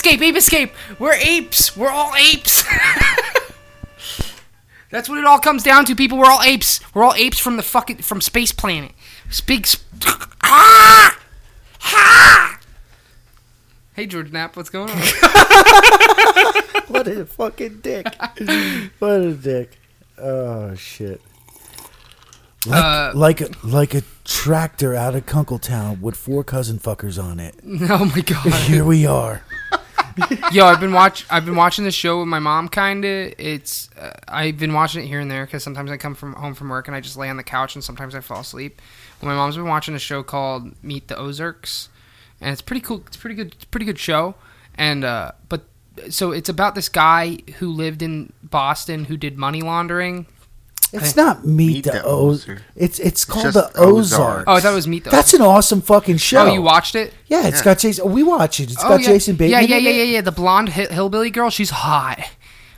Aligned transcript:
Ape 0.00 0.06
escape, 0.06 0.22
ape 0.22 0.36
escape. 0.36 0.72
We're 0.98 1.12
apes. 1.12 1.76
We're 1.76 1.90
all 1.90 2.14
apes. 2.16 2.62
That's 4.90 5.08
what 5.08 5.18
it 5.18 5.24
all 5.26 5.38
comes 5.38 5.62
down 5.62 5.84
to, 5.84 5.94
people. 5.94 6.16
We're 6.18 6.30
all 6.30 6.42
apes. 6.42 6.80
We're 6.94 7.04
all 7.04 7.12
apes 7.14 7.38
from 7.38 7.56
the 7.58 7.62
fucking 7.62 7.98
from 7.98 8.20
space 8.22 8.50
planet. 8.50 8.92
Big. 9.46 9.66
Sp- 9.68 9.84
ah! 10.42 11.18
Ha! 11.80 12.60
Hey, 13.94 14.06
George 14.06 14.32
Knapp, 14.32 14.56
what's 14.56 14.70
going 14.70 14.90
on? 14.90 14.98
What 16.90 17.06
a 17.06 17.24
fucking 17.24 17.80
dick. 17.82 18.06
what 18.98 19.20
a 19.20 19.32
dick. 19.34 19.78
Oh 20.18 20.74
shit. 20.74 21.20
Like, 22.66 22.82
Uh, 22.84 23.12
like 23.14 23.40
a 23.40 23.48
like 23.62 23.94
a 23.94 24.02
tractor 24.24 24.96
out 24.96 25.14
of 25.14 25.24
Kunkletown 25.24 26.00
with 26.00 26.16
four 26.16 26.42
cousin 26.42 26.80
fuckers 26.80 27.22
on 27.22 27.38
it. 27.38 27.54
oh 27.88 28.06
my 28.06 28.20
god. 28.22 28.52
Here 28.64 28.84
we 28.84 29.06
are. 29.06 29.44
Yo, 30.52 30.66
I've 30.66 30.80
been 30.80 30.92
watch 30.92 31.24
I've 31.30 31.44
been 31.44 31.56
watching 31.56 31.84
the 31.84 31.90
show 31.90 32.20
with 32.20 32.28
my 32.28 32.38
mom. 32.38 32.68
Kinda, 32.68 33.32
it's 33.38 33.90
uh, 33.96 34.12
I've 34.28 34.58
been 34.58 34.72
watching 34.72 35.04
it 35.04 35.06
here 35.06 35.20
and 35.20 35.30
there 35.30 35.44
because 35.44 35.62
sometimes 35.62 35.90
I 35.90 35.96
come 35.96 36.14
from 36.14 36.34
home 36.34 36.54
from 36.54 36.68
work 36.68 36.88
and 36.88 36.96
I 36.96 37.00
just 37.00 37.16
lay 37.16 37.28
on 37.28 37.36
the 37.36 37.44
couch 37.44 37.74
and 37.74 37.84
sometimes 37.84 38.14
I 38.14 38.20
fall 38.20 38.40
asleep. 38.40 38.80
But 39.20 39.26
my 39.26 39.34
mom's 39.34 39.56
been 39.56 39.66
watching 39.66 39.94
a 39.94 39.98
show 39.98 40.22
called 40.22 40.82
Meet 40.82 41.08
the 41.08 41.16
Ozarks, 41.16 41.88
and 42.40 42.52
it's 42.52 42.62
pretty 42.62 42.80
cool. 42.80 43.02
It's 43.06 43.16
pretty 43.16 43.36
good. 43.36 43.54
It's 43.54 43.64
a 43.64 43.68
pretty 43.68 43.86
good 43.86 43.98
show. 43.98 44.34
And 44.74 45.04
uh, 45.04 45.32
but 45.48 45.64
so 46.08 46.32
it's 46.32 46.48
about 46.48 46.74
this 46.74 46.88
guy 46.88 47.38
who 47.58 47.68
lived 47.68 48.02
in 48.02 48.32
Boston 48.42 49.04
who 49.04 49.16
did 49.16 49.38
money 49.38 49.62
laundering. 49.62 50.26
It's 50.92 51.14
not 51.16 51.46
Meet, 51.46 51.66
Meet 51.66 51.84
the, 51.84 51.90
the 51.92 52.06
Oz. 52.06 52.44
Ozark. 52.44 52.62
It's 52.74 52.98
it's 52.98 53.24
called 53.24 53.44
just 53.44 53.54
the 53.54 53.66
Ozark. 53.80 53.88
Ozark. 53.94 54.44
Oh, 54.48 54.54
I 54.54 54.60
thought 54.60 54.72
it 54.72 54.74
was 54.74 54.88
Meet 54.88 55.04
the. 55.04 55.10
That's 55.10 55.34
an 55.34 55.42
awesome 55.42 55.80
fucking 55.80 56.16
oh, 56.16 56.18
show. 56.18 56.46
Oh, 56.46 56.52
you 56.52 56.62
watched 56.62 56.94
it? 56.94 57.14
Yeah, 57.26 57.46
it's 57.46 57.58
Yeah. 57.58 57.64
got 57.64 57.78
Jason. 57.78 58.10
We 58.12 58.22
watch 58.22 58.58
it. 58.60 58.72
It's 58.72 58.82
Oh, 58.84 58.88
got 58.88 59.00
yeah. 59.00 59.06
Jason 59.08 59.36
Bateman. 59.36 59.62
Yeah, 59.62 59.66
yeah, 59.68 59.76
in 59.76 59.84
yeah, 59.84 59.90
it. 59.90 59.96
yeah, 59.96 60.02
yeah. 60.14 60.20
The 60.22 60.32
blonde 60.32 60.70
hi- 60.70 60.86
hillbilly 60.90 61.30
girl. 61.30 61.50
She's 61.50 61.70
hot. 61.70 62.18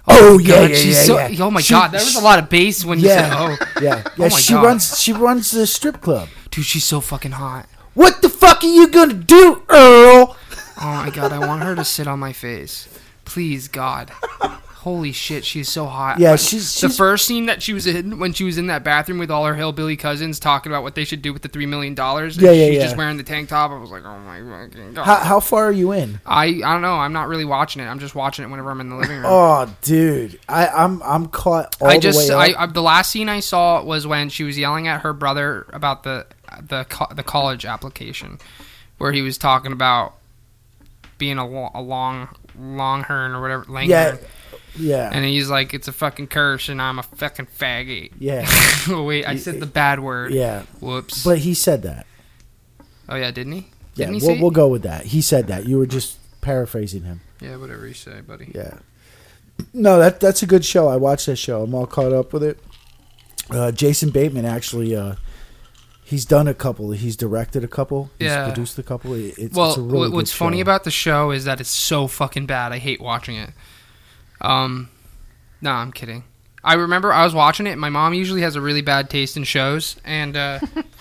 Oh, 0.09 0.37
my 0.39 0.43
yeah, 0.43 0.55
God, 0.63 0.71
yeah, 0.71 0.77
she's 0.77 0.97
yeah, 0.97 1.03
so- 1.05 1.19
yeah. 1.29 1.45
Oh 1.45 1.51
my 1.51 1.61
She- 1.61 1.73
god, 1.75 1.93
there 1.93 2.01
was 2.01 2.17
a 2.17 2.21
lot 2.21 2.39
of 2.41 2.49
bass 2.51 2.85
when 2.85 2.99
you 2.99 3.07
Yeah, 3.07 3.31
said, 3.31 3.33
"Oh, 3.39 3.67
yeah, 3.81 4.03
Oh 4.05 4.11
yeah. 4.17 4.29
my 4.29 4.29
she 4.31 4.53
God. 4.53 4.65
runs. 4.65 5.01
She 5.01 5.13
runs 5.13 5.51
the 5.53 5.67
strip 5.67 6.01
club. 6.01 6.29
dude, 6.51 6.65
she's 6.65 6.85
so 6.85 7.01
fucking 7.01 7.33
hot." 7.33 7.67
What 7.95 8.21
the 8.21 8.29
fuck 8.29 8.65
are 8.65 8.67
you 8.67 8.89
gonna 8.89 9.15
do, 9.15 9.63
Earl? 9.69 10.37
Oh 10.81 10.87
my 10.87 11.11
god, 11.11 11.33
I 11.33 11.39
want 11.39 11.63
her 11.63 11.75
to 11.77 11.85
sit 11.85 12.09
on 12.09 12.19
my 12.19 12.33
face. 12.33 12.89
Please, 13.25 13.69
God. 13.69 14.11
Holy 14.83 15.13
shit, 15.13 15.45
she's 15.45 15.69
so 15.69 15.87
hot. 15.87 16.19
Yeah, 16.19 16.31
When- 16.31 16.39
she's- 16.39 16.81
the 16.81 16.89
first 16.89 17.25
scene 17.27 17.47
that 17.47 17.63
she 17.63 17.73
was 17.73 17.87
in 17.87 18.19
when 18.19 18.33
she 18.33 18.43
was 18.43 18.59
in 18.59 18.67
that 18.67 18.83
bathroom 18.83 19.19
with 19.19 19.31
all 19.31 19.45
her 19.47 19.55
hillbilly 19.55 19.97
cousins 19.97 20.41
talking 20.41 20.73
about 20.73 20.83
what 20.83 20.95
they 20.97 21.05
should 21.05 21.23
do 21.23 21.33
with 21.33 21.43
the 21.43 21.49
three 21.49 21.67
million 21.67 21.95
dollars. 21.95 22.37
Yeah, 22.37 22.51
yeah, 22.51 22.67
She's 22.67 22.77
yeah. 22.79 22.83
just 22.83 22.97
wearing 22.97 23.17
the 23.17 23.23
tank 23.23 23.49
top. 23.49 23.71
I 23.71 23.79
was 23.79 23.91
like, 23.91 24.05
oh 24.05 24.19
my 24.19 24.41
fucking 24.41 24.95
god. 24.95 25.05
How, 25.05 25.17
how 25.17 25.41
far 25.41 25.67
are 25.67 25.73
you 25.73 25.93
in? 25.93 26.21
I 26.27 26.47
I 26.47 26.73
don't 26.73 26.83
know. 26.83 26.95
I'm 26.95 27.13
not 27.13 27.29
really 27.29 27.45
watching 27.45 27.81
it. 27.81 27.87
I'm 27.87 28.01
just 28.01 28.15
watching 28.15 28.45
it 28.45 28.49
whenever 28.49 28.71
I'm 28.71 28.81
in 28.81 28.89
the 28.89 28.97
living 28.97 29.17
room. 29.19 29.27
Oh, 29.29 29.73
dude, 29.83 30.41
I, 30.49 30.67
I'm 30.67 31.01
I'm 31.05 31.29
caught 31.29 31.77
all 31.81 31.89
I 31.89 31.95
the 31.95 32.01
just 32.01 32.29
way 32.31 32.35
I. 32.35 32.63
I 32.65 32.67
the 32.67 32.83
last 32.83 33.11
scene 33.13 33.29
I 33.29 33.39
saw 33.41 33.83
was 33.85 34.07
when 34.07 34.31
she 34.31 34.43
was 34.45 34.59
yelling 34.59 34.89
at 34.89 35.03
her 35.03 35.13
brother 35.13 35.67
about 35.73 36.03
the 36.03 36.27
the 36.69 36.87
co- 36.89 37.15
the 37.15 37.23
college 37.23 37.65
application, 37.65 38.39
where 38.99 39.13
he 39.13 39.23
was 39.23 39.39
talking 39.39 39.71
about 39.73 40.15
being 41.19 41.39
a, 41.39 41.47
lo- 41.47 41.71
a 41.73 41.81
long 41.81 42.29
longhorn 42.59 43.33
or 43.33 43.41
whatever 43.41 43.65
langhorn. 43.69 43.89
yeah, 43.89 44.17
yeah, 44.77 45.11
And 45.13 45.25
he's 45.25 45.49
like, 45.51 45.75
"It's 45.75 45.89
a 45.89 45.93
fucking 45.93 46.29
curse, 46.29 46.69
and 46.69 46.81
I'm 46.81 46.99
a 46.99 47.03
fucking 47.03 47.49
faggot." 47.59 48.13
yeah, 48.19 48.47
wait, 48.89 49.27
I 49.27 49.37
said 49.37 49.61
the 49.61 49.67
bad 49.67 50.01
word. 50.01 50.33
yeah. 50.33 50.63
Whoops. 50.81 51.23
But 51.25 51.39
he 51.39 51.55
said 51.55 51.83
that. 51.83 52.07
oh 53.09 53.17
yeah, 53.17 53.31
didn't 53.31 53.53
he? 53.53 53.67
Yeah, 53.95 54.07
Didn't 54.07 54.23
he 54.23 54.27
we'll, 54.29 54.41
we'll 54.41 54.51
go 54.51 54.69
with 54.69 54.83
that. 54.85 55.07
He 55.07 55.21
said 55.21 55.49
that. 55.49 55.67
You 55.67 55.77
were 55.79 55.87
just 55.87 56.17
paraphrasing 56.41 57.03
him. 57.03 57.21
Yeah, 57.41 57.57
whatever 57.57 57.87
you 57.87 57.93
say, 57.95 58.21
buddy. 58.23 58.51
Yeah. 58.55 58.79
No, 59.75 59.99
that 59.99 60.19
that's 60.21 60.43
a 60.43 60.47
good 60.47 60.65
show. 60.65 60.89
I 60.89 60.97
watched 60.97 61.27
that 61.27 61.37
show. 61.37 61.63
I'm 61.63 61.75
all 61.75 61.87
caught 61.87 62.13
up 62.13 62.33
with 62.33 62.43
it. 62.43 62.59
Uh, 63.51 63.71
Jason 63.71 64.09
Bateman 64.11 64.47
actually, 64.47 64.97
uh, 64.97 65.17
he's 66.05 66.25
done 66.25 66.49
a 66.49 66.55
couple. 66.55 66.93
He's 66.93 67.17
directed 67.17 67.63
a 67.65 67.69
couple. 67.69 68.11
He's 68.19 68.29
Yeah. 68.29 68.47
produced 68.47 68.79
a 68.79 68.83
couple. 68.83 69.13
It- 69.13 69.35
It's, 69.37 69.55
well, 69.57 69.71
it's 69.71 69.79
a 69.79 69.83
really 69.83 70.09
what's 70.09 70.33
funny 70.33 70.61
about 70.61 70.85
the 70.85 70.91
show 70.91 71.31
is 71.31 71.45
that 71.45 71.61
it's 71.61 71.69
so 71.71 72.07
fucking 72.07 72.47
bad. 72.47 72.73
I 72.73 72.79
hate 72.79 73.01
watching 73.01 73.37
it. 73.37 73.51
Um, 74.43 74.91
no, 75.63 75.71
I'm 75.71 75.93
kidding. 75.93 76.25
I 76.65 76.75
remember 76.75 77.13
I 77.13 77.25
was 77.25 77.35
watching 77.35 77.67
it. 77.67 77.79
My 77.79 77.89
mom 77.89 78.15
usually 78.15 78.43
has 78.43 78.57
a 78.57 78.61
really 78.61 78.83
bad 78.83 79.09
taste 79.11 79.37
in 79.37 79.45
shows, 79.45 79.97
and 80.05 80.37
uh, 80.37 80.61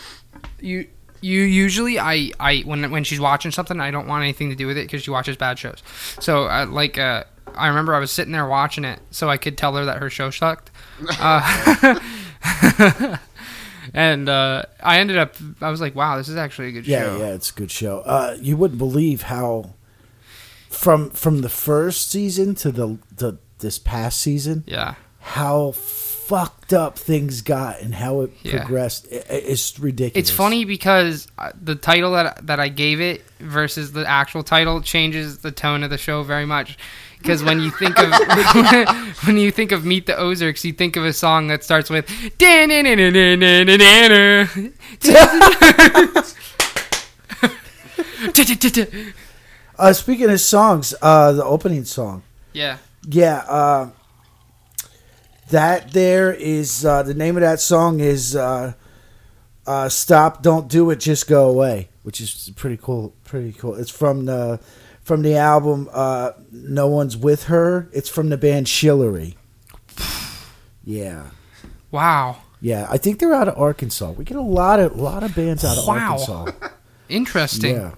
you 0.59 0.87
you 1.21 1.41
usually 1.41 1.99
I 1.99 2.31
I 2.39 2.61
when 2.61 2.89
when 2.91 3.03
she's 3.03 3.19
watching 3.19 3.51
something, 3.51 3.79
I 3.79 3.91
don't 3.91 4.07
want 4.07 4.23
anything 4.23 4.49
to 4.49 4.55
do 4.55 4.67
with 4.67 4.77
it 4.77 4.87
because 4.87 5.03
she 5.03 5.11
watches 5.11 5.37
bad 5.37 5.59
shows. 5.59 5.83
So 6.19 6.45
uh, 6.45 6.65
like 6.67 6.97
uh, 6.97 7.25
I 7.55 7.67
remember 7.67 7.93
I 7.93 7.99
was 7.99 8.11
sitting 8.11 8.31
there 8.31 8.47
watching 8.47 8.85
it, 8.85 8.99
so 9.11 9.29
I 9.29 9.37
could 9.37 9.57
tell 9.57 9.75
her 9.75 9.85
that 9.85 9.97
her 9.99 10.09
show 10.09 10.29
sucked. 10.29 10.71
Uh, 11.19 11.99
and 13.93 14.27
uh, 14.29 14.63
I 14.81 14.99
ended 14.99 15.17
up 15.17 15.35
I 15.61 15.69
was 15.69 15.81
like, 15.81 15.95
wow, 15.95 16.17
this 16.17 16.27
is 16.27 16.35
actually 16.35 16.69
a 16.69 16.71
good 16.71 16.85
show. 16.85 16.91
Yeah, 16.91 17.03
show. 17.03 17.17
yeah, 17.17 17.33
it's 17.33 17.51
a 17.51 17.53
good 17.53 17.71
show. 17.71 17.99
Uh, 17.99 18.37
you 18.39 18.57
wouldn't 18.57 18.79
believe 18.79 19.23
how 19.23 19.73
from 20.81 21.11
from 21.11 21.41
the 21.41 21.49
first 21.49 22.09
season 22.09 22.55
to 22.55 22.71
the 22.71 22.97
the 23.15 23.37
this 23.59 23.77
past 23.77 24.19
season, 24.19 24.63
Yeah. 24.65 24.95
how 25.19 25.73
fucked 25.73 26.73
up 26.73 26.97
things 26.97 27.41
got 27.41 27.79
and 27.81 27.93
how 27.93 28.21
it 28.21 28.31
Yeah. 28.41 28.57
progressed. 28.63 29.05
I- 29.11 29.17
I- 29.17 29.21
it's 29.53 29.77
ridiculous. 29.79 30.29
It's 30.29 30.35
funny 30.35 30.65
because 30.65 31.27
uh, 31.37 31.51
the 31.61 31.75
title 31.75 32.13
that 32.13 32.47
that 32.47 32.59
I 32.59 32.69
gave 32.69 32.99
it 32.99 33.23
versus 33.39 33.91
the 33.91 34.07
actual 34.09 34.41
title 34.43 34.81
changes 34.81 35.39
the 35.39 35.51
tone 35.51 35.83
of 35.83 35.91
the 35.91 35.99
show 35.99 36.23
very 36.23 36.45
much. 36.47 36.77
Because 37.19 37.43
when 37.43 37.61
you 37.61 37.69
think 37.69 37.99
of 37.99 38.09
when 39.27 39.37
you 39.37 39.51
think 39.51 39.71
of 39.71 39.85
Meet 39.85 40.07
the 40.07 40.17
Ozarks, 40.17 40.65
you 40.65 40.73
think 40.73 40.95
of 40.95 41.05
a 41.05 41.13
song 41.13 41.47
that 41.49 41.63
starts 41.63 41.91
with 41.91 42.09
Uh, 49.81 49.91
speaking 49.93 50.29
of 50.29 50.39
songs, 50.39 50.93
uh, 51.01 51.31
the 51.31 51.43
opening 51.43 51.83
song. 51.85 52.21
yeah. 52.53 52.77
Yeah, 53.09 53.37
uh, 53.47 53.89
that 55.49 55.91
there 55.91 56.31
is 56.31 56.85
uh, 56.85 57.01
the 57.01 57.15
name 57.15 57.35
of 57.35 57.41
that 57.41 57.59
song 57.59 57.99
is 57.99 58.35
uh, 58.35 58.73
uh, 59.65 59.89
"Stop, 59.89 60.43
Don't 60.43 60.67
Do 60.67 60.87
It, 60.91 60.99
Just 60.99 61.27
Go 61.27 61.49
Away," 61.49 61.89
which 62.03 62.21
is 62.21 62.51
pretty 62.55 62.77
cool. 62.77 63.15
Pretty 63.23 63.53
cool. 63.53 63.73
It's 63.73 63.89
from 63.89 64.25
the 64.25 64.59
from 65.01 65.23
the 65.23 65.35
album 65.35 65.89
uh, 65.91 66.33
"No 66.51 66.85
One's 66.87 67.17
with 67.17 67.45
Her." 67.45 67.89
It's 67.91 68.07
from 68.07 68.29
the 68.29 68.37
band 68.37 68.67
Shillery. 68.67 69.33
Yeah, 70.83 71.31
Wow. 71.89 72.37
yeah. 72.61 72.87
I 72.89 72.97
think 72.97 73.19
they're 73.19 73.33
out 73.33 73.47
of 73.47 73.57
Arkansas. 73.57 74.11
We 74.11 74.25
get 74.25 74.37
a 74.37 74.41
lot 74.41 74.79
of 74.79 74.95
lot 74.99 75.23
of 75.23 75.35
bands 75.35 75.65
out 75.65 75.77
of 75.79 75.87
Wow. 75.87 76.11
Arkansas. 76.19 76.51
Interesting. 77.09 77.75
Yeah. 77.75 77.91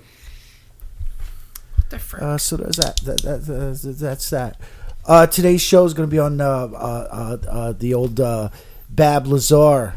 The 1.93 1.99
frick? 1.99 2.21
Uh, 2.21 2.37
so 2.37 2.57
there's 2.57 2.75
that. 2.77 2.97
that, 3.05 3.21
that, 3.23 3.45
that 3.45 3.95
that's 3.99 4.29
that. 4.29 4.59
Uh, 5.05 5.27
today's 5.27 5.61
show 5.61 5.83
is 5.85 5.93
going 5.93 6.07
to 6.09 6.11
be 6.11 6.19
on 6.19 6.39
uh, 6.39 6.45
uh, 6.47 7.37
uh, 7.43 7.47
uh, 7.49 7.71
the 7.73 7.93
old 7.93 8.19
uh, 8.19 8.49
Bob 8.89 9.27
Lazar 9.27 9.95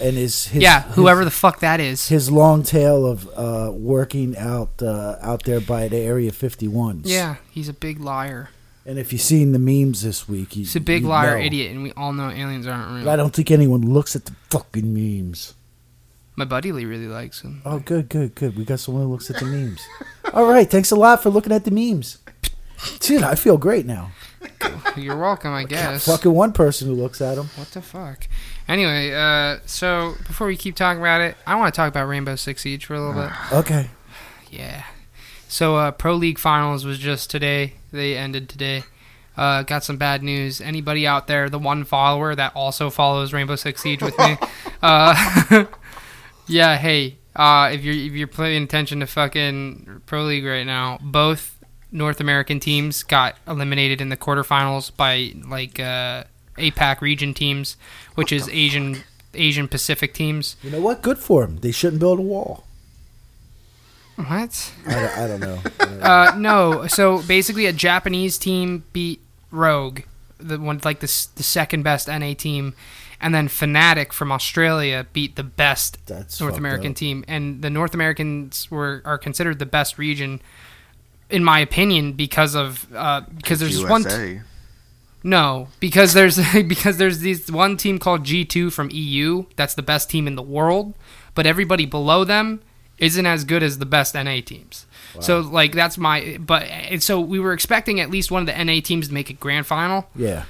and 0.00 0.16
his, 0.16 0.46
his 0.46 0.62
yeah, 0.62 0.82
his- 0.82 0.94
whoever 0.96 1.24
the 1.24 1.30
fuck 1.30 1.60
that 1.60 1.78
is. 1.78 2.08
his 2.08 2.30
long 2.30 2.62
tale 2.64 3.06
of 3.06 3.28
uh, 3.36 3.70
working 3.72 4.36
out 4.36 4.82
uh, 4.82 5.16
out 5.22 5.44
there 5.44 5.60
by 5.60 5.86
the 5.88 5.98
Area 5.98 6.32
51s. 6.32 7.02
Yeah, 7.04 7.36
he's 7.50 7.68
a 7.68 7.72
big 7.72 8.00
liar. 8.00 8.50
and 8.84 8.98
if 8.98 9.12
you've 9.12 9.22
seen 9.22 9.52
the 9.52 9.60
memes 9.60 10.02
this 10.02 10.28
week, 10.28 10.56
you, 10.56 10.62
He's 10.64 10.74
a 10.74 10.80
big 10.80 11.04
liar, 11.04 11.38
know. 11.38 11.44
idiot, 11.44 11.70
and 11.70 11.84
we 11.84 11.92
all 11.92 12.12
know 12.12 12.28
aliens 12.30 12.66
aren't 12.66 12.90
real. 12.92 13.04
But 13.04 13.12
I 13.12 13.16
don't 13.16 13.32
think 13.32 13.52
anyone 13.52 13.82
looks 13.82 14.16
at 14.16 14.24
the 14.24 14.32
fucking 14.50 14.92
memes. 14.92 15.54
My 16.34 16.44
buddy 16.44 16.72
Lee 16.72 16.86
really 16.86 17.08
likes 17.08 17.42
him. 17.42 17.60
Oh, 17.64 17.78
good, 17.78 18.08
good, 18.08 18.34
good. 18.34 18.56
We 18.56 18.64
got 18.64 18.80
someone 18.80 19.04
who 19.04 19.10
looks 19.12 19.28
at 19.30 19.38
the 19.38 19.44
memes. 19.44 19.86
All 20.32 20.46
right, 20.46 20.68
thanks 20.70 20.90
a 20.90 20.96
lot 20.96 21.22
for 21.22 21.30
looking 21.30 21.52
at 21.52 21.64
the 21.64 21.70
memes. 21.70 22.18
Dude, 23.00 23.22
I 23.22 23.34
feel 23.34 23.58
great 23.58 23.84
now. 23.86 24.12
You're 24.96 25.16
welcome, 25.16 25.52
I 25.52 25.64
guess. 25.64 26.06
Fucking 26.06 26.32
one 26.32 26.52
person 26.52 26.88
who 26.88 26.94
looks 26.94 27.20
at 27.20 27.36
them. 27.36 27.50
What 27.56 27.68
the 27.68 27.82
fuck? 27.82 28.26
Anyway, 28.66 29.12
uh, 29.12 29.58
so 29.66 30.14
before 30.26 30.46
we 30.46 30.56
keep 30.56 30.74
talking 30.74 31.00
about 31.00 31.20
it, 31.20 31.36
I 31.46 31.56
want 31.56 31.72
to 31.72 31.76
talk 31.76 31.88
about 31.88 32.06
Rainbow 32.06 32.36
Six 32.36 32.62
Siege 32.62 32.86
for 32.86 32.94
a 32.94 33.00
little 33.00 33.22
bit. 33.22 33.32
Okay. 33.52 33.90
Yeah. 34.50 34.84
So 35.48 35.76
uh, 35.76 35.92
Pro 35.92 36.14
League 36.14 36.38
Finals 36.38 36.84
was 36.84 36.98
just 36.98 37.30
today. 37.30 37.74
They 37.90 38.18
ended 38.18 38.50
today. 38.50 38.84
Uh, 39.34 39.62
got 39.62 39.82
some 39.82 39.96
bad 39.96 40.22
news. 40.22 40.60
Anybody 40.60 41.06
out 41.06 41.26
there, 41.26 41.48
the 41.48 41.58
one 41.58 41.84
follower 41.84 42.34
that 42.34 42.52
also 42.54 42.90
follows 42.90 43.32
Rainbow 43.32 43.56
Six 43.56 43.80
Siege 43.80 44.02
with 44.02 44.18
me, 44.18 44.36
uh, 44.82 45.64
yeah, 46.46 46.76
hey, 46.76 47.16
uh, 47.36 47.70
if 47.72 47.82
you're 47.84 47.94
if 47.94 48.12
you're 48.12 48.26
paying 48.26 48.62
attention 48.62 49.00
to 49.00 49.06
fucking 49.06 50.02
Pro 50.06 50.24
League 50.24 50.44
right 50.44 50.66
now, 50.66 50.98
both 51.02 51.58
North 51.90 52.20
American 52.20 52.60
teams 52.60 53.02
got 53.02 53.36
eliminated 53.46 54.00
in 54.00 54.08
the 54.08 54.16
quarterfinals 54.16 54.94
by 54.96 55.32
like 55.48 55.78
uh, 55.80 56.24
APAC 56.58 57.00
region 57.00 57.34
teams, 57.34 57.76
which 58.14 58.32
is 58.32 58.48
Asian 58.50 59.02
Asian 59.34 59.68
Pacific 59.68 60.12
teams. 60.14 60.56
You 60.62 60.70
know 60.70 60.80
what? 60.80 61.02
Good 61.02 61.18
for 61.18 61.46
them. 61.46 61.58
They 61.58 61.70
shouldn't 61.72 62.00
build 62.00 62.18
a 62.18 62.22
wall. 62.22 62.64
What? 64.16 64.72
I, 64.86 64.92
don't- 64.94 65.18
I 65.18 65.26
don't 65.26 65.40
know. 65.40 65.58
Uh, 66.02 66.34
no. 66.36 66.88
So 66.88 67.22
basically, 67.22 67.66
a 67.66 67.72
Japanese 67.72 68.36
team 68.36 68.82
beat 68.92 69.20
Rogue, 69.52 70.00
the 70.38 70.58
one 70.58 70.80
like 70.84 70.98
the 70.98 71.06
the 71.36 71.44
second 71.44 71.84
best 71.84 72.08
NA 72.08 72.34
team, 72.34 72.74
and 73.22 73.34
then 73.34 73.48
Fnatic 73.48 74.12
from 74.12 74.32
Australia 74.32 75.06
beat 75.12 75.36
the 75.36 75.44
best 75.44 76.04
That's 76.06 76.40
North 76.40 76.58
American 76.58 76.90
up. 76.90 76.96
team, 76.96 77.24
and 77.28 77.62
the 77.62 77.70
North 77.70 77.94
Americans 77.94 78.70
were 78.70 79.00
are 79.04 79.16
considered 79.18 79.58
the 79.58 79.66
best 79.66 79.96
region, 79.96 80.42
in 81.30 81.44
my 81.44 81.60
opinion, 81.60 82.12
because 82.12 82.54
of 82.54 82.86
uh, 82.94 83.22
because 83.34 83.60
there's 83.60 83.80
this 83.80 83.88
one. 83.88 84.04
T- 84.04 84.40
no, 85.22 85.68
because 85.78 86.14
there's 86.14 86.36
because 86.66 86.96
there's 86.96 87.20
this 87.20 87.50
one 87.50 87.76
team 87.76 87.98
called 87.98 88.24
G2 88.24 88.72
from 88.72 88.90
EU 88.90 89.44
that's 89.56 89.74
the 89.74 89.82
best 89.82 90.10
team 90.10 90.26
in 90.26 90.34
the 90.34 90.42
world, 90.42 90.94
but 91.34 91.46
everybody 91.46 91.86
below 91.86 92.24
them 92.24 92.60
isn't 92.98 93.26
as 93.26 93.44
good 93.44 93.62
as 93.62 93.78
the 93.78 93.86
best 93.86 94.14
NA 94.14 94.40
teams. 94.44 94.86
So 95.20 95.40
like 95.40 95.72
that's 95.72 95.98
my 95.98 96.38
but 96.40 96.62
and 96.62 97.02
so 97.02 97.20
we 97.20 97.38
were 97.38 97.52
expecting 97.52 98.00
at 98.00 98.10
least 98.10 98.30
one 98.30 98.40
of 98.40 98.46
the 98.46 98.64
NA 98.64 98.80
teams 98.80 99.08
to 99.08 99.14
make 99.14 99.28
a 99.28 99.34
grand 99.34 99.66
final. 99.66 100.08
Yeah, 100.16 100.44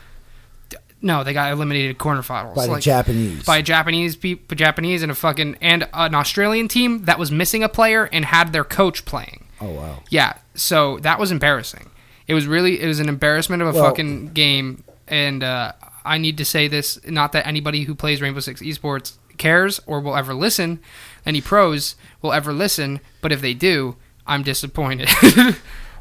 No, 1.03 1.25
they 1.25 1.33
got 1.33 1.51
eliminated 1.53 1.99
quarterfinals 1.99 2.55
by 2.55 2.67
the 2.67 2.73
like, 2.73 2.83
Japanese. 2.83 3.45
by 3.45 3.61
Japanese 3.61 4.15
people, 4.17 4.57
Japanese 4.57 5.03
and 5.03 5.11
a 5.11 5.15
fucking 5.15 5.57
and 5.61 5.89
an 5.93 6.15
Australian 6.15 6.69
team 6.69 7.05
that 7.07 7.19
was 7.19 7.31
missing 7.33 7.63
a 7.65 7.69
player 7.69 8.05
and 8.13 8.25
had 8.25 8.53
their 8.53 8.65
coach 8.65 9.05
playing. 9.05 9.45
oh 9.61 9.71
wow. 9.71 9.99
Yeah, 10.11 10.35
so 10.55 10.99
that 11.01 11.19
was 11.19 11.33
embarrassing. 11.33 11.91
It 12.29 12.35
was 12.35 12.47
really 12.47 12.81
it 12.81 12.87
was 12.87 13.01
an 13.01 13.09
embarrassment 13.09 13.63
of 13.63 13.69
a 13.69 13.73
Well- 13.73 13.85
fucking 13.91 14.29
game, 14.29 14.85
and 15.09 15.43
uh, 15.43 15.73
I 16.05 16.19
need 16.19 16.39
to 16.39 16.45
say 16.45 16.69
this. 16.69 16.99
Not 17.07 17.33
that 17.33 17.47
anybody 17.49 17.83
who 17.85 17.95
plays 17.97 18.21
Rainbow 18.23 18.41
Six 18.41 18.63
Esports 18.63 19.15
cares 19.39 19.81
or 19.87 19.99
will 20.01 20.15
ever 20.17 20.35
listen, 20.35 20.79
any 21.27 21.41
pros 21.41 21.97
will 22.23 22.33
ever 22.33 22.53
listen, 22.53 23.01
but 23.21 23.33
if 23.33 23.41
they 23.41 23.55
do, 23.55 23.97
I'm 24.25 24.43
disappointed. 24.45 25.09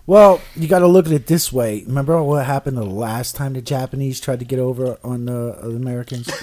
Well, 0.08 0.42
you 0.56 0.68
got 0.68 0.80
to 0.80 0.88
look 0.88 1.06
at 1.06 1.12
it 1.12 1.28
this 1.28 1.54
way. 1.54 1.84
Remember 1.86 2.22
what 2.24 2.46
happened 2.46 2.78
the 2.78 2.84
last 2.84 3.36
time 3.36 3.54
the 3.54 3.62
Japanese 3.62 4.20
tried 4.20 4.40
to 4.40 4.46
get 4.46 4.60
over 4.60 4.98
on 5.04 5.26
the, 5.26 5.58
uh, 5.64 5.68
Americans? 5.70 6.30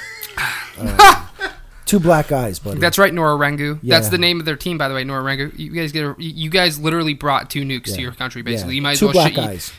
Uh, 0.81 1.25
two 1.87 1.99
black 1.99 2.29
guys, 2.29 2.61
buddy. 2.61 2.79
That's 2.79 2.99
right, 2.99 3.13
Nora 3.13 3.37
Rengu. 3.37 3.81
That's 3.83 4.11
the 4.11 4.19
name 4.19 4.39
of 4.39 4.47
their 4.47 4.55
team, 4.55 4.79
by 4.79 4.87
the 4.87 4.95
way, 4.95 5.03
Nora 5.03 5.25
Rengu. 5.25 5.59
You 5.59 5.73
guys 5.73 5.91
get 5.91 6.05
a, 6.05 6.15
you 6.19 6.51
guys 6.51 6.79
literally 6.79 7.15
brought 7.15 7.51
two 7.51 7.65
nukes 7.65 7.93
to 7.97 8.01
your 8.01 8.13
country. 8.13 8.43
Yeah. 8.43 8.53
Basically, 8.53 8.77
you 8.77 8.83
might 8.83 8.93
as 8.93 8.99
two 9.01 9.07
well 9.07 9.15
black 9.15 9.35
shit. 9.35 9.43
you- 9.43 9.51
eyes. 9.51 9.73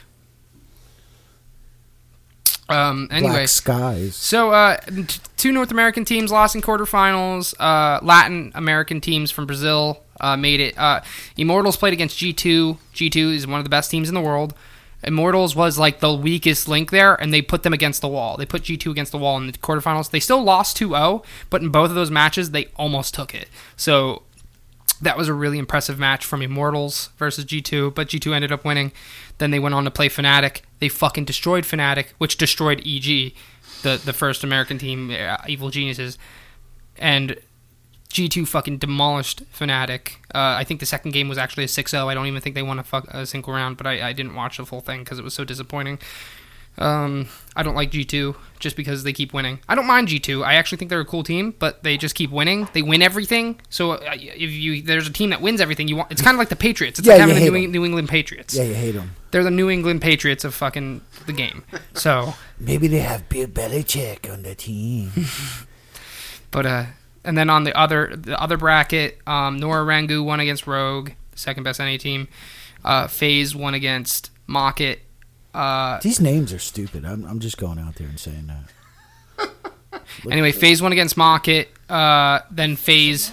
Um. 2.69 3.07
Anyway, 3.12 3.33
Black 3.33 3.48
skies. 3.50 4.16
So, 4.16 4.51
uh, 4.51 4.77
t- 4.77 5.19
two 5.38 5.51
North 5.51 5.71
American 5.71 6.06
teams 6.06 6.31
lost 6.31 6.56
in 6.56 6.62
quarterfinals. 6.62 7.54
Uh, 7.60 8.00
Latin 8.04 8.51
American 8.56 9.01
teams 9.01 9.31
from 9.31 9.45
Brazil 9.45 10.01
uh, 10.19 10.38
made 10.38 10.60
it. 10.60 10.77
Uh, 10.77 11.01
Immortals 11.38 11.77
played 11.77 11.94
against 11.94 12.18
G2. 12.18 12.77
G2 12.94 13.36
is 13.36 13.48
one 13.48 13.60
of 13.60 13.63
the 13.63 13.69
best 13.69 13.89
teams 13.92 14.07
in 14.10 14.16
the 14.16 14.21
world. 14.21 14.54
Immortals 15.01 15.56
was 15.56 15.77
like 15.80 16.01
the 16.01 16.13
weakest 16.13 16.68
link 16.68 16.92
there, 16.92 17.16
and 17.16 17.33
they 17.33 17.42
put 17.42 17.63
them 17.63 17.74
against 17.74 18.01
the 18.01 18.10
wall. 18.10 18.36
They 18.36 18.45
put 18.45 18.63
G2 18.63 18.92
against 18.92 19.13
the 19.13 19.18
wall 19.18 19.38
in 19.38 19.48
the 19.48 19.54
quarterfinals. 19.54 20.12
They 20.12 20.19
still 20.19 20.44
lost 20.44 20.75
2 20.77 20.89
0, 20.89 21.24
but 21.50 21.62
in 21.62 21.69
both 21.69 21.89
of 21.89 21.95
those 21.95 22.12
matches, 22.12 22.51
they 22.51 22.66
almost 22.75 23.13
took 23.13 23.33
it. 23.33 23.48
So, 23.77 24.24
that 25.01 25.18
was 25.18 25.30
a 25.30 25.33
really 25.33 25.57
impressive 25.57 25.98
match 25.98 26.25
from 26.25 26.42
Immortals 26.42 27.10
versus 27.18 27.45
G2, 27.45 27.95
but 27.95 28.10
G2 28.10 28.33
ended 28.33 28.51
up 28.51 28.66
winning. 28.66 28.92
Then 29.38 29.51
they 29.51 29.60
went 29.60 29.74
on 29.74 29.86
to 29.86 29.92
play 29.92 30.10
Fnatic. 30.10 30.62
They 30.79 30.89
fucking 30.89 31.25
destroyed 31.25 31.63
Fnatic, 31.65 32.07
which 32.17 32.37
destroyed 32.37 32.79
EG, 32.79 33.33
the 33.83 34.01
the 34.03 34.13
first 34.13 34.43
American 34.43 34.77
team, 34.77 35.11
uh, 35.11 35.37
Evil 35.47 35.69
Geniuses, 35.69 36.17
and 36.97 37.37
G2 38.09 38.47
fucking 38.47 38.77
demolished 38.77 39.43
Fnatic. 39.53 40.15
Uh, 40.33 40.57
I 40.57 40.63
think 40.63 40.79
the 40.79 40.85
second 40.85 41.11
game 41.11 41.29
was 41.29 41.37
actually 41.37 41.63
a 41.63 41.67
6-0. 41.67 42.07
I 42.07 42.13
don't 42.13 42.25
even 42.25 42.41
think 42.41 42.55
they 42.55 42.63
won 42.63 42.79
a, 42.79 42.83
fuck, 42.83 43.07
a 43.09 43.25
single 43.25 43.53
round, 43.53 43.77
but 43.77 43.85
I, 43.85 44.09
I 44.09 44.13
didn't 44.13 44.33
watch 44.33 44.57
the 44.57 44.65
full 44.65 44.81
thing 44.81 45.01
because 45.01 45.19
it 45.19 45.23
was 45.23 45.35
so 45.35 45.43
disappointing. 45.43 45.99
Um, 46.79 47.27
I 47.57 47.63
don't 47.63 47.75
like 47.75 47.91
G2 47.91 48.35
just 48.59 48.75
because 48.77 49.03
they 49.03 49.11
keep 49.11 49.33
winning. 49.33 49.59
I 49.67 49.75
don't 49.75 49.85
mind 49.85 50.07
G2. 50.07 50.45
I 50.45 50.53
actually 50.55 50.77
think 50.77 50.89
they're 50.89 51.01
a 51.01 51.05
cool 51.05 51.23
team, 51.23 51.53
but 51.59 51.83
they 51.83 51.97
just 51.97 52.15
keep 52.15 52.31
winning. 52.31 52.69
They 52.73 52.81
win 52.81 53.01
everything. 53.01 53.59
So 53.69 53.91
uh, 53.91 53.99
if 54.13 54.49
you 54.49 54.81
there's 54.81 55.07
a 55.07 55.11
team 55.11 55.29
that 55.31 55.41
wins 55.41 55.59
everything, 55.59 55.89
you 55.89 55.97
want 55.97 56.11
it's 56.11 56.21
kind 56.21 56.35
of 56.35 56.39
like 56.39 56.47
the 56.49 56.55
Patriots. 56.55 56.97
It's 56.99 57.07
Yeah, 57.07 57.15
like 57.15 57.21
having 57.21 57.35
the 57.35 57.49
New. 57.51 57.55
Eng- 57.55 57.71
New 57.71 57.85
England 57.85 58.07
Patriots. 58.07 58.55
Yeah, 58.55 58.63
you 58.63 58.75
hate 58.75 58.91
them. 58.91 59.11
They're 59.31 59.43
the 59.43 59.51
New 59.51 59.69
England 59.69 60.01
Patriots 60.01 60.43
of 60.45 60.53
fucking 60.55 61.01
the 61.25 61.33
game. 61.33 61.63
So, 61.93 62.33
Maybe 62.57 62.87
they 62.87 62.99
have 62.99 63.27
Bill 63.27 63.47
Belichick 63.47 64.31
on 64.31 64.43
the 64.43 64.55
team. 64.55 65.11
but 66.51 66.65
uh, 66.65 66.85
and 67.25 67.37
then 67.37 67.49
on 67.49 67.65
the 67.65 67.77
other 67.77 68.15
the 68.15 68.41
other 68.41 68.55
bracket, 68.57 69.17
um, 69.27 69.59
Nora 69.59 69.83
Rangu 69.85 70.23
won 70.23 70.39
against 70.39 70.65
Rogue, 70.65 71.11
second 71.35 71.63
best 71.63 71.79
NA 71.79 71.97
team. 71.97 72.29
Uh, 72.85 73.07
FaZe 73.07 73.53
won 73.53 73.73
against 73.73 74.31
Mocket. 74.47 74.99
Uh, 75.53 75.99
These 76.01 76.19
names 76.21 76.53
are 76.53 76.59
stupid. 76.59 77.05
I'm, 77.05 77.25
I'm 77.25 77.39
just 77.39 77.57
going 77.57 77.79
out 77.79 77.95
there 77.95 78.07
and 78.07 78.19
saying 78.19 78.47
that. 78.47 79.49
Anyway, 80.29 80.51
FaZe 80.51 80.81
won 80.81 80.91
against 80.91 81.17
Market. 81.17 81.69
Uh, 81.87 82.39
then 82.51 82.75
FaZe. 82.75 83.31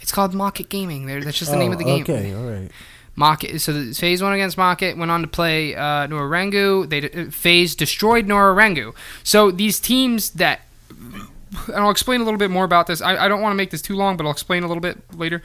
It's 0.00 0.12
called 0.12 0.32
Market 0.34 0.68
Gaming. 0.68 1.06
There, 1.06 1.20
that's 1.22 1.38
just 1.38 1.50
the 1.50 1.56
name 1.56 1.70
Oh, 1.70 1.72
of 1.74 1.78
the 1.78 1.84
game. 1.84 2.02
Okay, 2.02 2.34
all 2.34 2.44
right. 2.48 2.70
Mocket. 3.16 3.60
So 3.60 3.72
the 3.72 3.92
FaZe 3.94 4.22
won 4.22 4.32
against 4.32 4.56
Market 4.56 4.96
Went 4.96 5.10
on 5.10 5.20
to 5.22 5.28
play 5.28 5.74
uh, 5.74 6.06
Nora 6.06 6.28
Rengu. 6.28 6.88
They 6.88 7.10
uh, 7.10 7.30
FaZe 7.30 7.74
destroyed 7.74 8.26
Nora 8.26 8.54
Rengu. 8.54 8.94
So 9.22 9.50
these 9.50 9.78
teams 9.80 10.30
that, 10.30 10.62
and 10.90 11.76
I'll 11.76 11.90
explain 11.90 12.20
a 12.20 12.24
little 12.24 12.38
bit 12.38 12.50
more 12.50 12.64
about 12.64 12.86
this. 12.86 13.02
I, 13.02 13.16
I 13.24 13.28
don't 13.28 13.40
want 13.42 13.52
to 13.52 13.56
make 13.56 13.70
this 13.70 13.82
too 13.82 13.94
long, 13.96 14.16
but 14.16 14.24
I'll 14.24 14.32
explain 14.32 14.62
a 14.62 14.68
little 14.68 14.80
bit 14.80 14.98
later. 15.16 15.42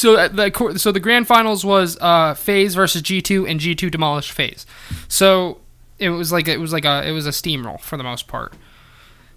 So 0.00 0.16
uh, 0.16 0.28
the 0.28 0.78
so 0.78 0.92
the 0.92 1.00
grand 1.00 1.26
finals 1.26 1.64
was 1.64 1.98
uh, 2.00 2.34
FaZe 2.34 2.74
versus 2.74 3.02
G 3.02 3.20
two, 3.20 3.46
and 3.46 3.60
G 3.60 3.74
two 3.74 3.90
demolished 3.90 4.32
FaZe. 4.32 4.66
So 5.08 5.58
it 5.98 6.10
was 6.10 6.32
like 6.32 6.48
it 6.48 6.58
was 6.58 6.72
like 6.72 6.84
a 6.84 7.06
it 7.06 7.12
was 7.12 7.26
a 7.26 7.30
steamroll 7.30 7.80
for 7.80 7.96
the 7.96 8.04
most 8.04 8.26
part. 8.26 8.54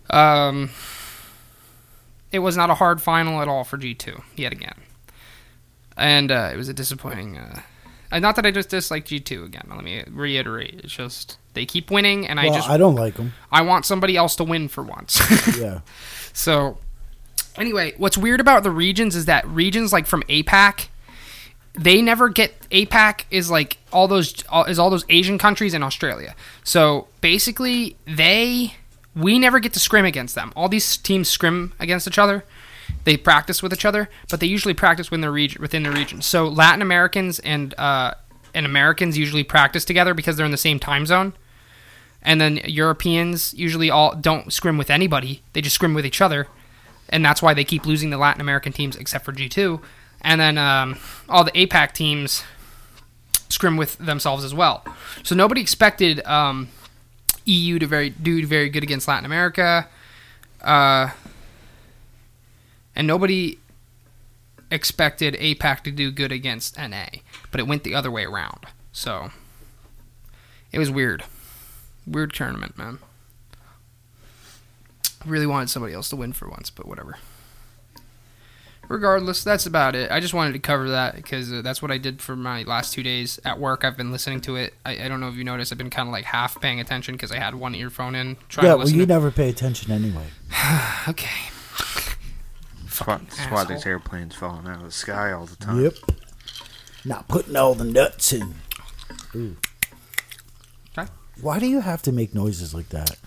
Um, 0.10 0.70
it 2.32 2.40
was 2.40 2.56
not 2.56 2.70
a 2.70 2.76
hard 2.76 3.02
final 3.02 3.42
at 3.42 3.48
all 3.48 3.64
for 3.64 3.78
G 3.78 3.94
two 3.94 4.22
yet 4.36 4.52
again 4.52 4.76
and 5.98 6.32
uh, 6.32 6.50
it 6.54 6.58
was 6.58 6.70
a 6.70 6.74
disappointing. 6.74 7.38
Uh, 7.38 8.20
not 8.20 8.36
that 8.36 8.46
I 8.46 8.52
just 8.52 8.70
dislike 8.70 9.06
G 9.06 9.20
two 9.20 9.44
again. 9.44 9.68
Let 9.70 9.84
me 9.84 10.04
reiterate. 10.10 10.82
It's 10.84 10.94
just 10.94 11.38
they 11.54 11.66
keep 11.66 11.90
winning, 11.90 12.28
and 12.28 12.40
I 12.40 12.50
just 12.50 12.70
I 12.70 12.78
don't 12.78 12.96
like 12.96 13.16
them. 13.16 13.34
I 13.52 13.62
want 13.62 13.86
somebody 13.86 14.16
else 14.16 14.36
to 14.38 14.44
win 14.44 14.68
for 14.68 14.84
once. 14.84 15.20
Yeah. 15.60 15.82
so 16.32 16.78
anyway, 17.58 17.94
what's 17.98 18.18
weird 18.18 18.40
about 18.40 18.64
the 18.64 18.72
regions 18.72 19.16
is 19.16 19.26
that 19.26 19.48
regions 19.48 19.94
like 19.94 20.06
from 20.06 20.24
APAC, 20.24 20.88
they 21.74 22.02
never 22.02 22.30
get 22.30 22.60
APAC 22.70 23.24
is 23.32 23.50
like 23.50 23.78
all 23.92 24.08
those 24.08 24.44
is 24.68 24.80
all 24.80 24.90
those 24.90 25.06
Asian 25.10 25.38
countries 25.38 25.74
and 25.74 25.84
Australia. 25.84 26.36
So 26.64 27.08
basically, 27.22 27.98
they 28.06 28.76
we 29.16 29.40
never 29.40 29.60
get 29.60 29.74
to 29.74 29.80
scrim 29.80 30.06
against 30.06 30.36
them. 30.36 30.54
All 30.56 30.70
these 30.70 30.98
teams 30.98 31.30
scrim 31.30 31.74
against 31.80 32.08
each 32.08 32.20
other. 32.20 32.46
They 33.06 33.18
practice 33.18 33.64
with 33.64 33.74
each 33.74 33.86
other, 33.86 34.10
but 34.30 34.40
they 34.40 34.48
usually 34.48 34.74
practice 34.74 35.10
within 35.10 35.22
the 35.22 35.32
region. 35.32 35.62
Within 35.62 35.84
the 35.84 35.92
region, 35.92 36.22
so 36.22 36.48
Latin 36.48 36.82
Americans 36.82 37.40
and 37.40 37.74
uh, 37.78 38.14
and 38.54 38.66
Americans 38.66 39.18
usually 39.18 39.44
practice 39.44 39.84
together 39.84 40.14
because 40.14 40.38
they're 40.38 40.46
in 40.46 40.52
the 40.52 40.58
same 40.58 40.80
time 40.80 41.06
zone. 41.06 41.34
And 42.22 42.40
then 42.40 42.62
Europeans 42.66 43.54
usually 43.54 43.90
all 43.90 44.16
don't 44.16 44.54
scrim 44.54 44.78
with 44.78 44.90
anybody; 44.90 45.42
they 45.54 45.62
just 45.62 45.76
scrim 45.76 45.94
with 45.94 46.06
each 46.06 46.22
other, 46.22 46.48
and 47.14 47.24
that's 47.24 47.42
why 47.42 47.54
they 47.54 47.64
keep 47.64 47.86
losing 47.86 48.10
the 48.10 48.18
Latin 48.18 48.42
American 48.42 48.74
teams, 48.74 48.98
except 48.98 49.24
for 49.24 49.32
G 49.32 49.48
two. 49.48 49.80
And 50.22 50.42
then 50.42 50.58
um, 50.58 50.98
all 51.30 51.44
the 51.44 51.52
APAC 51.52 51.94
teams 51.94 52.44
scrim 53.50 53.78
with 53.78 53.98
themselves 54.00 54.44
as 54.44 54.54
well. 54.54 54.84
So 55.22 55.36
nobody 55.36 55.62
expected 55.62 56.26
um, 56.26 56.70
EU 57.46 57.78
to 57.78 57.86
very 57.86 58.10
do 58.10 58.46
very 58.48 58.70
good 58.70 58.84
against 58.84 59.08
Latin 59.08 59.26
America, 59.26 59.88
uh, 60.62 61.12
and 62.96 63.06
nobody 63.06 63.60
expected 64.72 65.36
APAC 65.36 65.82
to 65.84 65.92
do 65.92 66.10
good 66.10 66.32
against 66.32 66.78
NA, 66.78 67.06
but 67.52 67.60
it 67.60 67.68
went 67.68 67.84
the 67.84 67.94
other 67.94 68.10
way 68.10 68.26
around. 68.26 68.66
So 68.92 69.30
it 70.72 70.80
was 70.80 70.90
weird, 70.90 71.24
weird 72.08 72.34
tournament, 72.34 72.76
man. 72.76 72.98
Really 75.26 75.48
wanted 75.48 75.70
somebody 75.70 75.94
else 75.94 76.10
to 76.10 76.16
win 76.16 76.34
for 76.34 76.50
once, 76.50 76.70
but 76.70 76.88
whatever. 76.88 77.18
Regardless, 78.90 79.44
that's 79.46 79.66
about 79.66 79.96
it. 79.96 80.12
I 80.12 80.20
just 80.20 80.34
wanted 80.34 80.52
to 80.54 80.60
cover 80.60 80.90
that 80.90 81.16
because 81.16 81.52
uh, 81.52 81.62
that's 81.62 81.82
what 81.82 81.90
I 81.90 81.98
did 81.98 82.22
for 82.22 82.36
my 82.36 82.64
last 82.64 82.94
two 82.94 83.02
days 83.02 83.40
at 83.46 83.58
work. 83.58 83.86
I've 83.86 83.96
been 83.96 84.12
listening 84.12 84.42
to 84.42 84.58
it. 84.58 84.74
I, 84.86 85.06
I 85.06 85.08
don't 85.08 85.22
know 85.22 85.30
if 85.30 85.36
you 85.36 85.46
noticed. 85.46 85.72
I've 85.72 85.78
been 85.78 85.90
kind 85.90 86.10
of 86.10 86.12
like 86.12 86.26
half 86.26 86.60
paying 86.60 86.82
attention 86.82 87.16
because 87.16 87.32
I 87.32 87.38
had 87.38 87.56
one 87.56 87.76
earphone 87.76 88.14
in 88.14 88.36
trying 88.50 88.66
Yeah, 88.68 88.74
to 88.74 88.78
well, 88.80 88.90
you 88.90 89.00
to- 89.00 89.06
never 89.06 89.32
pay 89.32 89.48
attention 89.50 89.92
anyway. 89.92 90.26
okay. 91.08 91.30
That's 92.84 93.00
why, 93.08 93.18
that's 93.18 93.40
why 93.52 93.64
these 93.64 93.86
airplanes 93.86 94.36
falling 94.36 94.68
out 94.68 94.78
of 94.80 94.84
the 94.84 94.92
sky 94.92 95.32
all 95.32 95.46
the 95.46 95.56
time. 95.56 95.82
Yep. 95.82 95.94
Not 97.06 97.28
putting 97.30 97.56
all 97.56 97.74
the 97.76 97.86
nuts 97.86 98.34
in. 98.34 98.54
Ooh. 99.34 99.56
Okay. 100.98 101.10
Why 101.42 101.58
do 101.58 101.68
you 101.68 101.80
have 101.80 102.02
to 102.04 102.12
make 102.12 102.36
noises 102.36 102.74
like 102.76 102.90
that? 102.90 103.18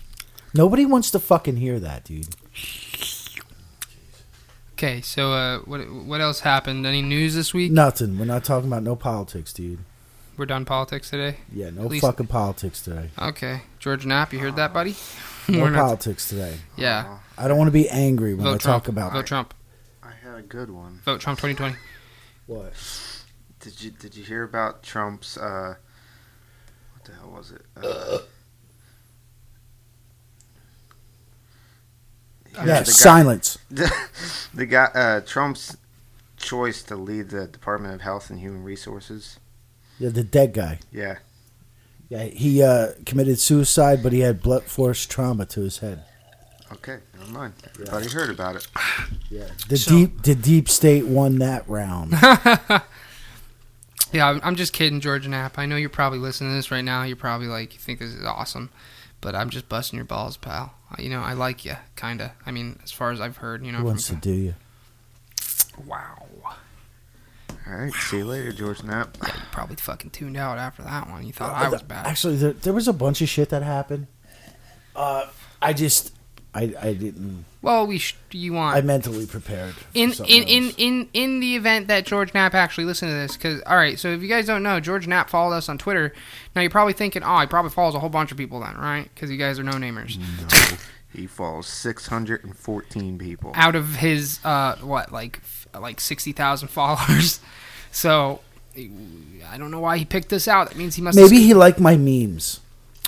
Nobody 0.53 0.85
wants 0.85 1.11
to 1.11 1.19
fucking 1.19 1.57
hear 1.57 1.79
that, 1.79 2.03
dude. 2.05 2.27
Okay, 4.73 5.01
so 5.01 5.31
uh, 5.33 5.59
what 5.59 5.79
what 5.91 6.21
else 6.21 6.41
happened? 6.41 6.85
Any 6.85 7.01
news 7.01 7.33
this 7.35 7.53
week? 7.53 7.71
Nothing. 7.71 8.17
We're 8.19 8.25
not 8.25 8.43
talking 8.43 8.67
about 8.67 8.83
no 8.83 8.95
politics, 8.95 9.51
dude. 9.51 9.79
We're 10.37 10.45
done 10.45 10.65
politics 10.65 11.09
today. 11.09 11.37
Yeah, 11.51 11.71
no 11.71 11.85
At 11.85 11.87
least- 11.91 12.05
fucking 12.05 12.27
politics 12.27 12.81
today. 12.83 13.09
Okay, 13.17 13.61
George 13.79 14.05
Knapp, 14.05 14.33
you 14.33 14.39
heard 14.39 14.55
that, 14.57 14.73
buddy? 14.73 14.95
No 15.47 15.61
We're 15.63 15.69
not- 15.71 15.85
politics 15.85 16.29
today. 16.29 16.57
Yeah, 16.75 17.17
I 17.37 17.47
don't 17.47 17.57
want 17.57 17.69
to 17.69 17.71
be 17.73 17.89
angry 17.89 18.35
when 18.35 18.45
I 18.45 18.51
vote 18.51 18.61
Trump. 18.61 18.83
talk 18.83 18.87
about 18.89 19.13
vote 19.13 19.25
Trump. 19.25 19.53
I 20.03 20.11
had 20.23 20.35
a 20.37 20.41
good 20.43 20.69
one. 20.69 21.01
Vote 21.03 21.21
Trump 21.21 21.39
2020. 21.39 21.75
what. 22.45 22.73
Did 23.59 23.81
you 23.81 23.89
did 23.91 24.15
you 24.15 24.23
hear 24.23 24.43
about 24.43 24.83
Trump's 24.83 25.37
uh 25.37 25.73
what 26.93 27.03
the 27.05 27.13
hell 27.13 27.31
was 27.31 27.51
it? 27.51 27.63
Uh, 27.75 28.19
Yeah, 32.65 32.79
the 32.79 32.85
guy- 32.85 32.91
silence. 32.91 33.57
the 34.53 34.65
guy 34.65 34.85
uh, 34.93 35.21
Trump's 35.21 35.77
choice 36.37 36.83
to 36.83 36.95
lead 36.95 37.29
the 37.29 37.47
Department 37.47 37.93
of 37.95 38.01
Health 38.01 38.29
and 38.29 38.39
Human 38.39 38.63
Resources. 38.63 39.39
Yeah, 39.99 40.09
the 40.09 40.23
dead 40.23 40.53
guy. 40.53 40.79
Yeah, 40.91 41.17
Yeah, 42.09 42.23
he 42.25 42.61
uh, 42.61 42.89
committed 43.05 43.39
suicide, 43.39 44.01
but 44.03 44.13
he 44.13 44.19
had 44.19 44.41
blunt 44.41 44.65
force 44.65 45.05
trauma 45.05 45.45
to 45.47 45.61
his 45.61 45.79
head. 45.79 46.03
okay, 46.73 46.99
never 47.17 47.31
mind. 47.31 47.53
Everybody 47.73 48.07
heard 48.09 48.29
about 48.29 48.55
it. 48.57 48.67
Yeah, 49.29 49.49
the 49.67 49.77
So- 49.77 49.91
deep 49.91 50.21
the 50.23 50.35
deep 50.35 50.69
state 50.69 51.05
won 51.05 51.39
that 51.39 51.67
round. 51.67 52.13
Yeah, 54.13 54.25
I'm- 54.27 54.39
I'm 54.41 54.55
just 54.55 54.71
kidding, 54.71 55.01
George 55.01 55.27
Knapp. 55.27 55.59
I 55.59 55.65
know 55.65 55.75
you're 55.75 55.89
probably 55.89 56.19
listening 56.19 56.51
to 56.51 56.55
this 56.55 56.71
right 56.71 56.83
now. 56.83 57.03
You're 57.03 57.17
probably 57.17 57.47
like, 57.47 57.73
you 57.73 57.79
think 57.79 57.99
this 57.99 58.13
is 58.13 58.23
awesome, 58.23 58.69
but 59.19 59.35
I'm 59.35 59.49
just 59.49 59.67
busting 59.67 59.97
your 59.97 60.05
balls, 60.05 60.37
pal. 60.37 60.73
Uh, 60.91 61.01
You 61.01 61.09
know, 61.09 61.21
I 61.21 61.33
like 61.33 61.65
you, 61.65 61.75
kinda. 61.95 62.33
I 62.45 62.51
mean, 62.51 62.79
as 62.83 62.91
far 62.91 63.11
as 63.11 63.19
I've 63.21 63.37
heard, 63.37 63.65
you 63.65 63.71
know. 63.71 63.79
Who 63.79 63.85
wants 63.85 64.07
to 64.07 64.15
do 64.15 64.31
you? 64.31 64.55
wow. 65.85 66.23
All 67.67 67.73
right, 67.73 67.93
see 67.93 68.19
you 68.19 68.25
later, 68.25 68.53
George 68.53 68.81
Knapp. 68.81 69.17
Yeah, 69.21 69.35
you 69.35 69.41
probably 69.51 69.75
fucking 69.75 70.11
tuned 70.11 70.37
out 70.37 70.57
after 70.57 70.83
that 70.83 71.09
one. 71.09 71.25
You 71.25 71.33
thought 71.33 71.53
I 71.53 71.67
was 71.67 71.81
bad. 71.83 72.07
Actually, 72.07 72.37
there, 72.37 72.53
there 72.53 72.71
was 72.73 72.87
a 72.87 72.93
bunch 72.93 73.21
of 73.21 73.27
shit 73.27 73.49
that 73.49 73.61
happened. 73.61 74.07
Uh, 74.95 75.27
I 75.61 75.73
just, 75.73 76.13
I, 76.57 76.73
I 76.81 76.93
didn't. 76.93 77.45
Well, 77.61 77.85
we 77.85 77.97
sh- 77.99 78.15
you 78.31 78.53
want 78.53 78.75
I 78.75 78.81
mentally 78.81 79.25
prepared. 79.27 79.73
for 79.75 79.85
in 79.93 80.11
something 80.13 80.35
in, 80.35 80.47
in 80.47 80.63
else. 80.65 80.75
in 80.77 81.09
in 81.13 81.39
the 81.39 81.55
event 81.55 81.87
that 81.87 82.05
George 82.05 82.33
Knapp 82.33 82.53
actually 82.55 82.85
listened 82.85 83.11
to 83.11 83.15
this, 83.15 83.37
because 83.37 83.61
all 83.67 83.77
right, 83.77 83.99
so 83.99 84.09
if 84.09 84.21
you 84.21 84.27
guys 84.27 84.47
don't 84.47 84.63
know, 84.63 84.79
George 84.79 85.05
Knapp 85.07 85.29
followed 85.29 85.53
us 85.55 85.69
on 85.69 85.77
Twitter. 85.77 86.13
Now 86.55 86.61
you're 86.61 86.71
probably 86.71 86.93
thinking, 86.93 87.23
oh, 87.23 87.39
he 87.39 87.45
probably 87.47 87.71
follows 87.71 87.93
a 87.93 87.99
whole 87.99 88.09
bunch 88.09 88.31
of 88.31 88.37
people 88.37 88.59
then, 88.61 88.75
right? 88.77 89.09
Because 89.13 89.29
you 89.29 89.37
guys 89.37 89.59
are 89.59 89.63
no 89.63 89.73
namers. 89.73 90.17
Mm. 90.27 90.79
He 91.13 91.25
follows 91.25 91.67
614 91.67 93.17
people. 93.17 93.51
Out 93.55 93.75
of 93.75 93.95
his 93.95 94.39
uh, 94.43 94.75
what 94.77 95.11
like 95.11 95.37
f- 95.43 95.67
like 95.79 95.99
sixty 95.99 96.31
thousand 96.31 96.67
followers, 96.79 97.39
so 97.91 98.41
I 98.75 99.57
don't 99.57 99.71
know 99.71 99.79
why 99.79 99.97
he 99.97 100.05
picked 100.05 100.29
this 100.29 100.47
out. 100.47 100.69
That 100.69 100.77
means 100.77 100.95
he 100.95 101.01
must 101.01 101.17
maybe 101.17 101.37
he 101.41 101.53
liked 101.53 101.79
my 101.79 101.97
memes. 101.97 102.59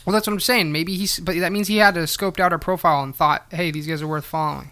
Well, 0.10 0.16
that's 0.16 0.26
what 0.26 0.34
I'm 0.34 0.40
saying. 0.40 0.72
Maybe 0.72 0.96
he's, 0.96 1.20
but 1.20 1.36
that 1.38 1.52
means 1.52 1.68
he 1.68 1.78
had 1.78 1.94
to 1.94 2.00
scoped 2.00 2.40
out 2.40 2.52
our 2.52 2.58
profile 2.58 3.04
and 3.04 3.16
thought, 3.16 3.46
hey, 3.52 3.70
these 3.70 3.86
guys 3.86 4.02
are 4.02 4.08
worth 4.08 4.26
following. 4.26 4.72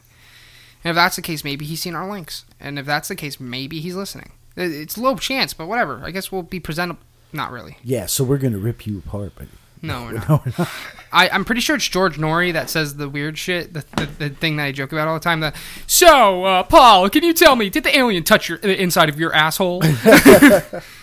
And 0.83 0.89
if 0.89 0.95
that's 0.95 1.15
the 1.15 1.21
case, 1.21 1.43
maybe 1.43 1.63
he's 1.63 1.79
seen 1.79 1.93
our 1.93 2.09
links. 2.09 2.43
And 2.59 2.79
if 2.79 2.87
that's 2.87 3.07
the 3.07 3.15
case, 3.15 3.39
maybe 3.39 3.79
he's 3.79 3.93
listening. 3.95 4.31
It's 4.55 4.97
low 4.97 5.15
chance, 5.15 5.53
but 5.53 5.67
whatever. 5.67 6.01
I 6.03 6.09
guess 6.09 6.31
we'll 6.31 6.41
be 6.41 6.59
presentable. 6.59 7.01
Not 7.31 7.51
really. 7.51 7.77
Yeah, 7.83 8.07
so 8.07 8.23
we're 8.23 8.39
gonna 8.39 8.57
rip 8.57 8.87
you 8.87 8.97
apart, 8.97 9.33
but 9.35 9.45
No, 9.83 10.01
we're 10.05 10.13
not. 10.13 10.27
no, 10.27 10.41
we're 10.43 10.53
not. 10.57 10.69
I, 11.11 11.29
I'm 11.29 11.45
pretty 11.45 11.61
sure 11.61 11.75
it's 11.75 11.87
George 11.87 12.17
Noory 12.17 12.51
that 12.53 12.71
says 12.71 12.95
the 12.95 13.07
weird 13.07 13.37
shit, 13.37 13.73
the, 13.75 13.85
the, 13.95 14.05
the 14.07 14.29
thing 14.31 14.55
that 14.57 14.63
I 14.63 14.71
joke 14.71 14.91
about 14.91 15.07
all 15.07 15.13
the 15.13 15.19
time. 15.19 15.41
The 15.41 15.53
so, 15.85 16.45
uh, 16.45 16.63
Paul, 16.63 17.11
can 17.11 17.23
you 17.23 17.35
tell 17.35 17.55
me, 17.55 17.69
did 17.69 17.83
the 17.83 17.95
alien 17.95 18.23
touch 18.23 18.49
your 18.49 18.57
the 18.57 18.75
inside 18.81 19.09
of 19.09 19.19
your 19.19 19.35
asshole? 19.35 19.83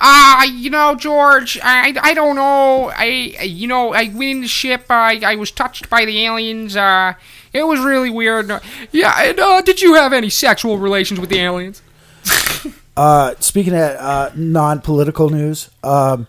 Ah, 0.00 0.44
you 0.44 0.70
know, 0.70 0.94
George, 0.94 1.58
I, 1.62 1.94
I 2.00 2.14
don't 2.14 2.36
know. 2.36 2.90
I, 2.94 3.04
you 3.42 3.66
know, 3.66 3.92
I 3.92 4.04
went 4.04 4.22
in 4.22 4.40
the 4.42 4.48
ship. 4.48 4.86
I, 4.90 5.20
I 5.24 5.36
was 5.36 5.50
touched 5.50 5.90
by 5.90 6.04
the 6.04 6.24
aliens. 6.24 6.76
Uh, 6.76 7.14
it 7.52 7.66
was 7.66 7.80
really 7.80 8.10
weird. 8.10 8.50
Yeah, 8.90 9.14
and 9.18 9.38
uh, 9.38 9.60
did 9.62 9.80
you 9.82 9.94
have 9.94 10.12
any 10.12 10.30
sexual 10.30 10.78
relations 10.78 11.20
with 11.20 11.30
the 11.30 11.38
aliens? 11.40 11.82
Uh, 12.94 13.34
speaking 13.40 13.72
of 13.72 13.80
uh, 13.96 14.30
non-political 14.36 15.30
news, 15.30 15.70
um, 15.82 16.26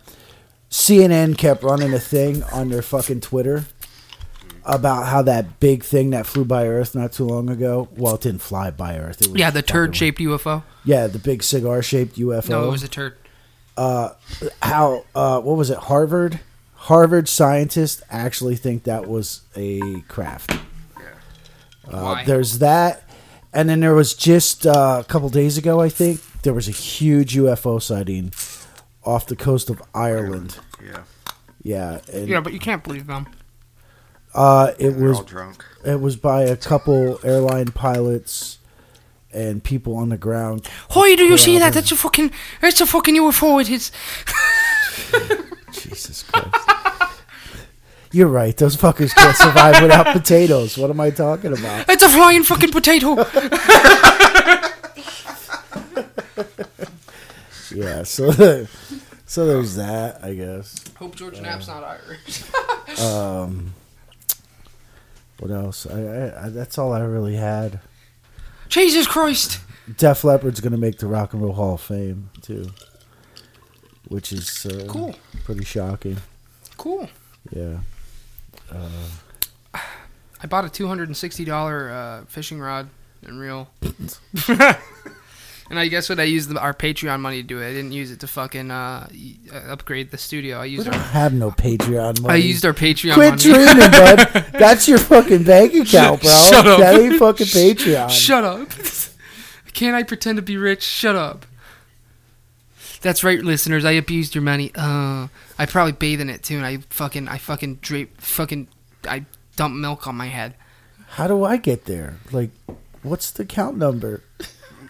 CNN 0.69 1.37
kept 1.37 1.61
running 1.61 1.93
a 1.93 1.99
thing 1.99 2.41
on 2.53 2.69
their 2.69 2.81
fucking 2.81 3.19
Twitter 3.19 3.65
about 4.65 5.07
how 5.07 5.21
that 5.23 5.59
big 5.59 5.83
thing 5.83 6.11
that 6.11 6.25
flew 6.25 6.45
by 6.45 6.65
Earth 6.65 6.95
not 6.95 7.11
too 7.11 7.25
long 7.25 7.49
ago. 7.49 7.89
Well, 7.97 8.15
it 8.15 8.21
didn't 8.21 8.41
fly 8.41 8.71
by 8.71 8.97
Earth. 8.97 9.21
It 9.21 9.27
was 9.27 9.39
Yeah, 9.39 9.49
the 9.49 9.61
turd-shaped 9.61 10.19
UFO. 10.19 10.63
Yeah, 10.85 11.07
the 11.07 11.19
big 11.19 11.43
cigar-shaped 11.43 12.15
UFO. 12.15 12.49
No, 12.49 12.67
it 12.69 12.71
was 12.71 12.83
a 12.83 12.87
turd. 12.87 13.17
How 13.77 15.05
uh, 15.15 15.39
what 15.41 15.57
was 15.57 15.69
it? 15.69 15.77
Harvard, 15.77 16.39
Harvard 16.75 17.27
scientists 17.27 18.01
actually 18.09 18.55
think 18.55 18.83
that 18.83 19.07
was 19.07 19.41
a 19.55 20.01
craft. 20.07 20.51
Uh, 21.85 22.13
Why? 22.15 22.23
there's 22.25 22.59
that, 22.59 23.03
and 23.51 23.67
then 23.67 23.81
there 23.81 23.93
was 23.93 24.13
just 24.13 24.65
uh, 24.65 25.01
a 25.01 25.03
couple 25.03 25.27
days 25.29 25.57
ago, 25.57 25.81
I 25.81 25.89
think 25.89 26.21
there 26.43 26.53
was 26.53 26.67
a 26.69 26.71
huge 26.71 27.35
UFO 27.35 27.81
sighting 27.81 28.31
off 29.03 29.27
the 29.27 29.35
coast 29.35 29.69
of 29.69 29.81
Ireland. 29.93 30.59
Yeah, 30.81 31.03
Yeah, 31.61 31.99
and 32.13 32.29
Yeah, 32.29 32.39
but 32.39 32.53
you 32.53 32.59
can't 32.59 32.83
believe 32.85 33.05
them. 33.07 33.27
uh, 34.33 34.71
it 34.79 34.91
they're 34.91 35.09
was 35.09 35.17
all 35.17 35.23
drunk. 35.25 35.65
it 35.83 35.99
was 35.99 36.15
by 36.15 36.43
a 36.43 36.55
couple 36.55 37.19
airline 37.23 37.67
pilots 37.67 38.59
and 39.33 39.63
people 39.63 39.95
on 39.95 40.09
the 40.09 40.17
ground. 40.17 40.67
Hoy, 40.89 41.15
do 41.15 41.23
you 41.23 41.37
see 41.37 41.57
that? 41.59 41.73
That's 41.73 41.91
a 41.91 41.95
fucking, 41.95 42.31
That's 42.61 42.81
a 42.81 42.85
fucking 42.85 43.15
UFO. 43.15 43.61
It 43.61 43.69
is. 43.69 43.91
Jesus 45.71 46.23
Christ. 46.23 47.19
You're 48.11 48.27
right. 48.27 48.55
Those 48.55 48.77
fuckers 48.77 49.13
can't 49.15 49.35
survive 49.35 49.81
without 49.81 50.05
potatoes. 50.15 50.77
What 50.77 50.91
am 50.91 50.99
I 50.99 51.09
talking 51.09 51.51
about? 51.51 51.89
It's 51.89 52.03
a 52.03 52.09
flying 52.09 52.43
fucking 52.43 52.71
potato. 52.71 53.15
Yeah. 57.75 58.03
So, 58.03 58.67
so 59.25 59.45
there's 59.47 59.75
that. 59.75 60.23
I 60.23 60.33
guess. 60.35 60.75
Hope 60.97 61.15
George 61.15 61.41
Knapp's 61.41 61.67
not 61.67 61.83
Irish. 61.83 62.43
Um, 63.01 63.73
what 65.39 65.51
else? 65.51 65.87
I, 65.87 65.99
I, 65.99 66.45
I 66.45 66.49
that's 66.49 66.77
all 66.77 66.93
I 66.93 66.99
really 66.99 67.35
had. 67.35 67.79
Jesus 68.73 69.05
Christ. 69.07 69.59
Def 69.97 70.23
Leppard's 70.23 70.59
gonna 70.59 70.77
make 70.77 70.97
the 70.97 71.05
Rock 71.07 71.33
and 71.33 71.41
Roll 71.43 71.53
Hall 71.53 71.75
of 71.75 71.81
Fame 71.81 72.29
too, 72.41 72.71
which 74.07 74.31
is 74.33 74.65
uh, 74.65 74.85
Cool. 74.87 75.15
pretty 75.43 75.63
shocking. 75.63 76.17
Cool. 76.77 77.07
Yeah. 77.51 77.77
I 80.41 80.47
bought 80.47 80.65
a 80.65 80.69
two 80.69 80.87
hundred 80.87 81.07
and 81.09 81.15
sixty 81.15 81.45
dollar 81.45 81.91
uh, 81.91 82.25
fishing 82.25 82.59
rod 82.59 82.89
and 83.21 83.39
reel. 83.39 83.69
and 85.73 85.79
I 85.79 85.87
guess 85.87 86.07
what 86.07 86.19
I 86.19 86.23
used 86.25 86.49
the, 86.49 86.59
our 86.59 86.71
Patreon 86.71 87.19
money 87.19 87.41
to 87.41 87.47
do 87.47 87.59
it. 87.59 87.67
I 87.67 87.73
didn't 87.73 87.93
use 87.93 88.11
it 88.11 88.19
to 88.19 88.27
fucking 88.27 88.69
uh, 88.69 89.07
uh, 89.51 89.57
upgrade 89.71 90.11
the 90.11 90.19
studio. 90.19 90.59
I 90.59 90.65
We 90.65 90.77
don't 90.77 90.93
our, 90.93 90.99
have 90.99 91.33
no 91.33 91.49
Patreon 91.49 92.21
money. 92.21 92.31
I 92.33 92.35
used 92.37 92.63
our 92.63 92.73
Patreon 92.73 93.15
Quit 93.15 93.29
money. 93.31 93.41
dreaming, 93.41 93.89
bud. 93.91 94.45
That's 94.53 94.87
your 94.87 94.99
fucking 94.99 95.45
bank 95.45 95.73
account, 95.87 96.21
bro. 96.21 96.29
Shut 96.29 96.67
up. 96.67 96.79
That 96.79 96.99
ain't 97.01 97.17
fucking 97.17 97.47
Patreon. 97.47 98.07
Shut 98.11 98.43
up. 98.43 98.69
Can't 99.73 99.95
I 99.95 100.03
pretend 100.03 100.35
to 100.35 100.43
be 100.43 100.57
rich? 100.57 100.83
Shut 100.83 101.15
up. 101.15 101.47
That's 103.01 103.23
right, 103.23 103.39
listeners. 103.41 103.83
I 103.83 103.93
abused 103.93 104.35
your 104.35 104.43
money. 104.43 104.71
Uh, 104.75 105.29
I 105.57 105.65
probably 105.65 105.93
bathe 105.93 106.21
in 106.21 106.29
it 106.29 106.43
too, 106.43 106.57
and 106.57 106.67
I 106.67 106.77
fucking, 106.91 107.27
I 107.27 107.39
fucking 107.39 107.79
drape, 107.81 108.21
fucking, 108.21 108.67
I 109.09 109.25
dump 109.55 109.73
milk 109.73 110.05
on 110.05 110.15
my 110.15 110.27
head. 110.27 110.53
How 111.07 111.25
do 111.27 111.43
I 111.43 111.57
get 111.57 111.85
there? 111.85 112.19
Like, 112.31 112.51
what's 113.01 113.31
the 113.31 113.43
count 113.43 113.75
number? 113.75 114.21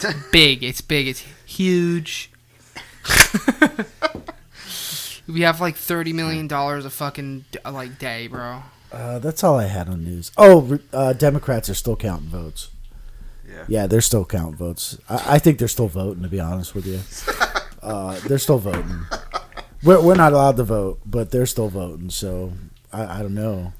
Big. 0.31 0.63
It's 0.63 0.81
big. 0.81 1.07
It's 1.07 1.24
huge. 1.45 2.29
we 5.27 5.41
have 5.41 5.60
like 5.60 5.75
thirty 5.75 6.13
million 6.13 6.48
dollars 6.48 6.86
a 6.86 6.89
fucking 6.89 7.45
like 7.69 8.00
day, 8.00 8.27
bro. 8.27 8.63
Uh, 8.91 9.19
that's 9.19 9.43
all 9.43 9.57
I 9.57 9.65
had 9.65 9.89
on 9.89 10.03
news. 10.03 10.31
Oh, 10.38 10.79
uh, 10.93 11.13
Democrats 11.13 11.69
are 11.69 11.74
still 11.74 11.95
counting 11.95 12.29
votes. 12.29 12.69
Yeah. 13.48 13.65
Yeah, 13.67 13.88
they're 13.88 14.01
still 14.01 14.25
counting 14.25 14.55
votes. 14.55 14.98
I, 15.10 15.36
I 15.36 15.39
think 15.39 15.57
they're 15.60 15.67
still 15.67 15.88
voting. 15.88 16.24
To 16.24 16.29
be 16.29 16.39
honest 16.39 16.75
with 16.75 16.86
you, 16.86 17.00
uh, 17.81 18.19
they're 18.27 18.38
still 18.38 18.60
voting. 18.60 19.01
We're, 19.83 20.01
we're 20.01 20.15
not 20.15 20.33
allowed 20.33 20.57
to 20.57 20.63
vote, 20.63 21.00
but 21.05 21.31
they're 21.31 21.45
still 21.45 21.69
voting. 21.69 22.10
So 22.10 22.53
I, 22.91 23.19
I 23.19 23.22
don't 23.22 23.33
know. 23.36 23.74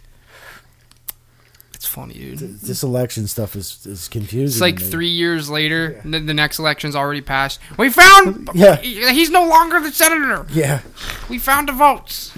Funny, 1.94 2.16
dude. 2.16 2.40
This 2.40 2.82
election 2.82 3.28
stuff 3.28 3.56
is 3.56 3.86
is 3.86 4.08
confusing. 4.08 4.48
It's 4.56 4.60
like 4.62 4.82
three 4.82 5.12
years 5.12 5.48
later, 5.48 6.02
the, 6.04 6.20
the 6.20 6.34
next 6.34 6.58
election's 6.58 6.96
already 6.96 7.22
passed. 7.22 7.60
We 7.78 7.92
found. 7.92 8.50
Yeah. 8.56 8.78
He's 8.82 9.30
no 9.30 9.48
longer 9.48 9.80
the 9.80 9.92
senator. 9.92 10.48
Yeah. 10.50 10.82
We 11.30 11.38
found 11.38 11.70
the 11.70 11.74
votes. 11.74 12.36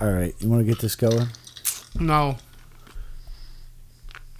All 0.00 0.10
right. 0.10 0.34
You 0.40 0.48
want 0.48 0.62
to 0.62 0.64
get 0.64 0.80
this 0.80 0.96
going? 0.96 1.28
No. 2.00 2.38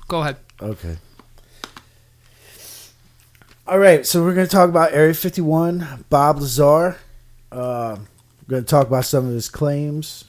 Go 0.08 0.22
ahead. 0.22 0.38
Okay. 0.60 0.96
All 3.68 3.78
right, 3.78 4.04
so 4.04 4.24
we're 4.24 4.34
going 4.34 4.48
to 4.48 4.50
talk 4.50 4.68
about 4.68 4.92
Area 4.92 5.14
51, 5.14 6.06
Bob 6.10 6.38
Lazar. 6.40 6.96
Uh, 7.52 7.96
we're 8.48 8.50
going 8.50 8.64
to 8.64 8.68
talk 8.68 8.88
about 8.88 9.04
some 9.04 9.28
of 9.28 9.32
his 9.32 9.48
claims. 9.48 10.24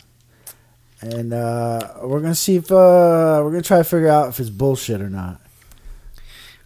And 1.04 1.34
uh, 1.34 1.96
we're 2.02 2.22
going 2.22 2.32
to 2.32 2.36
see 2.36 2.56
if 2.56 2.72
uh, 2.72 3.42
we're 3.44 3.52
to 3.62 3.62
try 3.62 3.80
to 3.80 3.84
figure 3.84 4.08
out 4.08 4.30
if 4.30 4.40
it's 4.40 4.50
bullshit 4.50 5.02
or 5.02 5.10
not. 5.10 5.42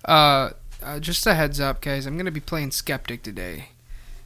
Uh, 0.06 0.52
uh, 0.84 1.00
just 1.00 1.26
a 1.26 1.34
heads 1.34 1.60
up, 1.60 1.82
guys. 1.82 2.06
I'm 2.06 2.18
gonna 2.18 2.30
be 2.30 2.40
playing 2.40 2.70
skeptic 2.70 3.24
today, 3.24 3.70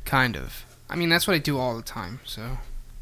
kind 0.04 0.36
of. 0.36 0.66
I 0.90 0.98
mean, 0.98 1.08
that's 1.08 1.28
what 1.28 1.34
I 1.34 1.38
do 1.40 1.58
all 1.58 1.78
the 1.78 1.82
time. 1.82 2.20
So 2.26 2.58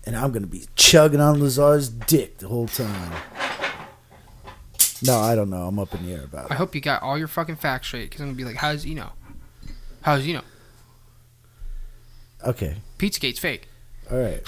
And 0.05 0.15
I'm 0.15 0.31
going 0.31 0.43
to 0.43 0.47
be 0.47 0.65
chugging 0.75 1.19
on 1.19 1.39
Lazar's 1.39 1.89
dick 1.89 2.37
the 2.37 2.47
whole 2.47 2.67
time. 2.67 3.11
No, 5.01 5.17
I 5.17 5.33
don't 5.33 5.49
know. 5.49 5.63
I'm 5.63 5.79
up 5.79 5.93
in 5.95 6.05
the 6.05 6.13
air 6.13 6.25
about 6.25 6.45
it. 6.45 6.51
I 6.51 6.55
hope 6.55 6.75
you 6.75 6.81
got 6.81 7.01
all 7.01 7.17
your 7.17 7.27
fucking 7.27 7.55
facts 7.55 7.87
straight, 7.87 8.09
because 8.09 8.21
I'm 8.21 8.27
gonna 8.27 8.37
be 8.37 8.45
like, 8.45 8.57
how's 8.57 8.85
you 8.85 8.95
know? 8.95 9.13
How's 10.01 10.27
you 10.27 10.35
know? 10.35 10.43
Okay. 12.45 12.75
Pizzagate's 12.97 13.39
fake. 13.39 13.68
All 14.11 14.17
right. 14.17 14.41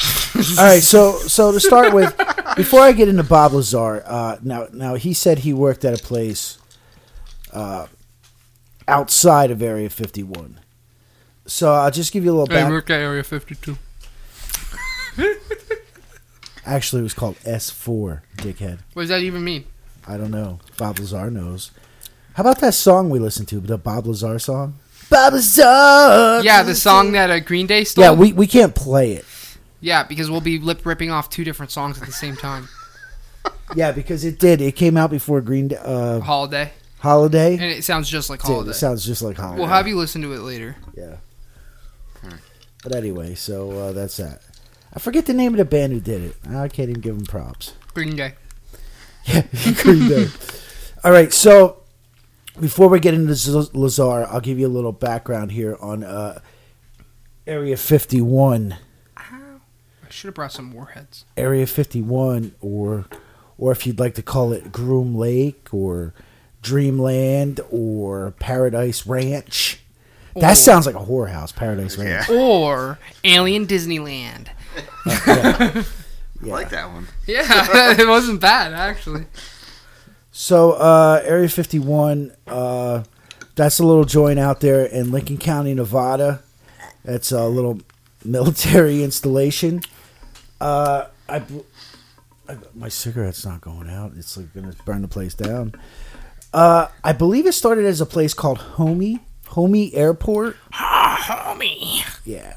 All 0.58 0.66
right. 0.66 0.82
So, 0.82 1.18
so 1.20 1.52
to 1.52 1.60
start 1.60 1.94
with, 1.94 2.16
before 2.56 2.82
I 2.82 2.92
get 2.94 3.08
into 3.08 3.24
Bob 3.24 3.54
Lazar, 3.54 4.04
uh, 4.06 4.38
now, 4.42 4.68
now 4.74 4.96
he 4.96 5.14
said 5.14 5.40
he 5.40 5.54
worked 5.54 5.86
at 5.86 6.00
a 6.00 6.04
place 6.04 6.58
uh, 7.54 7.88
outside 8.88 9.52
of 9.52 9.62
Area 9.62 9.90
51. 9.90 10.60
So 11.46 11.72
I'll 11.74 11.92
just 11.92 12.12
give 12.12 12.24
you 12.24 12.32
a 12.32 12.36
little 12.38 12.56
I 12.56 12.62
back. 12.62 12.72
work 12.72 12.90
at 12.90 13.00
Area 13.00 13.24
52. 13.24 13.78
Actually, 16.66 17.00
it 17.02 17.04
was 17.04 17.14
called 17.14 17.36
S4, 17.40 18.22
dickhead. 18.38 18.80
What 18.94 19.04
does 19.04 19.10
that 19.10 19.22
even 19.22 19.44
mean? 19.44 19.66
I 20.08 20.18
don't 20.18 20.32
know. 20.32 20.60
Bob 20.78 21.00
Lazar 21.00 21.30
knows. 21.30 21.72
How 22.34 22.42
about 22.42 22.60
that 22.60 22.74
song 22.74 23.10
we 23.10 23.20
listened 23.20 23.48
to, 23.50 23.60
the 23.60 23.78
Bob 23.78 24.08
Lazar 24.08 24.40
song? 24.40 24.76
Bob 25.10 25.34
Lazar. 25.34 26.42
Yeah, 26.44 26.64
the 26.64 26.76
song 26.76 27.12
that 27.12 27.30
uh, 27.30 27.40
Green 27.40 27.68
Day 27.68 27.84
stole. 27.84 28.04
Yeah, 28.04 28.12
we, 28.14 28.32
we 28.32 28.48
can't 28.48 28.74
play 28.74 29.14
it. 29.14 29.26
Yeah, 29.82 30.04
because 30.04 30.30
we'll 30.32 30.40
be 30.42 30.60
lip 30.60 30.86
ripping 30.86 31.12
off 31.12 31.30
two 31.30 31.44
different 31.44 31.72
songs 31.72 32.00
at 32.02 32.06
the 32.08 32.14
same 32.14 32.36
time. 32.36 32.68
Yeah, 33.74 33.94
because 33.94 34.26
it 34.26 34.38
did. 34.38 34.60
It 34.60 34.74
came 34.76 34.98
out 34.98 35.10
before 35.10 35.40
Green 35.40 35.70
Day, 35.70 35.78
uh, 35.82 36.20
Holiday, 36.20 36.74
Holiday. 37.00 37.54
and 37.54 37.64
it 37.64 37.86
sounds 37.86 38.10
just 38.10 38.30
like 38.30 38.42
Holiday. 38.42 38.72
it 38.72 38.74
sounds 38.74 39.06
just 39.06 39.22
like 39.22 39.38
Holiday. 39.38 39.60
We'll 39.60 39.70
have 39.70 39.88
you 39.88 39.96
listen 39.98 40.22
to 40.24 40.34
it 40.34 40.40
later. 40.42 40.76
Yeah. 40.94 41.16
But 42.84 42.94
anyway, 42.94 43.36
so 43.36 43.72
uh, 43.72 43.92
that's 43.94 44.18
that. 44.18 44.42
I 44.94 45.00
forget 45.00 45.26
the 45.26 45.34
name 45.34 45.54
of 45.54 45.58
the 45.58 45.66
band 45.66 45.94
who 45.94 46.02
did 46.02 46.22
it. 46.22 46.36
I 46.50 46.68
can't 46.68 46.90
even 46.90 47.02
give 47.02 47.16
them 47.16 47.26
props. 47.26 47.74
Green 47.94 48.16
Day. 48.16 48.34
Yeah, 49.26 49.44
Green 49.82 50.10
Day. 50.10 50.28
All 51.06 51.12
right, 51.12 51.32
so 51.32 51.84
before 52.60 52.90
we 52.90 53.00
get 53.00 53.14
into 53.14 53.70
Lazar, 53.74 54.26
I'll 54.28 54.42
give 54.42 54.60
you 54.60 54.68
a 54.68 54.70
little 54.70 54.92
background 54.92 55.54
here 55.54 55.78
on 55.80 56.04
uh, 56.04 56.40
Area 57.48 57.78
51. 57.78 58.76
I 60.12 60.14
should 60.14 60.28
have 60.28 60.36
brought 60.36 60.52
some 60.52 60.74
warheads. 60.74 61.24
Area 61.38 61.66
51, 61.66 62.52
or 62.60 63.06
or 63.58 63.72
if 63.72 63.88
you'd 63.88 63.98
like 63.98 64.16
to 64.16 64.22
call 64.22 64.52
it 64.52 64.70
Groom 64.70 65.16
Lake, 65.16 65.70
or 65.74 66.14
Dreamland, 66.62 67.62
or 67.72 68.32
Paradise 68.32 69.08
Ranch. 69.08 69.80
That 70.36 70.52
Or- 70.52 70.56
sounds 70.56 70.86
like 70.86 70.96
a 70.96 71.00
whorehouse, 71.00 71.56
Paradise 71.56 71.98
Ranch. 71.98 72.28
Yeah. 72.28 72.36
Or 72.36 73.00
Alien 73.24 73.66
Disneyland. 73.66 74.48
Yeah. 75.06 75.84
I 76.44 76.46
like 76.48 76.70
that 76.72 76.92
one. 76.92 77.08
Yeah, 77.28 77.96
it 78.00 78.08
wasn't 78.08 78.42
bad 78.42 78.74
actually. 78.74 79.26
So, 80.34 80.72
uh, 80.74 81.22
Area 81.24 81.48
51, 81.50 82.32
uh, 82.48 83.04
that's 83.56 83.80
a 83.80 83.86
little 83.86 84.04
joint 84.06 84.40
out 84.40 84.60
there 84.60 84.84
in 84.86 85.12
Lincoln 85.12 85.38
County, 85.38 85.74
Nevada. 85.74 86.42
That's 87.06 87.32
a 87.32 87.46
little 87.48 87.80
military 88.26 89.04
installation. 89.04 89.82
Uh, 90.62 91.08
I, 91.28 91.42
I, 92.48 92.58
my 92.76 92.90
cigarette's 92.90 93.46
not 93.46 93.62
going 93.62 93.90
out. 93.90 94.14
It's 94.16 94.38
like 94.38 94.54
going 94.54 94.72
to 94.72 94.84
burn 94.84 95.02
the 95.02 95.08
place 95.08 95.34
down. 95.34 95.74
Uh, 96.54 96.88
I 97.04 97.14
believe 97.14 97.46
it 97.48 97.54
started 97.54 97.86
as 97.86 98.00
a 98.00 98.06
place 98.06 98.34
called 98.34 98.60
Homey 98.60 99.20
Homey 99.48 99.94
Airport. 99.94 100.56
Ah, 100.74 101.18
Homie. 101.58 102.06
Yeah. 102.24 102.56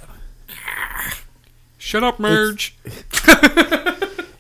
Shut 1.79 2.05
up, 2.05 2.21
Merge. 2.21 2.77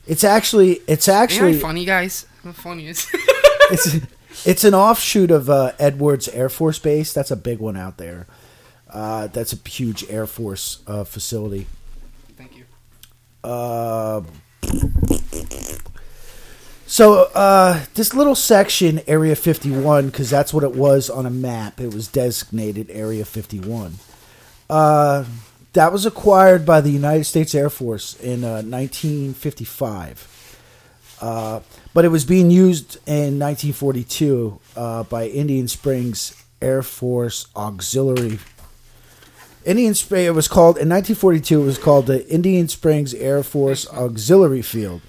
It's 0.06 0.22
actually, 0.22 0.80
it's 0.86 1.08
Ain't 1.08 1.16
actually, 1.16 1.56
I 1.56 1.60
funny, 1.60 1.84
guys? 1.84 2.26
How 2.42 2.52
funny 2.52 2.88
is 2.88 3.08
it's 3.70 3.96
it's 4.46 4.64
an 4.64 4.74
offshoot 4.74 5.30
of 5.30 5.48
uh, 5.48 5.72
Edwards 5.78 6.28
Air 6.28 6.48
Force 6.50 6.78
Base. 6.78 7.12
That's 7.12 7.30
a 7.30 7.36
big 7.36 7.58
one 7.58 7.76
out 7.76 7.96
there. 7.96 8.26
Uh, 8.90 9.28
that's 9.28 9.52
a 9.54 9.68
huge 9.68 10.04
Air 10.10 10.26
Force 10.26 10.82
uh, 10.86 11.04
facility. 11.04 11.66
Uh, 13.44 14.22
so 16.86 17.28
uh, 17.34 17.84
this 17.94 18.14
little 18.14 18.34
section, 18.34 19.00
Area 19.06 19.36
51, 19.36 20.06
because 20.06 20.30
that's 20.30 20.54
what 20.54 20.64
it 20.64 20.74
was 20.74 21.10
on 21.10 21.26
a 21.26 21.30
map. 21.30 21.80
It 21.80 21.92
was 21.92 22.08
designated 22.08 22.90
Area 22.90 23.24
51. 23.24 23.94
Uh, 24.70 25.24
that 25.74 25.92
was 25.92 26.06
acquired 26.06 26.64
by 26.64 26.80
the 26.80 26.90
United 26.90 27.24
States 27.24 27.54
Air 27.54 27.68
Force 27.68 28.18
in 28.20 28.44
uh, 28.44 28.62
1955. 28.62 30.30
Uh, 31.20 31.60
but 31.92 32.04
it 32.04 32.08
was 32.08 32.24
being 32.24 32.50
used 32.50 32.96
in 33.06 33.38
1942 33.38 34.60
uh, 34.76 35.02
by 35.04 35.26
Indian 35.26 35.68
Springs 35.68 36.44
Air 36.62 36.82
Force 36.82 37.46
Auxiliary. 37.56 38.38
Indian 39.64 39.94
Springs. 39.94 40.26
It 40.28 40.34
was 40.34 40.48
called 40.48 40.76
in 40.76 40.88
1942. 40.88 41.62
It 41.62 41.64
was 41.64 41.78
called 41.78 42.06
the 42.06 42.26
Indian 42.28 42.68
Springs 42.68 43.14
Air 43.14 43.42
Force 43.42 43.88
Auxiliary 43.88 44.62
Field, 44.62 45.00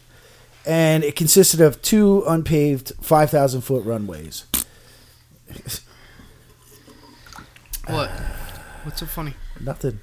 and 0.65 1.03
it 1.03 1.15
consisted 1.15 1.61
of 1.61 1.81
two 1.81 2.23
unpaved 2.27 2.93
5,000 3.01 3.61
foot 3.61 3.85
runways. 3.85 4.45
What? 7.87 8.09
What's 8.81 8.99
so 8.99 9.05
funny? 9.05 9.35
Nothing. 9.61 9.99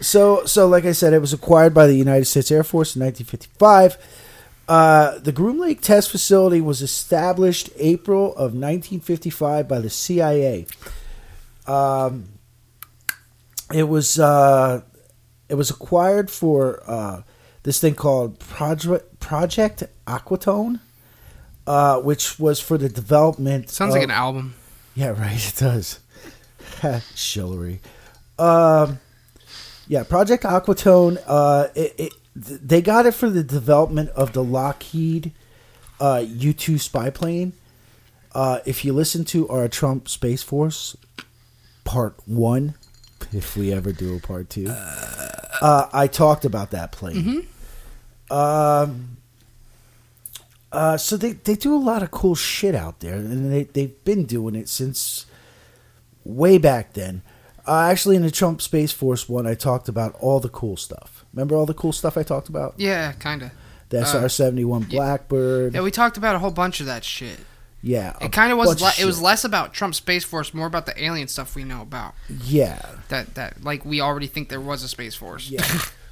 So, 0.00 0.46
so 0.46 0.66
like 0.66 0.84
I 0.86 0.92
said, 0.92 1.12
it 1.12 1.20
was 1.20 1.34
acquired 1.34 1.74
by 1.74 1.86
the 1.86 1.94
United 1.94 2.24
States 2.24 2.50
Air 2.50 2.64
Force 2.64 2.96
in 2.96 3.02
1955. 3.02 3.98
Uh, 4.68 5.18
the 5.18 5.32
Groom 5.32 5.58
Lake 5.58 5.80
Test 5.80 6.10
Facility 6.10 6.60
was 6.60 6.82
established 6.82 7.70
April 7.76 8.28
of 8.32 8.52
1955 8.52 9.68
by 9.68 9.78
the 9.78 9.90
CIA. 9.90 10.66
Um, 11.66 12.28
it 13.72 13.84
was 13.84 14.18
uh, 14.18 14.82
it 15.48 15.54
was 15.54 15.70
acquired 15.70 16.30
for 16.30 16.82
uh, 16.86 17.22
this 17.62 17.80
thing 17.80 17.94
called 17.94 18.38
Project 18.38 19.18
Project 19.20 19.82
Aquatone, 20.06 20.80
uh, 21.66 22.00
which 22.00 22.38
was 22.38 22.60
for 22.60 22.78
the 22.78 22.88
development. 22.88 23.70
Sounds 23.70 23.90
of- 23.94 24.00
like 24.00 24.04
an 24.04 24.10
album. 24.10 24.54
yeah, 24.94 25.08
right. 25.20 25.48
It 25.48 25.54
does. 25.56 26.00
Shillery. 27.14 27.78
Um, 28.38 28.98
yeah, 29.88 30.02
Project 30.02 30.44
Aquatone. 30.44 31.22
Uh, 31.26 31.68
it, 31.74 31.94
it 31.98 32.12
they 32.34 32.82
got 32.82 33.06
it 33.06 33.14
for 33.14 33.30
the 33.30 33.42
development 33.42 34.10
of 34.10 34.32
the 34.32 34.44
Lockheed 34.44 35.32
uh, 36.00 36.22
U 36.26 36.52
two 36.52 36.78
spy 36.78 37.10
plane. 37.10 37.52
Uh, 38.34 38.60
if 38.66 38.84
you 38.84 38.92
listen 38.92 39.24
to 39.24 39.48
our 39.48 39.66
Trump 39.68 40.08
Space 40.08 40.42
Force 40.42 40.94
part 41.84 42.14
one, 42.26 42.74
if 43.32 43.56
we 43.56 43.72
ever 43.72 43.92
do 43.92 44.16
a 44.16 44.20
part 44.20 44.50
two, 44.50 44.66
uh, 44.68 45.88
I 45.92 46.06
talked 46.06 46.44
about 46.44 46.70
that 46.72 46.92
plane. 46.92 47.46
Um, 48.30 49.16
uh, 50.72 50.96
so 50.96 51.16
they, 51.16 51.32
they 51.32 51.54
do 51.54 51.74
a 51.74 51.78
lot 51.78 52.02
of 52.02 52.10
cool 52.10 52.34
shit 52.34 52.74
out 52.74 53.00
there, 53.00 53.14
and 53.14 53.52
they 53.52 53.64
they've 53.64 54.04
been 54.04 54.24
doing 54.24 54.54
it 54.54 54.68
since 54.68 55.26
way 56.24 56.58
back 56.58 56.92
then. 56.94 57.22
Uh, 57.66 57.88
actually, 57.90 58.16
in 58.16 58.22
the 58.22 58.30
Trump 58.30 58.60
Space 58.62 58.92
Force 58.92 59.28
one, 59.28 59.46
I 59.46 59.54
talked 59.54 59.88
about 59.88 60.14
all 60.20 60.38
the 60.40 60.48
cool 60.48 60.76
stuff. 60.76 61.24
Remember 61.32 61.56
all 61.56 61.66
the 61.66 61.74
cool 61.74 61.92
stuff 61.92 62.16
I 62.16 62.22
talked 62.22 62.48
about? 62.48 62.74
Yeah, 62.76 63.12
kind 63.12 63.42
of. 63.42 63.50
The 63.88 64.00
Uh, 64.00 64.04
SR 64.04 64.28
seventy 64.28 64.64
one 64.64 64.82
Blackbird. 64.82 65.74
Yeah, 65.74 65.82
we 65.82 65.90
talked 65.92 66.16
about 66.16 66.34
a 66.34 66.40
whole 66.40 66.50
bunch 66.50 66.80
of 66.80 66.86
that 66.86 67.04
shit. 67.04 67.38
Yeah, 67.88 68.16
It 68.20 68.32
kind 68.32 68.50
of 68.50 68.58
was. 68.58 68.80
Le- 68.82 68.92
it 68.98 69.04
was 69.04 69.20
less 69.22 69.44
about 69.44 69.72
Trump's 69.72 69.98
Space 69.98 70.24
Force, 70.24 70.52
more 70.52 70.66
about 70.66 70.86
the 70.86 71.02
alien 71.04 71.28
stuff 71.28 71.54
we 71.54 71.62
know 71.62 71.82
about. 71.82 72.14
Yeah, 72.42 72.80
That 73.10 73.34
that 73.36 73.62
like 73.62 73.84
we 73.84 74.00
already 74.00 74.26
think 74.26 74.48
there 74.48 74.60
was 74.60 74.82
a 74.82 74.88
Space 74.88 75.14
Force. 75.14 75.48
yeah. 75.50 75.62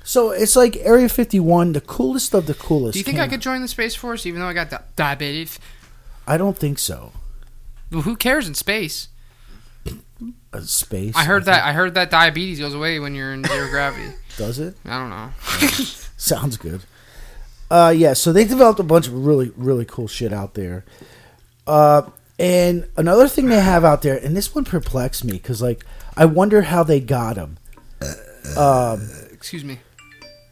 so 0.05 0.31
it's 0.31 0.55
like 0.55 0.77
Area 0.77 1.09
fifty 1.09 1.41
one, 1.41 1.73
the 1.73 1.81
coolest 1.81 2.33
of 2.33 2.47
the 2.47 2.55
coolest. 2.55 2.93
Do 2.93 2.99
you 3.01 3.05
think 3.05 3.19
I 3.19 3.27
could 3.27 3.41
join 3.41 3.61
the 3.61 3.67
Space 3.69 3.95
Force 3.97 4.25
even 4.25 4.41
though 4.41 4.47
I 4.47 4.53
got 4.53 4.71
di- 4.71 4.83
diabetes? 4.95 5.59
I 6.29 6.37
don't 6.37 6.57
think 6.57 6.79
so. 6.79 7.13
Well, 7.91 8.03
who 8.03 8.15
cares 8.17 8.47
in 8.47 8.55
space? 8.55 9.09
Uh, 10.53 10.61
space. 10.61 11.15
I 11.17 11.25
heard 11.25 11.45
that. 11.47 11.65
I 11.65 11.73
heard 11.73 11.95
that 11.95 12.11
diabetes 12.11 12.61
goes 12.61 12.75
away 12.75 13.01
when 13.01 13.15
you're 13.17 13.33
in 13.35 13.43
zero 13.45 13.69
gravity. 13.69 14.15
Does 14.37 14.59
it? 14.61 14.77
I 14.85 14.99
don't 14.99 15.11
know. 15.11 15.31
Sounds 16.17 16.57
good. 16.57 16.83
Uh, 17.71 17.93
yeah, 17.95 18.13
so 18.13 18.33
they 18.33 18.45
developed 18.45 18.79
a 18.79 18.85
bunch 18.85 19.09
of 19.09 19.27
really, 19.27 19.51
really 19.57 19.85
cool 19.85 20.07
shit 20.07 20.33
out 20.33 20.55
there. 20.55 20.85
Uh, 21.67 22.03
And 22.39 22.89
another 22.97 23.29
thing 23.29 23.47
they 23.47 23.61
have 23.61 23.85
out 23.85 24.03
there, 24.03 24.17
and 24.17 24.37
this 24.37 24.55
one 24.55 24.65
perplexed 24.65 25.25
me 25.25 25.33
because, 25.35 25.63
like, 25.63 25.85
I 26.17 26.25
wonder 26.25 26.63
how 26.63 26.83
they 26.83 26.99
got 27.01 27.37
them. 27.37 27.59
Um, 28.57 29.09
Excuse 29.33 29.65
me. 29.65 29.79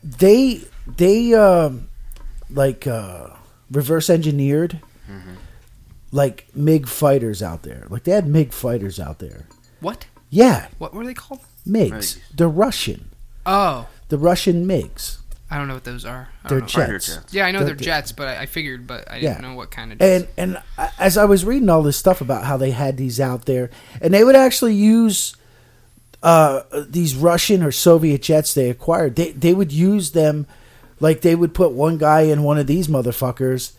they 0.03 0.63
they 0.97 1.35
um, 1.35 1.89
like 2.51 2.87
uh, 2.87 3.31
reverse 3.71 4.09
engineered 4.11 4.81
like 6.11 6.47
MiG 6.55 6.87
fighters 6.89 7.43
out 7.43 7.63
there. 7.63 7.87
Like 7.89 8.05
they 8.05 8.13
had 8.13 8.27
MiG 8.27 8.53
fighters 8.53 9.01
out 9.01 9.19
there. 9.19 9.47
What? 9.81 10.07
Yeah, 10.31 10.69
What 10.79 10.95
were 10.95 11.05
they 11.05 11.15
called? 11.15 11.41
MiGs. 11.67 12.19
They're 12.35 12.49
Russian. 12.49 13.11
Oh, 13.47 13.89
The 14.09 14.19
Russian 14.19 14.67
MiGs. 14.67 15.19
I 15.53 15.59
don't 15.59 15.69
know 15.69 15.75
what 15.75 15.85
those 15.85 16.05
are. 16.07 16.29
I 16.45 16.49
They're 16.49 16.61
don't 16.61 16.75
know. 16.75 16.83
Fighter 16.83 16.99
jets. 16.99 17.15
jets. 17.15 17.35
Yeah, 17.35 17.45
I 17.47 17.51
know 17.53 17.59
They're- 17.59 17.69
they're 17.69 17.75
jets, 17.77 18.11
but 18.13 18.27
I, 18.29 18.43
I 18.43 18.47
figured, 18.47 18.87
but 18.87 19.11
I 19.11 19.21
didn't 19.21 19.43
Yeah. 19.43 19.49
know 19.49 19.55
what 19.55 19.71
kind 19.71 19.93
of 19.93 20.01
And 20.01 20.27
and 20.39 20.59
as 20.99 21.19
I 21.19 21.25
was 21.27 21.45
reading 21.45 21.69
all 21.69 21.83
this 21.83 21.97
stuff 21.99 22.21
about 22.23 22.45
how 22.45 22.57
they 22.57 22.71
had 22.71 22.97
these 22.97 23.21
out 23.21 23.45
there, 23.45 23.71
and 24.01 24.15
they 24.15 24.25
would 24.25 24.37
actually 24.37 24.75
use 24.75 25.37
uh, 26.23 26.63
these 26.89 27.15
Russian 27.17 27.63
or 27.63 27.73
Soviet 27.73 28.23
jets 28.23 28.55
they 28.55 28.71
acquired. 28.71 29.17
They 29.17 29.33
they 29.33 29.53
would 29.55 29.73
use 29.73 30.13
them, 30.13 30.47
like 31.01 31.21
they 31.21 31.35
would 31.35 31.53
put 31.53 31.73
one 31.73 31.99
guy 31.99 32.23
in 32.23 32.43
one 32.45 32.59
of 32.59 32.67
these 32.67 32.87
motherfuckers, 32.89 33.73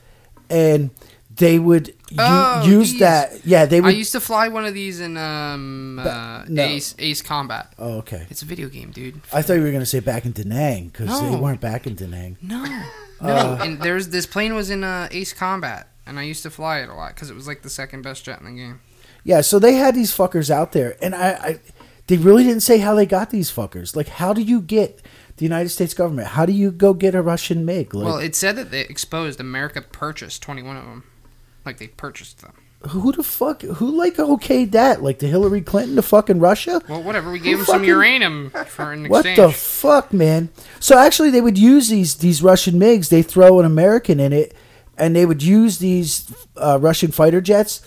and 0.49 0.89
they 1.37 1.57
would 1.59 1.87
u- 1.87 1.95
Oh, 2.19 2.63
use 2.65 2.99
that. 2.99 3.45
Yeah, 3.45 3.65
they 3.65 3.81
would. 3.81 3.89
I 3.89 3.97
used 3.97 4.11
to 4.11 4.19
fly 4.19 4.47
one 4.49 4.65
of 4.65 4.73
these 4.73 4.99
in 4.99 5.17
um, 5.17 5.99
uh, 5.99 6.45
no. 6.47 6.63
Ace 6.63 6.95
Ace 6.99 7.21
Combat. 7.21 7.73
oh, 7.79 7.97
okay. 7.99 8.25
It's 8.29 8.41
a 8.41 8.45
video 8.45 8.69
game, 8.69 8.91
dude. 8.91 9.21
I 9.31 9.41
thought 9.41 9.53
you 9.55 9.61
were 9.61 9.69
going 9.71 9.79
to 9.79 9.85
say 9.85 9.99
back 9.99 10.25
in 10.25 10.31
Da 10.31 10.43
Nang 10.43 10.87
because 10.89 11.21
they 11.21 11.35
weren't 11.35 11.61
back 11.61 11.87
in 11.87 11.95
Da 11.95 12.07
Nang. 12.07 12.37
No, 12.41 12.63
no. 12.63 12.83
Uh, 13.29 13.57
and 13.61 13.81
there's 13.81 14.09
this 14.09 14.25
plane 14.25 14.53
was 14.53 14.69
in 14.69 14.83
uh, 14.83 15.07
Ace 15.11 15.31
Combat, 15.31 15.87
and 16.05 16.19
I 16.19 16.23
used 16.23 16.43
to 16.43 16.49
fly 16.49 16.79
it 16.79 16.89
a 16.89 16.93
lot 16.93 17.15
because 17.15 17.29
it 17.29 17.35
was 17.35 17.47
like 17.47 17.61
the 17.61 17.69
second 17.69 18.01
best 18.01 18.25
jet 18.25 18.39
in 18.39 18.45
the 18.45 18.51
game. 18.51 18.81
Yeah, 19.23 19.39
so 19.41 19.59
they 19.59 19.75
had 19.75 19.95
these 19.95 20.11
fuckers 20.15 20.49
out 20.49 20.73
there, 20.73 20.97
and 21.01 21.15
I, 21.15 21.29
I, 21.31 21.59
they 22.07 22.17
really 22.17 22.43
didn't 22.43 22.63
say 22.63 22.79
how 22.79 22.95
they 22.95 23.05
got 23.05 23.29
these 23.29 23.49
fuckers. 23.49 23.95
Like, 23.95 24.09
how 24.09 24.33
do 24.33 24.41
you 24.41 24.59
get 24.59 25.01
the 25.37 25.45
United 25.45 25.69
States 25.69 25.93
government? 25.93 26.27
How 26.29 26.45
do 26.45 26.51
you 26.51 26.69
go 26.69 26.93
get 26.93 27.15
a 27.15 27.21
Russian 27.21 27.63
MiG? 27.63 27.93
Like, 27.95 28.05
well, 28.05 28.17
it 28.17 28.35
said 28.35 28.57
that 28.57 28.69
they 28.71 28.81
exposed 28.81 29.39
America 29.39 29.81
purchased 29.81 30.41
21 30.43 30.75
of 30.75 30.83
them, 30.83 31.03
like 31.65 31.77
they 31.77 31.87
purchased 31.87 32.41
them. 32.41 32.53
who 32.89 33.11
the 33.13 33.23
fuck, 33.23 33.61
who 33.61 33.89
like 33.97 34.15
okayed 34.17 34.71
that? 34.71 35.01
Like 35.01 35.19
the 35.19 35.27
Hillary 35.27 35.61
Clinton 35.61 35.95
to 35.95 36.01
fucking 36.01 36.39
Russia? 36.39 36.81
Well, 36.89 37.01
whatever. 37.01 37.31
We 37.31 37.39
gave 37.39 37.57
them 37.57 37.65
some 37.65 37.75
fucking- 37.75 37.87
uranium 37.89 38.49
for 38.67 38.91
an 38.91 39.07
What 39.09 39.23
the 39.35 39.51
fuck, 39.51 40.11
man? 40.11 40.49
So 40.79 40.97
actually, 40.97 41.29
they 41.29 41.41
would 41.41 41.57
use 41.57 41.89
these 41.89 42.15
these 42.15 42.43
Russian 42.43 42.75
MiGs. 42.75 43.09
They 43.09 43.21
throw 43.21 43.59
an 43.59 43.65
American 43.65 44.19
in 44.19 44.33
it, 44.33 44.53
and 44.97 45.15
they 45.15 45.25
would 45.25 45.41
use 45.43 45.77
these 45.79 46.33
uh, 46.57 46.77
Russian 46.81 47.11
fighter 47.11 47.39
jets 47.41 47.81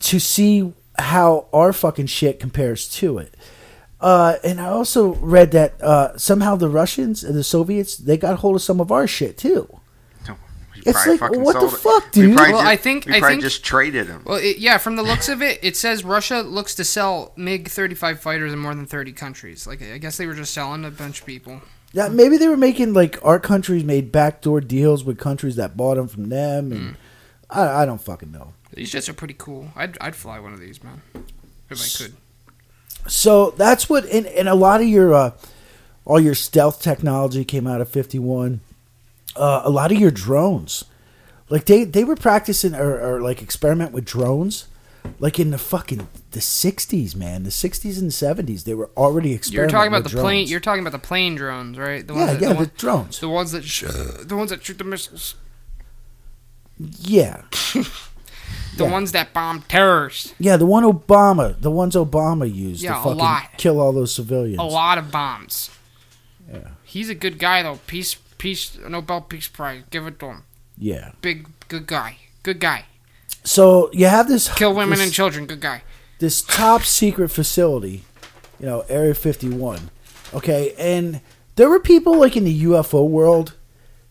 to 0.00 0.18
see 0.18 0.72
how 0.98 1.46
our 1.52 1.72
fucking 1.72 2.06
shit 2.06 2.38
compares 2.40 2.88
to 2.88 3.18
it. 3.18 3.34
Uh, 4.00 4.34
and 4.42 4.60
I 4.60 4.66
also 4.66 5.14
read 5.14 5.52
that 5.52 5.80
uh, 5.80 6.18
somehow 6.18 6.56
the 6.56 6.68
Russians 6.68 7.22
and 7.22 7.36
the 7.36 7.44
Soviets 7.44 7.96
they 7.96 8.16
got 8.16 8.40
hold 8.40 8.56
of 8.56 8.62
some 8.62 8.80
of 8.80 8.90
our 8.90 9.06
shit 9.06 9.38
too. 9.38 9.78
We 10.84 10.90
It's 10.90 11.06
like, 11.06 11.20
fucking 11.20 11.42
what 11.42 11.52
the 11.54 11.60
sold 11.60 11.72
it. 11.74 11.76
fuck, 11.76 12.04
We 12.16 12.22
dude? 12.22 12.36
probably 12.36 12.52
Well, 12.54 12.62
ju- 12.62 12.68
I 12.68 12.76
think- 12.76 13.06
we 13.06 13.14
I 13.14 13.20
think- 13.20 13.40
just 13.42 13.64
traded 13.64 14.08
them. 14.08 14.22
Well, 14.24 14.38
it, 14.38 14.58
yeah, 14.58 14.78
from 14.78 14.96
the 14.96 15.02
looks 15.02 15.28
of 15.34 15.40
it, 15.42 15.58
it 15.62 15.76
says 15.76 16.02
Russia 16.04 16.40
looks 16.40 16.74
to 16.76 16.84
sell 16.84 17.32
MiG 17.36 17.68
35 17.68 18.20
fighters 18.20 18.52
in 18.52 18.58
more 18.58 18.74
than 18.74 18.86
30 18.86 19.12
countries. 19.12 19.66
Like, 19.66 19.80
I 19.82 19.98
guess 19.98 20.16
they 20.16 20.26
were 20.26 20.34
just 20.34 20.52
selling 20.52 20.84
a 20.84 20.90
bunch 20.90 21.20
of 21.20 21.26
people. 21.26 21.60
Yeah, 21.92 22.08
maybe 22.08 22.36
they 22.38 22.48
were 22.48 22.56
making 22.56 22.94
like 22.94 23.18
our 23.24 23.38
countries 23.38 23.84
made 23.84 24.10
backdoor 24.10 24.60
deals 24.62 25.04
with 25.04 25.18
countries 25.18 25.56
that 25.56 25.76
bought 25.76 25.96
them 25.96 26.08
from 26.08 26.30
them, 26.30 26.72
and 26.72 26.96
I, 27.50 27.82
I 27.82 27.86
don't 27.86 28.00
fucking 28.00 28.32
know. 28.32 28.54
These 28.74 28.90
jets 28.90 29.08
are 29.10 29.12
pretty 29.14 29.34
cool. 29.36 29.68
I'd, 29.76 29.98
I'd 30.00 30.16
fly 30.16 30.40
one 30.40 30.54
of 30.54 30.58
these, 30.60 30.82
man, 30.82 31.02
if 31.68 31.78
I 31.80 32.02
could. 32.04 32.14
So 33.06 33.50
that's 33.50 33.90
what, 33.90 34.04
and, 34.06 34.26
and 34.26 34.48
a 34.48 34.54
lot 34.54 34.80
of 34.80 34.86
your, 34.88 35.12
uh, 35.12 35.30
all 36.06 36.18
your 36.20 36.34
stealth 36.34 36.80
technology 36.80 37.44
came 37.44 37.66
out 37.66 37.80
of 37.82 37.88
51. 37.90 38.60
Uh, 39.36 39.62
a 39.64 39.70
lot 39.70 39.90
of 39.92 39.98
your 39.98 40.10
drones, 40.10 40.84
like 41.48 41.64
they, 41.66 41.84
they 41.84 42.04
were 42.04 42.16
practicing 42.16 42.74
or, 42.74 43.00
or 43.00 43.20
like 43.20 43.40
experiment 43.42 43.92
with 43.92 44.04
drones, 44.04 44.66
like 45.18 45.40
in 45.40 45.50
the 45.50 45.58
fucking 45.58 46.06
the 46.32 46.40
60s, 46.40 47.16
man, 47.16 47.42
the 47.44 47.50
60s 47.50 47.98
and 47.98 48.10
70s. 48.10 48.64
They 48.64 48.74
were 48.74 48.90
already 48.96 49.32
experimenting. 49.34 49.72
You're 49.74 49.80
talking 49.80 49.92
about 49.92 50.02
with 50.04 50.12
the 50.12 50.20
plane. 50.20 50.46
You're 50.48 50.60
talking 50.60 50.80
about 50.80 50.92
the 50.92 51.06
plane 51.06 51.34
drones, 51.34 51.78
right? 51.78 52.06
The 52.06 52.14
yeah, 52.14 52.26
that, 52.26 52.40
yeah, 52.40 52.48
the, 52.48 52.54
the 52.54 52.58
one- 52.60 52.70
drones. 52.76 53.20
the 53.20 53.28
ones 53.28 53.52
that 53.52 53.64
sh- 53.64 53.84
the 54.20 54.36
ones 54.36 54.50
that 54.50 54.62
shoot 54.64 54.78
the 54.78 54.84
missiles. 54.84 55.34
Yeah, 56.78 57.42
The 58.76 58.84
Yeah. 58.84 58.90
ones 58.90 59.12
that 59.12 59.32
bomb 59.34 59.62
terrorists. 59.68 60.34
yeah, 60.38 60.56
the 60.56 60.64
one 60.66 60.82
Obama, 60.84 61.60
the 61.60 61.70
ones 61.70 61.94
Obama 61.94 62.52
used 62.52 62.82
Yeah, 62.82 62.94
to 62.94 62.98
a 62.98 63.02
fucking 63.02 63.18
lot. 63.18 63.50
kill 63.58 63.80
all 63.80 63.92
those 63.92 64.14
civilians. 64.14 64.58
A 64.58 64.62
lot 64.64 64.96
of 64.98 65.10
bombs. 65.10 65.70
Yeah. 66.50 66.68
He's 66.82 67.08
a 67.10 67.14
good 67.14 67.38
guy 67.38 67.62
though. 67.62 67.78
Peace, 67.86 68.16
peace, 68.42 68.76
Nobel 68.88 69.20
Peace 69.22 69.46
Prize. 69.48 69.82
Give 69.90 70.06
it 70.08 70.18
to 70.18 70.26
him. 70.26 70.42
Yeah. 70.76 71.12
Big, 71.22 71.46
good 71.68 71.86
guy. 71.86 72.16
Good 72.42 72.58
guy. 72.58 72.86
So 73.44 73.88
you 73.92 74.06
have 74.06 74.26
this 74.28 74.52
Kill 74.54 74.74
women 74.74 74.98
this- 74.98 75.06
and 75.06 75.12
children. 75.12 75.46
Good 75.46 75.60
guy. 75.60 75.82
this 76.18 76.42
top 76.42 76.82
secret 76.82 77.28
facility, 77.30 78.04
you 78.60 78.66
know, 78.66 78.80
Area 78.88 79.14
51. 79.14 79.90
Okay, 80.34 80.72
and 80.78 81.20
there 81.56 81.68
were 81.68 81.80
people 81.80 82.18
like 82.18 82.36
in 82.36 82.44
the 82.44 82.62
UFO 82.64 83.08
world 83.08 83.54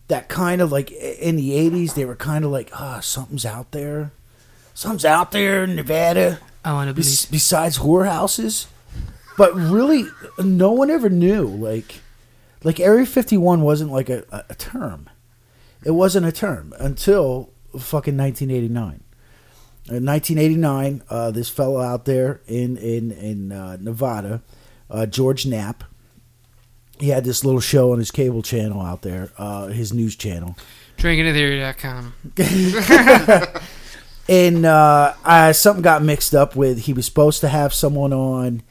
that 0.08 0.28
kind 0.28 0.60
of 0.60 0.70
like 0.70 0.90
in 0.92 1.36
the 1.36 1.52
80s 1.52 1.94
they 1.94 2.04
were 2.04 2.16
kind 2.16 2.44
of 2.44 2.50
like, 2.50 2.70
"Ah, 2.74 3.00
something's 3.00 3.44
out 3.46 3.70
there. 3.72 4.12
Something's 4.74 5.04
out 5.06 5.32
there 5.32 5.64
in 5.64 5.74
Nevada 5.76 6.38
I 6.64 6.72
want 6.74 6.88
to 6.88 6.94
bes- 6.94 7.26
besides 7.26 7.78
whorehouses." 7.78 8.66
But 9.38 9.54
really 9.56 10.04
no 10.38 10.72
one 10.72 10.90
ever 10.90 11.08
knew 11.08 11.46
like 11.46 12.01
like 12.64 12.80
Area 12.80 13.06
51 13.06 13.62
wasn't 13.62 13.92
like 13.92 14.08
a, 14.08 14.24
a, 14.30 14.44
a 14.50 14.54
term. 14.54 15.08
It 15.84 15.92
wasn't 15.92 16.26
a 16.26 16.32
term 16.32 16.74
until 16.78 17.52
fucking 17.78 18.16
1989. 18.16 19.02
In 19.88 20.06
1989, 20.06 21.02
uh, 21.10 21.30
this 21.32 21.48
fellow 21.48 21.80
out 21.80 22.04
there 22.04 22.40
in 22.46 22.76
in 22.76 23.10
in 23.10 23.50
uh, 23.50 23.76
Nevada, 23.80 24.40
uh, 24.88 25.06
George 25.06 25.44
Knapp, 25.44 25.82
he 27.00 27.08
had 27.08 27.24
this 27.24 27.44
little 27.44 27.60
show 27.60 27.92
on 27.92 27.98
his 27.98 28.12
cable 28.12 28.42
channel 28.42 28.80
out 28.80 29.02
there, 29.02 29.32
uh, 29.38 29.66
his 29.66 29.92
news 29.92 30.14
channel, 30.14 30.56
Drinkingtheory.com. 30.98 32.14
and 34.28 34.64
uh, 34.64 35.14
I, 35.24 35.50
something 35.50 35.82
got 35.82 36.04
mixed 36.04 36.32
up 36.32 36.54
with. 36.54 36.82
He 36.82 36.92
was 36.92 37.04
supposed 37.06 37.40
to 37.40 37.48
have 37.48 37.74
someone 37.74 38.12
on, 38.12 38.62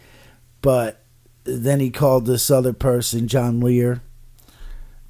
but 0.62 1.01
then 1.44 1.80
he 1.80 1.90
called 1.90 2.26
this 2.26 2.50
other 2.52 2.74
person, 2.74 3.28
John 3.28 3.60
Lear. 3.60 4.02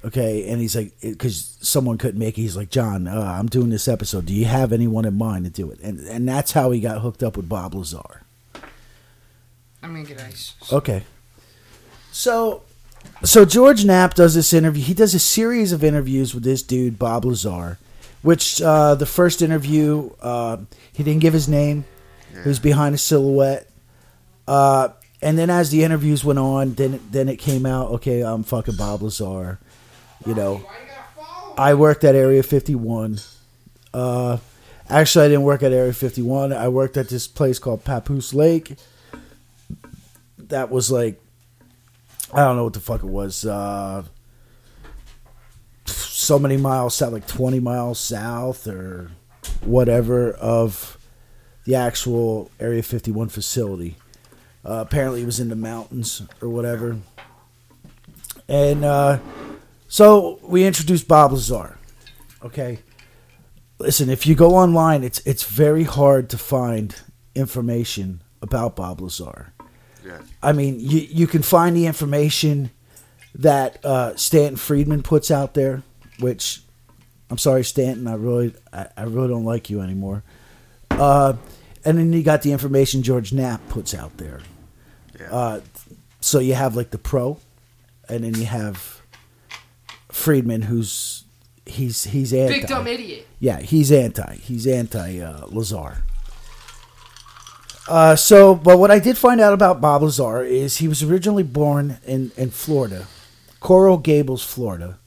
Okay, 0.04 0.48
and 0.48 0.60
he's 0.60 0.74
like, 0.74 0.92
because 1.00 1.56
someone 1.60 1.96
couldn't 1.96 2.18
make 2.18 2.36
it, 2.36 2.42
he's 2.42 2.56
like, 2.56 2.70
John, 2.70 3.06
uh, 3.06 3.36
I'm 3.38 3.46
doing 3.46 3.70
this 3.70 3.86
episode. 3.86 4.26
Do 4.26 4.34
you 4.34 4.46
have 4.46 4.72
anyone 4.72 5.04
in 5.04 5.16
mind 5.16 5.44
to 5.44 5.50
do 5.50 5.70
it? 5.70 5.78
And 5.80 6.00
and 6.00 6.28
that's 6.28 6.52
how 6.52 6.72
he 6.72 6.80
got 6.80 7.02
hooked 7.02 7.22
up 7.22 7.36
with 7.36 7.48
Bob 7.48 7.74
Lazar. 7.74 8.22
I'm 9.82 9.94
gonna 9.94 10.04
get 10.04 10.20
ice. 10.20 10.54
Okay. 10.72 11.04
So, 12.10 12.62
so 13.22 13.44
George 13.44 13.84
Knapp 13.84 14.14
does 14.14 14.34
this 14.34 14.52
interview. 14.52 14.82
He 14.82 14.94
does 14.94 15.14
a 15.14 15.18
series 15.18 15.72
of 15.72 15.82
interviews 15.82 16.34
with 16.34 16.42
this 16.42 16.62
dude, 16.62 16.98
Bob 16.98 17.24
Lazar, 17.24 17.78
which 18.22 18.60
uh, 18.60 18.96
the 18.96 19.06
first 19.06 19.40
interview, 19.40 20.10
uh, 20.20 20.58
he 20.92 21.02
didn't 21.02 21.20
give 21.20 21.32
his 21.32 21.48
name. 21.48 21.84
He 22.42 22.48
was 22.48 22.58
behind 22.58 22.94
a 22.94 22.98
silhouette. 22.98 23.70
Uh, 24.48 24.88
and 25.22 25.38
then 25.38 25.48
as 25.50 25.70
the 25.70 25.84
interviews 25.84 26.24
went 26.24 26.38
on, 26.38 26.74
then 26.74 27.00
then 27.10 27.28
it 27.28 27.36
came 27.36 27.64
out. 27.64 27.90
Okay, 27.92 28.22
I'm 28.22 28.42
fucking 28.42 28.76
Bob 28.76 29.02
Lazar. 29.02 29.58
You 30.26 30.34
know, 30.34 30.64
I 31.56 31.74
worked 31.74 32.04
at 32.04 32.14
Area 32.14 32.42
51. 32.42 33.18
Uh, 33.94 34.38
actually, 34.88 35.24
I 35.24 35.28
didn't 35.28 35.44
work 35.44 35.62
at 35.62 35.72
Area 35.72 35.92
51. 35.92 36.52
I 36.52 36.68
worked 36.68 36.96
at 36.96 37.08
this 37.08 37.26
place 37.26 37.58
called 37.58 37.84
Papoose 37.84 38.34
Lake. 38.34 38.76
That 40.38 40.70
was 40.70 40.90
like, 40.90 41.20
I 42.32 42.40
don't 42.40 42.56
know 42.56 42.64
what 42.64 42.74
the 42.74 42.80
fuck 42.80 43.02
it 43.02 43.06
was. 43.06 43.44
Uh, 43.44 44.04
so 45.86 46.38
many 46.38 46.56
miles 46.56 46.94
south, 46.94 47.12
like 47.12 47.26
20 47.26 47.58
miles 47.60 47.98
south 47.98 48.66
or 48.66 49.10
whatever 49.62 50.32
of 50.32 50.98
the 51.64 51.74
actual 51.74 52.50
Area 52.60 52.82
51 52.82 53.28
facility. 53.28 53.96
Uh, 54.64 54.84
apparently, 54.86 55.22
it 55.22 55.26
was 55.26 55.40
in 55.40 55.48
the 55.48 55.56
mountains 55.56 56.22
or 56.40 56.48
whatever. 56.48 56.98
And 58.48 58.84
uh, 58.84 59.18
so 59.88 60.38
we 60.42 60.64
introduced 60.64 61.08
Bob 61.08 61.32
Lazar. 61.32 61.78
Okay. 62.44 62.78
Listen, 63.78 64.10
if 64.10 64.26
you 64.26 64.34
go 64.34 64.54
online, 64.54 65.02
it's 65.02 65.20
it's 65.26 65.44
very 65.44 65.84
hard 65.84 66.30
to 66.30 66.38
find 66.38 66.94
information 67.34 68.22
about 68.40 68.76
Bob 68.76 69.00
Lazar. 69.00 69.52
Yeah. 70.04 70.20
I 70.42 70.52
mean, 70.52 70.78
you 70.78 71.00
you 71.00 71.26
can 71.26 71.42
find 71.42 71.76
the 71.76 71.86
information 71.86 72.70
that 73.34 73.84
uh, 73.84 74.14
Stanton 74.16 74.56
Friedman 74.56 75.02
puts 75.02 75.30
out 75.30 75.54
there, 75.54 75.82
which 76.20 76.60
I'm 77.30 77.38
sorry, 77.38 77.64
Stanton, 77.64 78.06
I 78.06 78.14
really 78.14 78.54
I, 78.72 78.88
I 78.96 79.02
really 79.04 79.28
don't 79.28 79.44
like 79.44 79.70
you 79.70 79.80
anymore. 79.80 80.22
Uh, 80.90 81.34
and 81.84 81.98
then 81.98 82.12
you 82.12 82.22
got 82.22 82.42
the 82.42 82.52
information 82.52 83.02
George 83.02 83.32
Knapp 83.32 83.66
puts 83.68 83.94
out 83.94 84.16
there. 84.18 84.40
Yeah. 85.18 85.32
Uh, 85.32 85.60
so 86.20 86.38
you 86.38 86.54
have 86.54 86.76
like 86.76 86.90
the 86.90 86.98
pro, 86.98 87.38
and 88.08 88.24
then 88.24 88.34
you 88.34 88.46
have 88.46 89.02
Friedman, 90.10 90.62
who's 90.62 91.24
he's 91.66 92.04
he's 92.04 92.32
anti. 92.32 92.60
Big 92.60 92.68
dumb 92.68 92.86
idiot. 92.86 93.26
Yeah, 93.40 93.60
he's 93.60 93.90
anti. 93.90 94.36
He's 94.36 94.66
anti 94.66 95.20
uh, 95.20 95.46
Lazar. 95.46 96.04
Uh, 97.88 98.14
so, 98.14 98.54
but 98.54 98.78
what 98.78 98.90
I 98.90 99.00
did 99.00 99.18
find 99.18 99.40
out 99.40 99.52
about 99.52 99.80
Bob 99.80 100.02
Lazar 100.02 100.44
is 100.44 100.76
he 100.76 100.86
was 100.86 101.02
originally 101.02 101.42
born 101.42 101.98
in, 102.06 102.30
in 102.36 102.50
Florida, 102.50 103.08
Coral 103.58 103.98
Gables, 103.98 104.44
Florida, 104.44 104.98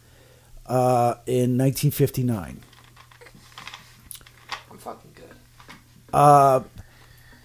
uh, 0.65 1.15
in 1.25 1.57
1959. 1.57 2.59
I'm 4.69 4.77
fucking 4.77 5.11
good. 5.15 5.23
Uh, 6.15 6.63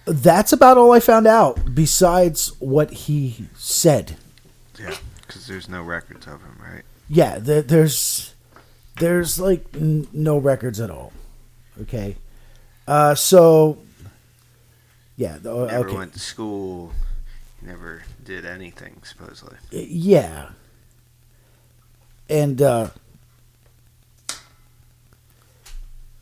that's 0.05 0.53
about 0.53 0.77
all 0.77 0.93
I 0.93 1.01
found 1.01 1.27
out, 1.27 1.75
besides 1.75 2.53
what 2.59 2.89
he 2.91 3.47
said. 3.53 4.15
Yeah, 4.79 4.95
because 5.27 5.45
there's 5.45 5.67
no 5.67 5.83
records 5.83 6.25
of 6.25 6.41
him, 6.41 6.57
right? 6.57 6.83
Yeah, 7.09 7.37
there, 7.37 7.61
there's 7.61 8.33
there's 8.97 9.39
like 9.41 9.65
n- 9.75 10.07
no 10.13 10.37
records 10.37 10.79
at 10.79 10.89
all. 10.89 11.11
Okay, 11.81 12.15
uh, 12.87 13.13
so 13.15 13.77
yeah, 15.17 15.37
Never 15.43 15.67
okay, 15.89 15.95
went 15.97 16.13
to 16.13 16.19
school. 16.19 16.93
Never 17.61 18.03
did 18.23 18.45
anything, 18.45 19.01
supposedly. 19.03 19.57
yeah, 19.71 20.49
and 22.29 22.61
uh, 22.61 22.89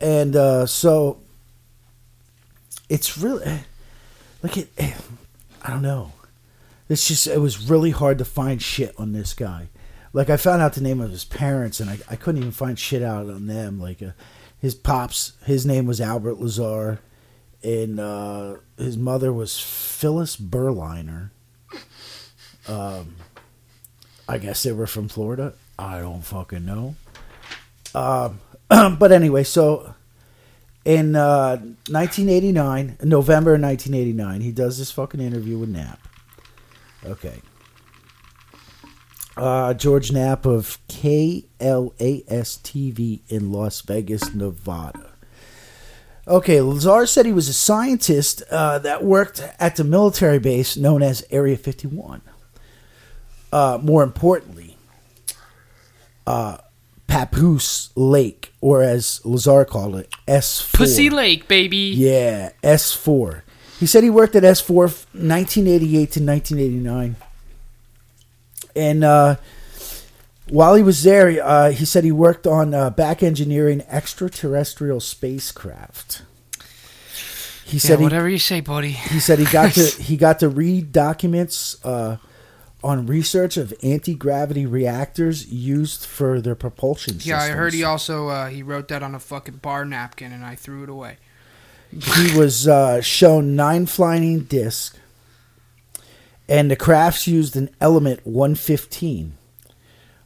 and 0.01 0.35
uh, 0.35 0.65
so 0.65 1.19
it's 2.89 3.17
really 3.17 3.60
like 4.43 4.58
it. 4.58 4.69
I 5.62 5.69
don't 5.69 5.82
know. 5.82 6.13
It's 6.89 7.08
just 7.08 7.28
it 7.28 7.39
was 7.39 7.69
really 7.69 7.91
hard 7.91 8.17
to 8.17 8.25
find 8.25 8.62
shit 8.62 8.93
on 8.97 9.13
this 9.13 9.34
guy. 9.34 9.69
Like 10.12 10.30
I 10.30 10.38
found 10.38 10.62
out 10.62 10.73
the 10.73 10.82
name 10.82 10.99
of 10.99 11.12
his 11.12 11.23
parents, 11.23 11.80
and 11.80 11.89
I, 11.89 11.99
I 12.10 12.15
couldn't 12.15 12.41
even 12.41 12.52
find 12.52 12.78
shit 12.78 13.04
out 13.04 13.30
on 13.30 13.45
them. 13.45 13.80
Like 13.80 14.02
uh, 14.02 14.12
his 14.60 14.73
pops, 14.73 15.34
his 15.45 15.65
name 15.65 15.86
was 15.86 16.02
Albert 16.02 16.39
Lazar, 16.39 16.99
and 17.63 17.99
uh, 17.99 18.56
his 18.78 18.97
mother 18.97 19.32
was 19.32 19.60
Phyllis 19.60 20.36
Berliner. 20.36 21.32
Um, 22.67 23.15
I 24.28 24.38
guess 24.38 24.63
they 24.63 24.71
were 24.71 24.88
from 24.88 25.10
Florida. 25.10 25.54
I 25.78 25.99
don't 25.99 26.21
fucking 26.21 26.65
know. 26.65 26.95
Um, 27.93 28.39
but 28.97 29.12
anyway, 29.12 29.43
so 29.43 29.93
in 30.86 31.15
uh, 31.15 31.58
1989, 31.58 32.98
November 33.04 33.52
1989, 33.52 34.42
he 34.42 34.52
does 34.52 34.78
this 34.78 34.92
fucking 34.92 35.20
interview 35.20 35.58
with 35.58 35.70
Knapp. 35.70 36.00
Okay. 37.06 37.42
Uh, 39.38 39.74
George 39.74 40.12
Knapp 40.12 40.46
of 40.46 40.78
KLAS 40.89 41.46
TV 41.60 43.22
in 43.30 43.52
Las 43.52 43.82
Vegas, 43.82 44.34
Nevada. 44.34 45.12
Okay, 46.28 46.62
Lazar 46.62 47.06
said 47.06 47.26
he 47.26 47.34
was 47.34 47.50
a 47.50 47.54
scientist 47.54 48.44
uh, 48.52 48.78
that 48.80 49.04
worked 49.04 49.42
at 49.60 49.78
the 49.78 49.84
military 49.84 50.39
base 50.39 50.78
known 50.78 51.02
as 51.02 51.26
Area 51.32 51.58
51. 51.58 52.22
Uh, 53.52 53.80
more 53.82 54.04
importantly, 54.04 54.78
uh, 56.28 56.58
Papoose 57.10 57.89
Lake, 57.95 58.54
or 58.62 58.84
as 58.84 59.19
Lazar 59.26 59.65
called 59.65 59.95
it, 59.95 60.10
S4. 60.28 60.74
Pussy 60.78 61.10
Lake, 61.10 61.48
baby. 61.48 61.91
Yeah, 61.98 62.52
S4. 62.63 63.41
He 63.80 63.86
said 63.88 64.04
he 64.04 64.10
worked 64.10 64.36
at 64.36 64.43
S4 64.43 64.86
f- 64.88 65.08
1988 65.13 65.91
to 66.12 66.24
1989. 66.24 67.15
And 68.76 69.04
uh, 69.04 69.38
while 70.50 70.76
he 70.76 70.84
was 70.84 71.04
there, 71.04 71.43
uh, 71.43 71.72
he 71.72 71.84
said 71.86 72.04
he 72.04 72.12
worked 72.12 72.45
on 72.45 72.74
uh, 72.74 72.89
back 72.91 73.24
engineering 73.24 73.82
extraterrestrial 73.89 75.00
spacecraft. 75.00 76.22
He 77.65 77.78
Yeah, 77.78 77.80
said 77.82 78.00
he, 78.00 78.04
whatever 78.04 78.30
you 78.30 78.39
say, 78.39 78.62
buddy. 78.62 78.91
he 78.91 79.19
said 79.19 79.39
he 79.39 79.45
got 79.45 79.74
to 79.74 79.84
he 80.02 80.15
got 80.17 80.39
to 80.39 80.50
read 80.50 80.91
documents 80.91 81.84
uh, 81.84 82.17
on 82.84 83.06
research 83.08 83.58
of 83.58 83.74
anti 83.84 84.13
gravity 84.15 84.65
reactors 84.65 85.48
used 85.52 86.06
for 86.06 86.39
their 86.39 86.56
propulsion 86.56 87.15
systems. 87.15 87.28
Yeah, 87.28 87.42
I 87.42 87.50
heard 87.50 87.74
he 87.74 87.84
also 87.84 88.30
uh, 88.30 88.48
he 88.48 88.63
wrote 88.63 88.88
that 88.89 89.04
on 89.04 89.13
a 89.15 89.20
fucking 89.20 89.58
bar 89.58 89.86
napkin, 89.86 90.32
and 90.32 90.46
I 90.46 90.56
threw 90.56 90.84
it 90.84 90.89
away. 90.89 91.18
he 91.92 92.38
was 92.38 92.68
uh, 92.68 93.02
shown 93.02 93.56
nine 93.56 93.86
flying 93.86 94.42
discs, 94.42 94.98
and 96.48 96.72
the 96.72 96.76
crafts 96.76 97.28
used 97.28 97.56
an 97.56 97.70
element 97.82 98.26
115, 98.26 99.34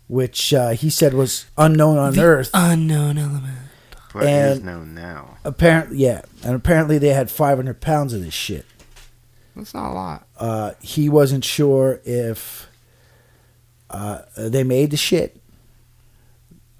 which 0.08 0.54
uh, 0.54 0.70
he 0.72 0.90
said 0.90 1.14
was 1.14 1.46
unknown 1.58 1.98
on 1.98 2.20
Earth. 2.20 2.50
Unknown 2.54 3.18
element. 3.18 3.58
But 4.14 4.24
it 4.26 4.30
is 4.30 4.58
And- 4.58 4.66
known 4.66 4.94
now. 4.94 5.38
apparently, 5.44 5.98
yeah, 5.98 6.22
and 6.44 6.54
apparently 6.56 7.00
they 7.00 7.10
had 7.10 7.32
500 7.32 7.82
pounds 7.82 8.14
of 8.14 8.24
this 8.24 8.34
shit. 8.34 8.66
That's 9.56 9.74
not 9.74 9.92
a 9.92 9.94
lot. 9.94 10.28
Uh, 10.44 10.74
he 10.82 11.08
wasn't 11.08 11.46
sure 11.46 12.02
if 12.04 12.68
uh, 13.90 14.24
they 14.36 14.62
made 14.62 14.92
the 14.92 14.98
shit, 14.98 15.42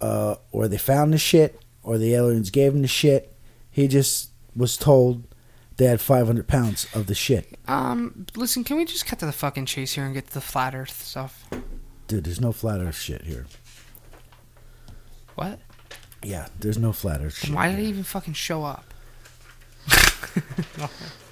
uh, 0.02 0.36
or 0.52 0.68
they 0.68 0.78
found 0.78 1.14
the 1.14 1.18
shit, 1.18 1.58
or 1.82 1.98
the 1.98 2.14
aliens 2.14 2.50
gave 2.50 2.74
him 2.74 2.82
the 2.82 2.90
shit. 2.90 3.34
He 3.72 3.88
just 3.88 4.32
was 4.54 4.76
told 4.76 5.24
they 5.78 5.86
had 5.86 6.02
500 6.02 6.46
pounds 6.46 6.88
of 6.94 7.08
the 7.08 7.16
shit. 7.16 7.58
Um, 7.66 8.26
listen, 8.36 8.66
can 8.66 8.76
we 8.76 8.84
just 8.84 9.06
cut 9.06 9.20
to 9.20 9.26
the 9.26 9.32
fucking 9.32 9.66
chase 9.66 9.94
here 9.94 10.04
and 10.04 10.14
get 10.14 10.28
to 10.28 10.34
the 10.34 10.42
flat 10.42 10.76
Earth 10.76 11.02
stuff? 11.02 11.48
Dude, 12.08 12.26
there's 12.26 12.42
no 12.42 12.52
flat 12.52 12.82
Earth 12.82 13.00
shit 13.00 13.22
here. 13.22 13.46
What? 15.36 15.60
Yeah, 16.22 16.48
there's 16.60 16.78
no 16.78 16.92
flat 16.92 17.22
Earth 17.22 17.38
shit. 17.38 17.52
Why 17.56 17.70
did 17.70 17.78
here. 17.78 17.86
he 17.86 17.90
even 17.92 18.04
fucking 18.04 18.34
show 18.34 18.66
up? 18.66 18.94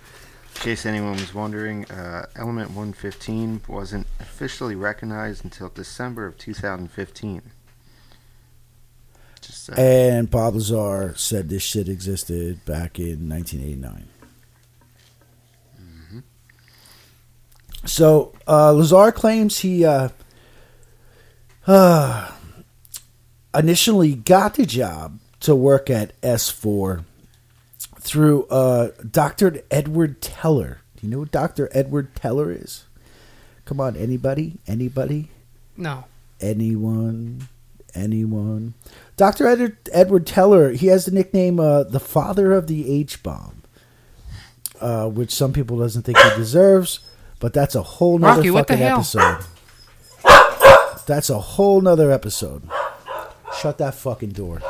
In 0.62 0.65
case 0.65 0.86
anyone 0.86 1.13
was 1.13 1.34
wondering, 1.34 1.89
uh, 1.89 2.28
Element 2.36 2.69
115 2.69 3.62
wasn't 3.67 4.06
officially 4.19 4.76
recognized 4.76 5.43
until 5.43 5.69
December 5.69 6.28
of 6.28 6.38
2015. 6.38 7.41
Just 9.41 9.71
uh, 9.71 9.74
And 9.74 10.30
Bob 10.30 10.54
Lazar 10.54 11.15
said 11.17 11.50
this 11.50 11.63
shit 11.63 11.89
existed 11.89 12.63
back 12.63 13.00
in 13.00 13.28
1989. 13.28 14.06
So 17.86 18.36
uh, 18.47 18.71
Lazar 18.71 19.12
claims 19.12 19.58
he 19.58 19.84
uh, 19.84 20.10
uh, 21.65 22.32
initially 23.58 24.13
got 24.13 24.54
the 24.54 24.67
job 24.67 25.17
to 25.39 25.56
work 25.56 25.89
at 25.89 26.21
S4 26.21 27.04
through 28.02 28.46
uh, 28.48 28.90
Dr. 29.10 29.62
Edward 29.72 30.22
Teller. 30.22 30.82
Do 30.98 31.06
you 31.08 31.12
know 31.12 31.20
who 31.20 31.26
Dr. 31.26 31.70
Edward 31.72 32.14
Teller 32.16 32.52
is? 32.52 32.84
Come 33.66 33.80
on, 33.80 33.96
anybody? 33.96 34.58
Anybody? 34.68 35.30
No. 35.78 36.06
anyone, 36.42 37.48
anyone. 37.96 38.74
Dr. 39.18 39.48
Ed- 39.48 39.78
Edward 39.94 40.26
Teller, 40.28 40.72
he 40.72 40.88
has 40.88 41.06
the 41.06 41.12
nickname 41.12 41.60
uh, 41.60 41.84
the 41.84 42.00
father 42.00 42.52
of 42.54 42.68
the 42.68 42.92
H 42.92 43.22
bomb, 43.24 43.62
uh, 44.82 45.08
which 45.08 45.32
some 45.32 45.54
people 45.54 45.78
doesn't 45.78 46.02
think 46.04 46.18
he 46.18 46.30
deserves, 46.36 47.00
but 47.40 47.54
that's 47.54 47.76
a 47.76 47.84
whole 47.84 48.18
nother 48.20 48.42
Rocky, 48.42 48.50
fucking 48.52 48.82
episode. 48.84 49.46
That's 51.08 51.30
a 51.30 51.40
whole 51.40 51.82
nother 51.82 52.12
episode. 52.12 52.68
Shut 53.60 53.78
that 53.80 53.96
fucking 53.96 54.30
door. 54.32 54.62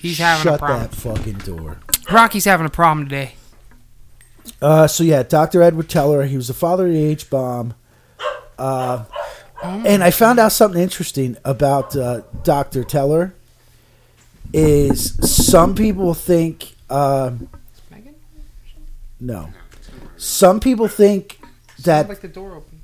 He's 0.00 0.18
having 0.18 0.42
Shut 0.44 0.54
a 0.54 0.58
problem. 0.58 0.80
that 0.82 0.94
fucking 0.94 1.38
door. 1.38 1.78
Rocky's 2.10 2.44
having 2.44 2.66
a 2.66 2.70
problem 2.70 3.06
today. 3.08 3.34
Uh, 4.62 4.86
so 4.86 5.04
yeah, 5.04 5.22
Dr. 5.22 5.62
Edward 5.62 5.88
Teller, 5.88 6.24
he 6.24 6.36
was 6.36 6.48
the 6.48 6.54
father 6.54 6.86
of 6.86 6.92
the 6.92 7.04
H 7.04 7.28
bomb. 7.30 7.74
Uh, 8.58 9.04
and 9.62 10.02
I 10.02 10.10
found 10.10 10.38
out 10.38 10.52
something 10.52 10.80
interesting 10.80 11.36
about 11.44 11.94
uh, 11.96 12.22
Dr. 12.44 12.84
Teller. 12.84 13.34
Is 14.52 15.14
some 15.30 15.74
people 15.74 16.14
think 16.14 16.74
um 16.88 17.50
Megan? 17.90 18.14
no, 19.20 19.50
some 20.16 20.58
people 20.58 20.88
think 20.88 21.38
that 21.82 22.08
like 22.08 22.20
the 22.22 22.28
door 22.28 22.54
open. 22.54 22.80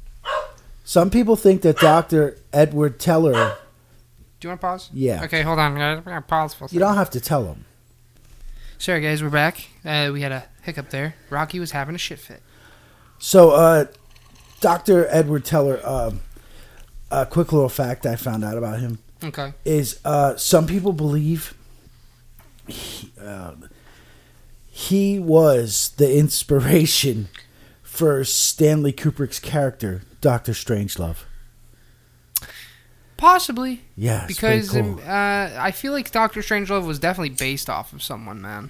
some 0.84 1.08
people 1.08 1.36
think 1.36 1.62
that 1.62 1.78
Dr. 1.78 2.36
Edward 2.52 3.00
Teller. 3.00 3.56
Do 4.44 4.48
you 4.48 4.50
want 4.50 4.60
to 4.60 4.66
pause? 4.66 4.90
Yeah. 4.92 5.24
Okay, 5.24 5.40
hold 5.40 5.58
on. 5.58 5.72
We're 5.72 6.02
gonna 6.02 6.20
pause 6.20 6.52
for 6.52 6.64
a 6.64 6.66
You 6.66 6.68
second. 6.68 6.80
don't 6.80 6.96
have 6.96 7.08
to 7.08 7.20
tell 7.20 7.44
them. 7.44 7.64
Sorry, 8.76 9.00
guys. 9.00 9.22
We're 9.22 9.30
back. 9.30 9.68
Uh, 9.82 10.10
we 10.12 10.20
had 10.20 10.32
a 10.32 10.44
hiccup 10.60 10.90
there. 10.90 11.14
Rocky 11.30 11.58
was 11.58 11.70
having 11.70 11.94
a 11.94 11.98
shit 11.98 12.18
fit. 12.18 12.42
So, 13.18 13.52
uh, 13.52 13.86
Dr. 14.60 15.06
Edward 15.08 15.46
Teller. 15.46 15.80
Um, 15.82 16.20
a 17.10 17.24
quick 17.24 17.54
little 17.54 17.70
fact 17.70 18.04
I 18.04 18.16
found 18.16 18.44
out 18.44 18.58
about 18.58 18.80
him. 18.80 18.98
Okay. 19.24 19.54
is 19.64 19.98
uh, 20.04 20.36
some 20.36 20.66
people 20.66 20.92
believe 20.92 21.54
he, 22.66 23.14
uh, 23.18 23.52
he 24.66 25.18
was 25.18 25.92
the 25.96 26.18
inspiration 26.18 27.28
for 27.82 28.22
Stanley 28.24 28.92
Kubrick's 28.92 29.40
character, 29.40 30.02
Doctor 30.20 30.52
Strangelove. 30.52 31.20
Possibly. 33.24 33.80
Yeah, 33.96 34.26
because 34.28 34.76
um, 34.76 34.98
cool. 34.98 35.08
uh, 35.08 35.50
I 35.56 35.70
feel 35.70 35.92
like 35.92 36.10
Doctor 36.10 36.40
Strangelove 36.40 36.86
was 36.86 36.98
definitely 36.98 37.34
based 37.34 37.70
off 37.70 37.94
of 37.94 38.02
someone, 38.02 38.42
man. 38.42 38.68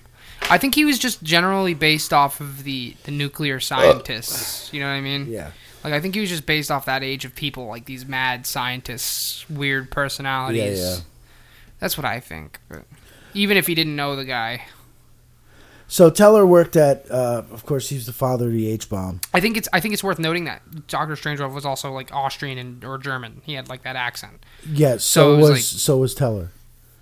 I 0.48 0.58
think 0.58 0.76
he 0.76 0.84
was 0.84 0.96
just 0.96 1.24
generally 1.24 1.74
based 1.74 2.12
off 2.12 2.40
of 2.40 2.62
the, 2.62 2.94
the 3.02 3.10
nuclear 3.10 3.58
scientists. 3.58 4.72
You 4.72 4.78
know 4.78 4.86
what 4.86 4.92
I 4.92 5.00
mean? 5.00 5.26
yeah. 5.26 5.50
Like 5.82 5.92
I 5.92 6.00
think 6.00 6.14
he 6.14 6.20
was 6.20 6.30
just 6.30 6.46
based 6.46 6.70
off 6.70 6.84
that 6.84 7.02
age 7.02 7.24
of 7.24 7.34
people, 7.34 7.66
like 7.66 7.86
these 7.86 8.06
mad 8.06 8.46
scientists, 8.46 9.44
weird 9.50 9.90
personalities. 9.90 10.78
Yeah, 10.78 10.94
yeah. 10.94 11.00
That's 11.80 11.98
what 11.98 12.04
I 12.04 12.20
think. 12.20 12.60
But 12.68 12.84
even 13.34 13.56
if 13.56 13.66
he 13.66 13.74
didn't 13.74 13.96
know 13.96 14.14
the 14.14 14.24
guy, 14.24 14.66
So 15.94 16.10
Teller 16.10 16.44
worked 16.44 16.74
at, 16.74 17.08
uh, 17.08 17.44
of 17.52 17.64
course, 17.66 17.88
he's 17.88 18.04
the 18.04 18.12
father 18.12 18.46
of 18.46 18.52
the 18.52 18.68
H 18.68 18.88
bomb. 18.88 19.20
I 19.32 19.38
think 19.38 19.56
it's 19.56 19.68
I 19.72 19.78
think 19.78 19.94
it's 19.94 20.02
worth 20.02 20.18
noting 20.18 20.42
that 20.46 20.88
Doctor 20.88 21.14
Strangelove 21.14 21.54
was 21.54 21.64
also 21.64 21.92
like 21.92 22.12
Austrian 22.12 22.58
and 22.58 22.84
or 22.84 22.98
German. 22.98 23.42
He 23.44 23.54
had 23.54 23.68
like 23.68 23.84
that 23.84 23.94
accent. 23.94 24.44
Yeah, 24.68 24.94
so, 24.96 24.98
So 24.98 25.30
was 25.36 25.40
was, 25.42 25.50
like- 25.50 25.60
so 25.62 25.96
was 25.98 26.14
Teller. 26.16 26.50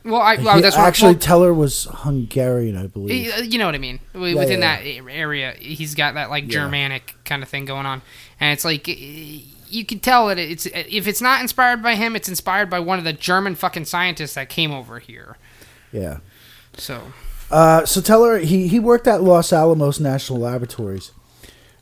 Well, 0.04 0.20
I 0.20 0.36
well, 0.36 0.56
He- 0.56 0.60
that's 0.60 0.76
what 0.76 0.84
actually 0.86 1.12
well, 1.12 1.20
Teller 1.20 1.54
was 1.54 1.88
Hungarian, 1.90 2.76
I 2.76 2.86
believe. 2.86 3.32
Uh, 3.32 3.36
You 3.40 3.56
know 3.58 3.64
what 3.64 3.74
I 3.74 3.78
mean? 3.78 3.98
Yeah, 4.14 4.20
Within 4.34 4.60
yeah, 4.60 4.76
that 4.76 4.84
a- 4.84 5.10
area, 5.10 5.54
he's 5.58 5.94
got 5.94 6.12
that 6.12 6.28
like 6.28 6.44
Yeah. 6.44 6.50
Germanic 6.60 7.14
kind 7.24 7.42
of 7.42 7.48
thing 7.48 7.64
going 7.64 7.86
on, 7.86 8.02
and 8.40 8.52
it's 8.52 8.64
like 8.66 8.86
you 8.88 9.86
can 9.86 10.00
tell 10.00 10.26
that 10.28 10.36
it's 10.38 10.66
if 10.66 11.06
it's 11.08 11.22
not 11.22 11.40
inspired 11.40 11.82
by 11.82 11.94
him, 11.94 12.14
it's 12.14 12.28
inspired 12.28 12.68
by 12.68 12.78
one 12.78 12.98
of 12.98 13.04
the 13.06 13.14
German 13.14 13.54
fucking 13.54 13.86
scientists 13.86 14.34
that 14.34 14.50
came 14.50 14.70
over 14.70 14.98
here. 14.98 15.38
yeah. 15.92 16.18
So 16.76 17.12
Uh, 17.52 17.84
so 17.84 18.00
Teller, 18.00 18.38
he, 18.38 18.66
he 18.66 18.80
worked 18.80 19.06
at 19.06 19.22
Los 19.22 19.52
Alamos 19.52 20.00
National 20.00 20.40
Laboratories, 20.40 21.12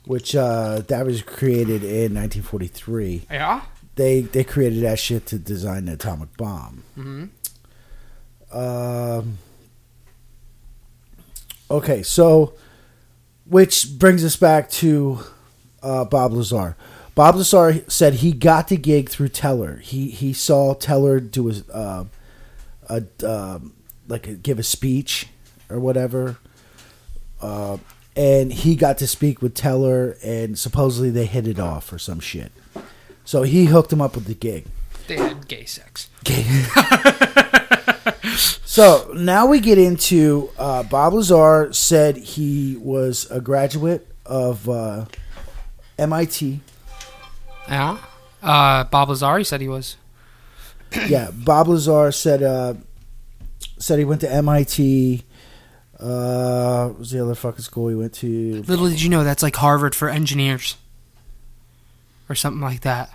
which 0.04 0.34
uh, 0.34 0.82
that 0.88 1.06
was 1.06 1.22
created 1.22 1.84
in 1.84 2.12
1943. 2.14 3.26
yeah, 3.30 3.62
They 3.94 4.22
they 4.22 4.42
created 4.42 4.82
that 4.82 4.98
shit 4.98 5.26
to 5.26 5.38
design 5.38 5.84
the 5.84 5.92
atomic 5.92 6.36
bomb. 6.36 6.82
hmm 6.96 7.24
Um, 8.52 9.38
okay, 11.70 12.02
so 12.02 12.54
which 13.46 13.96
brings 13.98 14.24
us 14.24 14.36
back 14.36 14.70
to 14.70 15.20
uh, 15.82 16.04
Bob 16.04 16.32
Lazar. 16.32 16.76
Bob 17.14 17.36
Lazar 17.36 17.84
said 17.88 18.14
he 18.14 18.32
got 18.32 18.68
the 18.68 18.76
gig 18.76 19.08
through 19.08 19.28
Teller. 19.28 19.76
He 19.76 20.10
he 20.10 20.32
saw 20.32 20.74
Teller 20.74 21.20
do 21.20 21.48
a, 21.50 21.54
uh, 21.72 22.04
a 22.88 23.04
um, 23.28 23.74
like 24.08 24.26
a, 24.26 24.34
give 24.34 24.58
a 24.58 24.62
speech 24.64 25.28
or 25.70 25.78
whatever, 25.80 26.36
uh, 27.40 27.78
and 28.16 28.52
he 28.52 28.74
got 28.76 28.98
to 28.98 29.06
speak 29.06 29.40
with 29.40 29.54
Teller, 29.54 30.16
and 30.22 30.58
supposedly 30.58 31.10
they 31.10 31.26
hit 31.26 31.46
it 31.46 31.58
off 31.60 31.92
or 31.92 31.98
some 31.98 32.20
shit. 32.20 32.52
So 33.24 33.42
he 33.42 33.66
hooked 33.66 33.92
him 33.92 34.00
up 34.00 34.14
with 34.14 34.24
the 34.26 34.34
gig. 34.34 34.64
they 35.06 35.16
had 35.16 35.46
gay 35.48 35.64
sex. 35.64 36.08
So 38.64 39.10
now 39.16 39.46
we 39.46 39.58
get 39.58 39.78
into 39.78 40.50
uh, 40.56 40.84
Bob 40.84 41.12
Lazar 41.14 41.72
said 41.72 42.16
he 42.16 42.76
was 42.80 43.28
a 43.28 43.40
graduate 43.40 44.06
of 44.24 44.68
uh, 44.68 45.06
MIT. 45.98 46.60
Yeah, 47.68 47.98
uh, 48.44 48.84
Bob 48.84 49.08
Lazar 49.08 49.38
he 49.38 49.44
said 49.44 49.60
he 49.60 49.66
was. 49.66 49.96
yeah, 51.08 51.32
Bob 51.32 51.66
Lazar 51.66 52.12
said 52.12 52.44
uh, 52.44 52.74
said 53.76 53.98
he 53.98 54.04
went 54.04 54.20
to 54.20 54.32
MIT. 54.32 55.24
Uh, 56.00 56.88
what 56.88 56.98
was 57.00 57.10
the 57.10 57.20
other 57.20 57.34
fucking 57.34 57.62
school 57.62 57.88
he 57.88 57.94
went 57.94 58.14
to? 58.14 58.62
Little 58.62 58.88
did 58.88 59.02
you 59.02 59.10
know 59.10 59.22
that's 59.22 59.42
like 59.42 59.56
Harvard 59.56 59.94
for 59.94 60.08
engineers, 60.08 60.76
or 62.28 62.34
something 62.34 62.62
like 62.62 62.80
that. 62.80 63.10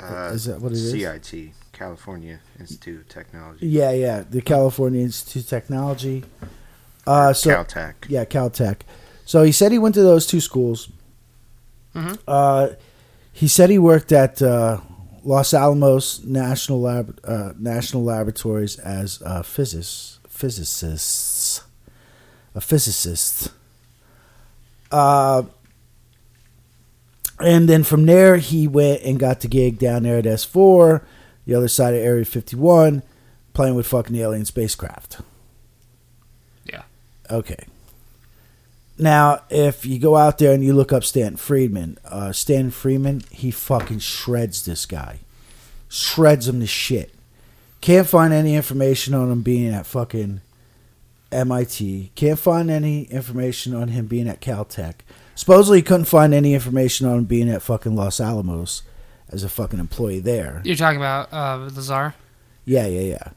Uh, 0.00 0.30
Is 0.32 0.44
that 0.44 0.60
what 0.60 0.70
it 0.70 0.76
is? 0.78 0.92
CIT, 0.92 1.50
California 1.72 2.38
Institute 2.60 3.00
of 3.00 3.08
Technology. 3.08 3.66
Yeah, 3.66 3.90
yeah, 3.90 4.22
the 4.28 4.40
California 4.40 5.02
Institute 5.02 5.42
of 5.42 5.48
Technology. 5.48 6.24
Uh, 7.04 7.32
so 7.32 7.50
Caltech. 7.50 7.94
Yeah, 8.08 8.24
Caltech. 8.24 8.82
So 9.24 9.42
he 9.42 9.50
said 9.50 9.72
he 9.72 9.78
went 9.78 9.94
to 9.96 10.02
those 10.02 10.24
two 10.26 10.40
schools. 10.40 10.88
Mhm. 11.94 12.18
Uh, 12.28 12.68
he 13.32 13.48
said 13.48 13.70
he 13.70 13.78
worked 13.78 14.12
at 14.12 14.40
uh, 14.40 14.80
Los 15.24 15.52
Alamos 15.52 16.22
National 16.24 16.80
Lab 16.80 17.18
uh, 17.24 17.52
National 17.58 18.04
Laboratories 18.04 18.78
as 18.78 19.20
a 19.24 19.42
physicist. 19.42 20.20
Physicist. 20.28 21.27
A 22.58 22.60
physicist. 22.60 23.52
Uh, 24.90 25.44
and 27.38 27.68
then 27.68 27.84
from 27.84 28.04
there, 28.04 28.38
he 28.38 28.66
went 28.66 29.02
and 29.02 29.16
got 29.16 29.42
the 29.42 29.46
gig 29.46 29.78
down 29.78 30.02
there 30.02 30.18
at 30.18 30.24
S4, 30.24 31.04
the 31.46 31.54
other 31.54 31.68
side 31.68 31.94
of 31.94 32.00
Area 32.00 32.24
51, 32.24 33.04
playing 33.52 33.76
with 33.76 33.86
fucking 33.86 34.16
alien 34.16 34.44
spacecraft. 34.44 35.20
Yeah. 36.64 36.82
Okay. 37.30 37.64
Now, 38.98 39.42
if 39.50 39.86
you 39.86 40.00
go 40.00 40.16
out 40.16 40.38
there 40.38 40.52
and 40.52 40.64
you 40.64 40.72
look 40.72 40.92
up 40.92 41.04
Stan 41.04 41.36
Friedman, 41.36 41.96
uh, 42.06 42.32
Stan 42.32 42.72
Friedman, 42.72 43.22
he 43.30 43.52
fucking 43.52 44.00
shreds 44.00 44.64
this 44.64 44.84
guy. 44.84 45.20
Shreds 45.88 46.48
him 46.48 46.58
to 46.58 46.66
shit. 46.66 47.14
Can't 47.80 48.08
find 48.08 48.34
any 48.34 48.56
information 48.56 49.14
on 49.14 49.30
him 49.30 49.42
being 49.42 49.72
at 49.72 49.86
fucking 49.86 50.40
MIT. 51.30 52.12
Can't 52.14 52.38
find 52.38 52.70
any 52.70 53.04
information 53.04 53.74
on 53.74 53.88
him 53.88 54.06
being 54.06 54.28
at 54.28 54.40
Caltech. 54.40 54.94
Supposedly, 55.34 55.78
he 55.78 55.82
couldn't 55.82 56.06
find 56.06 56.34
any 56.34 56.54
information 56.54 57.06
on 57.06 57.18
him 57.18 57.24
being 57.24 57.48
at 57.48 57.62
fucking 57.62 57.94
Los 57.94 58.20
Alamos 58.20 58.82
as 59.30 59.44
a 59.44 59.48
fucking 59.48 59.78
employee 59.78 60.20
there. 60.20 60.62
You're 60.64 60.74
talking 60.76 60.98
about 60.98 61.32
uh, 61.32 61.68
Czar? 61.68 62.14
Yeah, 62.64 62.86
yeah, 62.86 63.00
yeah. 63.00 63.28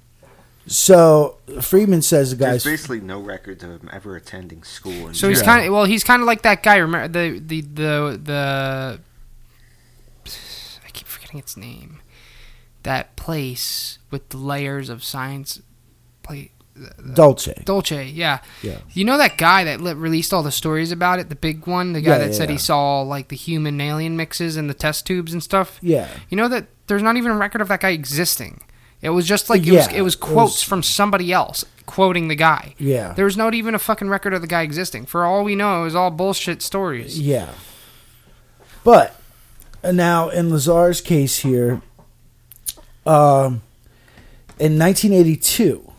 So 0.67 1.38
Friedman 1.60 2.01
says 2.01 2.30
the 2.32 2.36
There's 2.38 2.63
guy's 2.63 2.71
basically 2.71 3.01
no 3.01 3.19
records 3.19 3.63
of 3.63 3.71
him 3.82 3.89
ever 3.91 4.15
attending 4.15 4.63
school. 4.63 5.08
In 5.08 5.13
So 5.13 5.27
he's 5.27 5.39
Yeah. 5.39 5.45
kind 5.45 5.65
of 5.67 5.73
well, 5.73 5.86
he's 5.86 6.04
kind 6.04 6.21
of 6.21 6.27
like 6.27 6.43
that 6.43 6.63
guy. 6.63 6.77
Remember 6.77 7.08
the 7.08 7.39
the 7.39 7.62
the 7.62 8.21
the 8.23 8.99
I 10.86 10.89
keep 10.93 11.08
forgetting 11.08 11.39
its 11.39 11.58
name. 11.58 12.01
That 12.84 13.15
place 13.15 13.97
with 14.12 14.30
the 14.30 14.38
layers 14.38 14.89
of 14.89 15.04
science. 15.04 15.62
Play 16.23 16.51
Dulce. 17.13 17.49
Dulce, 17.65 17.91
yeah. 17.91 18.39
Yeah. 18.62 18.77
You 18.93 19.05
know 19.05 19.17
that 19.17 19.38
guy 19.38 19.63
that 19.65 19.81
li- 19.81 19.93
released 19.93 20.34
all 20.34 20.41
the 20.43 20.51
stories 20.51 20.91
about 20.91 21.19
it, 21.19 21.29
the 21.29 21.36
big 21.36 21.67
one, 21.67 21.93
the 21.93 22.01
guy 22.01 22.12
Yeah, 22.13 22.17
that 22.19 22.27
yeah, 22.31 22.38
said 22.38 22.49
yeah. 22.49 22.53
he 22.53 22.57
saw 22.57 23.01
like 23.01 23.27
the 23.27 23.36
human 23.36 23.79
alien 23.81 24.15
mixes 24.17 24.55
and 24.57 24.69
the 24.69 24.73
test 24.73 25.05
tubes 25.05 25.34
and 25.34 25.43
stuff. 25.43 25.77
Yeah. 25.81 26.07
You 26.29 26.38
know 26.38 26.47
that 26.47 26.67
there's 26.88 27.03
not 27.03 27.17
even 27.17 27.31
a 27.31 27.38
record 27.38 27.62
of 27.62 27.67
that 27.67 27.81
guy 27.81 27.89
existing. 27.91 28.62
It 29.01 29.10
was 29.10 29.25
just 29.27 29.49
like 29.49 29.65
it 29.67 29.71
was 29.73 29.88
Yeah, 29.91 29.97
it 29.97 30.01
was 30.01 30.15
it 30.15 30.19
quotes 30.21 30.53
was- 30.53 30.63
from 30.63 30.81
somebody 30.84 31.31
else 31.34 31.65
quoting 31.86 32.29
the 32.29 32.36
guy. 32.36 32.74
Yeah. 32.80 33.13
There 33.13 33.26
was 33.26 33.36
not 33.36 33.53
even 33.53 33.76
a 33.76 33.80
fucking 33.80 34.07
record 34.09 34.34
of 34.34 34.41
the 34.41 34.47
guy 34.47 34.61
existing. 34.61 35.05
For 35.07 35.26
all 35.26 35.43
we 35.43 35.55
know, 35.55 35.82
it 35.82 35.84
was 35.86 35.95
all 35.95 36.09
bullshit 36.11 36.61
stories. 36.61 37.19
Yeah. 37.19 37.49
But 38.84 39.19
uh, 39.84 39.91
now 39.91 40.30
in 40.30 40.49
Lazar's 40.49 41.01
case 41.01 41.39
here, 41.39 41.82
um, 43.05 43.61
in 44.59 44.78
1982, 44.80 45.90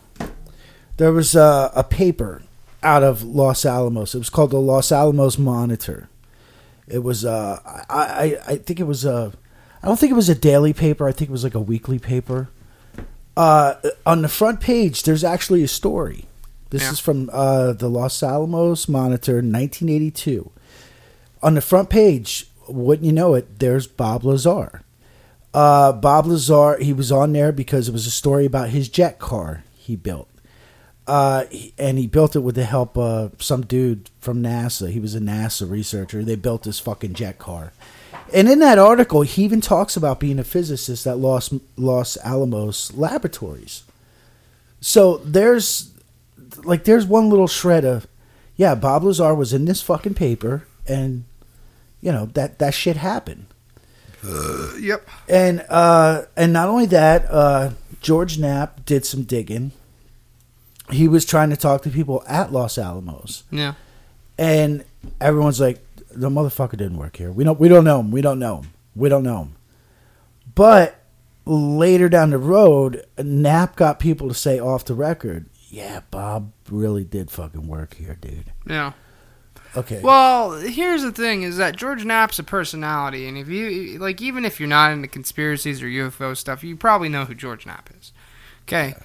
there 0.97 1.11
was 1.11 1.35
a, 1.35 1.71
a 1.75 1.83
paper 1.83 2.43
out 2.81 3.03
of 3.03 3.23
Los 3.23 3.65
Alamos. 3.65 4.13
It 4.15 4.19
was 4.19 4.29
called 4.29 4.51
the 4.51 4.59
Los 4.59 4.91
Alamos 4.91 5.37
Monitor. 5.37 6.09
It 6.87 6.99
was 6.99 7.23
uh, 7.25 7.59
I, 7.89 8.37
I 8.47 8.53
I 8.53 8.55
think 8.57 8.79
it 8.79 8.83
was 8.87 9.05
a 9.05 9.31
I 9.81 9.87
don't 9.87 9.99
think 9.99 10.11
it 10.11 10.15
was 10.15 10.29
a 10.29 10.35
daily 10.35 10.73
paper. 10.73 11.07
I 11.07 11.11
think 11.11 11.29
it 11.29 11.31
was 11.33 11.43
like 11.43 11.55
a 11.55 11.59
weekly 11.61 11.99
paper. 11.99 12.49
Uh, 13.35 13.75
on 14.05 14.21
the 14.21 14.27
front 14.29 14.59
page, 14.61 15.03
there's 15.03 15.23
actually 15.23 15.63
a 15.63 15.67
story. 15.67 16.25
This 16.69 16.83
Yeah. 16.83 16.91
is 16.91 16.99
from 16.99 17.29
uh, 17.33 17.73
the 17.73 17.89
Los 17.89 18.21
Alamos 18.21 18.87
Monitor, 18.87 19.35
1982 19.35 20.51
on 21.41 21.55
the 21.55 21.61
front 21.61 21.89
page, 21.89 22.47
wouldn't 22.69 23.05
you 23.05 23.11
know 23.11 23.33
it, 23.33 23.59
there's 23.59 23.85
Bob 23.85 24.23
Lazar. 24.23 24.81
Uh, 25.53 25.91
Bob 25.91 26.25
Lazar, 26.25 26.77
he 26.77 26.93
was 26.93 27.11
on 27.11 27.33
there 27.33 27.51
because 27.51 27.89
it 27.89 27.91
was 27.91 28.07
a 28.07 28.11
story 28.11 28.45
about 28.45 28.69
his 28.69 28.87
jet 28.87 29.19
car 29.19 29.63
he 29.75 29.95
built. 29.97 30.29
Uh, 31.05 31.45
and 31.77 31.97
he 31.97 32.07
built 32.07 32.35
it 32.35 32.39
with 32.39 32.55
the 32.55 32.63
help 32.63 32.97
of 32.97 33.41
some 33.43 33.65
dude 33.65 34.09
from 34.19 34.41
NASA. 34.41 34.89
He 34.89 34.99
was 34.99 35.15
a 35.15 35.19
NASA 35.19 35.69
researcher. 35.69 36.23
They 36.23 36.35
built 36.35 36.63
this 36.63 36.79
fucking 36.79 37.13
jet 37.13 37.39
car. 37.39 37.73
And 38.33 38.47
in 38.47 38.59
that 38.59 38.79
article, 38.79 39.21
he 39.21 39.43
even 39.43 39.59
talks 39.59 39.97
about 39.97 40.19
being 40.19 40.39
a 40.39 40.43
physicist 40.43 41.05
at 41.05 41.17
Los, 41.17 41.53
Los 41.75 42.17
Alamos 42.23 42.93
Laboratories. 42.93 43.83
So 44.79 45.17
there's 45.17 45.91
like 46.63 46.83
there's 46.83 47.05
one 47.05 47.29
little 47.29 47.47
shred 47.47 47.85
of 47.85 48.07
yeah, 48.55 48.75
Bob 48.75 49.03
Lazar 49.03 49.33
was 49.33 49.53
in 49.53 49.65
this 49.65 49.81
fucking 49.81 50.13
paper 50.13 50.67
and 50.87 51.23
you 52.01 52.11
know 52.11 52.25
that 52.33 52.59
that 52.59 52.73
shit 52.73 52.97
happened. 52.97 53.45
Yep. 54.23 55.07
And 55.29 55.65
uh 55.69 56.23
and 56.35 56.53
not 56.53 56.69
only 56.69 56.85
that, 56.87 57.25
uh 57.29 57.71
George 58.01 58.37
Knapp 58.37 58.85
did 58.85 59.05
some 59.05 59.23
digging. 59.23 59.71
He 60.91 61.07
was 61.07 61.25
trying 61.25 61.49
to 61.49 61.57
talk 61.57 61.81
to 61.83 61.89
people 61.89 62.23
at 62.27 62.51
Los 62.51 62.77
Alamos. 62.77 63.43
Yeah. 63.51 63.73
and 64.37 64.83
everyone's 65.21 65.59
like, 65.59 65.85
"The 66.11 66.29
motherfucker 66.29 66.71
didn't 66.77 66.97
work 66.97 67.17
here. 67.17 67.31
We 67.31 67.43
don't. 67.43 67.59
We 67.59 67.69
don't 67.69 67.83
know 67.83 67.99
him. 67.99 68.11
We 68.11 68.21
don't 68.21 68.39
know 68.39 68.57
him. 68.61 68.71
We 68.95 69.09
don't 69.09 69.23
know 69.23 69.43
him." 69.43 69.55
But 70.55 70.99
later 71.45 72.09
down 72.09 72.29
the 72.31 72.37
road, 72.37 73.05
Knapp 73.17 73.75
got 73.75 73.99
people 73.99 74.27
to 74.27 74.33
say 74.33 74.59
off 74.59 74.85
the 74.85 74.93
record, 74.93 75.45
"Yeah, 75.69 76.01
Bob 76.11 76.51
really 76.69 77.03
did 77.03 77.31
fucking 77.31 77.67
work 77.67 77.95
here, 77.95 78.17
dude." 78.19 78.51
Yeah. 78.67 78.93
Okay. 79.75 80.01
Well, 80.03 80.51
here's 80.53 81.01
the 81.01 81.11
thing: 81.11 81.43
is 81.43 81.57
that 81.57 81.75
George 81.75 82.05
Knapp's 82.05 82.39
a 82.39 82.43
personality, 82.43 83.27
and 83.27 83.37
if 83.37 83.47
you 83.49 83.97
like, 83.99 84.21
even 84.21 84.45
if 84.45 84.59
you're 84.59 84.69
not 84.69 84.91
into 84.91 85.07
conspiracies 85.07 85.81
or 85.81 85.87
UFO 85.87 86.35
stuff, 86.35 86.63
you 86.63 86.75
probably 86.75 87.09
know 87.09 87.25
who 87.25 87.33
George 87.35 87.65
Knapp 87.65 87.89
is. 87.99 88.11
Okay. 88.67 88.95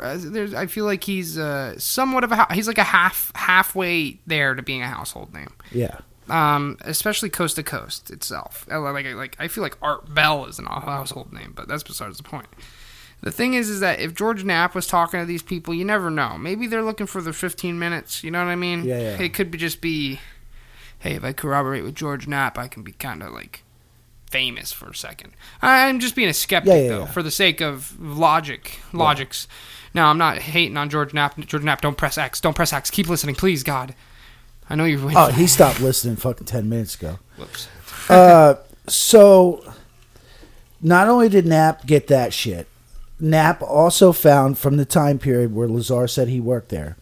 Uh, 0.00 0.16
There's, 0.18 0.54
I 0.54 0.66
feel 0.66 0.84
like 0.84 1.04
he's 1.04 1.38
uh, 1.38 1.78
somewhat 1.78 2.24
of 2.24 2.32
a 2.32 2.46
he's 2.52 2.68
like 2.68 2.78
a 2.78 2.82
half 2.84 3.32
halfway 3.34 4.18
there 4.26 4.54
to 4.54 4.62
being 4.62 4.82
a 4.82 4.88
household 4.88 5.32
name. 5.34 5.52
yeah. 5.72 5.98
um, 6.28 6.78
especially 6.82 7.30
Coast 7.30 7.56
to 7.56 7.62
Coast 7.62 8.10
itself. 8.10 8.66
Like, 8.68 9.06
like 9.14 9.36
I 9.38 9.48
feel 9.48 9.62
like 9.62 9.76
Art 9.82 10.14
Bell 10.14 10.46
is 10.46 10.58
an 10.58 10.66
household 10.66 11.32
name, 11.32 11.52
but 11.54 11.68
that's 11.68 11.82
besides 11.82 12.16
the 12.16 12.22
point. 12.22 12.46
The 13.20 13.30
thing 13.30 13.54
is, 13.54 13.70
is 13.70 13.80
that 13.80 14.00
if 14.00 14.14
George 14.14 14.44
Knapp 14.44 14.74
was 14.74 14.86
talking 14.86 15.18
to 15.18 15.24
these 15.24 15.42
people, 15.42 15.72
you 15.72 15.84
never 15.84 16.10
know. 16.10 16.36
Maybe 16.36 16.66
they're 16.66 16.82
looking 16.82 17.06
for 17.06 17.22
the 17.22 17.32
15 17.32 17.78
minutes. 17.78 18.22
You 18.22 18.30
know 18.30 18.38
what 18.44 18.50
I 18.50 18.56
mean? 18.56 18.84
Yeah, 18.84 18.98
yeah. 18.98 19.22
It 19.22 19.32
could 19.32 19.50
be 19.50 19.56
just 19.56 19.80
be, 19.80 20.20
hey, 20.98 21.14
if 21.14 21.24
I 21.24 21.32
corroborate 21.32 21.84
with 21.84 21.94
George 21.94 22.26
Knapp, 22.28 22.58
I 22.58 22.68
can 22.68 22.82
be 22.82 22.92
kind 22.92 23.22
of 23.22 23.32
like 23.32 23.62
famous 24.30 24.72
for 24.72 24.90
a 24.90 24.94
second. 24.94 25.32
I'm 25.62 26.00
just 26.00 26.14
being 26.14 26.28
a 26.28 26.34
skeptic 26.34 26.68
Yeah, 26.74 26.80
yeah, 26.80 26.88
though, 26.88 26.98
yeah. 27.00 27.06
for 27.06 27.22
the 27.22 27.30
sake 27.30 27.62
of 27.62 27.98
logic, 27.98 28.78
logics. 28.92 29.48
Now, 29.94 30.10
I'm 30.10 30.18
not 30.18 30.38
hating 30.38 30.76
on 30.76 30.90
George 30.90 31.14
Knapp. 31.14 31.38
George 31.38 31.62
Knapp, 31.62 31.80
don't 31.80 31.96
press 31.96 32.18
X. 32.18 32.40
Don't 32.40 32.54
press 32.54 32.72
X. 32.72 32.90
Keep 32.90 33.08
listening, 33.08 33.36
please, 33.36 33.62
God. 33.62 33.94
I 34.68 34.74
know 34.74 34.84
you're 34.84 34.98
waiting. 34.98 35.16
Oh, 35.16 35.30
he 35.30 35.46
stopped 35.46 35.80
listening 35.80 36.16
fucking 36.16 36.46
ten 36.46 36.68
minutes 36.68 36.96
ago. 36.96 37.18
Whoops. 37.36 37.68
Uh, 38.08 38.54
so 38.88 39.72
not 40.80 41.08
only 41.08 41.28
did 41.28 41.46
Knapp 41.46 41.86
get 41.86 42.08
that 42.08 42.32
shit, 42.32 42.66
Knapp 43.20 43.62
also 43.62 44.12
found 44.12 44.58
from 44.58 44.76
the 44.76 44.84
time 44.84 45.18
period 45.18 45.54
where 45.54 45.68
Lazar 45.68 46.08
said 46.08 46.28
he 46.28 46.40
worked 46.40 46.70
there, 46.70 46.96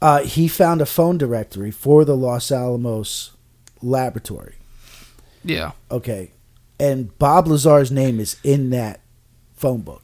uh, 0.00 0.22
he 0.22 0.46
found 0.46 0.80
a 0.80 0.86
phone 0.86 1.18
directory 1.18 1.70
for 1.70 2.04
the 2.04 2.16
Los 2.16 2.52
Alamos 2.52 3.32
laboratory. 3.82 4.54
Yeah. 5.42 5.72
Okay. 5.90 6.30
And 6.78 7.16
Bob 7.18 7.46
Lazar's 7.46 7.90
name 7.90 8.20
is 8.20 8.36
in 8.44 8.70
that 8.70 9.00
phone 9.54 9.80
book 9.80 10.03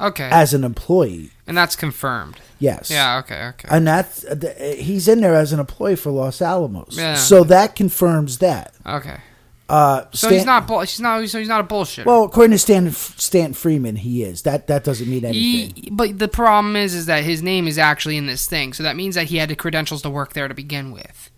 Okay. 0.00 0.28
as 0.30 0.52
an 0.54 0.62
employee. 0.64 1.30
and 1.46 1.56
that's 1.56 1.76
confirmed. 1.76 2.36
Yes. 2.58 2.90
Yeah. 2.90 3.18
Okay. 3.18 3.46
Okay. 3.48 3.68
And 3.70 3.86
that's 3.86 4.24
uh, 4.24 4.34
th- 4.34 4.82
he's 4.84 5.08
in 5.08 5.20
there 5.20 5.34
as 5.34 5.52
an 5.52 5.60
employee 5.60 5.96
for 5.96 6.10
Los 6.10 6.40
Alamos. 6.42 6.96
Yeah. 6.96 7.14
So 7.14 7.44
that 7.44 7.74
confirms 7.76 8.38
that. 8.38 8.74
Okay. 8.84 9.18
Uh, 9.68 10.02
So 10.12 10.28
Stan- 10.28 10.32
he's 10.34 10.44
not. 10.46 10.66
Bull- 10.66 10.80
he's 10.80 11.00
not. 11.00 11.28
So 11.28 11.38
he's 11.38 11.48
not 11.48 11.60
a 11.60 11.64
bullshit. 11.64 12.06
Well, 12.06 12.24
according 12.24 12.52
to 12.52 12.58
Stan, 12.58 12.90
Stanton 12.92 13.52
Freeman, 13.54 13.96
he 13.96 14.22
is. 14.22 14.42
That 14.42 14.66
that 14.68 14.84
doesn't 14.84 15.08
mean 15.08 15.24
anything. 15.24 15.72
He, 15.74 15.90
but 15.90 16.18
the 16.18 16.28
problem 16.28 16.76
is, 16.76 16.94
is 16.94 17.06
that 17.06 17.24
his 17.24 17.42
name 17.42 17.66
is 17.66 17.76
actually 17.78 18.16
in 18.16 18.26
this 18.26 18.46
thing. 18.46 18.72
So 18.74 18.82
that 18.84 18.96
means 18.96 19.14
that 19.16 19.26
he 19.26 19.38
had 19.38 19.48
the 19.48 19.56
credentials 19.56 20.02
to 20.02 20.10
work 20.10 20.34
there 20.34 20.46
to 20.46 20.54
begin 20.54 20.92
with. 20.92 21.30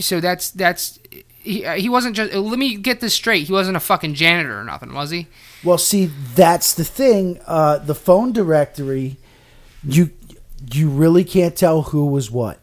So 0.00 0.20
that's 0.20 0.50
that's 0.50 0.98
he. 1.40 1.62
He 1.78 1.88
wasn't 1.88 2.16
just. 2.16 2.32
Let 2.32 2.58
me 2.58 2.76
get 2.76 3.00
this 3.00 3.14
straight. 3.14 3.46
He 3.46 3.52
wasn't 3.52 3.76
a 3.76 3.80
fucking 3.80 4.14
janitor 4.14 4.58
or 4.60 4.64
nothing, 4.64 4.92
was 4.94 5.10
he? 5.10 5.26
Well, 5.64 5.78
see, 5.78 6.06
that's 6.34 6.74
the 6.74 6.84
thing. 6.84 7.40
Uh, 7.46 7.78
the 7.78 7.94
phone 7.94 8.32
directory, 8.32 9.16
you 9.82 10.10
you 10.72 10.88
really 10.88 11.24
can't 11.24 11.56
tell 11.56 11.82
who 11.82 12.06
was 12.06 12.30
what. 12.30 12.60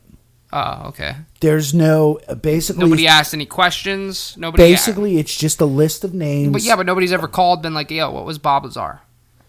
Oh, 0.53 0.83
okay. 0.87 1.15
There's 1.41 1.73
no 1.73 2.19
uh, 2.29 2.35
basically. 2.35 2.83
Nobody 2.85 3.07
asked 3.07 3.33
any 3.33 3.45
questions. 3.45 4.35
Nobody. 4.37 4.63
basically, 4.63 5.17
it's 5.17 5.35
just 5.35 5.59
a 5.59 5.65
list 5.65 6.03
of 6.05 6.13
names. 6.13 6.53
But 6.53 6.61
yeah, 6.63 6.75
but 6.77 6.85
nobody's 6.85 7.11
ever 7.11 7.27
called. 7.27 7.61
Been 7.61 7.73
like, 7.73 7.91
yo, 7.91 8.09
what 8.11 8.25
was 8.25 8.37
Bob 8.37 8.63
Lazar? 8.63 9.01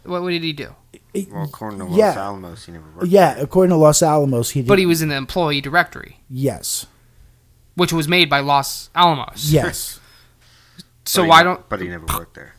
What, 0.03 0.23
what 0.23 0.31
did 0.31 0.43
he 0.43 0.53
do? 0.53 0.75
It- 1.15 1.31
Well, 1.33 1.45
according 1.45 1.79
to 1.81 1.85
Los 1.87 1.97
Yeah. 1.99 2.13
Alamos, 2.13 2.67
he 2.67 2.73
never 2.73 2.85
worked. 2.95 3.07
yeah, 3.09 3.37
according 3.39 3.71
to 3.71 3.77
Los 3.77 4.03
Alamos, 4.03 4.51
he 4.51 4.61
did. 4.63 4.69
But 4.69 4.79
he 4.79 4.87
was 4.87 5.01
in 5.03 5.09
the 5.09 5.17
employee 5.17 5.61
directory, 5.61 6.21
yes, 6.29 6.87
which 7.75 7.93
was 7.93 8.07
made 8.09 8.29
by 8.29 8.41
Los 8.41 8.91
Alamos. 8.95 9.51
yes. 9.53 10.01
So 11.09 11.25
why 11.25 11.39
ne- 11.39 11.45
don't? 11.45 11.69
But 11.69 11.81
he 11.81 11.87
never 11.87 12.05
worked 12.07 12.35
there. 12.35 12.56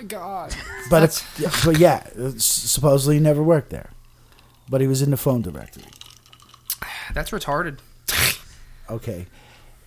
My 0.00 0.06
god. 0.06 0.56
but 0.90 1.02
it's, 1.02 1.22
yeah, 1.38 1.50
but 1.62 1.78
yeah, 1.78 2.06
it's- 2.16 2.44
supposedly 2.44 3.16
he 3.16 3.20
never 3.20 3.42
worked 3.42 3.68
there, 3.68 3.90
but 4.68 4.80
he 4.80 4.86
was 4.86 5.02
in 5.02 5.10
the 5.10 5.18
phone 5.18 5.42
directory. 5.42 5.84
That's 7.14 7.30
retarded. 7.30 7.78
Okay. 8.88 9.26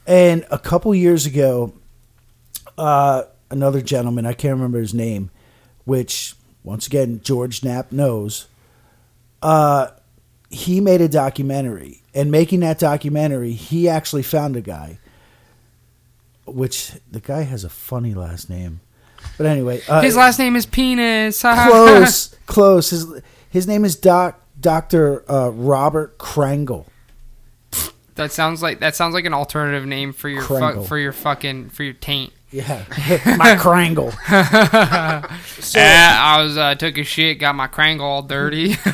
And 0.07 0.45
a 0.49 0.57
couple 0.57 0.95
years 0.95 1.25
ago, 1.25 1.73
uh, 2.77 3.23
another 3.51 3.81
gentleman, 3.81 4.25
I 4.25 4.31
can't 4.31 4.53
remember 4.53 4.79
his 4.79 4.93
name, 4.93 5.29
which, 5.83 6.35
once 6.63 6.87
again, 6.87 7.19
George 7.21 7.65
Knapp 7.65 7.91
knows, 7.91 8.47
uh, 9.41 9.87
he 10.49 10.79
made 10.79 11.01
a 11.01 11.09
documentary. 11.09 12.01
And 12.13 12.31
making 12.31 12.61
that 12.61 12.79
documentary, 12.79 13.51
he 13.51 13.89
actually 13.89 14.23
found 14.23 14.55
a 14.55 14.61
guy, 14.61 14.99
which 16.45 16.93
the 17.11 17.19
guy 17.19 17.41
has 17.41 17.65
a 17.65 17.69
funny 17.69 18.13
last 18.13 18.49
name. 18.49 18.79
But 19.37 19.47
anyway, 19.47 19.81
uh, 19.87 20.01
His 20.01 20.15
last 20.15 20.39
name 20.39 20.55
is 20.55 20.65
Penis. 20.65 21.41
close, 21.41 22.35
close. 22.45 22.89
His 22.91 23.07
his 23.49 23.67
name 23.67 23.83
is 23.85 23.95
Doc 23.95 24.39
Doctor 24.59 25.29
uh, 25.31 25.49
Robert 25.49 26.17
Krangle. 26.17 26.85
that 28.15 28.31
sounds 28.31 28.61
like 28.61 28.79
that 28.79 28.95
sounds 28.95 29.13
like 29.13 29.25
an 29.25 29.33
alternative 29.33 29.85
name 29.85 30.13
for 30.13 30.29
your 30.29 30.41
fu- 30.43 30.83
for 30.83 30.97
your 30.97 31.11
fucking 31.13 31.69
for 31.69 31.83
your 31.83 31.93
taint. 31.93 32.31
Yeah, 32.51 32.85
my 33.37 33.55
Krangle. 33.57 34.11
So- 35.59 35.79
Eh, 35.79 35.83
I 36.19 36.41
was 36.43 36.55
uh, 36.57 36.75
took 36.75 36.97
a 36.99 37.03
shit, 37.03 37.39
got 37.39 37.55
my 37.55 37.67
crangle 37.67 38.05
all 38.05 38.21
dirty. 38.21 38.75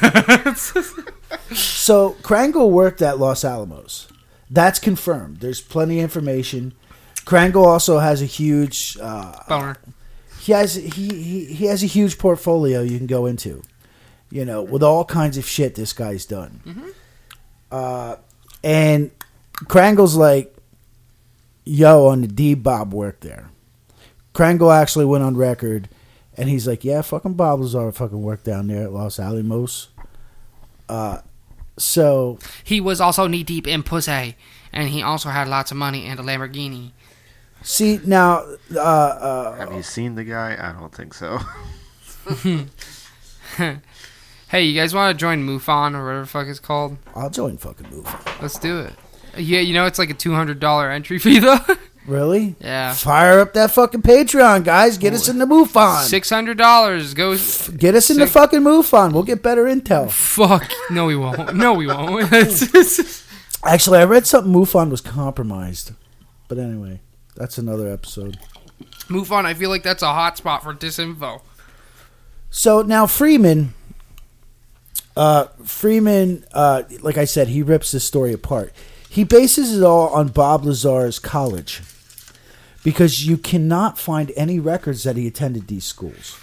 So 1.51 2.13
Krangle 2.21 2.69
worked 2.69 3.01
at 3.01 3.19
Los 3.19 3.43
Alamos. 3.43 4.07
That's 4.49 4.79
confirmed. 4.79 5.39
There's 5.41 5.61
plenty 5.61 5.99
of 5.99 6.03
information. 6.03 6.73
Krangle 7.25 7.65
also 7.65 7.99
has 7.99 8.21
a 8.21 8.25
huge. 8.25 8.97
Uh, 9.01 9.33
Boner. 9.47 9.77
He 10.49 10.53
has 10.53 10.73
he, 10.73 10.89
he 10.89 11.45
he 11.45 11.65
has 11.65 11.83
a 11.83 11.85
huge 11.85 12.17
portfolio 12.17 12.81
you 12.81 12.97
can 12.97 13.05
go 13.05 13.27
into. 13.27 13.61
You 14.31 14.45
know, 14.45 14.63
with 14.63 14.81
all 14.81 15.05
kinds 15.05 15.37
of 15.37 15.45
shit 15.45 15.75
this 15.75 15.93
guy's 15.93 16.25
done. 16.25 16.93
Uh, 17.71 18.15
and 18.63 19.11
Krangle's 19.65 20.15
like, 20.15 20.55
"Yo, 21.65 22.07
on 22.07 22.21
the 22.21 22.27
D, 22.27 22.55
Bob 22.55 22.95
worked 22.95 23.21
there." 23.21 23.51
Krangle 24.33 24.75
actually 24.75 25.05
went 25.05 25.23
on 25.23 25.37
record, 25.37 25.87
and 26.35 26.49
he's 26.49 26.67
like, 26.67 26.83
"Yeah, 26.83 27.03
fucking 27.03 27.35
Bob 27.35 27.59
Lazar 27.59 27.91
fucking 27.91 28.21
worked 28.23 28.45
down 28.45 28.67
there 28.67 28.83
at 28.83 28.91
Los 28.91 29.19
Alamos." 29.19 29.89
Uh, 30.87 31.19
so 31.77 32.39
He 32.63 32.81
was 32.81 32.99
also 32.99 33.27
knee 33.27 33.43
deep 33.43 33.67
in 33.67 33.83
pussy, 33.83 34.35
and 34.73 34.89
he 34.89 35.03
also 35.03 35.29
had 35.29 35.47
lots 35.47 35.69
of 35.69 35.77
money 35.77 36.05
and 36.05 36.19
a 36.19 36.23
Lamborghini. 36.23 36.91
See 37.61 37.99
now, 38.05 38.45
uh, 38.73 38.79
uh, 38.79 39.55
Have 39.55 39.73
you 39.73 39.83
seen 39.83 40.15
the 40.15 40.23
guy? 40.23 40.57
I 40.59 40.71
don't 40.79 40.93
think 40.93 41.13
so. 41.13 41.39
Hey, 44.49 44.63
you 44.63 44.79
guys 44.79 44.95
want 44.95 45.15
to 45.15 45.19
join 45.19 45.45
MUFON 45.45 45.93
or 45.93 46.03
whatever 46.03 46.21
the 46.21 46.25
fuck 46.27 46.47
it's 46.47 46.59
called? 46.59 46.97
I'll 47.13 47.29
join 47.29 47.57
fucking 47.57 47.85
MUFON. 47.85 48.41
Let's 48.41 48.57
do 48.57 48.79
it. 48.79 48.93
Yeah, 49.37 49.59
you 49.59 49.75
know 49.75 49.85
it's 49.85 49.99
like 49.99 50.09
a 50.09 50.15
two 50.15 50.33
hundred 50.33 50.59
dollar 50.59 50.89
entry 50.89 51.19
fee 51.19 51.39
though. 51.39 51.59
Really? 52.07 52.55
yeah, 52.59 52.93
Fire 52.93 53.39
up 53.39 53.53
that 53.53 53.69
fucking 53.69 54.01
Patreon, 54.01 54.63
guys. 54.63 54.97
Get 54.97 55.13
us 55.13 55.29
in 55.29 55.37
the 55.37 55.45
MUFON. 55.45 56.01
six 56.05 56.31
hundred 56.31 56.57
dollars 56.57 57.13
goes. 57.13 57.67
Get 57.69 57.93
us 57.93 58.09
in 58.09 58.17
the 58.17 58.25
fucking 58.25 58.61
MUFON. 58.61 59.13
We'll 59.13 59.21
get 59.21 59.43
better 59.43 59.65
intel. 59.65 60.09
Fuck. 60.09 60.71
No, 60.89 61.05
we 61.05 61.15
won't. 61.15 61.53
No, 61.59 61.73
we 61.73 61.85
won't. 61.85 62.23
Actually, 63.63 63.99
I 63.99 64.05
read 64.05 64.25
something 64.25 64.51
MUFON 64.51 64.89
was 64.89 65.01
compromised. 65.01 65.91
But 66.47 66.57
anyway, 66.57 67.01
that's 67.39 67.57
another 67.57 67.91
episode. 67.91 68.37
Move 69.09 69.31
on. 69.31 69.45
I 69.47 69.55
feel 69.55 69.69
like 69.71 69.81
that's 69.81 70.03
a 70.03 70.13
hot 70.13 70.37
spot 70.37 70.61
for 70.61 70.73
disinfo. 70.75 71.41
So 72.51 72.81
now 72.83 73.07
Freeman, 73.07 73.73
uh, 75.15 75.45
Freeman, 75.63 76.45
uh, 76.51 76.83
like 77.01 77.17
I 77.17 77.25
said, 77.25 77.47
he 77.47 77.61
rips 77.63 77.91
this 77.91 78.03
story 78.03 78.33
apart. 78.33 78.73
He 79.09 79.23
bases 79.23 79.75
it 79.77 79.83
all 79.83 80.09
on 80.09 80.27
Bob 80.27 80.65
Lazar's 80.65 81.17
college 81.17 81.81
because 82.83 83.25
you 83.25 83.37
cannot 83.37 83.97
find 83.97 84.31
any 84.35 84.59
records 84.59 85.03
that 85.03 85.15
he 85.15 85.25
attended 85.25 85.67
these 85.67 85.85
schools. 85.85 86.37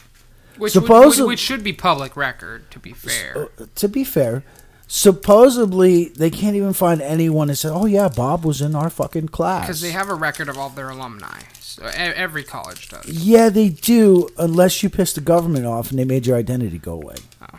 Which, 0.59 0.72
Suppose- 0.72 1.18
which, 1.20 1.26
which 1.28 1.38
should 1.40 1.62
be 1.62 1.72
public 1.72 2.16
record, 2.16 2.70
to 2.70 2.78
be 2.78 2.92
fair. 2.92 3.49
Uh, 3.59 3.66
to 3.74 3.88
be 3.88 4.03
fair, 4.05 4.42
supposedly 4.87 6.07
they 6.09 6.30
can't 6.30 6.57
even 6.57 6.72
find 6.72 7.01
anyone 7.01 7.49
that 7.49 7.57
said, 7.57 7.72
"Oh 7.72 7.87
yeah, 7.87 8.09
Bob 8.09 8.45
was 8.45 8.61
in 8.61 8.74
our 8.74 8.91
fucking 8.91 9.28
class." 9.28 9.66
Because 9.66 9.80
they 9.80 9.91
have 9.93 10.09
a 10.09 10.14
record 10.14 10.49
of 10.49 10.59
all 10.59 10.68
their 10.70 10.91
alumni. 10.91 11.41
So 11.61 11.84
every 11.95 12.43
college 12.43 12.89
does. 12.89 13.07
Yeah, 13.07 13.49
they 13.51 13.68
do, 13.68 14.28
unless 14.39 14.82
you 14.82 14.89
pissed 14.89 15.16
the 15.16 15.20
government 15.20 15.66
off 15.66 15.91
and 15.91 15.99
they 15.99 16.05
made 16.05 16.26
your 16.26 16.37
identity 16.37 16.78
go 16.78 16.95
away. 16.95 17.16
Oh. 17.43 17.59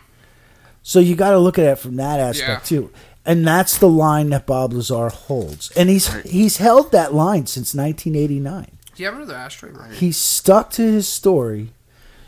So 0.82 1.00
you 1.00 1.16
got 1.16 1.32
to 1.32 1.40
look 1.40 1.60
at 1.60 1.66
it 1.66 1.78
from 1.78 1.98
that 1.98 2.20
aspect 2.20 2.72
Yeah. 2.72 2.80
too. 2.80 2.92
and 3.26 3.46
that's 3.46 3.78
the 3.78 3.90
line 3.90 4.30
that 4.30 4.46
Bob 4.48 4.72
Lazar 4.74 5.10
holds, 5.10 5.70
and 5.72 5.90
he's 5.90 6.08
he's 6.24 6.58
held 6.58 6.92
that 6.94 7.14
line 7.14 7.46
since 7.46 7.76
1989. 7.76 8.72
Do 8.96 9.04
you 9.04 9.06
have 9.10 9.16
another 9.18 9.36
ashtray? 9.36 9.72
Bro? 9.72 9.90
He's 9.92 10.18
stuck 10.18 10.72
to 10.72 10.82
his 10.82 11.08
story. 11.08 11.74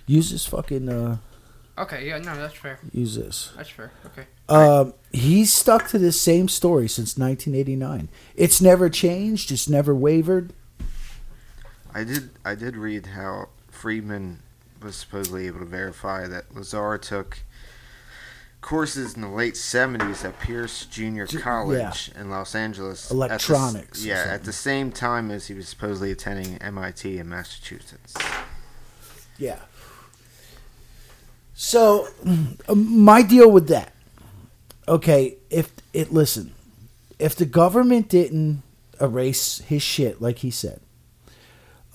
Use 0.05 0.31
this 0.31 0.45
fucking 0.45 0.89
uh, 0.89 1.17
Okay, 1.79 2.07
yeah, 2.07 2.17
no, 2.17 2.35
that's 2.35 2.55
fair. 2.55 2.79
use 2.91 3.15
this. 3.15 3.53
That's 3.55 3.69
fair. 3.69 3.91
Okay. 4.07 4.27
Um, 4.49 4.93
he's 5.11 5.53
stuck 5.53 5.87
to 5.89 5.97
this 5.97 6.19
same 6.19 6.49
story 6.49 6.89
since 6.89 7.17
1989. 7.17 8.09
It's 8.35 8.59
never 8.61 8.89
changed. 8.89 9.51
It's 9.51 9.69
never 9.69 9.95
wavered. 9.95 10.53
I 11.93 12.03
did 12.03 12.29
I 12.45 12.55
did 12.55 12.75
read 12.75 13.07
how 13.07 13.49
Friedman 13.69 14.39
was 14.81 14.95
supposedly 14.95 15.47
able 15.47 15.59
to 15.59 15.65
verify 15.65 16.27
that 16.27 16.53
Lazar 16.55 16.97
took 16.97 17.39
courses 18.61 19.13
in 19.15 19.21
the 19.21 19.29
late 19.29 19.53
70s 19.53 20.23
at 20.25 20.39
Pierce 20.39 20.85
Junior 20.85 21.25
Ju- 21.25 21.39
College 21.39 22.11
in 22.19 22.29
Los 22.29 22.55
Angeles. 22.55 23.05
at 23.05 23.09
the 23.09 23.15
Electronics 23.15 24.05
yeah, 24.05 24.25
at 24.27 24.43
the 24.43 24.53
same 24.53 24.91
time 24.91 25.31
as 25.31 25.47
he 25.47 25.53
was 25.53 25.67
supposedly 25.67 26.11
attending 26.11 26.57
MIT 26.57 27.17
in 27.17 27.29
Massachusetts. 27.29 28.13
Yeah. 29.37 29.59
So, 31.61 32.07
my 32.73 33.21
deal 33.21 33.51
with 33.51 33.67
that. 33.67 33.93
Okay, 34.87 35.35
if 35.49 35.73
it 35.91 36.13
listen, 36.13 36.53
if 37.19 37.35
the 37.35 37.45
government 37.45 38.07
didn't 38.07 38.63
erase 39.01 39.57
his 39.59 39.83
shit 39.83 40.21
like 40.21 40.37
he 40.37 40.51
said, 40.51 40.79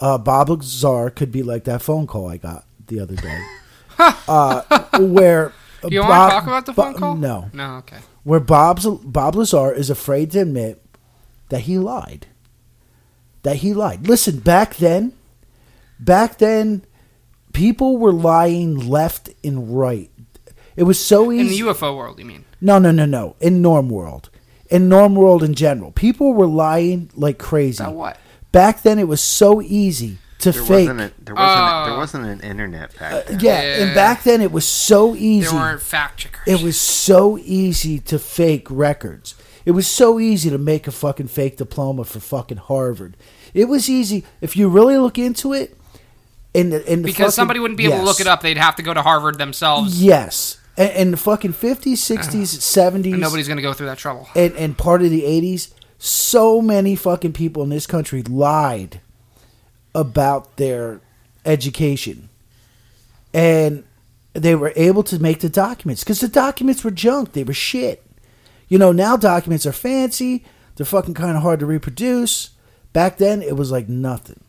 uh, 0.00 0.18
Bob 0.18 0.50
Lazar 0.50 1.08
could 1.08 1.32
be 1.32 1.42
like 1.42 1.64
that 1.64 1.80
phone 1.80 2.06
call 2.06 2.28
I 2.28 2.36
got 2.36 2.66
the 2.88 3.00
other 3.00 3.16
day, 3.16 3.40
uh, 4.28 4.60
where 4.98 5.54
You 5.88 6.00
Bob- 6.02 6.08
want 6.10 6.30
to 6.30 6.34
talk 6.34 6.42
about 6.44 6.66
the 6.66 6.74
phone 6.74 6.94
call? 6.94 7.14
No, 7.16 7.48
No. 7.54 7.76
Okay. 7.76 8.00
where 8.22 8.40
Bob's 8.40 8.86
Bob 8.86 9.34
Lazar 9.34 9.72
is 9.72 9.88
afraid 9.88 10.30
to 10.32 10.40
admit 10.40 10.84
that 11.48 11.60
he 11.62 11.78
lied. 11.78 12.26
That 13.44 13.56
he 13.56 13.72
lied. 13.72 14.06
Listen, 14.06 14.40
back 14.40 14.76
then, 14.76 15.14
back 15.98 16.36
then, 16.36 16.84
people 17.54 17.96
were 17.96 18.12
lying 18.12 18.76
left 18.88 19.30
and 19.42 19.74
right. 19.78 20.10
It 20.76 20.82
was 20.82 21.02
so 21.02 21.32
easy. 21.32 21.40
In 21.62 21.66
the 21.66 21.72
UFO 21.72 21.96
world, 21.96 22.18
you 22.18 22.24
mean? 22.26 22.44
no, 22.60 22.78
no, 22.78 22.90
no, 22.90 23.06
no. 23.06 23.36
In 23.40 23.62
norm 23.62 23.88
world, 23.88 24.28
in 24.68 24.88
norm 24.88 25.14
world 25.14 25.42
in 25.42 25.54
general, 25.54 25.92
people 25.92 26.34
were 26.34 26.46
lying 26.46 27.10
like 27.14 27.38
crazy. 27.38 27.82
About 27.82 27.94
what? 27.94 28.18
Back 28.52 28.82
then, 28.82 28.98
it 28.98 29.08
was 29.08 29.20
so 29.22 29.62
easy 29.62 30.18
to 30.40 30.52
There 30.52 30.62
fake. 30.62 30.88
wasn't 30.88 31.00
a, 31.00 31.12
there 31.24 31.34
wasn't 31.34 31.60
a, 31.60 31.84
there 31.86 31.94
Oh. 31.94 31.98
wasn't 31.98 32.26
an 32.26 32.40
internet 32.40 32.98
back 32.98 33.12
Uh, 33.12 33.22
then. 33.28 33.40
yeah, 33.40 33.60
and 33.82 33.94
back 33.94 34.24
then 34.24 34.42
it 34.42 34.52
was 34.52 34.66
so 34.66 35.14
easy. 35.14 35.48
There 35.48 35.54
weren't 35.58 35.80
fact 35.80 36.18
checkers. 36.18 36.40
It 36.46 36.62
was 36.62 36.78
so 36.78 37.38
easy 37.38 37.98
to 38.00 38.18
fake 38.18 38.66
records. 38.68 39.34
It 39.64 39.70
was 39.70 39.86
so 39.86 40.20
easy 40.20 40.50
to 40.50 40.58
make 40.58 40.86
a 40.86 40.92
fucking 40.92 41.28
fake 41.28 41.56
diploma 41.56 42.04
for 42.04 42.20
fucking 42.20 42.58
Harvard. 42.58 43.16
It 43.54 43.66
was 43.68 43.88
easy 43.88 44.24
if 44.42 44.56
you 44.56 44.68
really 44.68 44.98
look 44.98 45.18
into 45.18 45.52
it. 45.52 45.76
In 46.54 46.72
in 46.72 47.02
because 47.02 47.16
fucking- 47.16 47.30
somebody 47.32 47.60
wouldn't 47.60 47.76
be 47.78 47.86
able 47.86 47.98
to 47.98 48.02
look 48.04 48.20
it 48.20 48.26
up. 48.28 48.40
They'd 48.40 48.56
have 48.56 48.76
to 48.76 48.82
go 48.82 48.94
to 48.94 49.02
Harvard 49.02 49.38
themselves, 49.38 50.00
Yes, 50.02 50.58
and, 50.76 50.90
and 50.92 51.12
the 51.12 51.16
fucking 51.16 51.52
fifties, 51.52 52.02
sixties, 52.02 52.50
seventies, 52.64 53.12
and 53.14 53.20
nobody's 53.22 53.48
going 53.48 53.56
to 53.56 53.62
go 53.62 53.72
through 53.72 53.86
that 53.86 53.98
trouble. 53.98 54.28
and, 54.36 54.54
and 54.54 54.78
part 54.78 55.02
of 55.02 55.10
the 55.10 55.24
eighties. 55.24 55.74
So 55.98 56.62
many 56.62 56.94
fucking 56.96 57.32
people 57.32 57.62
in 57.64 57.70
this 57.70 57.86
country 57.86 58.22
lied 58.22 59.00
about 59.94 60.56
their 60.56 61.00
education, 61.44 62.28
and 63.32 63.84
they 64.32 64.54
were 64.54 64.72
able 64.76 65.02
to 65.04 65.18
make 65.18 65.40
the 65.40 65.48
documents 65.48 66.02
because 66.04 66.20
the 66.20 66.28
documents 66.28 66.84
were 66.84 66.90
junk. 66.90 67.32
They 67.32 67.44
were 67.44 67.52
shit. 67.54 68.02
You 68.68 68.78
know, 68.78 68.92
now 68.92 69.16
documents 69.16 69.66
are 69.66 69.72
fancy. 69.72 70.44
They're 70.76 70.86
fucking 70.86 71.14
kind 71.14 71.36
of 71.36 71.42
hard 71.42 71.60
to 71.60 71.66
reproduce. 71.66 72.50
Back 72.92 73.18
then, 73.18 73.42
it 73.42 73.56
was 73.56 73.70
like 73.70 73.88
nothing. 73.88 74.40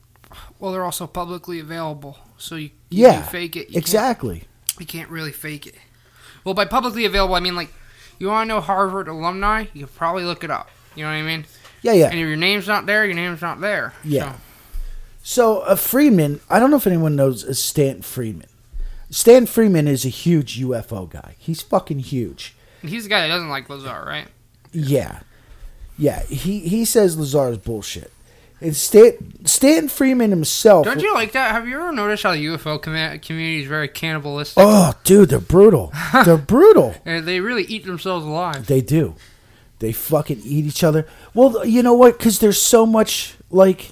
Well, 0.59 0.71
they're 0.71 0.83
also 0.83 1.05
publicly 1.07 1.59
available, 1.59 2.17
so 2.37 2.55
you, 2.55 2.69
you 2.89 3.03
Yeah, 3.07 3.21
can 3.21 3.29
fake 3.31 3.55
it. 3.55 3.69
You 3.69 3.77
exactly. 3.77 4.39
Can't, 4.39 4.79
you 4.79 4.85
can't 4.85 5.09
really 5.09 5.31
fake 5.31 5.67
it. 5.67 5.75
Well, 6.43 6.53
by 6.53 6.65
publicly 6.65 7.05
available, 7.05 7.35
I 7.35 7.39
mean 7.39 7.55
like 7.55 7.73
you 8.19 8.27
want 8.27 8.47
to 8.47 8.55
know 8.55 8.61
Harvard 8.61 9.07
alumni, 9.07 9.65
you 9.73 9.85
can 9.85 9.95
probably 9.95 10.23
look 10.23 10.43
it 10.43 10.51
up. 10.51 10.69
You 10.95 11.03
know 11.03 11.09
what 11.09 11.15
I 11.17 11.21
mean? 11.23 11.45
Yeah, 11.81 11.91
yeah. 11.93 12.05
And 12.05 12.15
if 12.19 12.25
your 12.27 12.37
name's 12.37 12.67
not 12.67 12.85
there, 12.85 13.05
your 13.05 13.15
name's 13.15 13.41
not 13.41 13.59
there. 13.61 13.93
Yeah. 14.03 14.33
So, 14.33 14.37
So 15.23 15.59
uh, 15.61 15.75
Freeman, 15.75 16.39
I 16.49 16.59
don't 16.59 16.71
know 16.71 16.77
if 16.77 16.87
anyone 16.87 17.15
knows 17.15 17.43
uh, 17.43 17.53
Stan 17.53 18.01
Freeman. 18.01 18.47
Stan 19.09 19.45
Freeman 19.45 19.87
is 19.87 20.05
a 20.05 20.09
huge 20.09 20.59
UFO 20.59 21.09
guy. 21.09 21.35
He's 21.37 21.61
fucking 21.61 21.99
huge. 21.99 22.55
he's 22.81 23.03
the 23.03 23.09
guy 23.09 23.21
that 23.21 23.27
doesn't 23.27 23.49
like 23.49 23.69
Lazar, 23.69 24.03
right? 24.05 24.27
Yeah, 24.71 25.19
yeah. 25.97 26.23
He 26.23 26.59
he 26.61 26.85
says 26.85 27.17
Lazar 27.17 27.49
is 27.51 27.57
bullshit. 27.59 28.11
And 28.61 28.75
Stan 28.75 29.45
Stan 29.45 29.89
Freeman 29.89 30.29
himself. 30.31 30.85
Don't 30.85 31.01
you 31.01 31.13
like 31.13 31.33
that? 31.33 31.51
Have 31.51 31.67
you 31.67 31.75
ever 31.75 31.91
noticed 31.91 32.23
how 32.23 32.31
the 32.31 32.45
UFO 32.45 32.79
commu- 32.81 33.21
community 33.21 33.61
is 33.61 33.67
very 33.67 33.87
cannibalistic? 33.89 34.63
Oh, 34.65 34.93
dude, 35.03 35.29
they're 35.29 35.39
brutal. 35.39 35.91
they're 36.25 36.37
brutal. 36.37 36.95
And 37.05 37.25
they 37.27 37.41
really 37.41 37.63
eat 37.63 37.85
themselves 37.85 38.25
alive. 38.25 38.65
They 38.67 38.81
do. 38.81 39.15
They 39.79 39.91
fucking 39.91 40.39
eat 40.45 40.65
each 40.65 40.83
other. 40.85 41.05
Well, 41.33 41.65
you 41.65 41.83
know 41.83 41.93
what? 41.93 42.17
Because 42.17 42.39
there's 42.39 42.61
so 42.61 42.85
much 42.85 43.35
like, 43.51 43.91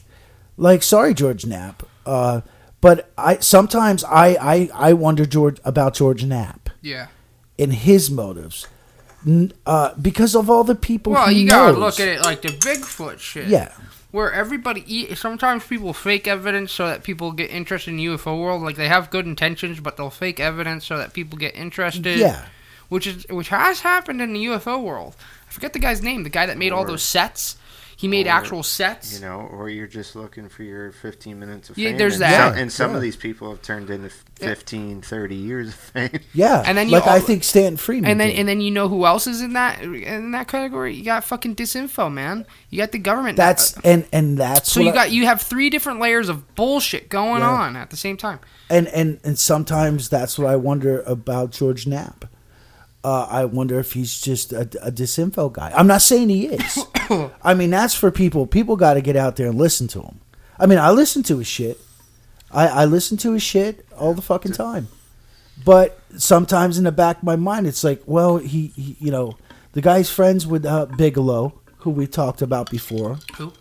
like 0.57 0.81
sorry, 0.81 1.13
George 1.13 1.45
Knapp. 1.45 1.83
Uh, 2.05 2.39
but 2.79 3.11
I 3.17 3.39
sometimes 3.39 4.03
I 4.05 4.37
I 4.39 4.69
I 4.73 4.93
wonder 4.93 5.25
George 5.25 5.59
about 5.65 5.93
George 5.93 6.23
Knapp. 6.25 6.69
Yeah. 6.81 7.07
and 7.59 7.73
his 7.73 8.09
motives, 8.11 8.67
uh, 9.65 9.93
because 10.01 10.35
of 10.35 10.49
all 10.49 10.63
the 10.63 10.75
people. 10.75 11.13
Well, 11.13 11.31
you 11.31 11.47
gotta 11.47 11.77
look 11.77 11.99
at 11.99 12.07
it 12.07 12.21
like 12.21 12.41
the 12.41 12.49
Bigfoot 12.49 13.19
shit. 13.19 13.47
Yeah, 13.47 13.71
Where 14.13 14.31
everybody 14.31 14.83
eat. 14.85 15.17
Sometimes 15.17 15.65
people 15.65 15.91
fake 15.91 16.27
evidence 16.27 16.71
so 16.71 16.85
that 16.85 17.03
people 17.03 17.31
get 17.31 17.49
interested 17.49 17.95
in 17.95 17.97
UFO 17.97 18.39
world. 18.39 18.61
Like 18.61 18.75
they 18.75 18.87
have 18.87 19.09
good 19.09 19.25
intentions, 19.25 19.79
but 19.79 19.97
they'll 19.97 20.11
fake 20.11 20.39
evidence 20.39 20.85
so 20.85 20.99
that 20.99 21.13
people 21.13 21.35
get 21.37 21.55
interested. 21.55 22.19
yeah, 22.19 22.45
Which 22.89 23.07
is 23.07 23.25
which 23.31 23.49
has 23.49 23.79
happened 23.79 24.21
in 24.21 24.33
the 24.33 24.45
UFO 24.45 24.81
world. 24.83 25.15
I 25.49 25.51
forget 25.51 25.73
the 25.73 25.79
guy's 25.79 26.03
name. 26.03 26.21
The 26.21 26.29
guy 26.29 26.45
that 26.45 26.59
made 26.59 26.71
all 26.71 26.85
those 26.85 27.01
sets. 27.01 27.57
He 28.03 28.09
made 28.09 28.27
or, 28.27 28.31
actual 28.31 28.63
sets. 28.63 29.13
You 29.13 29.21
know, 29.25 29.47
or 29.49 29.69
you're 29.69 29.87
just 29.87 30.13
looking 30.13 30.49
for 30.49 30.63
your 30.63 30.91
15 30.91 31.39
minutes 31.39 31.69
of 31.69 31.77
Yeah, 31.77 31.89
fame. 31.91 31.97
there's 31.97 32.15
and 32.15 32.21
that. 32.23 32.49
Some, 32.51 32.57
and 32.61 32.71
some 32.71 32.91
Yeah. 32.91 32.97
of 32.97 33.01
these 33.01 33.15
people 33.15 33.49
have 33.49 33.61
turned 33.61 33.89
into 33.89 34.09
15, 34.35 35.01
30 35.01 35.35
years 35.35 35.69
of 35.69 35.75
fame. 35.75 36.19
yeah. 36.33 36.63
And 36.65 36.77
then 36.77 36.87
you 36.89 36.93
like 36.93 37.07
I 37.07 37.21
think 37.21 37.45
Stanton 37.45 37.77
Freeman. 37.77 38.11
And 38.11 38.19
then 38.19 38.27
did. 38.29 38.39
and 38.39 38.49
then 38.49 38.59
you 38.59 38.71
know 38.71 38.89
who 38.89 39.05
else 39.05 39.25
is 39.25 39.39
in 39.41 39.53
that 39.53 39.81
in 39.81 40.31
that 40.31 40.49
category? 40.49 40.93
You 40.95 41.05
got 41.05 41.23
fucking 41.23 41.55
disinfo, 41.55 42.11
man. 42.11 42.45
You 42.69 42.79
got 42.79 42.91
the 42.91 42.99
government. 42.99 43.37
that's 43.37 43.77
uh, 43.77 43.81
and 43.85 44.05
and 44.11 44.37
that's 44.37 44.71
so 44.73 44.81
what 44.81 44.85
you 44.87 44.91
I- 44.91 44.95
got 44.95 45.11
you 45.11 45.25
have 45.25 45.41
three 45.41 45.69
different 45.69 46.01
layers 46.01 46.27
of 46.27 46.55
bullshit 46.55 47.07
going 47.07 47.39
Yeah. 47.41 47.49
on 47.51 47.75
at 47.77 47.89
the 47.89 47.97
same 47.97 48.17
time. 48.17 48.39
and 48.69 48.87
and 48.89 49.19
and 49.23 49.39
sometimes 49.39 50.09
that's 50.09 50.37
what 50.37 50.47
I 50.49 50.57
wonder 50.57 51.01
about 51.03 51.51
George 51.51 51.87
Knapp. 51.87 52.25
Uh, 53.03 53.27
I 53.29 53.45
wonder 53.45 53.79
if 53.79 53.93
he's 53.93 54.21
just 54.21 54.53
a, 54.53 54.61
a 54.81 54.91
disinfo 54.91 55.51
guy. 55.51 55.73
I'm 55.75 55.87
not 55.87 56.01
saying 56.01 56.29
he 56.29 56.47
is. 56.47 56.85
I 57.43 57.53
mean, 57.53 57.69
that's 57.69 57.93
for 57.93 58.11
people. 58.11 58.47
People 58.47 58.77
got 58.77 58.93
to 58.93 59.01
get 59.01 59.17
out 59.17 59.35
there 59.35 59.47
and 59.47 59.57
listen 59.57 59.87
to 59.89 60.01
him. 60.01 60.21
I 60.57 60.67
mean, 60.67 60.79
I 60.79 60.91
listen 60.91 61.21
to 61.23 61.39
his 61.39 61.47
shit. 61.47 61.79
I, 62.49 62.67
I 62.67 62.85
listen 62.85 63.17
to 63.17 63.33
his 63.33 63.43
shit 63.43 63.85
all 63.97 64.13
the 64.13 64.21
fucking 64.21 64.53
time. 64.53 64.87
But 65.65 65.99
sometimes 66.17 66.77
in 66.77 66.83
the 66.83 66.91
back 66.91 67.17
of 67.17 67.23
my 67.23 67.35
mind, 67.35 67.67
it's 67.67 67.83
like, 67.83 68.01
well, 68.05 68.37
he, 68.37 68.67
he 68.67 68.95
you 68.99 69.11
know, 69.11 69.37
the 69.73 69.81
guy's 69.81 70.09
friends 70.09 70.47
with 70.47 70.65
uh, 70.65 70.85
Bigelow, 70.85 71.59
who 71.77 71.89
we 71.89 72.07
talked 72.07 72.41
about 72.41 72.69
before. 72.69 73.19
Who? 73.37 73.53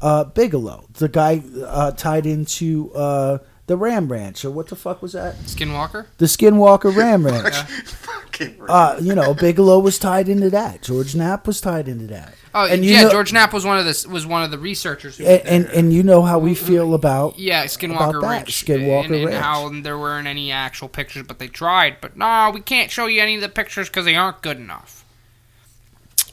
Uh, 0.00 0.24
Bigelow, 0.24 0.88
the 0.94 1.08
guy 1.08 1.42
uh, 1.64 1.92
tied 1.92 2.26
into 2.26 2.92
uh, 2.94 3.38
the 3.68 3.76
Ram 3.76 4.10
Ranch, 4.10 4.44
or 4.44 4.50
what 4.50 4.66
the 4.68 4.76
fuck 4.76 5.00
was 5.02 5.12
that? 5.12 5.36
Skinwalker. 5.40 6.06
The 6.18 6.26
Skinwalker 6.26 6.94
Ram 6.94 7.24
Ranch. 7.26 7.54
Fucking 7.54 8.60
Uh, 8.68 8.98
you 9.00 9.14
know, 9.14 9.34
Bigelow 9.34 9.78
was 9.78 9.98
tied 9.98 10.28
into 10.28 10.50
that. 10.50 10.82
George 10.82 11.14
Knapp 11.14 11.46
was 11.46 11.60
tied 11.60 11.86
into 11.88 12.06
that. 12.08 12.34
Oh 12.54 12.66
And 12.66 12.84
you 12.84 12.90
yeah, 12.92 13.04
know- 13.04 13.10
George 13.12 13.32
Knapp 13.32 13.52
was 13.52 13.64
one 13.64 13.78
of 13.78 13.84
the 13.84 14.06
was 14.10 14.26
one 14.26 14.42
of 14.42 14.50
the 14.50 14.58
researchers. 14.58 15.16
Who 15.16 15.24
And, 15.24 15.46
and 15.46 15.64
and 15.66 15.92
you 15.92 16.02
know 16.02 16.22
how 16.22 16.38
we 16.38 16.54
feel 16.54 16.92
about 16.92 17.38
yeah, 17.38 17.64
Skinwalker 17.64 17.94
about 18.10 18.12
that, 18.20 18.28
Ranch. 18.28 18.64
Skinwalker 18.66 19.04
and, 19.06 19.14
and 19.14 19.24
Ranch. 19.26 19.42
how 19.44 19.68
there 19.80 19.96
weren't 19.98 20.26
any 20.26 20.50
actual 20.52 20.88
pictures, 20.88 21.24
but 21.26 21.38
they 21.38 21.48
tried. 21.48 22.00
But 22.00 22.16
no, 22.16 22.50
we 22.52 22.60
can't 22.60 22.90
show 22.90 23.06
you 23.06 23.22
any 23.22 23.36
of 23.36 23.40
the 23.42 23.48
pictures 23.48 23.88
because 23.88 24.04
they 24.04 24.16
aren't 24.16 24.42
good 24.42 24.56
enough. 24.58 25.04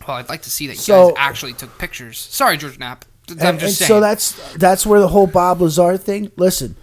Well, 0.08 0.18
I'd 0.18 0.30
like 0.30 0.42
to 0.44 0.50
see 0.50 0.66
that 0.68 0.74
you 0.74 0.80
So- 0.80 1.10
guys 1.10 1.16
actually 1.20 1.54
took 1.54 1.78
pictures. 1.78 2.18
Sorry, 2.18 2.58
George 2.58 2.80
Knapp. 2.80 3.06
I'm 3.30 3.38
and, 3.40 3.60
just 3.60 3.80
and 3.82 3.88
saying. 3.88 3.88
so 3.88 4.00
that's 4.02 4.54
that's 4.56 4.86
where 4.88 5.00
the 5.00 5.10
whole 5.10 5.28
Bob 5.28 5.62
Lazar 5.62 5.98
thing. 5.98 6.32
Listen, 6.36 6.76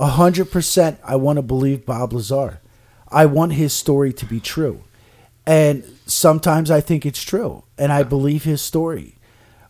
a 0.00 0.06
hundred 0.06 0.46
percent, 0.50 0.98
I 1.04 1.14
want 1.16 1.36
to 1.36 1.42
believe 1.42 1.86
Bob 1.86 2.12
Lazar. 2.12 2.60
I 3.08 3.26
want 3.26 3.52
his 3.52 3.72
story 3.72 4.12
to 4.14 4.24
be 4.26 4.40
true, 4.40 4.82
and 5.46 5.84
sometimes 6.06 6.70
I 6.70 6.80
think 6.80 7.04
it's 7.06 7.22
true, 7.22 7.64
and 7.78 7.92
I 7.92 8.02
believe 8.02 8.42
his 8.44 8.60
story. 8.62 9.16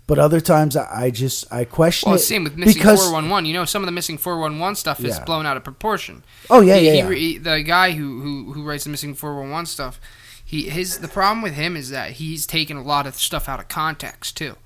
But 0.07 0.18
other 0.18 0.41
times 0.41 0.76
I 0.76 0.87
I 1.07 1.11
just 1.11 1.53
I 1.53 1.64
question 1.64 2.11
Well, 2.11 2.16
it 2.18 2.22
same 2.22 2.45
with 2.45 2.57
missing 2.57 2.74
because 2.74 3.01
411. 3.01 3.45
You 3.47 3.55
know, 3.55 3.64
some 3.64 3.83
of 3.83 3.87
the 3.87 3.93
missing 3.93 4.18
411 4.18 4.74
stuff 4.76 4.99
is 5.05 5.16
Yeah. 5.18 5.24
blown 5.24 5.47
out 5.47 5.57
of 5.57 5.62
proportion. 5.64 6.22
oh 6.51 6.61
yeah 6.61 6.76
He- 6.76 6.87
yeah, 6.87 6.93
he 6.93 6.99
yeah. 6.99 7.07
re- 7.09 7.39
the 7.39 7.62
guy 7.62 7.93
who, 7.93 8.20
who 8.20 8.53
who 8.53 8.62
writes 8.64 8.85
the 8.85 8.91
missing 8.91 9.14
411 9.14 9.66
stuff, 9.66 10.01
He 10.45 10.68
his 10.68 10.99
the 10.99 11.07
problem 11.09 11.43
with 11.43 11.55
him 11.55 11.76
is 11.76 11.91
that 11.91 12.12
he's 12.12 12.45
taken 12.45 12.76
a 12.76 12.83
lot 12.83 13.07
of 13.07 13.14
stuff 13.14 13.49
out 13.49 13.61
of 13.61 13.68
context 13.68 14.37
too. 14.37 14.57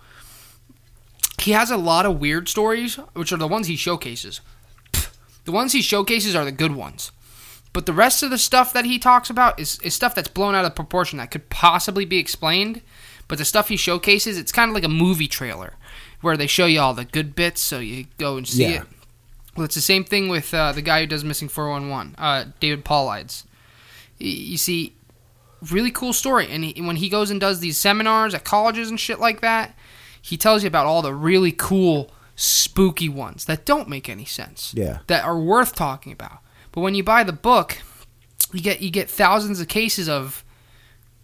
He 1.43 1.51
has 1.53 1.71
a 1.71 1.77
lot 1.77 2.07
of 2.07 2.19
weird 2.21 2.49
stories, 2.49 2.97
which 3.13 3.31
are 3.33 3.37
the 3.37 3.49
ones 3.49 3.67
he 3.67 3.77
showcases. 3.77 4.41
The 5.45 5.53
ones 5.53 5.73
he 5.73 5.83
showcases 5.83 6.35
are 6.35 6.45
the 6.45 6.53
good 6.53 6.75
ones. 6.75 7.13
But 7.73 7.87
the 7.87 7.93
rest 7.93 8.23
of 8.23 8.31
the 8.31 8.39
stuff 8.39 8.73
that 8.73 8.85
he 8.85 8.99
talks 8.99 9.29
about 9.31 9.59
is, 9.59 9.81
is 9.81 9.95
stuff 9.95 10.15
that's 10.15 10.29
blown 10.29 10.55
out 10.55 10.65
of 10.65 10.75
proportion 10.77 11.19
that 11.19 11.31
could 11.31 11.51
possibly 11.51 12.05
be 12.05 12.19
explained. 12.19 12.83
But 13.27 13.39
the 13.39 13.45
stuff 13.45 13.69
he 13.69 13.77
showcases, 13.77 14.39
it's 14.39 14.53
kind 14.53 14.69
of 14.71 14.75
like 14.75 14.85
a 14.85 14.89
movie 14.89 15.27
trailer 15.29 15.75
where 16.21 16.37
they 16.37 16.47
show 16.47 16.67
you 16.67 16.81
all 16.81 16.95
the 16.95 17.05
good 17.05 17.35
bits 17.35 17.61
so 17.61 17.79
you 17.81 18.07
go 18.19 18.37
and 18.37 18.47
see 18.47 18.63
Yeah. 18.65 18.83
it. 18.83 18.87
Well, 19.57 19.65
it's 19.65 19.75
the 19.75 19.81
same 19.81 20.05
thing 20.05 20.29
with 20.29 20.53
uh, 20.55 20.73
the 20.73 20.83
guy 20.83 21.01
who 21.01 21.07
does 21.07 21.25
Missing 21.25 21.49
411, 21.49 22.15
uh, 22.19 22.45
David 22.61 22.85
Paulides. 22.85 23.45
Y- 24.21 24.27
You 24.27 24.57
see, 24.57 24.95
really 25.71 25.91
cool 25.91 26.13
story. 26.13 26.49
And 26.51 26.65
he, 26.65 26.81
when 26.83 26.97
he 26.97 27.09
goes 27.09 27.31
and 27.31 27.41
does 27.41 27.61
these 27.61 27.77
seminars 27.79 28.35
at 28.35 28.45
colleges 28.45 28.89
and 28.91 28.99
shit 29.01 29.21
like 29.21 29.41
that, 29.43 29.77
he 30.21 30.37
tells 30.37 30.63
you 30.63 30.69
about 30.69 30.87
all 30.87 31.03
the 31.03 31.15
really 31.15 31.53
cool, 31.53 32.11
spooky 32.37 33.09
ones 33.09 33.45
that 33.45 33.65
don't 33.65 33.89
make 33.89 34.09
any 34.09 34.25
sense 34.25 34.73
Yeah. 34.77 34.99
that 35.07 35.25
are 35.25 35.39
worth 35.39 35.75
talking 35.75 36.13
about. 36.13 36.39
But 36.73 36.81
when 36.81 36.95
you 36.95 37.05
buy 37.05 37.23
the 37.23 37.33
book, 37.33 37.79
you 38.53 38.61
get 38.61 38.81
you 38.81 38.91
get 38.91 39.09
thousands 39.09 39.61
of 39.61 39.69
cases 39.69 40.09
of, 40.09 40.45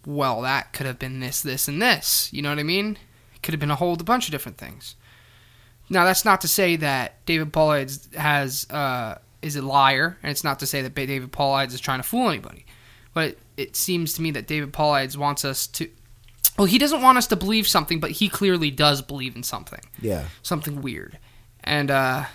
well, 0.05 0.41
that 0.41 0.73
could 0.73 0.85
have 0.85 0.99
been 0.99 1.19
this, 1.19 1.41
this, 1.41 1.67
and 1.67 1.81
this. 1.81 2.29
You 2.31 2.41
know 2.41 2.49
what 2.49 2.59
I 2.59 2.63
mean? 2.63 2.97
It 3.35 3.41
could 3.41 3.53
have 3.53 3.59
been 3.59 3.71
a 3.71 3.75
whole 3.75 3.95
bunch 3.97 4.27
of 4.27 4.31
different 4.31 4.57
things. 4.57 4.95
Now 5.89 6.05
that's 6.05 6.23
not 6.23 6.39
to 6.41 6.47
say 6.47 6.77
that 6.77 7.25
David 7.25 7.51
Paulides 7.51 8.13
has 8.15 8.65
uh, 8.69 9.15
is 9.41 9.55
a 9.57 9.61
liar, 9.61 10.17
and 10.23 10.31
it's 10.31 10.43
not 10.43 10.59
to 10.59 10.65
say 10.67 10.81
that 10.81 10.95
David 10.95 11.31
Paulides 11.31 11.73
is 11.73 11.81
trying 11.81 11.99
to 11.99 12.07
fool 12.07 12.29
anybody. 12.29 12.65
But 13.13 13.37
it 13.57 13.75
seems 13.75 14.13
to 14.13 14.21
me 14.21 14.31
that 14.31 14.47
David 14.47 14.71
Paulides 14.71 15.17
wants 15.17 15.43
us 15.43 15.67
to. 15.67 15.89
Well, 16.57 16.65
he 16.67 16.77
doesn't 16.77 17.01
want 17.01 17.17
us 17.17 17.27
to 17.27 17.35
believe 17.35 17.67
something, 17.67 17.99
but 17.99 18.11
he 18.11 18.27
clearly 18.29 18.69
does 18.71 19.01
believe 19.01 19.35
in 19.35 19.43
something 19.43 19.79
Yeah. 20.01 20.25
something 20.43 20.81
weird. 20.81 21.17
And 21.63 21.89
uh, 21.89 22.25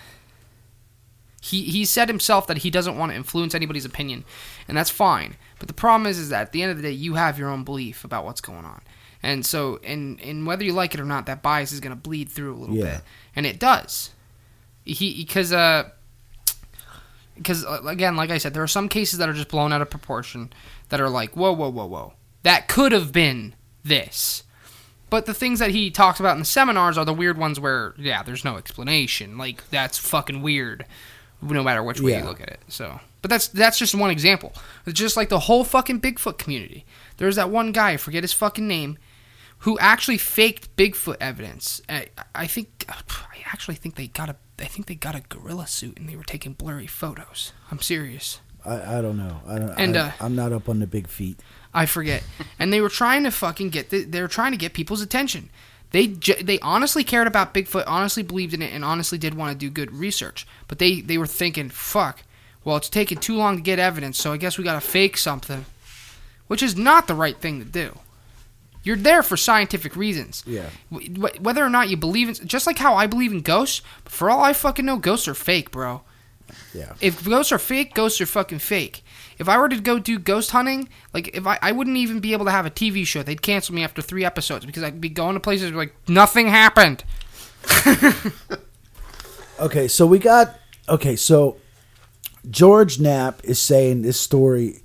he 1.41 1.63
he 1.63 1.85
said 1.85 2.09
himself 2.09 2.47
that 2.47 2.59
he 2.59 2.69
doesn't 2.69 2.97
want 2.97 3.11
to 3.11 3.15
influence 3.15 3.53
anybody's 3.55 3.85
opinion, 3.85 4.25
and 4.67 4.75
that's 4.77 4.89
fine. 4.89 5.35
But 5.59 5.67
the 5.67 5.73
problem 5.73 6.07
is, 6.07 6.17
is 6.19 6.29
that 6.29 6.41
at 6.41 6.51
the 6.51 6.61
end 6.61 6.71
of 6.71 6.77
the 6.77 6.83
day, 6.83 6.91
you 6.91 7.13
have 7.15 7.37
your 7.39 7.49
own 7.49 7.63
belief 7.63 8.03
about 8.03 8.25
what's 8.25 8.41
going 8.41 8.65
on, 8.65 8.81
and 9.23 9.45
so 9.45 9.79
and 9.83 10.19
and 10.21 10.45
whether 10.47 10.63
you 10.63 10.73
like 10.73 10.93
it 10.93 10.99
or 10.99 11.05
not, 11.05 11.25
that 11.27 11.41
bias 11.41 11.71
is 11.71 11.79
going 11.79 11.91
to 11.95 12.01
bleed 12.01 12.29
through 12.29 12.53
a 12.55 12.57
little 12.57 12.75
Yeah. 12.75 12.83
bit, 12.95 13.01
and 13.35 13.45
it 13.45 13.59
does. 13.59 14.11
He 14.83 15.23
because 15.23 15.53
uh. 15.53 15.89
Because 17.35 17.63
again, 17.85 18.15
like 18.15 18.31
I 18.31 18.39
said, 18.39 18.55
there 18.55 18.63
are 18.63 18.67
some 18.67 18.89
cases 18.89 19.19
that 19.19 19.29
are 19.29 19.33
just 19.33 19.49
blown 19.49 19.71
out 19.71 19.79
of 19.79 19.91
proportion, 19.91 20.51
that 20.89 20.99
are 20.99 21.07
like, 21.09 21.35
whoa, 21.37 21.51
whoa, 21.51 21.69
whoa, 21.69 21.85
whoa, 21.85 22.13
that 22.41 22.67
could 22.67 22.91
have 22.93 23.11
been 23.11 23.53
this. 23.87 24.43
But 25.09 25.25
the 25.25 25.33
things 25.33 25.59
that 25.59 25.71
he 25.71 25.89
talks 25.89 26.19
about 26.19 26.33
in 26.33 26.39
the 26.39 26.45
seminars 26.45 26.97
are 26.97 27.05
the 27.05 27.13
weird 27.13 27.37
ones 27.37 27.59
where, 27.59 27.93
yeah, 27.97 28.23
there's 28.23 28.43
no 28.43 28.57
explanation. 28.57 29.37
Like 29.37 29.69
that's 29.69 29.97
fucking 29.97 30.41
weird, 30.41 30.85
no 31.41 31.63
matter 31.63 31.81
which 31.81 32.01
way 32.01 32.11
Yeah. 32.11 32.19
you 32.19 32.25
look 32.25 32.41
at 32.41 32.49
it. 32.49 32.59
So, 32.67 32.99
but 33.21 33.29
that's 33.31 33.47
that's 33.47 33.79
just 33.79 33.95
one 33.95 34.11
example. 34.11 34.53
It's 34.85 34.99
just 34.99 35.15
like 35.15 35.29
the 35.29 35.39
whole 35.39 35.63
fucking 35.63 36.01
Bigfoot 36.01 36.37
community. 36.37 36.85
There's 37.17 37.37
that 37.37 37.49
one 37.49 37.71
guy, 37.71 37.91
I 37.91 37.97
forget 37.97 38.23
his 38.23 38.33
fucking 38.33 38.67
name, 38.67 38.97
who 39.59 39.79
actually 39.79 40.17
faked 40.17 40.75
Bigfoot 40.75 41.17
evidence. 41.21 41.81
I, 41.87 42.07
I 42.35 42.45
think, 42.45 42.85
I 42.89 43.01
actually 43.45 43.75
think 43.75 43.95
they 43.95 44.07
got 44.07 44.29
a, 44.29 44.35
I 44.59 44.65
think 44.65 44.87
they 44.87 44.95
got 44.95 45.15
a 45.15 45.21
gorilla 45.21 45.67
suit 45.67 45.97
and 45.97 46.09
they 46.09 46.15
were 46.17 46.23
taking 46.23 46.51
blurry 46.53 46.85
photos. 46.87 47.53
I'm 47.71 47.79
serious. 47.79 48.41
I, 48.65 48.97
I 48.97 49.01
don't 49.01 49.17
know. 49.17 49.39
I 49.47 49.57
don't. 49.59 49.69
And, 49.79 49.97
I, 49.97 50.07
uh, 50.09 50.11
I'm 50.19 50.35
not 50.35 50.51
up 50.51 50.67
on 50.67 50.79
the 50.79 50.87
big 50.87 51.07
feet. 51.07 51.39
I 51.73 51.85
forget. 51.85 52.23
and 52.59 52.71
they 52.73 52.81
were 52.81 52.89
trying 52.89 53.23
to 53.23 53.31
fucking 53.31 53.69
get 53.69 53.89
the, 53.89 54.03
they 54.03 54.21
were 54.21 54.27
trying 54.27 54.51
to 54.51 54.57
get 54.57 54.73
people's 54.73 55.01
attention. 55.01 55.49
They 55.91 56.07
they 56.07 56.59
honestly 56.59 57.03
cared 57.03 57.27
about 57.27 57.53
Bigfoot, 57.53 57.85
honestly 57.87 58.23
believed 58.23 58.53
in 58.53 58.61
it, 58.61 58.73
and 58.73 58.83
honestly 58.83 59.17
did 59.17 59.35
want 59.35 59.51
to 59.53 59.57
do 59.57 59.69
good 59.69 59.91
research. 59.93 60.45
But 60.67 60.79
they 60.79 61.01
they 61.01 61.17
were 61.17 61.27
thinking, 61.27 61.69
fuck, 61.69 62.23
well 62.65 62.75
it's 62.77 62.89
taking 62.89 63.17
too 63.19 63.35
long 63.35 63.55
to 63.57 63.61
get 63.61 63.79
evidence, 63.79 64.17
so 64.19 64.33
I 64.33 64.37
guess 64.37 64.57
we 64.57 64.63
got 64.63 64.81
to 64.81 64.87
fake 64.87 65.17
something, 65.17 65.65
which 66.47 66.61
is 66.61 66.75
not 66.75 67.07
the 67.07 67.15
right 67.15 67.37
thing 67.37 67.59
to 67.59 67.65
do. 67.65 67.97
You're 68.83 68.95
there 68.97 69.21
for 69.23 69.35
scientific 69.37 69.95
reasons. 69.95 70.43
Yeah. 70.47 70.69
Wh- 70.93 71.07
wh- 71.17 71.41
Whether 71.41 71.63
or 71.65 71.69
not 71.69 71.89
you 71.89 71.97
believe 71.97 72.29
in, 72.29 72.35
just 72.47 72.67
like 72.67 72.77
how 72.77 72.95
I 72.95 73.05
believe 73.07 73.31
in 73.33 73.41
ghosts, 73.41 73.81
for 74.05 74.29
all 74.29 74.41
I 74.43 74.53
fucking 74.53 74.85
know, 74.85 74.97
ghosts 74.97 75.27
are 75.27 75.33
fake, 75.33 75.71
bro. 75.71 76.01
Yeah. 76.73 76.93
If 77.01 77.25
ghosts 77.25 77.51
are 77.51 77.59
fake, 77.59 77.93
ghosts 77.93 78.21
are 78.21 78.25
fucking 78.25 78.59
fake. 78.59 79.03
If 79.39 79.47
I 79.49 79.57
were 79.57 79.69
to 79.69 79.79
go 79.79 79.99
do 79.99 80.17
ghost 80.19 80.51
hunting, 80.51 80.89
like 81.13 81.29
if 81.35 81.45
I, 81.45 81.59
I 81.61 81.71
wouldn't 81.71 81.97
even 81.97 82.19
be 82.19 82.33
able 82.33 82.45
to 82.45 82.51
have 82.51 82.65
a 82.65 82.71
TV 82.71 83.05
show. 83.05 83.21
They'd 83.23 83.41
cancel 83.41 83.75
me 83.75 83.83
after 83.83 84.01
three 84.01 84.25
episodes 84.25 84.65
because 84.65 84.83
I'd 84.83 84.99
be 85.01 85.09
going 85.09 85.35
to 85.35 85.39
places 85.39 85.71
where 85.71 85.85
like 85.85 85.95
nothing 86.09 86.47
happened. 86.47 87.03
Okay, 89.59 89.87
so 89.87 90.05
we 90.05 90.19
got 90.19 90.55
okay, 90.87 91.15
so 91.15 91.57
George 92.49 92.99
Knapp 92.99 93.43
is 93.43 93.59
saying 93.59 94.03
this 94.03 94.19
story 94.19 94.81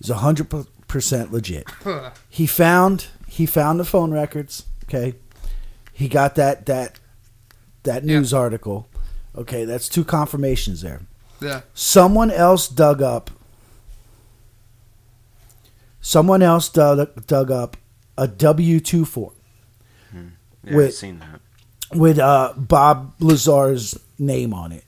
is 0.00 0.08
hundred 0.10 0.48
percent 0.86 1.32
legit. 1.32 1.66
He 2.30 2.46
found 2.46 3.08
he 3.26 3.46
found 3.46 3.80
the 3.80 3.84
phone 3.84 4.12
records. 4.12 4.64
Okay, 4.84 5.14
he 5.92 6.06
got 6.08 6.36
that 6.36 6.66
that 6.66 7.00
that 7.82 8.04
Yeah. 8.04 8.18
news 8.20 8.32
article. 8.32 8.88
Okay, 9.36 9.64
that's 9.64 9.88
two 9.88 10.04
confirmations 10.04 10.82
there. 10.82 11.00
Yeah. 11.40 11.62
Someone 11.74 12.30
else 12.30 12.68
dug 12.68 13.02
up. 13.02 13.28
Someone 16.02 16.42
else 16.42 16.68
dug, 16.68 17.26
dug 17.26 17.50
up 17.50 17.76
a 18.18 18.26
W 18.28 18.80
two 18.80 19.04
form 19.04 19.32
Yeah, 20.12 20.76
Wait. 20.76 20.86
I've 20.88 20.92
seen 20.94 21.20
that. 21.20 21.40
with 21.96 22.18
uh, 22.18 22.52
Bob 22.56 23.14
Lazar's 23.20 23.98
name 24.18 24.52
on 24.52 24.72
it, 24.72 24.84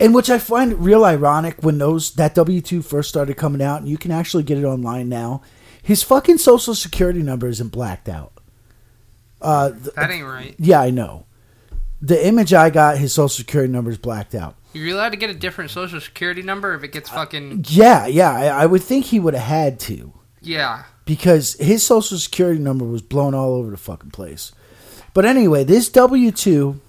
and 0.00 0.14
which 0.14 0.30
I 0.30 0.38
find 0.38 0.84
real 0.84 1.04
ironic 1.04 1.62
when 1.62 1.78
those 1.78 2.12
that 2.14 2.34
W 2.34 2.60
two 2.60 2.82
first 2.82 3.08
started 3.10 3.36
coming 3.36 3.62
out, 3.62 3.80
and 3.80 3.88
you 3.88 3.98
can 3.98 4.10
actually 4.10 4.42
get 4.42 4.58
it 4.58 4.64
online 4.64 5.08
now. 5.08 5.42
His 5.82 6.02
fucking 6.02 6.38
social 6.38 6.74
security 6.74 7.22
number 7.22 7.46
isn't 7.48 7.68
blacked 7.68 8.08
out. 8.08 8.32
Uh, 9.40 9.70
th- 9.70 9.94
That 9.94 10.10
ain't 10.10 10.26
right. 10.26 10.54
yeah, 10.58 10.80
I 10.80 10.90
know. 10.90 11.26
The 12.00 12.26
image 12.26 12.52
I 12.54 12.70
got, 12.70 12.98
his 12.98 13.12
social 13.12 13.28
security 13.28 13.72
number 13.72 13.90
is 13.90 13.98
blacked 13.98 14.34
out. 14.34 14.54
You're 14.72 14.94
allowed 14.94 15.10
to 15.10 15.16
get 15.16 15.30
a 15.30 15.34
different 15.34 15.70
social 15.70 16.00
security 16.00 16.42
number 16.42 16.74
if 16.74 16.84
it 16.84 16.92
gets 16.92 17.08
fucking 17.10 17.64
Yeah, 17.68 18.06
yeah, 18.06 18.30
I, 18.32 18.46
I 18.62 18.66
would 18.66 18.82
think 18.82 19.06
he 19.06 19.18
would 19.20 19.34
have 19.34 19.42
had 19.48 19.80
to 19.80 20.12
yeah. 20.40 20.84
because 21.04 21.54
his 21.54 21.82
social 21.84 22.18
security 22.18 22.60
number 22.60 22.84
was 22.84 23.02
blown 23.02 23.34
all 23.34 23.54
over 23.54 23.70
the 23.70 23.76
fucking 23.76 24.10
place. 24.10 24.52
But 25.14 25.24
anyway, 25.24 25.64
this 25.64 25.88
W 25.88 26.30
two. 26.30 26.80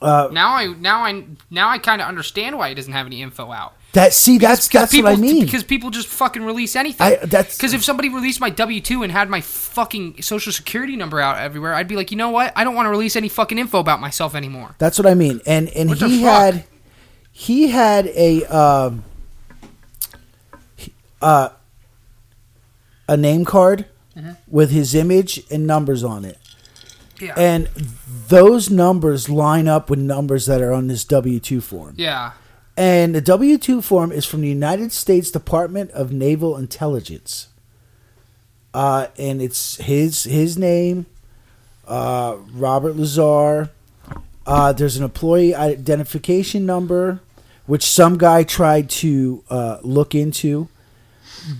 Uh, 0.00 0.28
Now 0.30 0.54
I 0.54 0.66
now 0.68 1.00
I 1.04 1.24
now 1.50 1.68
I 1.68 1.78
kind 1.78 2.00
of 2.00 2.06
understand 2.06 2.56
why 2.56 2.68
he 2.68 2.74
doesn't 2.74 2.92
have 2.92 3.06
any 3.06 3.20
info 3.20 3.50
out. 3.50 3.74
that 3.94 4.12
see, 4.12 4.38
that's 4.38 4.68
Because 4.68 4.82
that's 4.82 4.92
people, 4.92 5.10
what 5.10 5.18
I 5.18 5.20
mean. 5.20 5.44
Because 5.44 5.64
people 5.64 5.90
just 5.90 6.06
fucking 6.06 6.44
release 6.44 6.76
anything. 6.76 7.04
I 7.04 7.16
that's 7.16 7.56
Because 7.56 7.72
if 7.74 7.82
somebody 7.82 8.08
released 8.08 8.40
my 8.40 8.48
W 8.50 8.80
two 8.80 9.02
and 9.02 9.10
had 9.10 9.28
my 9.28 9.40
fucking 9.40 10.22
social 10.22 10.52
security 10.52 10.94
number 10.94 11.20
out 11.20 11.38
everywhere, 11.38 11.74
I'd 11.74 11.88
be 11.88 11.96
like, 11.96 12.12
you 12.12 12.16
know 12.16 12.30
what? 12.30 12.52
I 12.54 12.62
don't 12.62 12.76
want 12.76 12.86
to 12.86 12.90
release 12.90 13.16
any 13.16 13.28
fucking 13.28 13.58
info 13.58 13.80
about 13.80 14.00
myself 14.00 14.36
anymore. 14.36 14.76
That's 14.78 14.96
what 14.98 15.06
I 15.06 15.14
mean. 15.14 15.40
And 15.44 15.68
and 15.70 15.88
What 15.90 15.98
he 15.98 16.22
had 16.22 16.64
he 17.32 17.68
had 17.68 18.06
a 18.06 18.44
um 18.44 19.02
uh 21.20 21.48
a 23.08 23.16
name 23.16 23.44
card 23.44 23.86
Mm-hmm. 24.16 24.30
with 24.48 24.72
his 24.72 24.96
image 24.96 25.44
and 25.48 25.64
numbers 25.64 26.02
on 26.02 26.24
it. 26.24 26.38
Yeah. 27.20 27.34
And 27.36 27.68
those 28.28 28.68
numbers 28.68 29.28
line 29.28 29.68
up 29.68 29.88
with 29.88 30.00
numbers 30.00 30.46
that 30.46 30.60
are 30.60 30.72
on 30.72 30.88
this 30.88 31.04
W2 31.04 31.62
form. 31.62 31.94
yeah. 31.96 32.32
And 32.76 33.14
the 33.14 33.20
W 33.20 33.58
2 33.58 33.80
form 33.80 34.10
is 34.10 34.24
from 34.26 34.40
the 34.40 34.48
United 34.48 34.90
States 34.90 35.30
Department 35.30 35.92
of 35.92 36.12
Naval 36.12 36.56
Intelligence. 36.56 37.46
Uh, 38.74 39.06
and 39.16 39.40
it's 39.40 39.76
his 39.76 40.24
his 40.24 40.58
name, 40.58 41.06
uh, 41.86 42.36
Robert 42.52 42.96
Lazar. 42.96 43.70
Uh, 44.46 44.72
there's 44.72 44.96
an 44.96 45.04
employee 45.04 45.54
identification 45.54 46.66
number, 46.66 47.20
which 47.66 47.84
some 47.84 48.18
guy 48.18 48.42
tried 48.42 48.90
to 48.90 49.44
uh, 49.50 49.78
look 49.82 50.14
into, 50.14 50.68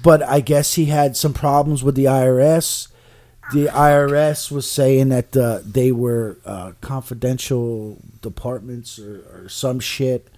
but 0.02 0.22
I 0.22 0.40
guess 0.40 0.74
he 0.74 0.86
had 0.86 1.16
some 1.16 1.32
problems 1.34 1.82
with 1.84 1.94
the 1.94 2.04
IRS. 2.06 2.88
The 3.52 3.66
IRS 3.66 4.50
was 4.50 4.70
saying 4.70 5.08
that 5.08 5.34
uh, 5.36 5.60
they 5.64 5.90
were 5.92 6.36
uh, 6.44 6.72
confidential 6.80 7.98
departments 8.20 8.98
or, 8.98 9.22
or 9.44 9.48
some 9.48 9.80
shit. 9.80 10.28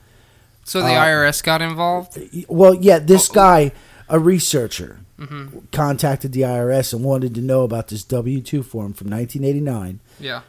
So 0.64 0.80
the 0.80 0.94
Uh, 0.94 1.04
IRS 1.04 1.42
got 1.42 1.60
involved. 1.62 2.18
Well, 2.48 2.74
yeah, 2.74 2.98
this 3.00 3.28
guy, 3.28 3.72
a 4.08 4.18
researcher, 4.18 5.00
Mm-hmm. 5.18 5.58
contacted 5.70 6.32
the 6.32 6.40
IRS 6.40 6.94
and 6.94 7.04
wanted 7.04 7.34
to 7.34 7.42
know 7.42 7.62
about 7.62 7.88
this 7.88 8.04
W 8.04 8.40
2 8.40 8.62
form 8.62 8.94
from 8.94 9.10
1989 9.10 10.00
Yeah. 10.18 10.40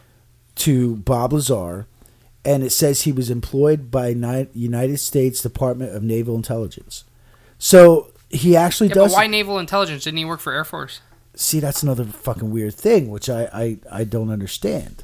to 0.63 0.95
Bob 0.95 1.33
Lazar. 1.33 1.87
And 2.45 2.63
it 2.63 2.69
says 2.71 3.01
he 3.01 3.11
was 3.11 3.29
employed 3.29 3.91
by 3.91 4.07
United 4.53 4.97
States 4.99 5.41
Department 5.41 5.93
of 5.93 6.03
Naval 6.03 6.35
Intelligence. 6.37 7.03
So 7.59 8.10
he 8.33 8.55
actually 8.55 8.89
Yeah, 8.89 8.95
but 8.95 9.01
does. 9.03 9.13
why 9.13 9.27
naval 9.27 9.59
intelligence? 9.59 10.03
Didn't 10.03 10.17
he 10.17 10.25
work 10.25 10.39
for 10.39 10.53
Air 10.53 10.63
Force? 10.65 11.01
See, 11.35 11.59
that's 11.59 11.81
another 11.83 12.03
fucking 12.05 12.51
weird 12.51 12.75
thing, 12.75 13.09
which 13.09 13.29
I 13.29 13.43
I, 13.53 13.77
I 13.91 14.03
don't 14.03 14.29
understand. 14.31 15.03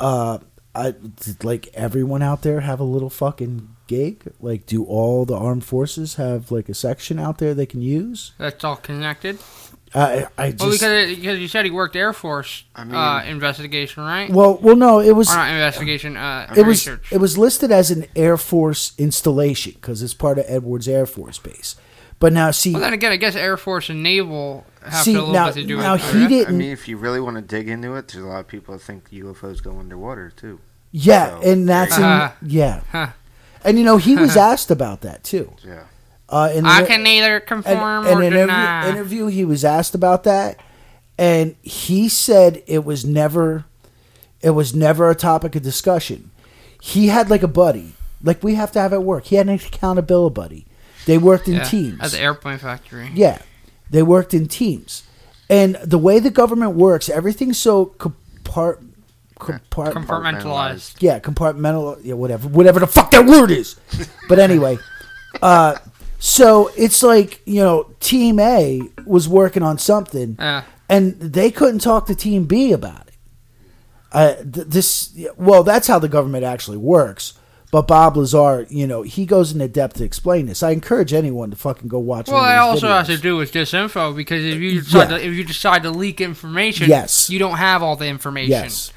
Uh, 0.00 0.38
I 0.74 0.92
did, 0.92 1.44
like 1.44 1.68
everyone 1.74 2.22
out 2.22 2.42
there 2.42 2.60
have 2.60 2.80
a 2.80 2.84
little 2.84 3.10
fucking 3.10 3.68
gig. 3.86 4.22
Like, 4.40 4.64
do 4.66 4.84
all 4.84 5.24
the 5.26 5.36
armed 5.36 5.64
forces 5.64 6.14
have 6.14 6.50
like 6.50 6.68
a 6.70 6.74
section 6.74 7.18
out 7.18 7.38
there 7.38 7.52
they 7.54 7.66
can 7.66 7.82
use? 7.82 8.32
That's 8.38 8.64
all 8.64 8.76
connected. 8.76 9.38
I 9.94 10.26
I 10.38 10.52
just 10.52 10.60
Well, 10.62 10.70
because, 10.72 11.16
because 11.16 11.38
you 11.38 11.48
said 11.48 11.66
he 11.66 11.70
worked 11.70 11.94
Air 11.96 12.14
Force 12.14 12.64
I 12.74 12.84
mean- 12.84 12.94
uh, 12.94 13.22
investigation, 13.28 14.02
right? 14.02 14.30
well 14.30 14.56
well 14.62 14.74
no 14.76 15.00
it 15.00 15.12
was 15.12 15.30
or 15.30 15.36
not 15.36 15.50
investigation, 15.50 16.16
uh, 16.16 16.50
it 16.56 16.64
was 16.64 16.86
it 16.88 17.18
was 17.20 17.36
listed 17.36 17.70
as 17.70 17.90
an 17.90 18.06
Air 18.16 18.38
Force 18.38 18.92
installation 18.96 19.72
because 19.74 20.02
it's 20.02 20.14
part 20.14 20.38
of 20.38 20.46
Edwards 20.48 20.88
Air 20.88 21.04
Force 21.04 21.36
Base. 21.36 21.76
But 22.22 22.32
now 22.32 22.50
see 22.52 22.72
well, 22.72 22.80
then 22.80 22.92
again, 22.94 23.12
I 23.12 23.16
guess 23.16 23.34
Air 23.36 23.56
Force 23.58 23.90
and 23.90 24.02
Naval 24.02 24.64
have 24.82 25.02
See, 25.04 25.12
a 25.14 25.18
little 25.18 25.34
now- 25.34 25.46
bit 25.48 25.54
to 25.60 25.64
do 25.66 25.76
now 25.76 25.92
with 25.94 26.12
he 26.12 26.24
it. 26.24 26.28
did- 26.28 26.48
I 26.48 26.52
mean, 26.52 26.70
if 26.70 26.86
you 26.88 26.96
really 26.96 27.20
want 27.20 27.36
to 27.36 27.42
dig 27.42 27.68
into 27.68 27.94
it, 27.96 28.08
there's 28.08 28.24
a 28.24 28.28
lot 28.28 28.40
of 28.40 28.46
people 28.48 28.72
that 28.74 28.80
think 28.80 29.10
UFOs 29.10 29.60
go 29.62 29.78
underwater 29.78 30.30
too. 30.34 30.58
yeah, 30.92 31.30
So, 31.40 31.50
and 31.50 31.68
that's 31.68 31.96
in, 31.98 32.02
Uh-huh. 32.04 32.30
yeah, 32.42 32.80
Huh. 32.92 33.08
and 33.64 33.76
you 33.78 33.84
know 33.84 33.96
he 33.98 34.14
was 34.16 34.36
asked 34.50 34.70
about 34.70 35.00
that 35.02 35.24
too. 35.24 35.52
Yeah. 35.66 35.82
Uh, 36.28 36.50
in 36.54 36.64
I 36.64 36.80
the- 36.82 36.86
can 36.86 37.02
neither 37.02 37.36
and, 37.38 37.46
conform 37.46 38.06
and 38.06 38.20
or 38.20 38.22
in 38.22 38.32
every 38.32 38.46
deny. 38.46 38.88
interview 38.88 39.26
he 39.26 39.44
was 39.44 39.64
asked 39.66 39.94
about 39.94 40.22
that 40.24 40.58
and 41.18 41.56
he 41.60 42.08
said 42.08 42.62
it 42.66 42.84
was 42.86 43.04
never 43.04 43.64
it 44.40 44.50
was 44.50 44.74
never 44.74 45.10
a 45.10 45.14
topic 45.14 45.54
of 45.56 45.62
discussion 45.62 46.30
he 46.80 47.08
had 47.08 47.28
like 47.28 47.42
a 47.42 47.48
buddy 47.48 47.92
like 48.22 48.42
we 48.42 48.54
have 48.54 48.72
to 48.72 48.80
have 48.80 48.94
at 48.94 49.02
work 49.02 49.24
he 49.26 49.36
had 49.36 49.46
an 49.46 49.54
accountability 49.54 50.32
buddy 50.32 50.66
they 51.06 51.18
worked 51.18 51.48
in 51.48 51.54
Yeah, 51.54 51.64
teams 51.64 52.00
at 52.00 52.10
the 52.12 52.20
airplane 52.20 52.58
factory. 52.58 53.10
yeah 53.14 53.38
they 53.90 54.02
worked 54.02 54.32
in 54.34 54.46
teams 54.48 55.02
and 55.50 55.74
the 55.76 55.98
way 55.98 56.18
the 56.18 56.30
government 56.30 56.72
works 56.76 57.08
everything's 57.08 57.58
so 57.58 57.86
compart, 57.86 58.82
compart, 59.38 59.92
Compartmentalized. 59.92 60.96
yeah, 61.00 61.18
compartmental, 61.18 61.98
yeah, 62.02 62.14
whatever, 62.14 62.48
whatever 62.48 62.80
the 62.80 62.86
fuck 62.86 63.10
that 63.10 63.26
word 63.26 63.50
is. 63.50 63.76
But 64.28 64.38
anyway, 64.38 64.78
uh, 65.42 65.76
so 66.18 66.70
it's 66.76 67.02
like 67.02 67.42
you 67.44 67.60
know, 67.60 67.90
Team 68.00 68.38
A 68.38 68.80
was 69.04 69.28
working 69.28 69.62
on 69.64 69.78
something, 69.78 70.36
Yeah. 70.38 70.62
and 70.88 71.18
they 71.20 71.50
couldn't 71.50 71.80
talk 71.80 72.06
to 72.06 72.14
Team 72.14 72.44
B 72.44 72.72
about 72.72 73.08
it. 73.08 73.14
Uh, 74.12 74.34
th- 74.36 74.68
this, 74.68 75.18
well, 75.36 75.62
that's 75.64 75.86
how 75.88 75.98
the 75.98 76.08
government 76.08 76.44
actually 76.44 76.76
works. 76.78 77.34
But 77.72 77.88
Bob 77.88 78.16
Lazar, 78.18 78.66
you 78.68 78.86
know, 78.86 79.00
he 79.00 79.24
goes 79.26 79.50
into 79.50 79.66
depth 79.66 79.96
to 79.96 80.04
explain 80.04 80.44
this. 80.44 80.62
I 80.62 80.70
encourage 80.72 81.12
anyone 81.14 81.50
to 81.50 81.56
fucking 81.56 81.88
go 81.88 81.98
watch. 81.98 82.28
It. 82.28 82.32
Well, 82.32 82.42
that 82.42 82.58
also 82.58 82.86
his 82.98 83.08
has 83.08 83.16
to 83.16 83.22
do 83.22 83.36
with 83.38 83.50
disinfo 83.50 84.14
because 84.14 84.44
if 84.44 84.58
you 84.60 84.82
decide 84.82 85.10
Yeah. 85.10 85.16
to, 85.16 85.26
if 85.26 85.32
you 85.34 85.42
decide 85.42 85.82
to 85.84 85.90
leak 85.90 86.20
information, 86.20 86.88
Yes. 86.90 87.30
you 87.30 87.38
don't 87.38 87.56
have 87.56 87.82
all 87.82 87.96
the 87.96 88.06
information. 88.06 88.50
Yes, 88.50 88.92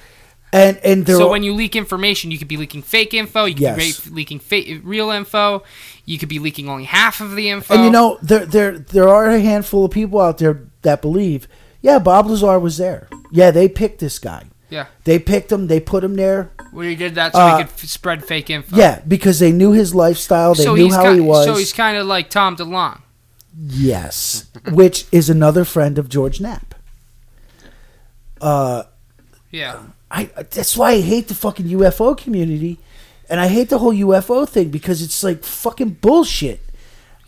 and 0.52 0.78
and 0.84 1.06
there 1.06 1.16
So 1.16 1.28
are- 1.28 1.32
when 1.32 1.42
you 1.42 1.54
leak 1.54 1.74
information, 1.78 2.32
you 2.32 2.38
could 2.38 2.50
be 2.50 2.58
leaking 2.58 2.82
fake 2.82 3.14
info. 3.14 3.46
You 3.46 3.54
could 3.54 3.62
Yes. 3.62 4.02
be 4.02 4.14
leaking 4.14 4.40
fake, 4.40 4.82
real 4.84 5.10
info. 5.10 5.64
You 6.04 6.18
could 6.20 6.28
be 6.30 6.40
leaking 6.40 6.68
only 6.68 6.84
half 6.84 7.22
of 7.22 7.38
the 7.38 7.50
info. 7.50 7.76
And 7.76 7.86
you 7.86 7.90
know, 7.90 8.18
there 8.22 8.46
there 8.46 8.78
there 8.78 9.08
are 9.08 9.30
a 9.30 9.40
handful 9.40 9.86
of 9.86 9.92
people 9.92 10.20
out 10.20 10.38
there 10.40 10.64
that 10.82 11.02
believe, 11.02 11.48
yeah, 11.82 11.98
Bob 11.98 12.28
Lazar 12.28 12.60
was 12.60 12.76
there. 12.76 13.08
Yeah, 13.32 13.52
they 13.52 13.70
picked 13.70 14.00
this 14.00 14.20
guy. 14.20 14.44
Yeah, 14.70 14.86
They 15.04 15.20
picked 15.20 15.52
him. 15.52 15.68
They 15.68 15.80
put 15.80 16.04
him 16.04 16.16
there. 16.16 16.52
well, 16.74 16.88
he 16.88 16.96
did 16.96 17.16
that 17.16 17.34
so 17.34 17.40
Uh, 17.40 17.58
he 17.58 17.64
could 17.64 17.72
f- 17.74 17.80
spread 17.86 18.26
fake 18.26 18.50
info. 18.50 18.76
Yeah, 18.76 19.02
because 19.08 19.40
they 19.40 19.52
knew 19.52 19.72
his 19.72 19.94
lifestyle. 19.94 20.54
They 20.56 20.64
so 20.64 20.76
knew 20.76 20.92
how 20.92 21.04
ki- 21.10 21.16
he 21.16 21.22
was. 21.22 21.46
So 21.46 21.56
he's 21.56 21.72
kind 21.74 21.98
of 21.98 22.08
like 22.08 22.30
Tom 22.30 22.56
DeLonge. 22.58 23.02
yes, 23.58 24.46
which 24.72 25.06
is 25.12 25.30
another 25.30 25.64
friend 25.66 25.98
of 25.98 26.10
George 26.10 26.40
Knapp. 26.42 26.76
Uh, 28.42 28.84
Yeah. 29.52 29.80
I 30.12 30.26
that's 30.52 30.78
why 30.78 30.92
I 30.92 31.02
hate 31.02 31.28
the 31.30 31.34
fucking 31.34 31.66
UFO 31.68 32.16
community, 32.18 32.78
and 33.30 33.40
I 33.40 33.48
hate 33.48 33.70
the 33.70 33.80
whole 33.80 33.94
UFO 33.94 34.48
thing 34.48 34.70
because 34.70 35.02
it's 35.02 35.24
like 35.24 35.44
fucking 35.44 35.98
bullshit. 36.02 36.60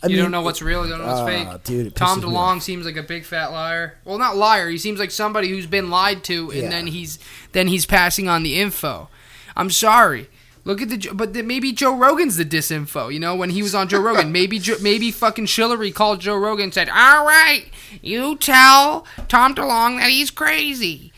I 0.02 0.06
you 0.06 0.14
mean, 0.16 0.22
don't 0.24 0.30
know 0.30 0.42
what's 0.42 0.62
real. 0.62 0.84
You 0.84 0.90
don't 0.90 1.00
know 1.00 1.06
what's 1.08 1.20
Ah, 1.20 1.26
fake. 1.26 1.64
dude, 1.64 1.94
Tom 1.96 2.20
DeLonge 2.22 2.62
seems 2.62 2.86
like 2.86 2.96
a 2.96 3.02
big 3.02 3.24
fat 3.24 3.50
liar. 3.50 3.98
Well, 4.04 4.18
not 4.18 4.36
liar. 4.36 4.68
He 4.68 4.78
seems 4.78 5.00
like 5.00 5.10
somebody 5.10 5.48
who's 5.48 5.66
been 5.66 5.90
lied 5.90 6.22
to, 6.24 6.50
and 6.50 6.62
Yeah. 6.62 6.68
then 6.68 6.86
he's 6.88 7.18
then 7.52 7.66
he's 7.66 7.84
passing 7.86 8.28
on 8.28 8.42
the 8.44 8.60
info. 8.60 9.08
I'm 9.56 9.70
sorry. 9.70 10.28
Look 10.64 10.80
at 10.82 10.88
the 10.90 11.10
but 11.14 11.32
the, 11.32 11.42
maybe 11.42 11.72
Joe 11.72 11.96
Rogan's 11.96 12.36
the 12.36 12.44
disinfo. 12.44 13.12
You 13.12 13.18
know 13.18 13.34
when 13.34 13.50
he 13.50 13.62
was 13.62 13.74
on 13.74 13.88
Joe 13.88 14.00
Rogan, 14.00 14.30
maybe 14.30 14.60
maybe 14.82 15.10
fucking 15.10 15.46
Shillery 15.46 15.92
called 15.94 16.20
Joe 16.20 16.36
Rogan 16.36 16.64
and 16.64 16.74
said, 16.74 16.88
"All 16.90 17.24
right, 17.24 17.64
you 18.02 18.36
tell 18.36 19.04
Tom 19.28 19.54
DeLonge 19.54 19.98
that 20.00 20.10
he's 20.10 20.30
crazy." 20.30 21.12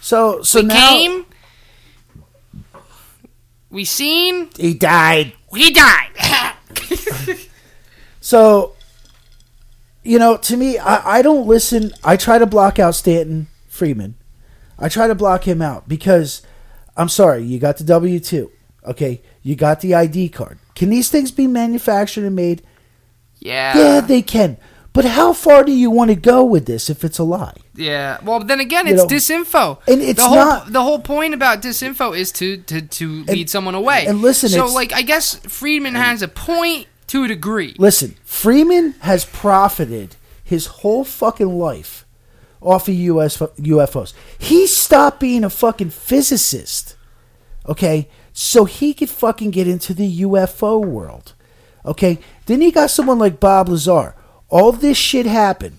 So 0.00 0.42
so 0.42 0.60
we 0.60 0.66
now 0.66 0.88
came, 0.90 1.26
we 3.70 3.84
seen, 3.84 4.50
he 4.58 4.74
died. 4.74 5.32
he 5.54 5.70
died. 5.70 6.10
So, 8.32 8.74
you 10.02 10.18
know, 10.18 10.36
to 10.36 10.56
me, 10.58 10.76
I, 10.76 11.18
I 11.20 11.22
don't 11.22 11.46
listen. 11.46 11.92
I 12.04 12.18
try 12.18 12.36
to 12.36 12.44
block 12.44 12.78
out 12.78 12.94
Stanton 12.94 13.46
Freeman. 13.68 14.16
I 14.78 14.90
try 14.90 15.06
to 15.06 15.14
block 15.14 15.48
him 15.48 15.62
out 15.62 15.88
because 15.88 16.42
I'm 16.94 17.08
sorry, 17.08 17.42
you 17.44 17.58
got 17.58 17.78
the 17.78 17.84
W 17.84 18.20
2. 18.20 18.50
Okay. 18.88 19.22
You 19.42 19.56
got 19.56 19.80
the 19.80 19.94
ID 19.94 20.28
card. 20.28 20.58
Can 20.74 20.90
these 20.90 21.08
things 21.08 21.30
be 21.30 21.46
manufactured 21.46 22.24
and 22.26 22.36
made? 22.36 22.60
yeah, 23.38 23.78
Yeah, 23.78 24.00
they 24.02 24.20
can. 24.20 24.58
But 24.92 25.06
how 25.06 25.32
far 25.32 25.64
do 25.64 25.72
you 25.72 25.90
want 25.90 26.10
to 26.10 26.14
go 26.14 26.44
with 26.44 26.66
this 26.66 26.90
if 26.90 27.04
it's 27.04 27.18
a 27.18 27.24
lie? 27.24 27.56
Yeah. 27.74 28.18
Well, 28.22 28.40
then 28.40 28.60
again, 28.60 28.86
You 28.88 28.92
it's 28.92 29.02
know, 29.04 29.08
disinfo. 29.08 29.78
and 29.88 30.02
it's 30.02 30.20
the 30.20 30.28
whole 30.28 30.36
not- 30.36 30.70
the 30.70 30.82
whole 30.82 30.98
point 30.98 31.32
about 31.32 31.62
disinfo 31.62 32.14
is 32.14 32.30
to 32.32 32.58
to 32.58 32.82
to 32.82 33.24
lead 33.24 33.48
someone 33.48 33.74
away. 33.74 34.04
and 34.06 34.20
listen, 34.20 34.50
so 34.50 34.66
like 34.66 34.92
I 34.92 35.00
guess 35.00 35.36
Friedman 35.48 35.94
has 35.94 36.20
a 36.20 36.28
point 36.28 36.88
to 37.08 37.24
a 37.24 37.28
degree. 37.28 37.74
Listen, 37.78 38.16
Freeman 38.24 38.92
has 39.00 39.24
profited 39.24 40.16
his 40.42 40.66
whole 40.66 41.04
fucking 41.04 41.58
life 41.58 42.06
off 42.60 42.88
of 42.88 42.94
US 42.94 43.36
UFOs. 43.38 44.12
He 44.38 44.66
stopped 44.66 45.20
being 45.20 45.44
a 45.44 45.50
fucking 45.50 45.90
physicist, 45.90 46.96
okay, 47.68 48.08
so 48.32 48.64
he 48.64 48.94
could 48.94 49.10
fucking 49.10 49.50
get 49.50 49.68
into 49.68 49.92
the 49.94 50.20
UFO 50.22 50.84
world, 50.84 51.34
okay. 51.84 52.18
Then 52.46 52.62
you 52.62 52.72
got 52.72 52.90
someone 52.90 53.18
like 53.18 53.40
Bob 53.40 53.68
Lazar. 53.68 54.14
All 54.48 54.72
this 54.72 54.96
shit 54.96 55.26
happened. 55.26 55.78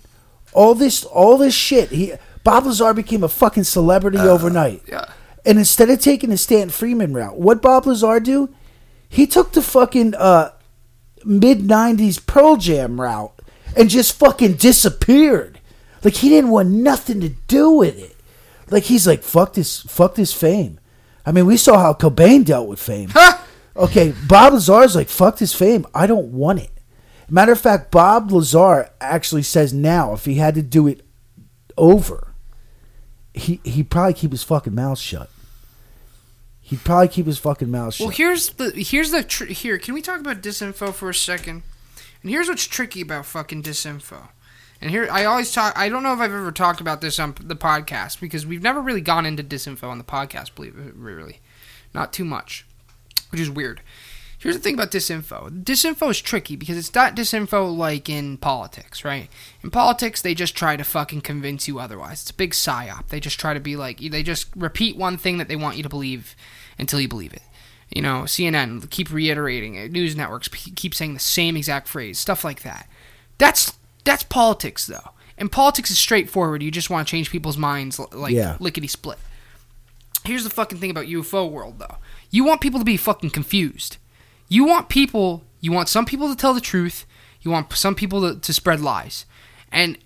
All 0.53 0.75
this, 0.75 1.03
all 1.03 1.37
this 1.37 1.53
shit. 1.53 1.89
He 1.89 2.13
Bob 2.43 2.65
Lazar 2.65 2.93
became 2.93 3.23
a 3.23 3.27
fucking 3.27 3.63
celebrity 3.63 4.17
overnight. 4.19 4.83
yeah. 4.87 5.05
And 5.45 5.57
instead 5.57 5.89
of 5.89 5.99
taking 5.99 6.29
the 6.29 6.37
Stan 6.37 6.69
Freeman 6.69 7.13
route, 7.13 7.37
what 7.39 7.61
Bob 7.61 7.85
Lazar 7.85 8.19
do? 8.19 8.49
He 9.07 9.25
took 9.25 9.53
the 9.53 9.61
fucking 9.61 10.13
uh, 10.15 10.51
mid 11.25 11.59
'90s 11.59 12.25
Pearl 12.25 12.55
Jam 12.57 12.99
route 12.99 13.33
and 13.75 13.89
just 13.89 14.17
fucking 14.17 14.53
disappeared. 14.53 15.59
Like 16.03 16.15
he 16.15 16.29
didn't 16.29 16.51
want 16.51 16.69
nothing 16.69 17.21
to 17.21 17.29
do 17.29 17.71
with 17.71 17.97
it. 17.99 18.15
Like 18.69 18.83
he's 18.83 19.07
like 19.07 19.23
fuck 19.23 19.53
this, 19.53 19.81
fuck 19.81 20.15
this 20.15 20.33
fame. 20.33 20.79
I 21.25 21.31
mean, 21.31 21.45
we 21.45 21.57
saw 21.57 21.79
how 21.79 21.93
Cobain 21.93 22.45
dealt 22.45 22.67
with 22.67 22.79
fame. 22.79 23.11
Okay, 23.75 24.13
Bob 24.27 24.53
Lazar's 24.53 24.95
like 24.95 25.09
fuck 25.09 25.37
this 25.37 25.53
fame. 25.53 25.85
I 25.93 26.07
don't 26.07 26.31
want 26.31 26.59
it. 26.59 26.71
Matter 27.29 27.51
of 27.51 27.61
fact, 27.61 27.91
Bob 27.91 28.31
Lazar 28.31 28.89
actually 28.99 29.43
says 29.43 29.73
now 29.73 30.13
if 30.13 30.25
he 30.25 30.35
had 30.35 30.55
to 30.55 30.61
do 30.61 30.87
it 30.87 31.01
over, 31.77 32.33
he 33.33 33.61
he'd 33.63 33.89
probably 33.89 34.13
keep 34.13 34.31
his 34.31 34.43
fucking 34.43 34.75
mouth 34.75 34.99
shut. 34.99 35.29
He'd 36.69 36.83
probably 36.83 37.07
keep 37.07 37.25
his 37.25 37.39
fucking 37.39 37.71
mouth 37.71 37.95
shut. 37.95 38.05
Well, 38.05 38.15
here's 38.15 38.49
the 38.49 38.69
here's 38.69 39.09
the 39.09 39.23
tr- 39.23 39.45
here. 39.45 39.79
Can 39.79 39.95
we 39.95 40.03
talk 40.03 40.19
about 40.19 40.43
disinfo 40.43 40.93
for 40.93 41.09
a 41.09 41.15
second? 41.15 41.63
And 42.21 42.29
here's 42.29 42.47
what's 42.47 42.67
tricky 42.67 43.01
about 43.01 43.25
fucking 43.25 43.63
disinfo. 43.63 44.27
And 44.79 44.91
here 44.91 45.07
I 45.11 45.25
always 45.25 45.51
talk. 45.51 45.75
I 45.75 45.89
don't 45.89 46.03
know 46.03 46.13
if 46.13 46.19
I've 46.19 46.31
ever 46.31 46.51
talked 46.51 46.79
about 46.79 47.01
this 47.01 47.17
on 47.17 47.33
the 47.41 47.55
podcast 47.55 48.19
because 48.21 48.45
we've 48.45 48.61
never 48.61 48.81
really 48.81 49.01
gone 49.01 49.25
into 49.25 49.43
disinfo 49.43 49.85
on 49.85 49.97
the 49.97 50.03
podcast. 50.03 50.53
Believe 50.53 50.77
it, 50.77 50.93
really, 50.95 51.39
not 51.91 52.13
too 52.13 52.23
much, 52.23 52.67
which 53.31 53.41
is 53.41 53.49
weird. 53.49 53.81
Here's 54.37 54.55
the 54.55 54.61
thing 54.61 54.75
about 54.75 54.91
disinfo. 54.91 55.63
Disinfo 55.63 56.11
is 56.11 56.21
tricky 56.21 56.55
because 56.55 56.77
it's 56.77 56.93
not 56.93 57.15
disinfo 57.15 57.75
like 57.75 58.07
in 58.07 58.37
politics, 58.37 59.03
right? 59.03 59.27
In 59.63 59.71
politics, 59.71 60.21
they 60.21 60.33
just 60.35 60.55
try 60.55 60.77
to 60.77 60.83
fucking 60.85 61.21
convince 61.21 61.67
you 61.67 61.79
otherwise. 61.79 62.21
It's 62.21 62.29
a 62.29 62.35
big 62.35 62.51
psyop. 62.51 63.07
They 63.07 63.19
just 63.19 63.37
try 63.39 63.53
to 63.53 63.59
be 63.59 63.75
like, 63.75 63.99
they 63.99 64.23
just 64.23 64.47
repeat 64.55 64.95
one 64.95 65.17
thing 65.17 65.39
that 65.39 65.49
they 65.49 65.57
want 65.57 65.75
you 65.75 65.83
to 65.83 65.89
believe 65.89 66.37
until 66.79 66.99
you 66.99 67.07
believe 67.07 67.33
it. 67.33 67.41
You 67.93 68.01
know, 68.01 68.21
CNN 68.23 68.87
keep 68.89 69.11
reiterating 69.11 69.75
it. 69.75 69.91
News 69.91 70.15
networks 70.15 70.47
keep 70.47 70.93
saying 70.93 71.13
the 71.15 71.19
same 71.19 71.57
exact 71.57 71.87
phrase, 71.87 72.19
stuff 72.19 72.43
like 72.43 72.61
that. 72.61 72.87
That's 73.37 73.73
that's 74.03 74.23
politics, 74.23 74.85
though. 74.87 75.11
And 75.37 75.51
politics 75.51 75.89
is 75.91 75.97
straightforward. 75.99 76.61
You 76.61 76.71
just 76.71 76.89
want 76.89 77.07
to 77.07 77.11
change 77.11 77.31
people's 77.31 77.57
minds, 77.57 77.99
like 78.13 78.33
Yeah. 78.33 78.57
lickety 78.59 78.87
split. 78.87 79.17
Here's 80.25 80.43
the 80.43 80.49
fucking 80.49 80.79
thing 80.79 80.91
about 80.91 81.05
UFO 81.07 81.49
world, 81.49 81.79
though. 81.79 81.95
You 82.29 82.43
want 82.43 82.61
people 82.61 82.79
to 82.79 82.85
be 82.85 82.97
fucking 82.97 83.29
confused. 83.31 83.97
You 84.47 84.65
want 84.65 84.89
people. 84.89 85.43
You 85.61 85.71
want 85.71 85.89
some 85.89 86.05
people 86.05 86.29
to 86.29 86.35
tell 86.35 86.53
the 86.53 86.61
truth. 86.61 87.05
You 87.41 87.51
want 87.51 87.73
some 87.73 87.95
people 87.95 88.21
to, 88.21 88.39
to 88.39 88.53
spread 88.53 88.81
lies. 88.81 89.25
And 89.71 89.97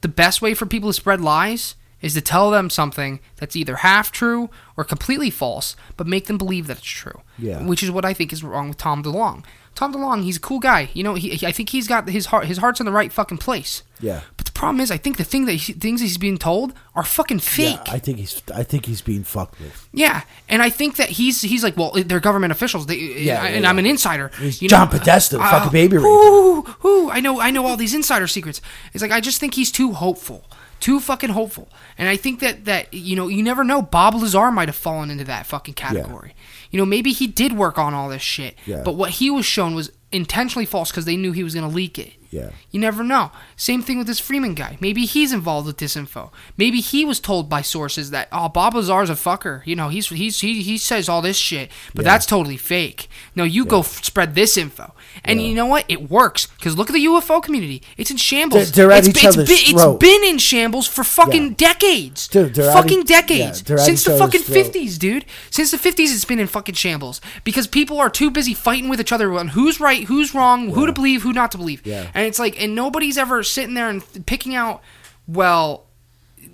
the 0.00 0.08
best 0.08 0.42
way 0.42 0.52
for 0.54 0.66
people 0.66 0.88
to 0.88 0.94
spread 0.94 1.20
lies 1.20 1.76
is 2.02 2.14
to 2.14 2.20
tell 2.20 2.50
them 2.50 2.70
something 2.70 3.20
that's 3.36 3.56
either 3.56 3.76
half 3.76 4.10
true 4.10 4.48
or 4.76 4.84
completely 4.84 5.30
false, 5.30 5.76
but 5.96 6.06
make 6.06 6.26
them 6.26 6.38
believe 6.38 6.66
that 6.66 6.78
it's 6.78 6.86
true. 6.86 7.20
Yeah. 7.38 7.62
Which 7.64 7.82
is 7.82 7.90
what 7.90 8.04
I 8.04 8.14
think 8.14 8.32
is 8.32 8.42
wrong 8.42 8.68
with 8.68 8.78
Tom 8.78 9.02
DeLonge. 9.02 9.44
Tom 9.74 9.94
DeLonge, 9.94 10.24
he's 10.24 10.36
a 10.36 10.40
cool 10.40 10.58
guy. 10.58 10.90
You 10.94 11.02
know, 11.04 11.14
he, 11.14 11.46
I 11.46 11.52
think 11.52 11.68
he's 11.70 11.86
got 11.86 12.08
his 12.08 12.26
heart, 12.26 12.46
his 12.46 12.58
heart's 12.58 12.80
in 12.80 12.86
the 12.86 12.92
right 12.92 13.12
fucking 13.12 13.38
place. 13.38 13.82
Yeah. 14.00 14.22
But 14.36 14.46
the 14.46 14.52
problem 14.52 14.80
is, 14.80 14.90
I 14.90 14.96
think 14.96 15.16
the 15.16 15.24
thing 15.24 15.44
that 15.46 15.52
he, 15.52 15.72
things 15.74 16.00
he's 16.00 16.18
being 16.18 16.38
told 16.38 16.72
are 16.94 17.04
fucking 17.04 17.38
fake. 17.38 17.78
Yeah, 17.86 17.92
I 17.92 17.98
think 17.98 18.18
he's 18.18 18.42
I 18.54 18.62
think 18.62 18.86
he's 18.86 19.00
being 19.00 19.22
fucked 19.22 19.60
with. 19.60 19.88
Yeah, 19.92 20.22
and 20.48 20.60
I 20.60 20.70
think 20.70 20.96
that 20.96 21.10
he's 21.10 21.40
he's 21.42 21.62
like, 21.62 21.76
well, 21.76 21.92
they're 21.92 22.18
government 22.20 22.50
officials. 22.52 22.86
They, 22.86 22.96
Yeah, 22.96 23.44
and 23.44 23.62
yeah, 23.62 23.70
I'm 23.70 23.78
an 23.78 23.86
insider. 23.86 24.30
He's 24.38 24.60
you 24.60 24.68
John 24.68 24.88
know? 24.90 24.98
Podesta, 24.98 25.38
Uh, 25.38 25.50
fucking 25.50 25.72
baby. 25.72 25.96
Ooh, 25.98 26.66
ooh, 26.84 27.10
I 27.10 27.20
know, 27.20 27.40
I 27.40 27.50
know 27.50 27.64
all 27.66 27.76
these 27.76 27.94
insider 27.94 28.26
secrets. 28.26 28.60
It's 28.92 29.02
like 29.02 29.12
I 29.12 29.20
just 29.20 29.38
think 29.38 29.54
he's 29.54 29.70
too 29.70 29.92
hopeful, 29.92 30.44
too 30.80 30.98
fucking 31.00 31.30
hopeful, 31.30 31.68
and 31.98 32.08
I 32.08 32.16
think 32.16 32.40
that 32.40 32.64
that 32.64 32.92
you 32.94 33.14
know 33.16 33.28
you 33.28 33.42
never 33.42 33.62
know. 33.64 33.82
Bob 33.82 34.14
Lazar 34.14 34.50
might 34.50 34.68
have 34.68 34.76
fallen 34.76 35.10
into 35.10 35.24
that 35.24 35.46
fucking 35.46 35.74
category. 35.74 36.34
You 36.70 36.78
know, 36.78 36.86
maybe 36.86 37.12
he 37.12 37.26
did 37.26 37.52
work 37.52 37.78
on 37.78 37.94
all 37.94 38.08
this 38.08 38.22
shit, 38.22 38.56
Yeah. 38.66 38.82
but 38.84 38.94
what 38.94 39.10
he 39.10 39.30
was 39.30 39.44
shown 39.44 39.74
was 39.74 39.90
intentionally 40.12 40.66
false 40.66 40.90
because 40.90 41.04
they 41.04 41.16
knew 41.16 41.32
he 41.32 41.42
was 41.44 41.54
going 41.54 41.68
to 41.68 41.74
leak 41.74 41.98
it. 41.98 42.12
Yeah. 42.30 42.50
You 42.70 42.78
never 42.78 43.02
know. 43.02 43.32
Same 43.56 43.82
thing 43.82 43.98
with 43.98 44.06
this 44.06 44.20
Freeman 44.20 44.54
guy. 44.54 44.78
Maybe 44.80 45.04
he's 45.04 45.32
involved 45.32 45.66
with 45.66 45.78
this 45.78 45.96
info. 45.96 46.30
Maybe 46.56 46.80
he 46.80 47.04
was 47.04 47.18
told 47.18 47.48
by 47.48 47.60
sources 47.62 48.10
that 48.10 48.28
oh 48.30 48.48
Bob 48.48 48.74
Lazar's 48.74 49.10
a 49.10 49.14
fucker. 49.14 49.66
You 49.66 49.74
know 49.74 49.88
he's 49.88 50.08
he's 50.08 50.40
he, 50.40 50.62
he 50.62 50.78
says 50.78 51.08
all 51.08 51.22
this 51.22 51.36
shit, 51.36 51.70
but 51.94 52.04
Yeah. 52.04 52.12
that's 52.12 52.26
totally 52.26 52.56
fake. 52.56 53.08
No, 53.34 53.42
you 53.42 53.64
go 53.64 53.80
f- 53.80 54.04
spread 54.04 54.36
this 54.36 54.56
info, 54.56 54.94
and 55.24 55.40
Yeah. 55.40 55.48
you 55.48 55.54
know 55.54 55.66
what? 55.66 55.84
It 55.88 56.08
works 56.08 56.46
because 56.46 56.76
look 56.78 56.88
at 56.88 56.92
the 56.92 57.04
UFO 57.06 57.42
community. 57.42 57.82
It's 57.96 58.10
in 58.12 58.16
shambles. 58.16 58.70
They're- 58.70 58.86
they're 58.86 58.92
at 58.96 59.06
It's 59.08 59.08
it's 59.24 59.36
been, 59.36 59.46
it's 59.48 59.98
been 59.98 60.24
in 60.24 60.38
shambles 60.38 60.86
for 60.86 61.02
fucking 61.02 61.56
Yeah. 61.58 61.72
decades. 61.72 62.28
Dude, 62.28 62.54
fucking 62.54 63.00
each- 63.00 63.06
decades 63.08 63.64
yeah, 63.68 63.76
since 63.76 64.04
the 64.04 64.16
fucking 64.16 64.42
throat. 64.42 64.54
fifties, 64.54 64.98
dude. 64.98 65.24
Since 65.50 65.72
the 65.72 65.78
fifties, 65.78 66.14
it's 66.14 66.24
been 66.24 66.38
in 66.38 66.46
fucking 66.46 66.76
shambles 66.76 67.20
because 67.42 67.66
people 67.66 67.98
are 67.98 68.08
too 68.10 68.30
busy 68.30 68.54
fighting 68.54 68.88
with 68.88 69.00
each 69.00 69.10
other 69.12 69.32
on 69.36 69.48
who's 69.48 69.80
right, 69.80 70.04
who's 70.04 70.32
wrong, 70.32 70.70
who 70.74 70.86
to 70.86 70.92
believe, 70.92 71.22
who 71.22 71.32
not 71.32 71.50
to 71.52 71.58
believe. 71.58 71.80
Yeah. 71.84 72.06
And 72.14 72.19
it's 72.26 72.38
like, 72.38 72.60
and 72.60 72.74
nobody's 72.74 73.18
ever 73.18 73.42
sitting 73.42 73.74
there 73.74 73.88
and 73.88 74.02
picking 74.26 74.54
out, 74.54 74.82
well, 75.26 75.86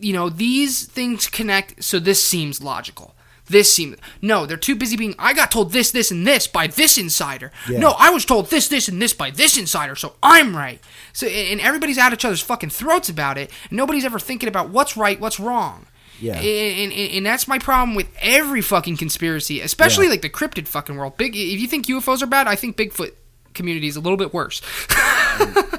you 0.00 0.12
know, 0.12 0.28
these 0.28 0.84
things 0.86 1.26
connect, 1.28 1.82
so 1.82 1.98
this 1.98 2.22
seems 2.22 2.62
logical. 2.62 3.14
This 3.48 3.72
seems 3.72 3.96
no, 4.20 4.44
they're 4.44 4.56
too 4.56 4.74
busy 4.74 4.96
being. 4.96 5.14
I 5.20 5.32
got 5.32 5.52
told 5.52 5.72
this, 5.72 5.92
this, 5.92 6.10
and 6.10 6.26
this 6.26 6.48
by 6.48 6.66
this 6.66 6.98
insider. 6.98 7.52
Yeah. 7.68 7.78
No, 7.78 7.94
I 7.96 8.10
was 8.10 8.24
told 8.24 8.50
this, 8.50 8.66
this, 8.66 8.88
and 8.88 9.00
this 9.00 9.12
by 9.12 9.30
this 9.30 9.56
insider, 9.56 9.94
so 9.94 10.14
I'm 10.20 10.56
right. 10.56 10.80
So 11.12 11.28
and 11.28 11.52
and 11.52 11.60
everybody's 11.60 11.96
at 11.96 12.12
each 12.12 12.24
other's 12.24 12.40
fucking 12.40 12.70
throats 12.70 13.08
about 13.08 13.38
it. 13.38 13.52
Nobody's 13.70 14.04
ever 14.04 14.18
thinking 14.18 14.48
about 14.48 14.70
what's 14.70 14.96
right, 14.96 15.20
what's 15.20 15.38
wrong. 15.38 15.86
Yeah. 16.20 16.40
And, 16.40 16.92
and, 16.92 17.12
and 17.12 17.24
that's 17.26 17.46
my 17.46 17.60
problem 17.60 17.94
with 17.94 18.08
every 18.20 18.62
fucking 18.62 18.96
conspiracy, 18.96 19.60
especially 19.60 20.06
Yeah. 20.06 20.10
like 20.12 20.22
the 20.22 20.30
cryptid 20.30 20.66
fucking 20.66 20.96
world. 20.96 21.16
Big. 21.16 21.36
If 21.36 21.60
you 21.60 21.68
think 21.68 21.86
UFOs 21.86 22.22
are 22.22 22.26
bad, 22.26 22.48
I 22.48 22.56
think 22.56 22.76
Bigfoot 22.76 23.12
community 23.54 23.86
is 23.86 23.94
a 23.96 24.00
little 24.00 24.16
bit 24.16 24.34
worse. 24.34 24.60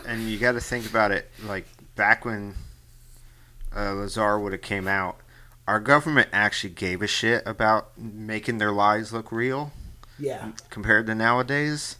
and 0.08 0.30
you 0.30 0.38
got 0.38 0.54
to 0.54 0.62
think 0.62 0.86
about 0.90 1.12
it 1.12 1.30
like 1.46 1.66
back 1.96 2.26
when 2.26 2.56
uh, 3.76 3.94
Lazar 3.94 4.40
would 4.40 4.52
have 4.54 4.62
came 4.62 4.88
out 4.88 5.18
our 5.68 5.80
government 5.80 6.30
actually 6.32 6.70
gave 6.74 7.02
a 7.02 7.08
shit 7.08 7.44
about 7.46 7.98
making 7.98 8.58
their 8.58 8.72
lies 8.72 9.12
look 9.12 9.32
real 9.32 9.72
Yeah. 10.18 10.52
compared 10.70 11.08
to 11.08 11.16
nowadays 11.16 11.98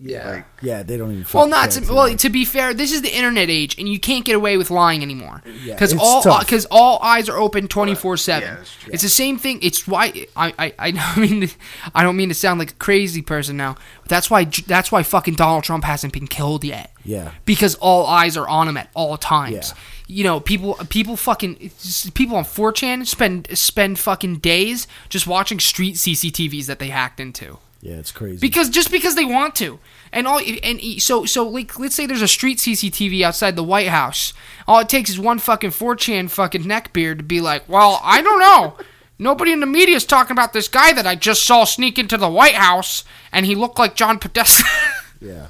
Yeah. 0.00 0.28
Like- 0.30 0.46
yeah, 0.60 0.82
they 0.82 0.96
don't 0.96 1.12
even. 1.12 1.26
Well, 1.32 1.46
not 1.48 1.70
to, 1.72 1.80
too 1.80 1.94
well. 1.94 2.14
To 2.14 2.28
be 2.30 2.44
fair, 2.44 2.74
this 2.74 2.92
is 2.92 3.02
the 3.02 3.14
internet 3.14 3.48
age, 3.48 3.78
and 3.78 3.88
you 3.88 3.98
can't 4.00 4.24
get 4.24 4.34
away 4.34 4.56
with 4.56 4.70
lying 4.70 5.02
anymore. 5.02 5.42
Yeah, 5.62 5.74
Because 5.74 5.92
it's 5.92 6.02
all 6.02 6.18
uh, 6.18 6.22
tough. 6.22 6.40
because 6.40 6.66
all 6.70 6.98
eyes 7.02 7.28
are 7.28 7.36
open 7.38 7.68
twenty 7.68 7.94
four 7.94 8.16
seven. 8.16 8.58
It's 8.88 9.02
the 9.02 9.08
same 9.08 9.38
thing. 9.38 9.60
It's 9.62 9.86
why 9.86 10.26
I 10.36 10.52
I 10.58 10.74
I 10.78 10.90
don't 11.14 11.16
mean 11.18 11.48
to, 11.48 11.54
I 11.94 12.02
don't 12.02 12.16
mean 12.16 12.28
to 12.28 12.34
sound 12.34 12.58
like 12.58 12.72
a 12.72 12.74
crazy 12.76 13.22
person 13.22 13.56
now. 13.56 13.76
But 14.02 14.08
that's 14.10 14.30
why 14.30 14.44
that's 14.44 14.90
why 14.92 15.02
fucking 15.02 15.34
Donald 15.34 15.64
Trump 15.64 15.84
hasn't 15.84 16.12
been 16.12 16.26
killed 16.26 16.64
yet. 16.64 16.90
Yeah. 17.04 17.30
Because 17.44 17.74
all 17.76 18.06
eyes 18.06 18.36
are 18.36 18.48
on 18.48 18.68
him 18.68 18.76
at 18.76 18.90
all 18.94 19.16
times. 19.16 19.54
Yeah. 19.54 19.74
You 20.06 20.24
know, 20.24 20.40
people 20.40 20.74
people 20.90 21.16
fucking 21.16 21.70
people 22.12 22.36
on 22.36 22.44
4chan 22.44 23.06
spend 23.06 23.48
spend 23.56 23.98
fucking 23.98 24.36
days 24.38 24.86
just 25.08 25.26
watching 25.26 25.58
street 25.60 25.94
CCTVs 25.94 26.66
that 26.66 26.78
they 26.78 26.88
hacked 26.88 27.20
into 27.20 27.58
Yeah, 27.84 27.96
it's 27.96 28.12
crazy. 28.12 28.38
because 28.40 28.70
just 28.70 28.90
because 28.90 29.14
they 29.14 29.26
want 29.26 29.54
to. 29.56 29.78
And 30.10 30.26
all 30.26 30.40
and 30.62 30.80
so 31.02 31.26
so 31.26 31.46
like 31.46 31.78
let's 31.78 31.94
say 31.94 32.06
there's 32.06 32.22
a 32.22 32.28
street 32.28 32.56
cctv 32.58 33.20
outside 33.22 33.56
the 33.56 33.62
white 33.62 33.88
house. 33.88 34.32
All 34.66 34.78
it 34.80 34.88
takes 34.88 35.10
is 35.10 35.18
one 35.18 35.38
fucking 35.38 35.70
4chan 35.70 36.30
fucking 36.30 36.62
neckbeard 36.62 37.18
to 37.18 37.22
be 37.24 37.40
like 37.42 37.68
well 37.68 38.00
i 38.02 38.22
don't 38.22 38.38
know. 38.40 38.76
Nobody 39.18 39.52
in 39.52 39.60
the 39.60 39.66
media 39.66 39.96
is 39.96 40.04
talking 40.06 40.32
about 40.32 40.52
this 40.54 40.66
guy 40.66 40.92
that 40.94 41.06
i 41.06 41.14
just 41.14 41.44
saw 41.44 41.64
sneak 41.64 41.98
into 41.98 42.16
the 42.16 42.28
white 42.30 42.54
house 42.54 43.04
and 43.32 43.44
he 43.44 43.54
looked 43.54 43.78
like 43.78 43.94
john 43.96 44.18
podesta. 44.18 44.64
Yeah. 45.20 45.46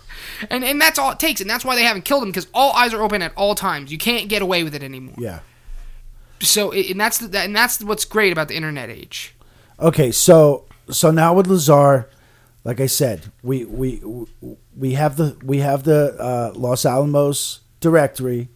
and 0.50 0.62
and 0.64 0.80
that's 0.80 0.98
all 0.98 1.10
it 1.12 1.18
takes 1.20 1.40
and 1.40 1.48
that's 1.50 1.64
why 1.64 1.74
they 1.76 1.82
haven't 1.84 2.04
killed 2.04 2.22
him 2.24 2.30
because 2.30 2.46
all 2.54 2.72
eyes 2.72 2.92
are 2.94 3.02
open 3.02 3.22
at 3.22 3.32
all 3.36 3.54
times. 3.54 3.92
You 3.92 3.98
can't 3.98 4.28
get 4.28 4.40
away 4.42 4.62
with 4.64 4.74
it 4.74 4.82
anymore. 4.82 5.14
Yeah. 5.18 5.40
so 6.40 6.72
and 6.72 7.00
that's 7.00 7.18
the, 7.18 7.38
and 7.38 7.54
that's 7.54 7.82
what's 7.82 8.04
great 8.04 8.32
about 8.32 8.48
the 8.48 8.56
internet 8.56 8.88
age. 8.90 9.34
Okay, 9.80 10.10
so 10.12 10.64
so 10.90 11.10
now 11.10 11.34
with 11.34 11.46
Lazar, 11.48 12.08
like 12.64 12.80
I 12.80 12.86
said, 12.86 13.30
we 13.42 13.64
we 13.64 14.02
we 14.76 14.92
have 14.94 15.16
the 15.16 15.36
we 15.44 15.58
have 15.58 15.84
the 15.84 16.16
uh, 16.18 16.52
Los 16.54 16.84
Alamos 16.86 17.60
directory. 17.80 18.48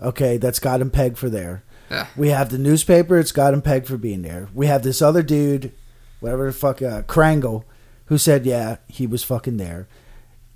Okay, 0.00 0.36
that's 0.36 0.58
got 0.58 0.80
him 0.80 0.90
pegged 0.90 1.18
for 1.18 1.28
there. 1.28 1.62
Yeah. 1.90 2.06
We 2.16 2.28
have 2.28 2.50
the 2.50 2.58
newspaper. 2.58 3.18
It's 3.18 3.32
got 3.32 3.52
him 3.52 3.62
pegged 3.62 3.86
for 3.88 3.96
being 3.96 4.22
there. 4.22 4.48
We 4.54 4.66
have 4.66 4.82
this 4.82 5.02
other 5.02 5.22
dude, 5.22 5.72
whatever 6.20 6.46
the 6.46 6.52
fuck, 6.52 6.80
uh, 6.80 7.02
Krangle, 7.02 7.64
who 8.06 8.16
said 8.18 8.46
yeah 8.46 8.76
he 8.88 9.06
was 9.06 9.24
fucking 9.24 9.56
there, 9.56 9.88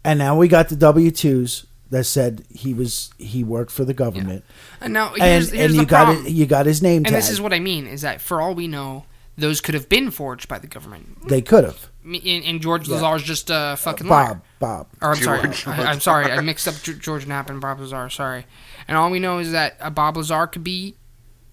and 0.05 0.18
now 0.18 0.37
we 0.37 0.49
got 0.49 0.68
the 0.68 0.76
W 0.76 1.11
twos 1.11 1.66
that 1.91 2.05
said 2.05 2.45
he 2.51 2.72
was 2.74 3.11
he 3.18 3.43
worked 3.45 3.70
for 3.72 3.85
the 3.85 3.95
government, 3.95 4.45
and 4.80 4.93
now 4.93 5.12
and 5.14 5.22
here's, 5.22 5.51
here's 5.51 5.72
and 5.72 5.80
you 5.80 5.87
got 5.87 6.14
it 6.14 6.30
you 6.30 6.47
got 6.47 6.66
his 6.66 6.82
name 6.82 6.99
And 6.99 7.07
tag. 7.07 7.14
this 7.14 7.30
is 7.30 7.41
what 7.41 7.53
I 7.53 7.61
mean 7.61 7.87
is 7.87 8.03
that 8.03 8.20
for 8.20 8.41
all 8.41 8.55
we 8.55 8.68
know, 8.68 9.05
those 9.37 9.61
could 9.61 9.74
have 9.74 9.89
been 9.89 10.11
forged 10.11 10.49
by 10.49 10.59
the 10.59 10.66
government. 10.66 11.28
they 11.28 11.43
could 11.43 11.64
have 11.64 11.91
And, 12.05 12.17
and 12.45 12.61
George 12.61 12.87
Yeah. 12.89 12.97
Lazar's 12.97 13.23
just 13.23 13.49
a 13.51 13.77
fucking 13.79 14.07
liar. 14.07 14.35
Bob 14.35 14.43
Bob. 14.59 14.87
Or 15.01 15.11
I'm 15.15 15.23
sorry, 15.23 15.43
George 15.43 15.67
I, 15.67 15.93
am 15.93 16.01
sorry, 16.01 16.31
I 16.31 16.41
mixed 16.43 16.69
up 16.69 16.75
George 17.01 17.27
Knapp 17.27 17.49
and 17.49 17.61
Bob 17.61 17.81
Lazar. 17.81 18.11
Sorry. 18.11 18.45
And 18.87 18.97
all 18.97 19.11
we 19.11 19.19
know 19.19 19.39
is 19.39 19.53
that 19.53 19.77
uh, 19.81 19.89
Bob 19.91 20.17
Lazar 20.19 20.47
could 20.47 20.63
be 20.65 20.97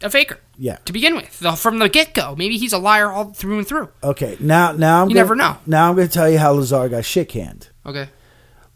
a 0.02 0.10
faker 0.10 0.40
Yeah. 0.58 0.78
to 0.86 0.92
begin 0.92 1.16
with, 1.16 1.40
the, 1.40 1.54
from 1.54 1.80
the 1.80 1.88
get 1.88 2.14
go. 2.14 2.36
Maybe 2.36 2.58
he's 2.58 2.74
a 2.74 2.78
liar 2.80 3.10
all 3.12 3.26
through 3.34 3.60
and 3.60 3.68
through. 3.68 3.90
Okay, 4.04 4.36
now 4.42 4.72
now 4.74 5.02
I'm 5.04 5.10
You 5.10 5.16
gonna, 5.16 5.24
never 5.26 5.36
know. 5.36 5.58
Now 5.66 5.90
I'm 5.90 5.96
going 5.96 6.08
to 6.08 6.14
tell 6.14 6.30
you 6.30 6.38
how 6.40 6.52
Lazar 6.52 6.90
got 6.90 7.06
shit 7.06 7.30
canned. 7.30 7.70
Okay. 7.86 8.10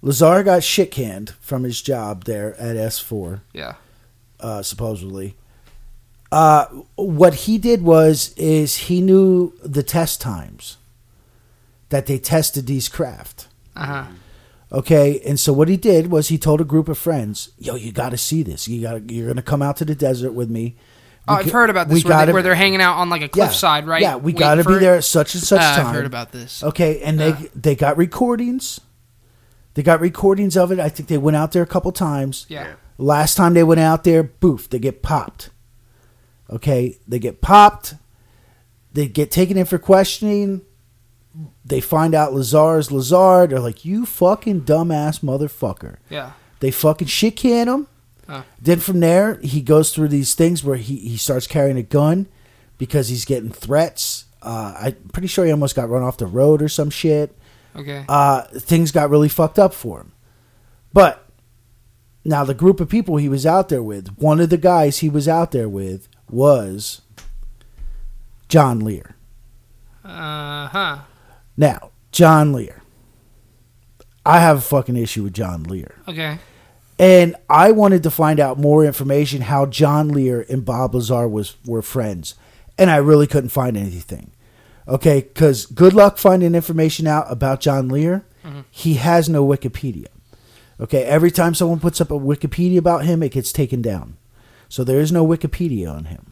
Lazar 0.02 0.44
got 0.44 0.64
shit 0.64 0.92
canned 0.92 1.32
from 1.42 1.64
his 1.64 1.82
job 1.82 2.24
there 2.26 2.54
at 2.60 2.76
S4, 2.78 3.42
Yeah. 3.54 3.74
uh, 4.40 4.62
supposedly. 4.62 5.36
Uh, 6.32 6.66
what 6.96 7.34
he 7.34 7.58
did 7.58 7.82
was 7.82 8.34
is 8.38 8.76
he 8.76 9.02
knew 9.02 9.54
the 9.64 9.84
test 9.84 10.22
times 10.22 10.78
that 11.90 12.06
they 12.06 12.18
tested 12.18 12.68
these 12.68 12.88
craft. 12.90 13.48
Uh 13.76 13.86
huh. 13.86 14.06
Okay, 14.72 15.22
and 15.26 15.40
so 15.40 15.54
what 15.54 15.68
he 15.70 15.78
did 15.78 16.08
was 16.12 16.28
he 16.30 16.38
told 16.38 16.60
a 16.60 16.66
group 16.66 16.90
of 16.90 16.98
friends, 16.98 17.50
"Yo, 17.58 17.76
you 17.76 17.92
got 17.92 18.10
to 18.10 18.18
see 18.18 18.44
this. 18.44 18.68
You 18.68 18.82
got 18.82 19.10
you're 19.12 19.26
going 19.28 19.36
to 19.38 19.42
come 19.44 19.62
out 19.62 19.78
to 19.78 19.86
the 19.86 19.96
desert 19.96 20.32
with 20.34 20.50
me." 20.50 20.76
Oh, 21.28 21.34
I've 21.36 21.52
heard 21.52 21.70
about 21.72 21.88
this 21.90 22.04
where, 22.04 22.10
gotta- 22.12 22.28
they, 22.28 22.34
where 22.34 22.44
they're 22.44 22.54
hanging 22.56 22.82
out 22.82 22.98
on 22.98 23.10
like 23.10 23.22
a 23.22 23.26
Yeah, 23.26 23.30
cliffside, 23.30 23.88
right? 23.88 24.02
Yeah, 24.02 24.16
we 24.18 24.32
got 24.34 24.56
to 24.56 24.64
be 24.64 24.76
there 24.76 24.96
at 24.96 25.04
such 25.04 25.34
and 25.34 25.44
such 25.44 25.60
Uh, 25.62 25.76
time. 25.78 25.88
I've 25.88 25.94
heard 25.96 26.06
about 26.06 26.32
this. 26.32 26.64
Okay, 26.64 27.02
and 27.02 27.20
they 27.20 27.30
Yeah. 27.30 27.42
they 27.56 27.76
got 27.76 27.98
recordings. 27.98 28.80
They 29.76 29.84
got 29.84 30.00
recordings 30.02 30.56
of 30.56 30.72
it. 30.72 30.80
I 30.80 30.90
think 30.90 31.10
they 31.10 31.18
went 31.18 31.36
out 31.38 31.52
there 31.52 31.64
a 31.64 31.68
couple 31.68 31.92
times. 31.92 32.46
Yeah. 32.50 32.64
Yeah. 32.64 32.74
Last 32.98 33.36
time 33.36 33.54
they 33.56 33.64
went 33.64 33.82
out 33.82 34.04
there, 34.04 34.24
boof, 34.24 34.70
they 34.70 34.80
get 34.80 35.02
popped. 35.02 35.50
Okay, 36.50 36.98
they 37.08 37.20
get 37.20 37.42
popped. 37.42 37.96
They 38.94 39.08
get 39.08 39.32
taken 39.32 39.58
in 39.58 39.66
for 39.66 39.78
questioning. 39.78 40.62
They 41.64 41.82
find 41.82 42.14
out 42.16 42.34
Lazar's 42.34 42.92
Lazar. 42.92 43.48
They're 43.48 43.60
like, 43.60 43.84
"You 43.86 44.06
fucking 44.06 44.62
dumbass 44.62 45.20
motherfucker." 45.22 45.98
Yeah. 46.10 46.32
They 46.60 46.72
fucking 46.72 47.08
shit 47.08 47.36
can 47.36 47.68
him. 47.68 47.88
Huh. 48.28 48.44
Then 48.62 48.80
from 48.80 49.00
there, 49.02 49.36
he 49.44 49.62
goes 49.62 49.94
through 49.94 50.08
these 50.08 50.34
things 50.34 50.64
where 50.64 50.78
he, 50.78 50.96
he 50.98 51.18
starts 51.18 51.46
carrying 51.48 51.78
a 51.78 51.84
gun 51.84 52.28
because 52.78 53.10
he's 53.10 53.26
getting 53.26 53.52
threats. 53.52 54.26
Uh, 54.42 54.76
I'm 54.80 55.10
pretty 55.12 55.28
sure 55.28 55.46
he 55.46 55.52
almost 55.52 55.76
got 55.76 55.90
run 55.90 56.04
off 56.04 56.18
the 56.18 56.26
road 56.26 56.62
or 56.62 56.70
some 56.70 56.90
shit. 56.90 57.36
Okay. 57.76 58.06
Uh, 58.08 58.44
things 58.44 58.92
got 58.92 59.10
really 59.10 59.30
fucked 59.30 59.60
up 59.60 59.74
for 59.74 60.00
him. 60.00 60.12
But 60.94 61.28
now 62.24 62.44
the 62.44 62.54
group 62.54 62.80
of 62.80 62.90
people 62.90 63.18
he 63.18 63.30
was 63.30 63.46
out 63.46 63.70
there 63.70 63.84
with, 63.84 64.18
one 64.18 64.40
of 64.40 64.50
the 64.50 64.58
guys 64.58 65.00
he 65.00 65.10
was 65.10 65.28
out 65.28 65.52
there 65.52 65.70
with 65.70 66.08
was 66.30 67.02
John 68.48 68.80
Lear. 68.80 69.16
Uh 70.04 70.68
huh. 70.68 70.98
Now, 71.58 71.92
John 72.12 72.54
Lear. 72.54 72.82
I 74.26 74.40
have 74.40 74.58
a 74.58 74.62
fucking 74.62 74.96
issue 74.96 75.24
with 75.24 75.34
John 75.34 75.64
Lear. 75.64 75.96
Okay. 76.08 76.40
And 76.98 77.36
I 77.50 77.72
wanted 77.72 78.04
to 78.04 78.12
find 78.12 78.40
out 78.40 78.58
more 78.58 78.84
information 78.86 79.42
how 79.42 79.66
John 79.66 80.10
Lear 80.10 80.46
and 80.50 80.64
Bob 80.66 80.96
Lazar 80.96 81.28
was 81.28 81.58
were 81.66 81.82
friends, 81.82 82.36
and 82.78 82.90
I 82.90 82.96
really 82.98 83.28
couldn't 83.28 83.50
find 83.50 83.76
anything. 83.76 84.32
Okay, 84.88 85.22
because 85.22 85.66
good 85.66 85.94
luck 85.94 86.18
finding 86.18 86.56
information 86.56 87.06
out 87.08 87.26
about 87.30 87.60
John 87.60 87.90
Lear. 87.90 88.26
He 88.70 88.94
has 88.96 89.28
no 89.28 89.46
Wikipedia. 89.46 90.06
Okay, 90.80 91.04
every 91.04 91.32
time 91.32 91.56
someone 91.56 91.80
puts 91.80 92.00
up 92.00 92.12
a 92.12 92.20
Wikipedia 92.20 92.78
about 92.78 93.04
him, 93.06 93.24
it 93.24 93.32
gets 93.32 93.52
taken 93.52 93.82
down. 93.82 94.18
So 94.70 94.84
there 94.84 95.00
is 95.00 95.12
no 95.12 95.26
Wikipedia 95.26 95.92
on 95.92 96.06
him. 96.06 96.32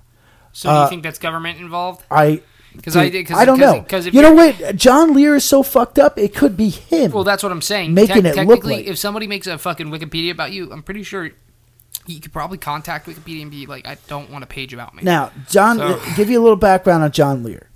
So 0.51 0.69
do 0.69 0.75
Uh, 0.75 0.83
you 0.83 0.89
think 0.89 1.03
that's 1.03 1.17
government 1.17 1.59
involved? 1.59 2.03
I 2.11 2.41
Because 2.75 2.95
I 2.95 3.09
did. 3.09 3.25
Cause, 3.27 3.37
I 3.37 3.45
don't 3.45 3.59
cause, 3.59 3.75
know. 3.75 3.81
Because 3.81 4.05
if 4.05 4.13
you 4.13 4.21
know 4.21 4.33
what? 4.33 4.75
John 4.75 5.13
Lear 5.13 5.35
is 5.35 5.43
so 5.45 5.63
fucked 5.63 5.99
up. 5.99 6.17
It 6.17 6.35
could 6.35 6.57
be 6.57 6.69
him. 6.69 7.11
Well, 7.11 7.23
that's 7.23 7.43
what 7.43 7.51
I'm 7.51 7.61
saying. 7.61 7.93
Making 7.93 8.25
it 8.25 8.29
look 8.29 8.35
technically, 8.35 8.75
like- 8.77 8.87
if 8.87 8.97
somebody 8.97 9.27
makes 9.27 9.47
a 9.47 9.57
fucking 9.57 9.87
Wikipedia 9.87 10.31
about 10.31 10.51
you, 10.51 10.71
I'm 10.71 10.83
pretty 10.83 11.03
sure 11.03 11.31
you 12.05 12.19
could 12.19 12.33
probably 12.33 12.57
contact 12.57 13.07
Wikipedia 13.07 13.43
and 13.43 13.51
be 13.51 13.65
like, 13.65 13.87
I 13.87 13.97
don't 14.07 14.29
want 14.29 14.43
a 14.43 14.47
page 14.47 14.73
about 14.73 14.93
me. 14.95 15.03
Now, 15.03 15.31
John, 15.49 15.77
So- 15.77 16.01
give 16.15 16.29
you 16.29 16.39
a 16.39 16.43
little 16.43 16.57
background 16.57 17.03
on 17.03 17.11
John 17.11 17.43
Lear. 17.43 17.69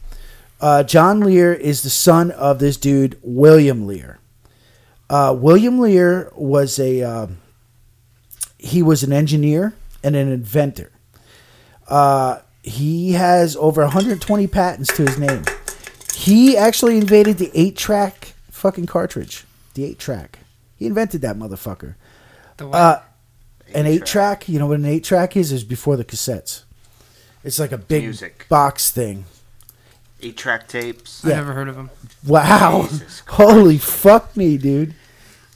Uh, 0.59 0.83
John 0.83 1.19
Lear 1.19 1.53
is 1.53 1.83
the 1.83 1.89
son 1.89 2.31
of 2.31 2.59
this 2.59 2.77
dude 2.77 3.17
William 3.21 3.85
Lear. 3.85 4.19
Uh, 5.09 5.35
William 5.37 5.79
Lear 5.79 6.31
was 6.35 6.79
a 6.79 7.01
um 7.03 7.37
he 8.57 8.81
was 8.81 9.03
an 9.03 9.13
engineer 9.13 9.75
and 10.03 10.15
an 10.15 10.31
inventor. 10.31 10.91
Uh, 11.87 12.39
he 12.67 13.13
has 13.13 13.55
over 13.55 13.81
120 13.81 14.47
patents 14.47 14.95
to 14.95 15.03
his 15.03 15.17
name. 15.17 15.43
He 16.13 16.57
actually 16.57 16.97
invented 16.97 17.37
the 17.37 17.51
eight 17.53 17.77
track 17.77 18.33
fucking 18.51 18.87
cartridge. 18.87 19.45
The 19.73 19.85
eight 19.85 19.99
track. 19.99 20.39
He 20.75 20.85
invented 20.85 21.21
that 21.21 21.37
motherfucker. 21.37 21.95
The 22.57 22.67
what? 22.67 22.75
Uh, 22.75 23.01
an 23.73 23.85
eight 23.85 24.05
track, 24.05 24.47
you 24.49 24.59
know 24.59 24.67
what 24.67 24.79
an 24.79 24.85
eight 24.85 25.03
track 25.03 25.35
is? 25.37 25.51
Is 25.51 25.63
before 25.63 25.97
the 25.97 26.05
cassettes. 26.05 26.63
It's 27.43 27.59
like 27.59 27.71
a 27.71 27.77
big 27.77 28.03
Music. 28.03 28.45
box 28.49 28.91
thing. 28.91 29.25
Eight 30.21 30.35
track 30.35 30.67
tapes. 30.67 31.23
I 31.23 31.29
never 31.29 31.53
heard 31.53 31.67
of 31.69 31.75
them. 31.75 31.89
Wow. 32.25 32.89
Holy 33.27 33.77
fuck 33.77 34.35
me, 34.35 34.57
dude. 34.57 34.95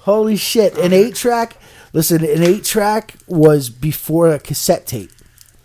Holy 0.02 0.36
shit. 0.36 0.78
An 0.78 0.94
eight 0.94 1.16
track, 1.16 1.58
listen, 1.94 2.24
an 2.24 2.44
eight 2.44 2.64
track 2.64 3.16
was 3.28 3.70
before 3.70 4.32
a 4.34 4.40
cassette 4.40 4.86
tape. 4.86 5.12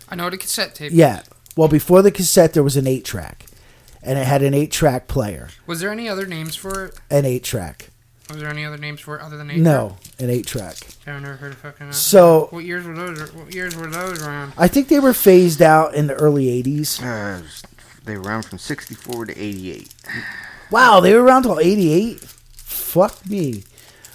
I 0.09 0.15
know 0.15 0.25
what 0.25 0.33
a 0.33 0.37
cassette 0.37 0.73
tape. 0.75 0.91
Yeah. 0.93 1.23
Well, 1.57 1.67
before 1.67 2.03
the 2.03 2.11
cassette, 2.11 2.53
there 2.53 2.63
was 2.63 2.77
an 2.77 2.85
eight 2.87 3.03
track. 3.03 3.45
And 4.03 4.17
it 4.17 4.27
had 4.27 4.43
an 4.43 4.53
eight 4.53 4.71
track 4.71 5.07
player. 5.07 5.49
Was 5.65 5.79
there 5.81 5.91
any 5.91 6.07
other 6.07 6.25
names 6.25 6.55
for 6.55 6.85
it? 6.85 6.95
An 7.09 7.25
eight 7.25 7.43
track. 7.43 7.89
Was 8.29 8.39
there 8.39 8.49
any 8.49 8.63
other 8.63 8.77
names 8.77 8.99
for 9.01 9.17
it 9.17 9.21
other 9.21 9.37
than 9.37 9.49
eight? 9.49 9.57
No, 9.57 9.97
an 10.19 10.29
eight 10.29 10.45
track. 10.45 10.77
I've 11.07 11.21
never 11.21 11.35
heard 11.35 11.53
of 11.53 11.57
fucking. 11.57 11.91
So- 11.93 12.47
what 12.51 12.63
years 12.63 12.85
were 12.85 12.93
those? 12.93 13.33
What 13.33 13.53
years 13.53 13.75
were 13.75 13.87
those 13.87 14.21
around? 14.21 14.53
I 14.57 14.67
think 14.67 14.87
they 14.87 14.99
were 14.99 15.13
phased 15.13 15.61
out 15.61 15.95
in 15.95 16.07
the 16.07 16.13
early 16.13 16.45
80s. 16.45 17.01
Uh, 17.01 17.41
they 18.05 18.17
ran 18.17 18.43
from 18.43 18.59
64 18.59 19.25
to 19.25 19.37
88. 19.41 19.93
Wow, 20.69 20.99
they 20.99 21.13
were 21.15 21.23
around 21.23 21.43
till 21.43 21.59
88? 21.59 22.19
Fuck 22.53 23.27
me. 23.27 23.63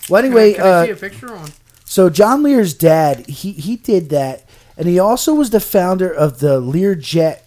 Well, 0.08 0.24
anyway, 0.24 0.52
can 0.54 0.62
I, 0.62 0.64
can 0.64 0.66
I 0.66 0.70
uh, 0.78 0.84
see 0.84 0.90
a 0.92 0.96
picture 0.96 1.34
on? 1.34 1.50
So 1.84 2.08
John 2.08 2.42
Lear's 2.42 2.72
dad, 2.72 3.26
he 3.26 3.52
he 3.52 3.76
did 3.76 4.08
that, 4.10 4.44
and 4.76 4.88
he 4.88 4.98
also 4.98 5.34
was 5.34 5.50
the 5.50 5.60
founder 5.60 6.10
of 6.12 6.38
the 6.40 6.60
Learjet 6.60 7.40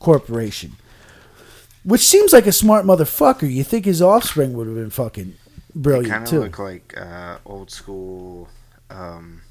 Corporation, 0.00 0.72
which 1.84 2.02
seems 2.06 2.32
like 2.32 2.46
a 2.46 2.52
smart 2.52 2.84
motherfucker. 2.84 3.50
You 3.50 3.64
think 3.64 3.84
his 3.84 4.00
offspring 4.02 4.52
would 4.54 4.66
have 4.66 4.76
been 4.76 4.90
fucking 4.90 5.34
They 5.74 5.80
brilliant 5.80 6.08
kind 6.12 6.24
of 6.24 6.30
too? 6.30 6.40
look 6.40 6.58
like 6.58 6.94
uh, 6.96 7.38
old 7.46 7.70
school. 7.70 8.48
Um, 8.90 9.42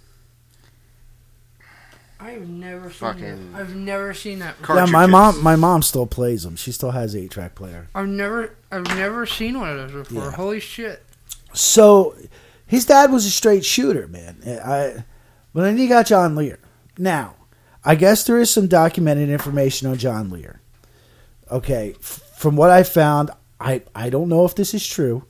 I've 2.19 2.47
never 2.47 2.89
seen 2.89 2.99
Fucking- 2.99 3.51
that. 3.51 3.59
I've 3.59 3.76
never 3.76 4.13
seen 4.13 4.39
that. 4.39 4.61
Car- 4.61 4.78
yeah, 4.78 4.86
my 4.86 5.05
mom 5.05 5.43
my 5.43 5.55
mom 5.55 5.82
still 5.82 6.05
plays 6.07 6.43
them. 6.43 6.55
She 6.55 6.71
still 6.71 6.91
has 6.91 7.15
eight 7.15 7.32
track 7.32 7.55
player. 7.55 7.89
I've 7.93 8.07
never, 8.07 8.55
I've 8.71 8.86
never 8.95 9.26
seen 9.26 9.59
one 9.59 9.69
of 9.78 9.91
those 9.91 10.07
before. 10.07 10.26
Yeah. 10.26 10.32
Holy 10.32 10.59
shit! 10.61 11.03
So 11.53 12.15
his 12.65 12.86
dad 12.86 13.11
was 13.11 13.26
a 13.26 13.30
straight 13.30 13.65
shooter, 13.65 14.07
man. 14.07 14.38
I 14.63 15.03
but 15.53 15.61
then 15.63 15.78
you 15.78 15.89
got 15.89 16.05
John 16.05 16.36
Lear. 16.36 16.57
Now, 16.98 17.36
I 17.84 17.96
guess 17.96 18.24
there 18.24 18.39
is 18.39 18.50
some 18.50 18.68
documented 18.68 19.30
information 19.30 19.88
on 19.88 19.98
John 19.98 20.30
Lear. 20.30 20.62
Okay, 21.52 21.96
f- 22.00 22.22
from 22.36 22.56
what 22.56 22.70
I 22.70 22.84
found, 22.84 23.30
I 23.60 23.84
I 23.93 24.10
don't 24.10 24.30
know 24.30 24.46
if 24.46 24.56
this 24.56 24.74
is 24.74 24.86
true, 24.88 25.26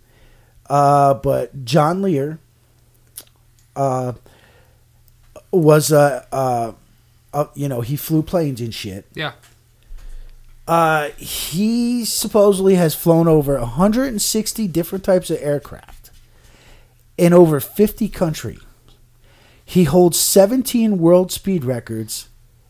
uh, 0.70 1.16
but 1.16 1.66
John 1.66 2.02
Lear 2.02 2.40
uh, 3.76 4.14
was 5.52 5.92
a 5.92 6.26
uh, 6.32 6.74
uh, 7.34 7.46
you 7.54 7.68
know 7.68 7.82
he 7.82 7.96
flew 7.96 8.24
planes 8.24 8.62
and 8.62 8.74
shit. 8.74 9.06
Yeah. 9.14 9.34
Uh, 10.68 11.10
he 11.18 12.04
supposedly 12.06 12.74
has 12.74 12.96
flown 12.96 13.28
over 13.28 13.60
160 13.60 14.68
different 14.70 15.04
types 15.04 15.30
of 15.30 15.38
aircraft 15.40 16.10
in 17.20 17.34
over 17.34 17.60
50 17.60 18.10
countries. 18.10 18.60
He 19.66 19.86
holds 19.86 20.20
17 20.20 21.00
world 21.00 21.32
speed 21.32 21.66
records 21.66 22.30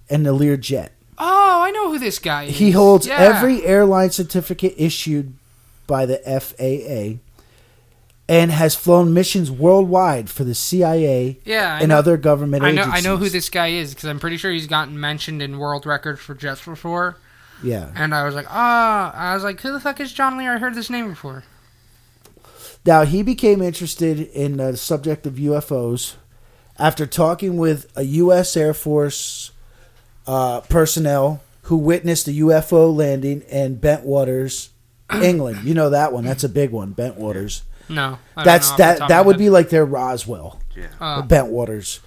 and 0.09 0.25
the 0.25 0.31
Lear 0.33 0.55
jet. 0.57 0.93
Oh, 1.17 1.61
I 1.63 1.71
know 1.71 1.91
who 1.91 1.99
this 1.99 2.19
guy 2.19 2.43
is. 2.45 2.57
He 2.57 2.71
holds 2.71 3.05
Yeah. 3.07 3.17
every 3.17 3.65
airline 3.65 4.11
certificate 4.11 4.73
issued 4.77 5.33
by 5.87 6.05
the 6.05 6.21
FAA 6.27 7.19
and 8.27 8.51
has 8.51 8.75
flown 8.75 9.13
missions 9.13 9.51
worldwide 9.51 10.29
for 10.29 10.43
the 10.43 10.55
CIA 10.55 11.37
Yeah, 11.45 11.75
I 11.75 11.79
and 11.81 11.89
know, 11.89 11.97
other 11.97 12.17
government 12.17 12.63
I 12.63 12.71
know. 12.71 12.81
agencies. 12.83 13.05
I 13.05 13.07
know 13.07 13.17
who 13.17 13.29
this 13.29 13.49
guy 13.49 13.67
is 13.67 13.93
because 13.93 14.09
I'm 14.09 14.19
pretty 14.19 14.37
sure 14.37 14.51
he's 14.51 14.65
gotten 14.67 14.99
mentioned 14.99 15.41
in 15.41 15.59
world 15.59 15.85
records 15.85 16.21
for 16.21 16.33
jets 16.33 16.63
before. 16.65 17.17
Yeah. 17.63 17.91
And 17.95 18.13
I 18.15 18.23
was 18.25 18.35
like, 18.35 18.47
ah, 18.49 19.13
I 19.15 19.33
was 19.35 19.43
like, 19.43 19.61
who 19.61 19.71
the 19.71 19.79
fuck 19.79 19.99
is 19.99 20.11
John 20.11 20.37
Lear? 20.37 20.55
I 20.55 20.57
heard 20.57 20.75
this 20.75 20.89
name 20.89 21.09
before. 21.09 21.43
Now, 22.85 23.03
he 23.03 23.21
became 23.23 23.61
interested 23.61 24.19
in 24.19 24.57
the 24.57 24.75
subject 24.77 25.25
of 25.25 25.33
UFOs 25.35 26.15
after 26.77 27.05
talking 27.05 27.57
with 27.57 27.91
a 27.95 28.03
U.S. 28.03 28.55
Air 28.57 28.73
Force 28.73 29.51
uh, 30.27 30.61
personnel 30.61 31.41
who 31.63 31.77
witnessed 31.77 32.27
a 32.27 32.31
UFO 32.31 32.95
landing 32.95 33.41
in 33.41 33.77
Bentwaters, 33.77 34.69
England. 35.13 35.63
You 35.63 35.73
know 35.73 35.89
that 35.89 36.13
one. 36.13 36.23
That's 36.23 36.43
a 36.43 36.49
big 36.49 36.71
one, 36.71 36.93
Bentwaters. 36.93 37.61
No, 37.89 38.17
I 38.35 38.43
don't 38.43 38.45
That's 38.45 38.71
know 38.71 38.77
that. 38.77 39.07
That 39.09 39.25
would 39.25 39.35
my 39.35 39.39
be 39.39 39.49
like 39.49 39.69
their 39.69 39.85
Roswell, 39.85 40.61
yeah. 40.75 40.87
Uh, 40.99 41.21
Bentwaters. 41.21 41.99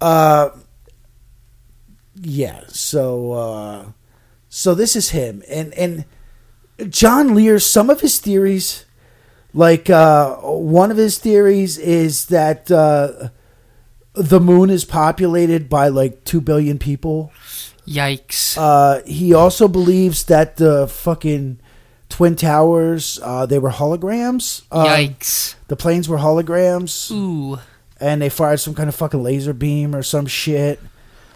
Uh, 0.00 0.50
yeah. 2.20 2.62
So, 2.68 3.32
uh, 3.32 3.84
so 4.48 4.74
this 4.74 4.96
is 4.96 5.10
him, 5.10 5.42
and 5.48 5.72
and 5.74 6.04
John 6.90 7.34
Lear. 7.34 7.58
Some 7.58 7.88
of 7.90 8.00
his 8.00 8.18
theories, 8.18 8.84
like 9.54 9.88
uh, 9.88 10.36
one 10.36 10.90
of 10.90 10.96
his 10.96 11.18
theories, 11.18 11.78
is 11.78 12.26
that 12.26 12.70
uh, 12.70 13.28
the 14.14 14.40
moon 14.40 14.70
is 14.70 14.84
populated 14.84 15.68
by 15.68 15.88
like 15.88 16.24
two 16.24 16.40
billion 16.40 16.78
people. 16.78 17.32
yikes! 17.86 18.56
Uh, 18.58 19.02
he 19.06 19.34
also 19.34 19.68
believes 19.68 20.24
that 20.24 20.56
the 20.56 20.86
fucking 20.88 21.60
twin 22.08 22.36
towers 22.36 23.18
uh, 23.22 23.46
they 23.46 23.58
were 23.58 23.70
holograms. 23.70 24.62
Uh, 24.70 24.84
yikes! 24.84 25.54
The 25.68 25.76
planes 25.76 26.08
were 26.08 26.18
holograms 26.18 27.10
Ooh, 27.10 27.58
and 28.00 28.20
they 28.20 28.28
fired 28.28 28.60
some 28.60 28.74
kind 28.74 28.88
of 28.88 28.94
fucking 28.94 29.22
laser 29.22 29.54
beam 29.54 29.94
or 29.94 30.02
some 30.02 30.26
shit. 30.26 30.78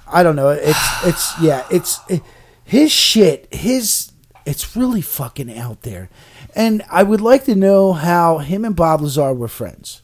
I 0.06 0.22
don't 0.22 0.36
know. 0.36 0.50
It's 0.50 0.78
it's 1.04 1.40
yeah. 1.40 1.66
It's 1.70 2.00
it, 2.08 2.22
his 2.64 2.92
shit. 2.92 3.52
His 3.52 4.12
it's 4.44 4.76
really 4.76 5.00
fucking 5.00 5.56
out 5.56 5.82
there, 5.82 6.08
and 6.54 6.82
I 6.90 7.02
would 7.02 7.20
like 7.20 7.44
to 7.46 7.54
know 7.56 7.92
how 7.92 8.38
him 8.38 8.64
and 8.64 8.76
Bob 8.76 9.00
Lazar 9.00 9.32
were 9.32 9.48
friends, 9.48 10.02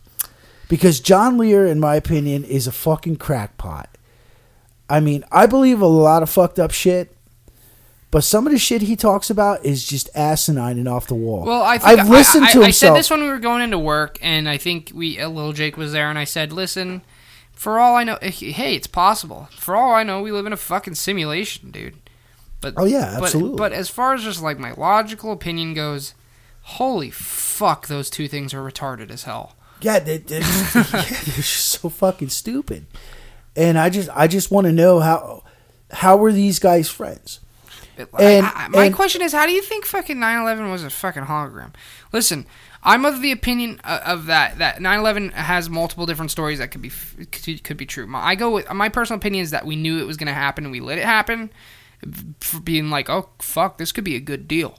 because 0.72 1.00
John 1.00 1.36
Lear, 1.36 1.66
in 1.66 1.80
my 1.80 1.96
opinion, 1.96 2.44
is 2.44 2.66
a 2.66 2.72
fucking 2.72 3.16
crackpot. 3.16 3.90
I 4.88 5.00
mean, 5.00 5.22
I 5.30 5.44
believe 5.44 5.82
a 5.82 5.86
lot 5.86 6.22
of 6.22 6.30
fucked 6.30 6.58
up 6.58 6.70
shit. 6.70 7.14
But 8.10 8.24
some 8.24 8.46
of 8.46 8.54
the 8.54 8.58
shit 8.58 8.80
he 8.80 8.96
talks 8.96 9.28
about 9.28 9.66
is 9.66 9.86
just 9.86 10.08
asinine 10.14 10.78
and 10.78 10.88
off 10.88 11.08
the 11.08 11.14
wall. 11.14 11.44
well, 11.44 11.62
I 11.62 11.76
think 11.76 12.00
I've 12.00 12.08
listened 12.08 12.44
I, 12.46 12.52
to 12.52 12.58
I, 12.60 12.62
him. 12.62 12.68
I 12.68 12.70
said 12.70 12.94
this 12.94 13.10
when 13.10 13.20
we 13.20 13.28
were 13.28 13.38
going 13.38 13.60
into 13.60 13.78
work, 13.78 14.18
and 14.22 14.48
I 14.48 14.56
think 14.56 14.92
we 14.94 15.20
uh, 15.20 15.28
little 15.28 15.52
Jake 15.52 15.76
was 15.76 15.92
there, 15.92 16.08
and 16.08 16.18
I 16.18 16.24
said, 16.24 16.54
"Listen, 16.54 17.02
for 17.52 17.78
all 17.78 17.94
I 17.94 18.04
know, 18.04 18.16
eh, 18.22 18.30
hey, 18.30 18.74
it's 18.74 18.86
possible. 18.86 19.50
For 19.52 19.76
all 19.76 19.92
I 19.92 20.04
know, 20.04 20.22
we 20.22 20.32
live 20.32 20.46
in 20.46 20.54
a 20.54 20.56
fucking 20.56 20.94
simulation, 20.94 21.70
dude." 21.70 21.96
But 22.62 22.72
Oh, 22.78 22.86
yeah, 22.86 23.16
but- 23.18 23.24
absolutely. 23.24 23.58
But, 23.58 23.74
as 23.74 23.90
far 23.90 24.14
as 24.14 24.24
just 24.24 24.40
like 24.40 24.58
my 24.58 24.72
logical 24.72 25.32
opinion 25.32 25.74
goes, 25.74 26.14
holy 26.62 27.10
fuck, 27.10 27.88
those 27.88 28.08
two 28.08 28.26
things 28.26 28.54
are 28.54 28.62
retarded 28.62 29.10
as 29.10 29.24
hell. 29.24 29.54
Yeah, 29.84 29.98
they, 29.98 30.18
they, 30.18 30.38
yeah, 30.40 30.42
they're 30.74 31.02
just 31.02 31.68
so 31.80 31.88
fucking 31.88 32.28
stupid. 32.30 32.86
And 33.56 33.78
I 33.78 33.90
just 33.90 34.08
I 34.14 34.26
just 34.28 34.50
want 34.50 34.66
to 34.66 34.72
know 34.72 35.00
how 35.00 35.44
how 35.90 36.16
were 36.16 36.32
these 36.32 36.58
guys 36.58 36.88
friends? 36.88 37.40
And- 37.96 38.46
I, 38.46 38.52
I, 38.54 38.68
my 38.68 38.84
and- 38.86 38.94
question 38.94 39.20
is, 39.22 39.32
how 39.32 39.46
do 39.46 39.52
you 39.52 39.62
think 39.62 39.84
fucking 39.84 40.16
9/11 40.16 40.70
was 40.70 40.82
a 40.84 40.90
fucking 40.90 41.24
hologram? 41.24 41.74
Listen, 42.12 42.46
I'm 42.82 43.04
of 43.04 43.20
the 43.20 43.30
opinion 43.32 43.80
uh, 43.84 44.00
of 44.04 44.26
that 44.26 44.58
that 44.58 44.78
9/11 44.78 45.32
has 45.32 45.68
multiple 45.68 46.06
different 46.06 46.30
stories 46.30 46.58
that 46.58 46.68
could 46.70 46.82
be 46.82 46.90
could, 47.30 47.62
could 47.62 47.76
be 47.76 47.86
true. 47.86 48.06
My, 48.06 48.20
I 48.20 48.34
go 48.34 48.50
with 48.52 48.72
my 48.72 48.88
personal 48.88 49.18
opinion 49.18 49.42
is 49.42 49.50
that 49.50 49.66
we 49.66 49.76
knew 49.76 49.98
it 50.00 50.06
was 50.06 50.16
going 50.16 50.28
to 50.28 50.32
happen 50.32 50.64
and 50.64 50.72
we 50.72 50.80
let 50.80 50.98
it 50.98 51.04
happen, 51.04 51.50
for 52.40 52.60
being 52.60 52.88
like, 52.90 53.10
oh 53.10 53.28
fuck, 53.38 53.78
this 53.78 53.92
could 53.92 54.04
be 54.04 54.16
a 54.16 54.20
good 54.20 54.48
deal. 54.48 54.78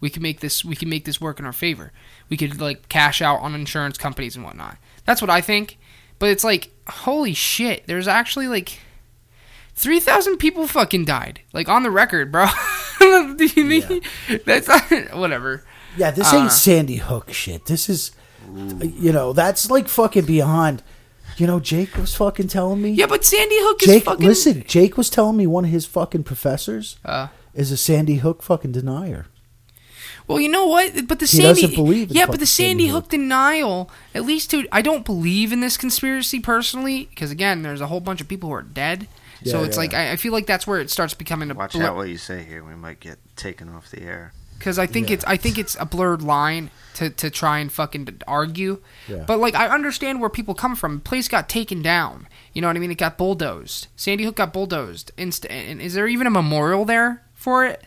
We 0.00 0.10
can 0.10 0.22
make 0.22 0.40
this 0.40 0.64
we 0.64 0.76
can 0.76 0.88
make 0.88 1.04
this 1.06 1.20
work 1.20 1.38
in 1.38 1.44
our 1.46 1.52
favor. 1.52 1.92
We 2.30 2.36
could 2.38 2.60
like 2.60 2.88
cash 2.88 3.20
out 3.20 3.40
on 3.40 3.54
insurance 3.54 3.98
companies 3.98 4.36
and 4.36 4.44
whatnot. 4.44 4.78
That's 5.04 5.20
what 5.20 5.30
I 5.30 5.40
think. 5.42 5.78
But 6.18 6.30
it's 6.30 6.44
like, 6.44 6.70
holy 6.88 7.34
shit, 7.34 7.86
there's 7.86 8.08
actually 8.08 8.46
like 8.48 8.78
three 9.74 10.00
thousand 10.00 10.36
people 10.38 10.66
fucking 10.66 11.04
died. 11.04 11.40
Like 11.52 11.68
on 11.68 11.82
the 11.82 11.90
record, 11.90 12.30
bro. 12.32 12.46
Do 13.00 13.46
you 13.56 13.64
mean 13.64 14.00
that's 14.46 14.68
not, 14.68 15.14
whatever. 15.16 15.64
Yeah, 15.96 16.10
this 16.12 16.32
Uh. 16.32 16.36
ain't 16.38 16.52
Sandy 16.52 16.96
Hook 16.96 17.32
shit. 17.32 17.66
This 17.66 17.88
is, 17.88 18.12
you 18.54 19.12
know, 19.12 19.32
that's 19.32 19.70
like 19.70 19.88
fucking 19.88 20.24
beyond. 20.26 20.82
You 21.36 21.46
know, 21.46 21.58
Jake 21.58 21.96
was 21.96 22.14
fucking 22.14 22.48
telling 22.48 22.82
me. 22.82 22.90
Yeah, 22.90 23.06
but 23.06 23.24
Sandy 23.24 23.56
Hook 23.58 23.82
is 23.82 23.88
Jake, 23.88 24.04
fucking 24.04 24.26
listen, 24.26 24.62
Jake 24.66 24.96
was 24.98 25.08
telling 25.08 25.36
me 25.38 25.46
one 25.46 25.64
of 25.64 25.70
his 25.70 25.86
fucking 25.86 26.24
professors 26.24 26.96
Uh, 27.04 27.28
is 27.54 27.72
a 27.72 27.76
Sandy 27.78 28.16
Hook 28.16 28.42
fucking 28.42 28.72
denier. 28.72 29.26
Well, 30.30 30.40
you 30.40 30.48
know 30.48 30.66
what? 30.66 31.06
But 31.06 31.18
the 31.18 31.26
He 31.26 31.36
Sandy 31.38 31.62
doesn't 31.62 31.74
believe 31.76 32.10
yeah, 32.10 32.26
but 32.26 32.40
the 32.40 32.46
Sandy 32.46 32.84
Sandy 32.84 32.86
Hook. 32.88 33.04
Hook 33.04 33.10
denial. 33.10 33.90
At 34.14 34.24
least 34.24 34.50
to 34.52 34.66
I 34.72 34.82
don't 34.82 35.04
believe 35.04 35.52
in 35.52 35.60
this 35.60 35.76
conspiracy 35.76 36.40
personally 36.40 37.06
because 37.10 37.30
again, 37.30 37.62
there's 37.62 37.80
a 37.80 37.86
whole 37.88 38.00
bunch 38.00 38.20
of 38.20 38.28
people 38.28 38.48
who 38.48 38.54
are 38.54 38.62
dead. 38.62 39.08
so 39.44 39.62
it's 39.62 39.76
yeah. 39.76 39.80
like 39.80 39.94
I, 39.94 40.12
I 40.12 40.16
feel 40.16 40.32
like 40.32 40.46
that's 40.46 40.66
where 40.66 40.80
it 40.80 40.90
starts 40.90 41.14
becoming 41.14 41.50
a 41.50 41.54
Watch 41.54 41.72
blur- 41.72 41.84
out 41.86 41.96
what 41.96 42.08
you 42.08 42.18
say 42.18 42.42
here. 42.44 42.62
We 42.64 42.74
might 42.74 43.00
get 43.00 43.18
taken 43.36 43.68
off 43.68 43.90
the 43.90 44.02
air. 44.02 44.32
because 44.58 44.78
I 44.78 44.86
think 44.86 45.08
Yeah. 45.08 45.14
it's 45.14 45.24
I 45.24 45.36
think 45.36 45.56
it's 45.58 45.76
a 45.80 45.86
blurred 45.86 46.22
line 46.22 46.70
to, 46.94 47.08
to 47.08 47.30
try 47.30 47.60
and 47.60 47.72
fucking 47.72 48.20
argue. 48.26 48.82
Yeah. 49.08 49.24
But 49.26 49.38
like 49.38 49.54
I 49.54 49.68
understand 49.68 50.20
where 50.20 50.28
people 50.30 50.54
come 50.54 50.76
from. 50.76 50.96
The 50.96 51.00
place 51.00 51.28
got 51.28 51.48
taken 51.48 51.80
down. 51.82 52.26
You 52.52 52.60
know 52.60 52.68
what 52.68 52.76
I 52.76 52.80
mean? 52.80 52.90
It 52.90 52.98
got 52.98 53.16
bulldozed. 53.16 53.86
Sandy 53.96 54.24
Hook 54.24 54.36
got 54.36 54.52
bulldozed. 54.52 55.12
Inst- 55.16 55.46
and 55.46 55.80
is 55.80 55.94
there 55.94 56.06
even 56.08 56.26
a 56.26 56.30
memorial 56.30 56.84
there 56.84 57.22
for 57.34 57.64
it? 57.64 57.82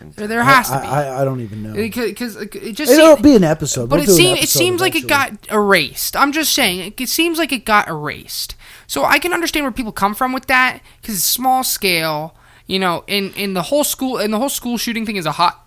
Couldn't 0.00 0.16
There, 0.16 0.26
tell. 0.26 0.36
there 0.36 0.44
has 0.44 0.70
to 0.70 0.80
be. 0.80 0.86
I, 0.86 1.20
I 1.20 1.24
don't 1.24 1.40
even 1.40 1.62
know. 1.62 1.74
Because 1.74 2.36
it 2.36 2.72
just 2.72 2.90
It'll 2.92 3.16
seems, 3.16 3.22
be 3.22 3.36
an 3.36 3.44
episode. 3.44 3.90
but 3.90 4.00
We'll 4.00 4.08
it 4.08 4.12
seems 4.12 4.38
it 4.38 4.42
episode 4.44 4.58
seems 4.58 4.80
like 4.80 4.94
it 4.96 5.06
got 5.06 5.32
erased. 5.52 6.16
I'm 6.16 6.32
just 6.32 6.52
saying 6.54 6.80
it, 6.80 7.00
it 7.00 7.08
seems 7.10 7.38
like 7.38 7.52
it 7.52 7.64
got 7.66 7.86
erased. 7.88 8.56
So 8.86 9.04
I 9.04 9.18
can 9.18 9.32
understand 9.34 9.64
where 9.64 9.72
people 9.72 9.92
come 9.92 10.14
from 10.14 10.32
with 10.32 10.46
that 10.46 10.80
because 11.00 11.14
it's 11.16 11.24
small 11.24 11.62
scale. 11.64 12.34
You 12.66 12.78
know, 12.78 13.04
in 13.06 13.32
in 13.34 13.54
the 13.54 13.62
whole 13.62 13.84
school 13.84 14.16
and 14.16 14.32
the 14.32 14.38
whole 14.38 14.48
school 14.48 14.78
shooting 14.78 15.04
thing 15.04 15.16
is 15.16 15.26
a 15.26 15.32
hot 15.32 15.66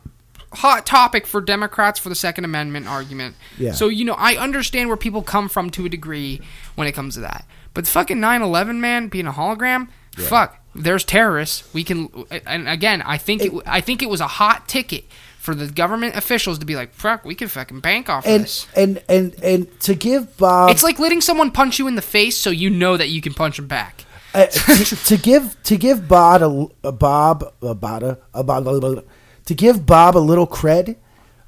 hot 0.53 0.85
topic 0.85 1.27
for 1.27 1.41
Democrats 1.41 1.99
for 1.99 2.09
the 2.09 2.15
Second 2.15 2.45
Amendment 2.45 2.87
argument. 2.87 3.35
Yeah. 3.57 3.73
So 3.73 3.87
you 3.89 4.03
know, 4.05 4.13
I 4.13 4.35
understand 4.35 4.87
where 4.89 4.97
people 4.97 5.21
come 5.21 5.49
from 5.49 5.69
to 5.71 5.85
a 5.85 5.89
degree 5.89 6.41
when 6.75 6.87
it 6.87 6.93
comes 6.93 7.15
to 7.15 7.21
that. 7.21 7.45
But 7.73 7.85
the 7.85 7.91
fucking 7.91 8.17
9/11, 8.17 8.77
man, 8.79 9.07
being 9.09 9.27
a 9.27 9.31
hologram, 9.31 9.89
fuck. 10.15 10.59
There's 10.75 11.03
terrorists. 11.03 11.71
We 11.73 11.83
can, 11.83 12.09
and 12.45 12.67
again, 12.67 13.01
I 13.03 13.17
think 13.17 13.43
it, 13.43 13.51
I 13.65 13.79
think 13.81 14.01
it 14.01 14.09
was 14.09 14.21
a 14.21 14.27
hot 14.27 14.67
ticket 14.67 15.05
for 15.37 15.53
the 15.53 15.67
government 15.67 16.15
officials 16.15 16.57
to 16.59 16.65
be 16.65 16.75
like, 16.75 16.93
fuck, 16.93 17.25
we 17.25 17.35
can 17.35 17.47
fucking 17.49 17.81
bank 17.81 18.09
off 18.09 18.25
and 18.25 18.43
this. 18.43 18.65
and 18.75 19.03
and 19.09 19.35
and 19.43 19.79
to 19.81 19.93
give 19.93 20.37
Bob 20.37 20.71
It's 20.71 20.83
like 20.83 20.99
letting 20.99 21.21
someone 21.21 21.51
punch 21.51 21.79
you 21.79 21.87
in 21.87 21.95
the 21.95 22.01
face 22.01 22.37
so 22.37 22.49
you 22.49 22.69
know 22.69 22.95
that 22.97 23.09
you 23.09 23.21
can 23.21 23.33
punch 23.33 23.57
them 23.57 23.67
back. 23.67 24.05
uh, 24.33 24.47
to, 24.47 24.95
to 24.95 25.17
give 25.17 25.61
to 25.63 25.77
give 25.77 26.07
Bob 26.07 26.41
a, 26.41 26.87
a 26.87 26.91
Bob 26.91 27.53
a 27.61 27.75
Bob 27.75 28.17
a 28.33 28.43
Bob 28.43 29.05
to 29.45 29.53
give 29.53 29.85
Bob 29.85 30.17
a 30.17 30.19
little 30.19 30.47
cred. 30.47 30.95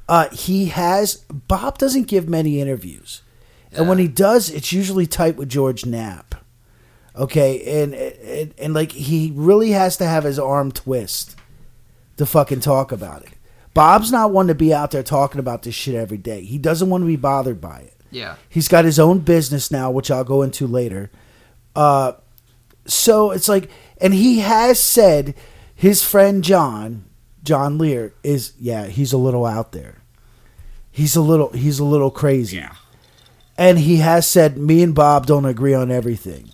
Uh, 0.08 0.30
he 0.30 0.66
has 0.68 1.16
Bob 1.32 1.80
doesn't 1.80 2.08
give 2.08 2.30
many 2.30 2.60
interviews, 2.62 3.24
and 3.72 3.90
when 3.90 3.98
he 3.98 4.08
does, 4.08 4.52
it's 4.52 4.72
usually 4.72 5.08
tight 5.08 5.36
with 5.36 5.50
George 5.50 5.84
Knapp. 5.86 6.36
Okay, 7.18 7.82
and, 7.82 7.94
and 7.94 8.54
and 8.58 8.74
like 8.74 8.92
he 8.92 9.32
really 9.36 9.72
has 9.72 9.96
to 9.98 10.06
have 10.06 10.26
his 10.26 10.38
arm 10.38 10.72
twist 10.72 11.36
to 12.18 12.26
fucking 12.26 12.60
talk 12.60 12.92
about 12.92 13.24
it. 13.24 13.30
Bob's 13.74 14.12
not 14.12 14.32
one 14.32 14.48
to 14.48 14.56
be 14.56 14.74
out 14.74 14.92
there 14.92 15.04
talking 15.04 15.40
about 15.40 15.64
this 15.64 15.76
shit 15.76 15.96
every 15.96 16.18
day. 16.18 16.44
He 16.44 16.58
doesn't 16.58 16.90
want 16.90 17.04
to 17.04 17.08
be 17.08 17.18
bothered 17.18 17.60
by 17.60 17.80
it. 17.80 17.94
Yeah. 18.10 18.36
He's 18.48 18.70
got 18.70 18.86
his 18.86 19.00
own 19.00 19.20
business 19.20 19.70
now, 19.70 19.92
which 19.92 20.10
I'll 20.10 20.24
go 20.24 20.42
into 20.42 20.66
later. 20.66 21.12
Uh, 21.76 22.14
so 22.86 23.32
it's 23.32 23.50
like, 23.50 23.70
and 24.00 24.14
he 24.14 24.40
has 24.40 24.80
said 24.80 25.36
his 25.74 26.04
friend 26.04 26.42
John, 26.42 27.04
John 27.44 27.78
Lear, 27.78 28.14
is 28.24 28.54
yeah, 28.58 28.88
he's 28.88 29.12
a 29.12 29.18
little 29.18 29.46
out 29.46 29.74
there. 29.74 30.02
He's 30.90 31.18
a 31.18 31.22
little, 31.22 31.50
he's 31.50 31.80
a 31.80 31.84
little 31.84 32.12
crazy. 32.12 32.58
Yeah. 32.58 32.76
And 33.58 33.80
he 33.80 33.98
has 33.98 34.26
said, 34.26 34.58
me 34.58 34.82
and 34.84 34.96
Bob 34.96 35.26
don't 35.26 35.46
agree 35.46 35.74
on 35.74 35.92
everything. 35.92 36.50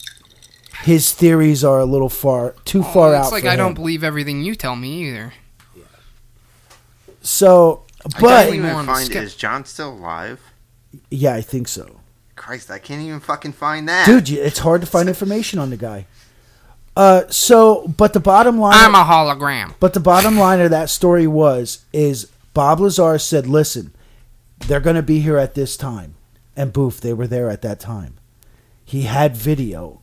His 0.83 1.11
theories 1.13 1.63
are 1.63 1.79
a 1.79 1.85
little 1.85 2.09
far, 2.09 2.55
too 2.65 2.81
far 2.83 3.13
Oh, 3.13 3.17
it's 3.19 3.27
out. 3.27 3.31
like 3.33 3.43
for 3.43 3.49
I 3.49 3.53
him. 3.53 3.59
don't 3.59 3.73
believe 3.75 4.03
everything 4.03 4.41
you 4.43 4.55
tell 4.55 4.75
me 4.75 5.07
either. 5.09 5.33
So, 7.21 7.83
but 8.03 8.15
I 8.15 8.19
but 8.21 8.43
can't 8.45 8.55
even 8.55 8.85
find. 8.85 9.05
skip. 9.05 9.23
Is 9.23 9.35
John 9.35 9.65
still 9.65 9.91
alive? 9.93 10.39
yeah, 11.09 11.33
I 11.35 11.41
think 11.41 11.67
so. 11.67 11.97
Christ, 12.35 12.71
I 12.71 12.79
can't 12.79 13.01
even 13.01 13.19
fucking 13.19 13.53
find 13.53 13.87
that. 13.87 14.05
Dude, 14.07 14.29
it's 14.31 14.59
hard 14.59 14.81
to 14.81 14.87
find 14.87 15.07
information 15.07 15.59
on 15.59 15.69
the 15.69 15.77
guy. 15.77 16.07
Uh, 16.97 17.23
so, 17.29 17.87
but 17.95 18.13
the 18.13 18.19
bottom 18.19 18.57
line, 18.59 18.73
I'm 18.75 18.95
a 18.95 19.03
hologram. 19.03 19.75
but 19.79 19.93
the 19.93 19.99
bottom 19.99 20.37
line 20.37 20.59
of 20.59 20.71
that 20.71 20.89
story 20.89 21.27
was 21.27 21.85
is 21.93 22.25
Bob 22.53 22.79
Lazar 22.79 23.17
said, 23.19 23.45
"Listen, 23.47 23.93
they're 24.59 24.79
going 24.81 24.95
to 24.97 25.03
be 25.03 25.19
here 25.21 25.37
at 25.37 25.53
this 25.53 25.77
time," 25.77 26.15
and 26.57 26.73
boof, 26.73 26.99
they 26.99 27.13
were 27.13 27.27
there 27.27 27.49
at 27.49 27.61
that 27.61 27.79
time. 27.79 28.15
He 28.83 29.03
had 29.03 29.37
video 29.37 30.01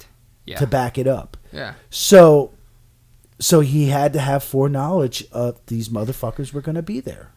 Yeah. 0.48 0.58
to 0.58 0.66
back 0.66 0.98
it 0.98 1.06
up. 1.06 1.36
Yeah. 1.52 1.74
So, 1.90 2.52
so 3.38 3.60
he 3.60 3.88
had 3.88 4.12
to 4.14 4.18
have 4.20 4.42
foreknowledge 4.44 5.24
of 5.32 5.58
these 5.66 5.88
motherfuckers 5.88 6.52
were 6.52 6.60
going 6.62 6.74
to 6.76 6.82
be 6.82 7.00
there. 7.00 7.32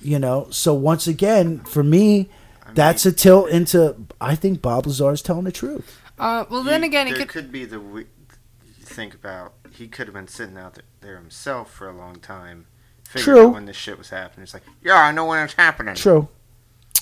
You 0.00 0.18
know, 0.18 0.46
so 0.50 0.74
once 0.74 1.06
again, 1.06 1.60
for 1.60 1.82
me, 1.82 2.28
I 2.62 2.66
mean, 2.68 2.74
that's 2.74 3.04
a 3.04 3.12
tilt 3.12 3.48
into. 3.50 3.96
I 4.20 4.34
think 4.36 4.62
Bob 4.62 4.86
Lazar 4.86 5.12
is 5.12 5.22
telling 5.22 5.44
the 5.44 5.52
truth. 5.52 6.00
Uh, 6.18 6.44
well, 6.48 6.62
then 6.62 6.82
you- 6.82 6.88
again, 6.88 7.08
it 7.08 7.10
there 7.16 7.18
could. 7.20 7.28
could 7.28 7.52
be 7.52 7.64
the. 7.64 7.80
we- 7.80 8.06
Think 8.80 9.12
about 9.14 9.52
he 9.70 9.86
could 9.86 10.06
have 10.06 10.14
been 10.14 10.28
sitting 10.28 10.56
out 10.56 10.74
there, 10.74 10.84
there 11.02 11.16
himself 11.16 11.70
for 11.72 11.88
a 11.90 11.92
long 11.96 12.16
time. 12.16 12.66
Figured 13.04 13.24
True. 13.24 13.46
out 13.48 13.52
when 13.54 13.66
this 13.66 13.76
shit 13.76 13.98
was 13.98 14.08
happening. 14.10 14.44
It's 14.44 14.54
like, 14.54 14.62
yeah, 14.82 14.94
I 14.96 15.12
know 15.12 15.26
when 15.26 15.44
it's 15.44 15.52
happening. 15.54 15.94
True. 15.94 16.28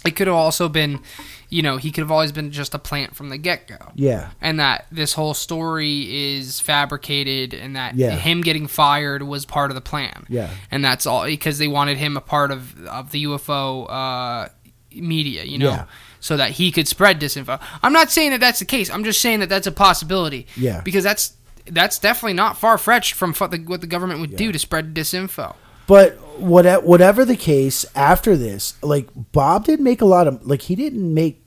It 0.06 0.16
could 0.16 0.26
have 0.26 0.36
also 0.36 0.68
been, 0.68 1.00
you 1.48 1.62
know, 1.62 1.76
he 1.76 1.90
could 1.90 2.02
have 2.02 2.10
always 2.10 2.32
been 2.32 2.50
just 2.50 2.74
a 2.74 2.78
plant 2.78 3.14
from 3.16 3.28
the 3.28 3.38
get 3.38 3.66
go. 3.68 3.76
Yeah. 3.94 4.30
and 4.40 4.58
that 4.60 4.86
this 4.90 5.12
whole 5.14 5.34
story 5.34 6.34
is 6.36 6.60
fabricated 6.60 7.54
and 7.54 7.76
that 7.76 7.94
Yeah. 7.96 8.10
him 8.16 8.40
getting 8.42 8.66
fired 8.66 9.22
was 9.22 9.44
part 9.44 9.70
of 9.70 9.74
the 9.74 9.80
plan 9.80 10.26
Yeah. 10.28 10.50
and 10.70 10.84
that's 10.84 11.06
all 11.06 11.24
because 11.24 11.58
they 11.58 11.68
wanted 11.68 11.98
him 11.98 12.16
a 12.16 12.20
part 12.20 12.50
of 12.50 12.74
of 12.86 13.10
the 13.10 13.24
UFO 13.24 13.86
uh, 13.90 14.48
media 14.92 15.44
you 15.44 15.58
know 15.58 15.70
Yeah. 15.70 15.84
so 16.20 16.36
that 16.36 16.52
he 16.52 16.70
could 16.70 16.88
spread 16.88 17.20
disinfo 17.20 17.60
I'm 17.82 17.92
not 17.92 18.10
saying 18.10 18.30
that 18.30 18.40
that's 18.40 18.58
the 18.60 18.64
case 18.64 18.90
I'm 18.90 19.04
just 19.04 19.20
saying 19.20 19.40
that 19.40 19.48
that's 19.48 19.66
a 19.66 19.72
possibility 19.72 20.46
Yeah. 20.56 20.80
because 20.82 21.04
that's 21.04 21.32
that's 21.68 21.98
definitely 21.98 22.34
not 22.34 22.56
far 22.56 22.78
fetched 22.78 23.14
from 23.14 23.34
what 23.34 23.50
the 23.80 23.86
government 23.86 24.20
would 24.20 24.30
Yeah. 24.32 24.38
do 24.38 24.52
to 24.52 24.58
spread 24.58 24.94
disinfo 24.94 25.54
But 25.86 26.18
what, 26.38 26.84
whatever 26.84 27.24
the 27.24 27.36
case, 27.36 27.86
after 27.94 28.36
this, 28.36 28.74
like 28.82 29.08
Bob 29.32 29.64
didn't 29.64 29.84
make 29.84 30.00
a 30.00 30.06
lot 30.06 30.26
of 30.26 30.46
like 30.46 30.62
he 30.62 30.74
didn't 30.74 31.12
make 31.12 31.42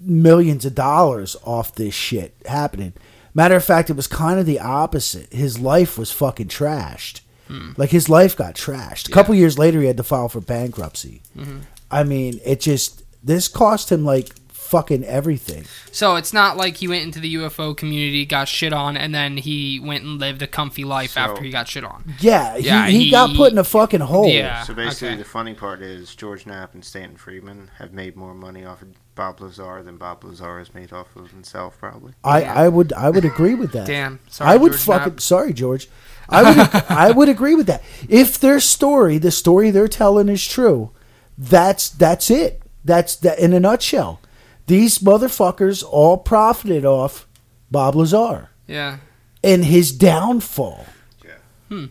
millions 0.00 0.64
of 0.64 0.74
dollars 0.74 1.36
off 1.44 1.74
this 1.74 1.94
shit 1.94 2.34
happening. 2.46 2.92
Matter 3.34 3.56
of 3.56 3.64
fact, 3.64 3.90
it 3.90 3.96
was 3.96 4.06
kind 4.06 4.40
of 4.40 4.46
the 4.46 4.60
opposite. 4.60 5.32
His 5.32 5.58
life 5.58 5.98
was 5.98 6.10
fucking 6.10 6.48
trashed. 6.48 7.20
Hmm. 7.46 7.72
Like 7.76 7.90
his 7.90 8.08
life 8.08 8.36
got 8.36 8.54
trashed. 8.54 9.08
A 9.08 9.12
couple 9.12 9.34
years 9.34 9.58
later, 9.58 9.80
he 9.80 9.86
had 9.86 9.96
to 9.96 10.02
file 10.02 10.28
for 10.28 10.40
bankruptcy. 10.40 11.22
Mm-hmm. 11.36 11.58
I 11.90 12.04
mean, 12.04 12.40
it 12.44 12.60
just 12.60 13.02
this 13.22 13.48
cost 13.48 13.90
him 13.90 14.04
like 14.04 14.34
fucking 14.68 15.04
everything. 15.04 15.64
so 15.90 16.16
it's 16.16 16.32
not 16.32 16.56
like 16.56 16.76
he 16.76 16.88
went 16.88 17.02
into 17.04 17.20
the 17.20 17.34
UFO 17.36 17.76
community 17.76 18.24
got 18.26 18.48
shit 18.48 18.72
on 18.72 18.96
and 18.96 19.14
then 19.14 19.36
he 19.38 19.80
went 19.80 20.04
and 20.04 20.18
lived 20.18 20.42
a 20.42 20.46
comfy 20.46 20.84
life 20.84 21.12
So- 21.12 21.20
after 21.20 21.42
he 21.42 21.50
got 21.50 21.68
shit 21.68 21.84
on 21.84 22.14
Yeah, 22.20 22.56
Yeah, 22.56 22.86
he, 22.86 23.04
he, 23.04 23.10
got 23.10 23.34
put 23.36 23.52
in 23.52 23.58
a 23.58 23.64
fucking 23.64 24.00
hole. 24.00 24.28
Yeah. 24.28 24.62
So 24.62 24.74
basically, 24.74 25.08
okay. 25.08 25.16
the 25.18 25.24
funny 25.24 25.54
part 25.54 25.80
is 25.82 26.14
George 26.14 26.46
Knapp 26.46 26.74
and 26.74 26.84
Stanton 26.84 27.16
Friedman 27.16 27.70
have 27.78 27.92
made 27.92 28.16
more 28.16 28.34
money 28.34 28.64
off 28.64 28.82
of 28.82 28.88
Bob 29.14 29.40
Lazar 29.40 29.82
than 29.82 29.96
Bob 29.96 30.22
Lazar 30.22 30.58
has 30.58 30.72
made 30.74 30.92
off 30.92 31.16
of 31.16 31.30
himself, 31.32 31.76
probably. 31.78 32.12
I, 32.22 32.42
Yeah. 32.42 32.54
I 32.54 32.68
would 32.68 32.92
I 32.92 33.10
would 33.10 33.24
agree 33.24 33.54
with 33.54 33.72
that. 33.72 33.86
Damn. 33.88 34.20
Sorry, 34.28 34.50
I 34.50 34.56
would 34.56 34.72
George 34.72 34.82
fucking 34.82 35.12
Knapp. 35.14 35.20
sorry, 35.20 35.52
George. 35.52 35.88
I 36.28 36.42
would 36.42 36.58
I 36.88 37.10
would 37.10 37.28
agree 37.28 37.54
with 37.56 37.66
that. 37.66 37.82
If 38.08 38.38
their 38.38 38.60
story, 38.60 39.18
the 39.18 39.30
story 39.32 39.70
they're 39.72 39.88
telling 39.88 40.28
is 40.28 40.46
true, 40.46 40.90
that's 41.36 41.88
that's 41.88 42.30
it. 42.30 42.62
That's 42.84 43.16
that 43.16 43.38
in 43.38 43.52
a 43.52 43.60
nutshell. 43.60 44.20
These 44.68 44.98
motherfuckers 45.00 45.82
all 45.82 46.16
profited 46.18 46.84
off 46.84 47.26
Bob 47.70 47.94
Lazar 47.96 48.50
Yeah. 48.66 48.98
and 49.42 49.64
his 49.64 49.90
downfall. 49.92 50.86
Yeah. 51.24 51.86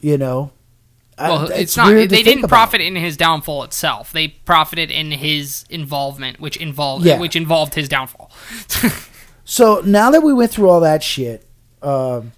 You 0.00 0.18
know, 0.18 0.50
I- 1.18 1.28
Well, 1.30 1.50
it's, 1.52 1.76
not. 1.76 1.86
weird 1.88 2.08
to 2.08 2.16
They 2.16 2.16
think 2.16 2.26
didn't 2.26 2.38
about. 2.44 2.48
profit 2.56 2.80
in 2.80 2.96
his 2.96 3.16
downfall 3.16 3.62
itself. 3.64 4.12
They 4.12 4.28
profited 4.28 4.90
in 4.90 5.12
his 5.12 5.64
involvement, 5.70 6.40
which 6.40 6.56
involved 6.56 7.04
Yeah. 7.06 7.18
which 7.18 7.36
involved 7.36 7.74
his 7.74 7.88
downfall. 7.88 8.30
So 9.44 9.82
now 9.84 10.10
that 10.12 10.22
we 10.22 10.32
went 10.32 10.52
through 10.52 10.70
all 10.70 10.80
that 10.80 11.02
shit, 11.02 11.44
um, 11.82 12.32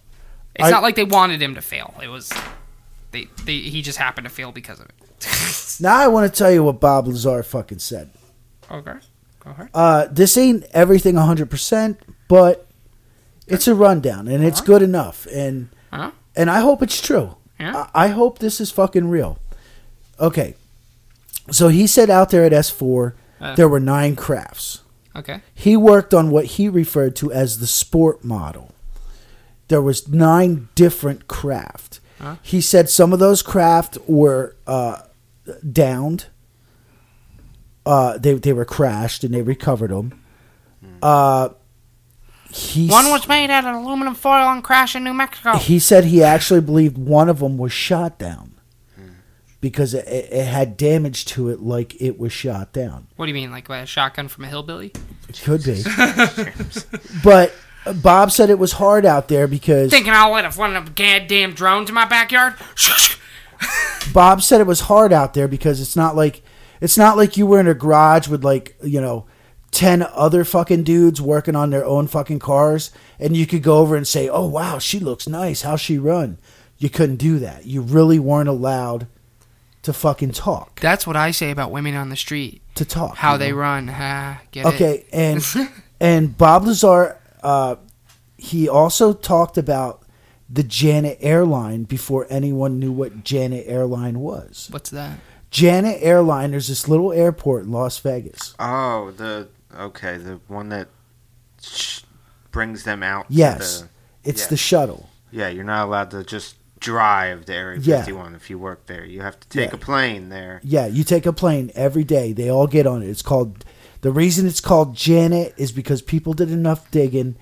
It's 0.57 0.67
I- 0.67 0.71
not 0.71 0.83
like 0.83 0.95
they 0.97 1.05
wanted 1.05 1.41
him 1.43 1.55
to 1.55 1.61
fail. 1.61 1.95
It 2.03 2.09
was 2.09 2.33
they, 3.13 3.29
they 3.45 3.59
he 3.59 3.83
just 3.83 3.99
happened 3.99 4.25
to 4.25 4.31
fail 4.31 4.53
because 4.53 4.81
of 4.81 4.87
it. 4.87 5.77
now 5.81 5.97
I 5.97 6.09
want 6.09 6.33
to 6.33 6.37
tell 6.37 6.51
you 6.51 6.65
what 6.65 6.81
Bob 6.81 7.07
Lazar 7.07 7.43
fucking 7.43 7.79
said. 7.81 8.11
okay, 8.71 8.95
Uh, 9.75 10.07
this 10.11 10.37
ain't 10.37 10.65
everything 10.73 11.15
100%, 11.17 11.97
but 12.29 12.67
it's 13.47 13.69
a 13.69 13.75
rundown 13.75 14.27
and 14.29 14.43
it's 14.45 14.61
good 14.61 14.83
enough. 14.83 15.27
And 15.33 15.69
Huh? 15.93 16.11
and 16.35 16.51
I 16.51 16.61
hope 16.61 16.83
it's 16.83 17.01
true. 17.01 17.37
Yeah. 17.61 17.87
I, 17.95 18.05
I 18.07 18.09
hope 18.09 18.39
this 18.39 18.61
is 18.61 18.71
fucking 18.71 19.09
real. 19.09 19.39
Okay. 20.19 20.55
So 21.51 21.69
he 21.69 21.87
said 21.87 22.09
out 22.11 22.31
there 22.31 22.45
at 22.45 22.53
S4, 22.53 23.13
Uh. 23.41 23.55
there 23.55 23.69
were 23.69 23.81
nine 23.81 24.17
crafts. 24.17 24.81
Okay. 25.15 25.43
He 25.55 25.77
worked 25.77 26.13
on 26.15 26.31
what 26.31 26.45
he 26.57 26.69
referred 26.69 27.15
to 27.17 27.31
as 27.33 27.59
the 27.61 27.67
sport 27.67 28.25
model. 28.25 28.73
There 29.69 29.83
was 29.83 30.09
nine 30.09 30.69
different 30.75 31.29
craft. 31.29 32.01
Huh? 32.21 32.37
He 32.43 32.61
said 32.61 32.89
some 32.91 33.13
of 33.13 33.19
those 33.19 33.43
craft 33.43 33.99
were 34.07 34.57
uh, 34.67 35.03
downed. 35.71 36.27
Uh, 37.87 38.19
they 38.19 38.35
they 38.35 38.53
were 38.53 38.65
crashed 38.65 39.25
and 39.25 39.35
they 39.35 39.43
recovered 39.43 39.91
them. 39.91 40.21
Uh, 41.03 41.51
he 42.51 42.89
One 42.89 43.11
was 43.11 43.27
made 43.27 43.51
out 43.51 43.65
of 43.65 43.75
aluminum 43.75 44.15
foil 44.15 44.49
and 44.49 44.63
crashed 44.63 44.95
in 44.95 45.05
New 45.05 45.13
Mexico. 45.13 45.57
he 45.57 45.79
said 45.79 46.05
he 46.05 46.23
actually 46.23 46.61
believed 46.61 46.97
one 46.97 47.29
of 47.29 47.41
them 47.41 47.59
was 47.59 47.73
shot 47.73 48.19
down 48.19 48.55
because 49.61 49.93
it, 49.93 50.07
it 50.07 50.33
it 50.33 50.47
had 50.47 50.77
damage 50.77 51.25
to 51.25 51.49
it, 51.49 51.61
like 51.61 52.01
it 52.01 52.19
was 52.19 52.33
shot 52.33 52.73
down. 52.73 53.09
What 53.17 53.27
do 53.27 53.31
you 53.31 53.35
mean, 53.35 53.51
like 53.51 53.67
by 53.67 53.79
a 53.79 53.87
shotgun 53.87 54.29
from 54.29 54.45
a 54.45 54.49
hillbilly? 54.49 54.93
It 55.29 55.41
could 55.43 55.65
be, 55.65 55.83
but 57.25 57.53
uh, 57.85 57.93
Bob 57.95 58.31
said 58.31 58.51
it 58.51 58.59
was 58.59 58.73
hard 58.73 59.05
out 59.05 59.29
there 59.29 59.49
because 59.49 59.91
Thinking 59.91 60.13
I'll 60.13 60.31
let 60.31 60.57
one 60.57 60.77
of 60.77 60.85
them 60.85 60.95
goddamn 60.95 61.55
drones 61.55 61.89
in 61.89 61.95
my 61.95 62.05
backyard? 62.05 62.55
Bob 64.13 64.43
said 64.43 64.61
it 64.61 64.67
was 64.67 64.81
hard 64.83 65.13
out 65.13 65.35
there 65.35 65.49
because 65.49 65.81
it's 65.81 65.97
not 65.97 66.15
like 66.15 66.44
it's 66.85 66.99
not 66.99 67.17
like 67.17 67.37
you 67.37 67.47
were 67.47 67.59
in 67.59 67.67
a 67.67 67.75
garage 67.75 68.29
with 68.29 68.45
like 68.45 68.77
you 68.83 69.01
know 69.01 69.27
ten 69.71 70.03
other 70.03 70.45
fucking 70.45 70.85
dudes 70.85 71.21
working 71.21 71.57
on 71.57 71.71
their 71.71 71.85
own 71.85 72.07
fucking 72.07 72.39
cars, 72.39 72.91
and 73.19 73.37
you 73.37 73.47
could 73.47 73.63
go 73.63 73.79
over 73.79 73.97
and 73.97 74.07
say, 74.07 74.29
"Oh 74.29 74.47
wow, 74.47 74.79
she 74.79 75.01
looks 75.01 75.27
nice. 75.27 75.63
How's 75.63 75.81
she 75.81 75.99
run?" 75.99 76.39
You 76.77 76.91
couldn't 76.91 77.17
do 77.17 77.39
that. 77.39 77.65
You 77.65 77.81
really 77.81 78.19
weren't 78.19 78.49
allowed 78.49 79.07
to 79.83 79.93
fucking 79.93 80.33
talk. 80.33 80.81
That's 80.81 81.07
what 81.07 81.17
I 81.17 81.31
say 81.31 81.51
about 81.51 81.71
women 81.71 81.95
on 81.95 82.11
the 82.11 82.17
street. 82.17 82.61
To 82.75 82.85
talk. 82.85 83.17
How 83.17 83.37
they 83.37 83.51
know? 83.51 83.57
run. 83.59 83.89
Ha, 83.89 84.43
get 84.51 84.67
it? 84.67 84.75
Okay, 84.75 85.07
and 85.13 85.43
and 86.01 86.37
Bob 86.37 86.67
Lazar, 86.67 87.19
uh, 87.43 87.77
he 88.37 88.69
also 88.69 89.13
talked 89.13 89.57
about 89.57 90.05
the 90.51 90.63
Janet 90.63 91.19
Airline 91.21 91.85
before 91.85 92.27
anyone 92.29 92.79
knew 92.79 92.93
what 92.93 93.25
Janet 93.25 93.65
Airline 93.67 94.21
was. 94.21 94.69
What's 94.71 94.91
that? 94.91 95.19
Janet 95.55 95.99
Airline, 96.03 96.51
there's 96.51 96.67
this 96.67 96.89
little 96.89 97.13
airport 97.13 97.63
in 97.63 97.71
Las 97.71 97.97
Vegas. 98.01 98.55
Oh, 98.59 99.13
the 99.13 99.47
okay, 99.79 100.17
the 100.17 100.41
one 100.49 100.69
that 100.71 100.89
sh- 101.63 102.01
brings 102.51 102.83
them 102.83 103.05
out. 103.05 103.27
Yes, 103.29 103.83
the- 103.83 103.89
it's 104.25 104.43
yeah. 104.43 104.49
the 104.49 104.57
shuttle. 104.57 105.09
yeah, 105.31 105.49
you're 105.49 105.63
not 105.63 105.87
allowed 105.87 106.11
to 106.11 106.25
just 106.25 106.57
drive 106.81 107.45
to 107.45 107.55
Area 107.55 107.79
Yeah. 107.81 107.99
51 107.99 108.35
if 108.35 108.51
you 108.51 108.59
work 108.59 108.87
there. 108.87 109.05
You 109.05 109.21
have 109.23 109.39
to 109.39 109.49
take 109.49 109.71
Yeah. 109.71 109.77
a 109.77 109.79
plane 109.79 110.29
there. 110.29 110.61
Yeah, 110.65 110.87
you 110.87 111.05
take 111.05 111.25
a 111.25 111.33
plane 111.33 111.71
every 111.77 112.03
day. 112.05 112.33
They 112.33 112.49
all 112.51 112.67
get 112.67 112.85
on 112.85 113.03
it. 113.05 113.09
It's 113.09 113.23
called 113.23 113.65
the 114.01 114.11
reason 114.11 114.49
it's 114.49 114.61
called 114.61 114.97
Janet 114.97 115.55
is 115.57 115.71
because 115.71 116.03
people 116.03 116.33
did 116.35 116.51
enough 116.51 116.91
digging, 116.91 117.37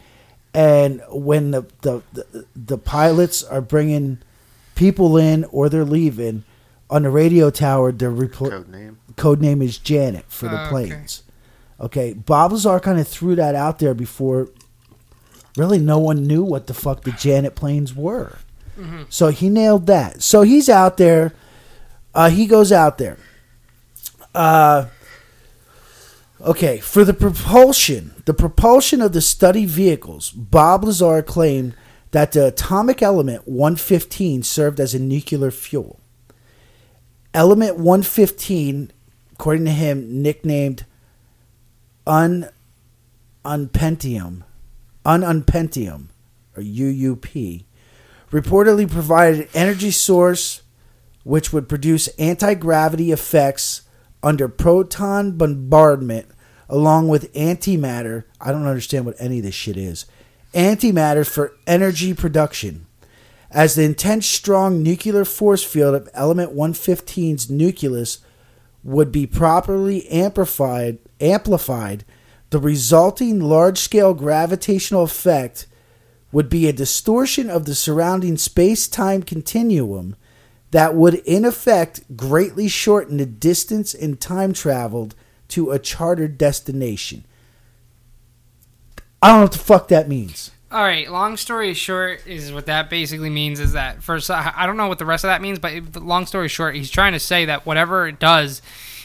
and 0.52 1.00
when 1.08 1.50
the 1.52 1.62
the 1.80 2.02
the, 2.12 2.44
the 2.54 2.76
pilots 2.78 3.42
are 3.42 3.62
bringing 3.62 4.18
people 4.74 5.16
in 5.16 5.44
or 5.46 5.70
they're 5.70 5.84
leaving 5.86 6.44
on 6.92 7.02
the 7.02 7.10
radio 7.10 7.50
tower, 7.50 7.90
the 7.90 8.06
repl- 8.06 8.50
Code 8.50 8.68
name. 8.68 8.98
code 9.16 9.40
name 9.40 9.62
is 9.62 9.78
Janet 9.78 10.26
for 10.28 10.48
the 10.48 10.66
Oh, 10.66 10.68
planes. 10.68 11.22
Okay, 11.80 12.12
Bob 12.12 12.52
Lazar 12.52 12.78
kind 12.78 13.00
of 13.00 13.08
threw 13.08 13.34
that 13.34 13.54
out 13.54 13.78
there 13.80 13.94
before. 13.94 14.48
Really, 15.56 15.78
no 15.78 15.98
one 15.98 16.26
knew 16.26 16.44
what 16.44 16.66
the 16.66 16.74
fuck 16.74 17.02
the 17.02 17.12
Janet 17.12 17.54
planes 17.54 17.94
were. 17.94 18.38
So 19.10 19.28
he 19.28 19.48
nailed 19.48 19.86
that. 19.86 20.22
So 20.22 20.42
he's 20.42 20.68
out 20.68 20.96
there. 20.96 21.32
Uh, 22.14 22.30
he 22.30 22.46
goes 22.46 22.72
out 22.72 22.98
there. 22.98 23.16
Uh, 24.34 24.86
okay, 26.40 26.78
for 26.78 27.04
the 27.04 27.14
propulsion, 27.14 28.14
the 28.24 28.34
propulsion 28.34 29.00
of 29.00 29.12
the 29.12 29.20
study 29.20 29.66
vehicles, 29.66 30.30
Bob 30.30 30.84
Lazar 30.84 31.22
claimed 31.22 31.74
that 32.10 32.32
the 32.32 32.46
atomic 32.48 33.02
element 33.02 33.46
115 33.46 34.42
served 34.42 34.80
as 34.80 34.94
a 34.94 34.98
nuclear 34.98 35.50
fuel. 35.50 36.00
Element 37.34 37.76
115, 37.76 38.92
according 39.32 39.64
to 39.64 39.70
him, 39.70 40.22
nicknamed 40.22 40.84
un 42.06 42.48
unpentium, 43.44 44.44
ununpentium, 45.04 46.08
or 46.56 46.62
UUP, 46.62 47.64
reportedly 48.30 48.90
provided 48.90 49.40
an 49.40 49.48
energy 49.54 49.90
source 49.90 50.62
which 51.24 51.52
would 51.52 51.68
produce 51.68 52.08
anti 52.18 52.54
gravity 52.54 53.12
effects 53.12 53.82
under 54.22 54.48
proton 54.48 55.32
bombardment, 55.32 56.26
along 56.68 57.08
with 57.08 57.32
antimatter. 57.32 58.24
I 58.40 58.52
don't 58.52 58.66
understand 58.66 59.06
what 59.06 59.16
any 59.18 59.38
of 59.38 59.44
this 59.44 59.54
shit 59.54 59.76
is. 59.76 60.06
Antimatter 60.54 61.26
for 61.28 61.56
energy 61.66 62.12
production. 62.12 62.86
As 63.52 63.74
the 63.74 63.82
intense, 63.82 64.26
strong 64.26 64.82
nuclear 64.82 65.26
force 65.26 65.62
field 65.62 65.94
of 65.94 66.08
element 66.14 66.56
115's 66.56 67.50
nucleus 67.50 68.20
would 68.82 69.12
be 69.12 69.26
properly 69.26 70.08
amplified, 70.08 70.98
amplified, 71.20 72.04
the 72.48 72.58
resulting 72.58 73.40
large-scale 73.40 74.14
gravitational 74.14 75.02
effect 75.02 75.66
would 76.32 76.48
be 76.48 76.66
a 76.66 76.72
distortion 76.72 77.50
of 77.50 77.66
the 77.66 77.74
surrounding 77.74 78.38
space-time 78.38 79.22
continuum 79.22 80.16
that 80.70 80.94
would 80.94 81.16
in 81.26 81.44
effect 81.44 82.16
greatly 82.16 82.68
shorten 82.68 83.18
the 83.18 83.26
distance 83.26 83.92
and 83.92 84.18
time 84.18 84.54
traveled 84.54 85.14
to 85.48 85.70
a 85.70 85.78
chartered 85.78 86.38
destination. 86.38 87.26
I 89.20 89.28
don't 89.28 89.36
know 89.36 89.42
what 89.42 89.52
the 89.52 89.58
fuck 89.58 89.88
that 89.88 90.08
means. 90.08 90.50
All 90.72 90.82
right. 90.82 91.10
Long 91.10 91.36
story 91.36 91.74
short 91.74 92.26
is 92.26 92.50
what 92.52 92.66
that 92.66 92.88
basically 92.88 93.28
means 93.30 93.60
is 93.60 93.72
that 93.72 94.02
first 94.02 94.30
I 94.30 94.64
don't 94.66 94.76
know 94.78 94.88
what 94.88 94.98
the 94.98 95.04
rest 95.04 95.22
of 95.24 95.28
that 95.28 95.42
means, 95.42 95.58
but 95.58 95.72
it- 95.72 95.96
long 95.96 96.24
story 96.26 96.48
short, 96.48 96.74
he's 96.74 96.90
trying 96.90 97.12
to 97.12 97.20
say 97.20 97.44
that 97.44 97.66
whatever 97.66 98.08
it 98.08 98.18
does, 98.18 98.62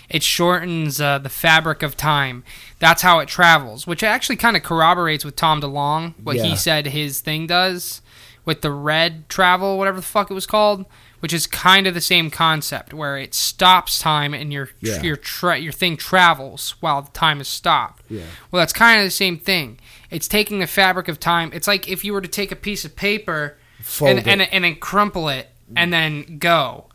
it 0.09 0.23
shortens 0.23 1.01
uh, 1.01 1.17
the 1.19 1.27
fabric 1.29 1.83
of 1.83 1.97
time. 1.97 2.45
That's 2.79 3.01
how 3.01 3.19
it 3.19 3.27
travels, 3.27 3.85
which 3.85 4.01
actually 4.03 4.37
kind 4.37 4.55
of 4.55 4.63
corroborates 4.63 5.25
with 5.25 5.35
Tom 5.35 5.61
DeLonge 5.61 6.13
what 6.23 6.37
Yeah. 6.37 6.43
he 6.45 6.55
said 6.55 6.87
his 6.87 7.19
thing 7.19 7.47
does 7.47 8.01
with 8.45 8.61
the 8.61 8.71
red 8.71 9.27
travel, 9.27 9.77
whatever 9.77 9.97
the 9.97 10.05
fuck 10.05 10.31
it 10.31 10.33
was 10.33 10.45
called, 10.45 10.85
which 11.19 11.33
is 11.33 11.45
kind 11.47 11.85
of 11.87 11.93
the 11.93 11.99
same 11.99 12.29
concept 12.31 12.93
where 12.93 13.17
it 13.17 13.33
stops 13.33 13.99
time 13.99 14.33
and 14.33 14.53
your 14.53 14.69
Yeah. 14.79 15.01
your 15.01 15.17
tra- 15.17 15.57
your 15.57 15.73
thing 15.73 15.97
travels 15.97 16.75
while 16.79 17.01
the 17.01 17.11
time 17.11 17.41
is 17.41 17.49
stopped. 17.49 18.03
Yeah. 18.09 18.21
Well, 18.51 18.61
that's 18.61 18.71
kind 18.71 18.99
of 19.01 19.05
the 19.05 19.11
same 19.11 19.37
thing. 19.37 19.79
It's 20.09 20.27
taking 20.27 20.59
the 20.59 20.67
fabric 20.67 21.07
of 21.07 21.19
time. 21.19 21.51
It's 21.53 21.67
like 21.67 21.87
if 21.87 22.03
you 22.03 22.13
were 22.13 22.21
to 22.21 22.27
take 22.27 22.51
a 22.51 22.55
piece 22.55 22.85
of 22.85 22.95
paper 22.95 23.57
and, 24.01 24.25
and 24.27 24.41
and 24.41 24.63
then 24.63 24.75
crumple 24.75 25.29
it 25.29 25.49
and 25.75 25.91
then 25.91 26.37
go. 26.37 26.85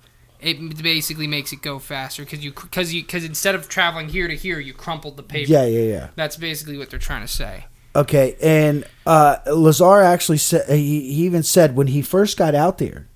It 0.41 0.83
basically 0.83 1.29
makes 1.29 1.53
it 1.53 1.63
go 1.63 1.79
faster 1.79 2.25
because 2.25 2.43
you 2.45 2.53
because 2.53 2.93
you 2.93 3.03
because 3.03 3.25
instead 3.25 3.55
of 3.55 3.69
traveling 3.69 4.09
here 4.09 4.27
to 4.27 4.35
here, 4.35 4.59
you 4.59 4.75
crumpled 4.75 5.17
the 5.17 5.23
paper. 5.23 5.51
Yeah, 5.51 5.65
yeah, 5.67 5.83
yeah. 5.83 6.09
That's 6.17 6.37
basically 6.37 6.79
what 6.79 6.91
they're 6.91 6.99
trying 6.99 7.23
to 7.23 7.33
say. 7.33 7.67
Okay, 7.95 8.37
and 8.43 8.85
uh, 9.07 9.37
Lazar 9.47 10.01
actually 10.01 10.39
said 10.39 10.69
he, 10.69 11.13
he 11.13 11.25
even 11.25 11.43
said 11.43 11.77
when 11.77 11.89
he 11.89 12.03
first 12.03 12.37
got 12.37 12.55
out 12.55 12.79
there, 12.79 13.07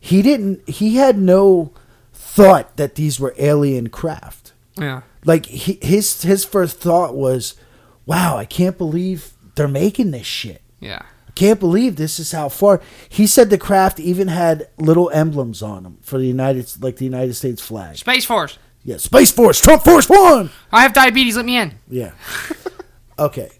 he 0.00 0.22
didn't 0.22 0.66
he 0.68 0.96
had 0.96 1.18
no 1.18 1.72
thought 2.14 2.76
that 2.76 2.94
these 2.94 3.20
were 3.20 3.34
alien 3.36 3.90
craft. 3.90 4.52
Yeah. 4.78 5.02
Like 5.24 5.46
he, 5.46 5.78
his 5.82 6.22
his 6.22 6.44
first 6.44 6.80
thought 6.80 7.14
was, 7.14 7.54
"Wow, 8.06 8.36
I 8.36 8.44
can't 8.44 8.78
believe 8.78 9.32
they're 9.54 9.68
making 9.68 10.10
this 10.10 10.26
shit. 10.26 10.62
Yeah. 10.80 11.02
I 11.28 11.30
can't 11.32 11.60
believe 11.60 11.96
this 11.96 12.18
is 12.18 12.32
how 12.32 12.48
far." 12.48 12.80
He 13.08 13.26
said 13.26 13.50
the 13.50 13.58
craft 13.58 14.00
even 14.00 14.28
had 14.28 14.68
little 14.78 15.10
emblems 15.10 15.62
on 15.62 15.82
them 15.82 15.98
for 16.02 16.18
the 16.18 16.26
United 16.26 16.82
like 16.82 16.96
the 16.96 17.04
United 17.04 17.34
States 17.34 17.62
flag. 17.62 17.96
Space 17.96 18.24
Force. 18.24 18.58
Yeah, 18.84 18.96
Space 18.96 19.30
Force, 19.30 19.60
Trump 19.60 19.84
Force 19.84 20.08
One. 20.08 20.50
I 20.72 20.82
have 20.82 20.92
diabetes. 20.92 21.36
Let 21.36 21.44
me 21.44 21.56
in. 21.56 21.74
Yeah. 21.88 22.12
okay. 23.18 23.50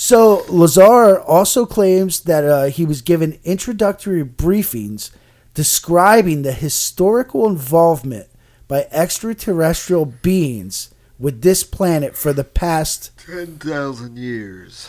So 0.00 0.44
Lazar 0.48 1.20
also 1.20 1.66
claims 1.66 2.20
that 2.20 2.44
uh, 2.44 2.66
he 2.66 2.84
was 2.84 3.02
given 3.02 3.40
introductory 3.42 4.24
briefings 4.24 5.10
describing 5.54 6.42
the 6.42 6.52
historical 6.52 7.48
involvement 7.48 8.28
by 8.68 8.86
extraterrestrial 8.92 10.04
beings 10.04 10.94
with 11.18 11.42
this 11.42 11.64
planet 11.64 12.16
for 12.16 12.32
the 12.32 12.44
past. 12.44 13.10
10,000 13.26 14.16
years. 14.16 14.88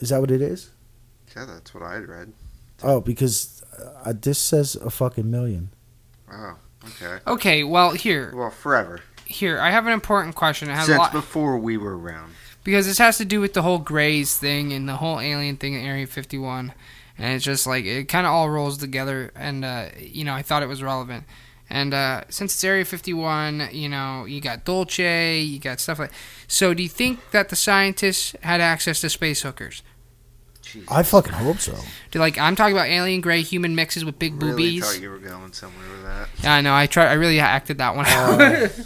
Is 0.00 0.08
that 0.10 0.20
what 0.20 0.30
it 0.30 0.42
is? 0.42 0.70
Yeah, 1.36 1.44
that's 1.46 1.72
what 1.74 1.82
I 1.82 1.94
had 1.94 2.08
read. 2.08 2.32
Oh, 2.82 3.00
because 3.00 3.62
uh, 4.04 4.12
this 4.20 4.38
says 4.38 4.74
a 4.76 4.90
fucking 4.90 5.30
million. 5.30 5.70
Oh, 6.32 6.56
okay. 6.84 7.18
Okay, 7.26 7.64
well 7.64 7.92
here, 7.92 8.32
Well, 8.34 8.50
forever. 8.50 9.00
here 9.24 9.58
I 9.60 9.70
have 9.70 9.86
an 9.86 9.92
important 9.92 10.34
question. 10.34 10.68
It 10.68 10.74
has 10.74 10.84
a 10.84 10.92
Since 10.92 10.98
lot 10.98 11.12
before 11.12 11.56
we 11.58 11.76
were 11.76 11.96
around. 11.96 12.32
because 12.64 12.86
this 12.86 12.98
has 12.98 13.18
to 13.18 13.24
do 13.24 13.40
with 13.40 13.54
the 13.54 13.62
whole 13.62 13.78
Grays 13.78 14.36
thing 14.36 14.72
and 14.72 14.88
the 14.88 14.96
whole 14.96 15.20
alien 15.20 15.56
thing 15.56 15.74
in 15.74 15.84
Area 15.84 16.06
51, 16.06 16.72
and 17.18 17.34
it's 17.34 17.44
just 17.44 17.66
like 17.66 17.84
it 17.84 18.08
kind 18.08 18.26
of 18.26 18.32
all 18.32 18.50
rolls 18.50 18.78
together. 18.78 19.30
And 19.36 19.64
uh, 19.64 19.86
you 19.98 20.24
know, 20.24 20.34
I 20.34 20.42
thought 20.42 20.62
it 20.62 20.68
was 20.68 20.82
relevant. 20.82 21.24
And 21.72 21.94
uh, 21.94 22.24
since 22.28 22.52
it's 22.52 22.62
Area 22.62 22.84
51, 22.84 23.70
you 23.72 23.88
know, 23.88 24.26
you 24.26 24.42
got 24.42 24.66
Dulce, 24.66 24.98
you 24.98 25.58
got 25.58 25.80
stuff 25.80 25.98
like. 25.98 26.12
So, 26.46 26.74
do 26.74 26.82
you 26.82 26.88
think 26.88 27.30
that 27.30 27.48
the 27.48 27.56
scientists 27.56 28.36
had 28.42 28.60
access 28.60 29.00
to 29.00 29.08
space 29.08 29.40
hookers? 29.40 29.82
Jesus. 30.60 30.88
I 30.90 31.02
fucking 31.02 31.32
hope 31.32 31.58
so. 31.58 31.74
Do 32.10 32.18
like 32.18 32.38
I'm 32.38 32.56
talking 32.56 32.76
about 32.76 32.88
alien 32.88 33.22
gray 33.22 33.40
human 33.40 33.74
mixes 33.74 34.04
with 34.04 34.18
big 34.18 34.34
really 34.34 34.52
boobies? 34.52 34.84
thought 34.84 35.00
you 35.00 35.10
were 35.10 35.18
going 35.18 35.52
somewhere 35.54 35.88
with 35.90 36.02
that. 36.04 36.28
Yeah, 36.42 36.54
I 36.54 36.60
know. 36.60 36.74
I 36.74 36.86
tried. 36.86 37.08
I 37.08 37.14
really 37.14 37.40
acted 37.40 37.78
that 37.78 37.96
one 37.96 38.06
out. 38.06 38.40
Uh, 38.40 38.68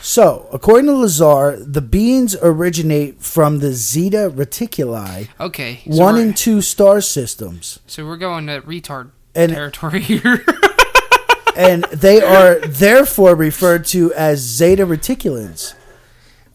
So, 0.00 0.48
according 0.52 0.86
to 0.86 0.94
Lazar, 0.94 1.56
the 1.58 1.82
beings 1.82 2.36
originate 2.40 3.20
from 3.20 3.58
the 3.58 3.72
Zeta 3.72 4.30
Reticuli, 4.32 5.28
okay. 5.40 5.80
So 5.90 6.02
one 6.04 6.14
we're, 6.14 6.22
and 6.22 6.36
two 6.36 6.62
star 6.62 7.00
systems, 7.00 7.80
so 7.88 8.06
we're 8.06 8.16
going 8.16 8.46
to 8.46 8.60
retard 8.62 9.10
and 9.34 9.52
territory 9.52 10.00
here. 10.12 10.44
And 11.58 11.82
they 11.92 12.22
are 12.22 12.60
therefore 12.60 13.34
referred 13.34 13.84
to 13.86 14.12
as 14.14 14.38
Zeta 14.38 14.86
Reticulans, 14.86 15.74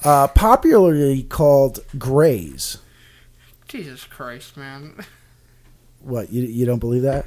uh, 0.04 0.28
popularly 0.30 1.24
called 1.24 1.82
Greys. 1.98 2.78
Jesus 3.68 4.06
Christ, 4.06 4.56
man. 4.56 4.96
What 6.00 6.32
you 6.32 6.44
you 6.44 6.66
don't 6.66 6.80
believe 6.80 7.02
that? 7.04 7.26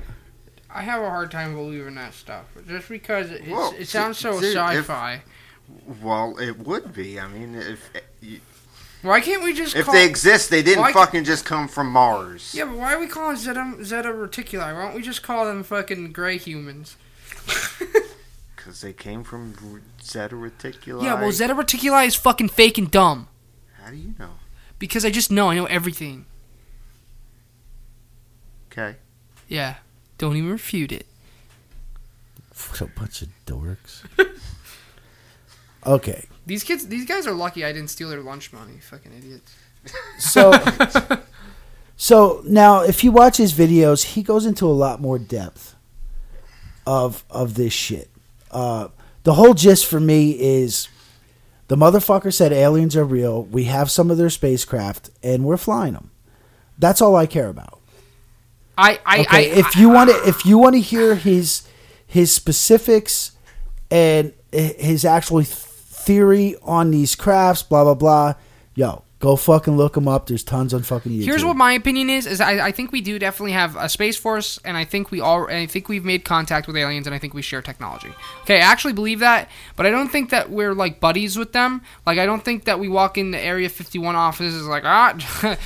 I 0.71 0.83
have 0.83 1.03
a 1.03 1.09
hard 1.09 1.31
time 1.31 1.55
believing 1.55 1.95
that 1.95 2.13
stuff, 2.15 2.45
just 2.69 2.89
because 2.89 3.31
it, 3.31 3.47
Well, 3.49 3.75
it 3.79 3.89
sounds 3.89 4.19
so 4.19 4.41
dude, 4.41 4.55
sci-fi. 4.57 5.23
Well, 6.03 6.39
it 6.39 6.59
would 6.61 6.93
be. 6.95 7.19
I 7.19 7.27
mean, 7.29 7.55
if 7.55 7.91
you- 8.21 8.41
Why 9.03 9.21
can't 9.21 9.43
we 9.43 9.53
just 9.55 9.75
if 9.75 9.87
call? 9.87 9.95
they 9.95 10.05
exist, 10.05 10.51
they 10.51 10.63
didn't 10.63 10.93
fucking 10.93 11.25
just 11.25 11.45
come 11.45 11.69
from 11.69 11.91
Mars. 11.91 12.55
yeah, 12.55 12.65
but 12.67 12.77
why 12.77 12.95
are 12.95 13.01
we 13.01 13.07
calling 13.07 13.37
Zeta 13.37 13.77
Zeta 13.83 14.09
Reticuli? 14.11 14.75
Why 14.75 14.85
don't 14.87 14.95
we 14.95 15.03
just 15.03 15.23
call 15.23 15.45
them 15.47 15.63
fucking 15.63 16.13
gray 16.13 16.37
humans? 16.39 16.97
Because 18.57 18.81
they 18.81 18.93
came 18.93 19.23
from 19.23 19.55
R- 19.73 19.81
Zeta 20.03 20.35
Reticuli. 20.35 21.05
yeah, 21.05 21.15
well, 21.15 21.31
Zeta 21.31 21.55
Reticuli 21.55 22.05
is 22.07 22.17
fucking 22.17 22.49
fake 22.49 22.79
and 22.79 22.91
dumb. 22.91 23.29
How 23.81 23.91
do 23.91 23.97
you 23.97 24.15
know? 24.19 24.31
Because 24.81 25.05
I 25.05 25.11
just 25.11 25.31
know. 25.31 25.51
I 25.51 25.55
know 25.55 25.67
everything. 25.67 26.27
Okay. 28.73 28.97
Yeah. 29.47 29.77
Don't 30.19 30.37
even 30.37 30.51
refute 30.51 30.91
it. 30.91 31.07
What 32.71 32.81
a 32.81 32.87
bunch 32.87 33.23
of 33.23 33.29
dorks. 33.47 34.03
okay, 35.87 36.25
These 36.47 36.65
kids, 36.65 36.89
these 36.89 37.07
guys 37.07 37.27
are 37.27 37.33
lucky 37.35 37.65
I 37.65 37.73
didn't 37.73 37.91
steal 37.91 38.09
their 38.09 38.21
lunch 38.23 38.53
money. 38.53 38.79
Fucking 38.81 39.13
idiots. 39.17 39.55
so 40.19 40.53
so 41.97 42.43
now 42.47 42.81
if 42.81 43.05
you 43.05 43.13
watch 43.13 43.37
his 43.37 43.53
videos, 43.53 44.03
he 44.15 44.23
goes 44.25 44.45
into 44.45 44.67
a 44.67 44.75
lot 44.75 45.01
more 45.01 45.19
depth 45.21 45.76
of 46.87 47.25
of 47.31 47.55
this 47.55 47.73
shit. 47.73 48.09
Uh, 48.51 48.89
the 49.25 49.35
whole 49.35 49.55
gist 49.55 49.87
for 49.87 50.01
me 50.01 50.31
is 50.31 50.89
the 51.69 51.77
motherfucker 51.77 52.33
said 52.33 52.53
aliens 52.53 52.97
are 52.97 53.05
real. 53.05 53.45
We 53.45 53.65
have 53.65 53.91
some 53.91 54.11
of 54.11 54.19
their 54.19 54.31
spacecraft, 54.31 55.11
and 55.23 55.45
we're 55.45 55.57
flying 55.57 55.95
them. 55.95 56.11
That's 56.79 57.01
all 57.01 57.17
I 57.17 57.27
care 57.27 57.49
about. 57.49 57.81
I, 58.79 59.01
I, 59.05 59.21
Okay, 59.21 59.53
I, 59.53 59.59
if 59.59 59.75
you 59.77 59.89
want 59.89 60.11
to, 60.11 60.29
if 60.29 60.45
you 60.45 60.59
want 60.59 60.75
to 60.75 60.81
hear 60.81 61.15
his 61.15 61.67
his 62.07 62.31
specifics 62.31 63.33
and 63.91 64.33
his 64.53 65.05
actual 65.05 65.43
theory 65.43 66.57
on 66.63 66.91
these 66.91 67.15
crafts, 67.15 67.63
blah 67.63 67.85
blah 67.85 67.95
blah, 67.95 68.35
yo, 68.75 69.03
go 69.19 69.35
fucking 69.37 69.77
look 69.77 69.95
them 69.95 70.07
up. 70.07 70.27
There's 70.27 70.45
tons 70.45 70.75
on 70.75 70.83
fucking 70.83 71.13
YouTube. 71.13 71.25
Here's 71.25 71.45
what 71.45 71.57
my 71.57 71.73
opinion 71.73 72.11
is: 72.11 72.27
is 72.27 72.41
I, 72.41 72.67
I 72.67 72.73
think 72.73 72.93
we 72.93 73.01
do 73.01 73.19
definitely 73.19 73.53
have 73.53 73.77
a 73.77 73.89
space 73.89 74.17
force, 74.17 74.59
and 74.65 74.77
I 74.77 74.85
think 74.85 75.11
we 75.11 75.21
all, 75.21 75.47
and 75.47 75.57
I 75.57 75.67
think 75.67 75.89
we've 75.89 76.05
made 76.05 76.25
contact 76.25 76.67
with 76.67 76.77
aliens, 76.77 77.07
and 77.07 77.15
I 77.15 77.19
think 77.19 77.35
we 77.35 77.43
share 77.43 77.63
technology. 77.63 78.13
Okay, 78.43 78.57
I 78.57 78.61
actually 78.61 78.93
believe 78.93 79.21
that, 79.21 79.49
but 79.75 79.87
I 79.87 79.91
don't 79.91 80.09
think 80.09 80.31
that 80.31 80.51
we're 80.51 80.75
like 80.75 81.01
buddies 81.01 81.39
with 81.39 81.53
them. 81.53 81.83
Like, 82.05 82.19
I 82.19 82.27
don't 82.27 82.45
think 82.45 82.65
that 82.65 82.79
we 82.79 82.89
walk 82.89 83.19
into 83.19 83.39
the 83.39 83.45
Area 83.45 83.69
51 83.69 84.17
offices 84.17 84.67
like, 84.67 84.85
ah, 84.85 85.17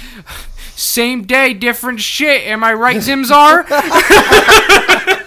same 0.75 1.25
day, 1.25 1.55
different 1.55 2.01
shit. 2.01 2.47
Am 2.47 2.63
I 2.65 2.73
right, 2.75 2.97
Zimzar? 2.97 3.67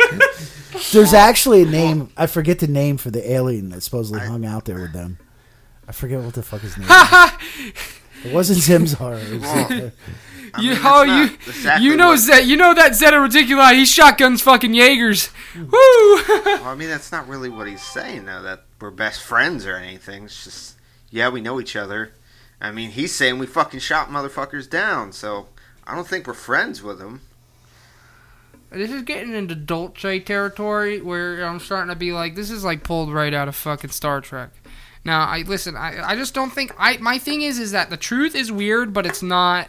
There's 0.92 1.14
actually 1.14 1.64
a 1.64 1.66
name. 1.66 2.12
I 2.16 2.28
forget 2.28 2.60
the 2.60 2.68
name 2.68 2.98
for 2.98 3.10
the 3.10 3.32
alien 3.32 3.70
that 3.70 3.82
supposedly 3.82 4.22
hung 4.22 4.46
out 4.46 4.66
there 4.66 4.80
with 4.80 4.94
them. 4.94 5.18
I 5.88 5.92
forget 5.92 6.22
what 6.22 6.34
the 6.34 6.44
fuck 6.44 6.62
his 6.62 6.78
name. 6.78 6.88
is. 6.90 8.03
It 8.24 8.34
wasn't 8.34 8.60
Zimzar. 8.60 9.22
It 9.22 9.34
was, 9.34 9.42
Well, 9.42 9.92
I 10.56 10.62
you, 10.62 10.70
mean, 10.72 10.80
oh, 10.84 11.02
you, 11.04 11.24
exactly 11.48 11.86
you 11.88 11.96
know 11.96 12.10
what- 12.10 12.28
that 12.28 12.46
you 12.46 12.56
know 12.56 12.74
that 12.76 12.94
Zeta 12.96 13.18
Reticuli. 13.18 13.74
He 13.74 13.86
shotguns 13.86 14.42
fucking 14.42 14.74
Jaegers. 14.74 15.28
Hmm. 15.54 15.64
Woo! 15.66 16.24
Well, 16.46 16.66
I 16.66 16.76
mean, 16.76 16.90
that's 16.90 17.12
not 17.12 17.28
really 17.28 17.50
what 17.50 17.68
he's 17.68 17.82
saying, 17.82 18.26
though. 18.26 18.44
That 18.44 18.64
we're 18.80 18.92
best 18.92 19.24
friends 19.24 19.66
or 19.66 19.76
anything. 19.76 20.26
It's 20.26 20.44
just, 20.44 20.78
yeah, 21.10 21.30
we 21.30 21.42
know 21.42 21.60
each 21.60 21.76
other. 21.76 22.12
I 22.62 22.72
mean, 22.72 22.92
he's 22.92 23.14
saying 23.16 23.40
we 23.40 23.46
fucking 23.48 23.80
shot 23.80 24.10
motherfuckers 24.10 24.70
down, 24.70 25.12
so 25.12 25.48
I 25.86 25.96
don't 25.96 26.08
think 26.08 26.28
we're 26.28 26.34
friends 26.34 26.82
with 26.84 27.02
him. 27.02 27.22
This 28.72 28.90
is 28.92 29.02
getting 29.04 29.34
into 29.36 29.54
Dulce 29.56 30.24
territory 30.26 31.00
where 31.02 31.44
I'm 31.46 31.60
starting 31.60 31.90
to 31.90 31.96
be 31.96 32.12
like, 32.12 32.36
this 32.36 32.50
is 32.50 32.64
like 32.64 32.84
pulled 32.84 33.12
right 33.14 33.34
out 33.34 33.48
of 33.48 33.56
fucking 33.56 33.92
Star 33.92 34.22
Trek. 34.22 34.50
Now, 35.06 35.28
I 35.28 35.44
listen. 35.46 35.76
I, 35.76 36.10
I 36.12 36.16
just 36.16 36.34
don't 36.34 36.52
think. 36.52 36.74
I 36.78 36.98
my 36.98 37.18
thing 37.18 37.42
is 37.42 37.60
is 37.60 37.72
that 37.72 37.90
the 37.90 37.98
truth 37.98 38.36
is 38.36 38.52
weird, 38.52 38.94
but 38.94 39.06
it's 39.06 39.22
not 39.22 39.68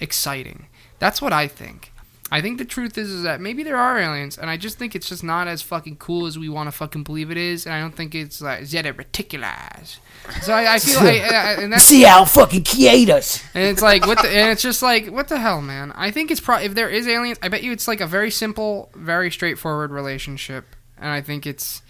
exciting. 0.00 0.66
That's 0.98 1.22
what 1.22 1.32
I 1.32 1.48
think. 1.48 1.92
I 2.30 2.42
think 2.42 2.58
the 2.58 2.66
truth 2.66 2.98
is 2.98 3.08
is 3.08 3.22
that 3.22 3.40
maybe 3.40 3.62
there 3.62 3.78
are 3.78 3.98
aliens, 3.98 4.36
and 4.36 4.50
I 4.50 4.58
just 4.58 4.76
think 4.78 4.94
it's 4.94 5.08
just 5.08 5.24
not 5.24 5.48
as 5.48 5.62
fucking 5.62 5.96
cool 5.96 6.26
as 6.26 6.38
we 6.38 6.50
want 6.50 6.66
to 6.66 6.72
fucking 6.72 7.02
believe 7.04 7.30
it 7.30 7.38
is, 7.38 7.64
and 7.64 7.74
I 7.74 7.80
don't 7.80 7.94
think 7.94 8.14
it's 8.14 8.42
like 8.42 8.66
Zeta 8.66 8.92
Reticulars. 8.92 9.96
So 10.42 10.52
I, 10.52 10.74
I 10.74 10.78
feel 10.78 11.02
like, 11.02 11.22
and 11.22 11.72
that's 11.72 11.84
See 11.84 12.02
how 12.02 12.26
fucking 12.26 12.64
create 12.64 13.08
us. 13.08 13.42
and 13.54 13.64
it's 13.64 13.80
like 13.80 14.06
what 14.06 14.20
the, 14.20 14.28
and 14.28 14.50
it's 14.50 14.60
just 14.60 14.82
like 14.82 15.06
what 15.06 15.28
the 15.28 15.38
hell, 15.38 15.62
man. 15.62 15.90
I 15.92 16.10
think 16.10 16.30
it's 16.30 16.40
probably 16.40 16.66
if 16.66 16.74
there 16.74 16.90
is 16.90 17.08
aliens, 17.08 17.38
I 17.40 17.48
bet 17.48 17.62
you 17.62 17.72
it's 17.72 17.88
like 17.88 18.02
a 18.02 18.06
very 18.06 18.30
simple, 18.30 18.90
very 18.94 19.30
straightforward 19.30 19.90
relationship, 19.90 20.66
and 20.98 21.08
I 21.08 21.22
think 21.22 21.46
it's, 21.46 21.80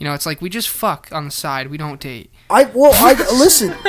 you 0.00 0.06
know, 0.06 0.14
it's 0.14 0.26
like 0.26 0.40
we 0.40 0.48
just 0.48 0.68
fuck 0.68 1.08
on 1.12 1.26
the 1.26 1.30
side, 1.30 1.70
we 1.70 1.76
don't 1.76 2.00
date. 2.00 2.32
I 2.48 2.64
well, 2.64 2.92
I 2.94 3.12
listen. 3.32 3.74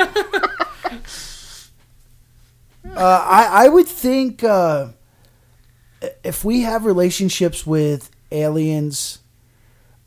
Uh, 2.84 3.24
I 3.26 3.66
I 3.66 3.68
would 3.68 3.86
think 3.86 4.42
uh, 4.42 4.88
if 6.24 6.44
we 6.44 6.62
have 6.62 6.84
relationships 6.84 7.64
with 7.64 8.10
aliens, 8.32 9.20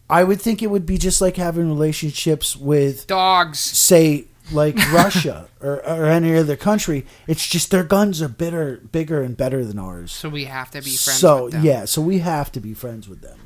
I 0.09 0.23
would 0.23 0.41
think 0.41 0.61
it 0.61 0.67
would 0.67 0.85
be 0.85 0.97
just 0.97 1.21
like 1.21 1.37
having 1.37 1.67
relationships 1.67 2.55
with, 2.55 3.07
Dogs. 3.07 3.59
say, 3.59 4.25
like 4.51 4.75
Russia 4.91 5.47
or, 5.61 5.77
or 5.87 6.05
any 6.05 6.35
other 6.35 6.55
country. 6.55 7.05
It's 7.27 7.47
just 7.47 7.71
their 7.71 7.83
guns 7.83 8.21
are 8.21 8.27
bitter, 8.27 8.81
bigger 8.91 9.23
and 9.23 9.35
better 9.35 9.65
than 9.65 9.79
ours. 9.79 10.11
So 10.11 10.29
we 10.29 10.45
have 10.45 10.69
to 10.71 10.81
be 10.81 10.95
friends. 10.95 11.19
So 11.19 11.45
with 11.45 11.53
them. 11.53 11.63
Yeah, 11.65 11.85
so 11.85 12.01
we 12.01 12.19
have 12.19 12.51
to 12.51 12.59
be 12.59 12.73
friends 12.73 13.07
with 13.07 13.21
them. 13.21 13.44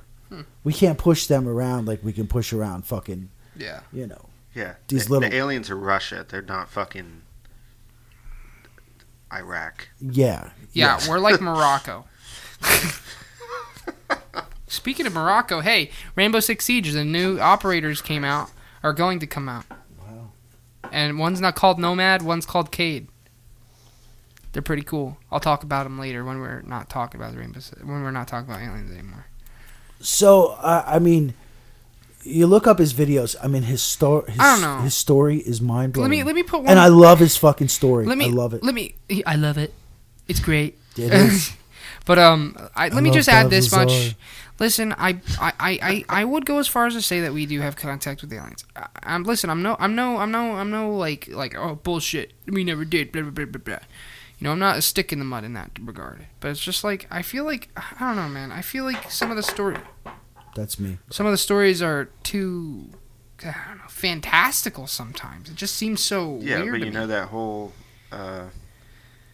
We 0.63 0.73
can't 0.73 0.97
push 0.97 1.25
them 1.27 1.47
around 1.47 1.87
like 1.87 2.03
we 2.03 2.13
can 2.13 2.27
push 2.27 2.53
around 2.53 2.85
fucking, 2.85 3.29
yeah. 3.55 3.81
you 3.91 4.05
know. 4.07 4.29
Yeah, 4.53 4.75
These 4.87 5.05
the, 5.05 5.13
little- 5.13 5.29
the 5.29 5.35
aliens 5.35 5.69
are 5.69 5.75
Russia. 5.75 6.25
They're 6.27 6.41
not 6.41 6.69
fucking 6.69 7.21
Iraq. 9.33 9.89
Yeah. 10.01 10.51
Yeah, 10.73 10.95
yes. 10.97 11.07
we're 11.07 11.19
like 11.19 11.39
Morocco. 11.41 12.05
Speaking 14.67 15.07
of 15.07 15.13
Morocco, 15.13 15.61
hey, 15.61 15.89
Rainbow 16.15 16.39
Six 16.39 16.65
Siege, 16.65 16.91
the 16.91 17.03
new 17.03 17.39
operators 17.39 18.01
came 18.01 18.23
out, 18.23 18.51
are 18.83 18.93
going 18.93 19.19
to 19.19 19.27
come 19.27 19.49
out. 19.49 19.65
Wow. 19.99 20.31
And 20.91 21.17
one's 21.17 21.41
not 21.41 21.55
called 21.55 21.79
Nomad, 21.79 22.21
one's 22.21 22.45
called 22.45 22.71
Kaid. 22.71 23.07
They're 24.51 24.61
pretty 24.61 24.83
cool. 24.83 25.17
I'll 25.31 25.39
talk 25.39 25.63
about 25.63 25.83
them 25.83 25.99
later 25.99 26.23
when 26.23 26.39
we're 26.39 26.61
not 26.61 26.89
talking 26.89 27.19
about 27.19 27.33
the 27.33 27.39
Rainbow 27.39 27.59
Six, 27.59 27.81
when 27.81 28.03
we're 28.03 28.11
not 28.11 28.27
talking 28.27 28.49
about 28.49 28.61
aliens 28.61 28.91
anymore. 28.91 29.25
So 29.99 30.57
uh, 30.59 30.83
I 30.85 30.99
mean, 30.99 31.33
you 32.23 32.47
look 32.47 32.67
up 32.67 32.79
his 32.79 32.93
videos. 32.93 33.35
I 33.41 33.47
mean, 33.47 33.63
his 33.63 33.81
story. 33.81 34.31
His, 34.31 34.39
I 34.39 34.53
don't 34.53 34.61
know. 34.61 34.83
His 34.83 34.95
story 34.95 35.37
is 35.37 35.61
mind 35.61 35.93
blowing. 35.93 36.09
Let 36.09 36.17
me 36.17 36.23
let 36.23 36.35
me 36.35 36.43
put 36.43 36.59
one. 36.61 36.69
and 36.69 36.79
I 36.79 36.87
love 36.87 37.19
his 37.19 37.37
fucking 37.37 37.69
story. 37.69 38.05
let 38.05 38.17
me 38.17 38.25
I 38.25 38.29
love 38.29 38.53
it. 38.53 38.63
Let 38.63 38.75
me. 38.75 38.95
I 39.25 39.35
love 39.35 39.57
it. 39.57 39.73
It's 40.27 40.39
great. 40.39 40.77
It 40.97 41.13
is. 41.13 41.53
But 42.05 42.17
um, 42.17 42.55
I, 42.75 42.85
let 42.85 42.97
I 42.97 43.01
me 43.01 43.11
just 43.11 43.29
add 43.29 43.51
this 43.51 43.71
Lazar. 43.71 43.85
much. 43.85 44.15
Listen, 44.57 44.93
I, 44.93 45.21
I, 45.39 45.53
I, 45.59 45.79
I, 45.81 46.05
I 46.21 46.25
would 46.25 46.43
go 46.43 46.57
as 46.57 46.67
far 46.67 46.87
as 46.87 46.95
to 46.95 47.03
say 47.03 47.21
that 47.21 47.33
we 47.33 47.45
do 47.45 47.61
have 47.61 47.75
contact 47.75 48.21
with 48.21 48.31
the 48.31 48.37
aliens. 48.37 48.65
I, 48.75 48.87
I'm 49.03 49.23
listen. 49.25 49.51
I'm 49.51 49.61
no, 49.61 49.75
I'm 49.79 49.93
no, 49.93 50.17
I'm 50.17 50.31
no, 50.31 50.55
I'm 50.55 50.71
no 50.71 50.91
like 50.95 51.27
like 51.27 51.55
oh 51.55 51.75
bullshit. 51.75 52.33
We 52.47 52.63
never 52.63 52.83
did. 52.83 53.11
Blah 53.11 53.21
blah 53.23 53.31
blah 53.31 53.45
blah. 53.45 53.61
blah. 53.61 53.79
You 54.39 54.45
know, 54.45 54.51
I'm 54.53 54.59
not 54.59 54.77
a 54.77 54.81
stick 54.81 55.11
in 55.11 55.19
the 55.19 55.25
mud 55.25 55.43
in 55.43 55.53
that 55.53 55.71
regard. 55.81 56.25
But 56.39 56.51
it's 56.51 56.61
just 56.61 56.83
like 56.83 57.05
I 57.11 57.21
feel 57.21 57.43
like 57.43 57.67
I 57.75 57.95
don't 57.99 58.15
know, 58.15 58.29
man. 58.29 58.51
I 58.51 58.61
feel 58.61 58.85
like 58.85 59.11
some 59.11 59.29
of 59.31 59.35
the 59.37 59.43
story, 59.43 59.75
That's 60.55 60.79
me. 60.79 60.97
some 61.09 61.25
of 61.25 61.31
the 61.33 61.37
stories 61.37 61.81
are 61.81 62.05
too, 62.23 62.89
I 63.43 63.53
don't 63.67 63.77
know, 63.79 63.83
fantastical. 63.89 64.87
Sometimes 64.87 65.49
it 65.49 65.55
just 65.55 65.75
seems 65.75 66.01
so 66.01 66.39
Yeah, 66.41 66.61
weird. 66.61 66.71
but 66.71 66.77
to 66.79 66.85
you 66.85 66.91
me. 66.91 66.97
know 66.97 67.07
that 67.07 67.27
whole 67.27 67.73
uh, 68.13 68.45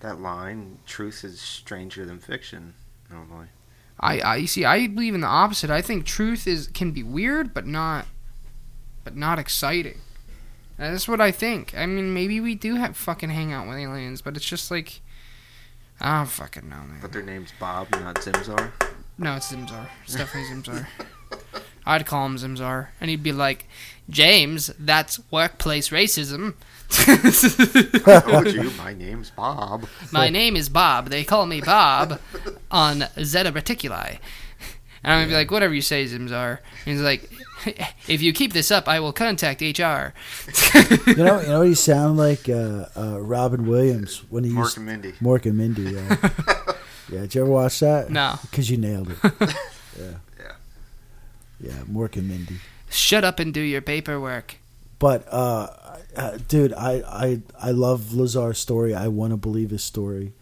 that 0.02 0.20
line, 0.20 0.80
"Truth 0.88 1.24
is 1.24 1.40
stranger 1.40 2.04
than 2.06 2.18
fiction." 2.20 2.74
Normally, 3.12 3.48
I, 4.00 4.20
I 4.22 4.36
you 4.38 4.48
see. 4.48 4.66
I 4.66 4.88
believe 4.88 5.14
in 5.14 5.22
the 5.22 5.28
opposite. 5.28 5.70
I 5.70 5.84
think 5.84 6.06
truth 6.06 6.48
is 6.48 6.68
can 6.74 6.92
be 6.92 7.04
weird, 7.04 7.54
but 7.54 7.68
not, 7.68 8.08
but 9.04 9.16
not 9.16 9.38
exciting. 9.38 10.00
That's 10.78 11.08
what 11.08 11.22
I 11.22 11.32
think. 11.32 11.74
I 11.76 11.86
mean, 11.86 12.14
maybe 12.14 12.40
we 12.42 12.56
do 12.56 12.76
have 12.76 12.98
fucking 12.98 13.30
hang 13.30 13.54
out 13.54 13.68
with 13.68 13.78
aliens, 13.78 14.22
but 14.22 14.36
it's 14.36 14.46
just 14.46 14.70
like, 14.72 15.02
I 16.02 16.18
don't 16.20 16.30
fucking 16.30 16.68
know, 16.70 16.76
man. 16.78 17.00
but 17.02 17.14
their 17.14 17.22
name's 17.22 17.54
Bob, 17.60 17.90
not 17.92 18.16
Zimzar. 18.16 18.72
No, 19.18 19.36
it's 19.36 19.52
Zimzar. 19.54 19.88
It's 20.04 20.16
definitely 20.16 20.54
Zimzar. 20.54 20.88
I'd 21.86 22.06
call 22.06 22.26
him 22.26 22.36
Zimzar, 22.38 22.88
and 23.00 23.10
he'd 23.10 23.24
be 23.24 23.32
like, 23.32 23.68
James, 24.10 24.72
that's 24.80 25.20
workplace 25.32 25.90
racism. 25.90 26.56
Told 28.30 28.48
you, 28.54 28.70
my 28.72 28.94
name's 28.94 29.30
Bob. 29.32 29.88
My 30.12 30.30
name 30.30 30.56
is 30.56 30.68
Bob. 30.70 31.10
They 31.10 31.24
call 31.24 31.46
me 31.46 31.62
Bob 31.62 32.20
on 32.70 33.06
Zeta 33.24 33.52
Reticuli. 33.52 34.20
And 35.06 35.14
I'm 35.14 35.20
gonna 35.20 35.30
be 35.30 35.36
like, 35.36 35.52
whatever 35.52 35.74
you 35.76 35.82
say, 35.84 36.04
Zimzar. 36.06 36.58
And 36.86 36.96
he's 36.96 37.00
like, 37.02 37.30
if 38.08 38.24
you 38.24 38.34
keep 38.34 38.54
this 38.54 38.72
up, 38.72 38.88
I 38.88 39.00
will 39.00 39.14
contact 39.14 39.62
HR. 39.62 40.14
You 41.08 41.16
know, 41.16 41.40
you 41.42 41.48
know, 41.48 41.62
he 41.62 41.76
sound 41.76 42.18
like 42.18 42.50
uh, 42.50 42.88
uh, 42.98 43.22
Robin 43.22 43.68
Williams 43.68 44.24
when 44.32 44.44
he 44.44 44.50
Mark 44.50 44.66
used 44.66 44.78
and 44.78 44.86
Mindy. 44.88 45.12
Mork 45.22 45.46
and 45.46 45.58
Mindy. 45.58 45.84
Yeah, 45.84 46.18
yeah. 47.12 47.22
Did 47.22 47.36
you 47.36 47.42
ever 47.42 47.52
watch 47.52 47.80
that? 47.82 48.10
No. 48.10 48.40
because 48.42 48.68
you 48.72 48.78
nailed 48.78 49.12
it. 49.12 49.18
Yeah, 49.22 49.54
Yeah. 50.40 50.52
yeah. 51.62 51.72
Mork 51.90 52.16
and 52.18 52.28
Mindy. 52.28 52.56
Shut 52.90 53.24
up 53.24 53.40
and 53.40 53.54
do 53.54 53.62
your 53.62 53.82
paperwork. 53.82 54.56
But 54.98 55.28
uh, 55.32 55.68
uh, 56.16 56.38
dude, 56.48 56.74
I, 56.74 57.04
I 57.06 57.42
I 57.62 57.72
love 57.72 58.14
Lazar's 58.14 58.58
story. 58.58 58.96
I 58.96 59.08
want 59.10 59.34
to 59.34 59.38
believe 59.38 59.70
his 59.70 59.84
story, 59.84 60.34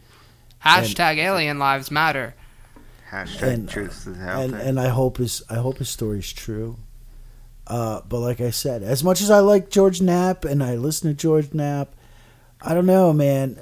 Hashtag 0.64 1.18
alien 1.18 1.60
lives 1.60 1.91
matter. 1.91 2.35
Hashtag 3.14 3.41
And- 3.44 3.69
truth 3.69 4.07
is 4.07 4.19
out 4.19 4.44
and 4.44 4.53
there. 4.53 4.61
and 4.61 4.80
I 4.80 4.88
hope 4.90 5.18
his 5.18 5.44
I 5.49 5.56
hope 5.56 5.77
his 5.77 5.90
story's 5.90 6.34
true. 6.34 6.77
Uh, 7.68 8.02
but 8.10 8.19
like 8.19 8.41
I 8.41 8.49
said, 8.49 8.81
as 8.84 9.03
much 9.03 9.22
as 9.22 9.30
I 9.30 9.40
like 9.40 9.69
George 9.69 10.02
Knapp 10.02 10.44
and 10.45 10.64
I 10.64 10.76
listen 10.76 11.10
to 11.10 11.14
George 11.15 11.53
Knapp, 11.53 11.94
I 12.61 12.73
don't 12.73 12.85
know, 12.88 13.14
man. 13.14 13.57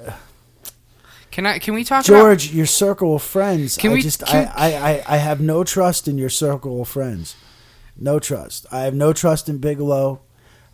Can 1.30 1.46
I? 1.46 1.58
Can 1.58 1.74
we 1.74 1.84
talk 1.84 2.06
about? 2.06 2.18
George, 2.18 2.52
your 2.52 2.66
circle 2.66 3.14
of 3.16 3.22
friends. 3.22 3.76
Can 3.76 3.90
I 3.92 3.94
we- 3.94 4.02
just 4.02 4.24
can- 4.24 4.48
I, 4.56 4.72
I, 4.72 4.90
I, 4.90 5.02
I 5.08 5.16
have 5.18 5.40
no 5.40 5.64
trust 5.64 6.08
in 6.08 6.18
your 6.18 6.28
circle 6.30 6.80
of 6.82 6.88
friends. 6.88 7.36
No 7.96 8.18
trust. 8.18 8.66
I 8.72 8.80
have 8.80 8.94
no 8.94 9.12
trust 9.12 9.48
in 9.48 9.58
Bigelow. 9.58 10.20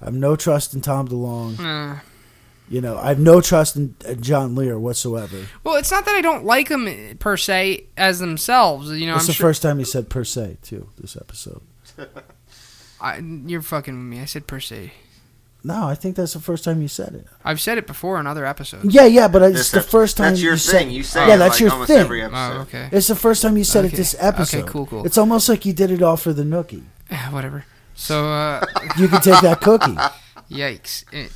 I 0.01 0.07
have 0.07 0.15
no 0.15 0.37
trust 0.37 0.73
in 0.75 0.81
Tom 0.81 1.09
DeLonge. 1.09 1.59
Uh, 1.59 2.01
You 2.71 2.81
know, 2.83 2.99
I 2.99 3.09
have 3.09 3.19
no 3.19 3.41
trust 3.41 3.77
in 3.77 3.95
John 4.21 4.55
Lear 4.55 4.79
whatsoever. 4.79 5.47
well, 5.65 5.77
it's 5.77 5.91
not 5.91 6.05
that 6.05 6.15
I 6.15 6.21
don't 6.21 6.45
like 6.45 6.69
them 6.69 7.17
per 7.19 7.37
se 7.39 7.87
as 7.97 8.19
themselves. 8.19 8.91
You 8.91 9.07
know, 9.07 9.15
It's 9.15 9.23
I'm 9.25 9.27
the 9.29 9.33
sure. 9.33 9.47
first 9.49 9.63
time 9.63 9.79
he 9.79 9.85
said 9.85 10.11
per 10.11 10.23
se 10.25 10.59
too. 10.63 10.89
This 10.99 11.17
episode. 11.17 11.63
I, 13.01 13.19
you're 13.19 13.63
fucking 13.63 13.95
with 13.95 14.05
me. 14.19 14.21
I 14.21 14.25
said 14.27 14.47
per 14.47 14.61
se. 14.61 14.93
No, 15.65 15.87
I 15.89 15.95
think 15.95 16.17
that's 16.17 16.35
the 16.35 16.41
first 16.41 16.63
time 16.65 16.81
you 16.83 16.89
said 16.89 17.15
it. 17.15 17.27
I've 17.45 17.61
said 17.61 17.79
it 17.79 17.87
before 17.87 18.21
in 18.21 18.27
other 18.27 18.47
episodes. 18.47 18.95
Yeah, 18.95 19.07
yeah, 19.07 19.29
but 19.29 19.43
it's 19.43 19.55
This 19.59 19.71
the 19.73 19.81
first 19.83 20.17
time 20.17 20.31
That's 20.33 20.43
your 20.43 20.53
you 20.53 20.59
thing. 20.59 20.87
said. 20.89 20.93
You 20.93 21.03
say 21.03 21.27
yeah, 21.27 21.35
it 21.35 21.39
that's 21.39 21.55
like 21.55 21.61
your 21.61 21.71
almost 21.73 21.89
thing. 21.89 21.99
every 21.99 22.23
episode. 22.23 22.57
Oh, 22.57 22.61
okay. 22.63 22.89
It's 22.93 23.09
the 23.09 23.17
first 23.17 23.43
time 23.43 23.57
you 23.57 23.65
said 23.65 23.85
Okay. 23.85 23.95
it 23.95 23.97
this 23.97 24.15
episode. 24.21 24.59
Okay, 24.61 24.69
cool, 24.69 24.87
cool. 24.87 25.05
It's 25.05 25.19
almost 25.19 25.49
like 25.49 25.65
you 25.67 25.73
did 25.73 25.91
it 25.91 26.01
all 26.03 26.17
for 26.17 26.33
the 26.33 26.45
nookie. 26.45 26.85
Whatever. 27.31 27.65
So, 27.95 28.27
uh, 28.31 28.65
You 28.99 29.09
can 29.09 29.21
take 29.21 29.41
that 29.41 29.61
cookie. 29.63 29.97
yikes. 30.51 31.05
Eh, 31.13 31.27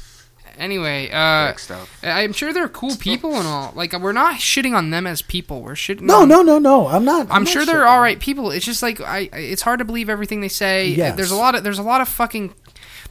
Anyway, 0.59 1.11
uh, 1.13 1.55
stuff. 1.57 1.99
I'm 2.03 2.33
sure 2.33 2.53
they're 2.53 2.69
cool 2.69 2.97
people 2.97 3.35
and 3.37 3.47
all. 3.47 3.73
Like, 3.75 3.93
we're 3.99 4.13
not 4.13 4.37
shitting 4.37 4.77
on 4.77 4.91
them 4.91 5.07
as 5.07 5.23
people. 5.23 5.63
We're 5.63 5.73
shitting. 5.75 6.03
No, 6.03 6.23
on, 6.23 6.29
no, 6.29 6.43
no, 6.43 6.59
no. 6.59 6.87
I'm 6.89 7.05
not. 7.05 7.27
I'm 7.31 7.45
not 7.45 7.49
sure 7.53 7.63
shitting 7.63 7.67
they're 7.67 7.83
on 7.87 7.89
all 7.89 7.99
it. 7.99 8.03
right 8.03 8.21
people. 8.21 8.51
It's 8.51 8.65
just 8.65 8.83
like 8.83 9.01
I. 9.01 9.29
It's 9.33 9.63
hard 9.63 9.79
to 9.79 9.85
believe 9.85 10.09
everything 10.09 10.41
they 10.41 10.49
say. 10.49 10.89
Yes. 10.89 11.17
There's 11.17 11.31
a 11.31 11.37
lot 11.37 11.55
of. 11.55 11.65
There's 11.65 11.79
a 11.79 11.83
lot 11.83 12.01
of 12.01 12.09
fucking. 12.09 12.55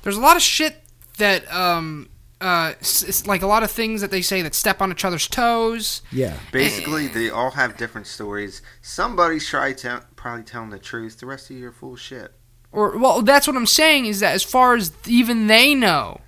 There's 0.04 0.18
a 0.18 0.22
lot 0.22 0.36
of 0.36 0.42
shit 0.42 0.78
that 1.18 1.52
um 1.54 2.10
uh 2.40 2.74
s- 2.80 3.08
s- 3.08 3.28
like 3.28 3.44
a 3.44 3.48
lot 3.48 3.62
of 3.62 3.70
things 3.70 4.02
that 4.02 4.10
they 4.10 4.22
say 4.24 4.42
that 4.42 4.56
step 4.56 4.82
on 4.82 4.92
each 4.92 5.06
other's 5.06 5.28
toes. 5.28 6.02
Yeah. 6.12 6.38
Basically, 6.52 7.08
they 7.08 7.30
all 7.30 7.52
have 7.52 7.78
different 7.78 8.08
stories. 8.08 8.62
Somebody's 8.82 9.48
try 9.48 9.74
to, 9.74 10.04
probably 10.16 10.44
telling 10.44 10.70
the 10.72 10.80
truth. 10.80 11.20
The 11.20 11.28
rest 11.28 11.50
of 11.52 11.58
you 11.58 11.68
are 11.68 11.72
full 11.72 11.94
of 11.94 12.00
shit. 12.02 12.34
Or 12.72 12.98
well, 12.98 13.22
that's 13.22 13.46
what 13.48 13.56
I'm 13.56 13.66
saying 13.68 14.06
is 14.06 14.22
that 14.22 14.34
as 14.34 14.44
far 14.44 14.76
as 14.76 14.92
even 15.06 15.48
they 15.48 15.76
know, 15.76 16.22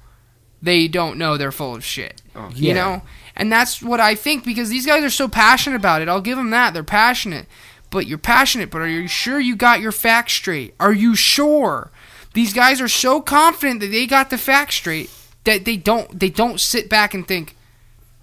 they 0.64 0.88
don't 0.88 1.18
know 1.18 1.38
they're 1.38 1.52
full 1.52 1.76
of 1.76 1.84
shit. 1.86 2.22
Oh, 2.36 2.50
You 2.56 2.70
Yeah. 2.70 2.74
know, 2.74 3.02
and 3.36 3.52
that's 3.52 3.82
what 3.82 4.00
I 4.00 4.16
think 4.16 4.44
because 4.46 4.70
these 4.70 4.86
guys 4.88 5.04
are 5.04 5.10
so 5.12 5.28
passionate 5.28 5.76
about 5.76 6.02
it. 6.02 6.08
I'll 6.10 6.22
give 6.22 6.38
them 6.38 6.50
that; 6.52 6.74
they're 6.74 6.84
passionate. 6.84 7.46
But 7.92 8.08
you're 8.08 8.18
passionate, 8.18 8.72
but 8.72 8.82
are 8.82 8.88
you 8.88 9.08
sure 9.08 9.40
you 9.40 9.56
got 9.56 9.80
your 9.82 9.92
facts 9.92 10.34
straight? 10.34 10.74
Are 10.80 10.94
you 10.94 11.14
sure? 11.16 11.92
These 12.34 12.54
guys 12.54 12.82
are 12.82 12.88
so 12.88 13.22
confident 13.22 13.82
that 13.82 13.92
they 13.92 14.08
got 14.08 14.32
the 14.32 14.38
facts 14.40 14.76
straight 14.76 15.12
that 15.44 15.66
they 15.66 15.78
don't 15.78 16.20
they 16.20 16.30
don't 16.30 16.60
sit 16.60 16.90
back 16.90 17.14
and 17.14 17.28
think 17.28 17.56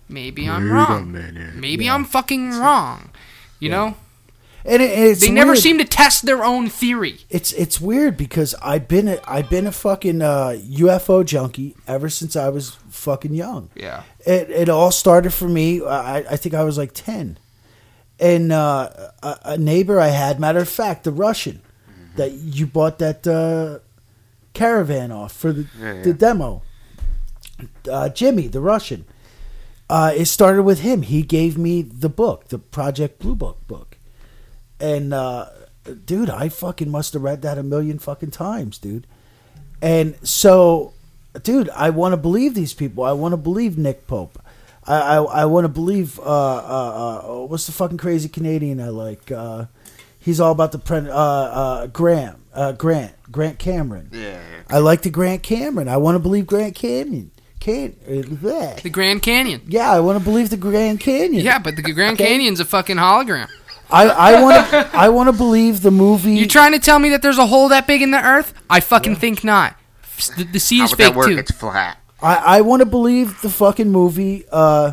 maybe 0.09 0.49
I'm 0.49 0.73
wrong. 0.73 1.12
Maybe 1.55 1.85
Yeah. 1.85 1.95
I'm 1.95 2.05
fucking 2.05 2.51
wrong. 2.59 3.11
You 3.61 3.69
Yeah. 3.71 3.77
know? 3.77 3.97
And 4.65 4.82
it, 4.82 4.91
it's 4.91 5.20
They 5.23 5.31
never 5.31 5.53
weird. 5.53 5.62
seem 5.62 5.78
to 5.78 5.85
test 5.85 6.27
their 6.27 6.45
own 6.45 6.69
theory. 6.69 7.20
It's 7.31 7.53
it's 7.53 7.81
weird 7.81 8.16
because 8.16 8.55
I've 8.62 8.89
been 8.89 9.09
a, 9.09 9.19
I've 9.27 9.49
been 9.49 9.66
a 9.66 9.73
fucking 9.73 10.20
uh, 10.23 10.59
UFO 10.69 11.24
junkie 11.24 11.74
ever 11.89 12.09
since 12.11 12.37
I 12.37 12.49
was 12.51 12.77
fucking 12.91 13.32
young. 13.35 13.70
Yeah. 13.74 14.03
It 14.27 14.51
it 14.51 14.69
all 14.69 14.91
started 14.91 15.32
for 15.32 15.49
me. 15.49 15.82
I 15.85 16.19
I 16.19 16.37
think 16.37 16.55
I 16.55 16.62
was 16.65 16.77
like 16.77 16.93
ten, 16.93 17.39
and 18.19 18.53
uh, 18.53 18.91
a, 19.23 19.39
a 19.45 19.59
neighbor 19.59 19.99
I 19.99 20.09
had, 20.09 20.39
matter 20.39 20.61
of 20.61 20.69
fact, 20.69 21.05
the 21.05 21.12
Russian 21.12 21.62
that 22.16 22.32
you 22.32 22.66
bought 22.66 22.99
that 22.99 23.27
uh, 23.27 23.78
caravan 24.53 25.11
off 25.12 25.32
for 25.32 25.53
the 25.53 25.66
Yeah, 25.81 25.95
yeah. 25.95 26.03
the 26.03 26.12
demo. 26.12 26.62
Uh, 27.91 28.09
Jimmy, 28.11 28.47
the 28.49 28.61
Russian. 28.61 29.05
Uh, 29.89 30.12
it 30.15 30.27
started 30.27 30.62
with 30.62 30.81
him. 30.81 31.03
He 31.03 31.23
gave 31.23 31.59
me 31.59 31.82
the 31.82 32.09
book, 32.09 32.49
the 32.49 32.59
Project 32.59 33.19
Blue 33.19 33.35
Book 33.35 33.59
book, 33.66 33.90
and 34.81 35.12
uh, 35.15 35.47
dude, 36.05 36.31
I 36.31 36.48
fucking 36.48 36.90
must 36.90 37.12
have 37.15 37.23
read 37.23 37.43
that 37.43 37.59
a 37.59 37.62
million 37.62 37.98
fucking 37.98 38.31
times, 38.31 38.78
dude. 38.78 39.07
And 39.82 40.16
so, 40.27 40.93
dude, 41.43 41.69
I 41.70 41.90
want 41.90 42.12
to 42.12 42.16
believe 42.16 42.55
these 42.55 42.74
people. 42.74 43.05
I 43.05 43.12
want 43.12 43.32
to 43.32 43.36
believe 43.36 43.78
Nick 43.78 44.07
Pope. 44.07 44.39
I 44.86 44.97
I, 45.16 45.16
I 45.23 45.44
want 45.47 45.65
to 45.65 45.69
believe 45.69 46.19
uh, 46.19 46.23
uh, 46.23 47.23
uh, 47.24 47.47
what's 47.47 47.66
the 47.66 47.73
fucking 47.73 47.98
crazy 47.98 48.28
Canadian 48.28 48.81
I 48.81 48.89
like. 48.89 49.31
Uh, 49.31 49.66
he's 50.19 50.40
all 50.40 50.52
about 50.52 50.73
the 50.73 50.78
pre- 50.78 51.09
uh, 51.09 51.15
uh, 51.15 51.86
Graham 51.89 52.36
uh, 52.55 52.73
Grant 52.73 53.12
Grant 53.31 53.59
Cameron. 53.59 54.09
Yeah. 54.12 54.20
yeah. 54.20 54.40
I 54.69 54.78
like 54.78 55.02
the 55.02 55.11
Grant 55.11 55.43
Cameron. 55.43 55.89
I 55.89 55.97
want 55.97 56.16
to 56.16 56.19
believe 56.20 56.47
Grant 56.47 56.74
Canyon. 56.74 57.31
Can 57.61 57.94
uh, 58.07 58.11
bleh. 58.23 58.81
The 58.81 58.89
Grand 58.89 59.20
Canyon. 59.23 59.61
yeah, 59.66 59.90
I 59.93 60.01
want 60.01 60.19
to 60.19 60.24
believe 60.24 60.48
the 60.48 60.57
Grand 60.57 60.98
Canyon. 60.98 61.44
Yeah, 61.44 61.59
but 61.59 61.77
the 61.77 61.82
Grand 61.82 62.15
Okay. 62.15 62.27
Canyon's 62.27 62.59
a 62.59 62.65
fucking 62.65 62.97
hologram. 62.97 63.51
I 63.93 64.07
I 64.09 64.43
want 64.43 64.71
to 64.71 64.91
I 64.97 65.09
want 65.09 65.29
to 65.29 65.33
believe 65.33 65.83
the 65.83 65.91
movie. 65.91 66.33
You 66.37 66.47
trying 66.47 66.73
to 66.73 66.79
tell 66.79 66.99
me 66.99 67.11
that 67.11 67.23
there's 67.23 67.39
a 67.39 67.47
hole 67.47 67.69
that 67.69 67.87
big 67.87 68.03
in 68.03 68.11
the 68.11 68.25
earth? 68.25 68.55
I 68.69 68.81
fucking 68.81 69.17
think 69.17 69.45
not. 69.45 69.77
The, 70.37 70.45
the 70.45 70.61
sea 70.61 70.79
How 70.79 70.85
is 70.85 70.91
would 70.91 70.97
fake 70.99 71.07
that 71.15 71.17
work? 71.17 71.27
too. 71.29 71.39
It's 71.39 71.51
flat. 71.51 71.99
I 72.23 72.37
I 72.37 72.61
want 72.61 72.81
to 72.81 72.87
believe 72.87 73.41
the 73.43 73.49
fucking 73.51 73.91
movie. 73.91 74.45
Uh, 74.53 74.93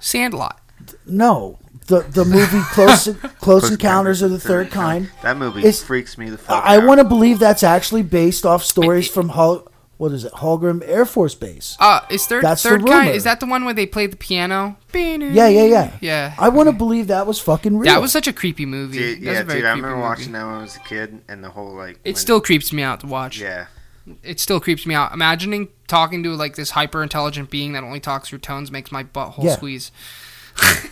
Sandlot. 0.00 0.60
no, 1.06 1.58
the 1.86 2.00
the 2.00 2.24
movie 2.24 2.60
Close 2.72 3.08
Close 3.40 3.70
Encounters 3.70 4.22
of 4.22 4.30
the 4.30 4.38
Third 4.40 4.70
Kind. 4.70 5.10
That 5.22 5.36
movie 5.36 5.60
It's- 5.60 5.82
freaks 5.82 6.16
me 6.18 6.30
the 6.30 6.38
fuck 6.38 6.64
I, 6.64 6.76
I 6.76 6.78
want 6.78 6.98
to 7.00 7.04
believe 7.04 7.38
that's 7.38 7.62
actually 7.62 8.02
based 8.02 8.44
off 8.46 8.62
stories 8.64 9.08
from 9.08 9.30
Hol- 9.30 9.67
what 9.98 10.12
is 10.12 10.24
it 10.24 10.32
Holgram 10.32 10.82
Air 10.86 11.04
Force 11.04 11.34
Base. 11.34 11.76
Uh, 11.78 12.00
is 12.08 12.26
third 12.26 12.42
That's 12.44 12.62
the 12.62 12.70
third 12.70 12.86
kind? 12.86 13.10
Is 13.10 13.24
that 13.24 13.40
the 13.40 13.46
one 13.46 13.64
where 13.64 13.74
they 13.74 13.84
played 13.84 14.12
the 14.12 14.16
piano? 14.16 14.76
Yeah, 14.94 15.48
yeah, 15.48 15.64
yeah. 15.64 15.96
Yeah. 16.00 16.34
I 16.38 16.48
want 16.48 16.68
to 16.68 16.72
believe 16.72 17.08
that 17.08 17.26
was 17.26 17.38
fucking 17.40 17.76
real. 17.76 17.92
That 17.92 18.00
was 18.00 18.10
such 18.12 18.26
a 18.26 18.32
creepy 18.32 18.64
movie. 18.64 18.98
Dude, 18.98 19.18
yeah, 19.18 19.42
dude, 19.42 19.64
I 19.64 19.70
remember 19.70 19.90
movie. 19.90 20.00
watching 20.00 20.32
that 20.32 20.44
when 20.44 20.54
I 20.54 20.62
was 20.62 20.76
a 20.76 20.80
kid, 20.80 21.20
and 21.28 21.44
the 21.44 21.50
whole 21.50 21.74
like. 21.74 21.96
It 22.04 22.10
when- 22.10 22.14
still 22.14 22.40
creeps 22.40 22.72
me 22.72 22.82
out 22.82 23.00
to 23.00 23.06
watch. 23.06 23.38
Yeah. 23.40 23.66
It 24.22 24.40
still 24.40 24.58
creeps 24.60 24.86
me 24.86 24.94
out. 24.94 25.12
Imagining 25.12 25.68
talking 25.86 26.22
to 26.22 26.34
like 26.34 26.56
this 26.56 26.70
hyper 26.70 27.02
intelligent 27.02 27.50
being 27.50 27.72
that 27.74 27.82
only 27.84 28.00
talks 28.00 28.28
through 28.30 28.38
tones 28.38 28.70
makes 28.70 28.90
my 28.90 29.04
butthole 29.04 29.44
Yeah. 29.44 29.56
squeeze. 29.56 29.92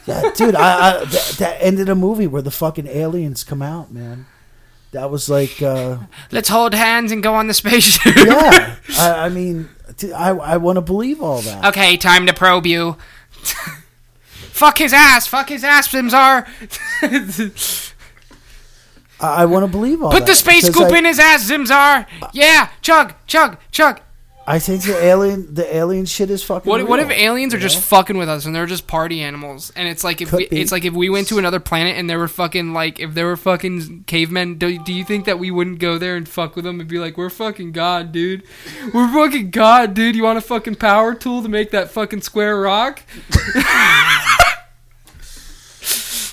Yeah, 0.07 0.23
dude, 0.37 0.55
I, 0.55 1.01
I 1.01 1.05
that, 1.05 1.37
that 1.39 1.57
ended 1.61 1.89
a 1.89 1.95
movie 1.95 2.27
where 2.27 2.43
the 2.43 2.51
fucking 2.53 2.87
aliens 2.87 3.43
come 3.43 3.63
out, 3.63 3.91
man. 3.91 4.27
That 4.97 5.11
was 5.11 5.29
like, 5.29 5.61
uh, 5.61 5.99
Let's 6.33 6.49
hold 6.49 6.73
hands 6.73 7.13
and 7.13 7.23
go 7.23 7.35
on 7.35 7.49
the 7.49 7.53
spaceship. 7.53 8.17
yeah. 8.17 8.77
I, 8.99 9.27
I 9.27 9.29
mean, 9.29 9.69
t- 9.99 10.11
I 10.11 10.31
I 10.31 10.57
want 10.57 10.77
to 10.77 10.81
believe 10.81 11.21
all 11.21 11.43
that. 11.43 11.67
okay, 11.67 11.99
time 11.99 12.27
to 12.27 12.33
probe 12.33 12.65
you. 12.65 12.97
Fuck 14.53 14.79
his 14.79 14.95
ass. 14.95 15.27
Fuck 15.27 15.51
his 15.51 15.65
ass, 15.65 15.89
Zimzar. 15.89 16.47
I, 19.21 19.43
I 19.43 19.45
want 19.45 19.67
to 19.67 19.71
believe 19.71 20.03
all 20.03 20.11
Put 20.11 20.21
that. 20.21 20.29
the 20.29 20.35
space 20.35 20.67
scoop 20.67 20.91
I, 20.91 20.97
in 20.97 21.05
his 21.05 21.19
ass, 21.19 21.51
Zimzar. 21.51 22.07
Yeah, 22.33 22.71
chug, 22.81 23.13
chug, 23.27 23.59
chug. 23.71 24.01
I 24.49 24.61
think 24.61 24.83
the 24.85 24.97
alien, 25.03 25.53
the 25.55 25.77
alien 25.77 26.07
shit 26.07 26.31
is 26.31 26.45
fucking. 26.45 26.71
What, 26.71 26.87
what 26.89 27.01
if 27.01 27.11
aliens 27.11 27.53
are 27.53 27.57
you 27.57 27.63
just 27.63 27.81
fucking 27.81 28.17
with 28.17 28.29
us 28.29 28.47
and 28.47 28.55
they're 28.55 28.67
just 28.67 28.87
party 28.87 29.21
animals? 29.21 29.73
And 29.75 29.89
it's 29.89 30.05
like 30.05 30.21
if 30.21 30.31
Could 30.31 30.37
we, 30.37 30.49
be. 30.49 30.61
it's 30.61 30.71
like 30.71 30.85
if 30.85 30.95
we 30.95 31.11
went 31.11 31.27
to 31.29 31.39
another 31.39 31.59
planet 31.59 31.97
and 31.97 32.09
there 32.09 32.19
were 32.19 32.29
fucking 32.29 32.73
like 32.73 33.01
if 33.01 33.15
there 33.15 33.27
were 33.27 33.37
fucking 33.37 34.05
cavemen. 34.05 34.55
Do, 34.59 34.79
do 34.85 34.93
you 34.93 35.05
think 35.05 35.25
that 35.25 35.41
we 35.41 35.51
wouldn't 35.51 35.81
go 35.81 35.99
there 35.99 36.15
and 36.17 36.29
fuck 36.29 36.55
with 36.55 36.65
them 36.65 36.79
and 36.79 36.89
be 36.89 37.01
like, 37.01 37.17
we're 37.17 37.29
fucking 37.29 37.73
god, 37.73 38.13
dude. 38.13 38.45
We're 38.95 39.13
fucking 39.13 39.51
god, 39.51 39.95
dude. 39.95 40.15
You 40.15 40.23
want 40.23 40.39
a 40.39 40.43
fucking 40.43 40.77
power 40.77 41.15
tool 41.15 41.43
to 41.43 41.49
make 41.49 41.73
that 41.73 41.91
fucking 41.91 42.23
square 42.23 42.61
rock? 42.61 43.03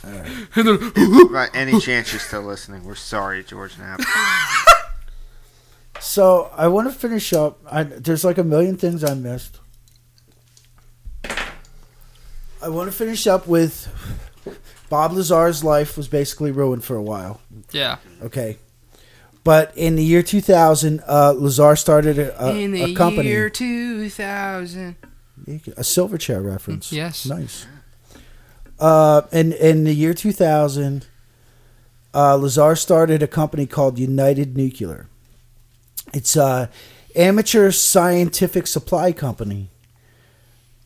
And 0.55 0.67
then, 0.67 1.27
Right, 1.31 1.49
any 1.53 1.79
chance 1.79 2.11
you're 2.11 2.19
still 2.19 2.41
listening, 2.41 2.83
we're 2.83 2.93
sorry, 2.95 3.43
George 3.43 3.77
Knapp. 3.79 4.01
So 6.13 6.51
I 6.55 6.67
want 6.67 6.87
to 6.87 6.93
finish 6.93 7.33
up. 7.33 7.59
I, 7.65 7.81
there's 7.81 8.23
like 8.23 8.37
a 8.37 8.43
million 8.43 8.77
things 8.77 9.03
I 9.03 9.15
missed. 9.15 9.59
I 12.61 12.69
want 12.69 12.91
to 12.91 12.95
finish 12.95 13.25
up 13.25 13.47
with 13.47 13.87
Bob 14.91 15.13
Lazar's 15.13 15.63
life 15.63 15.97
was 15.97 16.07
basically 16.07 16.51
ruined 16.51 16.83
for 16.83 16.95
a 16.95 17.01
while. 17.01 17.41
yeah. 17.71 17.97
Okay. 18.21 18.59
But 19.43 19.75
in 19.75 19.95
the 19.95 20.03
year 20.03 20.21
2000, 20.21 21.01
uh, 21.07 21.33
Lazar 21.35 21.75
started 21.75 22.19
a, 22.19 22.45
a, 22.45 22.55
In 22.57 22.73
the 22.73 22.83
a 22.83 22.93
company, 22.93 23.29
year 23.29 23.49
2000. 23.49 24.95
Yes. 26.91 27.25
Nice. 27.25 27.65
Uh, 28.77 29.23
in 29.31 29.51
in 29.53 29.83
the 29.83 29.93
year 29.95 30.13
2000, 30.13 31.07
uh, 32.13 32.35
Lazar 32.35 32.75
started 32.75 33.23
a 33.23 33.27
company 33.27 33.65
called 33.65 33.97
United 33.97 34.55
Nuclear. 34.55 35.07
It's 36.13 36.35
a 36.35 36.69
amateur 37.15 37.71
scientific 37.71 38.67
supply 38.67 39.11
company, 39.11 39.69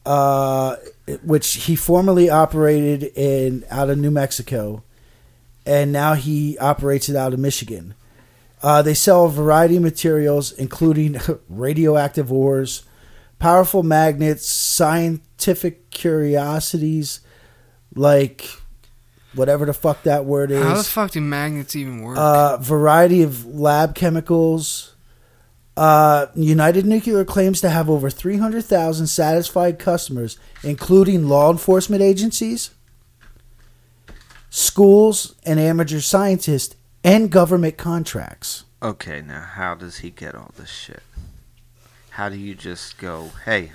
uh, 0.06 0.78
which 1.24 1.54
he 1.66 1.76
formerly 1.76 2.30
operated 2.30 3.12
in 3.16 3.66
out 3.70 3.90
of 3.90 3.98
New 3.98 4.12
Mexico, 4.12 4.84
and 5.66 5.92
now 5.92 6.14
he 6.14 6.58
operates 6.60 7.10
it 7.10 7.16
out 7.16 7.34
of 7.34 7.40
Michigan. 7.40 7.94
Uh, 8.64 8.82
they 8.82 8.94
sell 8.94 9.26
a 9.26 9.30
variety 9.30 9.76
of 9.78 9.84
materials, 9.84 10.52
including 10.54 11.18
radioactive 11.50 12.32
ores, 12.32 12.84
powerful 13.38 13.84
magnets, 13.84 14.48
scientific 14.48 15.92
curiosities, 15.92 17.20
like 17.96 18.50
whatever 19.36 19.66
the 19.66 19.74
fuck 19.74 20.04
that 20.04 20.26
word 20.26 20.52
is. 20.52 20.64
How 20.64 20.76
the 20.76 20.84
fuck 20.84 21.12
do 21.12 21.22
magnets 21.22 21.76
even 21.76 22.02
work? 22.02 22.18
Uh, 22.18 22.58
variety 22.58 23.22
of 23.22 23.46
lab 23.46 23.94
chemicals. 23.94 24.96
Uh, 25.78 26.26
United 26.36 26.86
Nuclear 26.88 27.24
claims 27.24 27.62
to 27.62 27.70
have 27.70 27.88
over 27.90 28.10
300,000 28.10 29.06
satisfied 29.08 29.78
customers, 29.78 30.38
including 30.64 31.30
law 31.30 31.52
enforcement 31.52 32.02
agencies, 32.02 32.72
schools, 34.50 35.36
and 35.46 35.60
amateur 35.60 36.00
scientists, 36.00 36.76
and 37.04 37.30
government 37.30 37.78
contracts. 37.78 38.66
Okay, 38.82 39.22
now 39.22 39.42
how 39.42 39.76
does 39.76 39.98
he 40.00 40.10
get 40.10 40.36
all 40.36 40.52
this 40.58 40.70
shit? 40.70 41.04
How 42.12 42.30
do 42.30 42.38
you 42.38 42.56
just 42.56 42.98
go, 42.98 43.30
hey, 43.46 43.72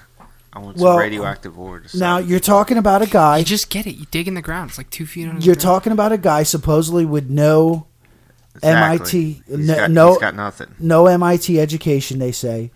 I 0.52 0.58
want 0.58 0.78
some 0.78 0.84
Well, 0.86 0.98
radioactive 0.98 1.58
ore 1.58 1.80
to 1.80 1.98
Now, 1.98 2.18
sell." 2.18 2.28
you're 2.28 2.40
talking 2.40 2.76
about 2.78 3.02
a 3.02 3.06
guy. 3.06 3.38
you 3.38 3.44
just 3.44 3.70
get 3.70 3.86
it. 3.86 3.92
You 3.94 4.06
dig 4.10 4.26
in 4.28 4.34
the 4.34 4.42
ground. 4.42 4.70
It's 4.70 4.78
like 4.78 4.90
two 4.90 5.06
feet 5.06 5.28
under 5.28 5.38
the 5.40 5.46
You're 5.46 5.54
ground. 5.54 5.62
talking 5.62 5.92
about 5.92 6.10
a 6.12 6.18
guy 6.18 6.42
supposedly 6.42 7.04
with 7.04 7.30
no 7.30 7.86
MIT 8.62 9.42
He's 9.46 9.68
no- 9.68 9.74
got, 9.76 9.90
no- 9.90 10.08
he's 10.10 10.18
got 10.18 10.34
nothing. 10.34 10.74
no 10.78 11.06
MIT 11.06 11.58
education, 11.60 12.18
they 12.18 12.32
say, 12.32 12.70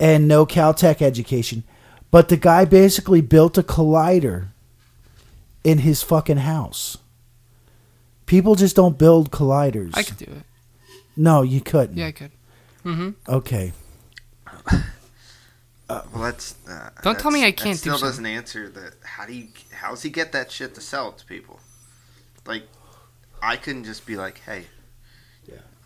and 0.00 0.26
no 0.26 0.44
Caltech 0.46 1.00
education. 1.02 1.62
But 2.10 2.28
the 2.28 2.36
guy 2.36 2.64
basically 2.64 3.20
built 3.20 3.58
a 3.58 3.62
collider 3.62 4.48
in 5.62 5.78
his 5.78 6.02
fucking 6.02 6.38
house. 6.38 6.98
People 8.26 8.54
just 8.54 8.76
don't 8.76 8.98
build 8.98 9.30
colliders. 9.30 9.92
I 9.94 10.02
could 10.02 10.16
do 10.18 10.26
it. 10.26 10.42
no, 11.16 11.42
you 11.42 11.60
couldn't. 11.60 11.96
Yeah, 11.96 12.06
I 12.06 12.12
could. 12.12 12.30
Mm-hmm. 12.84 13.10
Okay. 13.28 13.72
Well, 15.88 16.02
that's 16.14 16.56
uh, 16.68 16.90
Don't 17.02 17.18
tell 17.18 17.30
me 17.30 17.44
I 17.44 17.52
can't 17.52 17.78
that 17.78 17.84
do 17.84 17.90
Still 17.96 17.98
doesn't 17.98 18.26
answer 18.26 18.68
that. 18.70 18.94
How 19.04 19.26
do 19.26 19.32
you? 19.34 19.48
How 19.72 19.90
does 19.90 20.02
he 20.02 20.10
get 20.10 20.32
that 20.32 20.50
shit 20.50 20.74
to 20.74 20.80
sell 20.80 21.10
it 21.10 21.18
to 21.18 21.24
people? 21.26 21.60
Like, 22.46 22.64
I 23.42 23.56
couldn't 23.56 23.84
just 23.84 24.04
be 24.06 24.16
like, 24.16 24.40
hey, 24.40 24.60
Yeah. 24.60 24.64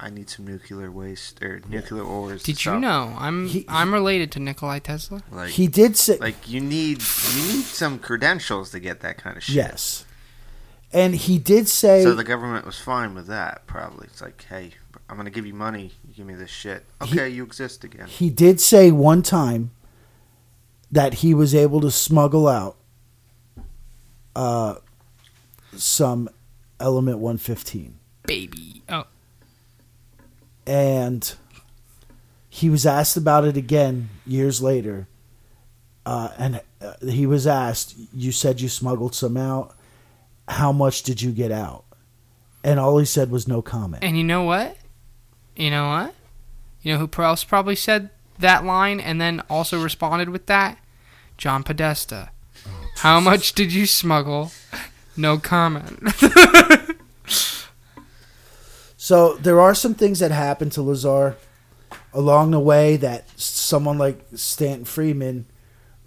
I 0.00 0.10
need 0.10 0.30
some 0.30 0.46
nuclear 0.46 0.90
waste 0.92 1.42
or 1.42 1.60
nuclear 1.68 2.02
ores. 2.04 2.42
Did 2.44 2.64
you 2.64 2.78
know 2.78 3.16
I'm 3.18 3.48
He- 3.48 3.64
I'm 3.68 3.92
related 3.92 4.30
to 4.32 4.38
Nikolai 4.40 4.78
Tesla? 4.78 5.22
Like, 5.32 5.50
He 5.50 5.66
did 5.66 5.96
say 5.96 6.18
like 6.18 6.48
you 6.48 6.60
need 6.60 7.02
you 7.34 7.42
need 7.52 7.64
some 7.64 7.98
credentials 7.98 8.70
to 8.70 8.80
get 8.80 9.00
that 9.00 9.18
kind 9.18 9.36
of 9.36 9.42
shit. 9.42 9.56
yes. 9.56 10.04
And 10.92 11.14
he 11.14 11.38
did 11.38 11.68
say 11.68 12.02
So 12.02 12.14
the 12.14 12.24
government 12.24 12.64
was 12.64 12.78
fine 12.78 13.14
with 13.14 13.26
that. 13.26 13.66
Probably 13.66 14.06
it's 14.06 14.22
like, 14.22 14.44
hey, 14.48 14.70
I'm 15.08 15.16
gonna 15.16 15.30
give 15.30 15.46
you 15.46 15.52
money. 15.54 15.92
You 16.06 16.14
give 16.14 16.26
me 16.26 16.34
this 16.34 16.50
shit. 16.50 16.84
He- 17.04 17.12
Okay, 17.18 17.28
you 17.28 17.42
exist 17.42 17.82
again. 17.84 18.06
he 18.06 18.30
did 18.30 18.60
say 18.60 18.90
one 18.92 19.22
time 19.22 19.72
that 20.92 21.14
he 21.14 21.34
was 21.34 21.54
able 21.54 21.80
to 21.80 21.90
smuggle 21.90 22.46
out 22.48 22.76
uh, 24.36 24.76
some 25.76 26.28
element 26.80 27.18
115 27.18 27.96
Baby. 28.22 28.77
Oh, 30.68 30.72
and 30.72 31.34
he 32.48 32.68
was 32.68 32.84
asked 32.86 33.16
about 33.16 33.44
it 33.44 33.56
again 33.56 34.10
years 34.26 34.60
later 34.60 35.06
uh, 36.04 36.30
and 36.38 36.60
uh, 36.80 36.94
he 37.08 37.26
was 37.26 37.46
asked 37.46 37.94
you 38.14 38.32
said 38.32 38.60
you 38.60 38.68
smuggled 38.68 39.14
some 39.14 39.36
out 39.36 39.74
how 40.48 40.72
much 40.72 41.02
did 41.02 41.22
you 41.22 41.30
get 41.32 41.50
out 41.50 41.84
and 42.64 42.78
all 42.78 42.98
he 42.98 43.04
said 43.04 43.30
was 43.30 43.48
no 43.48 43.62
comment 43.62 44.02
and 44.02 44.16
you 44.16 44.24
know 44.24 44.42
what? 44.42 44.76
You 45.56 45.70
know 45.70 45.88
what? 45.88 46.14
You 46.82 46.92
know 46.94 47.06
who 47.06 47.22
else 47.22 47.42
probably 47.42 47.74
said 47.74 48.10
that 48.38 48.64
line 48.64 49.00
and 49.00 49.20
then 49.20 49.42
also 49.50 49.82
responded 49.82 50.28
with 50.28 50.46
that? 50.46 50.78
John 51.36 51.64
Podesta. 51.64 52.30
How 52.98 53.20
much 53.20 53.52
did 53.52 53.72
you 53.72 53.86
smuggle? 53.86 54.52
No 55.16 55.38
comment. 55.38 56.00
So 59.08 59.36
there 59.36 59.58
are 59.58 59.74
some 59.74 59.94
things 59.94 60.18
that 60.18 60.32
happen 60.32 60.68
to 60.68 60.82
Lazar 60.82 61.36
along 62.12 62.50
the 62.50 62.60
way 62.60 62.98
that 62.98 63.24
someone 63.40 63.96
like 63.96 64.20
Stanton 64.34 64.84
Friedman 64.84 65.46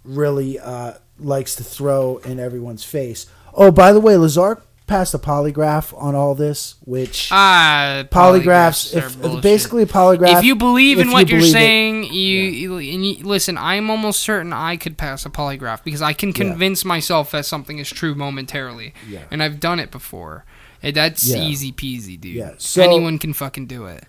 really 0.04 0.60
uh, 0.60 0.92
likes 1.18 1.56
to 1.56 1.64
throw 1.64 2.18
in 2.18 2.38
everyone's 2.38 2.84
face. 2.84 3.26
Oh, 3.54 3.72
by 3.72 3.92
the 3.92 3.98
way, 3.98 4.16
Lazar 4.16 4.62
passed 4.86 5.14
a 5.14 5.18
polygraph 5.18 5.92
on 6.00 6.14
all 6.14 6.36
this, 6.36 6.76
which 6.84 7.28
Ah, 7.32 8.04
polygraphs, 8.12 8.94
are 8.94 9.06
if 9.34 9.42
basically 9.42 9.82
a 9.82 9.86
polygraph. 9.86 10.38
if 10.38 10.44
you 10.44 10.54
believe 10.54 11.00
in 11.00 11.10
what 11.10 11.28
you 11.28 11.38
are 11.38 11.40
believe 11.40 11.56
it. 11.56 11.58
saying, 11.58 12.04
you, 12.04 12.38
you, 12.40 12.76
and 12.78 13.04
you 13.04 13.24
listen. 13.24 13.58
I'm 13.58 13.90
almost 13.90 14.20
certain 14.20 14.52
I 14.52 14.76
could 14.76 14.96
pass 14.96 15.26
a 15.26 15.30
polygraph 15.30 15.82
because 15.82 16.02
I 16.02 16.12
can 16.12 16.32
convince 16.32 16.84
myself 16.84 17.32
that 17.32 17.46
something 17.46 17.78
is 17.78 17.90
true 17.90 18.14
momentarily, 18.14 18.94
Yeah. 19.08 19.22
and 19.32 19.42
I've 19.42 19.58
done 19.58 19.80
it 19.80 19.90
before. 19.90 20.44
That's 20.82 21.24
Yeah. 21.26 21.42
easy 21.42 21.72
peasy, 21.72 22.20
dude. 22.20 22.34
Yeah, 22.34 22.52
so- 22.58 22.82
Anyone 22.82 23.18
can 23.18 23.32
fucking 23.32 23.66
do 23.66 23.86
it. 23.86 24.04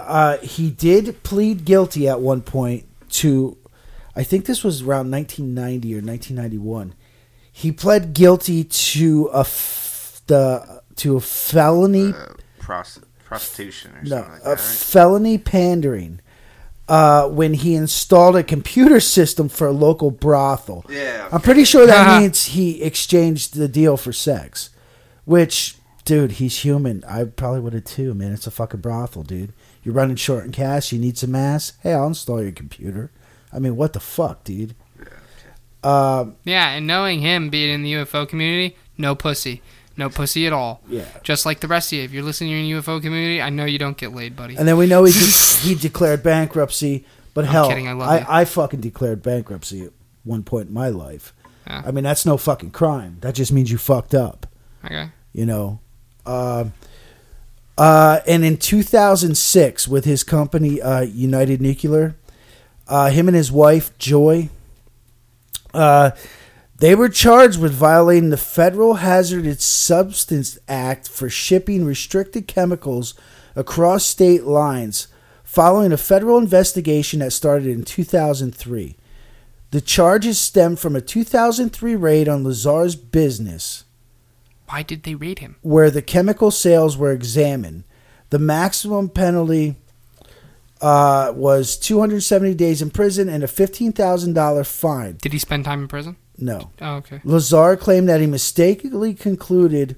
uh, 0.00 0.36
he 0.38 0.70
did 0.70 1.22
plead 1.22 1.64
guilty 1.64 2.08
at 2.08 2.20
one 2.20 2.40
point 2.42 2.84
to, 3.10 3.56
I 4.16 4.22
think 4.24 4.46
this 4.46 4.62
was 4.64 4.82
around 4.82 5.10
1990 5.10 5.94
or 5.96 6.02
1991. 6.02 6.94
He 7.52 7.72
pled 7.72 8.12
guilty 8.12 8.64
to 8.64 9.30
a 9.32 9.40
f- 9.40 10.20
the 10.26 10.82
to 10.96 11.16
a 11.16 11.20
felony 11.20 12.08
Uh, 12.12 12.32
pros- 12.58 12.98
prostitution 13.24 13.92
or 13.92 14.02
no 14.02 14.08
something 14.08 14.32
like 14.32 14.40
a 14.40 14.44
that. 14.44 14.50
Right? 14.50 14.60
felony 14.60 15.38
pandering. 15.38 16.20
Uh, 16.88 17.26
when 17.28 17.54
he 17.54 17.74
installed 17.74 18.36
a 18.36 18.42
computer 18.44 19.00
system 19.00 19.48
for 19.48 19.66
a 19.66 19.72
local 19.72 20.10
brothel. 20.12 20.84
Yeah. 20.88 21.26
I'm 21.32 21.40
pretty 21.40 21.64
sure 21.64 21.84
that 21.86 22.20
means 22.20 22.44
he 22.46 22.80
exchanged 22.82 23.54
the 23.56 23.66
deal 23.66 23.96
for 23.96 24.12
sex. 24.12 24.70
Which, 25.24 25.75
dude, 26.06 26.32
he's 26.32 26.60
human. 26.60 27.04
I 27.04 27.24
probably 27.24 27.60
would 27.60 27.74
have 27.74 27.84
too, 27.84 28.14
man. 28.14 28.32
It's 28.32 28.46
a 28.46 28.50
fucking 28.50 28.80
brothel, 28.80 29.22
dude. 29.22 29.52
You're 29.82 29.94
running 29.94 30.16
short 30.16 30.44
in 30.46 30.52
cash. 30.52 30.90
You 30.92 30.98
need 30.98 31.18
some 31.18 31.34
ass. 31.34 31.74
Hey, 31.82 31.92
I'll 31.92 32.06
install 32.06 32.42
your 32.42 32.52
computer. 32.52 33.10
I 33.52 33.58
mean, 33.58 33.76
what 33.76 33.92
the 33.92 34.00
fuck, 34.00 34.42
dude? 34.44 34.74
Um, 35.84 36.36
Yeah, 36.44 36.70
and 36.70 36.86
knowing 36.86 37.20
him 37.20 37.50
being 37.50 37.70
in 37.70 37.82
the 37.82 37.92
UFO 37.92 38.26
community, 38.26 38.76
no 38.96 39.14
pussy. 39.14 39.62
No 39.98 40.08
pussy 40.08 40.46
at 40.46 40.52
all. 40.52 40.82
Yeah. 40.88 41.06
Just 41.22 41.46
like 41.46 41.60
the 41.60 41.68
rest 41.68 41.92
of 41.92 41.98
you. 41.98 42.04
If 42.04 42.12
you're 42.12 42.22
listening 42.22 42.52
in 42.52 42.64
the 42.64 42.82
UFO 42.82 43.00
community, 43.00 43.40
I 43.40 43.50
know 43.50 43.64
you 43.64 43.78
don't 43.78 43.96
get 43.96 44.14
laid, 44.14 44.36
buddy. 44.36 44.56
And 44.56 44.68
then 44.68 44.76
we 44.76 44.86
know 44.86 45.04
he 45.04 45.12
he 45.60 45.74
declared 45.74 46.22
bankruptcy. 46.22 47.04
But 47.34 47.44
I'm 47.46 47.50
hell, 47.50 47.68
kidding, 47.68 47.88
I 47.88 47.92
love 47.92 48.08
I. 48.08 48.24
I 48.28 48.44
fucking 48.44 48.80
declared 48.80 49.22
bankruptcy 49.22 49.82
at 49.84 49.92
one 50.24 50.42
point 50.42 50.68
in 50.68 50.74
my 50.74 50.88
life. 50.88 51.34
Yeah. 51.66 51.82
I 51.84 51.90
mean, 51.90 52.04
that's 52.04 52.24
no 52.24 52.36
fucking 52.36 52.70
crime. 52.70 53.18
That 53.20 53.34
just 53.34 53.52
means 53.52 53.70
you 53.70 53.78
fucked 53.78 54.14
up. 54.14 54.46
Okay. 54.84 55.10
You 55.32 55.46
know. 55.46 55.80
Uh, 56.26 56.66
uh, 57.78 58.20
and 58.26 58.44
in 58.44 58.56
2006, 58.56 59.88
with 59.88 60.04
his 60.04 60.24
company 60.24 60.80
uh, 60.80 61.02
United 61.02 61.60
Nuclear, 61.60 62.16
uh, 62.88 63.10
him 63.10 63.28
and 63.28 63.36
his 63.36 63.52
wife 63.52 63.96
Joy, 63.98 64.48
uh, 65.72 66.10
they 66.78 66.94
were 66.94 67.08
charged 67.08 67.60
with 67.60 67.72
violating 67.72 68.30
the 68.30 68.36
Federal 68.36 68.94
Hazardous 68.94 69.64
Substance 69.64 70.58
Act 70.68 71.08
for 71.08 71.28
shipping 71.30 71.84
restricted 71.84 72.46
chemicals 72.46 73.14
across 73.54 74.04
state 74.04 74.44
lines 74.44 75.08
following 75.42 75.92
a 75.92 75.96
federal 75.96 76.36
investigation 76.36 77.20
that 77.20 77.30
started 77.30 77.68
in 77.68 77.82
2003. 77.82 78.96
The 79.70 79.80
charges 79.80 80.38
stemmed 80.38 80.78
from 80.78 80.94
a 80.94 81.00
2003 81.00 81.96
raid 81.96 82.28
on 82.28 82.44
Lazar's 82.44 82.94
business 82.94 83.85
Why 84.68 84.82
did 84.82 85.02
they 85.04 85.14
raid 85.14 85.38
him? 85.40 85.56
where 85.62 85.90
the 85.90 86.02
chemical 86.02 86.50
sales 86.50 86.96
were 86.96 87.12
examined. 87.12 87.84
The 88.30 88.38
maximum 88.38 89.08
penalty 89.08 89.76
uh, 90.80 91.32
was 91.34 91.76
270 91.78 92.54
days 92.54 92.82
in 92.82 92.90
prison 92.90 93.28
and 93.28 93.42
a 93.44 93.46
$15,000 93.46 94.66
fine. 94.66 95.16
Did 95.22 95.32
he 95.32 95.38
spend 95.38 95.64
time 95.64 95.82
in 95.82 95.88
prison? 95.88 96.16
No. 96.38 96.70
Oh, 96.80 96.96
okay. 96.96 97.20
Lazar 97.24 97.76
claimed 97.76 98.08
that 98.08 98.20
he 98.20 98.26
mistakenly 98.26 99.14
concluded 99.14 99.96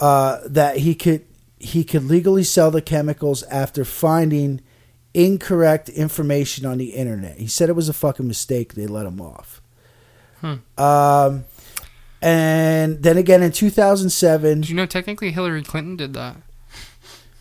uh, 0.00 0.40
that 0.46 0.78
he 0.78 0.94
could 0.94 1.26
he 1.58 1.84
could 1.84 2.04
legally 2.04 2.42
sell 2.42 2.72
the 2.72 2.82
chemicals 2.82 3.44
after 3.44 3.84
finding 3.84 4.60
incorrect 5.14 5.88
information 5.90 6.66
on 6.66 6.78
the 6.78 6.90
internet. 6.94 7.38
He 7.38 7.46
said 7.46 7.68
it 7.68 7.74
was 7.74 7.88
a 7.88 7.92
fucking 7.92 8.26
mistake. 8.26 8.74
They 8.74 8.86
let 8.86 9.06
him 9.06 9.20
off. 9.20 9.60
Hmm. 10.40 10.54
Um, 10.76 11.44
and 12.22 13.02
then 13.02 13.16
again 13.18 13.42
in 13.42 13.52
2007, 13.52 14.60
Did 14.62 14.70
you 14.70 14.76
know 14.76 14.86
technically 14.86 15.30
Hillary 15.32 15.62
Clinton 15.62 15.96
did 15.96 16.14
that? 16.14 16.36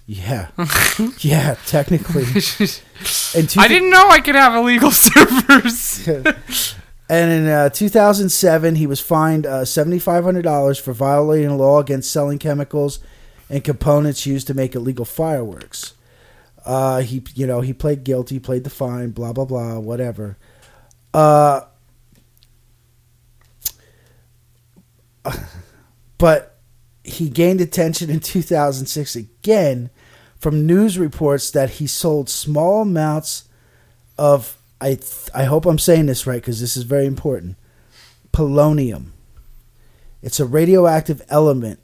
yeah, 0.07 0.49
yeah, 1.19 1.55
technically. 1.65 2.25
Two- 2.41 3.59
I 3.59 3.67
didn't 3.67 3.89
know 3.89 4.09
I 4.09 4.19
could 4.19 4.35
have 4.35 4.55
illegal 4.55 4.91
servers. 4.91 6.07
And 7.09 7.31
in 7.31 7.47
uh, 7.47 7.69
2007, 7.69 8.75
he 8.75 8.87
was 8.87 8.99
fined 9.01 9.45
uh, 9.45 9.61
$7,500 9.63 10.79
for 10.81 10.93
violating 10.93 11.47
a 11.49 11.57
law 11.57 11.79
against 11.79 12.09
selling 12.11 12.39
chemicals 12.39 12.99
and 13.49 13.63
components 13.63 14.25
used 14.25 14.47
to 14.47 14.53
make 14.53 14.75
illegal 14.75 15.03
fireworks. 15.05 15.93
Uh, 16.65 17.01
he, 17.01 17.21
you 17.35 17.45
know, 17.47 17.59
he 17.61 17.73
played 17.73 18.03
guilty, 18.05 18.39
played 18.39 18.63
the 18.63 18.69
fine, 18.69 19.09
blah 19.11 19.33
blah 19.33 19.45
blah, 19.45 19.77
whatever. 19.79 20.37
Uh, 21.13 21.61
but 26.17 26.57
he 27.03 27.29
gained 27.29 27.61
attention 27.61 28.09
in 28.09 28.19
2006 28.19 29.15
again 29.15 29.89
from 30.37 30.65
news 30.65 30.97
reports 30.97 31.51
that 31.51 31.71
he 31.71 31.87
sold 31.87 32.29
small 32.29 32.81
amounts 32.81 33.47
of 34.17 34.57
I 34.81 34.95
th- 34.95 35.29
I 35.33 35.43
hope 35.43 35.67
I'm 35.67 35.77
saying 35.77 36.07
this 36.07 36.25
right 36.25 36.41
because 36.41 36.59
this 36.59 36.75
is 36.75 36.83
very 36.83 37.05
important. 37.05 37.55
Polonium. 38.33 39.11
It's 40.23 40.39
a 40.39 40.45
radioactive 40.45 41.21
element, 41.29 41.79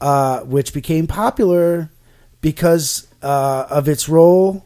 uh, 0.00 0.40
which 0.40 0.72
became 0.72 1.08
popular 1.08 1.90
because 2.40 3.08
uh, 3.22 3.66
of 3.68 3.88
its 3.88 4.08
role 4.08 4.64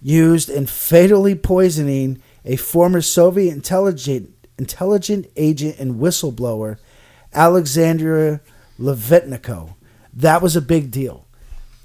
used 0.00 0.48
in 0.48 0.66
fatally 0.66 1.34
poisoning 1.34 2.22
a 2.44 2.56
former 2.56 3.00
Soviet 3.00 3.52
intelligent 3.52 4.32
intelligent 4.58 5.26
agent 5.36 5.78
and 5.78 6.00
whistleblower, 6.00 6.78
Alexandra 7.32 8.40
Levitniko. 8.78 9.74
That 10.12 10.42
was 10.42 10.56
a 10.56 10.60
big 10.60 10.90
deal. 10.90 11.26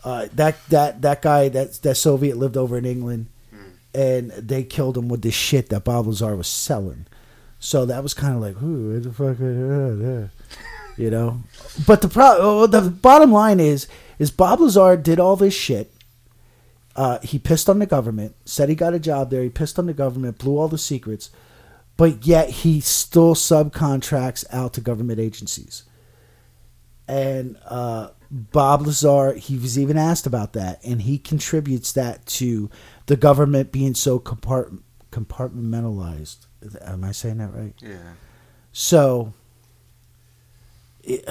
Uh, 0.03 0.27
that 0.34 0.57
that 0.69 1.02
that 1.02 1.22
guy 1.22 1.49
that 1.49 1.73
that 1.81 1.95
Soviet 1.95 2.38
lived 2.38 2.56
over 2.57 2.77
in 2.77 2.85
England, 2.85 3.27
and 3.94 4.31
they 4.31 4.64
killed 4.64 4.98
him 4.98 5.10
with 5.10 5.22
this 5.22 5.34
shit 5.34 5.69
that 5.69 5.84
Bob 5.84 6.07
Lazar 6.07 6.35
was 6.35 6.48
selling. 6.48 7.06
So 7.60 7.85
that 7.85 8.03
was 8.03 8.14
kind 8.14 8.35
of 8.35 8.41
like, 8.41 8.56
who 8.57 8.99
the 8.99 9.11
fuck, 9.11 9.39
you 10.98 11.10
know. 11.10 11.41
But 11.88 12.02
the 12.02 12.07
pro- 12.07 12.68
the 12.68 12.81
bottom 12.81 13.31
line 13.31 13.60
is, 13.60 13.88
is 14.19 14.30
Bob 14.31 14.60
Lazar 14.60 14.95
did 14.95 15.19
all 15.19 15.35
this 15.35 15.56
shit. 15.56 15.91
Uh, 16.95 17.19
he 17.22 17.39
pissed 17.39 17.69
on 17.69 17.80
the 17.80 17.85
government, 17.85 18.35
said 18.45 18.69
he 18.69 18.76
got 18.76 18.94
a 18.94 18.99
job 18.99 19.30
there. 19.30 19.44
He 19.44 19.49
pissed 19.49 19.77
on 19.80 19.85
the 19.88 19.94
government, 19.94 20.38
blew 20.38 20.57
all 20.57 20.68
the 20.68 20.77
secrets, 20.77 21.30
but 21.98 22.26
yet 22.26 22.49
he 22.49 22.80
still 22.80 23.34
subcontracts 23.34 24.45
out 24.52 24.74
to 24.74 24.82
government 24.82 25.19
agencies. 25.19 25.84
And 27.07 27.57
uh, 27.65 28.10
Bob 28.30 28.86
Lazar, 28.86 29.34
he 29.34 29.57
was 29.57 29.80
even 29.80 29.98
asked 29.98 30.28
about 30.28 30.53
that, 30.53 30.80
and 30.84 31.02
he 31.02 31.18
contributes 31.18 31.91
that 31.94 32.26
to 32.28 32.69
the 33.07 33.15
government 33.15 33.72
being 33.72 33.95
so 33.95 34.19
compart- 34.19 34.80
compartmentalized. 35.11 36.45
Am 36.82 37.03
I 37.03 37.11
saying 37.11 37.38
that 37.38 37.53
right? 37.53 37.74
Yeah. 37.82 38.14
So, 38.72 39.34
it, 41.03 41.28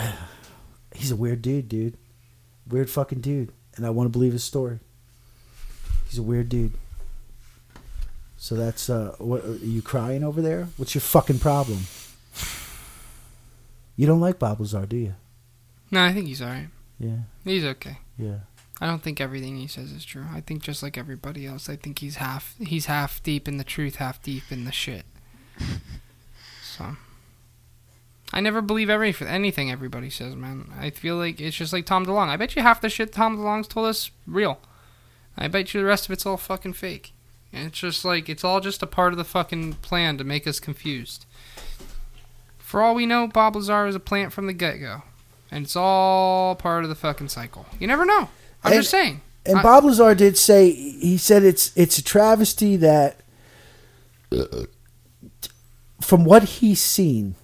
he's 0.94 1.10
a 1.12 1.16
weird 1.16 1.42
dude, 1.42 1.68
dude. 1.68 1.96
Weird 2.66 2.90
fucking 2.90 3.20
dude. 3.20 3.52
And 3.76 3.86
I 3.86 3.90
want 3.90 4.06
to 4.06 4.10
believe 4.10 4.32
his 4.32 4.42
story. 4.42 4.80
He's 6.08 6.18
a 6.18 6.22
weird 6.22 6.48
dude. 6.48 6.72
So 8.46 8.54
that's, 8.54 8.88
uh, 8.88 9.16
what, 9.18 9.44
are 9.44 9.56
you 9.56 9.82
crying 9.82 10.22
over 10.22 10.40
there? 10.40 10.68
What's 10.76 10.94
your 10.94 11.02
fucking 11.02 11.40
problem? 11.40 11.80
You 13.96 14.06
don't 14.06 14.20
like 14.20 14.38
Bob 14.38 14.60
Lazar, 14.60 14.86
do 14.86 14.96
you? 14.96 15.14
no, 15.90 16.04
I 16.04 16.12
think 16.12 16.28
he's 16.28 16.40
alright. 16.40 16.68
Yeah, 17.00 17.16
He's 17.42 17.64
okay. 17.64 17.98
yeah. 18.16 18.38
I 18.80 18.86
don't 18.86 19.02
think 19.02 19.20
everything 19.20 19.56
he 19.56 19.66
says 19.66 19.90
is 19.90 20.04
true. 20.04 20.26
I 20.32 20.42
think 20.42 20.62
just 20.62 20.80
like 20.80 20.96
everybody 20.96 21.44
else, 21.44 21.68
I 21.68 21.74
think 21.74 21.98
he's 21.98 22.16
half 22.16 22.54
he's 22.60 22.86
half 22.86 23.20
deep 23.24 23.48
in 23.48 23.56
the 23.56 23.64
truth, 23.64 23.96
half 23.96 24.22
deep 24.22 24.44
in 24.50 24.64
the 24.64 24.72
shit. 24.72 25.06
So 26.62 26.94
I 28.32 28.40
never 28.40 28.60
believe 28.62 28.90
every 28.90 29.12
anything 29.26 29.72
everybody 29.72 30.10
says, 30.10 30.36
man. 30.36 30.70
I 30.78 30.90
feel 30.90 31.16
like 31.16 31.40
it's 31.40 31.56
just 31.56 31.72
like 31.72 31.84
Tom 31.86 32.06
DeLonge. 32.06 32.28
I 32.28 32.36
bet 32.36 32.54
you 32.54 32.62
half 32.62 32.80
the 32.80 32.90
shit 32.90 33.12
Tom 33.12 33.38
DeLonge's 33.38 33.66
told 33.66 33.86
us 33.86 34.12
real. 34.24 34.60
I 35.36 35.48
bet 35.48 35.74
you 35.74 35.80
the 35.80 35.86
rest 35.86 36.04
of 36.06 36.12
it's 36.12 36.26
all 36.26 36.36
fucking 36.36 36.74
fake. 36.74 37.12
And 37.56 37.66
it's 37.68 37.78
just 37.78 38.04
like 38.04 38.28
it's 38.28 38.44
all 38.44 38.60
just 38.60 38.82
a 38.82 38.86
part 38.86 39.12
of 39.12 39.16
the 39.18 39.24
fucking 39.24 39.74
plan 39.74 40.18
to 40.18 40.24
make 40.24 40.46
us 40.46 40.60
confused. 40.60 41.24
For 42.58 42.82
all 42.82 42.94
we 42.94 43.06
know, 43.06 43.26
Bob 43.28 43.56
Lazar 43.56 43.86
is 43.86 43.94
a 43.94 44.00
plant 44.00 44.32
from 44.32 44.46
the 44.46 44.52
get 44.52 44.78
go. 44.78 45.02
And 45.50 45.64
it's 45.64 45.76
all 45.76 46.54
part 46.56 46.82
of 46.82 46.88
the 46.90 46.94
fucking 46.96 47.28
cycle. 47.28 47.66
You 47.78 47.86
never 47.86 48.04
know. 48.04 48.28
I'm 48.64 48.72
And- 48.72 48.80
just 48.82 48.90
saying. 48.90 49.20
And 49.46 49.58
I- 49.60 49.62
Bob 49.62 49.84
Lazar 49.84 50.14
did 50.14 50.36
say 50.36 50.70
he 50.72 51.16
said 51.16 51.44
it's 51.44 51.70
it's 51.76 51.98
a 51.98 52.02
travesty 52.02 52.76
that 52.76 53.20
from 56.00 56.24
what 56.24 56.42
he's 56.44 56.80
seen 56.80 57.36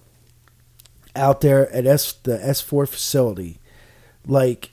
out 1.15 1.41
there 1.41 1.71
at 1.71 1.85
S 1.85 2.11
the 2.23 2.43
S 2.45 2.59
four 2.61 2.85
facility, 2.85 3.59
like 4.27 4.71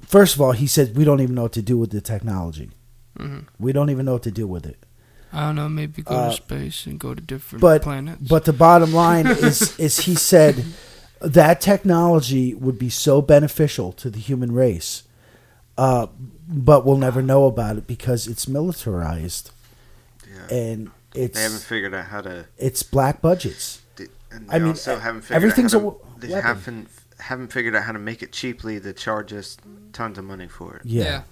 first 0.00 0.34
of 0.34 0.40
all, 0.40 0.52
he 0.52 0.66
said 0.66 0.96
we 0.96 1.04
don't 1.04 1.20
even 1.20 1.34
know 1.34 1.42
what 1.42 1.52
to 1.52 1.62
do 1.62 1.76
with 1.76 1.90
the 1.90 2.00
technology. 2.00 2.70
Mhm. 3.18 3.46
We 3.58 3.72
don't 3.72 3.90
even 3.90 4.06
know 4.06 4.14
what 4.14 4.22
to 4.24 4.30
do 4.30 4.46
with 4.46 4.66
it. 4.66 4.78
I 5.32 5.40
don't 5.46 5.56
know, 5.56 5.68
maybe 5.68 6.02
go 6.02 6.14
Uh, 6.14 6.30
to 6.30 6.36
space 6.36 6.86
and 6.86 6.98
go 6.98 7.14
to 7.14 7.20
different 7.20 7.60
but- 7.60 7.82
planets. 7.82 8.22
But 8.26 8.44
the 8.46 8.52
bottom 8.52 8.92
line 8.94 9.26
is 9.26 9.78
is 9.78 10.00
he 10.00 10.14
said 10.14 10.64
that 11.20 11.60
technology 11.60 12.54
would 12.54 12.78
be 12.78 12.88
so 12.90 13.20
beneficial 13.20 13.92
to 13.92 14.08
the 14.08 14.20
human 14.20 14.52
race, 14.52 15.02
uh, 15.76 16.06
but 16.48 16.86
we'll 16.86 16.96
never 16.96 17.20
know 17.20 17.44
about 17.46 17.76
it 17.76 17.86
because 17.86 18.26
it's 18.26 18.48
militarized 18.48 19.50
Yeah. 20.26 20.56
and 20.56 20.90
it's 21.14 21.36
They 21.36 21.42
haven't 21.42 21.62
figured 21.62 21.92
out 21.94 22.06
how 22.06 22.20
to. 22.22 22.46
it's 22.56 22.82
black 22.82 23.20
budgets. 23.20 23.80
And 24.30 24.46
I 24.50 24.58
mean, 24.58 24.68
also 24.68 24.98
haven't 24.98 25.22
figured 25.22 25.36
everything's 25.36 25.74
out 25.74 25.78
a 25.78 25.84
to, 25.84 25.96
They 26.20 26.28
weapon. 26.28 26.42
haven't 26.46 26.88
haven't 27.20 27.52
figured 27.52 27.74
out 27.74 27.82
how 27.84 27.92
to 27.92 27.98
make 27.98 28.22
it 28.22 28.30
cheaply 28.30 28.78
to 28.78 28.92
charge 28.92 29.32
us 29.32 29.56
tons 29.92 30.18
of 30.18 30.24
money 30.24 30.46
for 30.46 30.76
it. 30.76 30.82
Yeah. 30.84 31.22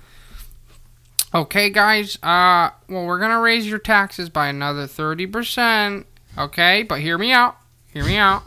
Okay, 1.36 1.68
guys. 1.68 2.16
Uh, 2.22 2.70
well, 2.88 3.04
we're 3.04 3.18
gonna 3.18 3.40
raise 3.40 3.68
your 3.68 3.78
taxes 3.78 4.30
by 4.30 4.48
another 4.48 4.86
thirty 4.86 5.26
percent. 5.26 6.06
Okay, 6.38 6.82
but 6.82 7.00
hear 7.00 7.18
me 7.18 7.30
out. 7.30 7.56
Hear 7.92 8.04
me 8.04 8.16
out. 8.16 8.42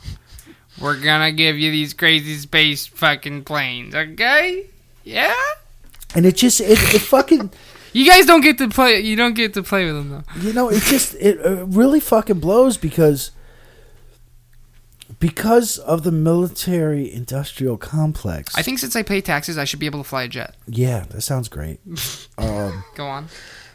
We're 0.82 1.00
gonna 1.00 1.32
give 1.32 1.56
you 1.58 1.70
these 1.70 1.94
crazy 1.94 2.34
space 2.36 2.88
fucking 2.88 3.44
planes. 3.44 3.94
Okay? 3.94 4.66
Yeah. 5.04 5.36
and 6.16 6.26
it 6.26 6.36
just 6.36 6.62
it, 6.62 6.80
it 6.94 7.02
fucking 7.02 7.52
You 7.94 8.06
guys 8.08 8.26
don't 8.26 8.42
get 8.42 8.58
to 8.60 8.70
play. 8.70 9.00
You 9.02 9.16
don't 9.16 9.36
get 9.36 9.54
to 9.56 9.62
play 9.64 9.86
with 9.86 9.96
them 9.96 10.10
though. 10.10 10.40
you 10.42 10.54
know 10.54 10.70
it 10.70 10.82
just 10.84 11.16
it 11.20 11.44
uh, 11.46 11.66
really 11.68 12.00
fucking 12.00 12.40
blows 12.40 12.76
because 12.78 13.32
Because 15.20 15.78
of 15.80 16.04
the 16.04 16.12
military 16.14 17.12
industrial 17.12 17.78
complex. 17.78 18.56
I 18.56 18.62
think 18.62 18.80
since 18.80 18.96
I 18.96 19.04
pay 19.04 19.20
taxes, 19.20 19.58
I 19.58 19.66
should 19.66 19.80
be 19.80 19.86
able 19.86 20.00
to 20.02 20.08
fly 20.08 20.24
a 20.24 20.28
jet. 20.30 20.56
Yeah, 20.66 21.06
that 21.10 21.22
sounds 21.22 21.50
great. 21.50 21.82
um, 22.38 22.84
Go 22.96 23.06
on. 23.06 23.28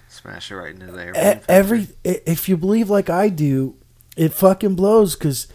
Smash 0.09 0.51
it 0.51 0.57
right 0.57 0.73
into 0.75 0.91
there. 0.93 1.11
e- 1.11 1.43
every 1.49 1.89
if 2.03 2.49
you 2.49 2.57
believe 2.57 2.89
like 2.89 3.11
I 3.11 3.29
do, 3.29 3.77
it 4.17 4.33
fucking 4.33 4.75
blows 4.75 5.17
because 5.17 5.49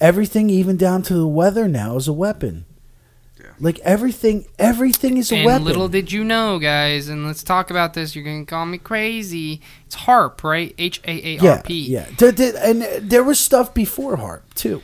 everything, 0.00 0.48
even 0.48 0.76
down 0.78 1.02
to 1.02 1.14
the 1.14 1.26
weather 1.26 1.68
now, 1.68 1.96
is 1.96 2.08
a 2.08 2.12
weapon. 2.14 2.64
Yeah. 3.38 3.46
Like 3.60 3.78
everything, 3.80 4.46
everything 4.58 5.18
is 5.18 5.30
a 5.32 5.36
and 5.36 5.44
weapon. 5.44 5.64
little 5.64 5.88
did 5.88 6.12
you 6.12 6.24
know, 6.24 6.58
guys, 6.58 7.08
and 7.08 7.26
let's 7.26 7.42
talk 7.42 7.70
about 7.70 7.92
this. 7.92 8.14
You're 8.16 8.24
gonna 8.24 8.46
call 8.46 8.64
me 8.64 8.78
crazy. 8.78 9.60
It's 9.84 9.96
HAARP, 9.96 10.42
right? 10.44 10.74
H 10.78 11.00
a 11.04 11.36
a 11.36 11.46
r 11.46 11.62
p. 11.62 11.74
yeah, 11.82 12.06
yeah. 12.08 12.14
There- 12.16 12.32
there- 12.32 12.56
and 12.62 12.82
there 13.10 13.24
was 13.24 13.38
stuff 13.38 13.74
before 13.74 14.16
HAARP 14.16 14.42
too. 14.54 14.82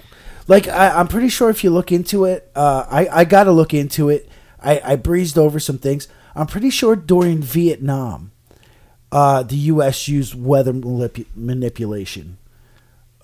Like 0.48 0.69
I, 0.69 0.89
I'm 0.90 1.09
pretty 1.09 1.28
sure 1.28 1.51
if 1.51 1.62
you 1.64 1.70
look 1.70 1.93
into 1.93 2.24
it, 2.24 2.51
uh, 2.55 2.85
I 2.90 3.09
I 3.20 3.24
got 3.24 3.44
to 3.44 3.52
look 3.52 3.73
into 3.74 4.09
it. 4.09 4.28
I, 4.60 4.81
I 4.85 4.97
breezed 4.97 5.39
over 5.39 5.59
some 5.60 5.78
things. 5.78 6.09
I'm 6.35 6.47
pretty 6.47 6.70
sure 6.70 6.94
during 6.97 7.43
Vietnam, 7.43 8.32
uh, 9.10 9.43
the 9.43 9.56
U.S. 9.56 10.09
used 10.09 10.35
weather 10.40 10.73
manip- 10.73 11.27
manipulation 11.35 12.39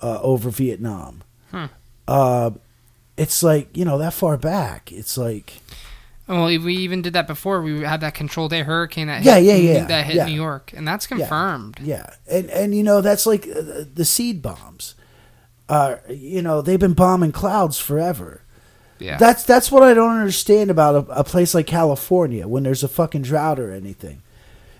uh, 0.01 0.19
over 0.21 0.49
Vietnam. 0.49 1.23
Hmm. 1.51 1.65
Uh, 2.07 2.51
it's 3.17 3.41
like 3.43 3.75
you 3.75 3.85
know 3.85 3.97
that 3.97 4.13
far 4.13 4.37
back. 4.37 4.91
It's 4.91 5.17
like 5.17 5.53
Well, 6.27 6.47
if 6.47 6.63
we 6.63 6.75
even 6.77 7.01
did 7.01 7.13
that 7.13 7.27
before. 7.27 7.61
We 7.61 7.81
had 7.81 8.01
that 8.01 8.13
controlled 8.13 8.53
air 8.53 8.63
hurricane 8.63 9.07
that 9.07 9.23
Yeah, 9.23 9.35
hit, 9.39 9.63
yeah, 9.63 9.73
yeah, 9.73 9.85
that 9.85 10.05
hit 10.05 10.15
yeah. 10.15 10.25
New 10.25 10.33
York, 10.33 10.71
and 10.75 10.87
that's 10.87 11.05
confirmed. 11.07 11.79
Yeah, 11.81 12.11
and 12.31 12.49
and 12.49 12.73
you 12.75 12.83
know 12.83 13.01
that's 13.01 13.25
like 13.25 13.47
uh, 13.47 13.83
the 13.93 14.05
seed 14.05 14.41
bombs. 14.41 14.95
Uh, 15.69 15.97
you 16.09 16.41
know 16.41 16.61
they've 16.61 16.79
been 16.79 16.93
bombing 16.93 17.31
clouds 17.31 17.77
forever. 17.79 18.41
Yeah. 18.97 19.17
That's 19.17 19.43
that's 19.43 19.71
what 19.71 19.83
I 19.83 19.93
don't 19.93 20.17
understand 20.17 20.69
about 20.69 20.95
a, 21.07 21.19
a 21.19 21.23
place 21.23 21.53
like 21.53 21.67
California 21.67 22.47
when 22.47 22.63
there's 22.63 22.83
a 22.83 22.87
fucking 22.89 23.21
drought 23.21 23.59
or 23.59 23.71
anything. 23.71 24.21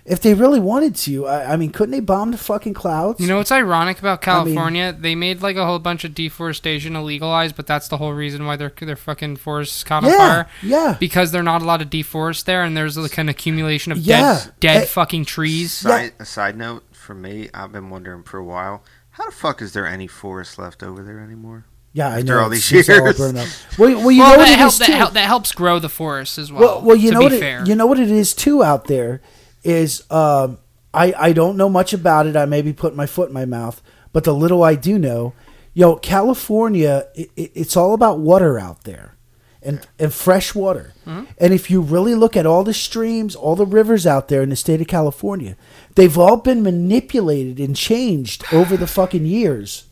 If 0.04 0.20
they 0.22 0.34
really 0.34 0.58
wanted 0.58 0.96
to, 0.96 1.26
I, 1.26 1.52
I 1.52 1.56
mean, 1.56 1.70
couldn't 1.70 1.92
they 1.92 2.00
bomb 2.00 2.32
the 2.32 2.38
fucking 2.38 2.74
clouds? 2.74 3.20
You 3.20 3.28
know 3.28 3.36
what's 3.36 3.52
ironic 3.52 3.98
about 4.00 4.26
I 4.26 4.44
mean- 4.44 4.54
California? 4.54 4.92
they 4.98 5.14
made 5.14 5.40
like 5.42 5.56
a 5.56 5.64
whole 5.64 5.78
bunch 5.78 6.04
of 6.04 6.14
deforestation 6.14 6.94
illegalized, 6.94 7.54
but 7.54 7.66
that's 7.66 7.86
the 7.88 7.98
whole 7.98 8.12
reason 8.12 8.44
why 8.44 8.56
their 8.56 8.72
their 8.80 8.96
fucking 8.96 9.36
forests 9.36 9.84
caught 9.84 10.02
on 10.04 10.10
yeah, 10.10 10.16
fire 10.18 10.48
yeah. 10.62 10.96
because 10.98 11.30
they're 11.30 11.42
not 11.44 11.62
allowed 11.62 11.78
to 11.78 11.86
deforest 11.86 12.44
there, 12.44 12.62
and 12.64 12.76
there's 12.76 12.96
like 12.96 13.16
an 13.18 13.28
accumulation 13.28 13.92
of 13.92 13.98
Yeah. 13.98 14.40
dead 14.42 14.52
dead 14.60 14.88
fucking 14.88 15.26
trees. 15.26 15.72
Side, 15.72 16.12
a 16.18 16.24
side 16.24 16.56
note 16.56 16.82
for 16.92 17.14
me, 17.14 17.48
I've 17.54 17.72
been 17.72 17.88
wondering 17.90 18.22
for 18.24 18.38
a 18.38 18.44
while, 18.44 18.82
how 19.10 19.26
the 19.26 19.32
fuck 19.32 19.60
is 19.62 19.72
there 19.72 19.86
any 19.86 20.06
forest 20.06 20.58
left 20.58 20.82
over 20.82 21.02
there 21.02 21.20
anymore? 21.20 21.66
Yeah, 21.92 22.08
I 22.08 22.10
know. 22.10 22.18
After 22.18 22.24
know. 22.24 22.40
all 22.40 22.52
it's 22.52 22.70
these 22.70 22.86
just 22.86 22.90
all 22.90 23.06
years. 23.06 23.20
up. 23.20 23.48
Well, 23.78 23.96
well, 23.96 24.10
you 24.10 24.20
well, 24.20 24.32
know 24.32 24.38
what 24.38 24.44
that, 24.46 24.52
it 24.52 24.58
help, 24.58 24.72
is 24.72 24.78
that, 24.78 24.90
help, 24.90 25.12
that 25.14 25.26
helps 25.26 25.52
grow 25.52 25.78
the 25.78 25.88
forests 25.88 26.38
as 26.38 26.52
well. 26.52 26.60
Well, 26.60 26.82
well, 26.82 26.96
you 26.96 27.10
to 27.10 27.14
know 27.14 27.20
be 27.20 27.24
what 27.24 27.32
it, 27.32 27.68
you 27.68 27.74
know 27.74 27.86
what 27.86 27.98
it 27.98 28.10
is 28.10 28.34
too 28.34 28.62
out 28.62 28.84
there 28.86 29.20
is 29.64 30.08
um, 30.10 30.58
I 30.94 31.12
I 31.18 31.32
don't 31.32 31.56
know 31.56 31.68
much 31.68 31.92
about 31.92 32.26
it. 32.26 32.36
I 32.36 32.46
may 32.46 32.62
be 32.62 32.72
putting 32.72 32.96
my 32.96 33.06
foot 33.06 33.28
in 33.28 33.34
my 33.34 33.44
mouth, 33.44 33.82
but 34.12 34.24
the 34.24 34.34
little 34.34 34.62
I 34.62 34.76
do 34.76 34.98
know, 34.98 35.34
yo, 35.74 35.96
California, 35.96 37.08
it, 37.14 37.30
it, 37.36 37.52
it's 37.54 37.76
all 37.76 37.92
about 37.94 38.20
water 38.20 38.58
out 38.58 38.84
there, 38.84 39.16
and 39.62 39.86
and 39.98 40.12
fresh 40.12 40.54
water. 40.54 40.92
Mm-hmm. 41.06 41.24
And 41.38 41.52
if 41.52 41.70
you 41.70 41.80
really 41.80 42.14
look 42.14 42.36
at 42.36 42.46
all 42.46 42.64
the 42.64 42.74
streams, 42.74 43.34
all 43.36 43.56
the 43.56 43.66
rivers 43.66 44.06
out 44.06 44.28
there 44.28 44.42
in 44.42 44.48
the 44.50 44.56
state 44.56 44.80
of 44.80 44.86
California, 44.86 45.56
they've 45.96 46.16
all 46.18 46.36
been 46.38 46.62
manipulated 46.62 47.58
and 47.60 47.76
changed 47.76 48.44
over 48.52 48.76
the 48.76 48.86
fucking 48.86 49.26
years 49.26 49.84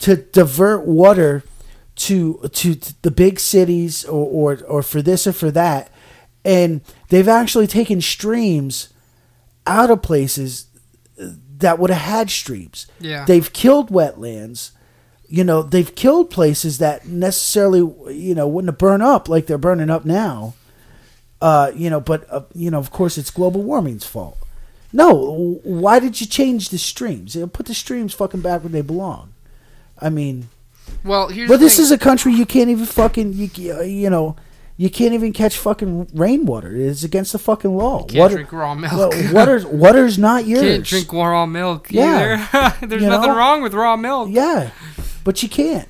to 0.00 0.16
divert 0.16 0.86
water 0.86 1.42
to 1.96 2.48
to 2.52 2.74
the 3.02 3.10
big 3.10 3.38
cities 3.40 4.04
or, 4.04 4.26
or 4.54 4.58
or 4.66 4.82
for 4.82 5.02
this 5.02 5.26
or 5.26 5.32
for 5.32 5.50
that 5.50 5.90
and 6.44 6.80
they've 7.10 7.28
actually 7.28 7.66
taken 7.66 8.00
streams 8.00 8.88
out 9.66 9.90
of 9.90 10.00
places 10.00 10.66
that 11.18 11.78
would 11.78 11.90
have 11.90 12.00
had 12.00 12.30
streams 12.30 12.86
Yeah. 13.00 13.26
they've 13.26 13.52
killed 13.52 13.90
wetlands 13.90 14.70
you 15.32 15.44
know 15.44 15.62
they've 15.62 15.94
killed 15.94 16.28
places 16.28 16.78
that 16.78 17.06
necessarily 17.06 17.78
you 18.12 18.34
know 18.34 18.46
wouldn't 18.48 18.68
have 18.72 18.78
burned 18.78 19.02
up 19.02 19.28
like 19.28 19.46
they're 19.46 19.56
burning 19.58 19.88
up 19.88 20.04
now 20.04 20.54
uh 21.40 21.70
you 21.74 21.88
know 21.88 22.00
but 22.00 22.26
uh, 22.30 22.42
you 22.52 22.70
know 22.70 22.78
of 22.78 22.90
course 22.90 23.16
it's 23.16 23.30
global 23.30 23.62
warming's 23.62 24.04
fault 24.04 24.36
no 24.92 25.60
why 25.62 26.00
did 26.00 26.20
you 26.20 26.26
change 26.26 26.68
the 26.70 26.78
streams 26.78 27.34
you 27.36 27.42
know, 27.42 27.46
put 27.46 27.66
the 27.66 27.74
streams 27.74 28.12
fucking 28.12 28.40
back 28.40 28.62
where 28.62 28.70
they 28.70 28.82
belong 28.82 29.32
i 30.00 30.10
mean 30.10 30.48
well, 31.04 31.28
here's 31.28 31.48
but 31.48 31.60
this 31.60 31.76
thing. 31.76 31.84
is 31.84 31.90
a 31.92 31.98
country 31.98 32.32
you 32.34 32.44
can't 32.44 32.68
even 32.68 32.84
fucking 32.84 33.32
you, 33.32 33.48
you 33.84 34.10
know 34.10 34.34
you 34.76 34.90
can't 34.90 35.12
even 35.12 35.34
catch 35.34 35.58
fucking 35.58 36.08
rainwater. 36.14 36.74
It's 36.74 37.04
against 37.04 37.32
the 37.32 37.38
fucking 37.38 37.76
law. 37.76 37.98
Can't 38.04 38.18
Water, 38.18 38.34
drink 38.36 38.50
raw 38.50 38.74
milk. 38.74 38.92
well, 38.94 39.10
water's 39.34 39.66
water's 39.66 40.18
not 40.18 40.46
yours. 40.46 40.62
Can't 40.62 40.84
drink 40.86 41.12
raw 41.12 41.44
milk 41.44 41.88
Yeah. 41.92 42.48
either. 42.50 42.76
There's 42.86 43.02
You 43.02 43.08
nothing 43.10 43.28
know? 43.28 43.36
wrong 43.36 43.60
with 43.60 43.74
raw 43.74 43.96
milk. 43.96 44.30
Yeah, 44.32 44.70
but 45.30 45.42
you 45.42 45.48
can't. 45.48 45.88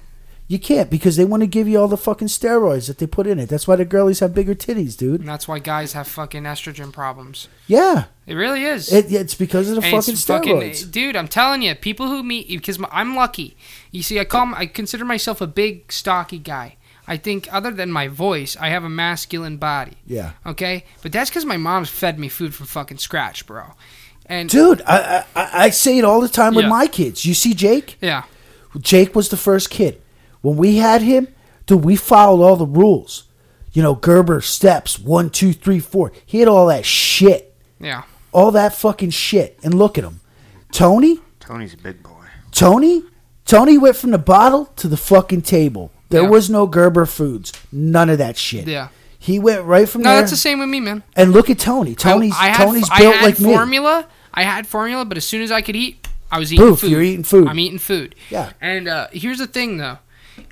You 0.48 0.58
can't 0.58 0.90
because 0.90 1.14
they 1.16 1.24
want 1.24 1.42
to 1.42 1.46
give 1.46 1.68
you 1.68 1.78
all 1.80 1.86
the 1.86 1.96
fucking 1.96 2.26
steroids 2.28 2.88
that 2.88 2.98
they 2.98 3.06
put 3.06 3.26
in 3.28 3.38
it. 3.38 3.48
That's 3.48 3.68
why 3.68 3.76
the 3.76 3.84
girlies 3.84 4.18
have 4.18 4.34
bigger 4.34 4.54
titties, 4.54 4.96
dude. 4.96 5.20
And 5.20 5.28
that's 5.28 5.46
why 5.46 5.60
guys 5.60 5.92
have 5.92 6.08
fucking 6.08 6.42
estrogen 6.42 6.92
problems. 6.92 7.46
Yeah, 7.68 8.06
It 8.26 8.34
really 8.34 8.64
is. 8.64 8.92
it, 8.92 9.12
it's 9.12 9.34
because 9.36 9.68
of 9.70 9.76
the 9.76 9.82
And 9.82 9.92
fucking 9.92 10.16
steroids. 10.16 10.90
dude. 10.90 11.14
I'm 11.14 11.28
telling 11.28 11.62
you, 11.62 11.74
people 11.76 12.08
who 12.08 12.24
meet 12.24 12.48
because 12.48 12.78
I'm 12.90 13.14
lucky. 13.14 13.56
You 13.92 14.02
see, 14.02 14.18
I 14.18 14.24
call 14.24 14.52
I 14.56 14.66
consider 14.66 15.04
myself 15.04 15.40
a 15.40 15.46
big, 15.46 15.92
stocky 15.92 16.38
guy. 16.40 16.76
I 17.06 17.16
think, 17.16 17.48
other 17.52 17.70
than 17.70 17.90
my 17.92 18.08
voice, 18.08 18.56
I 18.60 18.68
have 18.70 18.84
a 18.84 18.88
masculine 18.88 19.56
body. 19.56 19.96
yeah, 20.06 20.32
Okay, 20.44 20.84
but 21.02 21.12
that's 21.12 21.30
because 21.30 21.44
my 21.44 21.56
mom's 21.56 21.90
fed 21.90 22.18
me 22.18 22.28
food 22.28 22.54
from 22.56 22.66
fucking 22.66 22.98
scratch, 22.98 23.46
bro. 23.46 23.64
And 24.26 24.48
dude, 24.48 24.82
I, 24.86 25.24
I 25.36 25.50
I 25.66 25.70
say 25.70 25.98
it 25.98 26.04
all 26.04 26.20
the 26.20 26.28
time 26.28 26.54
with 26.56 26.64
Yeah. 26.66 26.70
my 26.70 26.86
kids. 26.88 27.24
You 27.24 27.34
see, 27.34 27.54
Jake. 27.54 27.96
yeah, 28.00 28.24
Jake 28.78 29.14
was 29.14 29.28
the 29.28 29.36
first 29.36 29.70
kid. 29.70 30.00
When 30.42 30.56
we 30.56 30.76
had 30.76 31.02
him, 31.02 31.28
dude, 31.66 31.84
we 31.84 31.96
followed 31.96 32.42
all 32.44 32.56
the 32.56 32.66
rules. 32.66 33.24
You 33.72 33.82
know, 33.82 33.94
Gerber 33.94 34.40
steps 34.40 34.98
one, 34.98 35.30
two, 35.30 35.52
three, 35.52 35.78
four. 35.80 36.12
He 36.26 36.38
had 36.40 36.48
all 36.48 36.66
that 36.66 36.84
shit, 36.84 37.54
yeah, 37.78 38.02
all 38.32 38.50
that 38.52 38.74
fucking 38.74 39.10
shit. 39.10 39.58
And 39.62 39.74
look 39.74 39.96
at 39.98 40.04
him, 40.04 40.20
Tony. 40.72 41.18
Tony's 41.38 41.74
a 41.74 41.76
big 41.76 42.02
boy. 42.02 42.10
Tony, 42.52 43.02
Tony 43.44 43.78
went 43.78 43.96
from 43.96 44.10
the 44.10 44.18
bottle 44.18 44.66
to 44.76 44.88
the 44.88 44.96
fucking 44.96 45.42
table. 45.42 45.92
There 46.08 46.22
Yeah. 46.22 46.28
was 46.28 46.50
no 46.50 46.66
Gerber 46.66 47.06
foods, 47.06 47.52
none 47.70 48.10
of 48.10 48.18
that 48.18 48.36
shit. 48.36 48.66
yeah. 48.66 48.88
He 49.22 49.38
went 49.38 49.64
right 49.64 49.86
from 49.88 50.02
No, 50.02 50.10
there. 50.10 50.20
that's 50.20 50.30
the 50.30 50.36
same 50.36 50.58
with 50.60 50.68
me, 50.70 50.80
man. 50.80 51.02
and 51.14 51.32
look 51.32 51.50
at 51.50 51.58
Tony. 51.58 51.94
Tony's 51.94 52.34
I, 52.34 52.46
I 52.46 52.48
had, 52.48 52.64
Tony's 52.66 52.88
I 52.90 52.98
built 52.98 53.14
had 53.16 53.24
like 53.24 53.38
me. 53.38 53.52
formula. 53.54 54.06
I 54.32 54.42
had 54.44 54.66
formula, 54.66 55.04
but 55.04 55.16
as 55.18 55.26
soon 55.26 55.42
as 55.42 55.52
I 55.52 55.60
could 55.60 55.76
eat, 55.76 56.08
I 56.30 56.38
was 56.38 56.52
eating 56.52 56.66
Poof, 56.66 56.80
food. 56.80 56.90
you're 56.90 57.02
eating 57.02 57.24
food. 57.24 57.48
I'm 57.48 57.58
eating 57.58 57.78
food. 57.78 58.14
Yeah. 58.30 58.52
And 58.60 58.88
uh, 58.88 59.08
here's 59.12 59.38
the 59.38 59.46
thing, 59.46 59.78
though. 59.78 59.98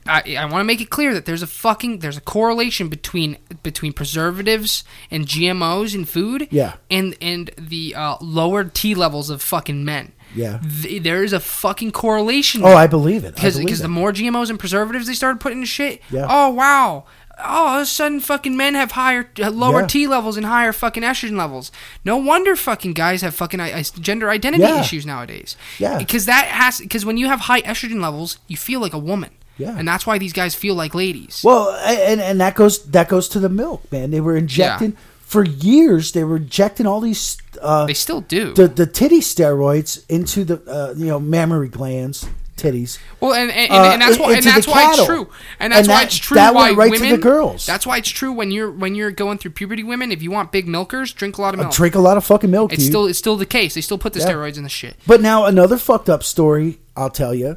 I, 0.07 0.37
I 0.39 0.45
want 0.47 0.61
to 0.61 0.65
make 0.65 0.81
it 0.81 0.91
clear 0.91 1.15
that 1.15 1.27
there's 1.27 1.43
a 1.43 1.47
fucking 1.47 1.99
there's 2.01 2.17
a 2.17 2.21
correlation 2.23 2.89
between 2.89 3.39
between 3.63 3.93
preservatives 3.93 4.85
and 5.11 5.27
GMOs 5.27 5.95
in 5.95 6.05
food. 6.05 6.49
Yeah. 6.51 6.75
And 6.91 7.17
and 7.21 7.51
the 7.57 7.95
uh, 7.95 8.17
lowered 8.21 8.75
T 8.75 8.95
levels 8.95 9.31
of 9.31 9.43
fucking 9.43 9.85
men. 9.85 10.13
Yeah. 10.35 10.61
Th- 10.83 11.03
there 11.03 11.25
is 11.25 11.33
a 11.33 11.41
fucking 11.41 11.93
correlation. 11.93 12.63
Oh, 12.65 12.75
I 12.75 12.87
believe 12.87 13.25
it. 13.25 13.35
Because 13.35 13.59
because 13.59 13.81
the 13.81 13.89
more 13.89 14.13
GMOs 14.13 14.51
and 14.51 14.59
preservatives 14.59 15.07
they 15.07 15.15
started 15.15 15.41
putting 15.41 15.61
in 15.61 15.65
shit. 15.65 16.03
Yeah. 16.11 16.27
Oh 16.29 16.51
wow. 16.51 17.05
Oh, 17.41 17.45
all 17.45 17.77
of 17.77 17.83
a 17.83 17.87
sudden, 17.87 18.21
fucking 18.21 18.57
men 18.57 18.75
have 18.75 18.93
higher, 18.93 19.29
uh, 19.41 19.51
lower 19.51 19.83
Yeah. 19.83 19.87
T 19.87 20.07
levels 20.09 20.37
and 20.37 20.45
higher 20.47 20.73
fucking 20.73 21.03
estrogen 21.05 21.37
levels. 21.37 21.71
No 22.05 22.17
wonder 22.17 22.57
fucking 22.57 22.95
guys 22.95 23.23
have 23.23 23.35
fucking 23.35 23.61
i- 23.61 23.79
is- 23.79 23.91
gender 23.91 24.29
identity 24.31 24.65
Yeah. 24.65 24.81
issues 24.81 25.07
nowadays. 25.07 25.57
Yeah. 25.79 25.99
Because 25.99 26.27
that 26.27 26.47
has 26.47 26.81
because 26.81 27.05
when 27.07 27.17
you 27.17 27.27
have 27.29 27.41
high 27.41 27.63
estrogen 27.63 28.01
levels, 28.03 28.39
you 28.49 28.57
feel 28.57 28.81
like 28.81 28.93
a 28.93 28.99
woman. 28.99 29.31
Yeah. 29.57 29.75
And 29.77 29.87
that's 29.89 30.07
why 30.07 30.19
these 30.19 30.33
guys 30.33 30.55
feel 30.55 30.75
like 30.75 30.95
ladies. 30.95 31.41
Well, 31.45 31.71
and 31.85 32.21
and 32.21 32.41
that 32.41 32.55
goes 32.55 32.79
that 32.85 33.09
goes 33.09 33.29
to 33.31 33.41
the 33.41 33.49
milk, 33.49 33.83
man. 33.93 34.11
They 34.11 34.21
were 34.21 34.37
injecting 34.37 34.97
for 35.21 35.45
years. 35.45 36.13
They 36.13 36.25
were 36.25 36.37
injecting 36.39 36.87
all 36.87 37.01
these 37.01 37.39
uh, 37.63 37.87
they 37.87 37.95
still 37.95 38.21
do. 38.21 38.53
the 38.55 38.69
the 38.69 38.87
titty 38.87 39.21
steroids 39.21 40.05
into 40.09 40.45
the 40.45 40.61
uh, 40.69 40.95
you 40.97 41.07
know 41.07 41.19
mammary 41.21 41.69
glands, 41.69 42.27
titties. 42.59 42.99
Well, 43.21 43.33
and 43.33 43.51
and, 43.51 43.73
uh, 43.73 43.91
and 43.93 44.03
that's 44.03 44.17
in- 44.17 44.23
why 44.23 44.35
and 44.35 44.45
that's 44.45 44.67
why 44.67 44.91
it's 44.93 45.05
true, 45.07 45.31
and 45.59 45.73
that's 45.73 45.89
And 45.89 45.95
why 45.95 46.03
it's 46.03 46.17
true 46.17 46.35
that 46.35 46.55
why 46.55 46.73
right 46.73 46.93
to 46.93 46.99
the 46.99 47.05
women 47.05 47.21
girls. 47.21 47.65
That's 47.65 47.87
why 47.87 47.97
it's 47.99 48.09
true 48.11 48.33
when 48.33 48.51
you're 48.51 48.71
when 48.71 48.95
you're 48.95 49.11
going 49.11 49.39
through 49.39 49.53
puberty. 49.53 49.83
Women, 49.83 50.13
if 50.13 50.23
you 50.23 50.31
want 50.31 50.53
big 50.53 50.69
milkers, 50.69 51.13
drink 51.13 51.39
a 51.39 51.43
lot 51.43 51.55
of 51.55 51.61
milk. 51.61 51.73
Drink 51.73 51.95
a 51.95 52.01
lot 52.01 52.17
of 52.17 52.25
fucking 52.25 52.51
milk. 52.51 52.73
it's 52.73 52.83
dude. 52.83 52.91
still 52.93 53.07
it's 53.07 53.19
still 53.19 53.37
the 53.37 53.47
case. 53.47 53.75
They 53.75 53.81
still 53.81 53.99
put 53.99 54.13
the 54.13 54.21
Yeah. 54.21 54.27
steroids 54.33 54.57
in 54.57 54.63
the 54.65 54.69
shit. 54.69 54.97
But 55.07 55.21
now 55.21 55.45
another 55.47 55.79
fucked 55.79 56.09
up 56.11 56.23
story 56.23 56.79
I'll 56.97 57.11
tell 57.11 57.35
you 57.35 57.57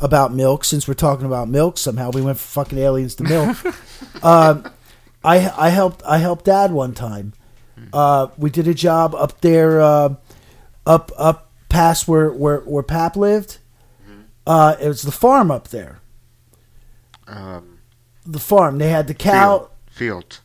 about 0.00 0.32
milk. 0.32 0.64
Since 0.64 0.88
we're 0.88 0.94
talking 0.94 1.26
about 1.26 1.48
milk, 1.48 1.76
somehow 1.76 2.10
we 2.10 2.22
went 2.22 2.38
from 2.38 2.64
fucking 2.64 2.78
aliens 2.78 3.14
to 3.16 3.24
milk. 3.24 3.56
um, 4.24 4.64
I 5.24 5.52
I 5.56 5.68
helped 5.68 6.02
I 6.06 6.18
helped 6.18 6.46
Dad 6.46 6.72
one 6.72 6.94
time. 6.94 7.34
Uh, 7.94 8.28
we 8.36 8.50
did 8.50 8.68
a 8.68 8.74
job 8.74 9.14
up 9.14 9.40
there, 9.40 9.80
uh, 9.80 10.14
up 10.86 11.12
up 11.16 11.50
past 11.70 12.06
where 12.08 12.30
where 12.30 12.58
where 12.60 12.82
Pap 12.82 13.16
lived. 13.16 13.58
Uh, 14.46 14.76
it 14.80 14.88
was 14.88 15.02
the 15.02 15.12
farm 15.12 15.50
up 15.50 15.68
there. 15.68 16.00
Um, 17.26 17.78
The 18.26 18.38
farm. 18.38 18.78
They 18.78 18.88
had 18.90 19.06
the 19.06 19.14
cow. 19.14 19.70
Field. 19.90 20.40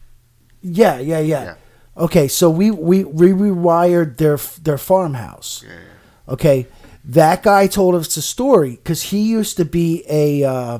Yeah, 0.61 0.99
yeah, 0.99 1.19
yeah, 1.19 1.43
Yeah. 1.43 1.55
Okay, 1.97 2.27
so 2.27 2.49
we 2.49 2.72
we 2.72 3.03
we 3.05 3.30
rewired 3.31 4.17
their 4.17 4.38
their 4.61 4.77
farmhouse. 4.77 5.63
Yeah, 5.65 5.73
yeah. 5.73 6.34
Okay, 6.34 6.67
that 7.05 7.41
guy 7.43 7.67
told 7.67 7.95
us 7.95 8.15
the 8.15 8.22
story 8.22 8.72
because 8.72 9.03
he 9.03 9.22
used 9.22 9.55
to 9.57 9.65
be 9.65 10.03
a 10.09 10.43
uh, 10.43 10.80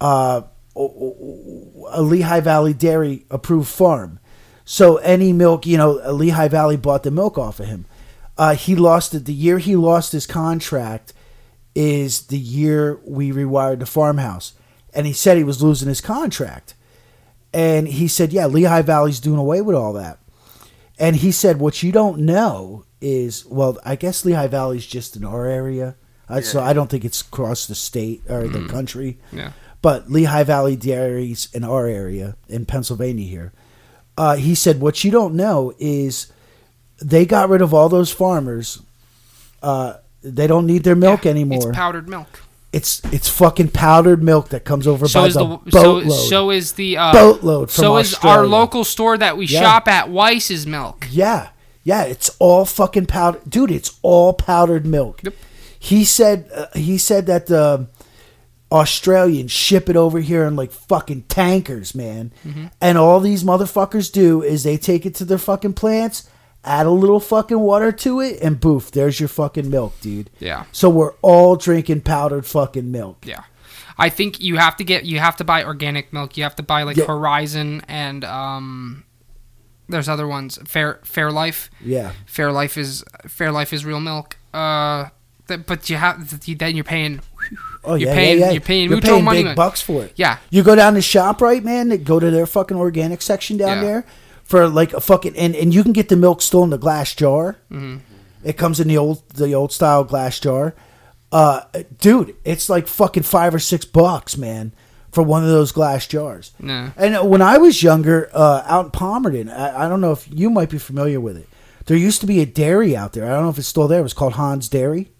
uh, 0.00 0.42
a 0.74 2.02
Lehigh 2.02 2.40
Valley 2.40 2.74
Dairy 2.74 3.24
approved 3.30 3.68
farm. 3.68 4.18
So 4.64 4.96
any 4.98 5.32
milk, 5.32 5.66
you 5.66 5.76
know, 5.76 5.92
Lehigh 6.12 6.48
Valley 6.48 6.76
bought 6.76 7.02
the 7.02 7.10
milk 7.10 7.36
off 7.38 7.60
of 7.60 7.66
him. 7.66 7.84
Uh, 8.38 8.54
he 8.54 8.74
lost 8.74 9.14
it. 9.14 9.26
The 9.26 9.34
year 9.34 9.58
he 9.58 9.76
lost 9.76 10.12
his 10.12 10.26
contract 10.26 11.12
is 11.74 12.26
the 12.26 12.38
year 12.38 13.00
we 13.04 13.30
rewired 13.30 13.80
the 13.80 13.86
farmhouse, 13.86 14.54
and 14.94 15.06
he 15.06 15.12
said 15.12 15.36
he 15.36 15.44
was 15.44 15.62
losing 15.62 15.88
his 15.88 16.00
contract. 16.00 16.74
And 17.54 17.88
he 17.88 18.08
said, 18.08 18.32
"Yeah, 18.32 18.46
Lehigh 18.46 18.82
Valley's 18.82 19.20
doing 19.20 19.38
away 19.38 19.60
with 19.60 19.76
all 19.76 19.92
that." 19.94 20.18
And 20.98 21.16
he 21.16 21.32
said, 21.32 21.58
"What 21.58 21.82
you 21.82 21.92
don't 21.92 22.20
know 22.20 22.84
is, 23.00 23.44
well, 23.46 23.78
I 23.84 23.96
guess 23.96 24.24
Lehigh 24.24 24.46
Valley's 24.46 24.86
just 24.86 25.16
in 25.16 25.24
our 25.24 25.46
area, 25.46 25.96
uh, 26.28 26.40
so 26.40 26.62
I 26.62 26.72
don't 26.72 26.88
think 26.88 27.04
it's 27.04 27.20
across 27.20 27.66
the 27.66 27.74
state 27.74 28.22
or 28.28 28.48
the 28.48 28.66
country. 28.68 29.18
Yeah. 29.32 29.52
But 29.82 30.10
Lehigh 30.10 30.44
Valley 30.44 30.76
Dairies 30.76 31.48
in 31.52 31.64
our 31.64 31.86
area 31.86 32.36
in 32.48 32.66
Pennsylvania 32.66 33.26
here." 33.26 33.52
Uh, 34.16 34.36
he 34.36 34.54
said, 34.54 34.80
"What 34.80 35.04
you 35.04 35.10
don't 35.10 35.34
know 35.34 35.72
is 35.78 36.28
they 37.00 37.26
got 37.26 37.48
rid 37.48 37.62
of 37.62 37.74
all 37.74 37.88
those 37.88 38.12
farmers. 38.12 38.80
Uh, 39.62 39.94
they 40.22 40.46
don't 40.46 40.66
need 40.66 40.84
their 40.84 40.96
milk 40.96 41.24
Yeah, 41.24 41.30
anymore. 41.32 41.68
It's 41.68 41.76
powdered 41.76 42.08
milk. 42.08 42.28
It's 42.72 43.02
it's 43.12 43.28
fucking 43.28 43.68
powdered 43.68 44.22
milk 44.22 44.48
that 44.48 44.64
comes 44.64 44.86
over 44.86 45.06
So 45.06 45.20
by 45.20 45.26
is 45.26 45.34
the, 45.34 45.46
the, 45.64 45.70
boatload. 45.72 46.12
so 46.28 46.50
is 46.50 46.72
the 46.72 46.96
uh, 46.96 47.12
boatload 47.12 47.70
from 47.70 47.82
so 47.82 47.96
is 47.98 48.14
Australia. 48.14 48.38
our 48.38 48.46
local 48.46 48.84
store 48.84 49.18
that 49.18 49.36
we 49.36 49.44
Yeah. 49.46 49.60
shop 49.60 49.88
at 49.88 50.08
Weis's 50.08 50.66
milk. 50.66 51.06
Yeah, 51.10 51.48
yeah, 51.84 52.04
it's 52.04 52.34
all 52.38 52.64
fucking 52.64 53.06
powdered, 53.06 53.42
dude. 53.48 53.70
It's 53.70 53.98
all 54.00 54.32
powdered 54.32 54.86
milk. 54.86 55.20
Yep. 55.22 55.34
He 55.78 56.04
said 56.06 56.48
uh, 56.54 56.66
he 56.74 56.96
said 56.96 57.26
that 57.26 57.46
the 57.46 57.88
Australians 58.70 59.50
ship 59.52 59.90
it 59.90 59.96
over 59.96 60.20
here 60.20 60.44
in 60.46 60.56
like 60.56 60.72
fucking 60.72 61.22
tankers, 61.24 61.94
man. 61.94 62.32
Mm-hmm. 62.46 62.66
And 62.80 62.96
all 62.96 63.20
these 63.20 63.44
motherfuckers 63.44 64.10
do 64.10 64.42
is 64.42 64.62
they 64.62 64.78
take 64.78 65.04
it 65.04 65.14
to 65.16 65.26
their 65.26 65.36
fucking 65.38 65.74
plants, 65.74 66.26
add 66.64 66.86
a 66.86 66.90
little 66.90 67.20
fucking 67.20 67.58
water 67.58 67.90
to 67.92 68.20
it, 68.20 68.40
and 68.42 68.60
boof, 68.60 68.90
there's 68.90 69.18
your 69.18 69.28
fucking 69.28 69.68
milk, 69.70 70.00
dude. 70.00 70.30
Yeah. 70.38 70.64
So 70.72 70.88
we're 70.88 71.12
all 71.22 71.56
drinking 71.56 72.02
powdered 72.02 72.46
fucking 72.46 72.90
milk. 72.90 73.24
Yeah. 73.26 73.42
I 73.98 74.08
think 74.08 74.40
you 74.40 74.56
have 74.56 74.76
to 74.78 74.84
get 74.84 75.04
you 75.04 75.18
have 75.18 75.36
to 75.36 75.44
buy 75.44 75.64
organic 75.64 76.12
milk. 76.12 76.36
You 76.36 76.44
have 76.44 76.56
to 76.56 76.62
buy 76.62 76.82
like 76.84 76.96
Yeah. 76.96 77.04
Horizon 77.06 77.82
and 77.88 78.24
um 78.24 79.04
there's 79.88 80.08
other 80.08 80.26
ones. 80.26 80.58
Fair 80.64 81.00
Fairlife. 81.04 81.68
Yeah. 81.84 82.12
Fairlife 82.26 82.78
is 82.78 83.04
Fairlife 83.26 83.72
is 83.72 83.84
real 83.84 84.00
milk. 84.00 84.36
Uh 84.54 85.08
th- 85.46 85.66
but 85.66 85.90
you 85.90 85.96
have 85.96 86.40
then 86.54 86.74
you're 86.74 86.84
paying 86.84 87.20
Oh 87.84 87.94
You're 87.94 88.08
yeah, 88.10 88.14
paying- 88.14 88.38
yeah, 88.38 88.46
yeah. 88.46 88.52
you're 88.52 88.60
paying 88.60 88.90
You're 88.90 89.00
paying 89.00 89.24
money, 89.24 89.38
big 89.40 89.46
man. 89.46 89.56
bucks 89.56 89.82
for 89.82 90.04
it. 90.04 90.12
yeah. 90.16 90.38
You 90.50 90.62
go 90.62 90.74
down 90.74 90.94
to 90.94 91.02
right, 91.40 91.62
man. 91.62 91.88
they 91.90 91.98
Go 91.98 92.18
to 92.18 92.30
their 92.30 92.46
fucking 92.46 92.76
organic 92.76 93.20
section 93.20 93.56
down 93.58 93.78
Yeah. 93.78 93.82
there 93.84 94.04
for 94.52 94.68
like 94.68 94.92
a 94.92 95.00
fucking 95.00 95.34
and, 95.34 95.56
and 95.56 95.72
you 95.72 95.82
can 95.82 95.94
get 95.94 96.10
the 96.10 96.16
milk 96.16 96.42
still 96.42 96.62
in 96.62 96.68
the 96.68 96.76
glass 96.76 97.14
jar. 97.14 97.56
Mm-hmm. 97.70 97.96
It 98.44 98.58
comes 98.58 98.80
in 98.80 98.86
the 98.86 98.98
old 98.98 99.26
the 99.30 99.54
old 99.54 99.72
style 99.72 100.04
glass 100.04 100.38
jar. 100.38 100.74
Uh, 101.32 101.62
dude, 101.98 102.36
it's 102.44 102.68
like 102.68 102.86
fucking 102.86 103.22
five 103.22 103.54
or 103.54 103.58
six 103.58 103.86
bucks, 103.86 104.36
man, 104.36 104.74
for 105.10 105.22
one 105.22 105.42
of 105.42 105.48
those 105.48 105.72
glass 105.72 106.06
jars. 106.06 106.52
No. 106.58 106.92
And 106.98 107.16
uh, 107.16 107.24
when 107.24 107.40
I 107.40 107.56
was 107.56 107.82
younger, 107.82 108.28
uh, 108.34 108.62
out 108.66 108.84
in 108.84 108.90
Palmerton, 108.90 109.50
I, 109.50 109.86
I 109.86 109.88
don't 109.88 110.02
know 110.02 110.12
if 110.12 110.28
you 110.30 110.50
might 110.50 110.68
be 110.68 110.76
familiar 110.76 111.18
with 111.18 111.38
it. 111.38 111.48
There 111.86 111.96
used 111.96 112.20
to 112.20 112.26
be 112.26 112.40
a 112.40 112.46
dairy 112.46 112.94
out 112.94 113.14
there. 113.14 113.24
I 113.24 113.30
don't 113.30 113.44
know 113.44 113.48
if 113.48 113.56
it's 113.56 113.66
still 113.66 113.88
there. 113.88 114.00
It 114.00 114.02
was 114.02 114.12
called 114.12 114.34
Hans 114.34 114.68
Dairy. 114.68 115.12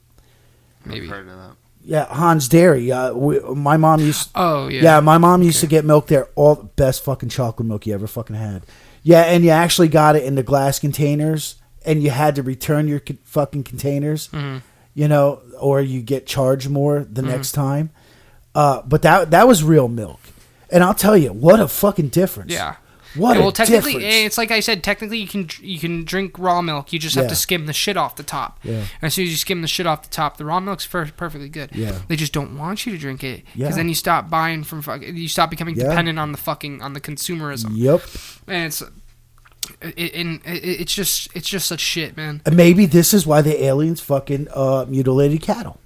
Maybe. 0.84 1.06
I've 1.06 1.10
heard 1.10 1.28
of 1.28 1.38
that. 1.38 1.56
Yeah, 1.82 2.04
Hans 2.04 2.48
Dairy. 2.48 2.92
Uh, 2.92 3.14
we, 3.14 3.40
my 3.40 3.78
mom 3.78 4.00
used. 4.00 4.28
Oh 4.34 4.68
yeah. 4.68 4.82
Yeah, 4.82 5.00
my 5.00 5.16
mom 5.16 5.42
used 5.42 5.60
to 5.60 5.66
get 5.66 5.86
milk 5.86 6.08
there. 6.08 6.28
All 6.34 6.54
the 6.56 6.64
best 6.64 7.02
fucking 7.02 7.30
chocolate 7.30 7.66
milk 7.66 7.86
you 7.86 7.94
ever 7.94 8.06
fucking 8.06 8.36
had. 8.36 8.66
Yeah, 9.02 9.22
and 9.22 9.44
you 9.44 9.50
actually 9.50 9.88
got 9.88 10.16
it 10.16 10.24
in 10.24 10.34
the 10.36 10.42
glass 10.42 10.78
containers, 10.78 11.56
and 11.84 12.02
you 12.02 12.10
had 12.10 12.36
to 12.36 12.42
return 12.42 12.86
your 12.88 13.00
co- 13.00 13.16
fucking 13.24 13.64
containers. 13.64 14.28
Mhm. 14.28 14.62
You 14.94 15.08
know, 15.08 15.40
or 15.58 15.80
you 15.80 16.02
get 16.02 16.26
charged 16.26 16.68
more 16.70 17.00
Mm-hmm. 17.00 17.14
the 17.14 17.22
next 17.22 17.52
time. 17.52 17.90
Uh, 18.54 18.82
but 18.86 19.02
that 19.02 19.30
that 19.30 19.48
was 19.48 19.64
real 19.64 19.88
milk, 19.88 20.20
and 20.70 20.84
I'll 20.84 20.92
tell 20.94 21.16
you 21.16 21.32
what 21.32 21.58
a 21.60 21.66
fucking 21.68 22.08
difference. 22.08 22.52
Yeah. 22.52 22.76
What 23.14 23.38
well, 23.38 23.52
technically, 23.52 23.92
difference. 23.94 24.14
it's 24.26 24.38
like 24.38 24.50
I 24.50 24.60
said. 24.60 24.82
Technically, 24.82 25.18
you 25.18 25.28
can 25.28 25.48
you 25.60 25.78
can 25.78 26.04
drink 26.04 26.38
raw 26.38 26.62
milk. 26.62 26.92
You 26.92 26.98
just 26.98 27.14
have 27.16 27.24
Yeah. 27.24 27.30
to 27.30 27.36
skim 27.36 27.66
the 27.66 27.72
shit 27.72 27.96
off 27.96 28.16
the 28.16 28.22
top. 28.22 28.58
Yeah. 28.62 28.72
And 28.72 28.86
as 29.02 29.14
soon 29.14 29.24
as 29.24 29.30
you 29.30 29.36
skim 29.36 29.62
the 29.62 29.68
shit 29.68 29.86
off 29.86 30.02
the 30.02 30.08
top, 30.10 30.36
the 30.36 30.44
raw 30.44 30.60
milk's 30.60 30.86
per- 30.86 31.06
perfectly 31.06 31.48
good. 31.48 31.70
Yeah. 31.74 31.98
They 32.08 32.16
just 32.16 32.32
don't 32.32 32.56
want 32.58 32.86
you 32.86 32.92
to 32.92 32.98
drink 32.98 33.22
it 33.24 33.44
because 33.54 33.58
Yeah. 33.58 33.70
then 33.76 33.88
you 33.88 33.94
stop 33.94 34.30
buying 34.30 34.64
from 34.64 34.82
fucking. 34.82 35.16
You 35.16 35.28
stop 35.28 35.50
becoming 35.50 35.76
Yeah. 35.76 35.88
dependent 35.88 36.18
on 36.18 36.32
the 36.32 36.38
fucking 36.38 36.80
on 36.82 36.92
the 36.94 37.00
consumerism, 37.00 37.70
Yep. 37.74 38.02
and 38.48 38.66
it's. 38.66 38.82
It, 39.80 40.12
and 40.14 40.40
it, 40.44 40.64
it's 40.64 40.92
just 40.94 41.28
it's 41.36 41.48
just 41.48 41.68
such 41.68 41.78
shit, 41.80 42.16
man. 42.16 42.42
Maybe 42.50 42.84
this 42.84 43.14
is 43.14 43.26
why 43.26 43.42
the 43.42 43.62
aliens 43.64 44.00
fucking 44.00 44.48
uh, 44.52 44.86
mutilated 44.88 45.40
cattle. 45.40 45.78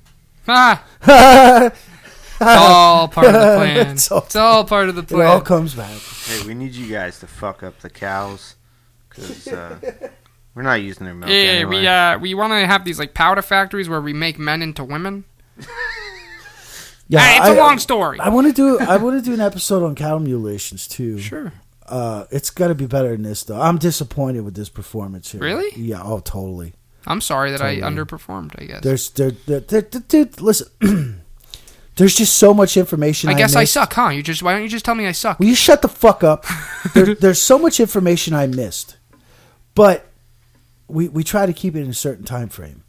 Ah, 0.49 0.83
it's 2.41 2.61
all 2.61 3.09
part 3.17 3.27
of 3.27 3.33
the 3.33 3.39
plan. 3.57 3.87
It's 3.93 4.11
It's 4.11 4.37
all- 4.37 4.57
all, 4.59 4.65
part 4.65 4.89
of 4.89 4.95
the 4.97 5.03
It 5.17 5.25
all 5.25 5.41
comes 5.41 5.75
back. 5.75 5.99
Hey, 6.27 6.47
we 6.47 6.55
need 6.55 6.75
you 6.75 6.91
guys 6.93 7.19
to 7.21 7.27
fuck 7.27 7.63
up 7.63 7.79
the 7.81 7.91
cows, 7.91 8.57
because 9.09 9.49
uh, 9.49 9.79
we're 10.55 10.63
not 10.63 10.81
using 10.83 11.05
their 11.07 11.15
milk 11.15 11.31
Yeah, 11.31 11.37
anyway. 11.37 11.81
we 11.81 11.87
uh 11.87 12.19
we 12.19 12.35
want 12.35 12.53
to 12.53 12.67
have 12.67 12.85
these 12.85 12.99
like 12.99 13.15
powder 13.15 13.43
factories 13.43 13.89
where 13.89 14.01
we 14.01 14.13
make 14.13 14.39
men 14.39 14.63
into 14.63 14.85
women. 14.85 15.25
Yeah, 17.09 17.21
Ah, 17.23 17.37
it's 17.39 17.49
a 17.57 17.61
I- 17.61 17.65
long 17.65 17.79
story. 17.79 18.19
I 18.19 18.31
want 18.31 18.49
to 18.49 18.53
do. 18.53 18.81
I 18.81 18.97
want 18.97 19.17
to 19.17 19.23
do 19.25 19.33
an 19.33 19.41
episode 19.41 19.85
on 19.85 19.95
cattle 19.95 20.19
mutilations 20.19 20.89
too. 20.89 21.19
Sure. 21.19 21.53
Uh, 21.87 22.25
it's 22.33 22.51
got 22.51 22.67
to 22.67 22.75
be 22.75 22.87
better 22.87 23.11
than 23.13 23.23
this 23.23 23.45
though. 23.45 23.61
I'm 23.61 23.79
disappointed 23.79 24.41
with 24.41 24.57
this 24.57 24.69
performance 24.69 25.31
here. 25.31 25.41
Really? 25.41 25.71
Yeah. 25.81 26.03
Oh, 26.03 26.19
totally. 26.19 26.75
I'm 27.07 27.21
sorry 27.21 27.53
that 27.53 27.63
I 27.63 27.77
underperformed. 27.77 28.61
I 28.61 28.65
guess. 28.65 28.81
There's 28.83 29.11
there, 29.11 29.31
there, 29.47 29.61
there, 29.61 29.83
there- 29.83 30.01
dude. 30.01 30.41
Listen. 30.41 31.23
There's 31.97 32.15
just 32.15 32.37
so 32.37 32.53
much 32.53 32.77
information. 32.77 33.31
I 33.31 33.35
guess 33.35 33.57
I 33.57 33.65
suck, 33.65 33.95
huh? 33.95 34.09
You 34.11 34.23
just 34.23 34.43
why 34.43 34.53
don't 34.53 34.63
you 34.63 34.69
just 34.69 34.85
tell 34.85 34.95
me 34.95 35.07
I 35.07 35.13
suck? 35.13 35.39
Will 35.39 35.47
you 35.47 35.55
shut 35.55 35.81
the 35.83 35.89
fuck 35.89 36.23
up? 36.23 36.45
there, 36.95 37.15
there's 37.15 37.41
so 37.41 37.59
much 37.59 37.81
information 37.81 38.35
I 38.35 38.47
missed, 38.47 38.97
but 39.75 40.07
we 40.89 41.09
we 41.09 41.25
try 41.25 41.47
to 41.47 41.53
keep 41.55 41.75
it 41.75 41.81
in 41.81 41.89
a 41.91 41.95
certain 41.95 42.25
time 42.25 42.49
frame. 42.49 42.83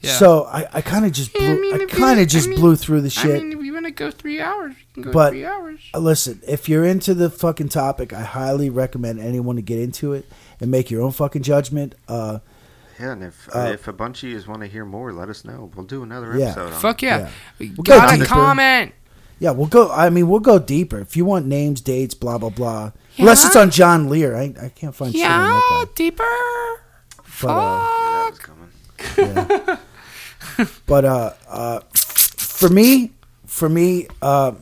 Yeah. 0.00 0.12
So 0.12 0.44
I, 0.44 0.66
I 0.72 0.80
kind 0.80 1.04
of 1.04 1.12
just 1.12 1.32
blew, 1.34 1.44
Yeah, 1.44 1.52
I 1.52 1.58
mean, 1.58 1.74
I 1.82 1.84
kind 1.84 2.20
of 2.20 2.26
just 2.28 2.48
mean- 2.48 2.58
blew 2.58 2.74
through 2.76 3.02
the 3.02 3.10
shit. 3.10 3.36
I 3.36 3.44
mean, 3.44 3.52
if 3.58 3.62
you 3.62 3.74
want 3.74 3.84
to 3.84 3.90
go 3.90 4.10
three 4.10 4.40
hours, 4.40 4.74
you 4.78 4.94
can 4.94 5.02
go 5.02 5.12
But- 5.12 5.30
three 5.32 5.44
hours. 5.44 5.80
Uh, 5.92 5.98
Listen, 5.98 6.40
if 6.48 6.70
you're 6.70 6.86
into 6.86 7.12
the 7.12 7.28
fucking 7.28 7.68
topic, 7.68 8.14
I 8.14 8.22
highly 8.22 8.70
recommend 8.70 9.20
anyone 9.20 9.56
to 9.56 9.62
get 9.62 9.78
into 9.78 10.14
it 10.14 10.24
and 10.58 10.70
make 10.70 10.90
your 10.90 11.02
own 11.02 11.12
fucking 11.12 11.42
judgment. 11.42 11.96
Uh, 12.08 12.38
Yeah, 13.00 13.12
and 13.12 13.24
if 13.24 13.48
Uh, 13.54 13.70
if 13.72 13.88
a 13.88 13.92
bunch 13.94 14.22
of 14.22 14.28
you 14.28 14.42
want 14.46 14.60
to 14.60 14.68
hear 14.68 14.84
more, 14.84 15.10
let 15.12 15.28
us 15.30 15.44
know. 15.44 15.70
We'll 15.74 15.86
do 15.86 16.02
another 16.02 16.36
Yeah. 16.36 16.46
episode. 16.50 16.72
on 16.74 16.80
Fuck 16.80 17.02
it. 17.02 17.06
yeah! 17.06 17.28
We'll 17.58 17.70
go 17.76 17.82
Got 17.82 18.12
a 18.12 18.16
deeper. 18.18 18.26
comment. 18.28 18.92
yeah, 19.38 19.50
we'll 19.52 19.66
go. 19.68 19.90
I 19.90 20.10
mean, 20.10 20.28
we'll 20.28 20.40
go 20.40 20.58
deeper 20.58 20.98
if 21.00 21.16
you 21.16 21.24
want 21.24 21.46
names, 21.46 21.80
dates, 21.80 22.14
blah 22.14 22.36
blah 22.38 22.50
blah. 22.50 22.92
Unless 23.18 23.46
it's 23.46 23.56
on 23.56 23.70
John 23.70 24.08
Lear, 24.10 24.36
I, 24.36 24.54
I 24.62 24.68
can't 24.68 24.94
find 24.94 25.12
shit 25.14 25.24
on 25.24 25.30
Yeah, 25.30 25.46
that 25.48 25.84
guy. 25.86 25.92
deeper. 25.94 26.24
But, 27.42 27.48
uh, 27.48 27.88
Yeah, 27.98 28.30
that 28.30 28.30
was 28.30 28.38
coming. 28.38 29.78
But 30.86 31.04
uh, 31.06 31.32
uh, 31.48 31.80
for 31.94 32.68
me, 32.68 33.12
for 33.46 33.68
me, 33.68 34.08
um, 34.20 34.58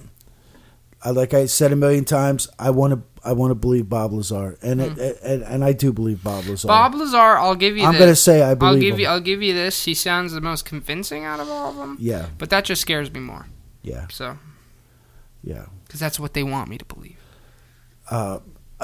I, 1.05 1.11
like 1.11 1.35
I 1.35 1.47
said 1.47 1.73
a 1.73 1.77
million 1.77 2.05
times, 2.05 2.49
I 2.59 2.71
want 2.71 2.93
to. 2.95 3.03
I 3.29 3.33
want 3.33 3.51
to 3.51 3.55
believe 3.55 3.89
Bob 3.89 4.13
Lazar, 4.13 4.57
and 4.63 4.81
it, 4.81 5.19
and 5.23 5.43
and 5.43 5.65
I 5.65 5.73
do 5.73 5.93
believe 5.93 6.23
Bob 6.25 6.47
Lazar. 6.47 6.67
Bob 6.69 6.95
Lazar, 6.95 7.17
I'll 7.39 7.55
give 7.55 7.77
you. 7.77 7.85
I'm 7.85 7.93
this. 7.93 8.01
gonna 8.01 8.17
say 8.17 8.43
I 8.43 8.55
believe. 8.55 8.75
I'll 8.75 8.81
give 8.81 8.95
him. 8.95 9.01
you. 9.01 9.07
I'll 9.07 9.21
give 9.21 9.43
you 9.43 9.53
this. 9.55 9.85
He 9.85 9.95
sounds 9.95 10.33
the 10.33 10.41
most 10.41 10.65
convincing 10.65 11.25
out 11.25 11.39
of 11.41 11.49
all 11.49 11.71
of 11.71 11.77
them. 11.77 11.97
Yeah, 12.01 12.27
But 12.39 12.51
that 12.51 12.65
just 12.65 12.81
scares 12.81 13.13
me 13.13 13.21
more. 13.21 13.47
yeah, 13.83 14.07
So, 14.11 14.39
yeah. 15.43 15.67
because 15.87 16.01
that's 16.01 16.19
what 16.19 16.33
they 16.35 16.43
want 16.43 16.69
me 16.71 16.79
to 16.79 16.85
believe. 16.85 17.17
Uh, 18.11 18.39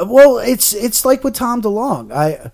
well, 0.07 0.39
it's 0.39 0.73
it's 0.75 1.05
like 1.05 1.25
with 1.25 1.35
Tom 1.35 1.63
DeLonge. 1.63 2.13
I, 2.13 2.51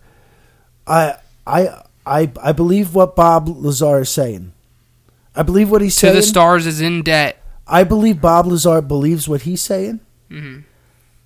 I, 0.87 1.17
I, 1.47 1.83
I, 2.07 2.33
I 2.43 2.53
believe 2.53 2.95
what 2.95 3.17
Bob 3.17 3.49
Lazar 3.49 4.01
is 4.03 4.11
saying. 4.11 4.53
I 5.35 5.43
believe 5.43 5.71
what 5.71 5.83
he's 5.83 5.95
To 5.97 6.01
saying. 6.01 6.15
the 6.17 6.23
stars 6.23 6.67
is 6.67 6.81
in 6.81 7.03
debt. 7.03 7.43
I 7.67 7.85
believe 7.85 8.21
Bob 8.21 8.47
Lazar 8.47 8.81
believes 8.81 9.29
what 9.29 9.43
he's 9.43 9.61
saying. 9.63 10.01
hmm 10.29 10.61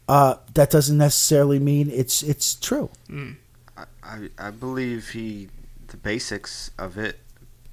Uh, 0.08 0.36
that 0.54 0.70
doesn't 0.70 0.98
necessarily 0.98 1.58
mean 1.58 1.90
it's 1.90 2.22
it's 2.22 2.54
true. 2.54 2.90
I, 3.76 3.84
I 4.02 4.28
I 4.38 4.50
believe 4.50 5.10
he 5.10 5.48
the 5.88 5.96
basics 5.96 6.70
of 6.78 6.98
it, 6.98 7.20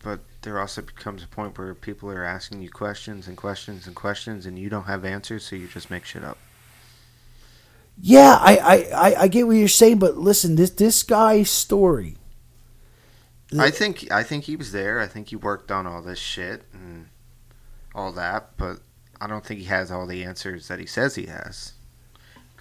but 0.03 0.19
there 0.43 0.59
also 0.59 0.81
becomes 0.81 1.23
a 1.23 1.27
point 1.27 1.57
where 1.57 1.73
people 1.75 2.09
are 2.09 2.23
asking 2.23 2.61
you 2.61 2.69
questions 2.69 3.27
and 3.27 3.35
questions 3.35 3.85
and 3.85 3.95
questions, 3.95 4.45
and 4.45 4.57
you 4.57 4.69
don't 4.69 4.85
have 4.85 5.03
answers, 5.03 5.43
so 5.43 5.55
you 5.55 5.67
just 5.67 5.89
make 5.91 6.05
shit 6.05 6.23
up. 6.23 6.37
Yeah, 7.99 8.37
I, 8.39 8.57
I, 8.57 8.75
I, 8.75 9.15
I 9.23 9.27
get 9.27 9.45
what 9.45 9.53
you're 9.57 9.67
saying, 9.67 9.99
but 9.99 10.17
listen, 10.17 10.55
this 10.55 10.71
this 10.71 11.03
guy's 11.03 11.49
story. 11.49 12.15
I 13.59 13.69
think 13.69 14.09
I 14.11 14.23
think 14.23 14.45
he 14.45 14.55
was 14.55 14.71
there. 14.71 14.99
I 14.99 15.07
think 15.07 15.29
he 15.29 15.35
worked 15.35 15.71
on 15.71 15.85
all 15.85 16.01
this 16.01 16.19
shit 16.19 16.63
and 16.73 17.09
all 17.93 18.11
that, 18.13 18.51
but 18.57 18.79
I 19.19 19.27
don't 19.27 19.45
think 19.45 19.59
he 19.59 19.65
has 19.65 19.91
all 19.91 20.07
the 20.07 20.23
answers 20.23 20.67
that 20.69 20.79
he 20.79 20.85
says 20.85 21.15
he 21.15 21.25
has. 21.25 21.73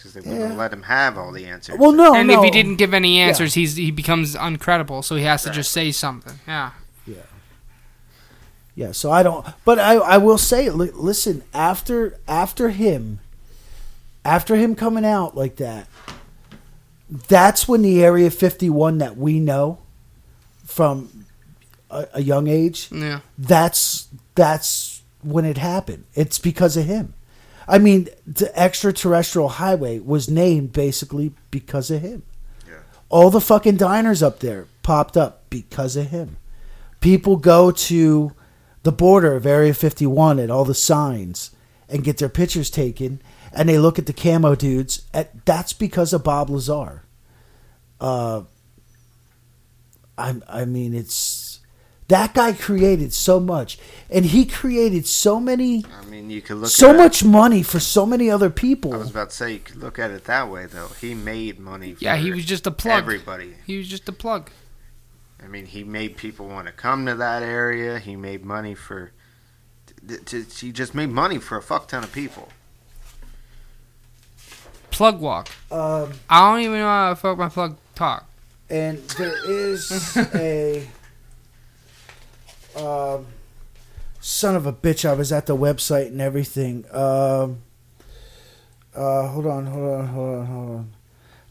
Because 0.01 0.15
they 0.15 0.21
wouldn't 0.21 0.53
Yeah. 0.53 0.57
let 0.57 0.73
him 0.73 0.85
have 0.85 1.19
all 1.19 1.31
the 1.31 1.45
answers. 1.45 1.77
Well, 1.79 1.93
no, 1.93 2.15
and 2.15 2.29
no. 2.29 2.39
if 2.39 2.45
he 2.45 2.51
didn't 2.51 2.77
give 2.77 2.95
any 2.95 3.19
answers, 3.21 3.53
he's 3.53 3.77
he 3.77 3.91
becomes 3.91 4.35
uncredible. 4.35 5.05
So 5.05 5.15
he 5.17 5.25
has 5.25 5.43
to 5.43 5.51
just 5.51 5.73
say 5.73 5.93
something. 5.93 6.39
Yeah. 6.49 6.71
Yeah. 7.07 7.17
Yeah, 8.75 8.93
so 8.93 9.11
I 9.11 9.23
don't. 9.23 9.47
But 9.67 9.79
I, 9.79 9.97
I 9.97 10.17
will 10.17 10.39
say, 10.39 10.71
li- 10.71 10.91
listen, 10.95 11.43
after 11.53 12.19
after 12.27 12.71
him, 12.71 13.21
after 14.25 14.57
him 14.57 14.75
coming 14.75 15.05
out 15.05 15.37
like 15.37 15.57
that, 15.57 15.87
that's 17.29 17.69
when 17.69 17.83
the 17.83 18.03
Area 18.03 18.31
51 18.31 18.99
that 18.99 19.19
we 19.19 19.39
know 19.39 19.81
from 20.65 21.27
a, 21.91 22.07
a 22.15 22.23
young 22.23 22.47
age. 22.49 22.89
Yeah. 22.91 23.21
That's 23.37 24.09
that's 24.35 25.03
when 25.23 25.45
it 25.45 25.59
happened. 25.59 26.05
It's 26.15 26.39
because 26.39 26.79
of 26.79 26.87
him. 26.87 27.13
I 27.71 27.79
mean, 27.79 28.09
the 28.27 28.51
extraterrestrial 28.59 29.49
highway 29.49 30.01
was 30.01 30.29
named 30.29 30.73
basically 30.73 31.33
because 31.53 31.89
of 31.89 32.03
him. 32.03 32.25
Yeah. 32.67 32.81
All 33.09 33.31
the 33.31 33.41
fucking 33.41 33.77
diners 33.77 34.25
up 34.25 34.41
there 34.41 34.67
popped 34.83 35.17
up 35.17 35.49
because 35.51 35.95
of 35.95 36.09
him. 36.09 36.37
People 37.01 37.37
go 37.37 37.71
to 37.71 38.33
the 38.83 38.91
border 38.91 39.37
of 39.37 39.47
Area 39.47 39.73
51 39.73 40.41
at 40.41 40.51
all 40.51 40.65
the 40.65 40.75
signs 40.75 41.53
and 41.89 42.03
get 42.03 42.19
their 42.19 42.29
pictures 42.29 42.71
taken, 42.71 43.23
and 43.53 43.69
they 43.69 43.79
look 43.79 44.01
at 44.01 44.07
the 44.07 44.13
camo 44.13 44.57
dudes. 44.57 45.07
At, 45.15 45.47
that's 45.47 45.73
because 45.73 46.13
of 46.13 46.25
Bob 46.25 46.51
Lazar. 46.51 47.05
Uh, 48.01 48.43
I 50.19 50.35
I 50.49 50.65
mean, 50.65 50.93
it's 50.93 51.15
that 52.11 52.35
guy 52.35 52.53
created 52.53 53.13
so 53.13 53.41
much, 53.41 53.79
and 54.11 54.27
he 54.27 54.45
created 54.45 55.07
so 55.07 55.41
many, 55.41 55.85
I 56.01 56.05
mean, 56.05 56.29
you 56.31 56.43
could 56.43 56.59
look 56.59 56.71
so 56.71 56.91
at 56.91 56.97
much 56.97 57.25
money 57.25 57.63
for 57.63 57.81
so 57.81 58.05
many 58.07 58.31
other 58.31 58.51
people. 58.51 58.93
I 58.95 58.99
was 58.99 59.11
about 59.11 59.31
to 59.31 59.37
say 59.37 59.53
you 59.55 59.59
could 59.61 59.77
look 59.77 59.99
at 59.99 60.11
it 60.11 60.25
that 60.25 60.49
way, 60.51 60.67
though. 60.67 60.89
He 61.01 61.15
made 61.15 61.59
money. 61.59 61.95
For 61.95 62.05
Yeah, 62.05 62.17
he 62.17 62.31
was 62.31 62.45
just 62.45 62.67
a 62.67 62.71
plug. 62.71 62.99
Everybody. 63.03 63.55
He 63.67 63.79
was 63.79 63.89
just 63.89 64.09
a 64.09 64.13
plug. 64.13 64.51
I 65.43 65.47
mean, 65.49 65.67
he 65.67 65.83
made 65.85 66.17
people 66.17 66.47
want 66.49 66.67
to 66.67 66.73
come 66.73 67.07
to 67.07 67.15
that 67.15 67.43
area. 67.43 67.99
He 67.99 68.15
made 68.15 68.45
money 68.45 68.75
for. 68.75 69.13
t- 70.07 70.19
t- 70.27 70.67
He 70.67 70.71
just 70.73 70.95
made 70.95 71.09
money 71.11 71.39
for 71.39 71.57
a 71.57 71.63
fuck 71.63 71.89
ton 71.89 72.05
of 72.05 72.13
people. 72.13 72.49
Plug 74.91 75.21
walk. 75.21 75.49
Um, 75.71 76.13
I 76.29 76.51
don't 76.51 76.61
even 76.61 76.79
know 76.79 76.87
how 76.87 77.11
to 77.11 77.17
fuck 77.17 77.39
my 77.39 77.49
plug 77.49 77.77
talk. 77.95 78.29
and 78.69 78.99
there 79.19 79.35
is 79.51 80.17
a 80.35 80.87
um, 82.77 83.27
son 84.21 84.57
of 84.57 84.67
a 84.67 84.73
bitch. 84.73 85.09
I 85.09 85.15
was 85.15 85.33
at 85.33 85.47
the 85.47 85.57
website 85.57 86.09
and 86.09 86.21
everything. 86.21 86.85
Um, 86.93 87.63
uh, 88.95 89.29
hold 89.29 89.47
on, 89.47 89.67
hold 89.67 89.91
on, 89.93 90.07
hold 90.09 90.39
on, 90.39 90.47
hold 90.47 90.71
on. 90.71 90.93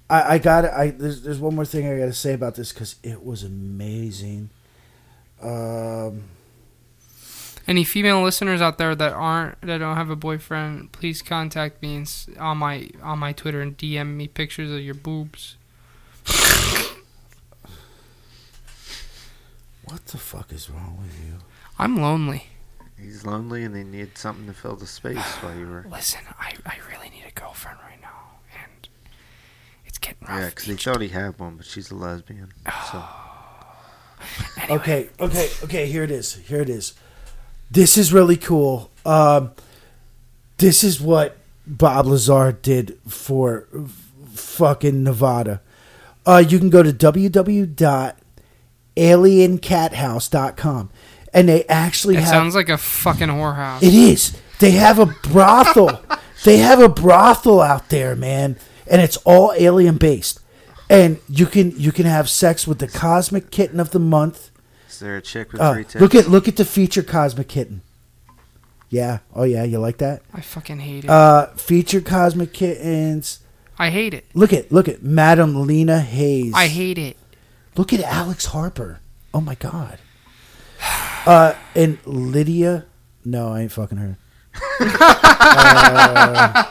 I, 0.10 0.36
I 0.36 0.38
got 0.40 0.66
it. 0.66 0.72
I 0.72 0.90
there's 0.92 1.22
there's 1.22 1.40
one 1.40 1.56
more 1.56 1.66
thing 1.66 1.88
I 1.88 1.98
got 1.98 2.06
to 2.06 2.14
say 2.14 2.34
about 2.34 2.56
this 2.56 2.74
because 2.74 2.96
it 3.04 3.24
was 3.24 3.44
amazing. 3.44 4.50
Um, 5.42 6.24
Any 7.68 7.84
female 7.84 8.24
listeners 8.24 8.62
out 8.62 8.78
there 8.78 8.96
that 8.96 9.14
aren't 9.14 9.62
that 9.62 9.78
don't 9.78 9.96
have 9.96 10.10
a 10.10 10.16
boyfriend, 10.16 10.92
please 10.92 11.22
contact 11.22 11.82
me 11.82 11.96
and, 11.96 12.26
on 12.40 12.58
my 12.58 12.90
on 13.02 13.20
my 13.20 13.34
Twitter 13.34 13.62
and 13.62 13.78
DM 13.78 14.16
me 14.16 14.28
pictures 14.28 14.72
of 14.72 14.82
your 14.82 14.96
boobs. 14.96 15.56
what 19.92 20.06
the 20.08 20.18
fuck 20.18 20.52
is 20.52 20.70
wrong 20.70 20.98
with 21.02 21.14
you? 21.26 21.38
I'm 21.78 21.96
lonely. 21.98 22.48
He's 23.02 23.26
lonely 23.26 23.64
and 23.64 23.76
he 23.76 23.84
needed 23.84 24.18
something 24.18 24.46
to 24.48 24.54
fill 24.54 24.76
the 24.76 24.86
space 24.88 25.18
while 25.42 25.56
you 25.58 25.68
were. 25.68 25.86
Listen, 25.90 26.22
I, 26.40 26.54
I 26.66 26.76
really 26.92 27.10
need 27.10 27.24
a 27.28 27.32
girlfriend 27.40 27.78
right 27.88 28.02
now, 28.02 28.40
and 28.62 28.90
it's 29.86 29.98
getting 29.98 30.28
rough. 30.28 30.38
Yeah, 30.40 30.50
because 30.50 30.66
he 30.66 30.74
each- 30.74 30.84
thought 30.84 31.00
he 31.02 31.08
had 31.08 31.40
one, 31.40 31.56
but 31.56 31.66
she's 31.66 31.92
a 31.92 31.96
lesbian. 31.96 32.52
So 32.92 33.04
Anyway, 34.58 34.76
Okay, 34.82 35.10
okay, 35.22 35.50
okay. 35.64 35.86
Here 35.88 36.04
it 36.04 36.12
is. 36.12 36.34
Here 36.36 36.60
it 36.62 36.68
is. 36.70 36.94
This 37.72 37.98
is 37.98 38.12
really 38.12 38.36
cool. 38.36 38.92
Um, 39.06 39.52
this 40.58 40.84
is 40.84 41.00
what 41.00 41.38
Bob 41.66 42.06
Lazar 42.06 42.52
did 42.52 42.98
for 43.08 43.68
f- 43.74 44.12
fucking 44.34 45.04
Nevada. 45.04 45.62
Uh, 46.26 46.44
you 46.46 46.60
can 46.60 46.70
go 46.70 46.84
to 46.84 46.92
www.aliencathouse.com 49.00 50.90
and 51.34 51.48
they 51.50 51.64
actually 51.66 52.16
It 52.16 52.22
have 52.22 52.30
sounds 52.30 52.56
like 52.56 52.70
a 52.70 52.78
fucking 52.78 53.28
whorehouse. 53.28 53.84
it 53.84 53.94
is. 53.94 54.36
They 54.60 54.72
have 54.72 55.00
a 55.00 55.06
brothel. 55.06 56.02
they 56.44 56.58
have 56.58 56.80
a 56.80 56.90
brothel 56.90 57.62
out 57.62 57.90
there, 57.90 58.16
man, 58.16 58.58
and 58.88 59.02
it's 59.02 59.18
all 59.18 59.54
alien 59.58 59.98
based. 59.98 60.40
And 60.90 61.20
you 61.30 61.46
can 61.46 61.72
you 61.80 61.92
can 61.92 62.06
have 62.08 62.30
sex 62.30 62.66
with 62.68 62.80
the 62.80 62.88
cosmic 62.88 63.52
kitten 63.52 63.80
of 63.80 63.92
the 63.92 64.00
month. 64.00 64.50
is 64.90 65.00
there 65.00 65.18
a 65.18 65.22
chick 65.22 65.52
with 65.54 65.62
Uh, 65.62 65.74
three 65.74 65.84
tits? 65.84 65.96
look 66.02 66.16
at 66.16 66.28
look 66.30 66.48
at 66.48 66.56
the 66.56 66.66
feature 66.66 67.04
cosmic 67.04 67.48
kitten. 67.48 67.82
Yeah. 68.90 69.20
Oh 69.36 69.44
yeah. 69.44 69.64
You 69.64 69.78
like 69.78 70.00
that? 70.00 70.24
I 70.34 70.42
fucking 70.42 70.80
hate 70.80 71.04
it. 71.04 71.10
Uh, 71.12 71.46
feature 71.58 72.02
cosmic 72.02 72.54
kittens. 72.54 73.40
I 73.78 73.92
hate 73.92 74.16
it. 74.16 74.26
Look 74.34 74.52
at 74.52 74.72
look 74.72 74.88
at 74.88 75.04
Madam 75.04 75.68
Lena 75.68 76.00
Hayes. 76.02 76.54
I 76.56 76.68
hate 76.68 76.98
it. 76.98 77.18
Look 77.80 77.94
at 77.94 78.02
Alex 78.02 78.48
Harper. 78.48 79.00
Oh 79.34 79.40
my 79.40 79.56
god. 79.56 80.00
Uh, 81.26 81.54
and 81.76 82.00
Lydia. 82.06 82.86
No, 83.26 83.50
I 83.52 83.62
ain't 83.62 83.74
fucking 83.74 83.98
her. 83.98 84.18
Uh, 84.80 86.64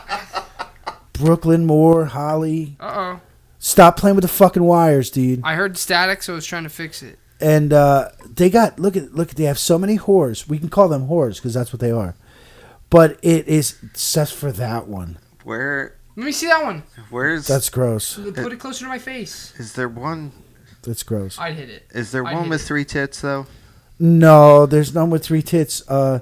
Brooklyn 1.13 1.65
Moore, 1.67 2.05
Holly. 2.05 2.75
Uh 2.79 2.93
oh. 2.95 3.21
Stop 3.59 3.95
playing 3.95 4.15
with 4.15 4.23
the 4.23 4.27
fucking 4.27 4.63
wires, 4.63 5.11
dude. 5.11 5.41
I 5.43 5.53
heard 5.53 5.77
static, 5.77 6.23
so 6.23 6.33
I 6.33 6.35
was 6.35 6.47
trying 6.47 6.63
to 6.63 6.69
fix 6.69 7.03
it. 7.03 7.19
And 7.39 7.71
uh, 7.71 8.09
they 8.25 8.49
got 8.49 8.79
look 8.79 8.97
at 8.97 9.13
look. 9.13 9.29
At 9.29 9.35
they 9.37 9.43
have 9.43 9.59
so 9.59 9.77
many 9.77 9.99
whores. 9.99 10.47
We 10.47 10.57
can 10.57 10.69
call 10.69 10.89
them 10.89 11.07
whores 11.07 11.35
because 11.35 11.53
that's 11.53 11.71
what 11.71 11.79
they 11.79 11.91
are. 11.91 12.15
But 12.89 13.19
it 13.21 13.47
is 13.47 13.77
just 13.93 14.33
for 14.33 14.51
that 14.53 14.87
one. 14.87 15.19
Where? 15.43 15.95
Let 16.15 16.25
me 16.25 16.31
see 16.31 16.47
that 16.47 16.63
one. 16.63 16.83
Where's? 17.11 17.45
That's 17.45 17.69
gross. 17.69 18.17
Put 18.17 18.51
it 18.51 18.59
closer 18.59 18.85
to 18.85 18.89
my 18.89 18.99
face. 18.99 19.53
Is 19.57 19.73
there 19.73 19.87
one? 19.87 20.31
That's 20.83 21.03
gross. 21.03 21.37
I'd 21.39 21.55
hit 21.55 21.69
it. 21.69 21.87
Is 21.91 22.11
there 22.11 22.25
I 22.25 22.33
one 22.33 22.43
hate 22.43 22.49
with 22.49 22.61
it. 22.61 22.65
three 22.65 22.85
tits 22.85 23.21
though? 23.21 23.47
No, 23.99 24.65
there's 24.65 24.93
none 24.93 25.09
with 25.09 25.23
three 25.25 25.41
tits. 25.41 25.83
Uh, 25.89 26.19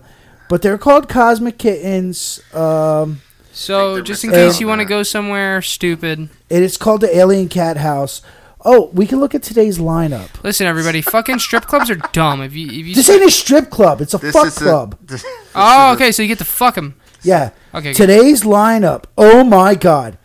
but 0.49 0.61
they're 0.61 0.77
called 0.77 1.07
cosmic 1.09 1.57
kittens. 1.57 2.39
Um, 2.53 3.21
So, 3.51 4.01
just 4.01 4.23
in 4.23 4.31
case 4.31 4.59
you 4.59 4.67
want 4.67 4.79
to 4.81 4.85
go 4.85 5.03
somewhere 5.03 5.61
stupid, 5.61 6.29
it's 6.49 6.77
called 6.77 7.01
the 7.01 7.15
Alien 7.15 7.49
Cat 7.49 7.77
House. 7.77 8.21
Oh, 8.65 8.89
we 8.93 9.05
can 9.05 9.19
look 9.19 9.34
at 9.35 9.43
today's 9.43 9.77
lineup. 9.77 10.43
listen, 10.43 10.65
everybody. 10.67 11.01
fucking 11.01 11.39
strip 11.39 11.65
clubs 11.65 11.89
are 11.89 11.95
dumb. 12.11 12.41
If 12.41 12.53
you, 12.55 12.67
if 12.67 12.73
you. 12.88 12.95
This 12.95 13.09
ain't 13.09 13.23
a 13.23 13.31
strip 13.31 13.69
club. 13.69 14.01
It's 14.01 14.13
a 14.13 14.17
This 14.17 14.34
fuck 14.34 14.47
is 14.47 14.57
club. 14.57 14.97
A, 15.01 15.05
this, 15.05 15.21
this 15.23 15.31
oh, 15.55 15.93
is 15.93 15.99
a- 15.99 16.03
okay. 16.03 16.11
So 16.11 16.21
you 16.23 16.27
get 16.27 16.39
to 16.39 16.45
fuck 16.45 16.75
them. 16.75 16.95
yeah. 17.21 17.51
Okay. 17.73 17.91
good. 17.91 17.95
Today's 17.97 18.41
lineup. 18.43 19.05
Oh 19.17 19.43
my 19.43 19.75
god. 19.75 20.17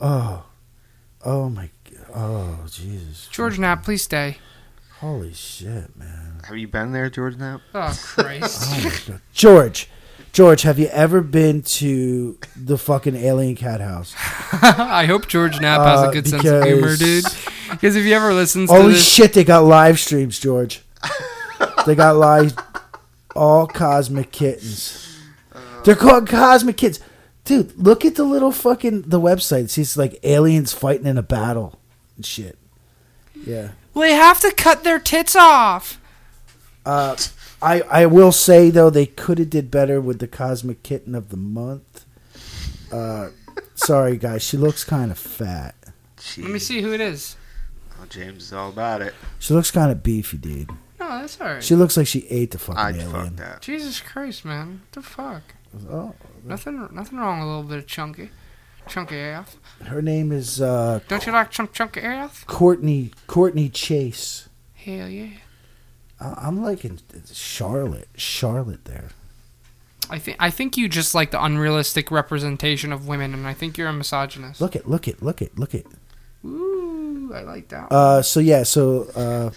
Oh. 0.00 0.44
Oh 1.24 1.48
my. 1.48 1.70
Oh 2.14 2.60
Jesus. 2.70 3.28
George 3.30 3.58
Knapp, 3.58 3.82
please 3.84 4.02
stay. 4.02 4.38
Holy 5.00 5.32
shit, 5.34 5.96
man. 5.96 6.40
Have 6.46 6.56
you 6.56 6.68
been 6.68 6.92
there, 6.92 7.10
George? 7.10 7.36
Knapp? 7.36 7.60
Oh 7.74 7.98
Christ. 8.02 8.62
Oh 8.72 8.84
my 8.84 8.90
god. 9.14 9.20
George. 9.32 9.88
George, 10.32 10.62
have 10.62 10.80
you 10.80 10.86
ever 10.88 11.20
been 11.20 11.62
to 11.62 12.36
the 12.56 12.76
fucking 12.76 13.14
Alien 13.14 13.54
Cat 13.54 13.80
House? 13.80 14.14
I 14.52 15.06
hope 15.06 15.28
George 15.28 15.60
Knapp 15.60 15.80
has 15.86 16.00
Uh, 16.00 16.08
a 16.08 16.12
good 16.12 16.26
sense 16.26 16.44
of 16.44 16.64
humor, 16.64 16.96
dude. 16.96 17.22
because- 17.24 17.46
Because 17.70 17.96
if 17.96 18.04
you 18.04 18.14
ever 18.14 18.32
listens 18.34 18.68
to 18.68 18.74
Holy 18.76 18.92
this, 18.94 19.06
shit, 19.06 19.32
they 19.32 19.44
got 19.44 19.64
live 19.64 19.98
streams, 20.00 20.38
George. 20.40 20.82
they 21.86 21.94
got 21.94 22.16
live 22.16 22.54
all 23.36 23.66
cosmic 23.66 24.30
kittens. 24.32 25.18
They're 25.84 25.94
called 25.96 26.28
cosmic 26.28 26.76
kittens. 26.76 27.00
Dude, 27.44 27.76
look 27.76 28.04
at 28.04 28.14
the 28.16 28.24
little 28.24 28.52
fucking 28.52 29.02
the 29.02 29.20
website. 29.20 29.64
It's 29.64 29.74
just 29.76 29.96
like 29.96 30.18
aliens 30.24 30.72
fighting 30.72 31.06
in 31.06 31.16
a 31.18 31.22
battle 31.22 31.78
and 32.16 32.24
shit. 32.26 32.58
Yeah. 33.34 33.72
well, 33.92 34.08
they 34.08 34.14
have 34.14 34.40
to 34.40 34.52
cut 34.52 34.84
their 34.84 34.98
tits 34.98 35.34
off. 35.36 36.00
Uh, 36.86 37.16
I 37.62 37.80
I 37.82 38.06
will 38.06 38.32
say 38.32 38.70
though 38.70 38.90
they 38.90 39.06
could 39.06 39.38
have 39.38 39.50
did 39.50 39.70
better 39.70 40.00
with 40.00 40.18
the 40.18 40.28
cosmic 40.28 40.82
kitten 40.82 41.14
of 41.14 41.30
the 41.30 41.36
month. 41.36 42.04
Uh, 42.92 43.30
sorry 43.74 44.16
guys, 44.16 44.42
she 44.42 44.56
looks 44.56 44.84
kind 44.84 45.10
of 45.10 45.18
fat. 45.18 45.74
Let 46.38 46.50
me 46.50 46.58
see 46.58 46.80
who 46.82 46.92
it 46.92 47.00
is. 47.00 47.36
Oh, 48.00 48.06
James 48.08 48.44
is 48.44 48.52
all 48.52 48.68
about 48.70 49.02
it. 49.02 49.14
She 49.38 49.52
looks 49.54 49.70
kind 49.70 49.90
of 49.90 50.02
beefy, 50.02 50.36
dude. 50.36 50.68
No, 51.00 51.08
No, 51.08 51.20
that's 51.20 51.40
alright. 51.40 51.62
She 51.64 51.74
looks 51.74 51.96
like 51.96 52.06
she 52.06 52.26
ate 52.28 52.50
the 52.52 52.58
fucking 52.58 52.78
I'd 52.80 52.96
alien. 52.96 53.10
fuck 53.10 53.36
that. 53.36 53.62
Jesus 53.62 54.00
Christ, 54.00 54.44
man. 54.44 54.82
What 54.82 54.92
the 54.92 55.02
fuck? 55.02 55.42
Oh, 55.90 56.14
Nothing 56.44 56.88
nothing 56.92 57.18
wrong 57.18 57.40
with 57.40 57.48
a 57.48 57.50
little 57.50 57.68
bit 57.68 57.78
of 57.78 57.86
chunky. 57.86 58.30
Chunky 58.86 59.20
AF. 59.20 59.56
her 59.86 60.02
name 60.02 60.30
is 60.32 60.60
uh, 60.60 61.00
Don't 61.08 61.24
you 61.26 61.32
like 61.32 61.50
chunk 61.50 61.72
chunky 61.72 62.00
AF? 62.02 62.46
Courtney 62.46 63.10
Courtney 63.26 63.68
Chase. 63.68 64.48
Hell 64.74 65.08
yeah. 65.08 65.28
I- 66.20 66.34
I'm 66.46 66.62
liking 66.62 67.00
Charlotte. 67.32 68.08
Charlotte 68.16 68.84
there. 68.84 69.08
I 70.10 70.18
think 70.18 70.36
I 70.38 70.50
think 70.50 70.76
you 70.76 70.88
just 70.88 71.14
like 71.14 71.30
the 71.30 71.42
unrealistic 71.42 72.10
representation 72.10 72.92
of 72.92 73.08
women, 73.08 73.32
and 73.32 73.46
I 73.46 73.54
think 73.54 73.78
you're 73.78 73.88
a 73.88 73.92
misogynist. 73.92 74.60
Look 74.60 74.76
it, 74.76 74.86
look 74.88 75.08
it, 75.08 75.22
look 75.22 75.40
it, 75.40 75.58
look 75.58 75.74
it. 75.74 75.86
Ooh, 76.44 77.32
I 77.34 77.40
like 77.40 77.68
that. 77.68 77.90
Uh, 77.90 78.20
so 78.20 78.38
yeah, 78.38 78.64
so 78.64 79.04
uh, 79.16 79.50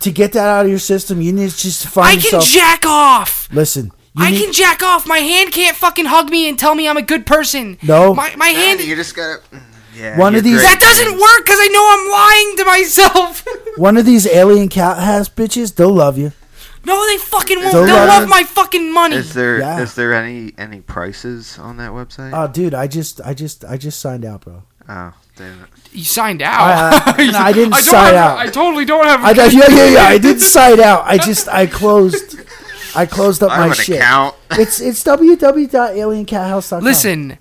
To 0.00 0.10
get 0.10 0.32
that 0.32 0.48
out 0.48 0.64
of 0.64 0.70
your 0.70 0.80
system, 0.80 1.20
you 1.22 1.32
need 1.32 1.50
to 1.50 1.56
just 1.56 1.82
to 1.82 1.88
find 1.88 2.18
I 2.18 2.20
can 2.20 2.40
jack 2.40 2.84
off. 2.86 3.48
listen, 3.52 3.92
you 4.16 4.24
I 4.24 4.30
need- 4.32 4.42
can 4.44 4.52
jack 4.52 4.82
off. 4.82 5.06
My 5.06 5.18
hand 5.18 5.52
can't 5.52 5.76
fucking 5.76 6.06
hug 6.06 6.28
me 6.30 6.48
and 6.48 6.58
tell 6.58 6.74
me 6.74 6.88
I'm 6.88 6.96
a 6.96 7.02
good 7.02 7.24
person. 7.24 7.78
No. 7.82 8.12
My 8.14 8.34
my 8.36 8.52
Man, 8.52 8.78
hand. 8.78 8.80
you 8.80 8.96
just 8.96 9.14
gotta. 9.14 9.40
mm, 9.54 9.60
Yeah. 9.96 10.18
One 10.18 10.34
of 10.34 10.42
these- 10.42 10.56
great. 10.56 10.64
That 10.66 10.80
doesn't 10.80 11.12
work 11.20 11.44
because 11.44 11.58
I 11.60 11.68
know 11.68 11.86
I'm 11.94 12.10
lying 12.10 12.56
to 12.56 12.64
myself. 12.64 13.44
one 13.76 13.96
of 13.96 14.04
these 14.06 14.26
alien 14.26 14.68
cat 14.68 14.98
house 14.98 15.28
bitches. 15.28 15.74
They'll 15.76 15.92
love 15.92 16.18
you. 16.18 16.32
No, 16.84 17.06
they 17.06 17.18
fucking 17.18 17.58
won't. 17.60 17.72
They'll 17.72 17.84
They'll 17.86 17.94
love 18.06 18.20
love 18.22 18.28
my 18.28 18.42
fucking 18.44 18.92
money. 18.92 19.16
Is 19.16 19.34
there 19.34 19.56
is 19.56 19.60
Yeah. 19.60 19.84
there 19.96 20.14
any 20.14 20.52
any 20.58 20.80
prices 20.80 21.58
on 21.58 21.76
that 21.78 21.90
website? 21.92 22.30
Oh, 22.32 22.46
dude, 22.50 22.74
I 22.74 22.86
just, 22.86 23.20
I 23.22 23.34
just, 23.34 23.64
I 23.64 23.76
just 23.76 24.00
signed 24.00 24.24
out, 24.24 24.42
bro. 24.42 24.62
oh, 24.88 25.12
damn 25.36 25.60
it. 25.62 25.68
You 25.92 26.04
signed 26.04 26.42
uh, 26.42 26.46
out. 26.46 26.60
I- 26.60 27.14
I- 27.18 27.30
no, 27.30 27.38
I 27.50 27.52
didn't 27.52 27.70
don't 27.72 27.82
sign 27.82 28.14
have- 28.14 28.32
out. 28.32 28.38
I 28.38 28.46
totally 28.46 28.84
don't 28.84 29.04
have. 29.04 29.22
I, 29.24 29.30
yeah, 29.32 29.64
yeah, 29.68 29.88
yeah. 29.90 30.02
I 30.04 30.18
did 30.18 30.40
sign 30.40 30.80
out. 30.80 31.02
I 31.04 31.18
just, 31.28 31.48
I 31.48 31.66
closed, 31.66 32.38
I 32.94 33.06
closed 33.06 33.42
up 33.42 33.50
I 33.52 33.56
my 33.58 33.62
have 33.68 33.78
an 33.78 33.84
shit. 33.84 33.96
account. 33.98 34.36
It's 34.52 34.80
it's 34.80 35.02
www.aliencathouse.com. 35.04 36.82
Listen, 36.84 37.38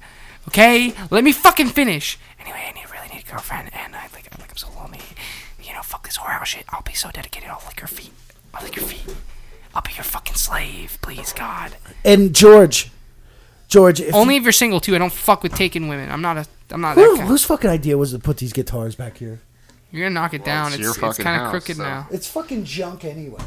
okay, 0.48 0.94
let 1.10 1.24
me 1.24 1.32
fucking 1.32 1.68
finish. 1.70 2.20
Anyway, 2.40 2.64
I 2.68 2.72
need, 2.74 2.86
really 2.92 3.08
need 3.14 3.24
a 3.28 3.32
girlfriend, 3.32 3.70
and 3.74 3.96
I 3.96 4.04
like, 4.14 4.28
I'm 4.32 4.40
like, 4.42 4.52
I'm 4.52 4.58
so 4.58 4.70
lonely. 4.76 5.00
You 5.64 5.74
know, 5.74 5.82
fuck 5.82 6.06
this 6.06 6.18
whorehouse 6.18 6.46
shit. 6.46 6.66
I'll 6.70 6.82
be 6.84 6.94
so 6.94 7.10
dedicated. 7.12 7.50
I'll 7.50 7.62
lick 7.68 7.80
your 7.80 7.88
feet. 7.88 8.12
I'll 8.54 8.64
lick 8.64 8.76
your 8.76 8.86
feet. 8.86 9.16
I'll 9.80 9.84
be 9.90 9.94
your 9.96 10.04
fucking 10.04 10.36
slave, 10.36 10.98
please, 11.02 11.32
God. 11.32 11.72
and 12.04 12.36
George, 12.36 12.92
George, 13.70 14.02
if 14.02 14.14
Only 14.14 14.36
if 14.36 14.44
you're 14.44 14.52
single 14.52 14.82
too. 14.82 14.94
I 14.94 14.98
don't 14.98 15.14
fuck 15.14 15.42
with 15.42 15.54
taking 15.56 15.88
women. 15.88 16.12
I'm 16.12 16.22
not 16.22 16.36
a. 16.36 16.46
I'm 16.72 16.82
not 16.82 16.96
who, 16.96 17.16
that 17.16 17.22
guy. 17.22 17.28
whose 17.28 17.46
fucking 17.46 17.70
idea 17.70 17.98
was 17.98 18.12
to 18.12 18.20
put 18.20 18.38
these 18.40 18.52
guitars 18.52 18.96
back 18.96 19.20
here? 19.20 19.40
You're 19.90 20.04
gonna 20.04 20.16
knock 20.16 20.34
it 20.34 20.44
down. 20.44 20.68
it's 20.68 20.76
It's 20.76 20.82
your 20.82 20.90
it's, 20.92 21.00
fucking 21.00 21.24
kind 21.24 21.38
of 21.38 21.44
house, 21.44 21.52
crooked 21.52 21.78
so- 21.78 21.84
now. 21.84 22.08
It's 22.12 22.28
fucking 22.28 22.66
junk 22.66 23.06
anyway. 23.06 23.40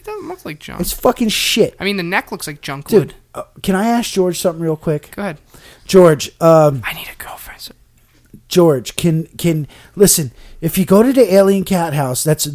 It 0.00 0.04
doesn't 0.06 0.28
look 0.28 0.46
like 0.46 0.60
junk. 0.60 0.80
It's 0.80 0.94
fucking 0.94 1.28
shit, 1.28 1.76
I 1.78 1.84
mean, 1.84 1.98
the 1.98 2.02
neck 2.02 2.32
looks 2.32 2.46
like 2.46 2.62
junk 2.62 2.88
dude. 2.88 2.98
wood. 3.08 3.14
Uh, 3.34 3.42
can 3.62 3.74
I 3.74 3.86
ask 3.86 4.10
George 4.12 4.38
something 4.40 4.62
real 4.62 4.76
quick? 4.76 5.10
Go 5.14 5.20
ahead. 5.20 5.38
George, 5.84 6.30
um, 6.40 6.80
I 6.86 6.94
need 6.94 7.08
a 7.12 7.22
girlfriend. 7.22 7.60
So- 7.60 7.74
George, 8.48 8.96
can 8.96 9.26
can 9.36 9.66
listen? 9.94 10.32
If 10.62 10.78
you 10.78 10.86
go 10.86 11.02
to 11.02 11.12
the 11.12 11.34
Alien 11.34 11.64
Cat 11.64 11.92
House, 11.92 12.24
that's 12.24 12.46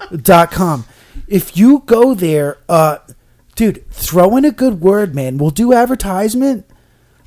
www.aliencathouse.com. 0.00 0.84
If 1.26 1.56
you 1.56 1.82
go 1.86 2.14
there, 2.14 2.58
uh, 2.68 2.98
dude, 3.56 3.88
throw 3.90 4.36
in 4.36 4.44
a 4.44 4.50
good 4.50 4.80
word, 4.80 5.14
man. 5.14 5.38
We'll 5.38 5.50
do 5.50 5.72
advertisement. 5.72 6.66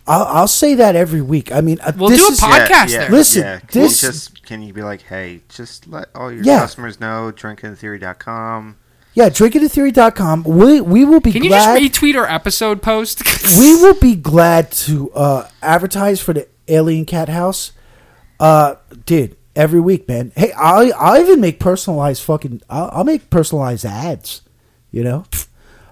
I'll, 0.06 0.24
I'll 0.26 0.48
say 0.48 0.76
that 0.76 0.96
every 0.96 1.22
week. 1.22 1.52
I 1.52 1.62
mean, 1.62 1.80
uh, 1.82 1.94
We'll 1.96 2.10
this 2.10 2.20
do 2.20 2.28
a 2.28 2.32
is, 2.32 2.40
pod- 2.40 2.68
podcast 2.70 2.88
there. 2.90 3.10
Listen, 3.10 3.42
yeah. 3.44 3.60
Can 3.60 3.82
this- 3.82 4.04
you 4.04 4.10
just 4.10 4.44
can 4.46 4.62
you 4.62 4.74
be 4.74 4.84
like, 4.84 5.04
hey, 5.04 5.42
just 5.48 5.88
let 5.88 6.10
all 6.14 6.32
your 6.32 6.44
Yeah. 6.44 6.60
customers 6.60 7.00
know 7.00 7.32
drinkingtheory.com. 7.34 8.76
yeah, 9.14 9.30
drinkingtheory.com. 9.30 10.44
We 10.44 10.82
we 10.82 11.06
will 11.06 11.22
be 11.22 11.32
Can 11.32 11.44
you 11.44 11.50
just 11.50 11.70
retweet 11.70 12.16
our 12.18 12.30
episode 12.30 12.82
post? 12.82 13.24
we 13.58 13.76
will 13.76 13.94
be 13.96 14.16
glad 14.16 14.72
to 14.74 15.12
uh, 15.14 15.48
advertise 15.62 16.20
for 16.20 16.34
the 16.34 16.48
Alien 16.68 17.06
Cat 17.06 17.30
House, 17.30 17.72
uh, 18.42 18.76
dude. 19.06 19.38
Every 19.56 19.80
week, 19.80 20.08
man. 20.08 20.32
Hey, 20.36 20.52
I'll 20.58 20.92
I'll 20.98 21.22
even 21.22 21.40
make 21.40 21.60
personalized 21.60 22.24
fucking. 22.24 22.62
I'll, 22.70 22.90
I'll 22.92 23.04
make 23.04 23.30
personalized 23.30 23.86
ads. 23.86 24.42
You 24.92 25.04
know, 25.04 25.26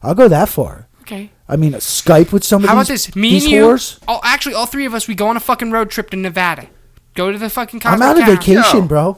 I'll 0.01 0.15
go 0.15 0.27
that 0.27 0.49
far. 0.49 0.87
Okay. 1.01 1.29
I 1.47 1.57
mean, 1.57 1.73
Skype 1.73 2.31
with 2.31 2.43
some 2.43 2.63
of 2.63 2.69
How 2.69 2.75
about 2.75 2.87
this? 2.87 3.15
Me 3.15 3.31
these 3.31 3.43
and 3.43 3.51
you. 3.51 3.65
whores. 3.65 3.99
Oh, 4.07 4.19
actually, 4.23 4.55
all 4.55 4.65
three 4.65 4.85
of 4.85 4.93
us. 4.93 5.07
We 5.07 5.13
go 5.15 5.27
on 5.27 5.37
a 5.37 5.39
fucking 5.41 5.69
road 5.71 5.89
trip 5.91 6.09
to 6.11 6.17
Nevada. 6.17 6.67
Go 7.13 7.31
to 7.31 7.37
the 7.37 7.49
fucking. 7.49 7.81
I'm 7.85 7.99
Cosmic 7.99 8.07
out 8.07 8.17
of 8.19 8.23
Cat. 8.25 8.39
vacation, 8.39 8.79
Yo. 8.81 8.87
bro. 8.87 9.17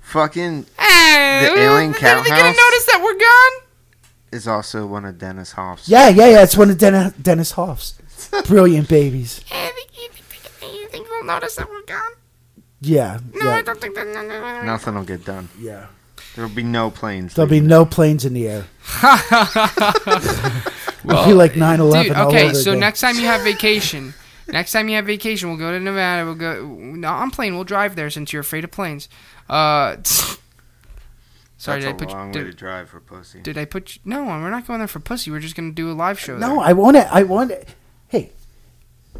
Fucking 0.00 0.66
Hey, 0.78 1.46
The 1.54 1.60
Alien 1.60 1.92
they're 1.92 2.00
Cat 2.00 2.26
gonna 2.26 2.42
House? 2.42 2.56
notice 2.56 2.86
that 2.86 3.00
we're 3.02 3.18
gone. 3.18 3.68
is 4.32 4.46
also 4.48 4.86
one 4.86 5.04
of 5.04 5.18
Dennis 5.18 5.52
Hof's. 5.52 5.88
Yeah, 5.88 6.08
yeah, 6.08 6.28
yeah. 6.28 6.42
It's 6.42 6.56
one 6.56 6.70
of 6.70 6.78
Den- 6.78 7.14
Dennis 7.20 7.52
Hof's 7.52 7.94
brilliant 8.46 8.88
babies. 8.88 9.40
Hey, 9.46 9.70
you 9.94 10.08
think, 10.10 10.74
you 10.74 10.88
think 10.88 11.08
we'll 11.08 11.24
notice 11.24 11.54
that 11.56 11.68
we're 11.68 11.82
gone? 11.82 12.12
Yeah, 12.80 13.18
No, 13.34 13.50
I 13.50 13.62
don't 13.62 13.78
think 13.80 13.94
that. 13.94 14.06
No, 14.06 14.22
no, 14.22 14.28
no, 14.28 14.40
no. 14.40 14.62
Nothing 14.62 14.94
will 14.94 15.04
get 15.04 15.24
done. 15.24 15.48
yeah. 15.58 15.86
There 16.36 16.46
will 16.46 16.54
be 16.54 16.62
no 16.62 16.90
planes. 16.90 17.34
There'll 17.34 17.48
be 17.48 17.56
leaving. 17.56 17.68
no 17.68 17.84
planes 17.84 18.24
in 18.24 18.34
the 18.34 18.46
air. 18.48 18.64
It'll 21.04 21.24
be 21.26 21.32
like 21.32 21.52
9/11 21.52 22.02
Dude, 22.04 22.12
all 22.12 22.28
okay, 22.28 22.44
over 22.46 22.54
so 22.54 22.70
again. 22.70 22.80
next 22.80 23.00
time 23.00 23.16
you 23.16 23.24
have 23.26 23.42
vacation, 23.42 24.14
next 24.48 24.72
time 24.72 24.88
you 24.88 24.96
have 24.96 25.06
vacation, 25.06 25.48
we'll 25.48 25.58
go 25.58 25.72
to 25.72 25.80
Nevada. 25.80 26.24
We'll 26.24 26.34
go. 26.36 26.62
No, 26.66 27.08
I'm 27.08 27.30
plane. 27.30 27.54
We'll 27.54 27.64
drive 27.64 27.96
there 27.96 28.10
since 28.10 28.32
you're 28.32 28.40
afraid 28.42 28.64
of 28.64 28.70
planes. 28.70 29.08
Uh, 29.48 29.96
sorry, 30.02 30.38
That's 31.58 31.84
did 31.84 31.86
I 31.86 31.90
a 31.90 31.94
put 31.94 32.08
you, 32.10 32.14
long 32.14 32.26
way 32.28 32.32
to 32.34 32.44
did, 32.44 32.56
drive 32.56 32.90
for 32.90 33.00
pussy. 33.00 33.40
did 33.40 33.58
I 33.58 33.64
put 33.64 33.96
you, 33.96 34.02
no? 34.04 34.24
We're 34.24 34.50
not 34.50 34.66
going 34.66 34.78
there 34.78 34.88
for 34.88 35.00
pussy. 35.00 35.30
We're 35.30 35.40
just 35.40 35.56
gonna 35.56 35.72
do 35.72 35.90
a 35.90 35.94
live 35.94 36.20
show. 36.20 36.36
No, 36.38 36.48
there. 36.56 36.60
I 36.60 36.72
want 36.74 36.96
it. 36.96 37.06
I 37.10 37.22
want 37.24 37.50
to. 37.50 37.64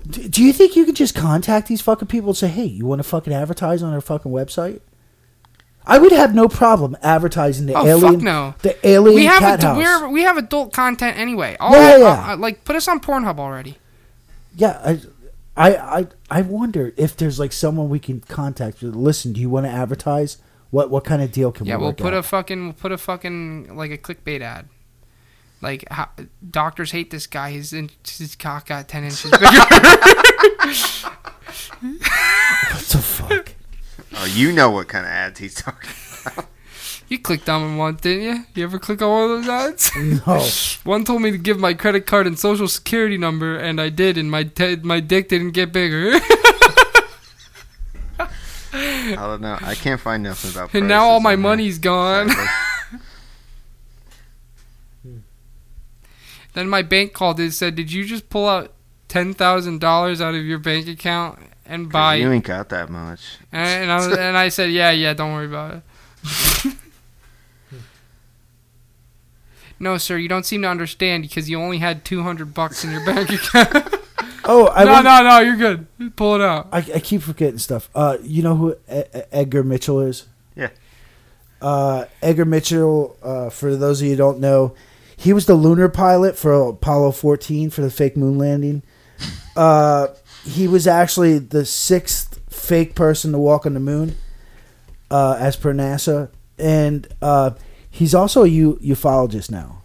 Do, 0.09 0.29
do 0.29 0.43
you 0.43 0.53
think 0.53 0.77
you 0.77 0.85
could 0.85 0.97
just 0.97 1.15
contact 1.15 1.69
these 1.69 1.81
fucking 1.81 2.09
people 2.09 2.31
and 2.31 2.37
say, 2.37 2.49
"Hey, 2.49 2.65
you 2.65 2.87
want 2.87 3.01
to 3.01 3.03
fucking 3.05 3.33
advertise 3.33 3.83
on 3.83 3.93
our 3.93 4.01
fucking 4.01 4.33
website"? 4.33 4.81
I 5.87 5.99
would 5.99 6.13
have 6.13 6.35
no 6.35 6.47
problem 6.49 6.97
advertising 7.03 7.67
the 7.67 7.75
Oh, 7.75 7.87
alien. 7.87 8.13
fuck 8.15 8.23
no. 8.23 8.55
The 8.63 8.87
alien 8.87 9.15
we 9.15 9.25
have 9.25 9.39
cat 9.41 9.53
ad- 9.61 9.63
house. 9.63 9.77
we're, 9.79 10.09
we 10.09 10.23
have 10.23 10.37
adult 10.37 10.73
content 10.73 11.17
anyway. 11.19 11.57
All 11.59 11.73
Yeah, 11.73 11.97
yeah, 11.97 12.33
uh, 12.33 12.37
like 12.37 12.65
put 12.65 12.77
us 12.77 12.87
on 12.87 13.01
Pornhub 13.01 13.39
already. 13.39 13.79
yeah, 14.55 14.81
I, 14.85 15.01
I, 15.57 15.77
I, 16.01 16.07
I 16.31 16.43
wonder 16.43 16.93
if 16.97 17.17
there's 17.17 17.39
like 17.41 17.53
someone 17.53 17.89
we 17.89 17.99
can 17.99 18.21
contact. 18.21 18.83
Listen, 18.83 19.33
do 19.33 19.41
you 19.41 19.49
want 19.51 19.67
to 19.67 19.71
advertise? 19.73 20.37
What 20.71 20.91
what 20.91 21.05
kind 21.05 21.21
of 21.23 21.33
deal 21.33 21.51
can 21.51 21.67
Yeah, 21.67 21.77
we 21.77 21.81
Yeah, 21.81 21.85
we'll 21.87 21.95
put 21.95 22.15
out? 22.15 22.19
a 22.21 22.23
fucking 22.23 22.65
we'll 22.65 22.73
put 22.75 22.93
a 22.93 22.99
fucking 22.99 23.75
like 23.77 23.91
a 23.91 23.99
clickbait 23.99 24.41
ad. 24.43 24.69
Like 25.63 25.85
how, 25.91 26.09
doctors 26.51 26.91
hate 26.93 27.11
this 27.11 27.27
guy. 27.27 27.51
His 27.51 27.73
in, 27.73 27.91
his 28.07 28.35
cock 28.37 28.67
got 28.69 28.89
ten 28.89 29.05
inches 29.05 29.31
bigger. 29.31 29.47
what 29.47 29.61
the 32.89 32.99
fuck? 33.03 33.53
Oh, 34.17 34.25
you 34.27 34.53
know 34.53 34.71
what 34.71 34.89
kind 34.89 35.05
of 35.07 35.13
ads 35.13 35.39
he's 35.39 35.55
talking 35.55 35.91
about. 36.25 36.47
You 37.09 37.19
clicked 37.19 37.49
on 37.49 37.77
one, 37.77 37.97
didn't 37.97 38.23
you? 38.23 38.45
You 38.55 38.63
ever 38.65 38.79
click 38.79 39.03
on 39.03 39.11
one 39.11 39.23
of 39.31 39.45
those 39.45 39.49
ads? 39.49 39.91
No. 40.27 40.47
one 40.85 41.05
told 41.05 41.23
me 41.23 41.33
to 41.33 41.39
give 41.39 41.59
my 41.59 41.75
credit 41.75 42.07
card 42.07 42.27
and 42.27 42.39
social 42.39 42.69
security 42.69 43.19
number, 43.19 43.57
and 43.57 43.81
I 43.81 43.89
did, 43.89 44.17
and 44.17 44.31
my 44.31 44.45
te- 44.45 44.77
my 44.77 45.01
dick 45.01 45.29
didn't 45.29 45.51
get 45.51 45.73
bigger. 45.73 46.13
I 48.73 49.17
don't 49.17 49.41
know. 49.41 49.59
I 49.61 49.75
can't 49.75 50.01
find 50.01 50.23
nothing 50.23 50.53
about. 50.53 50.73
and 50.75 50.87
now 50.87 51.05
all 51.09 51.19
my 51.21 51.35
money's 51.37 51.79
gone. 51.81 52.31
Then 56.55 56.69
my 56.69 56.83
bank 56.83 57.13
called 57.13 57.39
and 57.41 57.53
said, 57.53 57.75
"Did 57.75 57.93
you 57.93 58.05
just 58.05 58.29
pull 58.31 58.49
out 58.49 58.73
ten 59.09 59.35
thousand 59.35 59.81
dollars 59.81 60.21
out 60.21 60.35
of 60.35 60.45
your 60.45 60.59
bank 60.59 60.89
account 60.89 61.39
and 61.67 61.91
buy?" 61.91 62.17
You 62.17 62.31
ain't 62.33 62.45
got 62.45 62.69
that 62.71 62.89
much. 62.91 63.21
And, 63.53 63.83
and 63.85 63.93
I 63.93 63.97
was, 63.97 64.17
and 64.17 64.37
I 64.37 64.49
said, 64.49 64.71
"Yeah, 64.71 64.91
yeah, 64.91 65.13
don't 65.15 65.33
worry 65.33 65.47
about 65.47 65.75
it." 65.77 65.83
no, 69.79 69.97
sir, 69.99 70.19
you 70.19 70.29
don't 70.29 70.45
seem 70.45 70.63
to 70.63 70.69
understand 70.69 71.23
because 71.23 71.49
you 71.49 71.61
only 71.61 71.79
had 71.79 72.05
two 72.05 72.23
hundred 72.23 72.53
bucks 72.55 72.85
in 72.85 72.91
your 72.91 73.05
bank 73.05 73.31
account. 73.33 73.95
Oh, 74.45 74.69
I 74.75 74.85
no, 74.85 74.93
want- 74.93 75.05
no, 75.05 75.23
no, 75.23 75.39
you're 75.41 75.57
good. 75.57 75.87
Pull 76.17 76.35
it 76.37 76.41
out. 76.41 76.69
I, 76.73 76.79
I 76.79 77.01
keep 77.01 77.23
forgetting 77.23 77.59
stuff. 77.59 77.89
Uh, 77.95 78.17
you 78.23 78.43
know 78.43 78.57
who 78.57 78.73
E- 78.93 79.03
Edgar 79.33 79.63
Mitchell 79.63 80.01
is? 80.01 80.27
Yeah. 80.57 80.71
Uh, 81.63 82.07
Edgar 82.23 82.45
Mitchell, 82.47 83.17
uh, 83.23 83.51
for 83.51 83.77
those 83.77 84.01
of 84.01 84.07
you 84.07 84.13
who 84.13 84.17
don't 84.17 84.41
know, 84.41 84.75
he 85.21 85.33
was 85.33 85.47
the 85.47 85.55
lunar 85.55 85.89
pilot 85.89 86.37
for 86.37 86.53
Apollo 86.71 87.13
14 87.13 87.69
for 87.71 87.83
the 87.83 87.91
fake 87.91 88.17
moon 88.17 88.39
landing. 88.39 88.83
Uh, 89.57 90.07
he 90.45 90.67
was 90.69 90.87
actually 90.87 91.37
the 91.39 91.67
sixth 91.67 92.41
fake 92.49 92.95
person 92.95 93.33
to 93.33 93.39
walk 93.39 93.67
on 93.67 93.75
the 93.75 93.81
moon, 93.81 94.17
uh, 95.11 95.37
as 95.39 95.57
per 95.57 95.75
NASA, 95.75 96.31
and 96.57 97.07
uh, 97.21 97.51
he's 97.91 98.15
also 98.15 98.45
a 98.45 98.49
u- 98.49 98.79
ufologist 98.83 99.51
now, 99.51 99.83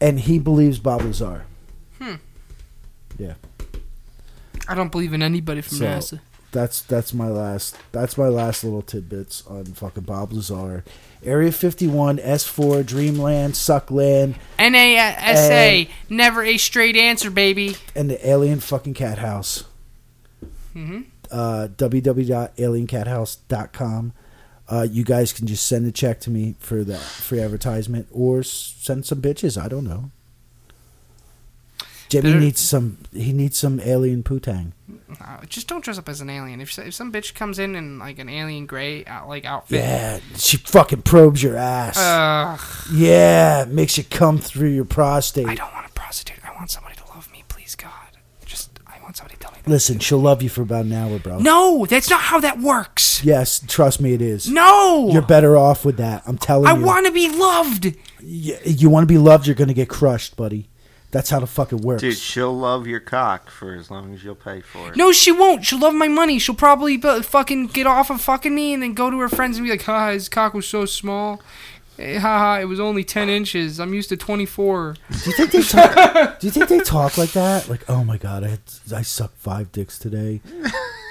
and 0.00 0.20
he 0.20 0.38
believes 0.38 0.78
Bob 0.78 1.00
Lazar. 1.02 1.46
Hmm. 1.98 2.16
Yeah. 3.18 3.34
I 4.68 4.74
don't 4.74 4.92
believe 4.92 5.14
in 5.14 5.22
anybody 5.22 5.62
from 5.62 5.78
So- 5.78 5.84
NASA. 5.86 6.20
That's 6.52 6.80
that's 6.82 7.14
my 7.14 7.28
last 7.28 7.76
that's 7.92 8.18
my 8.18 8.26
last 8.28 8.64
little 8.64 8.82
tidbits 8.82 9.46
on 9.46 9.64
fucking 9.66 10.02
Bob 10.04 10.32
Lazar. 10.32 10.82
Area 11.22 11.52
51, 11.52 12.16
S4, 12.18 12.84
Dreamland, 12.86 13.52
Suckland, 13.54 14.34
NASA, 14.58 15.88
never 16.08 16.42
a 16.42 16.56
straight 16.56 16.96
answer, 16.96 17.30
baby. 17.30 17.76
and 17.94 18.10
the 18.10 18.26
Alien 18.28 18.58
fucking 18.60 18.94
Cat 18.94 19.18
House. 19.18 19.64
Mm-hmm. 20.74 21.02
Uh, 21.30 21.68
www.aliencathouse.com. 21.76 24.12
Uh, 24.68 24.86
you 24.88 25.04
guys 25.04 25.32
can 25.32 25.46
just 25.46 25.66
send 25.66 25.86
a 25.86 25.92
check 25.92 26.20
to 26.20 26.30
me 26.30 26.54
for 26.58 26.84
that 26.84 27.00
free 27.00 27.40
advertisement 27.40 28.06
or 28.12 28.42
send 28.42 29.04
some 29.04 29.20
bitches. 29.20 29.60
I 29.60 29.68
don't 29.68 29.84
know. 29.84 30.10
Jimmy 32.10 32.30
Better- 32.30 32.40
needs 32.40 32.60
some. 32.60 32.98
He 33.14 33.32
needs 33.32 33.56
some 33.56 33.80
alien 33.80 34.22
putang. 34.22 34.72
Uh, 35.20 35.44
just 35.48 35.66
don't 35.68 35.82
dress 35.82 35.98
up 35.98 36.08
as 36.08 36.20
an 36.20 36.28
alien. 36.30 36.60
If, 36.60 36.76
if 36.78 36.94
some 36.94 37.12
bitch 37.12 37.34
comes 37.34 37.58
in 37.58 37.74
in 37.74 37.98
like 37.98 38.18
an 38.18 38.28
alien 38.28 38.66
gray 38.66 39.04
out, 39.06 39.28
like 39.28 39.44
outfit, 39.44 39.78
Yeah, 39.80 40.20
she 40.36 40.56
fucking 40.56 41.02
probes 41.02 41.42
your 41.42 41.56
ass. 41.56 41.96
Ugh, 41.98 42.60
yeah, 42.92 43.64
makes 43.68 43.96
you 43.98 44.04
come 44.04 44.38
through 44.38 44.68
your 44.70 44.84
prostate. 44.84 45.46
I 45.46 45.54
don't 45.54 45.72
want 45.72 45.86
a 45.86 45.92
prostitute. 45.92 46.38
I 46.44 46.52
want 46.56 46.70
somebody 46.70 46.96
to 46.96 47.04
love 47.14 47.30
me, 47.32 47.44
please 47.48 47.74
God. 47.76 47.90
Just 48.44 48.70
I 48.86 49.00
want 49.02 49.16
somebody 49.16 49.36
to 49.36 49.40
tell 49.40 49.52
me. 49.52 49.58
That. 49.64 49.70
Listen, 49.70 49.98
she'll 50.00 50.18
love 50.18 50.42
you 50.42 50.48
for 50.48 50.62
about 50.62 50.84
an 50.84 50.92
hour, 50.92 51.18
bro. 51.18 51.38
No, 51.38 51.86
that's 51.86 52.10
not 52.10 52.20
how 52.20 52.40
that 52.40 52.58
works. 52.60 53.22
Yes, 53.24 53.62
trust 53.68 54.00
me, 54.00 54.14
it 54.14 54.22
is. 54.22 54.48
No, 54.48 55.10
You're 55.12 55.22
better 55.22 55.56
off 55.56 55.84
with 55.84 55.96
that. 55.98 56.22
I'm 56.26 56.38
telling 56.38 56.66
I 56.66 56.72
you. 56.74 56.80
I 56.82 56.84
want 56.84 57.06
to 57.06 57.12
be 57.12 57.28
loved. 57.28 57.84
Y- 58.22 58.58
you 58.64 58.88
want 58.90 59.02
to 59.04 59.12
be 59.12 59.18
loved, 59.18 59.46
you're 59.46 59.56
going 59.56 59.68
to 59.68 59.74
get 59.74 59.88
crushed, 59.88 60.36
buddy. 60.36 60.68
That's 61.10 61.30
how 61.30 61.40
the 61.40 61.46
fuck 61.46 61.72
it 61.72 61.80
works. 61.80 62.02
Dude, 62.02 62.16
she'll 62.16 62.56
love 62.56 62.86
your 62.86 63.00
cock 63.00 63.50
for 63.50 63.74
as 63.74 63.90
long 63.90 64.14
as 64.14 64.22
you'll 64.22 64.36
pay 64.36 64.60
for 64.60 64.90
it. 64.90 64.96
No, 64.96 65.10
she 65.10 65.32
won't. 65.32 65.64
She'll 65.64 65.80
love 65.80 65.94
my 65.94 66.06
money. 66.08 66.38
She'll 66.38 66.54
probably 66.54 66.96
bu- 66.96 67.22
fucking 67.22 67.68
get 67.68 67.86
off 67.86 68.10
of 68.10 68.20
fucking 68.20 68.54
me 68.54 68.72
and 68.72 68.82
then 68.82 68.94
go 68.94 69.10
to 69.10 69.18
her 69.18 69.28
friends 69.28 69.56
and 69.56 69.64
be 69.66 69.70
like, 69.70 69.82
"Ha, 69.82 70.10
his 70.12 70.28
cock 70.28 70.54
was 70.54 70.66
so 70.68 70.84
small." 70.84 71.40
Eh, 71.98 72.18
Ha 72.18 72.38
ha! 72.38 72.58
It 72.60 72.64
was 72.66 72.78
only 72.80 73.02
ten 73.04 73.28
inches. 73.28 73.80
I'm 73.80 73.92
used 73.92 74.08
to 74.10 74.16
twenty 74.16 74.46
four. 74.46 74.94
do 75.10 75.30
you 75.30 75.36
think 75.36 75.50
they 75.50 75.62
talk? 75.62 76.38
do 76.38 76.46
you 76.46 76.50
think 76.52 76.68
they 76.68 76.78
talk 76.80 77.18
like 77.18 77.32
that? 77.32 77.68
Like, 77.68 77.88
oh 77.90 78.04
my 78.04 78.16
god, 78.16 78.44
I 78.44 78.48
had, 78.48 78.60
I 78.94 79.02
sucked 79.02 79.36
five 79.38 79.72
dicks 79.72 79.98
today. 79.98 80.40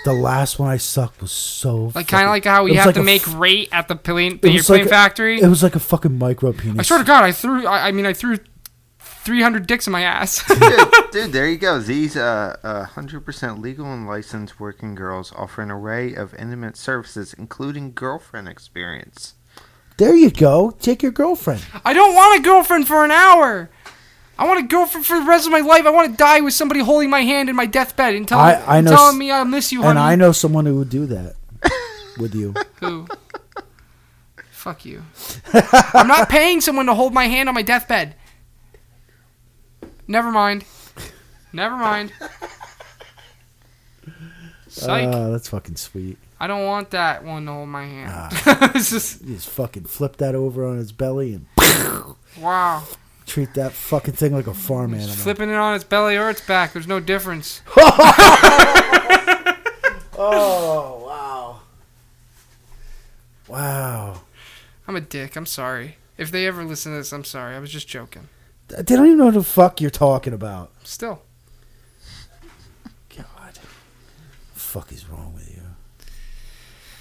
The 0.06 0.14
last 0.14 0.60
one 0.60 0.70
I 0.70 0.78
sucked 0.78 1.22
was 1.22 1.32
so 1.34 1.92
Like 1.94 1.94
kind 1.94 2.06
fucking- 2.08 2.24
of 2.26 2.30
like 2.30 2.46
how 2.46 2.64
it 2.66 2.68
you 2.70 2.72
was 2.76 2.78
have 2.78 2.86
like 2.88 2.96
to 2.96 3.02
a 3.02 3.04
make 3.04 3.28
f- 3.28 3.36
rate 3.36 3.68
at 3.74 3.90
the 3.90 3.98
plane, 3.98 4.36
it 4.36 4.42
the 4.42 4.54
was 4.54 4.66
plane 4.66 4.80
like 4.80 4.86
a- 4.88 4.90
factory. 4.90 5.42
It 5.42 5.48
was 5.50 5.62
like 5.62 5.76
a 5.76 5.80
fucking 5.80 6.18
micro 6.18 6.54
penis. 6.54 6.80
I 6.80 6.84
swear 6.84 7.00
to 7.00 7.06
God, 7.06 7.26
I 7.26 7.34
threw. 7.34 7.68
I, 7.68 7.90
I 7.90 7.92
mean, 7.92 8.06
I 8.06 8.14
threw 8.14 8.38
three 9.30 9.44
hundred 9.44 9.68
dicks 9.68 9.86
in 9.86 9.92
my 9.94 10.02
ass. 10.02 10.44
dude, 10.48 10.92
dude, 11.12 11.32
there 11.32 11.48
you 11.48 11.58
go. 11.58 11.80
These 11.80 12.18
uh, 12.18 12.58
uh, 12.64 12.86
100% 12.88 13.62
legal 13.62 13.86
and 13.86 14.08
licensed 14.08 14.60
working 14.60 14.96
girls 14.96 15.32
offer 15.36 15.62
an 15.62 15.70
array 15.70 16.16
of 16.16 16.34
intimate 16.34 16.76
services, 16.78 17.34
including 17.38 17.92
girlfriend 17.94 18.48
experience. 18.48 19.36
There 19.98 20.16
you 20.16 20.32
go. 20.32 20.72
Take 20.80 21.04
your 21.04 21.12
girlfriend. 21.12 21.62
I 21.86 21.94
don't 21.94 22.16
want 22.16 22.40
a 22.40 22.44
girlfriend 22.44 22.88
for 22.88 23.06
an 23.06 23.12
hour. 23.12 23.70
I 24.40 24.48
want 24.48 24.60
a 24.60 24.68
girlfriend 24.68 25.06
for 25.06 25.20
the 25.20 25.26
rest 25.26 25.46
of 25.46 25.52
my 25.52 25.60
life. 25.60 25.86
I 25.86 25.92
want 25.92 26.10
to 26.10 26.18
die 26.18 26.40
with 26.40 26.54
somebody 26.56 26.80
holding 26.80 27.10
my 27.12 27.22
hand 27.22 27.50
in 27.50 27.56
my 27.56 27.68
deathbed 27.68 28.16
and 28.16 28.28
telling, 28.28 28.56
I- 28.56 28.78
I 28.78 28.82
know 28.82 28.90
telling 28.92 29.16
s- 29.16 29.20
me 29.20 29.32
I 29.32 29.44
miss 29.44 29.72
you, 29.72 29.82
honey. 29.84 29.92
And 29.92 30.00
I 30.00 30.16
know 30.16 30.32
someone 30.32 30.66
who 30.66 30.78
would 30.78 30.90
do 30.90 31.06
that 31.06 31.36
with 32.18 32.34
you. 32.34 32.56
Who? 32.80 33.06
Fuck 34.52 34.84
you. 34.86 35.04
I'm 35.94 36.08
not 36.08 36.28
paying 36.30 36.60
someone 36.62 36.88
to 36.88 36.94
hold 36.94 37.14
my 37.14 37.28
hand 37.28 37.48
on 37.48 37.56
my 37.56 37.62
deathbed. 37.62 38.16
Never 40.10 40.32
mind. 40.32 40.66
Never 41.54 41.78
mind. 41.78 42.12
Psych. 44.68 45.08
Uh, 45.08 45.30
that's 45.30 45.50
fucking 45.50 45.76
sweet. 45.76 46.18
I 46.40 46.48
don't 46.48 46.66
want 46.66 46.90
that 46.92 47.24
one 47.24 47.46
to 47.46 47.52
hold 47.52 47.70
my 47.70 47.86
hand. 47.86 48.12
Ah. 48.12 48.72
just 48.74 49.22
You 49.22 49.36
just 49.36 49.50
fucking 49.50 49.84
flip 49.84 50.18
that 50.18 50.34
over 50.34 50.66
on 50.66 50.78
his 50.78 50.92
belly 50.92 51.34
and 51.36 51.46
wow. 52.42 52.84
treat 53.28 53.54
that 53.54 53.72
fucking 53.72 54.16
thing 54.16 54.34
like 54.34 54.48
a 54.48 54.54
farm 54.56 54.96
animal. 54.96 55.14
Flipping 55.14 55.50
it 55.50 55.56
on 55.56 55.76
its 55.76 55.84
belly 55.84 56.18
or 56.18 56.32
its 56.32 56.42
back. 56.42 56.74
There's 56.74 56.88
no 56.88 57.00
difference. 57.00 57.62
Oh 60.22 61.06
wow! 61.08 61.62
Wow. 63.48 64.22
I'm 64.86 64.98
a 64.98 65.00
dick. 65.00 65.38
I'm 65.38 65.46
sorry. 65.46 65.96
If 66.18 66.30
they 66.30 66.46
ever 66.46 66.66
listen 66.66 66.92
to 66.92 66.98
this, 66.98 67.14
I'm 67.14 67.24
sorry. 67.24 67.56
I 67.56 67.60
was 67.60 67.72
just 67.72 67.88
joking. 67.88 68.28
They 68.70 68.96
don't 68.96 69.06
even 69.08 69.18
know 69.18 69.26
what 69.26 69.34
the 69.34 69.44
fuck 69.44 69.82
you're 69.82 69.90
talking 69.90 70.34
about. 70.34 70.72
Still. 70.84 71.22
God, 73.16 73.60
fuck 74.54 74.92
is 74.92 75.08
wrong 75.10 75.34
with 75.34 75.50
you? 75.50 75.64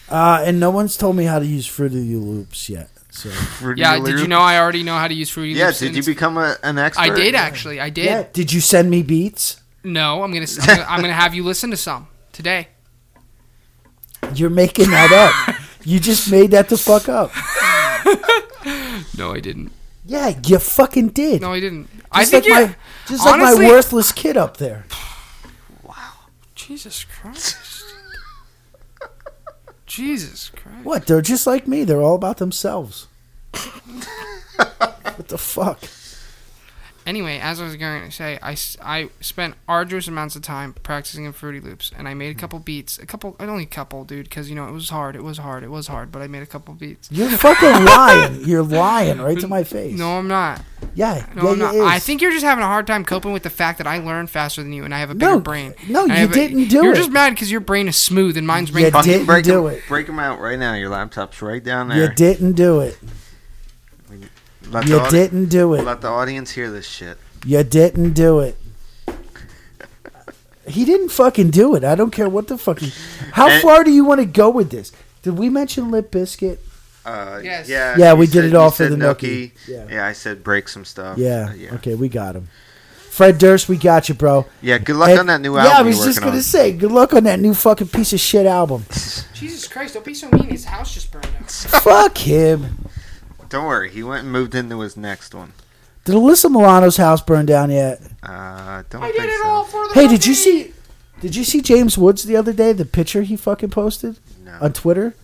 Uh, 0.09 0.43
and 0.45 0.59
no 0.59 0.70
one's 0.70 0.97
told 0.97 1.16
me 1.16 1.24
how 1.24 1.39
to 1.39 1.47
use 1.47 1.66
Fruity 1.66 2.15
Loops 2.16 2.69
yet. 2.69 2.90
So 3.11 3.28
Fruity 3.31 3.81
Yeah, 3.82 3.99
did 3.99 4.20
you 4.20 4.28
know 4.28 4.40
I 4.40 4.59
already 4.59 4.82
know 4.82 4.97
how 4.97 5.09
to 5.09 5.15
use 5.15 5.28
Fruity 5.28 5.53
Yeah, 5.53 5.66
Loops? 5.66 5.82
Yeah, 5.82 5.89
did 5.89 5.97
you 5.97 6.03
become 6.03 6.39
a, 6.39 6.57
an 6.62 6.78
expert? 6.78 7.03
I 7.03 7.15
did 7.15 7.35
actually. 7.35 7.81
I 7.81 7.90
did. 7.90 8.05
yeah, 8.07 8.24
did 8.32 8.53
you 8.53 8.61
send 8.61 8.90
me 8.90 9.03
beats? 9.03 9.61
No, 9.85 10.23
I'm 10.23 10.32
gonna, 10.32 10.47
I'm 10.61 10.66
gonna 10.66 10.86
I'm 10.89 11.01
gonna 11.01 11.12
have 11.12 11.35
you 11.35 11.45
listen 11.45 11.70
to 11.70 11.77
some 11.77 12.09
today. 12.32 12.69
You're 14.35 14.51
making 14.51 14.90
that 14.90 15.12
up. 15.12 15.57
you 15.85 16.01
just 16.01 16.31
made 16.31 16.51
that 16.51 16.69
the 16.69 16.77
fuck 16.78 17.09
up. 17.09 17.32
No, 19.16 19.32
I 19.32 19.40
didn't. 19.40 19.73
Yeah, 20.09 20.32
you 20.47 20.59
fucking 20.59 21.09
did. 21.09 21.43
No, 21.43 21.52
he 21.52 21.60
didn't. 21.60 21.90
I 22.10 22.22
just 22.22 22.30
think 22.30 22.48
like 22.48 22.70
my, 22.70 22.76
just 23.06 23.26
like 23.26 23.40
my 23.40 23.55
worthless 23.55 24.10
kid 24.10 24.36
up 24.36 24.56
there. 24.56 24.86
Wow, 25.82 26.12
Jesus 26.55 27.05
Christ. 27.05 27.56
Jesus 29.86 30.51
Christ. 30.51 30.85
What? 30.85 31.06
They're 31.06 31.20
just 31.20 31.47
like 31.47 31.68
me. 31.68 31.85
They're 31.85 32.01
all 32.01 32.14
about 32.14 32.39
themselves. 32.39 33.06
what 33.52 35.28
the 35.28 35.39
fuck? 35.39 35.80
Anyway, 37.09 37.39
as 37.39 37.59
I 37.59 37.64
was 37.64 37.74
going 37.76 38.05
to 38.05 38.10
say, 38.10 38.39
I, 38.43 38.55
I 38.82 39.09
spent 39.22 39.55
arduous 39.66 40.09
amounts 40.09 40.36
of 40.36 40.43
time 40.43 40.74
practicing 40.82 41.24
in 41.24 41.32
Fruity 41.32 41.59
Loops, 41.59 41.90
and 41.97 42.06
I 42.06 42.12
made 42.12 42.28
a 42.28 42.32
hmm. 42.35 42.39
couple 42.39 42.59
beats. 42.59 42.98
A 42.98 43.06
couple, 43.06 43.35
only 43.40 43.62
a 43.62 43.66
couple, 43.66 44.05
dude, 44.05 44.24
because, 44.24 44.51
you 44.51 44.55
know, 44.55 44.68
it 44.68 44.72
was 44.72 44.90
hard. 44.90 45.16
It 45.16 45.22
was 45.22 45.39
hard. 45.39 45.64
It 45.64 45.70
was 45.70 45.86
hard, 45.86 46.12
but 46.12 46.20
I 46.20 46.26
made 46.26 46.43
a 46.43 46.47
couple 46.47 46.74
beats. 46.74 47.10
You're 47.10 47.30
fucking 47.30 47.82
lying. 47.86 48.44
You're 48.44 48.62
lying 48.62 49.22
right 49.22 49.40
to 49.40 49.48
my 49.48 49.64
face. 49.64 49.98
No, 49.98 50.18
I'm 50.18 50.28
not. 50.28 50.60
Yeah, 50.94 51.24
No, 51.35 51.44
yeah, 51.44 51.51
I'm 51.51 51.59
not. 51.59 51.74
I 51.76 51.98
think 51.98 52.20
you're 52.20 52.30
just 52.30 52.44
having 52.44 52.62
a 52.62 52.66
hard 52.66 52.86
time 52.86 53.06
coping 53.06 53.32
with 53.32 53.43
the 53.43 53.48
fact 53.48 53.78
that 53.78 53.86
I 53.86 54.01
learn 54.01 54.26
faster 54.26 54.62
than 54.62 54.74
you, 54.74 54.85
and 54.85 54.94
I 54.94 54.98
have 54.98 55.09
a 55.09 55.14
bigger 55.14 55.32
No, 55.32 55.40
brain. 55.40 55.72
no, 55.89 56.02
And 56.02 56.12
I 56.12 56.20
you 56.24 56.28
a- 56.28 56.32
didn't 56.32 56.68
do 56.68 56.80
it. 56.80 56.85
You're 56.85 56.94
just 56.94 57.10
mad 57.10 57.30
because 57.30 57.51
your 57.51 57.60
brain 57.60 57.89
is 57.89 57.97
smooth 57.97 58.36
and 58.36 58.47
mine's 58.47 58.70
brain. 58.70 58.85
You 58.85 59.02
didn't 59.02 59.24
break 59.24 59.47
do 59.47 59.66
'em- 59.66 59.72
it. 59.76 59.82
Break 59.89 60.09
them 60.09 60.18
out 60.18 60.40
right 60.40 60.59
now. 60.59 60.74
Your 60.74 60.90
laptop's 60.90 61.40
right 61.40 61.64
down 61.64 61.89
there. 61.89 62.02
You 62.02 62.14
didn't 62.14 62.52
do 62.52 62.80
it. 62.80 62.98
Let 64.70 64.86
You 64.86 64.99
audi- 65.01 65.11
didn't 65.16 65.47
do 65.47 65.74
it. 65.74 65.85
Let 65.85 66.01
the 66.01 66.09
audience 66.09 66.51
hear 66.53 66.70
this 66.70 66.86
shit. 66.86 67.16
You 67.47 67.62
didn't 67.62 68.12
do 68.12 68.40
it. 68.40 68.57
He 70.66 70.85
didn't 70.85 71.09
fucking 71.09 71.51
do 71.51 71.74
it. 71.74 71.85
I 71.85 71.95
don't 71.95 72.11
care 72.11 72.28
what 72.28 72.49
the 72.49 72.59
fuck. 72.59 72.81
He, 72.81 72.93
how 73.32 73.49
And- 73.49 73.62
far 73.62 73.85
do 73.85 73.90
you 73.90 74.05
want 74.05 74.20
to 74.20 74.27
go 74.27 74.51
with 74.51 74.70
this? 74.70 74.93
Did 75.23 75.39
we 75.39 75.49
mention 75.49 75.90
Limp 75.90 76.11
Bizkit? 76.11 76.59
Uh, 77.07 77.40
Yes. 77.43 77.69
Yeah. 77.69 77.95
Yeah, 77.97 78.12
you 78.12 78.19
we 78.19 78.27
did 78.27 78.32
said- 78.35 78.45
it 78.47 78.55
all 78.55 78.70
for 78.70 78.77
said 78.89 78.93
the 78.93 78.97
Nookie. 78.97 79.53
Yeah. 79.66 79.86
Yeah. 79.90 80.07
I 80.07 80.12
said 80.12 80.45
break 80.45 80.69
some 80.69 80.85
stuff. 80.85 81.16
Yeah. 81.16 81.49
Uh, 81.51 81.55
yeah. 81.55 81.74
Okay, 81.77 81.95
we 81.95 82.11
got 82.11 82.36
him. 82.36 82.49
Fred 83.09 83.39
Durst, 83.39 83.69
we 83.69 83.78
got 83.78 84.09
you, 84.11 84.15
bro. 84.15 84.45
Yeah. 84.61 84.77
Good 84.78 84.97
luck 84.97 85.09
And- 85.09 85.20
on 85.20 85.27
that 85.28 85.40
new 85.40 85.57
album. 85.57 85.73
Yeah. 85.73 85.78
I 85.78 85.82
was 85.82 85.97
you're 85.97 86.07
just 86.07 86.19
working 86.19 86.28
gonna 86.28 86.36
on. 86.36 86.43
say, 86.43 86.73
good 86.73 86.93
luck 86.93 87.15
on 87.15 87.24
that 87.24 87.40
new 87.40 87.55
fucking 87.55 87.89
piece 87.89 88.12
of 88.12 88.20
shit 88.20 88.45
album. 88.47 88.85
Jesus 89.32 89.66
Christ! 89.66 89.95
Don't 89.95 90.05
be 90.05 90.12
so 90.15 90.28
mean. 90.31 90.45
His 90.51 90.66
house 90.66 90.93
just 90.93 91.11
burned 91.11 91.27
out. 91.40 91.51
Fuck 91.51 92.19
him. 92.19 92.88
Don't 93.49 93.66
worry. 93.66 93.91
He 93.91 94.03
went 94.03 94.25
and 94.25 94.33
moved 94.33 94.55
into 94.55 94.81
his 94.81 94.97
next 94.97 95.35
one. 95.35 95.53
Did 96.05 96.15
Alyssa 96.15 96.51
Milano's 96.51 96.97
house 96.97 97.20
burn 97.23 97.47
down 97.47 97.70
yet? 97.70 98.01
Uh, 98.23 98.83
don't 98.91 99.03
I 99.03 99.07
think 99.11 99.16
did 99.23 99.31
it 99.31 99.41
so. 99.43 99.49
all 99.49 99.65
for 99.65 99.89
the. 99.89 99.95
Hey, 99.95 100.09
did 100.09 100.25
you 100.27 100.35
see? 100.35 100.73
Did 101.20 101.35
you 101.35 101.45
see 101.45 101.61
James 101.61 101.99
Woods 101.99 102.25
the 102.25 102.37
other 102.37 102.53
day? 102.53 102.73
The 102.73 102.85
picture 102.85 103.23
he 103.23 103.37
fucking 103.37 103.70
posted 103.70 104.19
No. 104.45 104.57
on 104.61 104.73
Twitter, 104.73 105.15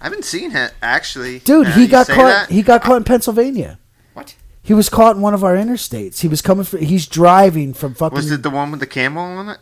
I 0.00 0.04
haven't 0.04 0.24
seen 0.24 0.54
it 0.54 0.74
actually. 0.82 1.38
dude. 1.40 1.66
Now 1.68 1.72
he 1.74 1.82
you 1.82 1.88
got 1.88 2.06
say 2.06 2.14
caught. 2.14 2.24
that? 2.24 2.50
He 2.50 2.62
got 2.62 2.82
caught 2.82 2.96
in 2.96 3.04
Pennsylvania. 3.04 3.78
What? 4.14 4.34
He 4.62 4.74
was 4.74 4.88
caught 4.88 5.16
in 5.16 5.22
one 5.22 5.32
of 5.34 5.44
our 5.44 5.54
interstates. 5.54 6.20
He 6.20 6.28
was 6.28 6.42
coming. 6.42 6.64
For, 6.64 6.78
he's 6.78 7.06
driving 7.06 7.72
from 7.74 7.94
fucking. 7.94 8.16
Was 8.16 8.30
it 8.30 8.42
the 8.42 8.50
one 8.50 8.70
with 8.70 8.80
the 8.80 8.86
camel 8.86 9.22
on 9.22 9.48
it? 9.50 9.58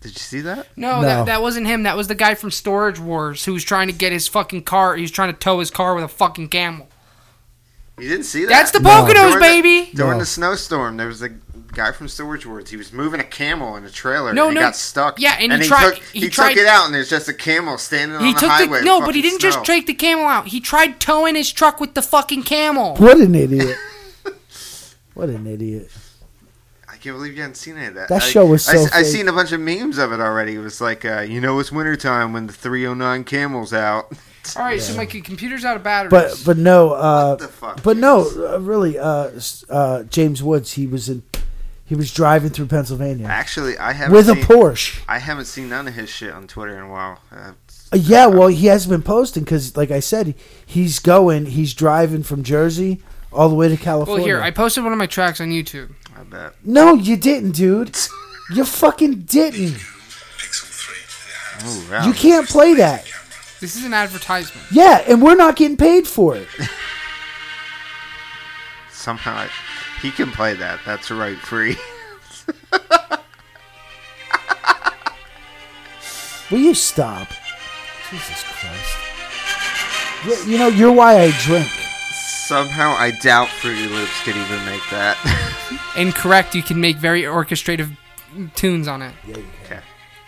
Did 0.00 0.12
you 0.14 0.18
see 0.20 0.40
that? 0.40 0.66
No, 0.76 0.96
No. 0.96 1.02
That, 1.02 1.26
that 1.26 1.42
wasn't 1.42 1.68
him. 1.68 1.84
That 1.84 1.96
was 1.96 2.08
the 2.08 2.16
guy 2.16 2.34
from 2.34 2.50
Storage 2.50 2.98
Wars 2.98 3.44
who 3.44 3.52
was 3.52 3.62
trying 3.62 3.86
to 3.86 3.92
get 3.94 4.10
his 4.10 4.26
fucking 4.26 4.64
car. 4.64 4.96
He 4.96 5.02
was 5.02 5.12
trying 5.12 5.32
to 5.32 5.38
tow 5.38 5.60
his 5.60 5.70
car 5.70 5.94
with 5.94 6.02
a 6.04 6.08
fucking 6.08 6.48
camel. 6.48 6.88
You 7.98 8.08
didn't 8.08 8.24
see 8.24 8.42
that? 8.44 8.48
That's 8.48 8.70
the 8.70 8.80
No. 8.80 8.90
Poconos, 8.90 9.12
During 9.14 9.34
the- 9.34 9.40
baby. 9.40 9.90
During 9.94 10.12
No. 10.14 10.18
the 10.20 10.26
snowstorm, 10.26 10.96
there 10.96 11.06
was 11.06 11.22
a 11.22 11.28
guy 11.72 11.92
from 11.92 12.08
Storage 12.08 12.44
Wars. 12.46 12.68
He 12.70 12.76
was 12.76 12.92
moving 12.92 13.20
a 13.20 13.24
camel 13.24 13.76
in 13.76 13.84
a 13.84 13.90
trailer. 13.90 14.32
No, 14.32 14.46
and 14.46 14.54
no. 14.54 14.60
he 14.60 14.66
got 14.66 14.76
stuck. 14.76 15.18
Yeah, 15.20 15.36
and 15.38 15.52
he 15.52 15.58
he 15.60 15.64
tried- 15.68 15.94
Took, 15.94 16.02
he 16.12 16.20
he 16.20 16.28
tried- 16.28 16.50
took 16.50 16.58
it 16.58 16.66
out, 16.66 16.86
and 16.86 16.94
there's 16.94 17.08
just 17.10 17.28
a 17.28 17.34
camel 17.34 17.78
standing 17.78 18.18
He 18.20 18.28
on 18.28 18.34
the 18.34 18.40
took 18.40 18.48
highway. 18.50 18.78
the 18.80 18.84
no, 18.84 19.00
but 19.02 19.14
he 19.14 19.22
didn't 19.22 19.40
just 19.40 19.62
take 19.64 19.86
the 19.86 19.94
camel 19.94 20.26
out. 20.26 20.48
He 20.48 20.60
tried 20.60 21.00
towing 21.00 21.34
his 21.34 21.52
truck 21.52 21.80
with 21.80 21.94
the 21.94 22.02
fucking 22.02 22.42
camel. 22.44 22.96
What 22.96 23.18
an 23.18 23.34
idiot! 23.34 23.76
what 25.14 25.28
an 25.28 25.46
idiot! 25.46 25.90
I 26.88 26.96
can't 26.96 27.16
believe 27.16 27.34
you 27.34 27.42
haven't 27.42 27.56
seen 27.56 27.76
any 27.76 27.86
of 27.88 27.94
that. 27.94 28.08
That 28.08 28.22
I- 28.22 28.26
show 28.26 28.46
was 28.46 28.68
I, 28.68 28.76
so 28.76 28.84
I 28.84 29.02
fake. 29.02 29.06
seen 29.06 29.28
a 29.28 29.32
bunch 29.32 29.52
of 29.52 29.60
memes 29.60 29.98
of 29.98 30.12
it 30.12 30.20
already. 30.20 30.54
It 30.54 30.58
was 30.60 30.80
like, 30.80 31.04
uh, 31.04 31.20
you 31.20 31.40
know, 31.40 31.58
it's 31.58 31.72
wintertime 31.72 32.32
when 32.32 32.46
the 32.46 32.52
309 32.52 33.24
camel's 33.24 33.72
out. 33.72 34.12
All 34.56 34.62
right, 34.64 34.80
so 34.80 34.96
my 34.96 35.06
c- 35.06 35.20
computer's 35.20 35.64
out 35.64 35.76
of 35.76 35.82
batteries. 35.82 36.10
But 36.10 36.42
but 36.44 36.56
no. 36.58 36.92
Uh, 36.92 37.28
what 37.30 37.38
the 37.38 37.48
fuck? 37.48 37.82
But 37.82 37.96
no, 37.96 38.28
uh, 38.52 38.58
really, 38.60 38.98
uh, 38.98 39.28
s- 39.36 39.64
uh, 39.70 40.02
James 40.04 40.42
Woods. 40.42 40.72
He 40.72 40.86
was 40.86 41.08
in. 41.08 41.22
He 41.84 41.94
was 41.94 42.12
driving 42.14 42.48
through 42.50 42.68
Pennsylvania 42.68 43.26
Actually, 43.26 43.76
I 43.76 43.92
haven't 43.92 44.14
with 44.16 44.26
a 44.30 44.34
seen, 44.34 44.44
Porsche. 44.44 45.02
I 45.06 45.18
haven't 45.18 45.44
seen 45.44 45.68
none 45.68 45.86
of 45.86 45.92
his 45.94 46.08
shit 46.08 46.32
on 46.32 46.46
Twitter 46.46 46.74
in 46.78 46.84
a 46.84 46.88
while. 46.88 47.20
Uh, 47.30 47.52
Uh, 47.92 47.96
yeah, 47.96 48.24
well, 48.26 48.48
he 48.48 48.66
has 48.68 48.86
been 48.86 49.02
posting 49.02 49.44
because, 49.44 49.76
like 49.76 49.90
I 49.90 50.00
said, 50.00 50.34
he's 50.64 50.98
going. 51.00 51.46
He's 51.46 51.74
driving 51.74 52.22
from 52.22 52.42
Jersey 52.44 53.02
all 53.30 53.50
the 53.50 53.54
way 53.54 53.68
to 53.68 53.76
California. 53.76 54.22
well, 54.22 54.26
here 54.26 54.40
I 54.40 54.50
posted 54.50 54.84
one 54.84 54.92
of 54.94 54.98
my 54.98 55.06
tracks 55.06 55.38
on 55.40 55.50
YouTube. 55.50 55.90
I 56.18 56.22
bet. 56.22 56.54
no, 56.64 56.94
you 56.94 57.16
didn't, 57.18 57.50
dude. 57.52 57.94
You 58.54 58.64
fucking 58.64 59.22
didn't. 59.22 59.76
Oh, 61.64 61.88
wow. 61.90 62.06
You 62.06 62.12
can't 62.12 62.48
play 62.48 62.74
that. 62.74 63.06
This 63.62 63.76
is 63.76 63.84
an 63.84 63.94
advertisement. 63.94 64.66
Yeah, 64.72 65.04
and 65.06 65.22
we're 65.22 65.36
not 65.36 65.54
getting 65.54 65.76
paid 65.76 66.08
for 66.08 66.34
it. 66.34 66.48
Somehow 68.90 69.36
I, 69.36 69.48
he 70.00 70.10
can 70.10 70.32
play 70.32 70.54
that. 70.54 70.80
That's 70.84 71.12
right, 71.12 71.38
free. 71.38 71.76
Will 76.50 76.58
you 76.58 76.74
stop? 76.74 77.28
Jesus 78.10 78.42
Christ. 78.42 78.96
Yeah, 80.26 80.44
you 80.44 80.58
know, 80.58 80.66
you're 80.66 80.90
why 80.90 81.20
I 81.20 81.30
drink. 81.42 81.68
Somehow 81.68 82.90
I 82.90 83.12
doubt 83.22 83.46
Fruity 83.46 83.86
Loops 83.86 84.24
could 84.24 84.34
even 84.34 84.64
make 84.64 84.82
that. 84.90 85.16
Incorrect. 85.96 86.56
You 86.56 86.64
can 86.64 86.80
make 86.80 86.96
very 86.96 87.22
orchestrative 87.22 87.96
tunes 88.56 88.88
on 88.88 89.02
it. 89.02 89.14
okay. 89.64 89.82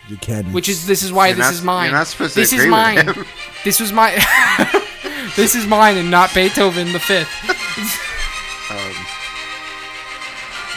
You 0.07 0.17
can. 0.17 0.51
Which 0.53 0.69
is 0.69 0.85
this 0.85 1.01
is 1.03 1.11
why 1.11 1.27
You're 1.27 1.37
this 1.37 1.45
not- 1.45 1.53
is 1.53 1.61
mine. 1.63 1.85
You're 1.89 1.97
not 1.97 2.07
supposed 2.07 2.33
to 2.35 2.39
this 2.39 2.53
is 2.53 2.65
mine. 2.67 3.05
with 3.07 3.15
him. 3.17 3.25
This 3.63 3.79
was 3.79 3.91
my. 3.91 4.11
this 5.35 5.55
is 5.55 5.65
mine 5.65 5.97
and 5.97 6.11
not 6.11 6.33
Beethoven 6.33 6.91
the 6.93 6.99
fifth. 6.99 7.31
Um, 8.71 9.05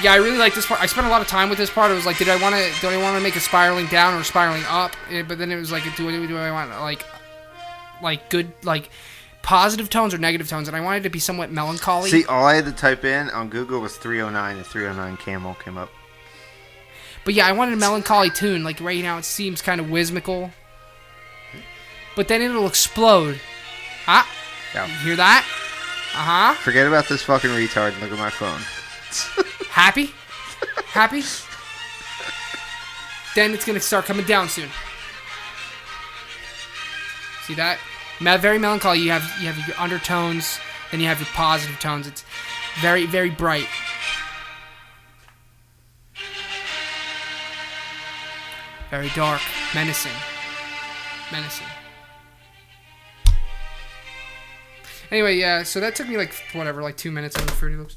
Yeah, 0.03 0.13
I 0.13 0.17
really 0.17 0.37
like 0.39 0.55
this 0.55 0.67
part. 0.67 0.81
I 0.83 0.87
spent 0.87 1.07
a 1.07 1.11
lot 1.11 1.23
of 1.23 1.27
time 1.29 1.49
with 1.49 1.57
this 1.59 1.71
part. 1.71 1.91
It 1.91 1.95
was 1.95 2.05
like, 2.07 2.19
did 2.19 2.29
I 2.29 2.37
want 2.41 2.55
to? 2.55 2.81
Did 2.81 2.93
I 2.93 3.03
want 3.03 3.17
to 3.17 3.23
make 3.23 3.35
it 3.37 3.41
spiraling 3.41 3.87
down 3.87 4.15
or 4.19 4.23
spiraling 4.25 4.63
up? 4.69 4.95
Eh, 5.11 5.23
But 5.23 5.39
then 5.39 5.51
it 5.51 5.57
was 5.57 5.73
like, 5.73 5.83
do 5.97 6.09
I, 6.09 6.27
do 6.27 6.37
I 6.37 6.51
want 6.53 6.71
like, 6.81 7.05
like 8.03 8.29
good 8.31 8.53
like 8.63 8.91
positive 9.43 9.89
tones 9.91 10.13
or 10.15 10.19
negative 10.19 10.49
tones? 10.49 10.69
And 10.69 10.77
I 10.77 10.81
wanted 10.81 10.99
it 10.99 11.03
to 11.05 11.11
be 11.11 11.19
somewhat 11.19 11.51
melancholy. 11.51 12.11
see, 12.11 12.25
all 12.27 12.45
I 12.45 12.55
had 12.55 12.67
to 12.67 12.73
type 12.73 13.05
in 13.05 13.31
on 13.31 13.49
Google 13.49 13.81
was 13.81 13.97
309, 13.97 14.57
and 14.57 14.67
309 14.67 15.17
Camel 15.17 15.55
came 15.55 15.77
up. 15.79 15.89
But 17.29 17.35
yeah, 17.35 17.47
I 17.47 17.53
wanted 17.53 17.75
a 17.75 17.77
melancholy 17.77 18.31
tune. 18.31 18.65
Like 18.65 18.81
right 18.81 19.03
now, 19.03 19.19
it 19.19 19.27
seems 19.27 19.61
kind 19.61 19.83
of 19.83 19.91
whimsical. 19.91 20.51
But 22.17 22.27
then 22.27 22.41
it'll 22.41 22.67
explode. 22.67 23.39
Ah, 24.07 24.27
Yeah. 24.75 24.87
you 24.87 24.95
hear 25.09 25.17
that? 25.17 25.45
Uh 26.15 26.55
huh. 26.55 26.55
Forget 26.55 26.87
about 26.87 27.07
this 27.07 27.23
fucking 27.23 27.51
retard 27.51 27.93
and 27.93 28.01
look 28.01 28.13
at 28.13 28.19
my 28.19 28.31
phone. 28.31 28.59
Happy? 29.69 30.11
Happy? 30.87 31.23
then 33.35 33.53
it's 33.53 33.67
gonna 33.67 33.79
start 33.79 34.07
coming 34.07 34.25
down 34.25 34.49
soon. 34.49 34.71
See 37.43 37.53
that? 37.57 37.79
Very 38.21 38.59
melancholy. 38.59 39.01
You 39.01 39.11
have 39.11 39.31
you 39.39 39.49
have 39.53 39.69
your 39.69 39.79
undertones, 39.79 40.59
then 40.91 41.01
you 41.01 41.09
have 41.09 41.21
your 41.21 41.29
positive 41.35 41.79
tones. 41.79 42.07
It's 42.07 42.25
very 42.81 43.05
very 43.05 43.29
bright. 43.29 43.69
Very 48.91 49.11
dark, 49.11 49.43
menacing, 49.75 50.13
menacing. 51.31 51.67
Anyway, 55.11 55.37
yeah. 55.37 55.63
So 55.63 55.81
that 55.81 55.95
took 55.95 56.09
me 56.09 56.17
like 56.17 56.35
whatever, 56.53 56.83
like 56.83 56.97
two 56.97 57.11
minutes 57.11 57.37
on 57.37 57.47
the 57.47 57.53
Fruity 57.53 57.77
Loops. 57.77 57.97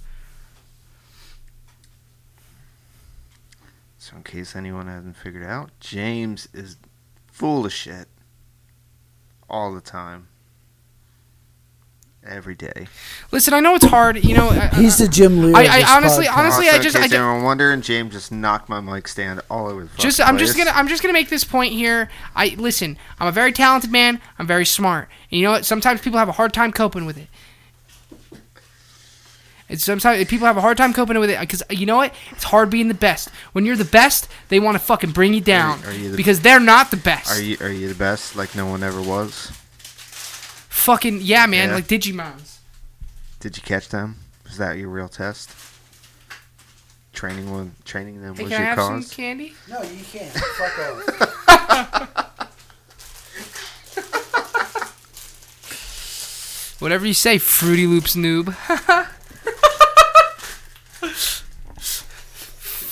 So, 3.98 4.18
in 4.18 4.24
case 4.24 4.56
anyone 4.56 4.88
hasn't 4.88 5.16
figured 5.16 5.46
out, 5.46 5.72
James 5.80 6.50
is 6.54 6.78
full 7.28 7.66
of 7.66 7.72
shit 7.72 8.08
all 9.50 9.74
the 9.74 9.82
time, 9.82 10.28
every 12.28 12.56
day. 12.56 12.88
Listen, 13.32 13.54
I 13.54 13.60
know 13.60 13.76
it's 13.76 13.86
hard. 13.86 14.24
You 14.24 14.36
know, 14.36 14.50
I, 14.50 14.68
He's 14.76 14.98
the 14.98 15.08
Jim 15.08 15.42
Lear. 15.42 15.56
I- 15.56 15.82
I 15.82 15.96
honestly- 15.98 16.26
podcast. 16.26 16.38
honestly- 16.38 16.68
also, 16.68 16.80
I 16.80 16.84
just- 16.84 16.96
I 16.96 17.02
case 17.02 17.12
ju- 17.12 17.18
anyone 17.18 17.44
wondering, 17.44 17.82
James 17.82 18.14
just 18.14 18.32
knocked 18.32 18.70
my 18.70 18.80
mic 18.80 19.08
stand 19.08 19.42
all 19.50 19.68
over 19.68 19.84
the 19.84 19.90
fucking 19.90 20.04
just 20.04 20.20
I'm 20.22 20.38
just 20.38 20.58
gonna 20.58 20.72
I'm 20.72 20.88
just 20.88 21.02
gonna 21.02 21.14
make 21.14 21.30
this 21.30 21.44
point 21.44 21.74
here. 21.74 22.10
I 22.36 22.56
listen. 22.58 22.98
I'm 23.20 23.28
a 23.28 23.32
very 23.32 23.52
talented 23.52 23.92
man. 23.92 24.22
I'm 24.38 24.46
very 24.48 24.66
smart. 24.66 25.10
And 25.32 25.40
you 25.40 25.46
know 25.46 25.52
what? 25.52 25.66
Sometimes 25.66 26.02
people 26.02 26.20
have 26.20 26.30
a 26.30 26.34
hard 26.34 26.54
time 26.54 26.72
coping 26.72 27.06
with 27.06 27.18
it. 27.18 27.28
It's 29.70 29.86
sometimes 29.86 30.26
people 30.26 30.48
have 30.48 30.58
a 30.58 30.62
hard 30.62 30.76
time 30.76 30.94
coping 30.94 31.18
with 31.18 31.30
it 31.30 31.40
because 31.40 31.64
you 31.70 31.86
know 31.86 31.96
what? 31.96 32.14
It's 32.32 32.44
hard 32.44 32.70
being 32.70 32.90
the 32.90 32.94
best. 32.94 33.30
When 33.54 33.66
you're 33.66 33.78
the 33.78 33.86
best, 33.86 34.28
they 34.50 34.60
want 34.60 34.76
to 34.76 34.80
fucking 34.84 35.12
bring 35.12 35.34
you 35.34 35.40
down 35.40 35.82
are 35.86 35.94
you 35.94 36.12
the- 36.12 36.18
because 36.18 36.42
they're 36.42 36.60
not 36.60 36.92
the 36.92 36.98
best. 36.98 37.32
Are 37.32 37.42
you 37.42 37.58
are 37.62 37.70
you 37.72 37.88
the 37.88 37.96
best? 37.96 38.36
Like 38.36 38.54
no 38.54 38.66
one 38.66 38.84
ever 38.84 39.02
was. 39.02 39.52
Fucking 40.72 41.20
yeah, 41.22 41.46
man? 41.46 41.70
Yeah. 41.70 41.76
Like 41.76 41.88
Digimons. 41.88 42.58
Did 43.40 43.58
you 43.58 43.64
catch 43.64 43.90
them? 43.90 44.16
Was 44.46 44.58
that 44.58 44.78
your 44.78 44.90
real 44.90 45.08
test? 45.10 45.50
Training 47.14 47.52
one, 47.52 47.76
training 47.86 48.22
them 48.22 48.36
Hey, 48.36 48.44
was 48.44 48.52
can 48.52 48.62
I 48.62 48.66
your 48.66 48.70
have 48.70 48.78
cause. 48.78 49.08
some 49.08 49.16
candy? 49.16 49.54
No, 49.70 49.82
you 49.84 50.04
can't. 50.12 50.32
Fuck 50.34 50.80
off. 50.80 52.28
Whatever 56.82 57.06
you 57.06 57.14
say, 57.14 57.38
Fruity 57.38 57.86
Loops 57.86 58.16
noob. 58.16 58.56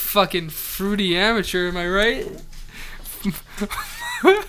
Fucking 0.09 0.49
fruity 0.49 1.15
amateur, 1.15 1.67
am 1.69 1.77
I 1.77 1.87
right? 1.87 2.27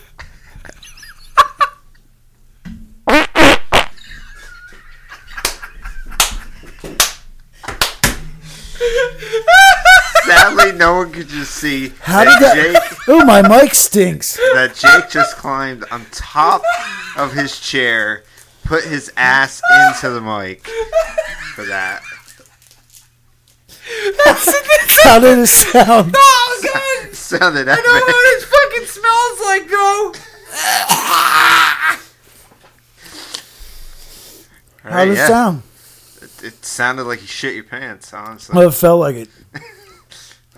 Sadly, 10.31 10.73
no 10.73 10.95
one 10.97 11.13
could 11.13 11.29
just 11.29 11.53
see 11.55 11.93
How 12.01 12.25
that, 12.25 12.39
did 12.39 12.75
that- 12.75 12.83
Jake 12.91 12.99
Oh, 13.09 13.25
my 13.25 13.43
mic 13.47 13.75
stinks. 13.75 14.37
that 14.55 14.75
Jake 14.75 15.11
just 15.11 15.37
climbed 15.37 15.85
on 15.91 16.07
top 16.13 16.63
of 17.17 17.33
his 17.33 17.59
chair, 17.61 18.23
put 18.65 18.85
his 18.85 19.13
ass 19.17 19.61
into 19.89 20.11
the 20.11 20.21
mic 20.21 20.67
for 21.55 21.65
that. 21.65 22.03
How 25.03 25.19
did 25.19 25.39
it 25.41 25.47
sound? 25.49 26.15
Oh 26.17 26.61
god! 26.63 27.15
Sounded 27.15 27.69
epic. 27.69 27.85
I 27.87 27.99
know 27.99 28.05
what 28.07 28.37
it 28.37 28.45
fucking 28.45 28.87
smells 28.87 29.41
like, 29.47 29.69
bro. 29.69 30.13
How 34.83 34.97
right, 34.97 35.05
does 35.07 35.17
yeah. 35.19 35.25
it 35.25 35.29
sound? 35.29 35.63
It, 36.23 36.45
it 36.45 36.65
sounded 36.65 37.05
like 37.05 37.21
you 37.21 37.27
shit 37.27 37.55
your 37.55 37.65
pants, 37.65 38.13
honestly. 38.15 38.57
Well, 38.57 38.69
it 38.69 38.75
felt 38.75 39.01
like 39.01 39.17
it. 39.17 39.29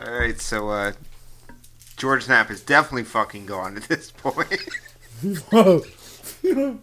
All 0.05 0.13
right, 0.13 0.41
so 0.41 0.69
uh, 0.71 0.93
George 1.97 2.29
Knapp 2.29 2.51
is 2.51 2.61
definitely 2.61 3.05
fucking 3.05 3.47
gone 3.47 3.77
at 3.77 3.85
this 3.85 4.11
point. 4.11 4.69
Whoa. 5.51 5.85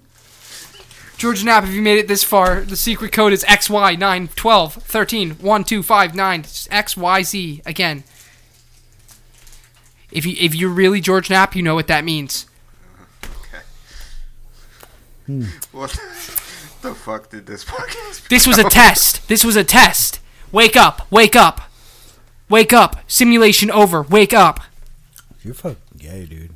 George 1.17 1.43
Knapp, 1.43 1.65
if 1.65 1.71
you 1.71 1.81
made 1.81 1.97
it 1.97 2.07
this 2.07 2.23
far, 2.23 2.61
the 2.61 2.77
secret 2.77 3.11
code 3.11 3.33
is 3.33 3.43
XY9 3.43 4.33
12 4.35 4.73
13 4.75 5.29
1259 5.31 6.43
XYZ. 6.43 7.65
Again, 7.65 8.05
if 10.11 10.25
you 10.25 10.35
if 10.39 10.55
you're 10.55 10.69
really 10.69 11.01
George 11.01 11.29
Knapp, 11.29 11.57
you 11.57 11.61
know 11.61 11.75
what 11.75 11.87
that 11.87 12.05
means. 12.05 12.45
what 15.73 15.91
the 16.81 16.95
fuck 16.95 17.29
did 17.29 17.45
this 17.45 17.65
podcast? 17.65 18.29
This 18.29 18.47
was 18.47 18.57
a 18.57 18.63
test. 18.63 19.27
This 19.27 19.43
was 19.43 19.57
a 19.57 19.65
test. 19.65 20.21
Wake 20.53 20.77
up. 20.77 21.11
Wake 21.11 21.35
up. 21.35 21.68
Wake 22.49 22.73
up. 22.73 22.97
Simulation 23.07 23.69
over. 23.71 24.01
Wake 24.01 24.33
up. 24.33 24.61
You're 25.43 25.53
fucking 25.53 25.77
gay, 25.97 26.25
dude. 26.25 26.51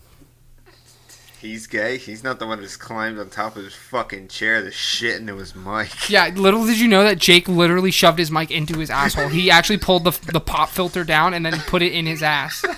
He's 1.39 1.67
gay. 1.67 1.97
He's 1.97 2.23
not 2.23 2.39
the 2.39 2.47
one 2.47 2.57
who 2.57 2.63
just 2.63 2.79
climbed 2.79 3.19
on 3.19 3.29
top 3.29 3.57
of 3.57 3.65
his 3.65 3.75
fucking 3.75 4.29
chair 4.29 4.63
to 4.63 4.71
shit 4.71 5.19
into 5.19 5.35
his 5.35 5.53
mic. 5.53 6.09
Yeah, 6.09 6.29
little 6.29 6.65
did 6.65 6.79
you 6.79 6.87
know 6.87 7.03
that 7.03 7.19
Jake 7.19 7.49
literally 7.49 7.91
shoved 7.91 8.17
his 8.17 8.31
mic 8.31 8.49
into 8.49 8.79
his 8.79 8.89
asshole. 8.89 9.27
He 9.27 9.51
actually 9.57 9.77
pulled 9.77 10.05
the 10.05 10.11
the 10.31 10.39
pop 10.39 10.69
filter 10.69 11.03
down 11.03 11.33
and 11.33 11.45
then 11.45 11.59
put 11.67 11.81
it 11.81 11.91
in 11.91 12.05
his 12.05 12.23
ass. 12.23 12.63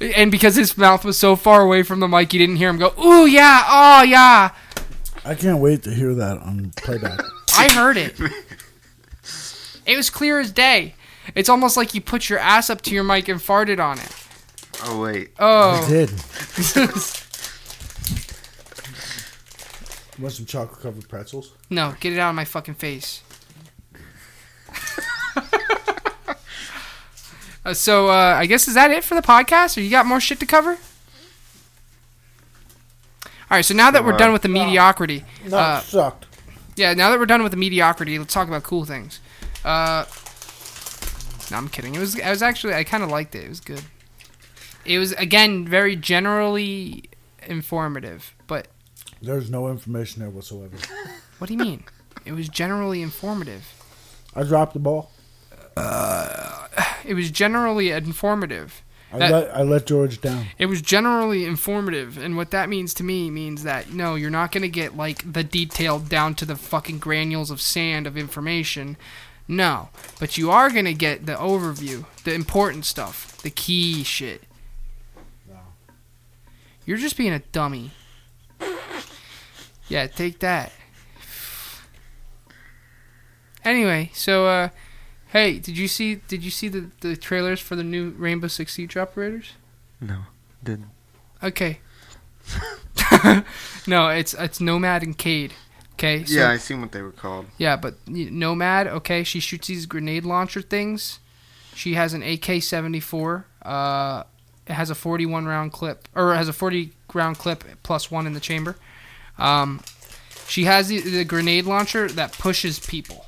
and 0.00 0.30
because 0.30 0.56
his 0.56 0.78
mouth 0.78 1.04
was 1.04 1.18
so 1.18 1.36
far 1.36 1.60
away 1.60 1.82
from 1.82 2.00
the 2.00 2.08
mic, 2.08 2.32
you 2.32 2.38
didn't 2.38 2.56
hear 2.56 2.70
him 2.70 2.78
go, 2.78 2.94
"Ooh 2.98 3.26
yeah, 3.26 3.64
oh 3.68 4.02
yeah." 4.02 4.52
I 5.26 5.34
can't 5.34 5.58
wait 5.58 5.82
to 5.82 5.90
hear 5.90 6.14
that 6.14 6.38
on 6.38 6.72
playback. 6.76 7.20
I 7.56 7.72
heard 7.72 7.96
it. 7.96 8.18
It 9.86 9.96
was 9.96 10.10
clear 10.10 10.40
as 10.40 10.50
day. 10.50 10.94
It's 11.34 11.48
almost 11.48 11.76
like 11.76 11.94
you 11.94 12.00
put 12.00 12.28
your 12.28 12.38
ass 12.38 12.68
up 12.70 12.82
to 12.82 12.94
your 12.94 13.04
mic 13.04 13.28
and 13.28 13.40
farted 13.40 13.78
on 13.82 13.98
it. 13.98 14.10
Oh 14.84 15.00
wait. 15.00 15.30
Oh. 15.38 15.82
I 15.84 15.88
did. 15.88 16.10
Want 20.18 20.32
some 20.32 20.46
chocolate 20.46 20.80
covered 20.80 21.08
pretzels? 21.08 21.52
No, 21.70 21.94
get 21.98 22.12
it 22.12 22.18
out 22.18 22.30
of 22.30 22.36
my 22.36 22.44
fucking 22.44 22.74
face. 22.74 23.22
Uh, 27.66 27.72
so 27.72 28.10
uh, 28.10 28.34
I 28.36 28.44
guess 28.44 28.68
is 28.68 28.74
that 28.74 28.90
it 28.90 29.02
for 29.02 29.14
the 29.14 29.22
podcast, 29.22 29.78
or 29.78 29.80
you 29.80 29.88
got 29.88 30.04
more 30.04 30.20
shit 30.20 30.38
to 30.40 30.44
cover? 30.44 30.72
All 30.72 30.78
right, 33.50 33.64
so 33.64 33.72
now 33.72 33.90
that 33.90 34.04
we're 34.04 34.12
uh, 34.12 34.18
done 34.18 34.34
with 34.34 34.42
the 34.42 34.50
mediocrity, 34.50 35.24
No, 35.48 35.56
Uh, 35.56 35.80
it 35.82 35.86
sucked. 35.88 36.26
Yeah, 36.76 36.94
now 36.94 37.10
that 37.10 37.18
we're 37.18 37.26
done 37.26 37.42
with 37.42 37.52
the 37.52 37.58
mediocrity, 37.58 38.18
let's 38.18 38.32
talk 38.34 38.48
about 38.48 38.62
cool 38.62 38.84
things. 38.84 39.20
Uh, 39.64 40.04
no, 41.50 41.56
I'm 41.56 41.68
kidding. 41.68 41.94
It 41.94 41.98
was, 41.98 42.18
I 42.20 42.30
was 42.30 42.42
actually, 42.42 42.74
I 42.74 42.84
kind 42.84 43.02
of 43.02 43.10
liked 43.10 43.34
it. 43.34 43.44
It 43.44 43.48
was 43.48 43.60
good. 43.60 43.82
It 44.84 44.98
was 44.98 45.12
again 45.12 45.66
very 45.66 45.96
generally 45.96 47.04
informative, 47.46 48.34
but 48.46 48.68
There's 49.22 49.50
no 49.50 49.68
information 49.68 50.20
there 50.20 50.30
whatsoever. 50.30 50.76
what 51.38 51.46
do 51.48 51.54
you 51.54 51.58
mean? 51.58 51.84
It 52.26 52.32
was 52.32 52.48
generally 52.48 53.02
informative. 53.02 53.64
I 54.34 54.42
dropped 54.42 54.74
the 54.74 54.80
ball. 54.80 55.10
It 57.04 57.14
was 57.14 57.30
generally 57.30 57.90
informative. 57.90 58.82
I 59.14 59.18
That- 59.18 59.30
let 59.30 59.56
I 59.56 59.62
let 59.62 59.86
George 59.86 60.20
down. 60.20 60.46
It 60.58 60.66
was 60.66 60.82
generally 60.82 61.44
informative, 61.44 62.18
and 62.18 62.36
what 62.36 62.50
that 62.50 62.68
means 62.68 62.92
to 62.94 63.04
me 63.04 63.30
means 63.30 63.62
that 63.62 63.92
no, 63.92 64.16
you're 64.16 64.28
not 64.28 64.50
gonna 64.50 64.66
get 64.66 64.96
like 64.96 65.32
the 65.32 65.44
detailed 65.44 66.08
down 66.08 66.34
to 66.34 66.44
the 66.44 66.56
fucking 66.56 66.98
granules 66.98 67.48
of 67.50 67.60
sand 67.60 68.08
of 68.08 68.16
information. 68.16 68.96
No, 69.46 69.90
but 70.18 70.36
you 70.36 70.50
are 70.50 70.68
gonna 70.68 70.94
get 70.94 71.26
the 71.26 71.34
overview, 71.36 72.06
the 72.24 72.34
important 72.34 72.86
stuff, 72.86 73.36
the 73.42 73.50
key 73.50 74.02
shit. 74.02 74.42
No. 75.48 75.58
You're 76.84 76.98
just 76.98 77.16
being 77.16 77.32
a 77.32 77.38
dummy. 77.52 77.92
Yeah, 79.88 80.08
take 80.08 80.40
that. 80.40 80.72
Anyway, 83.64 84.10
so 84.12 84.46
uh, 84.46 84.68
hey, 85.34 85.58
did 85.58 85.76
you 85.76 85.88
see 85.88 86.14
did 86.28 86.42
you 86.42 86.50
see 86.50 86.68
the 86.68 86.90
the 87.00 87.14
trailers 87.16 87.60
for 87.60 87.76
the 87.76 87.84
new 87.84 88.10
Rainbow 88.10 88.48
Six 88.48 88.72
Siege 88.72 88.96
operators? 88.96 89.52
No, 90.00 90.20
didn't. 90.62 90.88
Okay. 91.42 91.80
no, 93.86 94.08
it's 94.08 94.32
it's 94.32 94.60
Nomad 94.60 95.02
and 95.02 95.18
Kaid. 95.18 95.52
Okay. 95.94 96.24
So, 96.24 96.38
yeah, 96.38 96.50
I 96.50 96.56
seen 96.56 96.80
what 96.80 96.92
they 96.92 97.02
were 97.02 97.12
called. 97.12 97.46
Yeah, 97.58 97.76
but 97.76 97.94
Nomad. 98.08 98.86
Okay, 98.86 99.22
she 99.24 99.40
shoots 99.40 99.68
these 99.68 99.84
grenade 99.84 100.24
launcher 100.24 100.62
things. 100.62 101.18
She 101.74 101.94
has 101.94 102.14
an 102.14 102.22
AK-74. 102.22 103.44
Uh, 103.62 104.22
it 104.66 104.72
has 104.72 104.90
a 104.90 104.94
41 104.94 105.46
round 105.46 105.72
clip, 105.72 106.08
or 106.14 106.32
it 106.32 106.36
has 106.36 106.48
a 106.48 106.52
40 106.52 106.92
round 107.12 107.38
clip 107.38 107.64
plus 107.82 108.10
one 108.10 108.26
in 108.26 108.32
the 108.32 108.40
chamber. 108.40 108.76
Um, 109.38 109.80
she 110.46 110.64
has 110.64 110.88
the, 110.88 111.00
the 111.00 111.24
grenade 111.24 111.64
launcher 111.64 112.08
that 112.08 112.32
pushes 112.32 112.78
people. 112.78 113.23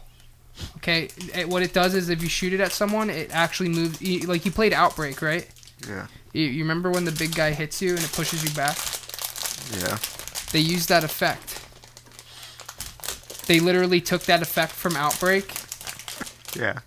Okay, 0.78 1.08
it, 1.34 1.48
what 1.48 1.62
it 1.62 1.72
does 1.72 1.94
is 1.94 2.08
if 2.08 2.22
you 2.22 2.28
shoot 2.28 2.52
it 2.52 2.60
at 2.60 2.72
someone, 2.72 3.10
it 3.10 3.30
actually 3.34 3.68
moves. 3.70 4.00
you- 4.00 4.20
Like 4.26 4.44
you 4.44 4.50
played 4.52 4.72
Outbreak, 4.72 5.20
right? 5.22 5.46
Yeah, 5.88 6.06
You, 6.32 6.44
you 6.44 6.62
remember 6.64 6.90
when 6.90 7.04
the 7.04 7.12
big 7.12 7.34
guy 7.34 7.52
hits 7.52 7.82
you 7.82 7.90
and 7.90 7.98
it 8.02 8.12
pushes 8.12 8.42
you 8.44 8.50
back? 8.54 8.76
yeah. 9.78 9.98
They 10.52 10.60
used 10.60 10.88
that 10.88 11.04
effect. 11.04 11.60
They 13.46 13.60
literally 13.60 14.00
took 14.00 14.22
that 14.22 14.40
effect 14.42 14.72
from 14.72 14.96
Outbreak. 14.96 15.52
Yeah. 16.56 16.78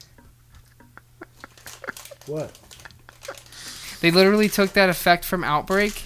What? 2.25 2.57
They 4.01 4.11
literally 4.11 4.49
took 4.49 4.73
that 4.73 4.89
effect 4.89 5.25
from 5.25 5.43
Outbreak. 5.43 6.01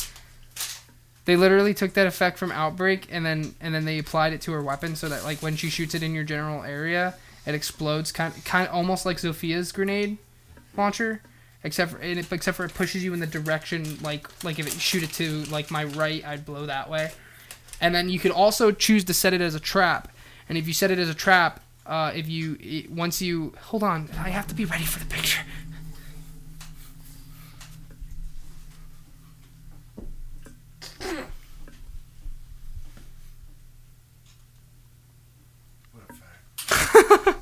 They 1.25 1.35
literally 1.37 1.73
took 1.73 1.93
that 1.93 2.07
effect 2.07 2.37
from 2.37 2.51
Outbreak 2.51 3.07
and 3.11 3.25
then 3.25 3.55
and 3.61 3.73
then 3.73 3.85
they 3.85 3.97
applied 3.99 4.33
it 4.33 4.41
to 4.41 4.51
her 4.51 4.61
weapon 4.61 4.95
so 4.95 5.07
that 5.09 5.23
like 5.23 5.39
when 5.41 5.55
she 5.55 5.69
shoots 5.69 5.95
it 5.95 6.03
in 6.03 6.13
your 6.13 6.23
general 6.25 6.63
area, 6.63 7.15
it 7.45 7.55
explodes 7.55 8.11
kind 8.11 8.33
kind 8.45 8.67
of 8.67 8.73
almost 8.73 9.05
like 9.05 9.17
Zofia's 9.17 9.71
grenade 9.71 10.17
launcher, 10.77 11.21
except 11.63 11.91
for 11.91 12.01
it, 12.01 12.31
except 12.31 12.57
for 12.57 12.65
it 12.65 12.73
pushes 12.73 13.03
you 13.03 13.13
in 13.13 13.19
the 13.19 13.27
direction 13.27 13.97
like 14.01 14.27
like 14.43 14.59
if 14.59 14.67
it 14.67 14.73
shoot 14.73 15.03
it 15.03 15.11
to 15.13 15.43
like 15.45 15.71
my 15.71 15.83
right, 15.83 16.25
I'd 16.25 16.45
blow 16.45 16.65
that 16.65 16.89
way. 16.89 17.11
And 17.81 17.93
then 17.93 18.09
you 18.09 18.19
could 18.19 18.31
also 18.31 18.71
choose 18.71 19.03
to 19.05 19.13
set 19.13 19.33
it 19.33 19.41
as 19.41 19.55
a 19.55 19.59
trap. 19.59 20.09
And 20.47 20.57
if 20.57 20.67
you 20.67 20.73
set 20.73 20.91
it 20.91 20.99
as 20.99 21.09
a 21.09 21.13
trap, 21.13 21.61
uh, 21.85 22.11
if 22.15 22.29
you 22.29 22.57
it, 22.61 22.91
once 22.91 23.21
you 23.21 23.53
hold 23.61 23.83
on, 23.83 24.09
I 24.17 24.29
have 24.29 24.47
to 24.47 24.55
be 24.55 24.65
ready 24.65 24.85
for 24.85 24.99
the 24.99 25.05
picture. 25.05 25.41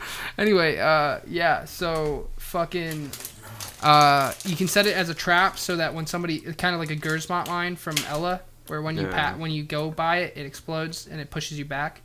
Anyway, 0.42 0.80
uh, 0.80 1.20
yeah, 1.28 1.66
so 1.66 2.28
fucking, 2.38 3.12
uh, 3.84 4.34
you 4.44 4.56
can 4.56 4.68
set 4.68 4.88
it 4.88 4.98
as 4.98 5.08
a 5.08 5.14
trap 5.14 5.60
so 5.60 5.76
that 5.76 5.94
when 5.94 6.08
somebody, 6.08 6.40
kind 6.40 6.74
of 6.74 6.80
like 6.80 6.90
a 6.90 6.96
Grzmot 6.96 7.48
mine 7.48 7.76
from 7.76 7.96
Ela, 8.08 8.42
where 8.66 8.82
when 8.82 8.98
you 8.98 9.04
Yeah. 9.04 9.14
pat, 9.14 9.38
when 9.38 9.52
you 9.52 9.62
go 9.62 9.92
by 9.92 10.18
it, 10.18 10.34
it 10.36 10.48
explodes 10.48 11.06
and 11.06 11.22
it 11.22 11.30
pushes 11.30 11.60
you 11.60 11.66
back. 11.66 12.02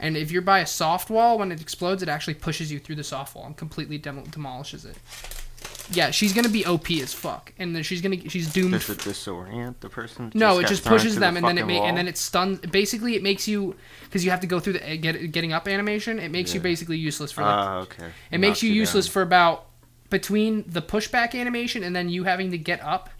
And 0.00 0.16
if 0.16 0.32
you're 0.32 0.42
by 0.42 0.58
a 0.58 0.66
soft 0.66 1.10
wall, 1.10 1.38
when 1.38 1.52
it 1.52 1.60
explodes, 1.60 2.02
it 2.02 2.08
actually 2.08 2.34
pushes 2.34 2.72
you 2.72 2.80
through 2.80 2.96
the 2.96 3.04
soft 3.04 3.36
wall 3.36 3.46
and 3.46 3.56
completely 3.56 3.98
dem- 3.98 4.24
demolishes 4.24 4.84
it. 4.84 4.96
Yeah, 5.90 6.10
she's 6.10 6.32
gonna 6.32 6.48
be 6.48 6.66
OP 6.66 6.90
as 7.00 7.12
fuck, 7.14 7.52
and 7.58 7.74
then 7.74 7.82
she's 7.84 8.00
gonna 8.00 8.28
she's 8.28 8.52
doomed. 8.52 8.72
Does 8.72 8.90
it 8.90 8.98
disorient 8.98 9.76
the 9.80 9.88
person? 9.88 10.32
No, 10.34 10.58
it 10.58 10.66
just 10.66 10.84
pushes 10.84 11.14
them, 11.16 11.34
the 11.34 11.38
and 11.38 11.46
then 11.46 11.58
it 11.58 11.66
ma- 11.66 11.84
and 11.84 11.96
then 11.96 12.08
it 12.08 12.18
stuns. 12.18 12.58
Basically, 12.60 13.14
it 13.14 13.22
makes 13.22 13.46
you 13.46 13.76
because 14.04 14.24
you 14.24 14.30
have 14.32 14.40
to 14.40 14.46
go 14.48 14.58
through 14.58 14.74
the 14.74 14.92
uh, 14.92 14.96
get, 14.96 15.30
getting 15.32 15.52
up 15.52 15.68
animation. 15.68 16.18
It 16.18 16.30
makes 16.30 16.52
you 16.54 16.60
basically 16.60 16.98
useless 16.98 17.30
for 17.32 17.42
like 17.42 17.50
Ah, 17.54 17.76
okay. 17.78 18.08
it 18.32 18.38
makes 18.38 18.62
you 18.62 18.70
down. 18.70 18.76
useless 18.76 19.06
for 19.06 19.22
about 19.22 19.66
between 20.10 20.64
the 20.66 20.82
pushback 20.82 21.38
animation 21.38 21.82
and 21.84 21.94
then 21.94 22.08
you 22.08 22.24
having 22.24 22.50
to 22.50 22.58
get 22.58 22.82
up. 22.82 23.10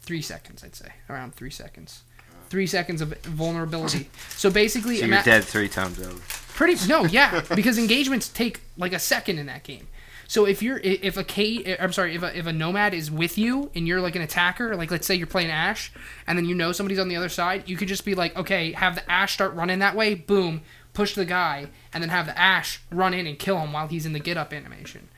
Three 0.00 0.22
seconds, 0.22 0.62
I'd 0.62 0.74
say, 0.74 0.92
around 1.08 1.34
three 1.34 1.50
seconds. 1.50 2.02
Three 2.50 2.66
seconds 2.66 3.00
of 3.00 3.14
vulnerability. 3.22 4.10
So 4.36 4.50
basically, 4.50 4.96
So 4.98 5.06
ima- 5.06 5.16
you're 5.16 5.24
dead 5.24 5.44
three 5.44 5.68
times 5.68 5.98
over. 5.98 6.20
Pretty 6.54 6.86
no, 6.86 7.04
yeah, 7.04 7.40
because 7.54 7.78
engagements 7.78 8.28
take 8.28 8.60
like 8.76 8.92
a 8.92 8.98
second 8.98 9.38
in 9.38 9.46
that 9.46 9.64
game. 9.64 9.88
So 10.26 10.46
if 10.46 10.62
you're 10.62 10.78
if 10.82 11.16
a 11.16 11.24
K, 11.24 11.76
I'm 11.78 11.92
sorry, 11.92 12.14
if 12.14 12.22
a, 12.22 12.36
if 12.36 12.46
a 12.46 12.52
nomad 12.52 12.94
is 12.94 13.10
with 13.10 13.36
you 13.38 13.70
and 13.74 13.86
you're 13.86 14.00
like 14.00 14.16
an 14.16 14.22
attacker, 14.22 14.74
like 14.76 14.90
let's 14.90 15.06
say 15.06 15.14
you're 15.14 15.26
playing 15.26 15.50
Ash, 15.50 15.92
and 16.26 16.38
then 16.38 16.44
you 16.44 16.54
know 16.54 16.72
somebody's 16.72 16.98
on 16.98 17.08
the 17.08 17.16
other 17.16 17.28
side, 17.28 17.68
you 17.68 17.76
could 17.76 17.88
just 17.88 18.04
be 18.04 18.14
like, 18.14 18.36
okay, 18.36 18.72
have 18.72 18.94
the 18.94 19.10
Ash 19.10 19.34
start 19.34 19.54
running 19.54 19.80
that 19.80 19.94
way, 19.94 20.14
boom, 20.14 20.62
push 20.92 21.14
the 21.14 21.24
guy, 21.24 21.68
and 21.92 22.02
then 22.02 22.10
have 22.10 22.26
the 22.26 22.38
Ash 22.38 22.80
run 22.90 23.14
in 23.14 23.26
and 23.26 23.38
kill 23.38 23.58
him 23.58 23.72
while 23.72 23.88
he's 23.88 24.06
in 24.06 24.12
the 24.12 24.18
get 24.18 24.36
up 24.36 24.52
animation. 24.52 25.08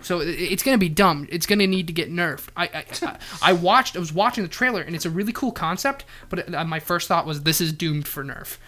So 0.00 0.20
it's 0.20 0.62
gonna 0.62 0.78
be 0.78 0.88
dumb. 0.88 1.26
It's 1.30 1.46
gonna 1.46 1.66
need 1.66 1.86
to 1.88 1.92
get 1.92 2.10
nerfed. 2.10 2.48
I 2.56 2.66
I, 2.66 2.84
I, 3.02 3.18
I 3.42 3.52
watched. 3.52 3.96
I 3.96 3.98
was 3.98 4.12
watching 4.12 4.44
the 4.44 4.48
trailer, 4.48 4.80
and 4.82 4.94
it's 4.94 5.06
a 5.06 5.10
really 5.10 5.32
cool 5.32 5.52
concept. 5.52 6.04
But 6.28 6.54
uh, 6.54 6.64
my 6.64 6.78
first 6.78 7.08
thought 7.08 7.26
was, 7.26 7.42
this 7.42 7.60
is 7.60 7.72
doomed 7.72 8.06
for 8.06 8.24
nerf. 8.24 8.58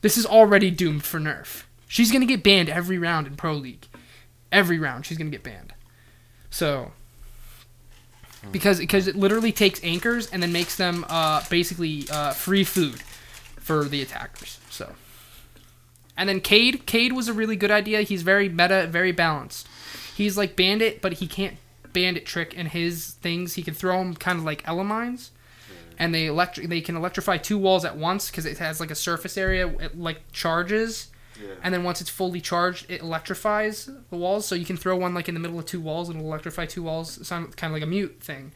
This 0.00 0.16
is 0.16 0.24
already 0.24 0.70
doomed 0.70 1.04
for 1.04 1.20
nerf. 1.20 1.64
She's 1.86 2.10
gonna 2.12 2.26
get 2.26 2.42
banned 2.42 2.68
every 2.68 2.98
round 2.98 3.26
in 3.26 3.36
Pro 3.36 3.54
League. 3.54 3.88
Every 4.52 4.78
round, 4.78 5.06
she's 5.06 5.18
gonna 5.18 5.30
get 5.30 5.42
banned. 5.42 5.74
So 6.50 6.92
because 8.52 8.78
because 8.78 9.06
it 9.06 9.16
literally 9.16 9.52
takes 9.52 9.82
anchors 9.82 10.30
and 10.30 10.42
then 10.42 10.52
makes 10.52 10.76
them 10.76 11.04
uh, 11.08 11.42
basically 11.50 12.06
uh, 12.10 12.32
free 12.32 12.64
food 12.64 13.02
for 13.56 13.84
the 13.84 14.02
attackers. 14.02 14.58
So, 14.70 14.94
and 16.16 16.28
then 16.28 16.40
Kaid, 16.40 16.86
Kaid 16.86 17.12
was 17.12 17.28
a 17.28 17.32
really 17.32 17.56
good 17.56 17.70
idea. 17.70 18.02
He's 18.02 18.22
very 18.22 18.48
meta, 18.48 18.86
very 18.86 19.12
balanced. 19.12 19.68
He's 20.16 20.36
like 20.36 20.56
Bandit, 20.56 21.00
but 21.00 21.14
he 21.14 21.26
can't 21.26 21.56
Bandit 21.92 22.26
trick 22.26 22.54
and 22.56 22.68
his 22.68 23.12
things. 23.20 23.54
He 23.54 23.62
can 23.62 23.74
throw 23.74 23.98
them 23.98 24.14
kind 24.14 24.38
of 24.38 24.44
like 24.44 24.66
Ela 24.66 24.84
mines, 24.84 25.30
and 25.98 26.14
they 26.14 26.26
electric 26.26 26.68
they 26.68 26.80
can 26.80 26.96
electrify 26.96 27.36
two 27.36 27.58
walls 27.58 27.84
at 27.84 27.96
once 27.96 28.30
because 28.30 28.46
it 28.46 28.58
has 28.58 28.80
like 28.80 28.90
a 28.90 28.96
surface 28.96 29.36
area 29.36 29.68
it 29.68 29.98
like 29.98 30.32
charges. 30.32 31.08
And 31.62 31.74
then 31.74 31.84
once 31.84 32.00
it's 32.00 32.10
fully 32.10 32.40
charged, 32.40 32.90
it 32.90 33.00
electrifies 33.00 33.88
the 34.10 34.16
walls. 34.16 34.46
So 34.46 34.54
you 34.54 34.64
can 34.64 34.76
throw 34.76 34.96
one 34.96 35.14
like 35.14 35.28
in 35.28 35.34
the 35.34 35.40
middle 35.40 35.58
of 35.58 35.66
two 35.66 35.80
walls 35.80 36.08
and 36.08 36.18
it'll 36.18 36.28
electrify 36.28 36.66
two 36.66 36.82
walls. 36.82 37.18
Kind 37.28 37.52
of 37.62 37.72
like 37.72 37.82
a 37.82 37.86
mute 37.86 38.22
thing. 38.22 38.52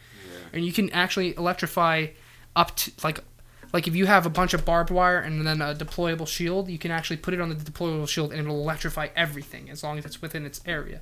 And 0.53 0.65
you 0.65 0.73
can 0.73 0.91
actually 0.91 1.37
electrify 1.37 2.09
up 2.57 2.77
to 2.77 2.93
like 3.03 3.21
like 3.73 3.89
if 3.89 3.97
you 3.97 4.07
have 4.07 4.25
a 4.25 4.31
bunch 4.31 4.55
of 4.55 4.65
barbed 4.65 4.91
wire 4.91 5.19
and 5.19 5.45
then 5.45 5.61
a 5.61 5.75
deployable 5.75 6.29
shield, 6.29 6.69
you 6.69 6.79
can 6.79 6.93
actually 6.93 7.17
put 7.17 7.35
it 7.35 7.41
on 7.41 7.49
the 7.49 7.57
deployable 7.57 8.09
shield 8.09 8.31
and 8.31 8.43
it'll 8.43 8.61
electrify 8.61 9.09
everything 9.17 9.69
as 9.69 9.83
long 9.83 9.99
as 9.99 10.05
it's 10.05 10.23
within 10.23 10.47
its 10.47 10.61
area. 10.65 11.01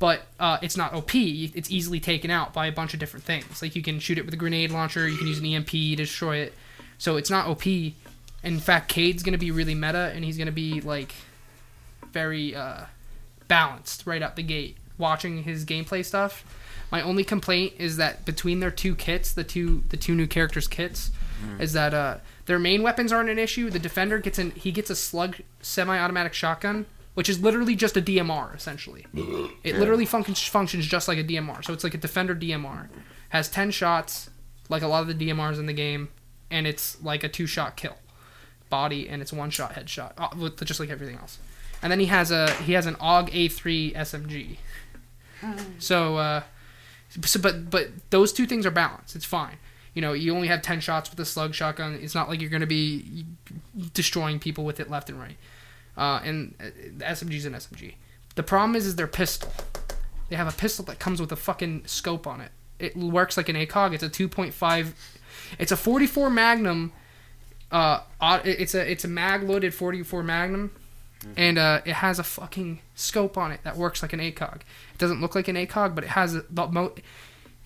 But 0.00 0.22
uh, 0.40 0.58
it's 0.60 0.76
not 0.76 0.92
OP. 0.92 1.14
It's 1.14 1.70
easily 1.70 2.00
taken 2.00 2.32
out 2.32 2.52
by 2.52 2.66
a 2.66 2.72
bunch 2.72 2.94
of 2.94 2.98
different 2.98 3.24
things. 3.24 3.62
Like 3.62 3.76
you 3.76 3.82
can 3.82 4.00
shoot 4.00 4.18
it 4.18 4.24
with 4.24 4.34
a 4.34 4.36
grenade 4.36 4.72
launcher. 4.72 5.08
You 5.08 5.16
can 5.16 5.28
use 5.28 5.38
an 5.38 5.46
EMP 5.46 5.70
to 5.70 5.94
destroy 5.94 6.38
it. 6.38 6.54
So 6.98 7.16
it's 7.16 7.30
not 7.30 7.46
OP. 7.46 7.62
In 8.42 8.58
fact, 8.58 8.88
Kaid's 8.88 9.22
gonna 9.22 9.38
be 9.38 9.50
really 9.50 9.74
meta, 9.74 10.12
and 10.14 10.24
he's 10.24 10.36
gonna 10.38 10.52
be 10.52 10.80
like 10.80 11.14
very 12.12 12.54
uh, 12.54 12.84
balanced 13.48 14.06
right 14.06 14.22
out 14.22 14.36
the 14.36 14.42
gate. 14.42 14.76
Watching 14.98 15.42
his 15.44 15.64
gameplay 15.64 16.04
stuff, 16.04 16.44
my 16.92 17.00
only 17.02 17.24
complaint 17.24 17.72
is 17.78 17.96
that 17.96 18.24
between 18.24 18.60
their 18.60 18.70
two 18.70 18.94
kits, 18.94 19.32
the 19.32 19.42
two 19.44 19.82
the 19.88 19.96
two 19.96 20.14
new 20.14 20.26
characters' 20.26 20.68
kits, 20.68 21.10
is 21.58 21.72
that 21.72 21.92
uh, 21.94 22.18
their 22.46 22.58
main 22.58 22.82
weapons 22.82 23.10
aren't 23.10 23.30
an 23.30 23.38
issue. 23.38 23.68
The 23.70 23.78
defender 23.80 24.18
gets 24.18 24.38
an 24.38 24.50
he 24.52 24.70
gets 24.70 24.90
a 24.90 24.94
slug 24.96 25.38
semi-automatic 25.60 26.34
shotgun, 26.34 26.86
which 27.14 27.28
is 27.28 27.40
literally 27.40 27.74
just 27.74 27.96
a 27.96 28.02
DMR 28.02 28.54
essentially. 28.54 29.06
It 29.64 29.76
literally 29.78 30.04
functions 30.06 30.40
functions 30.42 30.86
just 30.86 31.08
like 31.08 31.18
a 31.18 31.24
DMR. 31.24 31.64
So 31.64 31.72
it's 31.72 31.82
like 31.84 31.94
a 31.94 31.98
defender 31.98 32.34
DMR. 32.36 32.88
Has 33.30 33.48
ten 33.48 33.70
shots, 33.70 34.28
like 34.68 34.82
a 34.82 34.86
lot 34.86 35.00
of 35.08 35.08
the 35.08 35.28
DMRs 35.28 35.58
in 35.58 35.66
the 35.66 35.72
game, 35.72 36.10
and 36.50 36.66
it's 36.66 37.02
like 37.02 37.24
a 37.24 37.28
two-shot 37.28 37.76
kill, 37.76 37.96
body, 38.72 39.08
and 39.08 39.20
it's 39.20 39.32
one-shot 39.32 39.74
headshot, 39.74 40.12
uh, 40.16 40.28
with 40.36 40.64
just 40.64 40.80
like 40.80 40.88
everything 40.88 41.16
else. 41.16 41.38
And 41.82 41.92
then 41.92 42.00
he 42.00 42.06
has 42.06 42.30
a 42.30 42.50
he 42.54 42.72
has 42.72 42.86
an 42.86 42.94
AUG 42.94 43.30
A3 43.30 43.94
SMG. 43.94 44.56
So, 45.78 46.16
uh, 46.16 46.42
so 47.10 47.40
but 47.40 47.68
but 47.70 47.88
those 48.10 48.32
two 48.32 48.46
things 48.46 48.64
are 48.64 48.70
balanced. 48.70 49.14
It's 49.16 49.24
fine. 49.24 49.56
You 49.92 50.00
know, 50.00 50.12
you 50.12 50.34
only 50.34 50.48
have 50.48 50.62
ten 50.62 50.80
shots 50.80 51.10
with 51.10 51.20
a 51.20 51.24
slug 51.24 51.54
shotgun. 51.54 51.98
It's 52.00 52.14
not 52.14 52.28
like 52.28 52.40
you're 52.40 52.50
going 52.50 52.60
to 52.60 52.66
be 52.66 53.26
destroying 53.92 54.38
people 54.38 54.64
with 54.64 54.80
it 54.80 54.88
left 54.88 55.10
and 55.10 55.20
right. 55.20 55.36
Uh, 55.96 56.20
and 56.24 56.54
uh, 56.60 56.64
the 56.96 57.04
SMG's 57.04 57.44
an 57.44 57.52
SMG. 57.52 57.94
The 58.36 58.42
problem 58.42 58.76
is, 58.76 58.86
is 58.86 58.96
their 58.96 59.06
pistol. 59.08 59.52
They 60.30 60.36
have 60.36 60.48
a 60.48 60.56
pistol 60.56 60.84
that 60.86 60.98
comes 60.98 61.20
with 61.20 61.32
a 61.32 61.36
fucking 61.36 61.82
scope 61.86 62.26
on 62.26 62.40
it. 62.40 62.52
It 62.78 62.96
works 62.96 63.36
like 63.36 63.48
an 63.48 63.56
ACOG. 63.56 63.92
It's 63.92 64.02
a 64.02 64.08
2.5. 64.08 64.94
It's 65.58 65.72
a 65.72 65.76
44 65.76 66.30
Magnum. 66.30 66.92
Uh, 67.72 68.00
it's 68.44 68.74
a 68.74 68.90
it's 68.90 69.04
a 69.04 69.08
mag 69.08 69.42
loaded 69.42 69.72
44 69.74 70.22
Magnum, 70.22 70.70
and 71.36 71.56
uh, 71.58 71.80
it 71.86 71.94
has 71.94 72.18
a 72.18 72.22
fucking 72.22 72.80
scope 72.94 73.38
on 73.38 73.50
it 73.50 73.60
that 73.64 73.76
works 73.76 74.02
like 74.02 74.12
an 74.12 74.20
ACOG. 74.20 74.56
It 74.56 74.98
doesn't 74.98 75.20
look 75.20 75.34
like 75.34 75.48
an 75.48 75.56
ACOG, 75.56 75.94
but 75.94 76.04
it 76.04 76.10
has 76.10 76.34
a- 76.34 76.44
the 76.50 76.66
mo- 76.68 76.94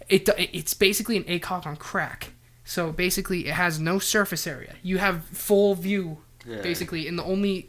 it 0.09 0.28
it's 0.39 0.74
basically 0.74 1.16
an 1.16 1.24
ACOG 1.24 1.66
on 1.66 1.77
crack. 1.77 2.33
So 2.65 2.93
basically, 2.93 3.47
it 3.49 3.55
has 3.55 3.78
no 3.81 3.99
surface 3.99 4.47
area. 4.47 4.74
You 4.83 4.99
have 4.99 5.24
full 5.27 5.74
view, 5.74 6.19
Yeah. 6.47 6.62
basically, 6.62 7.07
and 7.09 7.19
the 7.19 7.24
only 7.24 7.69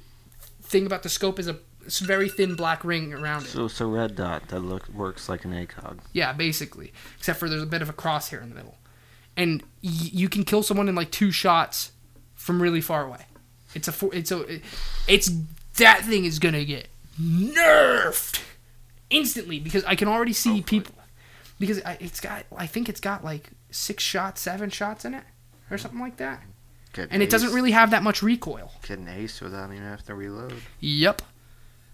thing 0.62 0.86
about 0.86 1.04
the 1.04 1.10
scope 1.10 1.40
is 1.40 1.48
a 1.48 1.58
very 2.02 2.28
thin 2.30 2.56
black 2.56 2.84
ring 2.84 3.14
around 3.14 3.44
it. 3.46 3.50
So, 3.50 3.68
so 3.68 3.90
red 3.90 4.16
dot 4.16 4.50
that 4.50 4.60
look 4.60 4.88
works 4.90 5.30
like 5.30 5.46
an 5.46 5.52
ACOG. 5.54 6.00
Yeah, 6.14 6.34
basically, 6.34 6.92
except 7.18 7.40
for 7.40 7.48
there's 7.50 7.62
a 7.64 7.66
bit 7.68 7.82
of 7.82 7.90
a 7.90 7.94
crosshair 7.94 8.42
in 8.44 8.50
the 8.50 8.56
middle, 8.56 8.78
and 9.36 9.62
y- 9.84 9.90
you 10.22 10.30
can 10.30 10.44
kill 10.44 10.64
someone 10.64 10.90
in 10.90 10.96
like 10.96 11.12
two 11.12 11.32
shots 11.32 11.92
from 12.48 12.62
really 12.62 12.82
far 12.82 13.06
away. 13.06 13.26
It's 13.76 13.88
a 13.88 13.92
four, 13.92 14.10
it's 14.16 14.32
a 14.32 14.62
it's 15.08 15.30
that 15.76 16.02
thing 16.04 16.26
is 16.26 16.40
gonna 16.40 16.66
get 16.66 16.88
nerfed 17.22 18.42
instantly 19.10 19.60
because 19.60 19.84
I 19.84 19.96
can 19.96 20.08
already 20.08 20.34
see 20.34 20.62
people 20.62 20.96
because 21.60 21.82
I, 21.84 21.98
it's 22.00 22.22
got 22.22 22.46
I 22.56 22.66
think 22.66 22.88
it's 22.90 23.02
got 23.02 23.24
like 23.24 23.52
six 23.70 24.02
shots, 24.02 24.42
seven 24.42 24.70
shots 24.70 25.04
in 25.06 25.14
it 25.14 25.26
or 25.70 25.78
something 25.78 26.00
like 26.00 26.18
that, 26.18 26.42
and 27.12 27.22
it 27.22 27.30
doesn't 27.30 27.54
really 27.54 27.72
have 27.72 27.92
that 27.92 28.02
much 28.02 28.24
recoil. 28.24 28.72
get 28.88 28.98
an 28.98 29.10
ace 29.10 29.42
without 29.42 29.72
even 29.72 29.84
having 29.84 30.06
to 30.06 30.16
reload. 30.16 30.54
Yep. 30.80 31.22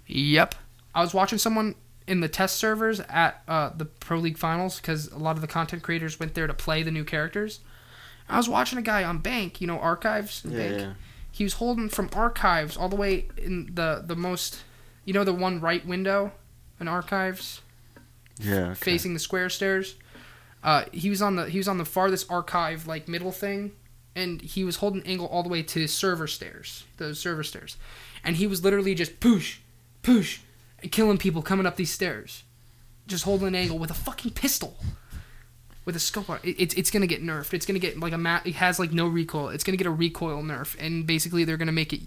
Yep. 0.05 0.55
I 0.93 1.01
was 1.01 1.15
watching 1.15 1.39
someone 1.39 1.73
in 2.05 2.19
the 2.19 2.27
test 2.29 2.57
servers 2.57 2.99
at 2.99 3.41
uh, 3.47 3.71
the 3.75 3.85
Pro 3.85 4.19
League 4.19 4.37
Finals 4.37 4.79
because 4.79 5.11
a 5.11 5.17
lot 5.17 5.35
of 5.35 5.41
the 5.41 5.47
content 5.47 5.81
creators 5.81 6.19
went 6.19 6.35
there 6.35 6.45
to 6.45 6.53
play 6.53 6.83
the 6.83 6.91
new 6.91 7.03
characters. 7.03 7.61
I 8.29 8.37
was 8.37 8.47
watching 8.49 8.79
a 8.79 8.81
guy 8.83 9.03
on 9.03 9.19
Bank, 9.19 9.59
you 9.61 9.67
know, 9.67 9.79
Archives. 9.79 10.43
Yeah, 10.47 10.57
Bank. 10.57 10.79
yeah. 10.81 10.93
He 11.31 11.43
was 11.43 11.53
holding 11.53 11.89
from 11.89 12.09
Archives 12.13 12.77
all 12.77 12.89
the 12.89 12.95
way 12.95 13.27
in 13.37 13.71
the 13.73 14.03
the 14.05 14.15
most, 14.15 14.63
you 15.05 15.13
know, 15.13 15.23
the 15.23 15.33
one 15.33 15.59
right 15.59 15.85
window 15.85 16.31
in 16.79 16.87
Archives 16.87 17.61
Yeah. 18.39 18.71
okay. 18.71 18.73
facing 18.75 19.13
the 19.13 19.19
square 19.19 19.49
stairs. 19.49 19.95
Uh, 20.63 20.85
he 20.91 21.09
was 21.09 21.21
on 21.21 21.35
the 21.35 21.49
he 21.49 21.57
was 21.57 21.67
on 21.67 21.77
the 21.77 21.85
farthest 21.85 22.31
archive 22.31 22.87
like 22.87 23.07
middle 23.09 23.31
thing, 23.33 23.71
and 24.15 24.41
he 24.41 24.63
was 24.63 24.77
holding 24.77 25.03
angle 25.05 25.25
all 25.27 25.43
the 25.43 25.49
way 25.49 25.61
to 25.61 25.87
server 25.87 26.25
stairs, 26.27 26.85
those 26.97 27.19
server 27.19 27.43
stairs, 27.43 27.75
and 28.23 28.37
he 28.37 28.47
was 28.47 28.63
literally 28.63 28.95
just 28.95 29.19
push, 29.19 29.59
push, 30.03 30.39
killing 30.91 31.17
people 31.17 31.41
coming 31.41 31.65
up 31.65 31.75
these 31.75 31.91
stairs, 31.91 32.43
just 33.07 33.25
holding 33.25 33.47
an 33.47 33.55
angle 33.55 33.77
with 33.77 33.91
a 33.91 33.93
fucking 33.93 34.31
pistol, 34.31 34.77
with 35.85 35.95
a 35.95 35.99
scope 35.99 36.29
on. 36.29 36.39
It, 36.43 36.55
it's 36.59 36.73
it's 36.75 36.91
gonna 36.91 37.07
get 37.07 37.23
nerfed. 37.23 37.53
It's 37.53 37.65
gonna 37.65 37.79
get 37.79 37.99
like 37.99 38.13
a 38.13 38.17
mat. 38.17 38.45
It 38.45 38.55
has 38.55 38.79
like 38.79 38.91
no 38.91 39.07
recoil. 39.07 39.49
It's 39.49 39.63
gonna 39.63 39.77
get 39.77 39.87
a 39.87 39.91
recoil 39.91 40.41
nerf, 40.41 40.75
and 40.79 41.05
basically 41.05 41.43
they're 41.43 41.57
gonna 41.57 41.71
make 41.71 41.93
it, 41.93 42.01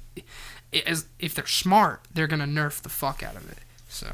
it 0.73 0.87
as 0.87 1.07
if 1.19 1.35
they're 1.35 1.47
smart, 1.47 2.03
they're 2.13 2.27
gonna 2.27 2.47
nerf 2.47 2.81
the 2.83 2.89
fuck 2.89 3.23
out 3.23 3.37
of 3.37 3.51
it. 3.51 3.59
So. 3.89 4.09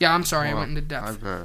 Yeah, 0.00 0.14
I'm 0.14 0.24
sorry 0.24 0.48
I 0.48 0.54
went 0.54 0.70
into 0.70 0.80
depth. 0.80 1.06
I've 1.06 1.24
uh, 1.24 1.44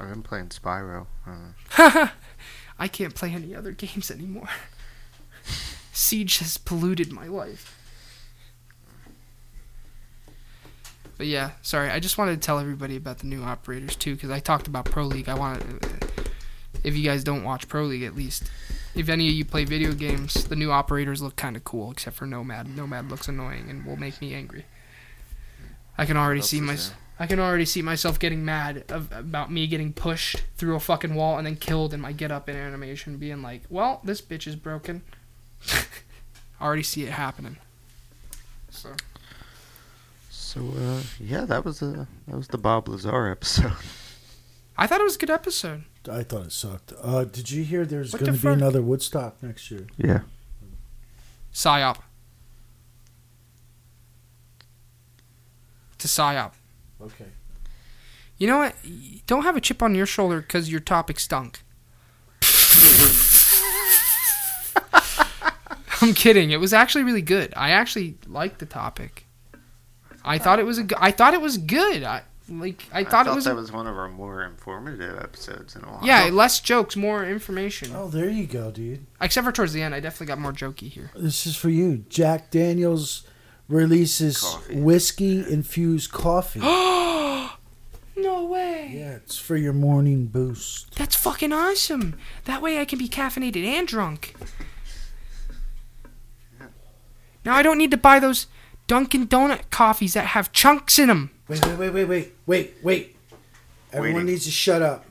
I've 0.00 0.08
been 0.10 0.22
playing 0.22 0.48
Spyro. 0.48 1.06
Uh, 1.26 2.08
I 2.78 2.88
can't 2.88 3.14
play 3.14 3.30
any 3.30 3.54
other 3.54 3.72
games 3.72 4.10
anymore. 4.10 4.48
Siege 5.92 6.38
has 6.38 6.56
polluted 6.56 7.12
my 7.12 7.26
life. 7.26 7.79
But 11.20 11.26
yeah, 11.26 11.50
sorry. 11.60 11.90
I 11.90 12.00
just 12.00 12.16
wanted 12.16 12.40
to 12.40 12.46
tell 12.46 12.58
everybody 12.58 12.96
about 12.96 13.18
the 13.18 13.26
new 13.26 13.42
operators 13.42 13.94
too, 13.94 14.14
because 14.14 14.30
I 14.30 14.40
talked 14.40 14.66
about 14.66 14.86
Pro 14.86 15.04
League. 15.04 15.28
I 15.28 15.34
wanted, 15.34 15.86
if 16.82 16.96
you 16.96 17.04
guys 17.04 17.22
don't 17.22 17.44
watch 17.44 17.68
Pro 17.68 17.84
League, 17.84 18.04
at 18.04 18.16
least, 18.16 18.50
if 18.94 19.10
any 19.10 19.28
of 19.28 19.34
you 19.34 19.44
play 19.44 19.66
video 19.66 19.92
games, 19.92 20.32
the 20.44 20.56
new 20.56 20.72
operators 20.72 21.20
look 21.20 21.36
kind 21.36 21.56
of 21.56 21.64
cool, 21.64 21.90
except 21.90 22.16
for 22.16 22.24
Nomad. 22.24 22.74
Nomad 22.74 23.10
looks 23.10 23.28
annoying 23.28 23.68
and 23.68 23.84
will 23.84 23.98
make 23.98 24.18
me 24.22 24.32
angry. 24.32 24.64
I 25.98 26.06
can 26.06 26.16
already 26.16 26.40
see 26.40 26.58
my. 26.58 26.76
there? 26.76 26.94
I 27.18 27.26
can 27.26 27.38
already 27.38 27.66
see 27.66 27.82
myself 27.82 28.18
getting 28.18 28.42
mad 28.42 28.84
of, 28.88 29.12
about 29.12 29.52
me 29.52 29.66
getting 29.66 29.92
pushed 29.92 30.42
through 30.56 30.74
a 30.74 30.80
fucking 30.80 31.14
wall 31.14 31.36
and 31.36 31.46
then 31.46 31.56
killed 31.56 31.92
in 31.92 32.00
my 32.00 32.12
get 32.12 32.32
up 32.32 32.48
in 32.48 32.56
animation, 32.56 33.18
being 33.18 33.42
like, 33.42 33.64
"Well, 33.68 34.00
this 34.04 34.22
bitch 34.22 34.46
is 34.46 34.56
broken." 34.56 35.02
I 35.70 35.84
already 36.62 36.82
see 36.82 37.02
it 37.02 37.10
happening. 37.10 37.58
So 38.70 38.94
so 40.50 40.60
uh, 40.76 41.00
yeah, 41.20 41.44
that 41.44 41.64
was 41.64 41.78
the 41.78 42.06
that 42.26 42.36
was 42.36 42.48
the 42.48 42.58
Bob 42.58 42.88
Lazar 42.88 43.28
episode. 43.30 43.72
I 44.76 44.86
thought 44.86 45.00
it 45.00 45.04
was 45.04 45.16
a 45.16 45.18
good 45.18 45.30
episode. 45.30 45.84
I 46.10 46.22
thought 46.24 46.46
it 46.46 46.52
sucked. 46.52 46.92
Uh, 47.02 47.24
did 47.24 47.50
you 47.50 47.62
hear 47.62 47.84
there's 47.84 48.12
What 48.12 48.20
going 48.20 48.32
the 48.32 48.38
to 48.38 48.42
be 48.42 48.48
fuck? 48.48 48.56
another 48.56 48.82
Woodstock 48.82 49.40
next 49.42 49.70
year? 49.70 49.86
yeah. 49.96 50.20
Psyop. 51.52 51.98
To 55.98 56.08
psyop. 56.08 56.52
Okay. 57.00 57.26
You 58.38 58.46
know 58.46 58.58
what? 58.58 58.74
Don't 59.26 59.42
have 59.42 59.56
a 59.56 59.60
chip 59.60 59.82
on 59.82 59.94
your 59.94 60.06
shoulder 60.06 60.40
because 60.40 60.70
your 60.70 60.80
topic 60.80 61.20
stunk. 61.20 61.60
I'm 66.02 66.14
kidding. 66.14 66.50
It 66.50 66.60
was 66.60 66.72
actually 66.72 67.04
really 67.04 67.20
good. 67.22 67.52
I 67.56 67.70
actually 67.70 68.16
liked 68.26 68.58
the 68.58 68.66
topic. 68.66 69.26
I 70.24 70.34
I 70.34 70.38
thought 70.38 70.58
it 70.58 70.66
was 70.66 70.78
a. 70.78 70.84
g- 70.84 70.94
I 70.98 71.10
thought 71.10 71.34
it 71.34 71.40
was 71.40 71.56
good. 71.58 72.02
I 72.04 72.22
like. 72.48 72.82
I 72.92 73.04
thought, 73.04 73.26
it 73.26 73.34
was. 73.34 73.44
that 73.44 73.52
a- 73.52 73.54
was 73.56 73.72
one 73.72 73.86
of 73.86 73.96
our 73.96 74.08
more 74.08 74.42
informative 74.42 75.18
episodes 75.18 75.76
in 75.76 75.82
a 75.84 75.86
while. 75.86 76.00
yeah, 76.02 76.28
less 76.32 76.60
jokes, 76.60 76.96
more 76.96 77.24
information. 77.24 77.92
Oh, 77.94 78.08
there 78.08 78.28
you 78.28 78.46
go, 78.46 78.70
dude. 78.70 79.06
Except 79.20 79.44
for 79.44 79.52
towards 79.52 79.72
the 79.72 79.82
end, 79.82 79.94
I 79.94 80.00
definitely 80.00 80.26
got 80.26 80.38
more 80.38 80.52
jokey 80.52 80.90
here. 80.90 81.10
This 81.14 81.46
is 81.46 81.56
for 81.56 81.68
you. 81.70 82.04
Jack 82.08 82.50
Daniels 82.50 83.24
releases 83.68 84.40
Coffee. 84.40 84.80
whiskey 84.80 85.44
infused 85.48 86.10
coffee. 86.12 86.58
no 88.16 88.44
way. 88.44 88.90
yeah, 88.94 89.12
it's 89.12 89.38
for 89.38 89.56
your 89.56 89.72
morning 89.72 90.26
boost. 90.26 90.94
That's 90.96 91.14
fucking 91.14 91.52
awesome. 91.52 92.16
That 92.46 92.60
way 92.62 92.80
I 92.80 92.84
can 92.84 92.98
be 92.98 93.08
caffeinated 93.08 93.64
and 93.64 93.86
drunk. 93.86 94.34
Now 97.44 97.54
I 97.54 97.62
don't 97.62 97.78
need 97.78 97.90
to 97.92 97.96
buy 97.96 98.18
those 98.18 98.46
Dunkin' 98.90 99.28
Donut 99.28 99.70
coffees 99.70 100.14
that 100.14 100.26
have 100.26 100.50
chunks 100.50 100.98
in 100.98 101.06
them. 101.06 101.30
Wait, 101.46 101.64
wait, 101.64 101.78
wait, 101.78 101.90
wait, 101.90 102.04
wait, 102.08 102.34
wait, 102.44 102.74
wait. 102.82 103.16
Everyone 103.92 104.14
Waiting. 104.16 104.32
needs 104.32 104.44
to 104.46 104.50
shut 104.50 104.82
up. 104.82 105.04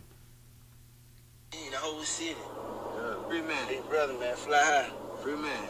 In 1.53 1.71
the 1.71 1.77
whole 1.77 2.03
city. 2.03 2.35
Yeah. 2.35 3.29
Free 3.29 3.41
man. 3.41 3.67
Big 3.69 3.87
brother, 3.87 4.19
man. 4.19 4.35
Fly 4.35 4.57
high. 4.57 4.89
Free 5.23 5.37
man. 5.37 5.69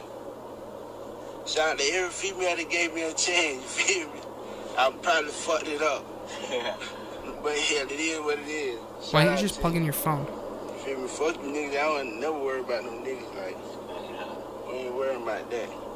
Shout 1.45 1.73
out 1.73 1.77
to 1.77 1.84
every 1.84 2.10
female 2.10 2.57
that 2.57 2.68
gave 2.72 2.95
me 2.95 3.03
a 3.03 3.14
chance, 3.14 3.77
you 3.77 4.07
feel 4.07 4.07
me? 4.11 4.22
I 4.76 4.90
probably 5.03 5.30
fucked 5.30 5.68
it 5.68 5.81
up. 5.84 6.03
but 7.44 7.56
hell, 7.56 7.86
it 7.86 7.91
is 7.91 8.19
what 8.22 8.40
it 8.40 8.48
is. 8.48 8.80
Shout 9.03 9.14
Why 9.14 9.26
don't 9.26 9.36
you 9.36 9.41
just 9.44 9.53
to 9.56 9.61
plug 9.61 9.76
in 9.76 9.84
your 9.84 9.94
phone? 9.94 10.26
You 10.26 10.80
feel 10.84 10.99
me? 10.99 11.07
Fuck 11.07 11.36
them 11.36 11.53
niggas. 11.53 11.77
I 11.77 12.03
don't 12.03 12.19
never 12.19 12.40
worry 12.40 12.61
about 12.61 12.86
them 12.86 13.03
niggas. 13.06 13.36
Like, 13.36 14.68
we 14.68 14.73
ain't 14.80 14.95
worrying 14.95 15.22
about 15.22 15.52
that. 15.52 15.89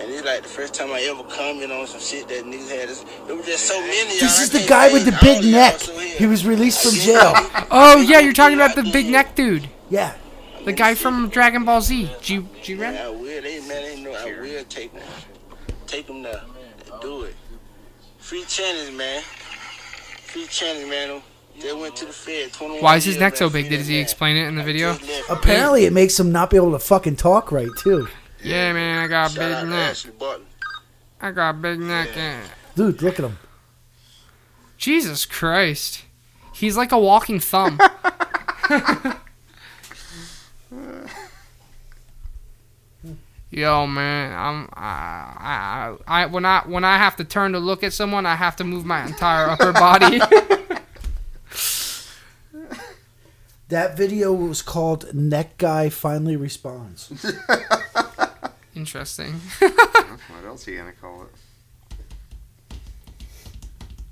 And 0.00 0.10
it's 0.12 0.24
like 0.24 0.42
the 0.42 0.48
first 0.48 0.74
time 0.74 0.90
I 0.92 1.00
ever 1.10 1.22
comment 1.24 1.72
on 1.72 1.86
some 1.86 2.00
shit 2.00 2.28
that 2.28 2.44
niggas 2.44 2.70
had. 2.70 2.88
It 3.30 3.36
was 3.36 3.46
just 3.46 3.66
so 3.66 3.80
many. 3.80 3.96
y'all, 4.10 4.20
This 4.20 4.40
is 4.40 4.50
the 4.50 4.64
guy 4.66 4.92
with 4.92 5.04
the 5.04 5.16
big 5.20 5.44
neck. 5.44 5.80
He 5.80 6.26
was 6.26 6.46
released 6.46 6.82
from 6.82 6.94
jail. 6.94 7.32
Oh 7.70 8.00
yeah, 8.00 8.20
you're 8.20 8.32
talking 8.32 8.56
about 8.56 8.74
the 8.76 8.84
big 8.92 9.08
neck 9.10 9.34
dude, 9.34 9.68
Yeah. 9.90 10.14
the 10.64 10.72
guy 10.72 10.94
from 10.94 11.28
Dragon 11.28 11.64
Ball 11.64 11.82
Z. 11.82 12.10
G 12.22 12.46
G 12.62 12.74
Man, 12.76 12.94
Ren. 12.94 13.06
I 13.06 13.08
will. 13.10 13.42
They 13.42 13.60
man, 13.60 13.68
they 13.82 14.00
know 14.00 14.12
I 14.12 14.40
will 14.40 14.64
take 14.64 14.92
them. 14.94 15.02
Take 15.86 16.06
them 16.06 16.22
to 16.22 16.42
do 17.02 17.22
it. 17.24 17.34
Free 18.18 18.44
channels, 18.44 18.90
man. 18.96 19.22
Free 19.22 20.46
channels, 20.46 20.88
man. 20.88 21.22
They 21.60 21.72
went 21.72 21.96
to 21.96 22.04
the 22.06 22.12
Fed. 22.12 22.50
Why 22.80 22.96
is 22.96 23.04
his 23.04 23.18
neck 23.18 23.36
so 23.36 23.50
big? 23.50 23.68
Did 23.68 23.80
he 23.80 23.98
explain 23.98 24.36
it 24.36 24.46
in 24.46 24.54
the 24.56 24.62
video? 24.62 24.96
Apparently, 25.28 25.84
it 25.86 25.92
makes 25.92 26.18
him 26.18 26.30
not 26.32 26.50
be 26.50 26.56
able 26.56 26.72
to 26.72 26.78
fucking 26.78 27.16
talk 27.16 27.50
right 27.52 27.70
too. 27.78 28.06
Yeah, 28.42 28.72
man, 28.72 28.98
I 29.04 29.08
got 29.08 29.30
a 29.30 29.34
Shout 29.34 29.40
big 29.40 29.56
to 29.58 29.66
neck. 29.66 29.90
Ashley 29.90 30.10
Barton. 30.12 30.46
I 31.20 31.30
got 31.32 31.50
a 31.50 31.52
big 31.54 31.80
neck. 31.80 32.08
yeah. 32.14 32.40
Dude, 32.76 33.02
look 33.02 33.18
at 33.18 33.24
him. 33.24 33.38
Jesus 34.76 35.26
Christ, 35.26 36.04
he's 36.54 36.76
like 36.76 36.92
a 36.92 36.98
walking 36.98 37.40
thumb. 37.40 37.78
Yo, 43.50 43.86
man, 43.86 44.32
I'm 44.38 44.68
I, 44.74 45.96
I 46.06 46.22
I 46.22 46.26
when 46.26 46.44
I 46.44 46.60
when 46.66 46.84
I 46.84 46.98
have 46.98 47.16
to 47.16 47.24
turn 47.24 47.52
to 47.52 47.58
look 47.58 47.82
at 47.82 47.94
someone, 47.94 48.26
I 48.26 48.34
have 48.36 48.56
to 48.56 48.64
move 48.64 48.84
my 48.84 49.04
entire 49.06 49.46
upper 49.50 49.72
body. 49.72 50.18
That 53.68 53.96
video 53.96 54.32
was 54.34 54.60
called 54.60 55.14
"Neck 55.14 55.56
Guy 55.56 55.88
Finally 55.88 56.36
Responds." 56.36 57.10
Interesting. 58.78 59.32
What 59.58 60.44
else 60.46 60.68
are 60.68 60.70
you 60.70 60.78
gonna 60.78 60.92
call 60.92 61.24
it? 61.24 62.76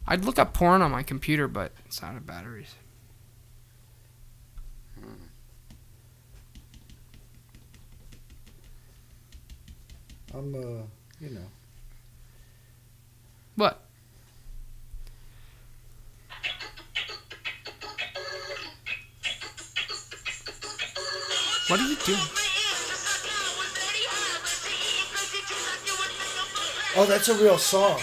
I'd 0.08 0.24
look 0.24 0.40
up 0.40 0.54
porn 0.54 0.82
on 0.82 0.90
my 0.90 1.04
computer, 1.04 1.46
but 1.46 1.70
it's 1.84 2.02
out 2.02 2.16
of 2.16 2.26
batteries. 2.26 2.74
I'm, 10.34 10.52
uh, 10.52 10.82
you 11.20 11.30
know. 11.30 11.46
What? 13.54 13.80
What 21.68 21.80
are 21.80 21.86
you 21.86 21.96
doing? 22.04 22.45
Oh, 26.98 27.04
that's 27.06 27.28
a 27.28 27.34
real 27.34 27.58
song. 27.58 28.00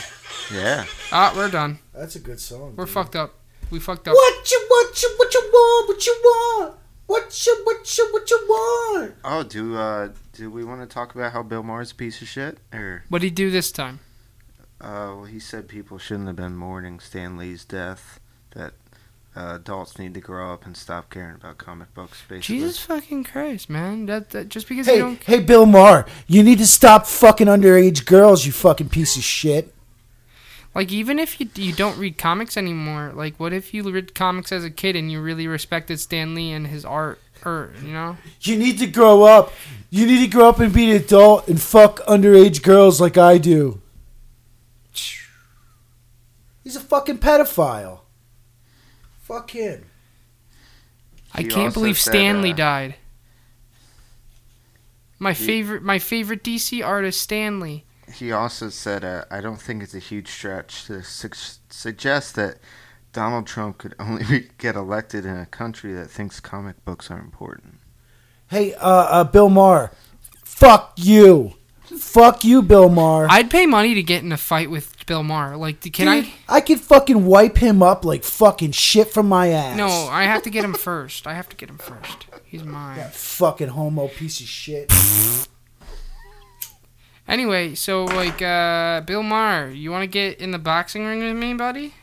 Yeah. 0.54 0.86
Ah, 1.12 1.34
we're 1.36 1.50
done. 1.50 1.80
That's 1.94 2.16
a 2.16 2.20
good 2.20 2.40
song. 2.40 2.76
We're 2.76 2.86
dude. 2.86 2.94
fucked 2.94 3.16
up. 3.16 3.34
We 3.72 3.80
fucked 3.80 4.08
up. 4.08 4.14
What 4.14 4.52
you, 4.52 4.66
what 4.70 5.02
you, 5.02 5.16
what 5.18 5.34
you 5.34 5.42
want? 5.52 5.88
What 5.90 6.06
you 6.06 6.22
want? 6.24 6.76
What 7.08 7.46
you, 7.46 7.62
what 7.64 7.98
you, 7.98 8.10
what 8.12 8.30
you 8.30 8.46
want? 8.48 9.14
Oh, 9.24 9.44
do 9.44 9.76
uh, 9.78 10.10
do 10.34 10.50
we 10.52 10.64
want 10.64 10.82
to 10.82 10.88
talk 10.88 11.16
about 11.16 11.32
how 11.34 11.42
Bill 11.44 11.64
Maher's 11.64 11.92
a 11.92 11.96
piece 11.96 12.22
of 12.22 12.28
shit? 12.28 12.58
Or 12.72 13.04
What'd 13.10 13.24
he 13.24 13.30
do 13.30 13.50
this 13.52 13.72
time? 13.72 14.00
uh, 14.82 15.16
well, 15.16 15.24
he 15.26 15.40
said 15.40 15.68
people 15.68 15.98
shouldn't 15.98 16.28
have 16.28 16.36
been 16.36 16.56
mourning 16.56 17.00
Stan 17.00 17.38
Lee's 17.38 17.66
death. 17.66 18.20
That 18.56 18.74
uh, 19.36 19.56
adults 19.56 19.98
need 19.98 20.14
to 20.14 20.20
grow 20.20 20.54
up 20.54 20.66
and 20.66 20.78
stop 20.78 21.10
caring 21.10 21.36
about 21.36 21.58
comic 21.58 21.94
books. 21.94 22.22
Basically. 22.28 22.58
Jesus 22.60 22.80
fucking 22.80 23.24
Christ, 23.24 23.70
man. 23.70 24.06
That, 24.06 24.30
that 24.32 24.50
just 24.50 24.68
because 24.68 24.88
you 24.88 24.94
Hey, 24.94 25.00
don't 25.00 25.24
hey, 25.24 25.40
Bill 25.40 25.66
Maher, 25.66 26.06
you 26.28 26.44
need 26.44 26.60
to 26.60 26.68
stop 26.68 27.08
fucking 27.08 27.48
underage 27.48 28.06
girls, 28.06 28.46
you 28.46 28.52
fucking 28.52 28.90
piece 28.90 29.18
of 29.18 29.24
shit. 29.24 29.74
like 30.76 30.92
even 30.92 31.18
if 31.20 31.40
you 31.40 31.50
you 31.56 31.74
don't 31.74 31.98
read 31.98 32.18
comics 32.18 32.58
anymore, 32.58 33.12
like 33.16 33.40
what 33.40 33.54
if 33.54 33.74
you 33.74 33.84
read 33.90 34.14
comics 34.16 34.52
as 34.52 34.64
a 34.64 34.70
kid 34.72 34.96
and 34.96 35.12
you 35.12 35.20
really 35.22 35.48
respected 35.48 36.00
Stan 36.00 36.36
Lee 36.36 36.52
and 36.52 36.68
his 36.68 36.86
art 36.86 37.20
or, 37.46 37.74
you 37.84 37.92
know? 37.92 38.18
You 38.42 38.58
need 38.58 38.80
to 38.80 38.88
grow 38.88 39.24
up. 39.24 39.52
You 39.90 40.06
need 40.06 40.24
to 40.24 40.28
grow 40.32 40.48
up 40.50 40.60
and 40.60 40.72
be 40.74 40.92
an 40.92 40.98
adult 40.98 41.48
and 41.48 41.62
fuck 41.62 42.00
underage 42.06 42.64
girls 42.64 43.02
like 43.02 43.18
I 43.18 43.38
do. 43.38 43.82
He's 46.64 46.76
a 46.78 46.80
fucking 46.80 47.18
pedophile. 47.18 48.03
Fuck 49.34 49.50
him. 49.52 49.86
I 51.34 51.42
He 51.42 51.48
can't 51.48 51.74
believe 51.74 51.98
said, 51.98 52.12
Stanley 52.12 52.52
uh, 52.52 52.56
died. 52.56 52.96
My 55.18 55.34
favorite 55.34 55.82
my 55.82 55.98
favorite 55.98 56.44
DC 56.44 56.86
artist 56.86 57.20
Stanley. 57.20 57.84
He 58.14 58.32
also 58.32 58.70
said, 58.70 59.04
uh, 59.04 59.26
I 59.32 59.42
don't 59.42 59.60
think 59.60 59.82
it's 59.82 59.96
a 59.96 60.00
huge 60.00 60.28
stretch 60.28 60.86
to 60.86 61.02
su- 61.02 61.30
suggest 61.70 62.36
that 62.36 62.58
Donald 63.12 63.48
Trump 63.48 63.80
could 63.80 63.96
only 63.98 64.24
be- 64.30 64.50
get 64.60 64.76
elected 64.76 65.26
in 65.26 65.36
a 65.36 65.48
country 65.48 65.94
that 65.94 66.12
thinks 66.12 66.40
comic 66.40 66.84
books 66.86 67.10
are 67.10 67.18
important. 67.20 67.80
Hey, 68.50 68.76
uh, 68.76 68.88
uh, 68.88 69.24
Bill 69.24 69.50
Maher. 69.50 69.92
Fuck 70.44 70.94
you. 70.98 71.54
Fuck 71.86 72.44
you, 72.44 72.62
Bill 72.62 72.90
Maher. 72.90 73.26
I'd 73.32 73.50
pay 73.50 73.66
money 73.66 73.96
to 73.96 74.04
get 74.04 74.24
in 74.24 74.32
a 74.32 74.38
fight 74.38 74.70
with 74.70 74.93
Bill 75.06 75.24
Maher. 75.24 75.58
Like 75.58 75.82
can 75.82 76.24
Dude, 76.24 76.32
I 76.48 76.58
I 76.58 76.62
could 76.62 76.80
fucking 76.80 77.26
wipe 77.26 77.58
him 77.58 77.82
up 77.84 78.06
like 78.06 78.24
fucking 78.24 78.72
shit 78.72 79.10
from 79.10 79.28
my 79.28 79.50
ass. 79.50 79.78
No, 79.78 79.88
I 79.88 80.24
have 80.24 80.44
to 80.44 80.50
get 80.50 80.64
him 80.64 80.74
first. 80.74 81.28
I 81.28 81.34
have 81.34 81.50
to 81.50 81.56
get 81.56 81.70
him 81.70 81.78
first. 81.78 82.28
He's 82.46 82.64
mine. 82.64 82.98
That 82.98 83.14
fucking 83.14 83.70
homo 83.70 84.08
piece 84.08 84.40
of 84.40 84.48
shit. 84.48 84.92
Anyway, 87.28 87.76
so 87.76 88.06
like 88.06 88.42
uh 88.42 89.02
Bill 89.02 89.24
Maher, 89.24 89.70
you 89.70 89.92
want 89.92 90.04
to 90.04 90.08
get 90.08 90.40
in 90.40 90.52
the 90.52 90.60
boxing 90.60 91.06
ring 91.06 91.20
with 91.20 91.36
me, 91.36 91.54
buddy? 91.54 91.94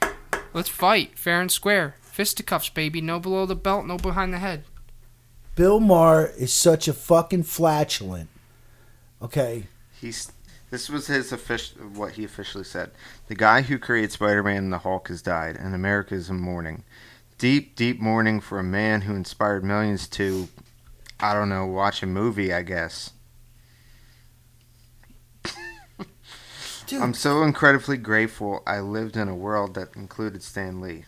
Let's 0.53 0.69
fight, 0.69 1.19
fair 1.19 1.41
and 1.41 1.51
square. 1.51 1.97
Fisticuffs, 2.01 2.69
baby. 2.69 3.01
No 3.01 3.20
below 3.20 3.47
the 3.47 3.55
belt, 3.55 3.87
no 3.87 3.97
behind 3.97 4.33
the 4.33 4.39
head. 4.39 4.65
Bill 5.55 5.81
Maher 5.81 6.33
is 6.39 6.53
such 6.53 6.89
a 6.89 6.93
fucking 6.93 7.45
flatulent. 7.45 8.29
Okay. 9.23 9.65
He's 10.01 10.33
this 10.71 10.89
was 10.89 11.07
his 11.09 11.33
official 11.33 11.83
what 11.83 12.13
he 12.13 12.25
officially 12.25 12.65
said. 12.65 12.93
The 13.29 13.35
guy 13.35 13.63
who 13.63 13.79
created 13.79 14.13
Spider-Man 14.13 14.57
and 14.57 14.73
the 14.73 14.79
Hulk 14.79 15.09
has 15.09 15.23
died, 15.23 15.57
and 15.57 15.75
America 15.75 16.15
is 16.15 16.31
in 16.31 16.41
mourning. 16.41 16.85
Deep, 17.39 17.75
deep 17.75 18.01
mourning 18.01 18.41
for 18.41 18.59
a 18.59 18.65
man 18.65 19.03
who 19.03 19.15
inspired 19.15 19.65
millions 19.65 20.07
to, 20.09 20.49
I 21.19 21.33
don't 21.33 21.49
know, 21.49 21.67
watch 21.67 22.03
a 22.03 22.07
movie. 22.07 22.53
I 22.53 22.63
guess. 22.63 23.11
Dude, 26.87 27.01
I'm 27.01 27.15
so 27.15 27.45
incredibly 27.45 27.97
grateful 27.97 28.65
I 28.67 28.81
lived 28.81 29.17
in 29.17 29.29
a 29.29 29.35
world 29.35 29.75
that 29.75 29.95
included 29.95 30.43
Stan 30.43 30.81
Lee. 30.81 31.05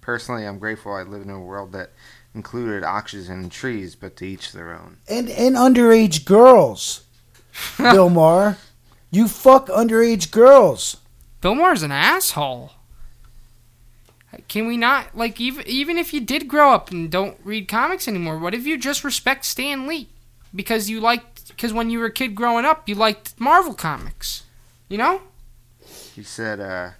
Personally, 0.00 0.46
I'm 0.46 0.58
grateful 0.58 0.94
I 0.94 1.02
lived 1.02 1.26
in 1.26 1.30
a 1.30 1.40
world 1.40 1.72
that 1.72 1.92
included 2.34 2.82
oxygen 2.82 3.34
and 3.34 3.52
trees, 3.52 3.94
but 3.94 4.16
to 4.16 4.26
each 4.26 4.52
their 4.52 4.74
own. 4.74 4.96
and 5.08 5.28
and 5.28 5.56
underage 5.56 6.24
girls. 6.24 7.04
Bill 7.78 8.10
Maher, 8.10 8.58
you 9.10 9.28
fuck 9.28 9.68
underage 9.68 10.30
girls. 10.30 10.98
Bill 11.40 11.54
Maher's 11.54 11.82
an 11.82 11.92
asshole. 11.92 12.72
Can 14.48 14.66
we 14.66 14.76
not 14.76 15.16
like 15.16 15.40
even 15.40 15.66
even 15.66 15.98
if 15.98 16.14
you 16.14 16.20
did 16.20 16.48
grow 16.48 16.72
up 16.72 16.90
and 16.90 17.10
don't 17.10 17.38
read 17.44 17.68
comics 17.68 18.08
anymore? 18.08 18.38
What 18.38 18.54
if 18.54 18.66
you 18.66 18.78
just 18.78 19.04
respect 19.04 19.44
Stan 19.44 19.86
Lee 19.86 20.08
because 20.54 20.88
you 20.88 21.00
liked 21.00 21.48
because 21.48 21.72
when 21.72 21.90
you 21.90 21.98
were 21.98 22.06
a 22.06 22.12
kid 22.12 22.34
growing 22.34 22.64
up 22.64 22.88
you 22.88 22.94
liked 22.94 23.38
Marvel 23.38 23.74
comics, 23.74 24.44
You 24.88 24.98
know? 24.98 25.22
He 26.14 26.22
said, 26.22 26.60
uh, 26.60 26.90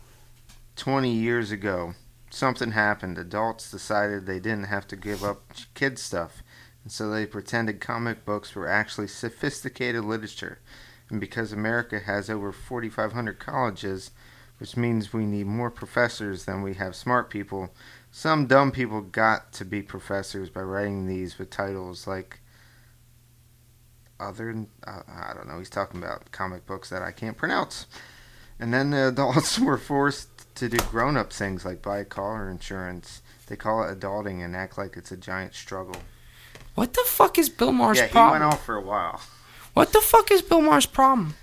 20 0.76 1.10
years 1.12 1.50
ago, 1.50 1.94
something 2.30 2.72
happened. 2.72 3.18
Adults 3.18 3.70
decided 3.70 4.26
they 4.26 4.40
didn't 4.40 4.64
have 4.64 4.86
to 4.88 4.96
give 4.96 5.22
up 5.22 5.42
kid 5.74 5.98
stuff, 5.98 6.41
and 6.82 6.92
so 6.92 7.10
they 7.10 7.26
pretended 7.26 7.80
comic 7.80 8.24
books 8.24 8.54
were 8.54 8.68
actually 8.68 9.08
sophisticated 9.08 10.04
literature. 10.04 10.58
And 11.08 11.20
because 11.20 11.52
America 11.52 12.00
has 12.00 12.30
over 12.30 12.52
4,500 12.52 13.38
colleges, 13.38 14.10
which 14.58 14.76
means 14.76 15.12
we 15.12 15.26
need 15.26 15.46
more 15.46 15.70
professors 15.70 16.44
than 16.44 16.62
we 16.62 16.74
have 16.74 16.96
smart 16.96 17.30
people, 17.30 17.70
some 18.10 18.46
dumb 18.46 18.72
people 18.72 19.00
got 19.00 19.52
to 19.54 19.64
be 19.64 19.82
professors 19.82 20.50
by 20.50 20.62
writing 20.62 21.06
these 21.06 21.38
with 21.38 21.50
titles 21.50 22.06
like 22.06 22.40
other 24.18 24.66
uh, 24.86 25.00
I 25.08 25.34
don't 25.34 25.48
know. 25.48 25.58
He's 25.58 25.70
talking 25.70 26.02
about 26.02 26.30
comic 26.30 26.64
books 26.66 26.88
that 26.90 27.02
I 27.02 27.10
can't 27.10 27.36
pronounce. 27.36 27.86
And 28.58 28.72
then 28.72 28.90
the 28.90 29.08
adults 29.12 29.58
were 29.58 29.78
forced 29.78 30.54
to 30.56 30.68
do 30.68 30.78
grown-up 30.90 31.32
things 31.32 31.64
like 31.64 31.82
buy 31.82 32.04
car 32.04 32.48
insurance. 32.48 33.22
They 33.46 33.56
call 33.56 33.82
it 33.82 33.98
adulting 33.98 34.44
and 34.44 34.54
act 34.54 34.78
like 34.78 34.96
it's 34.96 35.12
a 35.12 35.16
giant 35.16 35.54
struggle. 35.54 35.96
What 36.74 36.94
the 36.94 37.04
fuck 37.06 37.38
is 37.38 37.48
Bill 37.48 37.72
Maher's 37.72 37.98
yeah, 37.98 38.06
he 38.06 38.12
problem? 38.12 38.40
went 38.42 38.54
off 38.54 38.64
for 38.64 38.76
a 38.76 38.80
while. 38.80 39.20
What 39.74 39.92
the 39.92 40.00
fuck 40.00 40.30
is 40.30 40.42
Bill 40.42 40.60
Maher's 40.60 40.86
problem? 40.86 41.34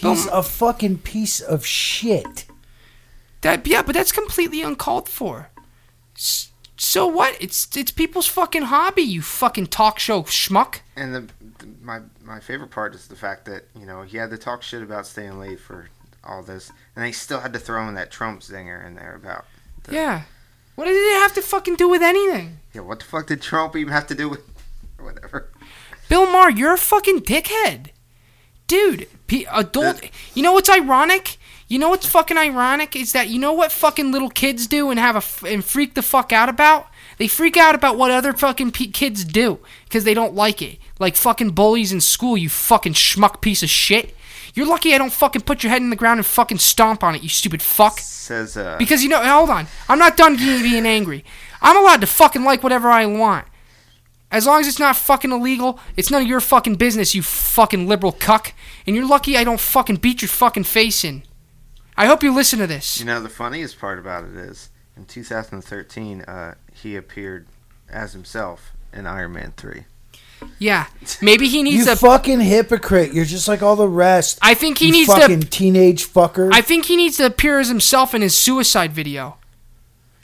Bill 0.00 0.14
He's 0.14 0.26
a 0.26 0.42
fucking 0.42 0.98
piece 0.98 1.40
of 1.40 1.64
shit. 1.66 2.46
That 3.42 3.66
yeah, 3.66 3.82
but 3.82 3.94
that's 3.94 4.12
completely 4.12 4.62
uncalled 4.62 5.08
for. 5.08 5.50
So 6.76 7.06
what? 7.06 7.36
It's 7.40 7.68
it's 7.76 7.90
people's 7.90 8.26
fucking 8.26 8.62
hobby. 8.62 9.02
You 9.02 9.22
fucking 9.22 9.66
talk 9.68 9.98
show 9.98 10.22
schmuck. 10.24 10.76
And 10.96 11.14
the, 11.14 11.20
the 11.58 11.66
my 11.82 12.00
my 12.24 12.40
favorite 12.40 12.70
part 12.70 12.94
is 12.94 13.06
the 13.08 13.16
fact 13.16 13.44
that 13.46 13.64
you 13.78 13.86
know 13.86 14.02
he 14.02 14.16
had 14.16 14.30
to 14.30 14.38
talk 14.38 14.62
shit 14.62 14.82
about 14.82 15.06
Stan 15.06 15.38
Lee 15.38 15.56
for 15.56 15.88
all 16.24 16.42
this, 16.42 16.70
and 16.96 17.04
they 17.04 17.12
still 17.12 17.40
had 17.40 17.52
to 17.52 17.58
throw 17.58 17.86
in 17.88 17.94
that 17.94 18.10
Trump 18.10 18.40
zinger 18.42 18.84
in 18.86 18.94
there 18.94 19.14
about 19.14 19.44
The- 19.84 19.94
Yeah. 19.94 20.22
What 20.76 20.86
did 20.86 20.94
it 20.96 21.20
have 21.20 21.34
to 21.34 21.42
fucking 21.42 21.76
do 21.76 21.88
with 21.90 22.00
anything? 22.02 22.58
yeah. 22.72 22.80
What 22.82 23.00
the 23.00 23.04
fuck 23.04 23.26
did 23.26 23.42
Trump 23.42 23.76
even 23.76 23.92
have 23.92 24.06
to 24.06 24.14
do 24.14 24.28
with 24.28 24.49
or 25.00 25.04
whatever? 25.04 25.50
Bill 26.08 26.30
Maher, 26.30 26.50
you're 26.50 26.74
a 26.74 26.78
fucking 26.78 27.20
dickhead. 27.20 27.88
Dude, 28.66 29.08
P- 29.26 29.46
adult. 29.50 30.02
You 30.34 30.42
know 30.42 30.52
what's 30.52 30.68
ironic? 30.70 31.38
You 31.68 31.78
know 31.78 31.90
what's 31.90 32.06
fucking 32.06 32.36
ironic 32.36 32.96
is 32.96 33.12
that 33.12 33.28
you 33.28 33.38
know 33.38 33.52
what 33.52 33.70
fucking 33.70 34.10
little 34.10 34.28
kids 34.28 34.66
do 34.66 34.90
and 34.90 34.98
have 34.98 35.14
a 35.14 35.18
f- 35.18 35.44
and 35.44 35.64
freak 35.64 35.94
the 35.94 36.02
fuck 36.02 36.32
out 36.32 36.48
about? 36.48 36.88
They 37.18 37.28
freak 37.28 37.56
out 37.56 37.76
about 37.76 37.96
what 37.96 38.10
other 38.10 38.32
fucking 38.32 38.72
pe 38.72 38.86
kids 38.86 39.24
do 39.24 39.60
because 39.84 40.02
they 40.04 40.14
don't 40.14 40.34
like 40.34 40.62
it. 40.62 40.78
Like 40.98 41.14
fucking 41.14 41.50
bullies 41.50 41.92
in 41.92 42.00
school, 42.00 42.36
you 42.36 42.48
fucking 42.48 42.94
schmuck 42.94 43.40
piece 43.40 43.62
of 43.62 43.70
shit. 43.70 44.16
You're 44.54 44.66
lucky 44.66 44.94
I 44.94 44.98
don't 44.98 45.12
fucking 45.12 45.42
put 45.42 45.62
your 45.62 45.70
head 45.70 45.82
in 45.82 45.90
the 45.90 45.96
ground 45.96 46.18
and 46.18 46.26
fucking 46.26 46.58
stomp 46.58 47.04
on 47.04 47.14
it, 47.14 47.22
you 47.22 47.28
stupid 47.28 47.62
fuck. 47.62 48.00
Says 48.00 48.56
uh, 48.56 48.76
Because 48.78 49.04
you 49.04 49.08
know, 49.08 49.22
hold 49.22 49.50
on, 49.50 49.68
I'm 49.88 49.98
not 49.98 50.16
done 50.16 50.36
being 50.36 50.86
angry. 50.86 51.24
I'm 51.62 51.76
allowed 51.76 52.00
to 52.00 52.08
fucking 52.08 52.42
like 52.42 52.62
whatever 52.64 52.88
I 52.88 53.06
want. 53.06 53.46
As 54.30 54.46
long 54.46 54.60
as 54.60 54.68
it's 54.68 54.78
not 54.78 54.96
fucking 54.96 55.32
illegal, 55.32 55.80
it's 55.96 56.10
none 56.10 56.22
of 56.22 56.28
your 56.28 56.40
fucking 56.40 56.76
business, 56.76 57.14
you 57.14 57.22
fucking 57.22 57.88
liberal 57.88 58.12
cuck. 58.12 58.52
And 58.86 58.94
you're 58.94 59.06
lucky 59.06 59.36
I 59.36 59.44
don't 59.44 59.60
fucking 59.60 59.96
beat 59.96 60.22
your 60.22 60.28
fucking 60.28 60.64
face 60.64 61.04
in. 61.04 61.24
I 61.96 62.06
hope 62.06 62.22
you 62.22 62.32
listen 62.32 62.60
to 62.60 62.66
this. 62.66 63.00
You 63.00 63.06
know, 63.06 63.20
the 63.20 63.28
funniest 63.28 63.78
part 63.78 63.98
about 63.98 64.24
it 64.24 64.36
is 64.36 64.70
in 64.96 65.04
2013, 65.04 66.22
uh, 66.22 66.54
he 66.72 66.96
appeared 66.96 67.46
as 67.90 68.12
himself 68.12 68.72
in 68.92 69.06
Iron 69.06 69.32
Man 69.32 69.52
3. 69.56 69.84
Yeah, 70.58 70.86
maybe 71.22 71.48
he 71.48 71.62
needs 71.62 71.84
to. 71.84 71.90
You 71.90 71.96
fucking 71.96 72.40
hypocrite. 72.40 73.12
You're 73.12 73.24
just 73.24 73.48
like 73.48 73.62
all 73.62 73.76
the 73.76 73.88
rest. 73.88 74.38
I 74.40 74.54
think 74.54 74.78
he 74.78 74.86
you 74.86 74.92
needs 74.92 75.12
fucking 75.12 75.40
to. 75.40 75.46
teenage 75.48 76.06
fucker. 76.06 76.50
I 76.52 76.62
think 76.62 76.86
he 76.86 76.96
needs 76.96 77.16
to 77.18 77.26
appear 77.26 77.58
as 77.58 77.68
himself 77.68 78.14
in 78.14 78.22
his 78.22 78.34
suicide 78.34 78.92
video. 78.92 79.36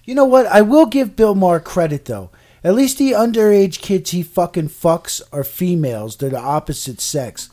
You 0.04 0.14
know 0.14 0.24
what? 0.24 0.46
I 0.46 0.62
will 0.62 0.86
give 0.86 1.16
Bill 1.16 1.34
Maher 1.34 1.60
credit 1.60 2.04
though. 2.06 2.30
At 2.66 2.74
least 2.74 2.98
the 2.98 3.12
underage 3.12 3.80
kids 3.80 4.10
he 4.10 4.24
fucking 4.24 4.70
fucks 4.70 5.22
are 5.32 5.44
females. 5.44 6.16
They're 6.16 6.30
the 6.30 6.40
opposite 6.40 7.00
sex. 7.00 7.48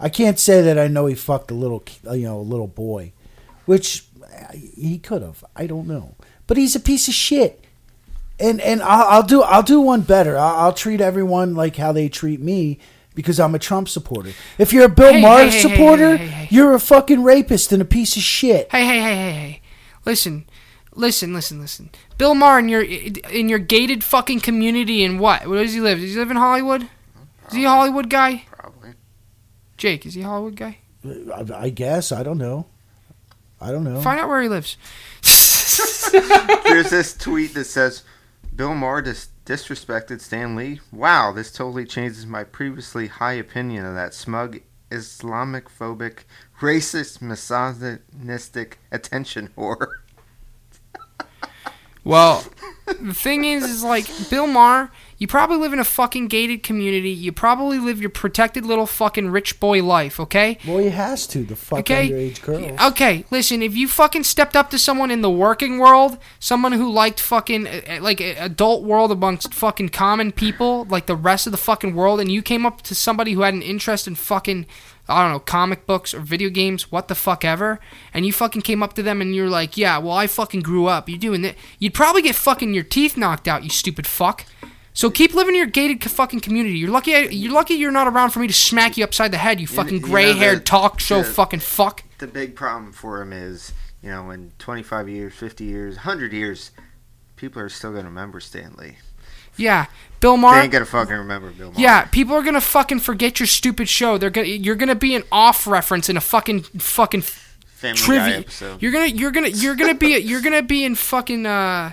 I 0.00 0.08
can't 0.08 0.40
say 0.40 0.60
that 0.60 0.76
I 0.76 0.88
know 0.88 1.06
he 1.06 1.14
fucked 1.14 1.52
a 1.52 1.54
little, 1.54 1.84
you 2.10 2.24
know, 2.24 2.38
a 2.38 2.40
little 2.40 2.66
boy, 2.66 3.12
which 3.66 4.06
uh, 4.24 4.52
he 4.52 4.98
could 4.98 5.22
have. 5.22 5.44
I 5.54 5.68
don't 5.68 5.86
know, 5.86 6.16
but 6.48 6.56
he's 6.56 6.74
a 6.74 6.80
piece 6.80 7.06
of 7.06 7.14
shit. 7.14 7.64
And 8.40 8.60
and 8.60 8.82
I'll, 8.82 9.06
I'll 9.06 9.22
do 9.22 9.42
I'll 9.42 9.62
do 9.62 9.80
one 9.80 10.00
better. 10.00 10.36
I'll, 10.36 10.56
I'll 10.56 10.72
treat 10.72 11.00
everyone 11.00 11.54
like 11.54 11.76
how 11.76 11.92
they 11.92 12.08
treat 12.08 12.40
me 12.40 12.80
because 13.14 13.38
I'm 13.38 13.54
a 13.54 13.60
Trump 13.60 13.88
supporter. 13.88 14.32
If 14.58 14.72
you're 14.72 14.86
a 14.86 14.88
Bill 14.88 15.12
Hey, 15.12 15.22
Maher 15.22 15.44
hey, 15.44 15.60
supporter, 15.60 16.16
hey. 16.16 16.48
you're 16.50 16.74
a 16.74 16.80
fucking 16.80 17.22
rapist 17.22 17.70
and 17.70 17.80
a 17.80 17.84
piece 17.84 18.16
of 18.16 18.22
shit. 18.24 18.68
Hey, 18.72 18.84
hey, 18.84 18.98
hey, 18.98 19.14
hey, 19.14 19.32
hey! 19.32 19.60
Listen, 20.04 20.44
listen, 20.96 21.32
listen, 21.32 21.60
listen. 21.60 21.90
Bill 22.18 22.34
Maher 22.34 22.58
in 22.58 22.68
your 22.68 22.82
in 22.82 23.48
your 23.48 23.58
gated 23.58 24.02
fucking 24.02 24.40
community 24.40 25.04
in 25.04 25.18
what? 25.18 25.46
Where 25.46 25.62
does 25.62 25.74
he 25.74 25.80
live? 25.80 26.00
Does 26.00 26.12
he 26.12 26.18
live 26.18 26.30
in 26.30 26.36
Hollywood? 26.36 26.88
Is 27.48 27.54
he 27.54 27.64
a 27.64 27.68
Hollywood 27.68 28.10
guy? 28.10 28.44
Probably. 28.50 28.94
Jake, 29.76 30.04
is 30.04 30.14
he 30.14 30.22
a 30.22 30.24
Hollywood 30.24 30.56
guy? 30.56 30.78
I, 31.04 31.44
I 31.54 31.70
guess 31.70 32.10
I 32.10 32.22
don't 32.22 32.38
know. 32.38 32.66
I 33.60 33.70
don't 33.70 33.84
know. 33.84 34.00
Find 34.00 34.20
out 34.20 34.28
where 34.28 34.42
he 34.42 34.48
lives. 34.48 34.76
There's 36.12 36.90
this 36.90 37.16
tweet 37.16 37.54
that 37.54 37.64
says, 37.64 38.02
Bill 38.54 38.74
Maher 38.74 39.02
dis- 39.02 39.28
disrespected 39.44 40.20
Stan 40.20 40.56
Lee. 40.56 40.80
Wow, 40.92 41.32
this 41.32 41.52
totally 41.52 41.86
changes 41.86 42.26
my 42.26 42.44
previously 42.44 43.06
high 43.06 43.34
opinion 43.34 43.86
of 43.86 43.94
that 43.94 44.14
smug, 44.14 44.60
Islamic 44.90 45.68
phobic, 45.68 46.20
racist, 46.60 47.22
misogynistic 47.22 48.78
attention 48.90 49.50
whore. 49.56 49.86
Well, 52.06 52.44
the 53.00 53.12
thing 53.12 53.44
is, 53.44 53.64
is 53.64 53.82
like 53.82 54.06
Bill 54.30 54.46
Maher. 54.46 54.92
You 55.18 55.26
probably 55.26 55.56
live 55.56 55.72
in 55.72 55.80
a 55.80 55.84
fucking 55.84 56.28
gated 56.28 56.62
community. 56.62 57.10
You 57.10 57.32
probably 57.32 57.80
live 57.80 58.00
your 58.00 58.10
protected 58.10 58.64
little 58.64 58.86
fucking 58.86 59.30
rich 59.30 59.58
boy 59.58 59.82
life. 59.82 60.20
Okay. 60.20 60.58
Well, 60.64 60.78
he 60.78 60.90
has 60.90 61.26
to. 61.28 61.42
The 61.42 61.56
fuck 61.56 61.80
Okay. 61.80 62.10
underage 62.10 62.42
girls. 62.42 62.80
Okay, 62.92 63.24
listen, 63.32 63.60
if 63.60 63.74
you 63.74 63.88
fucking 63.88 64.22
stepped 64.22 64.54
up 64.54 64.70
to 64.70 64.78
someone 64.78 65.10
in 65.10 65.20
the 65.22 65.30
working 65.30 65.78
world, 65.80 66.16
someone 66.38 66.72
who 66.72 66.88
liked 66.92 67.18
fucking 67.18 67.66
uh, 67.66 67.80
uh, 67.88 67.98
like 68.00 68.20
adult 68.20 68.84
world 68.84 69.10
amongst 69.10 69.52
fucking 69.52 69.88
common 69.88 70.30
people, 70.30 70.84
like 70.88 71.06
the 71.06 71.16
rest 71.16 71.46
of 71.48 71.50
the 71.50 71.56
fucking 71.58 71.94
world, 71.96 72.20
and 72.20 72.30
you 72.30 72.40
came 72.40 72.64
up 72.64 72.82
to 72.82 72.94
somebody 72.94 73.32
who 73.32 73.40
had 73.40 73.54
an 73.54 73.62
interest 73.62 74.06
in 74.06 74.14
fucking 74.14 74.64
I 75.08 75.22
don't 75.22 75.32
know, 75.32 75.38
comic 75.40 75.86
books 75.86 76.12
or 76.12 76.20
video 76.20 76.48
games, 76.50 76.90
what 76.90 77.08
the 77.08 77.14
fuck 77.14 77.44
ever, 77.44 77.78
and 78.12 78.26
you 78.26 78.32
fucking 78.32 78.62
came 78.62 78.82
up 78.82 78.94
to 78.94 79.02
them 79.02 79.20
and 79.20 79.34
you're 79.34 79.48
like, 79.48 79.76
"Yeah, 79.76 79.98
well, 79.98 80.16
I 80.16 80.26
fucking 80.26 80.62
grew 80.62 80.86
up. 80.86 81.08
You're 81.08 81.18
doing 81.18 81.42
that." 81.42 81.54
You'd 81.78 81.94
probably 81.94 82.22
get 82.22 82.34
fucking 82.34 82.74
your 82.74 82.84
teeth 82.84 83.16
knocked 83.16 83.46
out, 83.46 83.62
you 83.62 83.70
stupid 83.70 84.06
fuck. 84.06 84.44
So 84.92 85.10
keep 85.10 85.34
living 85.34 85.54
in 85.54 85.58
your 85.58 85.66
gated 85.66 86.02
fucking 86.02 86.40
community. 86.40 86.78
You're 86.78 86.90
lucky. 86.90 87.10
You're 87.10 87.52
lucky 87.52 87.74
you're 87.74 87.90
not 87.90 88.06
around 88.08 88.30
for 88.30 88.38
me 88.40 88.46
to 88.46 88.52
smack 88.54 88.96
you 88.96 89.04
upside 89.04 89.30
the 89.30 89.36
head. 89.36 89.60
You 89.60 89.66
fucking 89.66 90.00
gray-haired 90.00 90.64
talk 90.64 91.00
show 91.00 91.18
the- 91.18 91.24
fucking 91.24 91.60
fuck. 91.60 92.02
The 92.18 92.26
big 92.26 92.56
problem 92.56 92.92
for 92.92 93.20
him 93.20 93.30
is, 93.32 93.74
you 94.02 94.08
know, 94.10 94.30
in 94.30 94.52
25 94.58 95.06
years, 95.06 95.34
50 95.34 95.64
years, 95.64 95.96
100 95.96 96.32
years, 96.32 96.70
people 97.36 97.60
are 97.60 97.68
still 97.68 97.90
going 97.90 98.04
to 98.04 98.08
remember 98.08 98.40
Stan 98.40 98.74
Lee. 98.78 98.96
Yeah, 99.58 99.86
Bill 100.20 100.36
They 100.36 100.40
Maher. 100.42 100.60
ain't 100.60 100.72
going 100.72 100.84
to 100.84 100.90
fucking 100.90 101.14
remember 101.16 101.50
Bill 101.50 101.70
Maher. 101.72 101.80
Yeah, 101.80 102.04
people 102.06 102.34
are 102.34 102.42
gonna 102.42 102.60
fucking 102.60 103.00
forget 103.00 103.38
your 103.40 103.46
stupid 103.46 103.88
show. 103.88 104.18
They're 104.18 104.30
gonna 104.30 104.46
you're 104.48 104.74
gonna 104.76 104.94
be 104.94 105.14
an 105.14 105.24
off 105.30 105.66
reference 105.66 106.08
in 106.08 106.16
a 106.16 106.20
fucking 106.20 106.62
fucking 106.62 107.22
Family 107.22 107.96
trivia. 107.98 108.38
episode. 108.38 108.80
You're 108.82 108.92
gonna 108.92 109.06
you're 109.06 109.30
gonna 109.30 109.48
you're 109.48 109.74
gonna 109.76 109.94
be 109.94 110.16
you're 110.18 110.40
gonna 110.40 110.62
be 110.62 110.84
in 110.84 110.94
fucking 110.94 111.44
uh, 111.46 111.92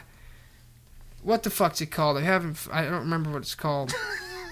what 1.21 1.43
the 1.43 1.49
fuck's 1.49 1.81
it 1.81 1.87
called? 1.87 2.17
I 2.17 2.21
haven't 2.21 2.57
I 2.71 2.83
don't 2.83 2.93
remember 3.01 3.31
what 3.31 3.41
it's 3.41 3.55
called. 3.55 3.93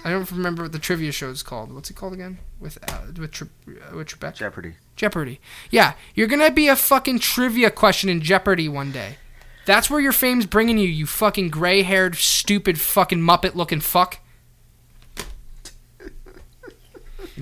I 0.03 0.09
don't 0.09 0.29
remember 0.31 0.63
what 0.63 0.71
the 0.71 0.79
trivia 0.79 1.11
show 1.11 1.29
is 1.29 1.43
called. 1.43 1.71
What's 1.71 1.89
it 1.91 1.95
called 1.95 2.13
again? 2.13 2.39
With 2.59 2.77
uh, 2.91 3.01
with 3.17 3.31
Tre- 3.31 3.47
uh, 3.67 3.95
with 3.95 4.07
Trebek? 4.07 4.33
Jeopardy. 4.35 4.73
Jeopardy. 4.95 5.39
Yeah, 5.69 5.93
you're 6.15 6.27
gonna 6.27 6.51
be 6.51 6.67
a 6.67 6.75
fucking 6.75 7.19
trivia 7.19 7.69
question 7.71 8.09
in 8.09 8.19
Jeopardy 8.21 8.67
one 8.67 8.91
day. 8.91 9.17
That's 9.65 9.89
where 9.89 9.99
your 9.99 10.11
fame's 10.11 10.45
bringing 10.45 10.77
you, 10.77 10.87
you 10.87 11.05
fucking 11.05 11.49
gray-haired, 11.49 12.15
stupid, 12.15 12.79
fucking 12.79 13.19
Muppet-looking 13.19 13.81
fuck. 13.81 14.19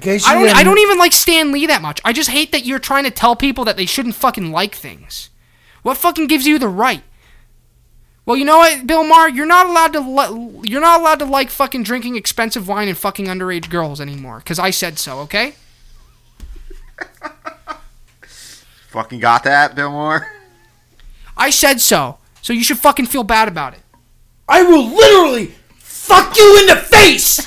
I 0.01 0.33
don't. 0.33 0.56
I 0.56 0.64
don't 0.64 0.80
even 0.80 0.98
like 0.98 1.11
Stan 1.11 1.51
Lee 1.51 1.65
that 1.65 1.81
much. 1.81 1.99
I 2.06 2.14
just 2.14 2.30
hate 2.30 2.51
that 2.51 2.65
you're 2.65 2.80
trying 2.80 3.03
to 3.03 3.11
tell 3.11 3.35
people 3.35 3.65
that 3.65 3.75
they 3.75 3.85
shouldn't 3.85 4.15
fucking 4.15 4.51
like 4.51 4.75
things. 4.75 5.30
What 5.81 5.98
fucking 5.98 6.27
gives 6.27 6.48
you 6.48 6.59
the 6.59 6.67
right? 6.67 7.03
Well, 8.25 8.38
you 8.38 8.45
know 8.45 8.59
what, 8.59 8.85
Bill 8.85 9.03
Maher, 9.03 9.30
you're 9.30 9.45
not 9.45 9.65
allowed 9.67 9.93
to. 9.93 9.99
Li- 9.99 10.61
you're 10.64 10.81
not 10.81 11.01
allowed 11.01 11.19
to 11.19 11.25
like 11.25 11.49
fucking 11.49 11.83
drinking 11.83 12.15
expensive 12.15 12.67
wine 12.67 12.88
and 12.88 12.98
fucking 12.98 13.25
underage 13.25 13.69
girls 13.69 13.99
anymore. 13.99 14.41
Cause 14.45 14.59
I 14.59 14.69
said 14.69 14.99
so. 14.99 15.19
Okay. 15.19 15.56
Fucking 18.89 19.19
got 19.19 19.43
that, 19.43 19.75
Bill 19.75 19.91
Maher? 19.91 20.31
I 21.40 21.50
said 21.50 21.80
so. 21.82 22.19
So 22.42 22.53
you 22.53 22.64
should 22.64 22.77
fucking 22.80 23.08
feel 23.08 23.24
bad 23.24 23.48
about 23.48 23.74
it. 23.74 23.80
I 24.48 24.61
will 24.64 24.85
literally 24.88 25.53
fuck 25.77 26.35
you 26.38 26.59
in 26.61 26.68
the 26.68 26.76
face. 26.76 27.40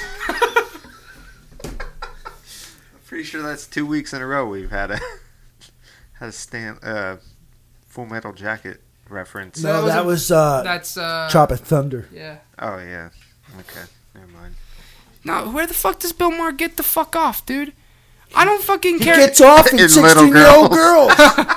I'm 1.64 1.74
pretty 3.06 3.24
sure 3.24 3.42
that's 3.42 3.66
two 3.66 3.86
weeks 3.86 4.12
in 4.12 4.22
a 4.22 4.26
row 4.26 4.46
we've 4.48 4.70
had 4.70 4.90
a 4.92 4.98
had 6.14 6.28
a 6.28 6.32
stand 6.32 6.78
uh, 6.82 7.16
Full 7.88 8.06
Metal 8.06 8.32
Jacket 8.32 8.80
reference. 9.08 9.62
No, 9.62 9.84
that 9.84 9.84
was 9.84 9.92
that 9.94 10.06
was 10.06 10.30
uh, 10.30 10.62
That's 10.62 10.96
uh. 10.96 11.28
Tropic 11.30 11.60
Thunder. 11.60 12.08
Yeah. 12.12 12.38
Oh 12.58 12.78
yeah. 12.78 13.10
Okay. 13.60 13.82
Never 14.14 14.28
mind. 14.28 14.54
Now, 15.24 15.50
where 15.52 15.66
the 15.66 15.74
fuck 15.74 16.00
does 16.00 16.12
Bill 16.12 16.30
Maher 16.30 16.52
get 16.52 16.76
the 16.76 16.82
fuck 16.82 17.14
off, 17.14 17.44
dude? 17.46 17.72
I 18.34 18.44
don't 18.44 18.62
fucking 18.62 18.98
care. 18.98 19.14
He 19.14 19.20
care, 19.20 19.26
gets 19.28 19.40
off 19.40 19.66
in 19.72 19.78
In 19.78 19.88
sixteen-year-old 19.88 20.72
girls. 20.72 21.14
girls. 21.14 21.56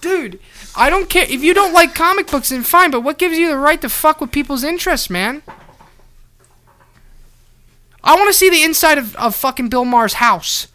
dude. 0.00 0.40
I 0.76 0.88
don't 0.90 1.08
care 1.08 1.24
if 1.24 1.42
you 1.42 1.54
don't 1.54 1.72
like 1.72 1.94
comic 1.94 2.30
books, 2.30 2.50
then 2.50 2.62
fine. 2.62 2.90
But 2.90 3.00
what 3.00 3.18
gives 3.18 3.38
you 3.38 3.48
the 3.48 3.56
right 3.56 3.80
to 3.80 3.88
fuck 3.88 4.20
with 4.20 4.30
people's 4.32 4.64
interests, 4.64 5.10
man? 5.10 5.42
I 8.02 8.14
want 8.14 8.28
to 8.28 8.32
see 8.32 8.48
the 8.48 8.62
inside 8.62 8.98
of, 8.98 9.14
of 9.16 9.34
fucking 9.34 9.68
Bill 9.68 9.84
Maher's 9.84 10.14
house 10.14 10.68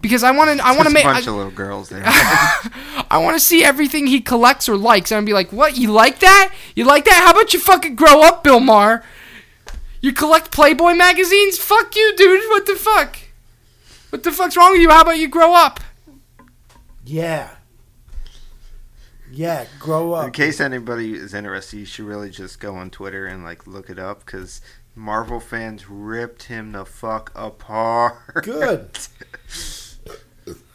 because 0.00 0.22
I 0.22 0.32
want 0.32 0.58
to. 0.58 0.66
I 0.66 0.74
want 0.76 0.88
to 0.88 0.92
make. 0.94 1.04
a 1.04 1.08
bunch 1.08 1.26
I, 1.26 1.30
of 1.30 1.36
little 1.36 1.52
girls 1.52 1.88
there. 1.88 2.02
I 2.06 3.18
want 3.18 3.36
to 3.36 3.40
see 3.40 3.62
everything 3.62 4.06
he 4.06 4.20
collects 4.20 4.68
or 4.68 4.76
likes. 4.76 5.10
And 5.12 5.18
I'd 5.18 5.26
be 5.26 5.32
like, 5.32 5.52
what? 5.52 5.76
You 5.76 5.92
like 5.92 6.18
that? 6.18 6.52
You 6.74 6.84
like 6.84 7.04
that? 7.04 7.22
How 7.24 7.30
about 7.30 7.54
you 7.54 7.60
fucking 7.60 7.94
grow 7.94 8.22
up, 8.22 8.42
Bill 8.42 8.60
Maher? 8.60 9.04
You 10.00 10.12
collect 10.12 10.50
Playboy 10.50 10.94
magazines? 10.94 11.58
Fuck 11.58 11.94
you, 11.94 12.14
dude. 12.16 12.42
What 12.48 12.66
the 12.66 12.74
fuck? 12.74 13.16
What 14.10 14.24
the 14.24 14.32
fuck's 14.32 14.56
wrong 14.56 14.72
with 14.72 14.80
you? 14.80 14.90
How 14.90 15.02
about 15.02 15.18
you 15.18 15.28
grow 15.28 15.54
up? 15.54 15.80
yeah. 17.04 17.50
Yeah, 19.32 19.66
grow 19.78 20.12
up. 20.12 20.26
In 20.26 20.32
case 20.32 20.60
anybody 20.60 21.14
is 21.14 21.34
interested, 21.34 21.78
you 21.78 21.84
should 21.86 22.04
really 22.04 22.30
just 22.30 22.60
go 22.60 22.74
on 22.76 22.90
Twitter 22.90 23.26
and 23.26 23.44
like 23.44 23.66
look 23.66 23.90
it 23.90 23.98
up 23.98 24.24
because 24.24 24.60
Marvel 24.94 25.40
fans 25.40 25.88
ripped 25.88 26.44
him 26.44 26.72
the 26.72 26.84
fuck 26.84 27.32
apart. 27.34 28.16
Good. 28.42 28.98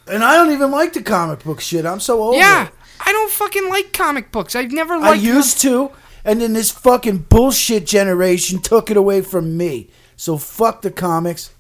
And 0.10 0.24
I 0.24 0.36
don't 0.36 0.54
even 0.54 0.72
like 0.72 0.94
the 0.94 1.02
comic 1.02 1.44
book 1.44 1.60
shit. 1.60 1.86
I'm 1.86 2.00
so 2.00 2.22
old. 2.22 2.36
Yeah. 2.36 2.70
I 3.06 3.12
don't 3.12 3.32
fucking 3.32 3.70
like 3.70 3.94
comic 3.94 4.32
books. 4.32 4.56
I've 4.56 4.72
never 4.72 4.94
I 4.94 5.10
liked 5.12 5.22
used 5.22 5.62
to, 5.62 5.92
and 6.26 6.42
then 6.42 6.54
this 6.54 6.72
fucking 6.72 7.26
bullshit 7.30 7.86
generation 7.86 8.62
took 8.62 8.90
it 8.90 8.98
away 8.98 9.22
from 9.22 9.58
me. 9.58 9.90
So 10.16 10.38
fuck 10.38 10.82
the 10.82 10.92
comics. 10.92 11.52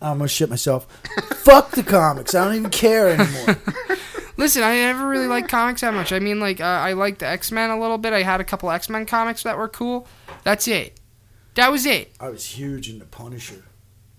I'm 0.00 0.18
gonna 0.18 0.28
shit 0.28 0.48
myself. 0.48 0.86
fuck 1.34 1.72
the 1.72 1.82
comics. 1.82 2.34
I 2.34 2.44
don't 2.44 2.54
even 2.54 2.70
care 2.70 3.08
anymore. 3.08 3.56
Listen, 4.36 4.62
I 4.62 4.74
never 4.76 5.08
really 5.08 5.28
liked 5.28 5.48
comics 5.48 5.80
that 5.80 5.94
much. 5.94 6.12
I 6.12 6.18
mean, 6.18 6.40
like, 6.40 6.60
uh, 6.60 6.64
I 6.64 6.92
liked 6.92 7.20
the 7.20 7.26
X 7.26 7.50
Men 7.50 7.70
a 7.70 7.78
little 7.78 7.98
bit. 7.98 8.12
I 8.12 8.22
had 8.22 8.40
a 8.40 8.44
couple 8.44 8.70
X 8.70 8.88
Men 8.88 9.06
comics 9.06 9.42
that 9.44 9.56
were 9.56 9.68
cool. 9.68 10.06
That's 10.44 10.68
it. 10.68 11.00
That 11.54 11.72
was 11.72 11.86
it. 11.86 12.12
I 12.20 12.28
was 12.28 12.44
huge 12.44 12.90
into 12.90 13.06
Punisher 13.06 13.64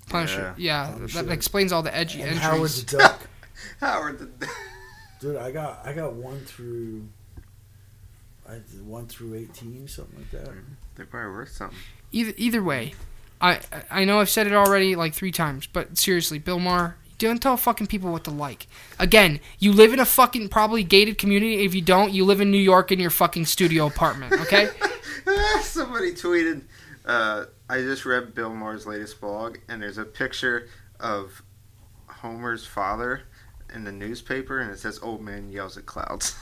Punisher. 0.10 0.56
Yeah, 0.58 0.92
Punisher. 0.92 1.24
that 1.24 1.32
explains 1.32 1.72
all 1.72 1.84
the 1.84 1.96
edgy 1.96 2.22
and 2.22 2.38
Howard 2.38 2.70
the 2.70 2.98
Duck. 2.98 3.28
Howard 3.80 4.20
the 4.20 4.26
Duck. 4.26 4.50
Dude, 5.20 5.36
I 5.36 5.52
got 5.52 5.86
I 5.86 5.94
got 5.94 6.14
one 6.14 6.40
through. 6.42 7.08
I 8.48 8.54
did 8.54 8.86
one 8.86 9.08
through 9.08 9.36
eighteen, 9.36 9.88
something 9.88 10.18
like 10.20 10.32
that. 10.32 10.54
They're 10.96 11.06
probably 11.06 11.32
worth 11.32 11.50
something. 11.50 11.78
Either 12.12 12.34
either 12.38 12.64
way, 12.64 12.94
I 13.42 13.60
I 13.90 14.06
know 14.06 14.20
I've 14.20 14.30
said 14.30 14.48
it 14.48 14.54
already 14.54 14.96
like 14.96 15.14
three 15.14 15.32
times, 15.32 15.68
but 15.68 15.98
seriously, 15.98 16.40
Bill 16.40 16.60
Maher, 16.60 16.98
don't 17.18 17.42
tell 17.42 17.58
fucking 17.58 17.88
people 17.88 18.12
what 18.12 18.24
to 18.26 18.32
like. 18.32 18.68
Again, 19.00 19.40
you 19.60 19.72
live 19.74 19.94
in 19.94 20.00
a 20.00 20.06
fucking 20.06 20.50
probably 20.50 20.84
gated 20.84 21.18
community. 21.18 21.66
If 21.66 21.74
you 21.74 21.82
don't, 21.82 22.14
you 22.14 22.26
live 22.26 22.42
in 22.42 22.52
New 22.52 22.58
York 22.58 22.92
in 22.92 23.00
your 23.00 23.10
fucking 23.10 23.46
studio 23.46 23.88
apartment. 23.88 24.34
Okay. 24.34 24.70
Somebody 25.62 26.12
tweeted, 26.14 26.64
uh, 27.06 27.46
I 27.70 27.78
just 27.82 28.06
read 28.06 28.34
Bill 28.34 28.54
Maher's 28.54 28.86
latest 28.86 29.20
blog, 29.20 29.58
and 29.68 29.82
there's 29.82 29.98
a 29.98 30.06
picture 30.06 30.70
of 31.00 31.42
Homer's 32.08 32.66
father 32.66 33.24
in 33.74 33.84
the 33.84 33.92
newspaper, 33.92 34.60
and 34.60 34.72
it 34.72 34.80
says, 34.80 35.00
Old 35.02 35.22
man 35.22 35.52
yells 35.52 35.78
at 35.78 35.86
clouds. 35.86 36.36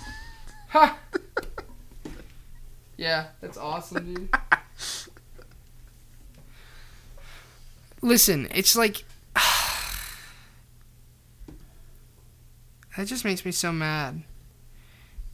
ha. 0.70 0.98
Yeah, 2.98 3.26
that's 3.42 3.58
awesome, 3.58 4.14
dude. 4.14 4.30
Listen, 8.02 8.48
it's 8.54 8.76
like 8.76 9.04
that 12.98 13.08
just 13.08 13.26
makes 13.26 13.46
me 13.46 13.52
so 13.52 13.72
mad. 13.72 14.24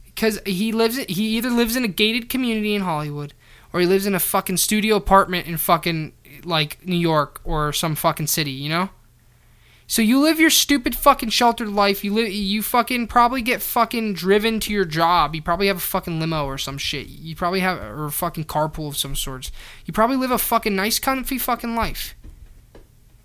Because 0.04 0.40
he 0.44 0.72
lives, 0.72 0.98
he 0.98 1.36
either 1.36 1.50
lives 1.50 1.76
in 1.76 1.84
a 1.84 1.88
gated 1.88 2.28
community 2.28 2.74
in 2.74 2.82
Hollywood, 2.82 3.34
or 3.72 3.80
he 3.80 3.86
lives 3.86 4.06
in 4.06 4.14
a 4.14 4.20
fucking 4.20 4.58
studio 4.58 4.96
apartment 4.96 5.46
in 5.46 5.56
fucking 5.56 6.12
like 6.44 6.84
New 6.86 6.96
York 6.96 7.40
or 7.44 7.72
some 7.72 7.94
fucking 7.94 8.26
city, 8.26 8.50
you 8.50 8.68
know. 8.68 8.90
So 9.86 10.00
you 10.00 10.20
live 10.20 10.40
your 10.40 10.50
stupid 10.50 10.94
fucking 10.94 11.30
sheltered 11.30 11.68
life. 11.68 12.02
You 12.02 12.14
live, 12.14 12.30
you 12.30 12.62
fucking 12.62 13.08
probably 13.08 13.42
get 13.42 13.60
fucking 13.60 14.14
driven 14.14 14.58
to 14.60 14.72
your 14.72 14.86
job. 14.86 15.34
You 15.34 15.42
probably 15.42 15.66
have 15.66 15.76
a 15.76 15.80
fucking 15.80 16.18
limo 16.18 16.46
or 16.46 16.56
some 16.56 16.78
shit. 16.78 17.08
You 17.08 17.36
probably 17.36 17.60
have 17.60 17.78
or 17.78 18.06
a 18.06 18.10
fucking 18.10 18.44
carpool 18.44 18.88
of 18.88 18.96
some 18.96 19.14
sorts. 19.14 19.52
You 19.84 19.92
probably 19.92 20.16
live 20.16 20.30
a 20.30 20.38
fucking 20.38 20.74
nice, 20.74 20.98
comfy 20.98 21.36
fucking 21.36 21.74
life. 21.74 22.14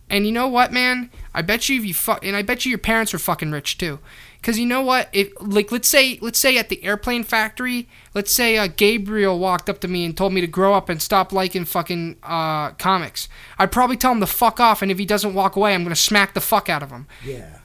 And 0.10 0.26
you 0.26 0.32
know 0.32 0.48
what, 0.48 0.72
man? 0.72 1.10
I 1.34 1.42
bet 1.42 1.70
you 1.70 1.80
if 1.80 1.86
you 1.86 1.94
fuck, 1.94 2.26
and 2.26 2.36
I 2.36 2.42
bet 2.42 2.66
you 2.66 2.70
your 2.70 2.80
parents 2.80 3.14
are 3.14 3.20
fucking 3.20 3.52
rich 3.52 3.78
too. 3.78 4.00
Cause 4.44 4.58
you 4.58 4.66
know 4.66 4.82
what? 4.82 5.10
If 5.12 5.32
like 5.42 5.72
let's 5.72 5.88
say 5.90 6.20
let's 6.22 6.40
say 6.40 6.58
at 6.58 6.70
the 6.70 6.82
airplane 6.84 7.24
factory, 7.24 7.90
let's 8.14 8.32
say 8.32 8.58
uh, 8.58 8.68
Gabriel 8.68 9.38
walked 9.40 9.70
up 9.70 9.80
to 9.82 9.88
me 9.88 10.06
and 10.06 10.16
told 10.16 10.32
me 10.32 10.40
to 10.42 10.48
grow 10.48 10.74
up 10.74 10.88
and 10.90 11.02
stop 11.02 11.34
liking 11.34 11.66
fucking 11.66 12.18
uh, 12.24 12.72
comics. 12.72 13.28
I'd 13.60 13.72
probably 13.72 13.98
tell 13.98 14.12
him 14.14 14.20
to 14.22 14.28
fuck 14.28 14.60
off, 14.60 14.82
and 14.82 14.90
if 14.92 14.98
he 15.00 15.06
doesn't 15.06 15.34
walk 15.34 15.56
away, 15.58 15.74
I'm 15.74 15.84
gonna 15.84 15.96
smack 15.96 16.34
the 16.34 16.40
fuck 16.42 16.70
out 16.70 16.82
of 16.84 16.92
him. 16.92 17.08
Yeah. 17.26 17.58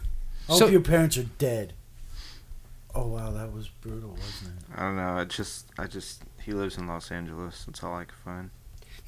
I 0.48 0.54
So- 0.56 0.64
hope 0.64 0.72
your 0.72 0.80
parents 0.80 1.16
are 1.18 1.24
dead. 1.38 1.74
Oh 2.94 3.06
wow, 3.06 3.30
that 3.30 3.52
was 3.52 3.68
brutal, 3.68 4.10
wasn't 4.10 4.50
it? 4.58 4.64
I 4.76 4.80
don't 4.82 4.96
know. 4.96 5.12
I 5.18 5.24
just, 5.24 5.66
I 5.78 5.86
just, 5.86 6.22
he 6.42 6.52
lives 6.52 6.76
in 6.76 6.86
Los 6.86 7.10
Angeles. 7.10 7.64
That's 7.64 7.82
all 7.82 7.94
I 7.94 8.04
could 8.04 8.18
find. 8.24 8.50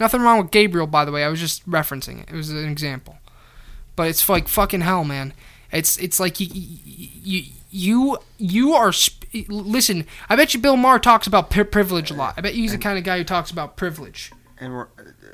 Nothing 0.01 0.23
wrong 0.23 0.39
with 0.43 0.51
Gabriel, 0.51 0.86
by 0.86 1.05
the 1.05 1.12
way. 1.12 1.23
I 1.25 1.28
was 1.28 1.41
just 1.41 1.68
referencing 1.68 2.23
it. 2.23 2.31
It 2.31 2.34
was 2.34 2.51
an 2.51 2.67
example. 2.68 3.18
But 3.97 4.09
it's 4.09 4.26
like 4.28 4.49
fucking 4.49 4.81
hell, 4.81 5.05
man. 5.05 5.34
It's 5.74 5.98
it's 5.98 6.20
like 6.20 6.38
you 6.40 6.48
you 6.50 7.42
you 7.70 8.18
you 8.38 8.72
are. 8.74 8.92
Sp- 8.94 9.26
listen, 9.48 10.06
I 10.28 10.36
bet 10.36 10.54
you 10.54 10.60
Bill 10.60 10.76
Maher 10.76 11.00
talks 11.00 11.26
about 11.26 11.50
pri- 11.50 11.64
privilege 11.64 12.10
a 12.10 12.14
lot. 12.14 12.34
I 12.36 12.40
bet 12.40 12.54
you 12.54 12.62
he's 12.62 12.72
the 12.72 12.78
kind 12.78 12.96
of 12.98 13.04
guy 13.04 13.18
who 13.18 13.24
talks 13.24 13.50
about 13.50 13.76
privilege. 13.76 14.30
And 14.58 14.72
we're, 14.72 14.86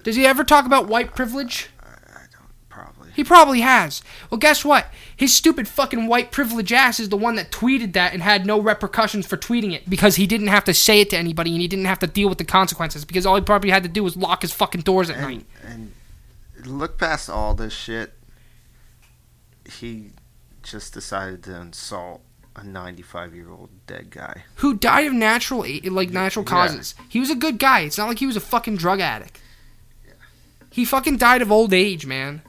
Does 0.02 0.16
he 0.16 0.26
ever 0.26 0.42
talk 0.42 0.64
about 0.64 0.88
white 0.88 1.14
privilege? 1.14 1.68
I 1.82 2.20
don't, 2.32 2.68
probably. 2.70 3.10
He 3.14 3.22
probably 3.22 3.60
has. 3.60 4.02
Well, 4.30 4.38
guess 4.38 4.64
what? 4.64 4.86
His 5.14 5.34
stupid 5.34 5.68
fucking 5.68 6.06
white 6.06 6.32
privilege 6.32 6.72
ass 6.72 6.98
is 6.98 7.10
the 7.10 7.18
one 7.18 7.34
that 7.34 7.50
tweeted 7.52 7.92
that 7.92 8.14
and 8.14 8.22
had 8.22 8.46
no 8.46 8.58
repercussions 8.58 9.26
for 9.26 9.36
tweeting 9.36 9.74
it 9.74 9.90
because 9.90 10.16
he 10.16 10.26
didn't 10.26 10.46
have 10.46 10.64
to 10.64 10.72
say 10.72 11.02
it 11.02 11.10
to 11.10 11.18
anybody 11.18 11.52
and 11.52 11.60
he 11.60 11.68
didn't 11.68 11.84
have 11.84 11.98
to 11.98 12.06
deal 12.06 12.30
with 12.30 12.38
the 12.38 12.44
consequences 12.44 13.04
because 13.04 13.26
all 13.26 13.36
he 13.36 13.42
probably 13.42 13.68
had 13.68 13.82
to 13.82 13.88
do 13.90 14.02
was 14.02 14.16
lock 14.16 14.40
his 14.40 14.52
fucking 14.52 14.80
doors 14.80 15.10
at 15.10 15.20
night. 15.20 15.44
And, 15.66 15.92
and 16.56 16.66
look 16.66 16.96
past 16.96 17.28
all 17.28 17.54
this 17.54 17.74
shit. 17.74 18.14
He 19.70 20.12
just 20.62 20.92
decided 20.94 21.42
to 21.44 21.54
insult 21.60 22.22
a 22.56 22.64
95 22.64 23.34
year 23.34 23.50
old 23.50 23.70
dead 23.86 24.10
guy. 24.10 24.44
who 24.56 24.74
died 24.74 25.06
of 25.06 25.12
natural 25.12 25.64
like 25.84 26.10
natural 26.10 26.44
Yeah. 26.44 26.50
causes. 26.50 26.94
He 27.08 27.20
was 27.20 27.30
a 27.30 27.34
good 27.34 27.58
guy. 27.58 27.80
It's 27.80 27.96
not 27.98 28.08
like 28.08 28.18
he 28.18 28.26
was 28.26 28.36
a 28.36 28.40
fucking 28.40 28.76
drug 28.76 29.00
addict. 29.00 29.40
He 30.70 30.84
fucking 30.84 31.16
died 31.16 31.42
of 31.42 31.50
old 31.50 31.72
age, 31.72 32.06
man. 32.06 32.42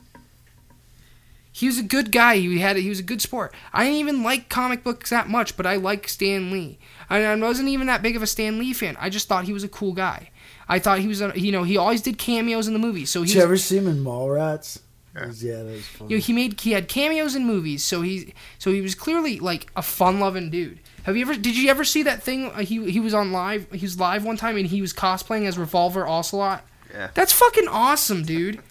He 1.54 1.68
was 1.68 1.78
a 1.78 1.84
good 1.84 2.12
guy. 2.12 2.38
He 2.38 2.60
had 2.60 2.78
he 2.78 2.88
was 2.90 3.00
a 3.00 3.04
good 3.04 3.22
sport. 3.22 3.54
I 3.74 3.84
didn't 3.84 4.00
even 4.00 4.24
like 4.24 4.48
comic 4.50 4.84
books 4.84 5.10
that 5.10 5.28
much, 5.28 5.58
but 5.58 5.66
I 5.66 5.76
like 5.76 6.08
Stan 6.08 6.50
Lee. 6.52 6.80
I, 7.10 7.24
I 7.26 7.36
wasn't 7.36 7.70
even 7.70 7.88
that 7.88 8.02
big 8.02 8.16
of 8.16 8.22
a 8.24 8.28
Stan 8.28 8.58
Lee 8.58 8.74
fan. 8.74 8.96
I 9.00 9.10
just 9.10 9.28
thought 9.28 9.44
he 9.46 9.54
was 9.54 9.64
a 9.64 9.68
cool 9.68 9.92
guy. 9.94 10.30
I 10.70 10.80
thought 10.80 11.00
he 11.00 11.08
was 11.08 11.22
a 11.22 11.34
you 11.36 11.52
know 11.52 11.64
he 11.64 11.76
always 11.78 12.02
did 12.02 12.18
cameos 12.18 12.68
in 12.68 12.74
the 12.74 12.80
movies. 12.80 13.10
So 13.10 13.26
Did 13.26 13.34
you 13.36 13.42
ever 13.42 13.58
see 13.58 13.78
him 13.78 13.88
in 13.88 14.04
Mallrats? 14.04 14.80
Yeah. 15.16 15.32
Yeah, 15.36 15.64
that 15.64 15.66
was 15.66 15.86
fun. 15.86 16.10
you 16.10 16.18
know, 16.18 16.22
he 16.22 16.34
made 16.34 16.60
he 16.60 16.72
had 16.72 16.88
cameos 16.88 17.36
in 17.36 17.46
movies, 17.46 17.84
so 17.84 18.02
he 18.02 18.34
so 18.60 18.72
he 18.72 18.82
was 18.82 18.96
clearly 18.96 19.40
like 19.40 19.70
a 19.76 19.82
fun-loving 19.82 20.50
dude. 20.50 20.80
Have 21.04 21.18
you 21.18 21.24
ever 21.24 21.36
did 21.36 21.58
you 21.58 21.70
ever 21.70 21.84
see 21.84 22.04
that 22.04 22.24
thing? 22.24 22.48
Uh, 22.48 22.60
he 22.60 22.90
he 22.92 23.00
was 23.00 23.14
on 23.14 23.32
live. 23.32 23.70
He 23.72 23.86
was 23.86 24.00
live 24.00 24.24
one 24.24 24.38
time 24.38 24.56
and 24.58 24.68
he 24.68 24.82
was 24.82 24.94
cosplaying 24.94 25.48
as 25.48 25.58
Revolver 25.58 26.08
Ocelot. 26.08 26.64
Yeah. 26.94 27.10
That's 27.14 27.34
fucking 27.34 27.68
awesome, 27.68 28.24
dude. 28.24 28.60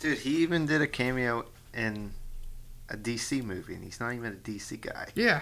Dude, 0.00 0.18
he 0.18 0.36
even 0.38 0.64
did 0.66 0.80
a 0.80 0.86
cameo 0.86 1.44
in 1.74 2.12
a 2.88 2.96
DC 2.96 3.42
movie, 3.42 3.74
and 3.74 3.82
he's 3.82 3.98
not 3.98 4.14
even 4.14 4.32
a 4.32 4.36
DC 4.36 4.80
guy. 4.80 5.08
Yeah. 5.16 5.40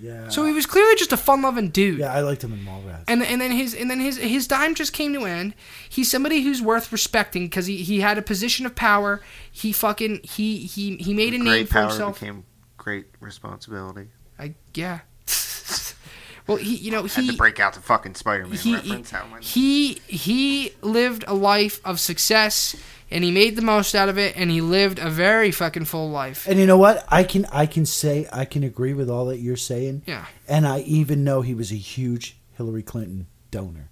Yeah. 0.00 0.28
So 0.28 0.44
he 0.44 0.52
was 0.52 0.66
clearly 0.66 0.94
just 0.96 1.12
a 1.12 1.16
fun-loving 1.16 1.68
dude. 1.70 1.98
yeah, 2.00 2.12
I 2.12 2.20
liked 2.20 2.42
him 2.44 2.52
in 2.52 2.60
Mallrats. 2.60 3.04
And 3.08 3.22
and 3.22 3.40
then 3.40 3.50
his 3.52 3.74
and 3.74 3.90
then 3.90 4.00
his 4.00 4.16
his 4.16 4.46
time 4.46 4.74
just 4.74 4.92
came 4.92 5.12
to 5.14 5.20
an 5.24 5.30
end. 5.30 5.54
He's 5.88 6.10
somebody 6.10 6.42
who's 6.42 6.60
worth 6.62 6.90
respecting 6.92 7.44
because 7.44 7.66
he, 7.66 7.78
he 7.78 8.00
had 8.00 8.18
a 8.18 8.22
position 8.22 8.66
of 8.66 8.74
power. 8.74 9.20
He 9.50 9.72
fucking 9.72 10.20
he 10.24 10.58
he 10.60 10.96
he 10.96 11.14
made 11.14 11.34
a 11.34 11.38
name 11.38 11.44
great 11.46 11.68
for 11.68 11.74
power 11.74 11.88
himself. 11.88 12.20
became 12.20 12.44
great 12.76 13.06
responsibility. 13.20 14.08
I 14.38 14.54
yeah. 14.74 15.00
well, 16.46 16.56
he 16.58 16.76
you 16.76 16.90
know 16.90 17.02
he 17.04 17.08
Had 17.08 17.24
he 17.24 17.30
to 17.30 17.36
break 17.36 17.60
out 17.60 17.74
the 17.74 17.80
fucking 17.80 18.14
Spider-Man 18.14 18.56
he, 18.56 18.74
reference. 18.74 19.10
How 19.10 19.24
am 19.24 19.34
I- 19.34 19.40
he 19.40 19.94
he 20.06 20.72
lived 20.82 21.24
a 21.26 21.34
life 21.34 21.80
of 21.84 22.00
success 22.00 22.76
and 23.14 23.22
he 23.22 23.30
made 23.30 23.54
the 23.54 23.62
most 23.62 23.94
out 23.94 24.08
of 24.08 24.18
it, 24.18 24.36
and 24.36 24.50
he 24.50 24.60
lived 24.60 24.98
a 24.98 25.08
very 25.08 25.52
fucking 25.52 25.84
full 25.84 26.10
life. 26.10 26.48
And 26.48 26.58
you 26.58 26.66
know 26.66 26.76
what? 26.76 27.04
I 27.08 27.22
can 27.22 27.46
I 27.52 27.64
can 27.66 27.86
say 27.86 28.26
I 28.32 28.44
can 28.44 28.64
agree 28.64 28.92
with 28.92 29.08
all 29.08 29.26
that 29.26 29.38
you're 29.38 29.56
saying. 29.56 30.02
Yeah. 30.04 30.26
And 30.48 30.66
I 30.66 30.80
even 30.80 31.22
know 31.22 31.40
he 31.40 31.54
was 31.54 31.70
a 31.70 31.76
huge 31.76 32.36
Hillary 32.56 32.82
Clinton 32.82 33.28
donor. 33.52 33.88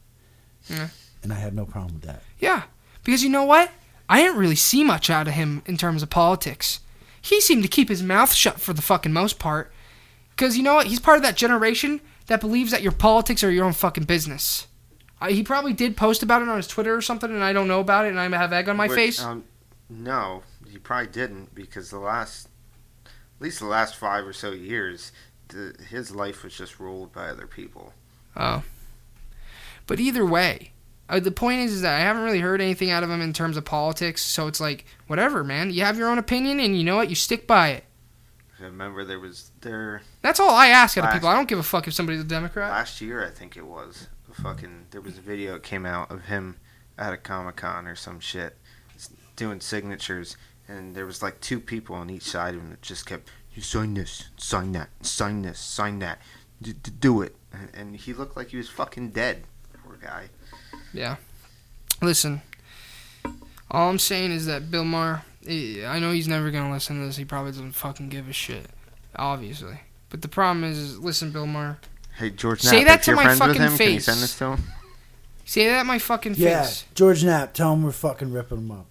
Yeah. 0.69 0.89
And 1.23 1.33
I 1.33 1.37
have 1.37 1.55
no 1.55 1.65
problem 1.65 1.95
with 1.95 2.03
that. 2.03 2.25
Yeah, 2.41 2.65
because 3.05 3.23
you 3.23 3.31
know 3.31 3.45
what? 3.45 3.71
I 4.09 4.21
didn't 4.21 4.39
really 4.39 4.57
see 4.57 4.83
much 4.83 5.09
out 5.09 5.29
of 5.29 5.35
him 5.35 5.63
in 5.67 5.77
terms 5.77 6.03
of 6.03 6.11
politics. 6.11 6.81
He 7.21 7.41
seemed 7.41 7.63
to 7.63 7.69
keep 7.69 7.89
his 7.89 8.03
mouth 8.03 8.35
shut 8.35 8.61
for 8.61 8.73
the 8.73 8.83
fucking 8.83 9.13
most 9.13 9.39
part. 9.39 9.73
Because 10.31 10.57
you 10.57 10.65
know 10.65 10.75
what? 10.75 10.89
He's 10.89 10.99
part 10.99 11.19
of 11.19 11.23
that 11.23 11.37
generation 11.37 12.01
that 12.27 12.41
believes 12.41 12.73
that 12.73 12.83
your 12.83 12.91
politics 12.91 13.45
are 13.45 13.51
your 13.53 13.65
own 13.65 13.73
fucking 13.73 14.05
business. 14.05 14.67
Uh, 15.23 15.29
he 15.29 15.45
probably 15.45 15.73
did 15.73 15.97
post 15.97 16.25
about 16.25 16.43
it 16.43 16.49
on 16.49 16.57
his 16.57 16.67
Twitter 16.67 16.97
or 16.97 17.01
something, 17.01 17.31
and 17.31 17.45
I 17.45 17.53
don't 17.53 17.69
know 17.69 17.79
about 17.79 18.07
it, 18.07 18.09
and 18.09 18.19
I 18.19 18.29
have 18.37 18.53
egg 18.53 18.69
on 18.69 18.77
my 18.77 18.89
face. 18.89 19.23
Um, 19.23 19.45
no, 19.89 20.43
he 20.69 20.79
probably 20.79 21.07
didn't 21.07 21.55
because 21.55 21.91
the 21.91 22.01
last, 22.01 22.49
at 23.07 23.41
least 23.41 23.61
the 23.61 23.67
last 23.67 23.95
five 23.95 24.27
or 24.27 24.33
so 24.33 24.51
years, 24.51 25.13
the, 25.47 25.77
his 25.89 26.11
life 26.13 26.43
was 26.43 26.57
just 26.57 26.81
ruled 26.81 27.13
by 27.13 27.29
other 27.29 27.47
people. 27.47 27.93
Oh. 28.37 28.65
But 29.87 30.01
either 30.01 30.27
way, 30.27 30.73
uh, 31.09 31.21
the 31.21 31.31
point 31.31 31.61
is, 31.61 31.73
is 31.73 31.83
that 31.83 31.95
I 31.95 32.01
haven't 32.01 32.25
really 32.25 32.41
heard 32.41 32.61
anything 32.61 32.91
out 32.91 33.05
of 33.05 33.11
him 33.11 33.21
in 33.21 33.33
terms 33.33 33.57
of 33.57 33.65
politics. 33.65 34.23
So 34.23 34.49
it's 34.49 34.61
like, 34.61 34.85
whatever, 35.07 35.45
man. 35.45 35.71
You 35.71 35.85
have 35.85 35.99
your 35.99 36.09
own 36.09 36.19
opinion, 36.19 36.59
and 36.59 36.77
you 36.77 36.83
know 36.83 36.97
what? 36.97 37.11
You 37.11 37.15
stick 37.15 37.47
by 37.47 37.69
it. 37.69 37.85
I 38.59 38.65
remember 38.65 39.05
there 39.05 39.21
was 39.21 39.51
there 39.61 40.03
That's 40.21 40.39
all 40.39 40.51
I 40.51 40.69
ask 40.69 40.97
out 40.97 41.05
of 41.05 41.13
people. 41.13 41.29
I 41.29 41.35
don't 41.35 41.49
give 41.49 41.59
a 41.59 41.65
fuck 41.65 41.89
if 41.89 41.95
somebody's 41.95 42.21
a 42.23 42.25
Democrat. 42.25 42.71
last 42.71 43.01
year, 43.01 43.25
I 43.25 43.31
think 43.31 43.57
it 43.57 43.67
was. 43.67 44.09
Fucking, 44.35 44.87
there 44.91 45.01
was 45.01 45.19
a 45.19 45.21
video 45.21 45.55
that 45.55 45.63
came 45.63 45.85
out 45.87 46.11
of 46.11 46.27
him 46.27 46.57
at 46.99 47.13
a 47.13 47.17
Comic 47.17 47.57
Con 47.57 47.87
or 47.87 47.95
some 47.97 48.21
shit, 48.21 48.57
doing 49.37 49.61
signatures, 49.61 50.37
and 50.69 50.95
there 50.95 51.07
was 51.07 51.23
like 51.23 51.41
two 51.41 51.61
people 51.61 51.95
on 51.97 52.11
each 52.11 52.23
side 52.23 52.55
of 52.55 52.61
him 52.61 52.71
that 52.71 52.83
just 52.83 53.07
kept, 53.07 53.31
"You 53.55 53.63
sign 53.63 53.95
this, 53.95 54.29
sign 54.37 54.73
that, 54.73 54.89
sign 55.03 55.43
this, 55.43 55.59
sign 55.59 55.99
that, 56.01 56.21
D- 56.61 56.75
d- 56.75 56.93
do 56.99 57.23
it," 57.23 57.37
and, 57.75 57.97
he 57.97 58.13
looked 58.13 58.37
like 58.37 58.51
he 58.51 58.57
was 58.57 58.69
fucking 58.69 59.11
dead. 59.11 59.45
Poor 59.85 59.97
guy. 59.97 60.29
Yeah. 60.93 61.17
Listen, 62.01 62.43
all 63.71 63.91
I'm 63.91 63.99
saying 63.99 64.33
is 64.33 64.47
that 64.47 64.71
Bill 64.71 64.85
Maher, 64.85 65.23
I 65.49 65.99
know 66.01 66.13
he's 66.13 66.29
never 66.29 66.51
gonna 66.51 66.73
listen 66.73 66.99
to 67.01 67.07
this. 67.07 67.17
He 67.17 67.25
probably 67.25 67.53
doesn't 67.53 67.73
fucking 67.73 68.09
give 68.09 68.29
a 68.29 68.33
shit, 68.33 68.67
obviously. 69.17 69.81
But 70.09 70.23
the 70.23 70.29
problem 70.29 70.65
is, 70.65 70.79
is 70.79 70.99
listen, 70.99 71.31
Bill 71.33 71.47
Maher, 71.47 71.79
Hey 72.17 72.31
George, 72.31 72.63
Knapp, 72.63 72.71
Say 72.75 72.85
that 72.85 72.99
if 73.01 73.05
to 73.07 73.11
you're 73.13 73.17
my 73.17 73.25
friends 73.25 73.41
with 73.41 73.49
fucking 73.57 73.63
him, 73.63 73.79
can 73.79 73.87
you 73.89 73.95
face. 73.97 74.05
send 74.05 74.21
this 74.21 74.39
to 74.39 74.45
him? 74.53 74.63
say 75.45 75.69
that 75.69 75.81
in 75.81 75.87
my 75.87 75.99
fucking 75.99 76.35
face. 76.35 76.43
Yeah. 76.43 76.63
face, 76.63 76.85
George 76.95 77.25
Knapp, 77.25 77.53
tell 77.55 77.73
him 77.73 77.83
we're 77.83 77.93
fucking 77.93 78.33
ripping 78.33 78.59
him 78.59 78.71
up. 78.71 78.87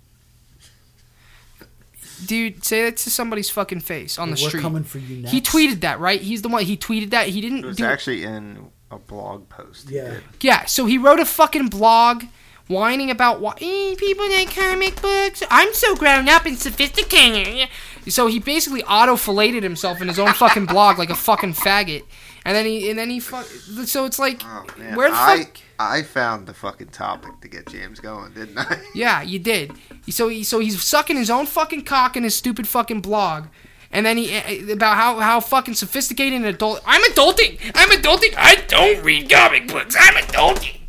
dude. 2.26 2.64
Say 2.64 2.84
that 2.84 2.98
to 2.98 3.10
somebody's 3.12 3.50
fucking 3.50 3.80
face 3.82 4.18
on 4.20 4.30
the 4.30 4.40
we're 4.42 4.50
street. 4.50 4.62
coming 4.62 4.84
for 4.84 5.00
you 5.00 5.18
next. 5.18 5.32
He 5.32 5.42
tweeted 5.42 5.82
that, 5.82 6.00
right? 6.00 6.22
He's 6.22 6.42
the 6.42 6.50
one. 6.50 6.64
He 6.64 6.78
tweeted 6.78 7.10
that. 7.12 7.30
He 7.30 7.42
didn't 7.42 7.60
It 7.60 7.66
was 7.66 7.78
do. 7.78 7.86
actually 7.86 8.24
in 8.24 8.70
a 8.92 8.98
blog 8.98 9.50
post. 9.50 9.90
he 9.90 9.96
Yeah. 9.96 10.10
did. 10.12 10.24
Yeah, 10.42 10.66
so 10.66 10.86
he 10.86 10.98
wrote 10.98 11.20
a 11.20 11.26
fucking 11.26 11.70
blog 11.70 12.26
whining 12.68 13.10
about 13.10 13.42
why 13.42 13.54
eh, 13.60 13.96
people 13.98 14.30
like 14.30 14.54
comic 14.56 15.02
books. 15.02 15.42
I'm 15.50 15.74
so 15.74 15.96
grown 15.96 16.30
up 16.30 16.46
and 16.46 16.58
sophisticated. 16.60 17.70
So 18.08 18.28
he 18.28 18.40
basically 18.40 18.84
auto 18.84 19.16
filleted 19.16 19.64
himself 19.64 20.02
in 20.02 20.08
his 20.08 20.20
own 20.20 20.34
fucking 20.34 20.66
blog 20.68 20.98
like 21.00 21.10
a 21.10 21.16
fucking 21.16 21.54
faggot. 21.54 22.04
And 22.44 22.56
then 22.56 22.66
he 22.66 22.90
and 22.90 22.98
then 22.98 23.10
he 23.10 23.20
fuck. 23.20 23.46
So 23.46 24.06
it's 24.06 24.18
like, 24.18 24.42
Oh 24.44 24.66
where 24.96 25.10
the 25.10 25.16
I 25.16 25.44
fuck? 25.44 25.58
I 25.80 26.02
found 26.02 26.48
the 26.48 26.54
fucking 26.54 26.88
topic 26.88 27.40
to 27.42 27.48
get 27.48 27.68
James 27.68 28.00
going, 28.00 28.34
didn't 28.34 28.58
I? 28.58 28.82
Yeah, 28.96 29.22
you 29.22 29.40
did. 29.40 29.74
So 30.10 30.28
he 30.28 30.44
so 30.44 30.60
he's 30.60 30.82
sucking 30.82 31.18
his 31.18 31.30
own 31.30 31.46
fucking 31.46 31.84
cock 31.84 32.18
in 32.18 32.24
his 32.24 32.36
stupid 32.36 32.68
fucking 32.68 33.02
blog. 33.02 33.46
And 33.92 34.06
then 34.06 34.18
he 34.18 34.32
eh, 34.34 34.72
about 34.72 34.96
how 34.96 35.20
how 35.20 35.40
fucking 35.40 35.76
sophisticated 35.76 36.34
and 36.34 36.46
adult. 36.46 36.82
I'm 36.86 37.04
adulting. 37.12 37.60
I'm 37.76 37.90
adulting. 37.90 38.34
I 38.38 38.56
don't 38.68 39.04
read 39.04 39.30
comic 39.30 39.68
books. 39.68 39.96
I'm 40.00 40.16
adulting. 40.24 40.80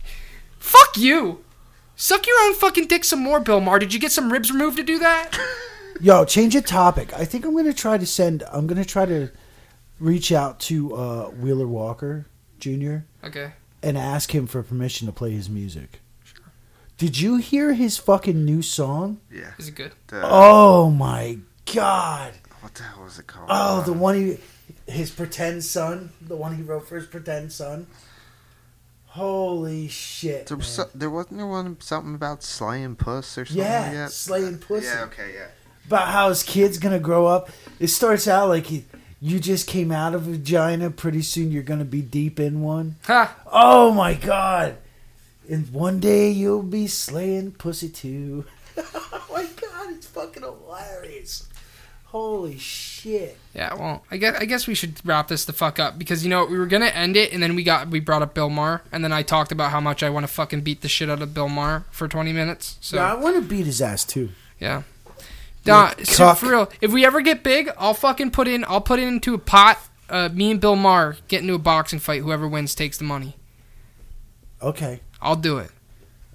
Fuck 0.58 0.96
you. 0.96 1.44
Suck 1.96 2.26
your 2.26 2.36
own 2.44 2.54
fucking 2.54 2.86
dick 2.86 3.04
some 3.04 3.22
more, 3.22 3.40
Bill 3.40 3.60
Maher. 3.60 3.78
Did 3.78 3.92
you 3.92 4.00
get 4.00 4.12
some 4.12 4.32
ribs 4.32 4.50
removed 4.50 4.78
to 4.78 4.82
do 4.82 4.98
that? 5.00 5.38
Yo, 6.00 6.24
change 6.24 6.54
the 6.54 6.62
topic. 6.62 7.12
I 7.12 7.24
think 7.24 7.44
I'm 7.44 7.54
gonna 7.54 7.72
try 7.72 7.98
to 7.98 8.06
send. 8.06 8.42
I'm 8.50 8.66
gonna 8.66 8.84
try 8.84 9.04
to 9.04 9.30
reach 10.02 10.32
out 10.32 10.58
to 10.60 10.94
uh, 10.94 11.24
Wheeler 11.30 11.66
Walker 11.68 12.26
Jr. 12.58 12.98
Okay. 13.24 13.52
and 13.82 13.96
ask 13.96 14.34
him 14.34 14.46
for 14.46 14.62
permission 14.62 15.06
to 15.06 15.12
play 15.12 15.30
his 15.30 15.48
music. 15.48 16.00
Sure. 16.24 16.44
Did 16.98 17.18
you 17.20 17.36
hear 17.36 17.72
his 17.72 17.98
fucking 17.98 18.44
new 18.44 18.62
song? 18.62 19.20
Yeah. 19.30 19.52
Is 19.58 19.68
it 19.68 19.74
good? 19.74 19.92
The, 20.08 20.20
Oh 20.24 20.90
my 20.90 21.38
god! 21.72 22.34
What 22.60 22.74
the 22.74 22.82
hell 22.84 23.04
was 23.04 23.18
it 23.18 23.26
called? 23.26 23.46
Oh, 23.50 23.82
the 23.82 23.92
Uh, 23.92 23.96
one 23.96 24.14
he, 24.16 24.38
his 24.92 25.10
pretend 25.10 25.64
son, 25.64 26.10
the 26.20 26.36
one 26.36 26.56
he 26.56 26.62
wrote 26.62 26.88
for 26.88 26.96
his 26.96 27.06
pretend 27.06 27.52
son. 27.52 27.86
Holy 29.06 29.88
shit! 29.88 30.46
There, 30.46 30.56
was 30.56 30.78
man. 30.78 30.86
so, 30.86 30.90
there 30.98 31.10
wasn't 31.10 31.36
there 31.36 31.46
one 31.46 31.78
something 31.80 32.14
about 32.14 32.42
slaying 32.42 32.96
puss 32.96 33.36
or 33.36 33.44
something 33.44 33.62
Yeah, 33.64 34.02
like 34.04 34.10
slaying 34.10 34.58
puss. 34.58 34.84
Yeah. 34.84 35.02
Okay. 35.04 35.32
Yeah. 35.34 35.46
About 35.86 36.08
how 36.08 36.28
his 36.30 36.42
kid's 36.42 36.78
gonna 36.78 36.98
grow 37.00 37.26
up. 37.26 37.50
It 37.78 37.88
starts 37.88 38.26
out 38.26 38.48
like 38.48 38.66
he, 38.66 38.86
you 39.22 39.38
just 39.38 39.68
came 39.68 39.92
out 39.92 40.14
of 40.14 40.26
a 40.26 40.32
vagina. 40.32 40.90
Pretty 40.90 41.22
soon 41.22 41.52
you're 41.52 41.62
gonna 41.62 41.84
be 41.84 42.02
deep 42.02 42.40
in 42.40 42.60
one. 42.60 42.96
Ha! 43.04 43.36
Oh 43.50 43.92
my 43.92 44.14
god! 44.14 44.76
And 45.48 45.72
one 45.72 46.00
day 46.00 46.30
you'll 46.30 46.64
be 46.64 46.88
slaying 46.88 47.52
pussy 47.52 47.88
too. 47.88 48.44
oh 48.76 49.26
my 49.32 49.44
god, 49.44 49.92
it's 49.92 50.06
fucking 50.06 50.42
hilarious. 50.42 51.48
Holy 52.06 52.58
shit. 52.58 53.38
Yeah. 53.54 53.72
Well, 53.74 54.04
I 54.10 54.16
guess 54.16 54.36
I 54.38 54.44
guess 54.44 54.66
we 54.66 54.74
should 54.74 55.00
wrap 55.04 55.28
this 55.28 55.44
the 55.44 55.52
fuck 55.52 55.78
up 55.78 55.98
because 55.98 56.24
you 56.24 56.28
know 56.28 56.44
we 56.44 56.58
were 56.58 56.66
gonna 56.66 56.86
end 56.86 57.16
it 57.16 57.32
and 57.32 57.40
then 57.40 57.54
we 57.54 57.62
got 57.62 57.88
we 57.88 58.00
brought 58.00 58.22
up 58.22 58.34
Bill 58.34 58.50
Maher 58.50 58.82
and 58.90 59.04
then 59.04 59.12
I 59.12 59.22
talked 59.22 59.52
about 59.52 59.70
how 59.70 59.80
much 59.80 60.02
I 60.02 60.10
want 60.10 60.24
to 60.24 60.32
fucking 60.32 60.62
beat 60.62 60.82
the 60.82 60.88
shit 60.88 61.08
out 61.08 61.22
of 61.22 61.32
Bill 61.32 61.48
Maher 61.48 61.84
for 61.90 62.08
20 62.08 62.32
minutes. 62.32 62.76
So 62.80 62.96
yeah, 62.96 63.12
I 63.12 63.14
want 63.14 63.36
to 63.36 63.42
beat 63.42 63.66
his 63.66 63.80
ass 63.80 64.04
too. 64.04 64.30
Yeah. 64.58 64.82
Nah, 65.64 65.92
so 66.02 66.34
for 66.34 66.50
real, 66.50 66.72
if 66.80 66.92
we 66.92 67.06
ever 67.06 67.20
get 67.20 67.42
big, 67.42 67.70
I'll 67.78 67.94
fucking 67.94 68.32
put 68.32 68.48
in. 68.48 68.64
I'll 68.66 68.80
put 68.80 68.98
it 68.98 69.06
into 69.06 69.34
a 69.34 69.38
pot. 69.38 69.78
Uh, 70.08 70.28
me 70.32 70.50
and 70.50 70.60
Bill 70.60 70.76
Maher 70.76 71.16
get 71.28 71.40
into 71.40 71.54
a 71.54 71.58
boxing 71.58 71.98
fight. 71.98 72.22
Whoever 72.22 72.48
wins 72.48 72.74
takes 72.74 72.98
the 72.98 73.04
money. 73.04 73.36
Okay. 74.60 75.00
I'll 75.20 75.36
do 75.36 75.58
it. 75.58 75.70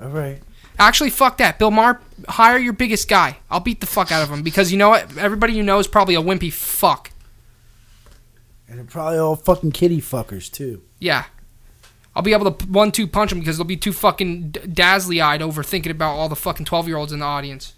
All 0.01 0.09
right. 0.09 0.41
Actually, 0.79 1.09
fuck 1.09 1.37
that. 1.37 1.59
Bill 1.59 1.71
Maher, 1.71 1.99
hire 2.29 2.57
your 2.57 2.73
biggest 2.73 3.09
guy. 3.09 3.37
I'll 3.49 3.59
beat 3.59 3.81
the 3.81 3.87
fuck 3.87 4.11
out 4.11 4.23
of 4.23 4.29
him 4.29 4.43
because 4.43 4.71
you 4.71 4.77
know 4.77 4.89
what? 4.89 5.17
Everybody 5.17 5.53
you 5.53 5.63
know 5.63 5.79
is 5.79 5.87
probably 5.87 6.15
a 6.15 6.21
wimpy 6.21 6.53
fuck. 6.53 7.11
And 8.69 8.77
they're 8.77 8.85
probably 8.85 9.17
all 9.17 9.35
fucking 9.35 9.71
kitty 9.71 10.01
fuckers 10.01 10.51
too. 10.51 10.83
Yeah. 10.99 11.25
I'll 12.15 12.23
be 12.23 12.33
able 12.33 12.51
to 12.51 12.65
one-two 12.67 13.07
punch 13.07 13.29
them 13.29 13.39
because 13.39 13.57
they'll 13.57 13.65
be 13.65 13.77
too 13.77 13.93
fucking 13.93 14.49
d- 14.49 14.59
dazzly-eyed 14.71 15.41
over 15.41 15.63
thinking 15.63 15.91
about 15.91 16.15
all 16.15 16.29
the 16.29 16.35
fucking 16.35 16.65
twelve-year-olds 16.65 17.13
in 17.13 17.19
the 17.19 17.25
audience. 17.25 17.73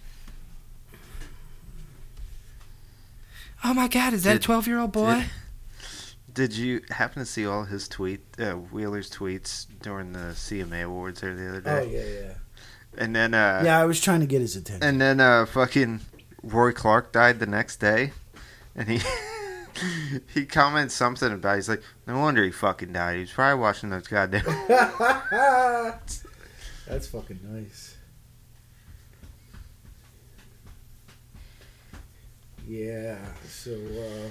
Oh 3.64 3.74
my 3.74 3.88
god, 3.88 4.14
is 4.14 4.24
that 4.24 4.36
a 4.36 4.40
twelve-year-old 4.40 4.92
boy? 4.92 5.26
Did 6.32 6.54
you 6.56 6.82
happen 6.92 7.22
to 7.22 7.26
see 7.26 7.46
all 7.46 7.64
his 7.66 7.88
tweet, 7.88 8.22
uh, 8.40 8.54
Wheeler's 8.54 9.10
tweets 9.10 9.66
during 9.82 10.14
the 10.14 10.34
CMA 10.34 10.84
awards 10.86 11.22
there 11.22 11.36
the 11.36 11.50
other 11.50 11.62
day? 11.62 11.72
Oh 11.72 11.82
yeah, 11.92 12.04
yeah. 12.28 12.34
And 12.98 13.16
then, 13.16 13.34
uh, 13.34 13.62
Yeah, 13.66 13.80
I 13.80 13.86
was 13.86 14.00
trying 14.02 14.20
to 14.22 14.26
get 14.26 14.42
his 14.42 14.56
attention. 14.56 14.84
and 14.88 15.00
then, 15.02 15.20
uh, 15.20 15.46
fucking 15.46 16.02
Roy 16.44 16.72
Clark 16.72 17.12
died 17.12 17.40
the 17.40 17.46
next 17.46 17.78
day, 17.78 18.12
and 18.76 18.88
he 18.90 19.00
he 20.34 20.46
commented 20.46 20.92
something 20.92 21.32
about. 21.32 21.56
He's 21.56 21.68
like, 21.70 21.84
no 22.08 22.20
wonder 22.20 22.44
he 22.44 22.52
fucking 22.52 22.94
died. 22.94 23.16
He 23.16 23.22
was 23.22 23.32
probably 23.32 23.60
watching 23.62 23.90
those 23.90 24.08
goddamn. 24.08 24.44
That's 26.88 27.08
fucking 27.08 27.40
nice. 27.44 27.96
Yeah. 32.70 33.18
So 33.48 33.72
uh, 33.72 34.30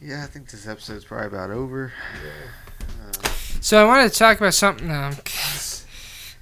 yeah, 0.00 0.24
I 0.24 0.26
think 0.26 0.50
this 0.50 0.66
episode's 0.66 1.04
probably 1.04 1.28
about 1.28 1.50
over. 1.50 1.92
Yeah. 2.24 3.30
So 3.60 3.80
I 3.80 3.86
wanted 3.86 4.10
to 4.10 4.18
talk 4.18 4.38
about 4.38 4.54
something. 4.54 4.88
No. 4.88 5.10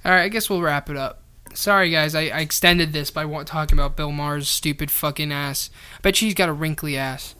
All 0.05 0.11
right, 0.11 0.23
I 0.23 0.29
guess 0.29 0.49
we'll 0.49 0.61
wrap 0.61 0.89
it 0.89 0.97
up. 0.97 1.21
Sorry, 1.53 1.91
guys, 1.91 2.15
I, 2.15 2.21
I 2.29 2.39
extended 2.39 2.93
this 2.93 3.11
by 3.11 3.25
wa- 3.25 3.43
talking 3.43 3.77
about 3.77 3.95
Bill 3.95 4.11
Maher's 4.11 4.47
stupid 4.47 4.89
fucking 4.89 5.31
ass. 5.31 5.69
I 5.97 6.01
bet 6.01 6.15
she's 6.15 6.33
got 6.33 6.49
a 6.49 6.53
wrinkly 6.53 6.97
ass. 6.97 7.35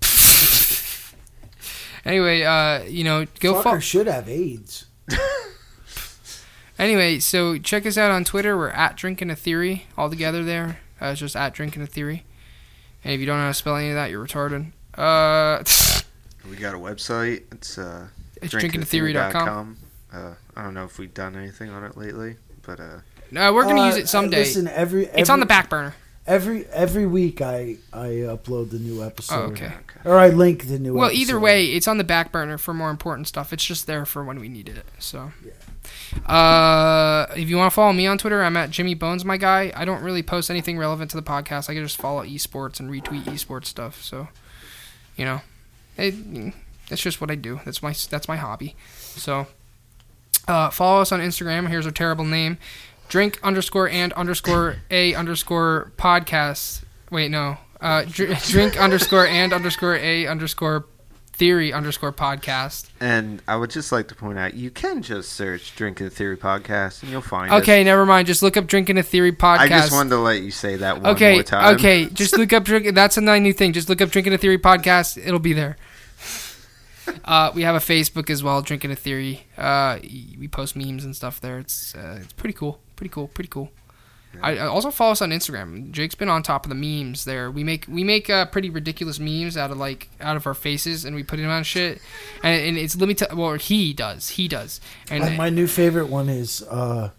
anyway, 2.04 2.42
uh, 2.42 2.82
you 2.84 3.04
know, 3.04 3.26
go 3.40 3.54
fucker 3.54 3.62
follow. 3.62 3.78
should 3.80 4.06
have 4.08 4.28
AIDS. 4.28 4.86
Anyway, 6.78 7.18
so 7.18 7.56
check 7.56 7.86
us 7.86 7.96
out 7.96 8.10
on 8.10 8.22
Twitter. 8.22 8.54
We're 8.54 8.68
at 8.68 8.98
Drinking 8.98 9.30
a 9.30 9.34
Theory 9.34 9.86
all 9.96 10.10
together 10.10 10.44
there. 10.44 10.80
Uh, 11.00 11.06
it's 11.06 11.20
just 11.20 11.34
at 11.34 11.54
Drinking 11.54 11.80
a 11.80 11.86
Theory. 11.86 12.25
And 13.04 13.12
if 13.12 13.20
you 13.20 13.26
don't 13.26 13.36
know 13.36 13.42
how 13.44 13.48
to 13.50 13.54
spell 13.54 13.76
any 13.76 13.90
of 13.90 13.94
that, 13.94 14.10
you're 14.10 14.26
retarded. 14.26 14.72
Uh, 14.94 15.62
We 16.50 16.56
got 16.56 16.74
a 16.74 16.78
website. 16.78 17.42
It's 17.52 17.76
uh, 17.76 18.06
it's 18.40 18.54
drinkingatheory.com. 18.54 19.76
Uh, 20.12 20.34
I 20.54 20.62
don't 20.62 20.74
know 20.74 20.84
if 20.84 20.98
we've 20.98 21.12
done 21.12 21.34
anything 21.36 21.70
on 21.70 21.82
it 21.84 21.96
lately, 21.96 22.36
but 22.62 22.78
uh, 22.80 22.84
Uh, 23.36 23.52
we're 23.52 23.64
gonna 23.64 23.80
Uh, 23.82 23.86
use 23.86 23.96
it 23.96 24.08
someday. 24.08 24.38
Listen, 24.44 24.68
every, 24.68 25.06
every 25.08 25.20
it's 25.20 25.28
on 25.30 25.40
the 25.40 25.46
back 25.46 25.68
burner. 25.68 25.94
every 26.26 26.64
every 26.66 27.04
week. 27.04 27.40
I 27.40 27.78
I 27.92 28.06
upload 28.30 28.70
the 28.70 28.78
new 28.78 29.02
episode. 29.04 29.34
Oh, 29.34 29.52
okay. 29.52 29.72
Or 30.04 30.16
I 30.18 30.28
link 30.28 30.68
the 30.68 30.78
new. 30.78 30.94
Well, 30.94 31.06
episode. 31.06 31.20
either 31.20 31.40
way, 31.40 31.66
it's 31.66 31.88
on 31.88 31.98
the 31.98 32.04
back 32.04 32.30
burner 32.30 32.58
for 32.58 32.72
more 32.72 32.90
important 32.90 33.26
stuff. 33.26 33.52
It's 33.52 33.64
just 33.64 33.88
there 33.88 34.06
for 34.06 34.22
when 34.24 34.38
we 34.38 34.48
needed 34.48 34.76
it. 34.78 34.86
So, 35.00 35.32
uh, 36.24 37.26
if 37.36 37.48
you 37.48 37.56
want 37.56 37.70
to 37.70 37.74
follow 37.74 37.92
me 37.92 38.06
on 38.06 38.18
Twitter, 38.18 38.42
I'm 38.42 38.56
at 38.56 38.70
Jimmy 38.70 38.94
Bones, 38.94 39.24
my 39.24 39.36
guy. 39.36 39.72
I 39.76 39.84
don't 39.84 40.02
really 40.02 40.22
post 40.22 40.50
anything 40.50 40.78
relevant 40.78 41.10
to 41.10 41.16
the 41.16 41.22
podcast. 41.22 41.68
I 41.68 41.74
can 41.74 41.82
just 41.82 41.96
follow 41.96 42.24
esports 42.24 42.80
and 42.80 42.90
retweet 42.90 43.24
esports 43.24 43.66
stuff. 43.66 44.02
So, 44.02 44.28
you 45.16 45.24
know, 45.24 45.40
it, 45.96 46.54
that's 46.88 47.02
just 47.02 47.20
what 47.20 47.30
I 47.30 47.34
do. 47.34 47.60
That's 47.64 47.82
my 47.82 47.94
that's 48.10 48.28
my 48.28 48.36
hobby. 48.36 48.76
So, 48.98 49.46
uh, 50.48 50.70
follow 50.70 51.00
us 51.00 51.12
on 51.12 51.20
Instagram. 51.20 51.68
Here's 51.68 51.86
our 51.86 51.92
terrible 51.92 52.24
name: 52.24 52.58
drink 53.08 53.38
underscore 53.42 53.88
and 53.88 54.12
underscore 54.14 54.76
a 54.90 55.14
underscore 55.14 55.92
podcast. 55.96 56.82
Wait, 57.10 57.30
no. 57.30 57.58
Uh, 57.80 58.04
dr- 58.08 58.42
drink 58.48 58.80
underscore 58.80 59.26
and 59.26 59.52
underscore 59.52 59.96
a 59.96 60.26
underscore 60.26 60.86
theory 61.36 61.72
underscore 61.72 62.12
podcast. 62.12 62.88
And 62.98 63.42
I 63.46 63.56
would 63.56 63.70
just 63.70 63.92
like 63.92 64.08
to 64.08 64.14
point 64.14 64.38
out, 64.38 64.54
you 64.54 64.70
can 64.70 65.02
just 65.02 65.32
search 65.32 65.76
"Drinking 65.76 66.10
Theory" 66.10 66.36
podcast, 66.36 67.02
and 67.02 67.12
you'll 67.12 67.20
find 67.20 67.52
it. 67.52 67.56
Okay, 67.56 67.84
never 67.84 68.06
mind. 68.06 68.26
Just 68.26 68.42
look 68.42 68.56
up 68.56 68.66
drinking 68.66 68.98
a 68.98 69.02
theory 69.02 69.32
podcast. 69.32 69.58
I 69.58 69.68
just 69.68 69.92
wanted 69.92 70.10
to 70.10 70.18
let 70.18 70.42
you 70.42 70.50
say 70.50 70.76
that 70.76 71.02
one 71.02 71.14
okay, 71.14 71.34
more 71.34 71.42
time. 71.42 71.76
okay. 71.76 72.06
Just 72.12 72.36
look 72.36 72.52
up 72.52 72.64
Drinking. 72.64 72.94
That's 72.94 73.16
a 73.16 73.20
new 73.20 73.52
thing. 73.52 73.72
Just 73.72 73.88
look 73.88 74.00
up 74.00 74.10
drinking 74.10 74.32
a 74.32 74.38
theory 74.38 74.58
podcast. 74.58 75.18
It'll 75.18 75.38
be 75.38 75.52
there. 75.52 75.76
Uh, 77.24 77.52
we 77.54 77.62
have 77.62 77.76
a 77.76 77.78
Facebook 77.78 78.30
as 78.30 78.42
well, 78.42 78.62
drinking 78.62 78.90
a 78.90 78.96
theory. 78.96 79.46
Uh, 79.56 79.96
we 80.02 80.48
post 80.48 80.74
memes 80.74 81.04
and 81.04 81.14
stuff 81.14 81.40
there. 81.40 81.60
It's 81.60 81.94
uh, 81.94 82.18
it's 82.20 82.32
pretty 82.32 82.52
cool. 82.52 82.80
Pretty 82.96 83.10
cool. 83.10 83.28
Pretty 83.28 83.48
cool. 83.48 83.70
I, 84.42 84.56
I 84.58 84.66
also 84.66 84.90
follow 84.90 85.12
us 85.12 85.22
on 85.22 85.30
Instagram. 85.30 85.90
Jake's 85.90 86.14
been 86.14 86.28
on 86.28 86.42
top 86.42 86.64
of 86.64 86.68
the 86.68 86.74
memes 86.74 87.24
there. 87.24 87.50
We 87.50 87.64
make 87.64 87.86
we 87.88 88.04
make 88.04 88.28
uh, 88.30 88.46
pretty 88.46 88.70
ridiculous 88.70 89.18
memes 89.18 89.56
out 89.56 89.70
of 89.70 89.78
like 89.78 90.08
out 90.20 90.36
of 90.36 90.46
our 90.46 90.54
faces, 90.54 91.04
and 91.04 91.14
we 91.16 91.22
put 91.22 91.36
them 91.38 91.48
on 91.50 91.62
shit. 91.64 92.00
And, 92.42 92.68
and 92.68 92.78
it's 92.78 92.96
limited. 92.96 93.32
Well, 93.34 93.54
he 93.54 93.92
does. 93.92 94.30
He 94.30 94.48
does. 94.48 94.80
And 95.10 95.22
My, 95.24 95.36
my 95.36 95.50
new 95.50 95.66
favorite 95.66 96.06
one 96.08 96.28
is. 96.28 96.62
Uh, 96.62 97.10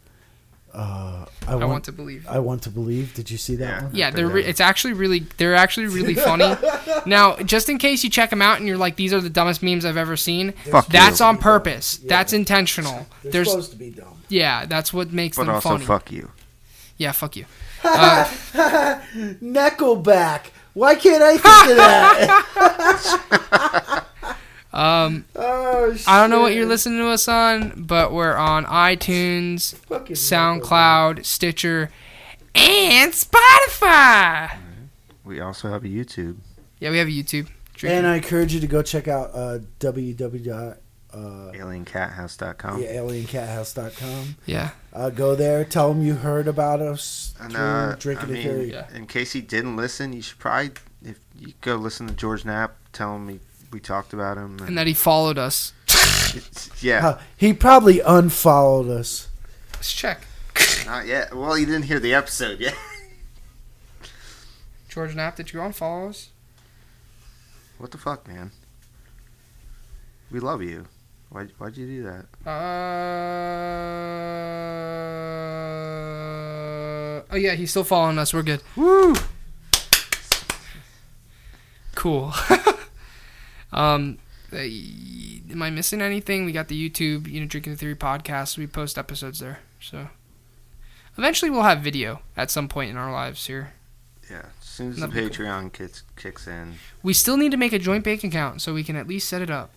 uh, 0.73 1.25
I, 1.47 1.53
I 1.53 1.55
want, 1.55 1.69
want 1.69 1.83
to 1.85 1.91
believe. 1.91 2.27
I 2.27 2.37
want 2.37 2.61
to 2.63 2.69
believe. 2.69 3.15
Did 3.15 3.31
you 3.31 3.37
see 3.37 3.55
that 3.55 3.65
Yeah. 3.67 3.83
one? 3.83 3.95
Yeah, 3.95 4.09
they're 4.11 4.27
re- 4.27 4.43
it's 4.45 4.59
actually 4.59 4.93
really 4.93 5.19
they're 5.37 5.55
actually 5.55 5.87
really 5.87 6.13
funny. 6.13 6.55
now, 7.07 7.35
just 7.37 7.67
in 7.69 7.79
case 7.79 8.03
you 8.03 8.11
check 8.11 8.29
them 8.29 8.43
out 8.43 8.59
and 8.59 8.67
you're 8.67 8.77
like, 8.77 8.95
these 8.95 9.11
are 9.11 9.19
the 9.21 9.29
dumbest 9.29 9.63
memes 9.63 9.85
I've 9.85 9.97
ever 9.97 10.15
seen. 10.15 10.51
Fuck 10.51 10.87
that's 10.87 11.19
you. 11.19 11.25
on 11.25 11.37
purpose. 11.39 11.99
Yeah. 12.03 12.09
That's 12.09 12.33
intentional. 12.33 13.07
They're 13.23 13.31
There's 13.31 13.49
supposed 13.49 13.71
to 13.71 13.77
be 13.77 13.89
dumb. 13.89 14.21
yeah, 14.29 14.67
that's 14.67 14.93
what 14.93 15.11
makes 15.11 15.37
But 15.37 15.45
them 15.45 15.55
also, 15.55 15.69
funny. 15.69 15.85
fuck 15.85 16.11
you. 16.11 16.29
Yeah, 16.97 17.11
fuck 17.11 17.35
you. 17.35 17.45
Uh, 17.83 18.25
Nickelback. 19.41 20.47
Why 20.73 20.95
can't 20.95 21.23
I 21.23 21.37
think 21.37 21.71
of 21.71 21.77
that? 21.77 22.45
um, 24.73 25.25
oh, 25.35 25.93
shit. 25.95 26.07
I 26.07 26.21
don't 26.21 26.29
know 26.29 26.41
what 26.41 26.53
you're 26.53 26.67
listening 26.67 26.99
to 26.99 27.07
us 27.07 27.27
on, 27.27 27.73
but 27.75 28.11
we're 28.11 28.35
on 28.35 28.65
iTunes, 28.65 29.75
Fucking 29.75 30.15
SoundCloud, 30.15 31.25
Stitcher, 31.25 31.89
and 32.53 33.13
Spotify. 33.13 34.57
We 35.23 35.39
also 35.39 35.69
have 35.69 35.83
a 35.83 35.87
YouTube. 35.87 36.37
Yeah, 36.79 36.91
we 36.91 36.99
have 36.99 37.07
a 37.07 37.11
YouTube. 37.11 37.49
And 37.83 38.07
I 38.07 38.15
encourage 38.15 38.53
you 38.53 38.59
to 38.59 38.67
go 38.67 38.81
check 38.81 39.07
out 39.07 39.31
uh, 39.33 39.59
www. 39.79 40.77
Uh, 41.13 41.51
AlienCatHouse.com. 41.55 42.81
yeah, 42.81 42.95
alienCatHouse.com. 42.97 44.35
yeah. 44.45 44.71
Uh, 44.93 45.09
go 45.09 45.35
there. 45.35 45.63
Tell 45.63 45.93
them 45.93 46.03
you 46.03 46.15
heard 46.15 46.47
about 46.47 46.81
us 46.81 47.33
And 47.39 47.55
uh, 47.55 47.93
I 47.93 47.95
Drinking 47.97 48.29
a 48.29 48.33
mean, 48.33 48.43
Theory. 48.43 48.71
Yeah. 48.71 48.87
in 48.93 49.07
case 49.07 49.31
he 49.31 49.41
didn't 49.41 49.77
listen, 49.77 50.11
you 50.13 50.21
should 50.21 50.37
probably, 50.39 50.71
if 51.03 51.19
you 51.39 51.53
go 51.61 51.75
listen 51.75 52.07
to 52.07 52.13
George 52.13 52.43
Knapp, 52.45 52.75
tell 52.91 53.15
him 53.15 53.25
we, 53.25 53.39
we 53.71 53.79
talked 53.79 54.13
about 54.13 54.37
him. 54.37 54.59
And 54.59 54.77
that 54.77 54.85
he 54.87 54.93
followed 54.93 55.37
us. 55.37 55.73
yeah, 56.81 57.07
Uh, 57.07 57.19
he 57.37 57.53
probably 57.53 58.01
unfollowed 58.01 58.89
us. 58.89 59.29
Let's 59.75 59.93
check. 59.93 60.21
not 60.85 61.07
yet. 61.07 61.33
Well, 61.35 61.53
he 61.53 61.65
didn't 61.65 61.83
hear 61.83 61.99
the 62.01 62.13
episode 62.13 62.59
yet. 62.59 62.75
George 64.89 65.15
Knapp, 65.15 65.35
did 65.37 65.53
you 65.53 65.59
unfollow 65.59 66.09
us? 66.09 66.29
What 67.77 67.91
the 67.91 67.97
fuck, 67.97 68.27
man? 68.27 68.51
We 70.31 70.39
love 70.39 70.61
you. 70.61 70.85
Why, 71.29 71.45
why'd 71.57 71.75
you 71.77 71.87
do 71.87 72.03
that? 72.03 72.25
Uh, 72.49 72.49
oh 77.31 77.35
yeah, 77.35 77.55
he's 77.55 77.71
still 77.71 77.83
following 77.83 78.17
us. 78.17 78.33
We're 78.33 78.43
good. 78.43 78.61
Woo! 78.75 79.13
Cool. 81.95 82.33
um, 83.73 84.19
uh, 84.53 84.57
am 84.57 85.61
I 85.61 85.69
missing 85.69 86.01
anything? 86.01 86.45
We 86.45 86.53
got 86.53 86.69
the 86.69 86.89
YouTube, 86.89 87.27
you 87.27 87.41
know, 87.41 87.47
Drinking 87.47 87.73
the 87.73 87.77
Theory 87.77 87.95
podcast. 87.95 88.57
We 88.57 88.67
post 88.67 88.97
episodes 88.97 89.39
there. 89.39 89.59
So 89.81 90.07
eventually 91.17 91.51
we'll 91.51 91.63
have 91.63 91.81
video 91.81 92.21
at 92.37 92.49
some 92.51 92.69
point 92.69 92.91
in 92.91 92.97
our 92.97 93.11
lives 93.11 93.47
here. 93.47 93.73
Yeah, 94.29 94.45
as 94.61 94.67
soon 94.67 94.89
as 94.89 94.95
the 94.97 95.07
That'd 95.07 95.35
cool. 95.35 95.45
Patreon 95.45 95.73
kicks, 95.73 96.03
kicks 96.15 96.47
in. 96.47 96.75
We 97.01 97.13
still 97.13 97.37
need 97.37 97.51
to 97.51 97.57
make 97.57 97.73
a 97.73 97.79
joint 97.79 98.03
bank 98.03 98.23
account 98.23 98.61
so 98.61 98.73
we 98.73 98.83
can 98.83 98.95
at 98.95 99.07
least 99.07 99.27
set 99.27 99.41
it 99.41 99.49
up. 99.49 99.71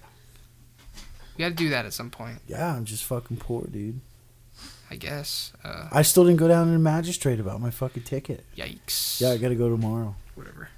We 1.41 1.47
got 1.47 1.57
to 1.57 1.65
do 1.65 1.71
that 1.71 1.87
at 1.87 1.95
some 1.95 2.11
point, 2.11 2.39
Yeah, 2.47 2.77
I'm 2.77 2.85
just 2.85 3.03
fucking 3.05 3.39
poor, 3.39 3.65
dude. 3.65 3.99
I 4.91 4.97
guess. 4.97 5.55
Uh, 5.65 5.89
I 5.91 6.03
still 6.03 6.25
didn't 6.27 6.37
go 6.39 6.49
down 6.49 6.67
to 6.67 6.73
the 6.73 6.79
magistrate 6.79 7.41
about 7.41 7.63
my 7.63 7.71
fucking 7.71 8.03
ticket. 8.03 8.45
yikes. 8.55 9.19
Yeah, 9.23 9.31
I 9.31 9.39
gotta 9.39 9.55
go 9.55 9.71
tomorrow. 9.71 10.17
Whatever. 10.35 10.69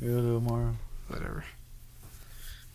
Go 0.00 0.06
tomorrow. 0.38 0.76
Whatever. 1.08 1.44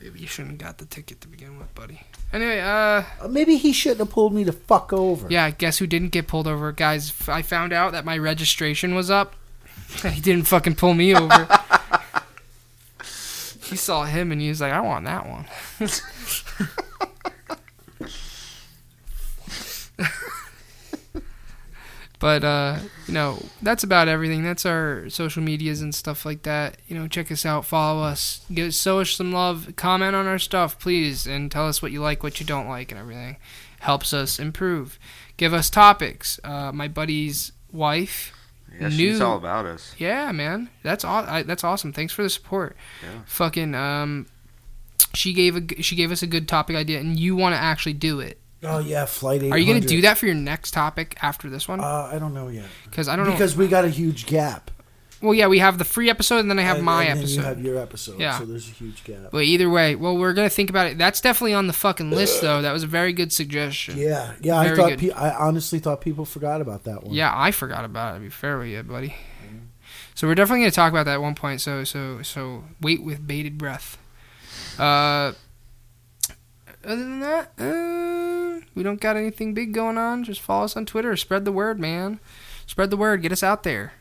Maybe 0.02 0.20
you 0.20 0.28
shouldn't 0.28 0.60
have 0.61 0.68
got 0.68 0.80
the 0.80 0.86
ticket 0.86 1.22
to 1.22 1.30
begin 1.30 1.58
with, 1.58 1.74
buddy. 1.76 2.02
Anyway, 2.34 2.60
uh, 2.60 3.03
Uh, 3.22 3.28
maybe 3.30 3.56
he 3.56 3.72
shouldn't 3.72 4.00
have 4.00 4.10
pulled 4.10 4.34
me 4.34 4.44
the 4.44 4.52
fuck 4.52 4.92
over. 4.92 5.28
yeah, 5.30 5.50
guess 5.50 5.78
who 5.78 5.88
didn't 5.88 6.10
get 6.10 6.28
pulled 6.28 6.45
over? 6.48 6.74
Guys, 6.74 7.14
I 7.30 7.42
found 7.42 7.72
out 7.72 7.94
that 7.94 8.03
my 8.03 8.18
registration 8.18 8.95
was 8.95 9.10
up. 9.10 9.36
he 10.03 10.20
didn't 10.20 10.44
fucking 10.50 10.76
pull 10.76 10.94
me 10.94 11.16
over. 11.16 11.48
he 13.72 13.77
saw 13.77 14.03
him 14.03 14.32
and 14.32 14.40
he 14.40 14.50
was 14.50 14.61
like, 14.61 14.74
I 14.74 14.82
want 14.82 15.06
that 15.06 15.27
one. 15.27 15.45
but 22.19 22.43
uh, 22.43 22.80
you 23.08 23.14
know, 23.14 23.43
that's 23.61 23.83
about 23.83 24.09
everything. 24.09 24.43
That's 24.43 24.66
our 24.66 25.09
social 25.09 25.41
medias 25.41 25.82
and 25.82 25.95
stuff 25.95 26.25
like 26.25 26.43
that. 26.43 26.77
You 26.88 27.00
know, 27.00 27.08
check 27.08 27.32
us 27.32 27.45
out, 27.45 27.66
follow 27.66 28.03
us, 28.03 28.45
give 28.53 28.74
show 28.74 29.00
us 29.00 29.11
some 29.11 29.32
love, 29.32 29.74
comment 29.77 30.16
on 30.16 30.27
our 30.27 30.38
stuff, 30.40 30.77
please, 30.77 31.25
and 31.25 31.50
tell 31.50 31.67
us 31.67 31.82
what 31.82 31.93
you 31.93 32.01
like, 32.01 32.24
what 32.24 32.40
you 32.41 32.45
don't 32.45 32.67
like, 32.67 32.91
and 32.91 33.00
everything. 33.00 33.38
Helps 33.80 34.14
us 34.14 34.38
improve. 34.38 35.00
Give 35.38 35.53
us 35.53 35.69
topics. 35.69 36.40
Uh, 36.43 36.72
my 36.72 36.88
buddy's 36.90 37.53
wife 37.72 38.33
Yeah, 38.80 38.90
she's 38.90 39.19
New- 39.19 39.25
all 39.25 39.38
about 39.38 39.66
us. 39.66 39.93
yeah, 39.98 40.32
man, 40.32 40.69
that's 40.83 41.03
aw- 41.03 41.25
I, 41.27 41.43
that's 41.43 41.64
awesome. 41.64 41.93
Thanks 41.93 42.14
for 42.14 42.24
the 42.24 42.30
support. 42.30 42.75
Yeah. 43.03 43.22
Fucking 43.25 43.75
um, 43.75 44.27
she 45.14 45.33
gave 45.33 45.56
a 45.56 45.82
she 45.82 45.95
gave 45.95 46.11
us 46.11 46.22
a 46.22 46.27
good 46.27 46.48
topic 46.48 46.75
idea, 46.75 47.00
and 47.00 47.19
you 47.19 47.35
want 47.35 47.53
to 47.53 47.59
actually 47.59 47.93
do 47.93 48.19
it. 48.19 48.40
Oh 48.64 48.80
yeah, 48.80 49.06
flight 49.06 49.43
Are 49.43 49.58
you 49.58 49.74
gonna 49.74 49.85
do 49.85 50.01
that 50.01 50.17
for 50.17 50.27
your 50.27 50.35
next 50.35 50.72
topic 50.72 51.17
after 51.22 51.50
this 51.50 51.67
one? 51.67 51.80
Uh, 51.80 52.09
I 52.11 52.19
don't 52.19 52.33
know 52.33 52.48
yet. 52.48 52.66
Because 52.85 53.08
I 53.08 53.16
don't 53.16 53.25
know. 53.25 53.32
Because 53.32 53.56
we 53.56 53.67
got 53.67 53.85
a 53.85 53.90
huge 53.90 54.25
gap. 54.27 54.69
Well, 55.22 55.35
yeah, 55.35 55.48
we 55.48 55.59
have 55.59 55.77
the 55.77 55.85
free 55.85 56.09
episode, 56.09 56.40
and 56.40 56.50
then 56.50 56.58
I 56.58 56.64
have 56.64 56.77
and, 56.77 56.85
my 56.85 57.03
and 57.03 57.19
then 57.19 57.24
episode. 57.24 57.40
You 57.40 57.45
have 57.45 57.61
your 57.61 57.77
episode. 57.77 58.19
Yeah. 58.19 58.40
So 58.40 58.45
there's 58.45 58.67
a 58.67 58.72
huge 58.72 59.03
gap. 59.03 59.30
but 59.32 59.43
either 59.43 59.69
way, 59.69 59.95
well, 59.95 60.17
we're 60.17 60.33
gonna 60.33 60.50
think 60.50 60.69
about 60.69 60.88
it. 60.88 60.98
That's 60.98 61.22
definitely 61.22 61.53
on 61.53 61.67
the 61.67 61.74
fucking 61.74 62.09
list, 62.09 62.41
though. 62.41 62.61
That 62.61 62.72
was 62.72 62.83
a 62.83 62.88
very 62.88 63.14
good 63.14 63.32
suggestion. 63.32 63.98
Yeah, 63.98 64.33
yeah. 64.41 64.58
I 64.58 64.75
thought. 64.75 64.98
Pe- 64.98 65.11
I 65.11 65.35
honestly 65.35 65.80
thought 65.80 66.01
people 66.01 66.25
forgot 66.25 66.59
about 66.59 66.85
that 66.85 67.03
one. 67.03 67.14
Yeah, 67.14 67.32
I 67.35 67.51
forgot 67.51 67.85
about 67.85 68.16
it. 68.16 68.17
To 68.19 68.24
be 68.24 68.30
fair 68.30 68.58
with 68.58 68.67
you, 68.67 68.82
buddy. 68.83 69.16
So 70.16 70.27
we're 70.27 70.35
definitely 70.35 70.61
gonna 70.61 70.72
talk 70.72 70.91
about 70.91 71.06
that 71.06 71.16
at 71.16 71.22
one 71.22 71.35
point. 71.35 71.61
So 71.61 71.83
so 71.83 72.22
so 72.22 72.64
wait 72.82 73.03
with 73.03 73.25
bated 73.25 73.58
breath. 73.58 73.98
Uh, 74.77 75.33
other 76.83 76.95
than 76.95 77.19
that, 77.19 77.51
uh, 77.59 78.66
we 78.75 78.83
don't 78.83 79.00
got 79.00 79.16
anything 79.16 79.53
big 79.53 79.74
going 79.74 79.98
on. 79.98 80.24
Just 80.24 80.41
follow 80.41 80.66
us 80.66 80.75
on 80.75 80.85
Twitter. 80.85 81.16
Spread 81.16 81.45
the 81.45 81.51
word, 81.51 81.80
man. 81.80 82.19
Spread 82.66 82.90
the 82.90 82.98
word. 82.98 83.22
Get 83.22 83.32
us 83.32 83.43
out 83.43 83.64
there. 83.64 83.93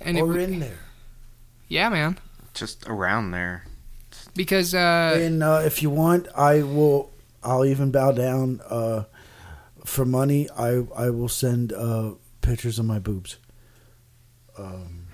And 0.00 0.18
or 0.18 0.36
it, 0.38 0.50
in 0.50 0.60
there. 0.60 0.78
yeah, 1.68 1.88
man. 1.88 2.18
Just 2.54 2.86
around 2.86 3.30
there. 3.30 3.64
Because 4.34 4.74
uh, 4.74 5.18
and 5.20 5.42
uh, 5.42 5.62
if 5.64 5.82
you 5.82 5.90
want, 5.90 6.28
I 6.36 6.62
will. 6.62 7.10
I'll 7.42 7.64
even 7.64 7.90
bow 7.92 8.12
down 8.12 8.60
uh, 8.68 9.04
for 9.84 10.04
money. 10.04 10.48
I 10.56 10.84
I 10.96 11.10
will 11.10 11.28
send 11.28 11.72
uh, 11.72 12.12
pictures 12.42 12.78
of 12.78 12.84
my 12.86 12.98
boobs. 12.98 13.36
Um, 14.58 15.06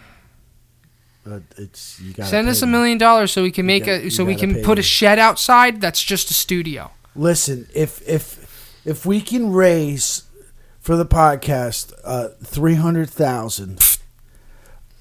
but 1.25 1.43
it's 1.57 2.01
you 2.01 2.13
got 2.13 2.27
send 2.27 2.49
us 2.49 2.63
a 2.63 2.67
million 2.67 2.99
dollars 2.99 3.31
so 3.33 3.43
we 3.43 3.51
can 3.51 3.67
make 3.67 3.85
got- 3.87 4.03
a 4.03 4.11
so 4.11 4.25
we 4.25 4.35
can 4.35 4.63
put 4.63 4.79
me. 4.79 4.81
a 4.81 4.83
shed 4.83 5.19
outside. 5.19 5.81
That's 5.81 6.03
just 6.03 6.31
a 6.31 6.35
studio. 6.35 6.91
Listen, 7.15 7.69
if 7.75 8.07
if 8.09 8.81
if 8.85 9.07
we 9.07 9.21
can 9.21 9.53
raise 9.53 10.25
for 10.81 10.97
the 10.97 11.07
podcast, 11.07 11.93
uh, 12.03 12.29
three 12.45 12.75
hundred 12.75 13.09
thousand, 13.11 13.79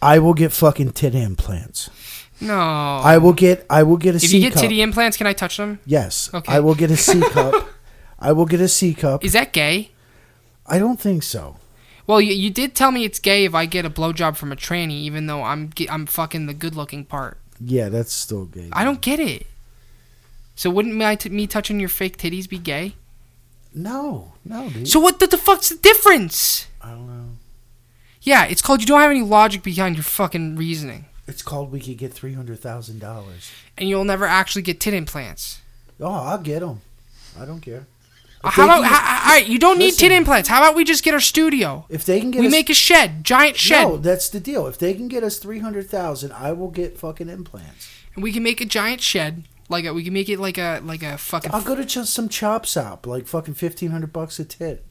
I 0.01 0.19
will 0.19 0.33
get 0.33 0.51
fucking 0.51 0.91
tit 0.93 1.13
implants. 1.15 1.89
No. 2.39 2.57
I 2.57 3.17
will 3.19 3.33
get. 3.33 3.65
I 3.69 3.83
will 3.83 3.97
get 3.97 4.13
a 4.13 4.17
If 4.17 4.23
C 4.23 4.37
you 4.37 4.43
get 4.43 4.53
cup. 4.53 4.61
titty 4.63 4.81
implants, 4.81 5.15
can 5.17 5.27
I 5.27 5.33
touch 5.33 5.57
them? 5.57 5.79
yes, 5.85 6.29
Okay. 6.33 6.51
I 6.51 6.59
will 6.59 6.73
get 6.75 6.89
a 6.91 6.97
C 7.07 7.19
cup. 7.21 7.67
I 8.19 8.31
will 8.31 8.45
get 8.45 8.59
a 8.61 8.67
C 8.67 8.93
cup. 8.93 9.23
Is 9.23 9.33
that 9.33 9.53
gay? 9.53 9.91
I 10.65 10.79
don't 10.79 10.99
think 10.99 11.23
so. 11.23 11.57
Well, 12.07 12.19
you, 12.19 12.33
you 12.33 12.49
did 12.49 12.73
tell 12.75 12.91
me 12.91 13.03
it's 13.05 13.19
gay 13.19 13.45
if 13.45 13.53
I 13.53 13.65
get 13.67 13.85
a 13.85 13.89
blowjob 13.89 14.35
from 14.37 14.51
a 14.51 14.55
tranny, 14.55 15.01
even 15.01 15.27
though 15.27 15.43
I'm 15.43 15.69
ge- 15.69 15.87
I'm 15.89 16.05
fucking 16.07 16.47
the 16.47 16.53
good 16.53 16.75
looking 16.75 17.05
part. 17.05 17.37
Yeah, 17.59 17.89
that's 17.89 18.11
still 18.11 18.45
gay. 18.45 18.69
I 18.73 18.83
don't 18.83 19.01
get 19.01 19.19
it. 19.19 19.45
So 20.55 20.69
wouldn't 20.71 20.95
my 20.95 21.15
t- 21.15 21.29
me 21.29 21.45
touching 21.47 21.79
your 21.79 21.89
fake 21.89 22.17
titties 22.17 22.49
be 22.49 22.57
gay? 22.57 22.95
No, 23.73 24.33
no, 24.43 24.69
dude. 24.69 24.87
So 24.87 24.99
what 24.99 25.19
the, 25.19 25.27
the 25.27 25.37
fuck's 25.37 25.69
the 25.69 25.75
difference? 25.77 26.67
I 26.81 26.89
don't 26.89 27.07
know. 27.07 27.29
Yeah, 28.21 28.45
it's 28.45 28.61
called 28.61 28.81
you 28.81 28.87
don't 28.87 29.01
have 29.01 29.11
any 29.11 29.21
logic 29.23 29.63
behind 29.63 29.95
your 29.95 30.03
fucking 30.03 30.55
reasoning, 30.55 31.05
It's 31.27 31.41
called 31.41 31.71
we 31.71 31.79
could 31.79 31.97
get 31.97 32.13
three 32.13 32.33
hundred 32.33 32.59
thousand 32.59 32.99
dollars. 32.99 33.51
and 33.77 33.89
you'll 33.89 34.03
never 34.05 34.25
actually 34.25 34.61
get 34.61 34.79
tit 34.79 34.93
implants. 34.93 35.61
Oh, 35.99 36.11
I'll 36.11 36.37
get 36.37 36.59
them. 36.59 36.81
I 37.39 37.45
don't 37.45 37.61
care. 37.61 37.87
Uh, 38.43 38.47
If 38.47 38.53
How 38.55 38.63
about 38.65 38.83
how, 38.83 39.25
all 39.29 39.35
right? 39.35 39.47
You 39.47 39.59
don't 39.59 39.77
need 39.77 39.85
Listen. 39.93 40.09
tit 40.09 40.11
implants. 40.11 40.49
How 40.49 40.59
about 40.61 40.75
we 40.75 40.83
just 40.83 41.03
get 41.03 41.13
our 41.13 41.19
studio? 41.19 41.85
If 41.89 42.05
they 42.05 42.19
can 42.19 42.31
get 42.31 42.41
We 42.41 42.47
us, 42.47 42.51
make 42.51 42.69
a 42.69 42.73
shed, 42.73 43.23
giant 43.23 43.55
shed, 43.57 43.83
no, 43.87 43.97
that's 43.97 44.29
the 44.29 44.39
deal. 44.39 44.65
If 44.67 44.77
they 44.79 44.93
can 44.93 45.07
get 45.07 45.23
us 45.23 45.37
three 45.39 45.59
hundred 45.59 45.87
thousand, 45.89 46.31
I 46.33 46.51
will 46.51 46.69
get 46.71 46.97
fucking 46.97 47.29
implants. 47.29 47.87
and 48.15 48.23
we 48.23 48.31
can 48.31 48.43
make 48.43 48.59
a 48.61 48.65
giant 48.65 49.01
shed. 49.01 49.43
Like 49.69 49.85
a, 49.85 49.93
we 49.93 50.03
can 50.03 50.13
make 50.13 50.27
it 50.27 50.37
like 50.39 50.57
a 50.57 50.81
like 50.83 51.01
a 51.01 51.17
fucking. 51.17 51.51
I'll 51.53 51.61
go 51.63 51.75
to 51.75 51.85
just 51.85 52.13
some 52.13 52.27
chop 52.29 52.65
shop, 52.65 53.07
like 53.07 53.25
fucking 53.27 53.53
fifteen 53.53 53.91
hundred 53.91 54.11
bucks 54.11 54.37
a 54.39 54.43
tit. 54.45 54.83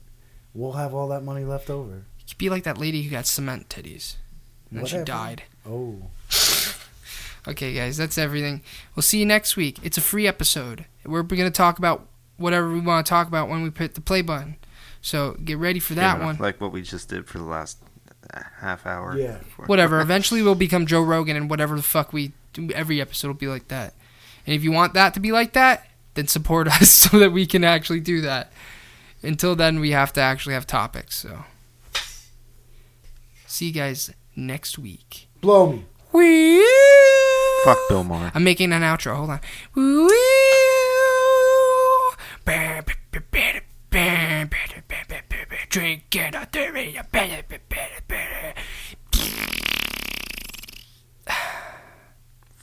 We'll 0.55 0.73
have 0.73 0.95
all 0.95 1.09
that 1.09 1.23
money 1.23 1.45
left 1.45 1.69
over. 1.71 2.05
Be 2.39 2.51
like 2.51 2.65
that 2.65 2.79
lady 2.79 3.03
who 3.03 3.11
got 3.11 3.27
cement 3.27 3.69
titties, 3.69 4.17
and 4.71 4.79
then 4.81 4.87
she 4.87 4.99
died. 5.05 5.43
Oh, 5.69 5.97
Okay, 7.49 7.73
guys, 7.73 7.97
that's 7.97 8.19
everything. 8.19 8.61
We'll 8.95 9.03
see 9.03 9.19
you 9.19 9.27
next 9.27 9.57
week. 9.57 9.79
It's 9.83 9.97
a 9.97 10.03
free 10.03 10.27
episode. 10.27 10.85
We're 11.07 11.23
going 11.23 11.41
to 11.45 11.51
talk 11.51 11.79
about 11.79 12.07
whatever 12.37 12.71
we 12.71 12.81
want 12.81 13.07
to 13.07 13.09
talk 13.11 13.29
about 13.29 13.49
when 13.49 13.63
we 13.63 13.71
hit 13.75 13.95
the 13.95 14.01
play 14.03 14.21
button. 14.21 14.57
So 15.01 15.39
get 15.43 15.57
ready 15.57 15.81
for 15.81 15.95
that 15.95 16.19
Yeah, 16.19 16.25
one. 16.27 16.37
Like 16.39 16.61
what 16.61 16.71
we 16.71 16.83
just 16.83 17.09
did 17.09 17.27
for 17.27 17.39
the 17.39 17.45
last 17.45 17.79
uh, 18.35 18.43
half 18.59 18.85
hour. 18.85 19.17
Yeah. 19.19 19.39
before. 19.39 19.65
Whatever. 19.67 20.01
Eventually, 20.03 20.43
we'll 20.43 20.55
become 20.55 20.85
Joe 20.85 21.01
Rogan, 21.03 21.35
and 21.37 21.49
whatever 21.49 21.77
the 21.77 21.83
fuck 21.83 22.13
we 22.13 22.33
do, 22.53 22.69
every 22.73 23.01
episode 23.01 23.29
will 23.29 23.35
be 23.35 23.49
like 23.49 23.69
that. 23.69 23.95
And 24.47 24.55
if 24.55 24.63
you 24.63 24.71
want 24.71 24.93
that 24.95 25.15
to 25.15 25.21
be 25.21 25.33
like 25.33 25.55
that, 25.55 25.87
then 26.15 26.27
support 26.27 26.69
us 26.81 26.91
so 26.91 27.19
that 27.19 27.33
we 27.33 27.47
can 27.47 27.65
actually 27.65 28.01
do 28.01 28.21
that. 28.21 28.53
Until 29.23 29.57
then, 29.57 29.81
we 29.81 29.93
have 29.93 30.13
to 30.13 30.21
actually 30.21 30.55
have 30.55 30.67
topics. 30.67 31.17
So, 31.17 31.45
see 33.51 33.67
you 33.67 33.73
guys 33.73 34.11
next 34.37 34.79
week. 34.79 35.29
blow 35.41 35.73
me. 35.73 35.85
Wee- 36.13 36.67
Fuck 37.65 37.79
Bill 37.89 38.05
Maher. 38.05 38.33
I'm 38.35 38.43
making 38.45 38.73
an 38.73 38.83
outro. 38.83 39.15
Hold 39.17 39.31
on. 39.31 39.41
Woo- 39.75 40.09
Drinking 45.69 46.35
a 46.35 46.47
theory. 46.47 46.99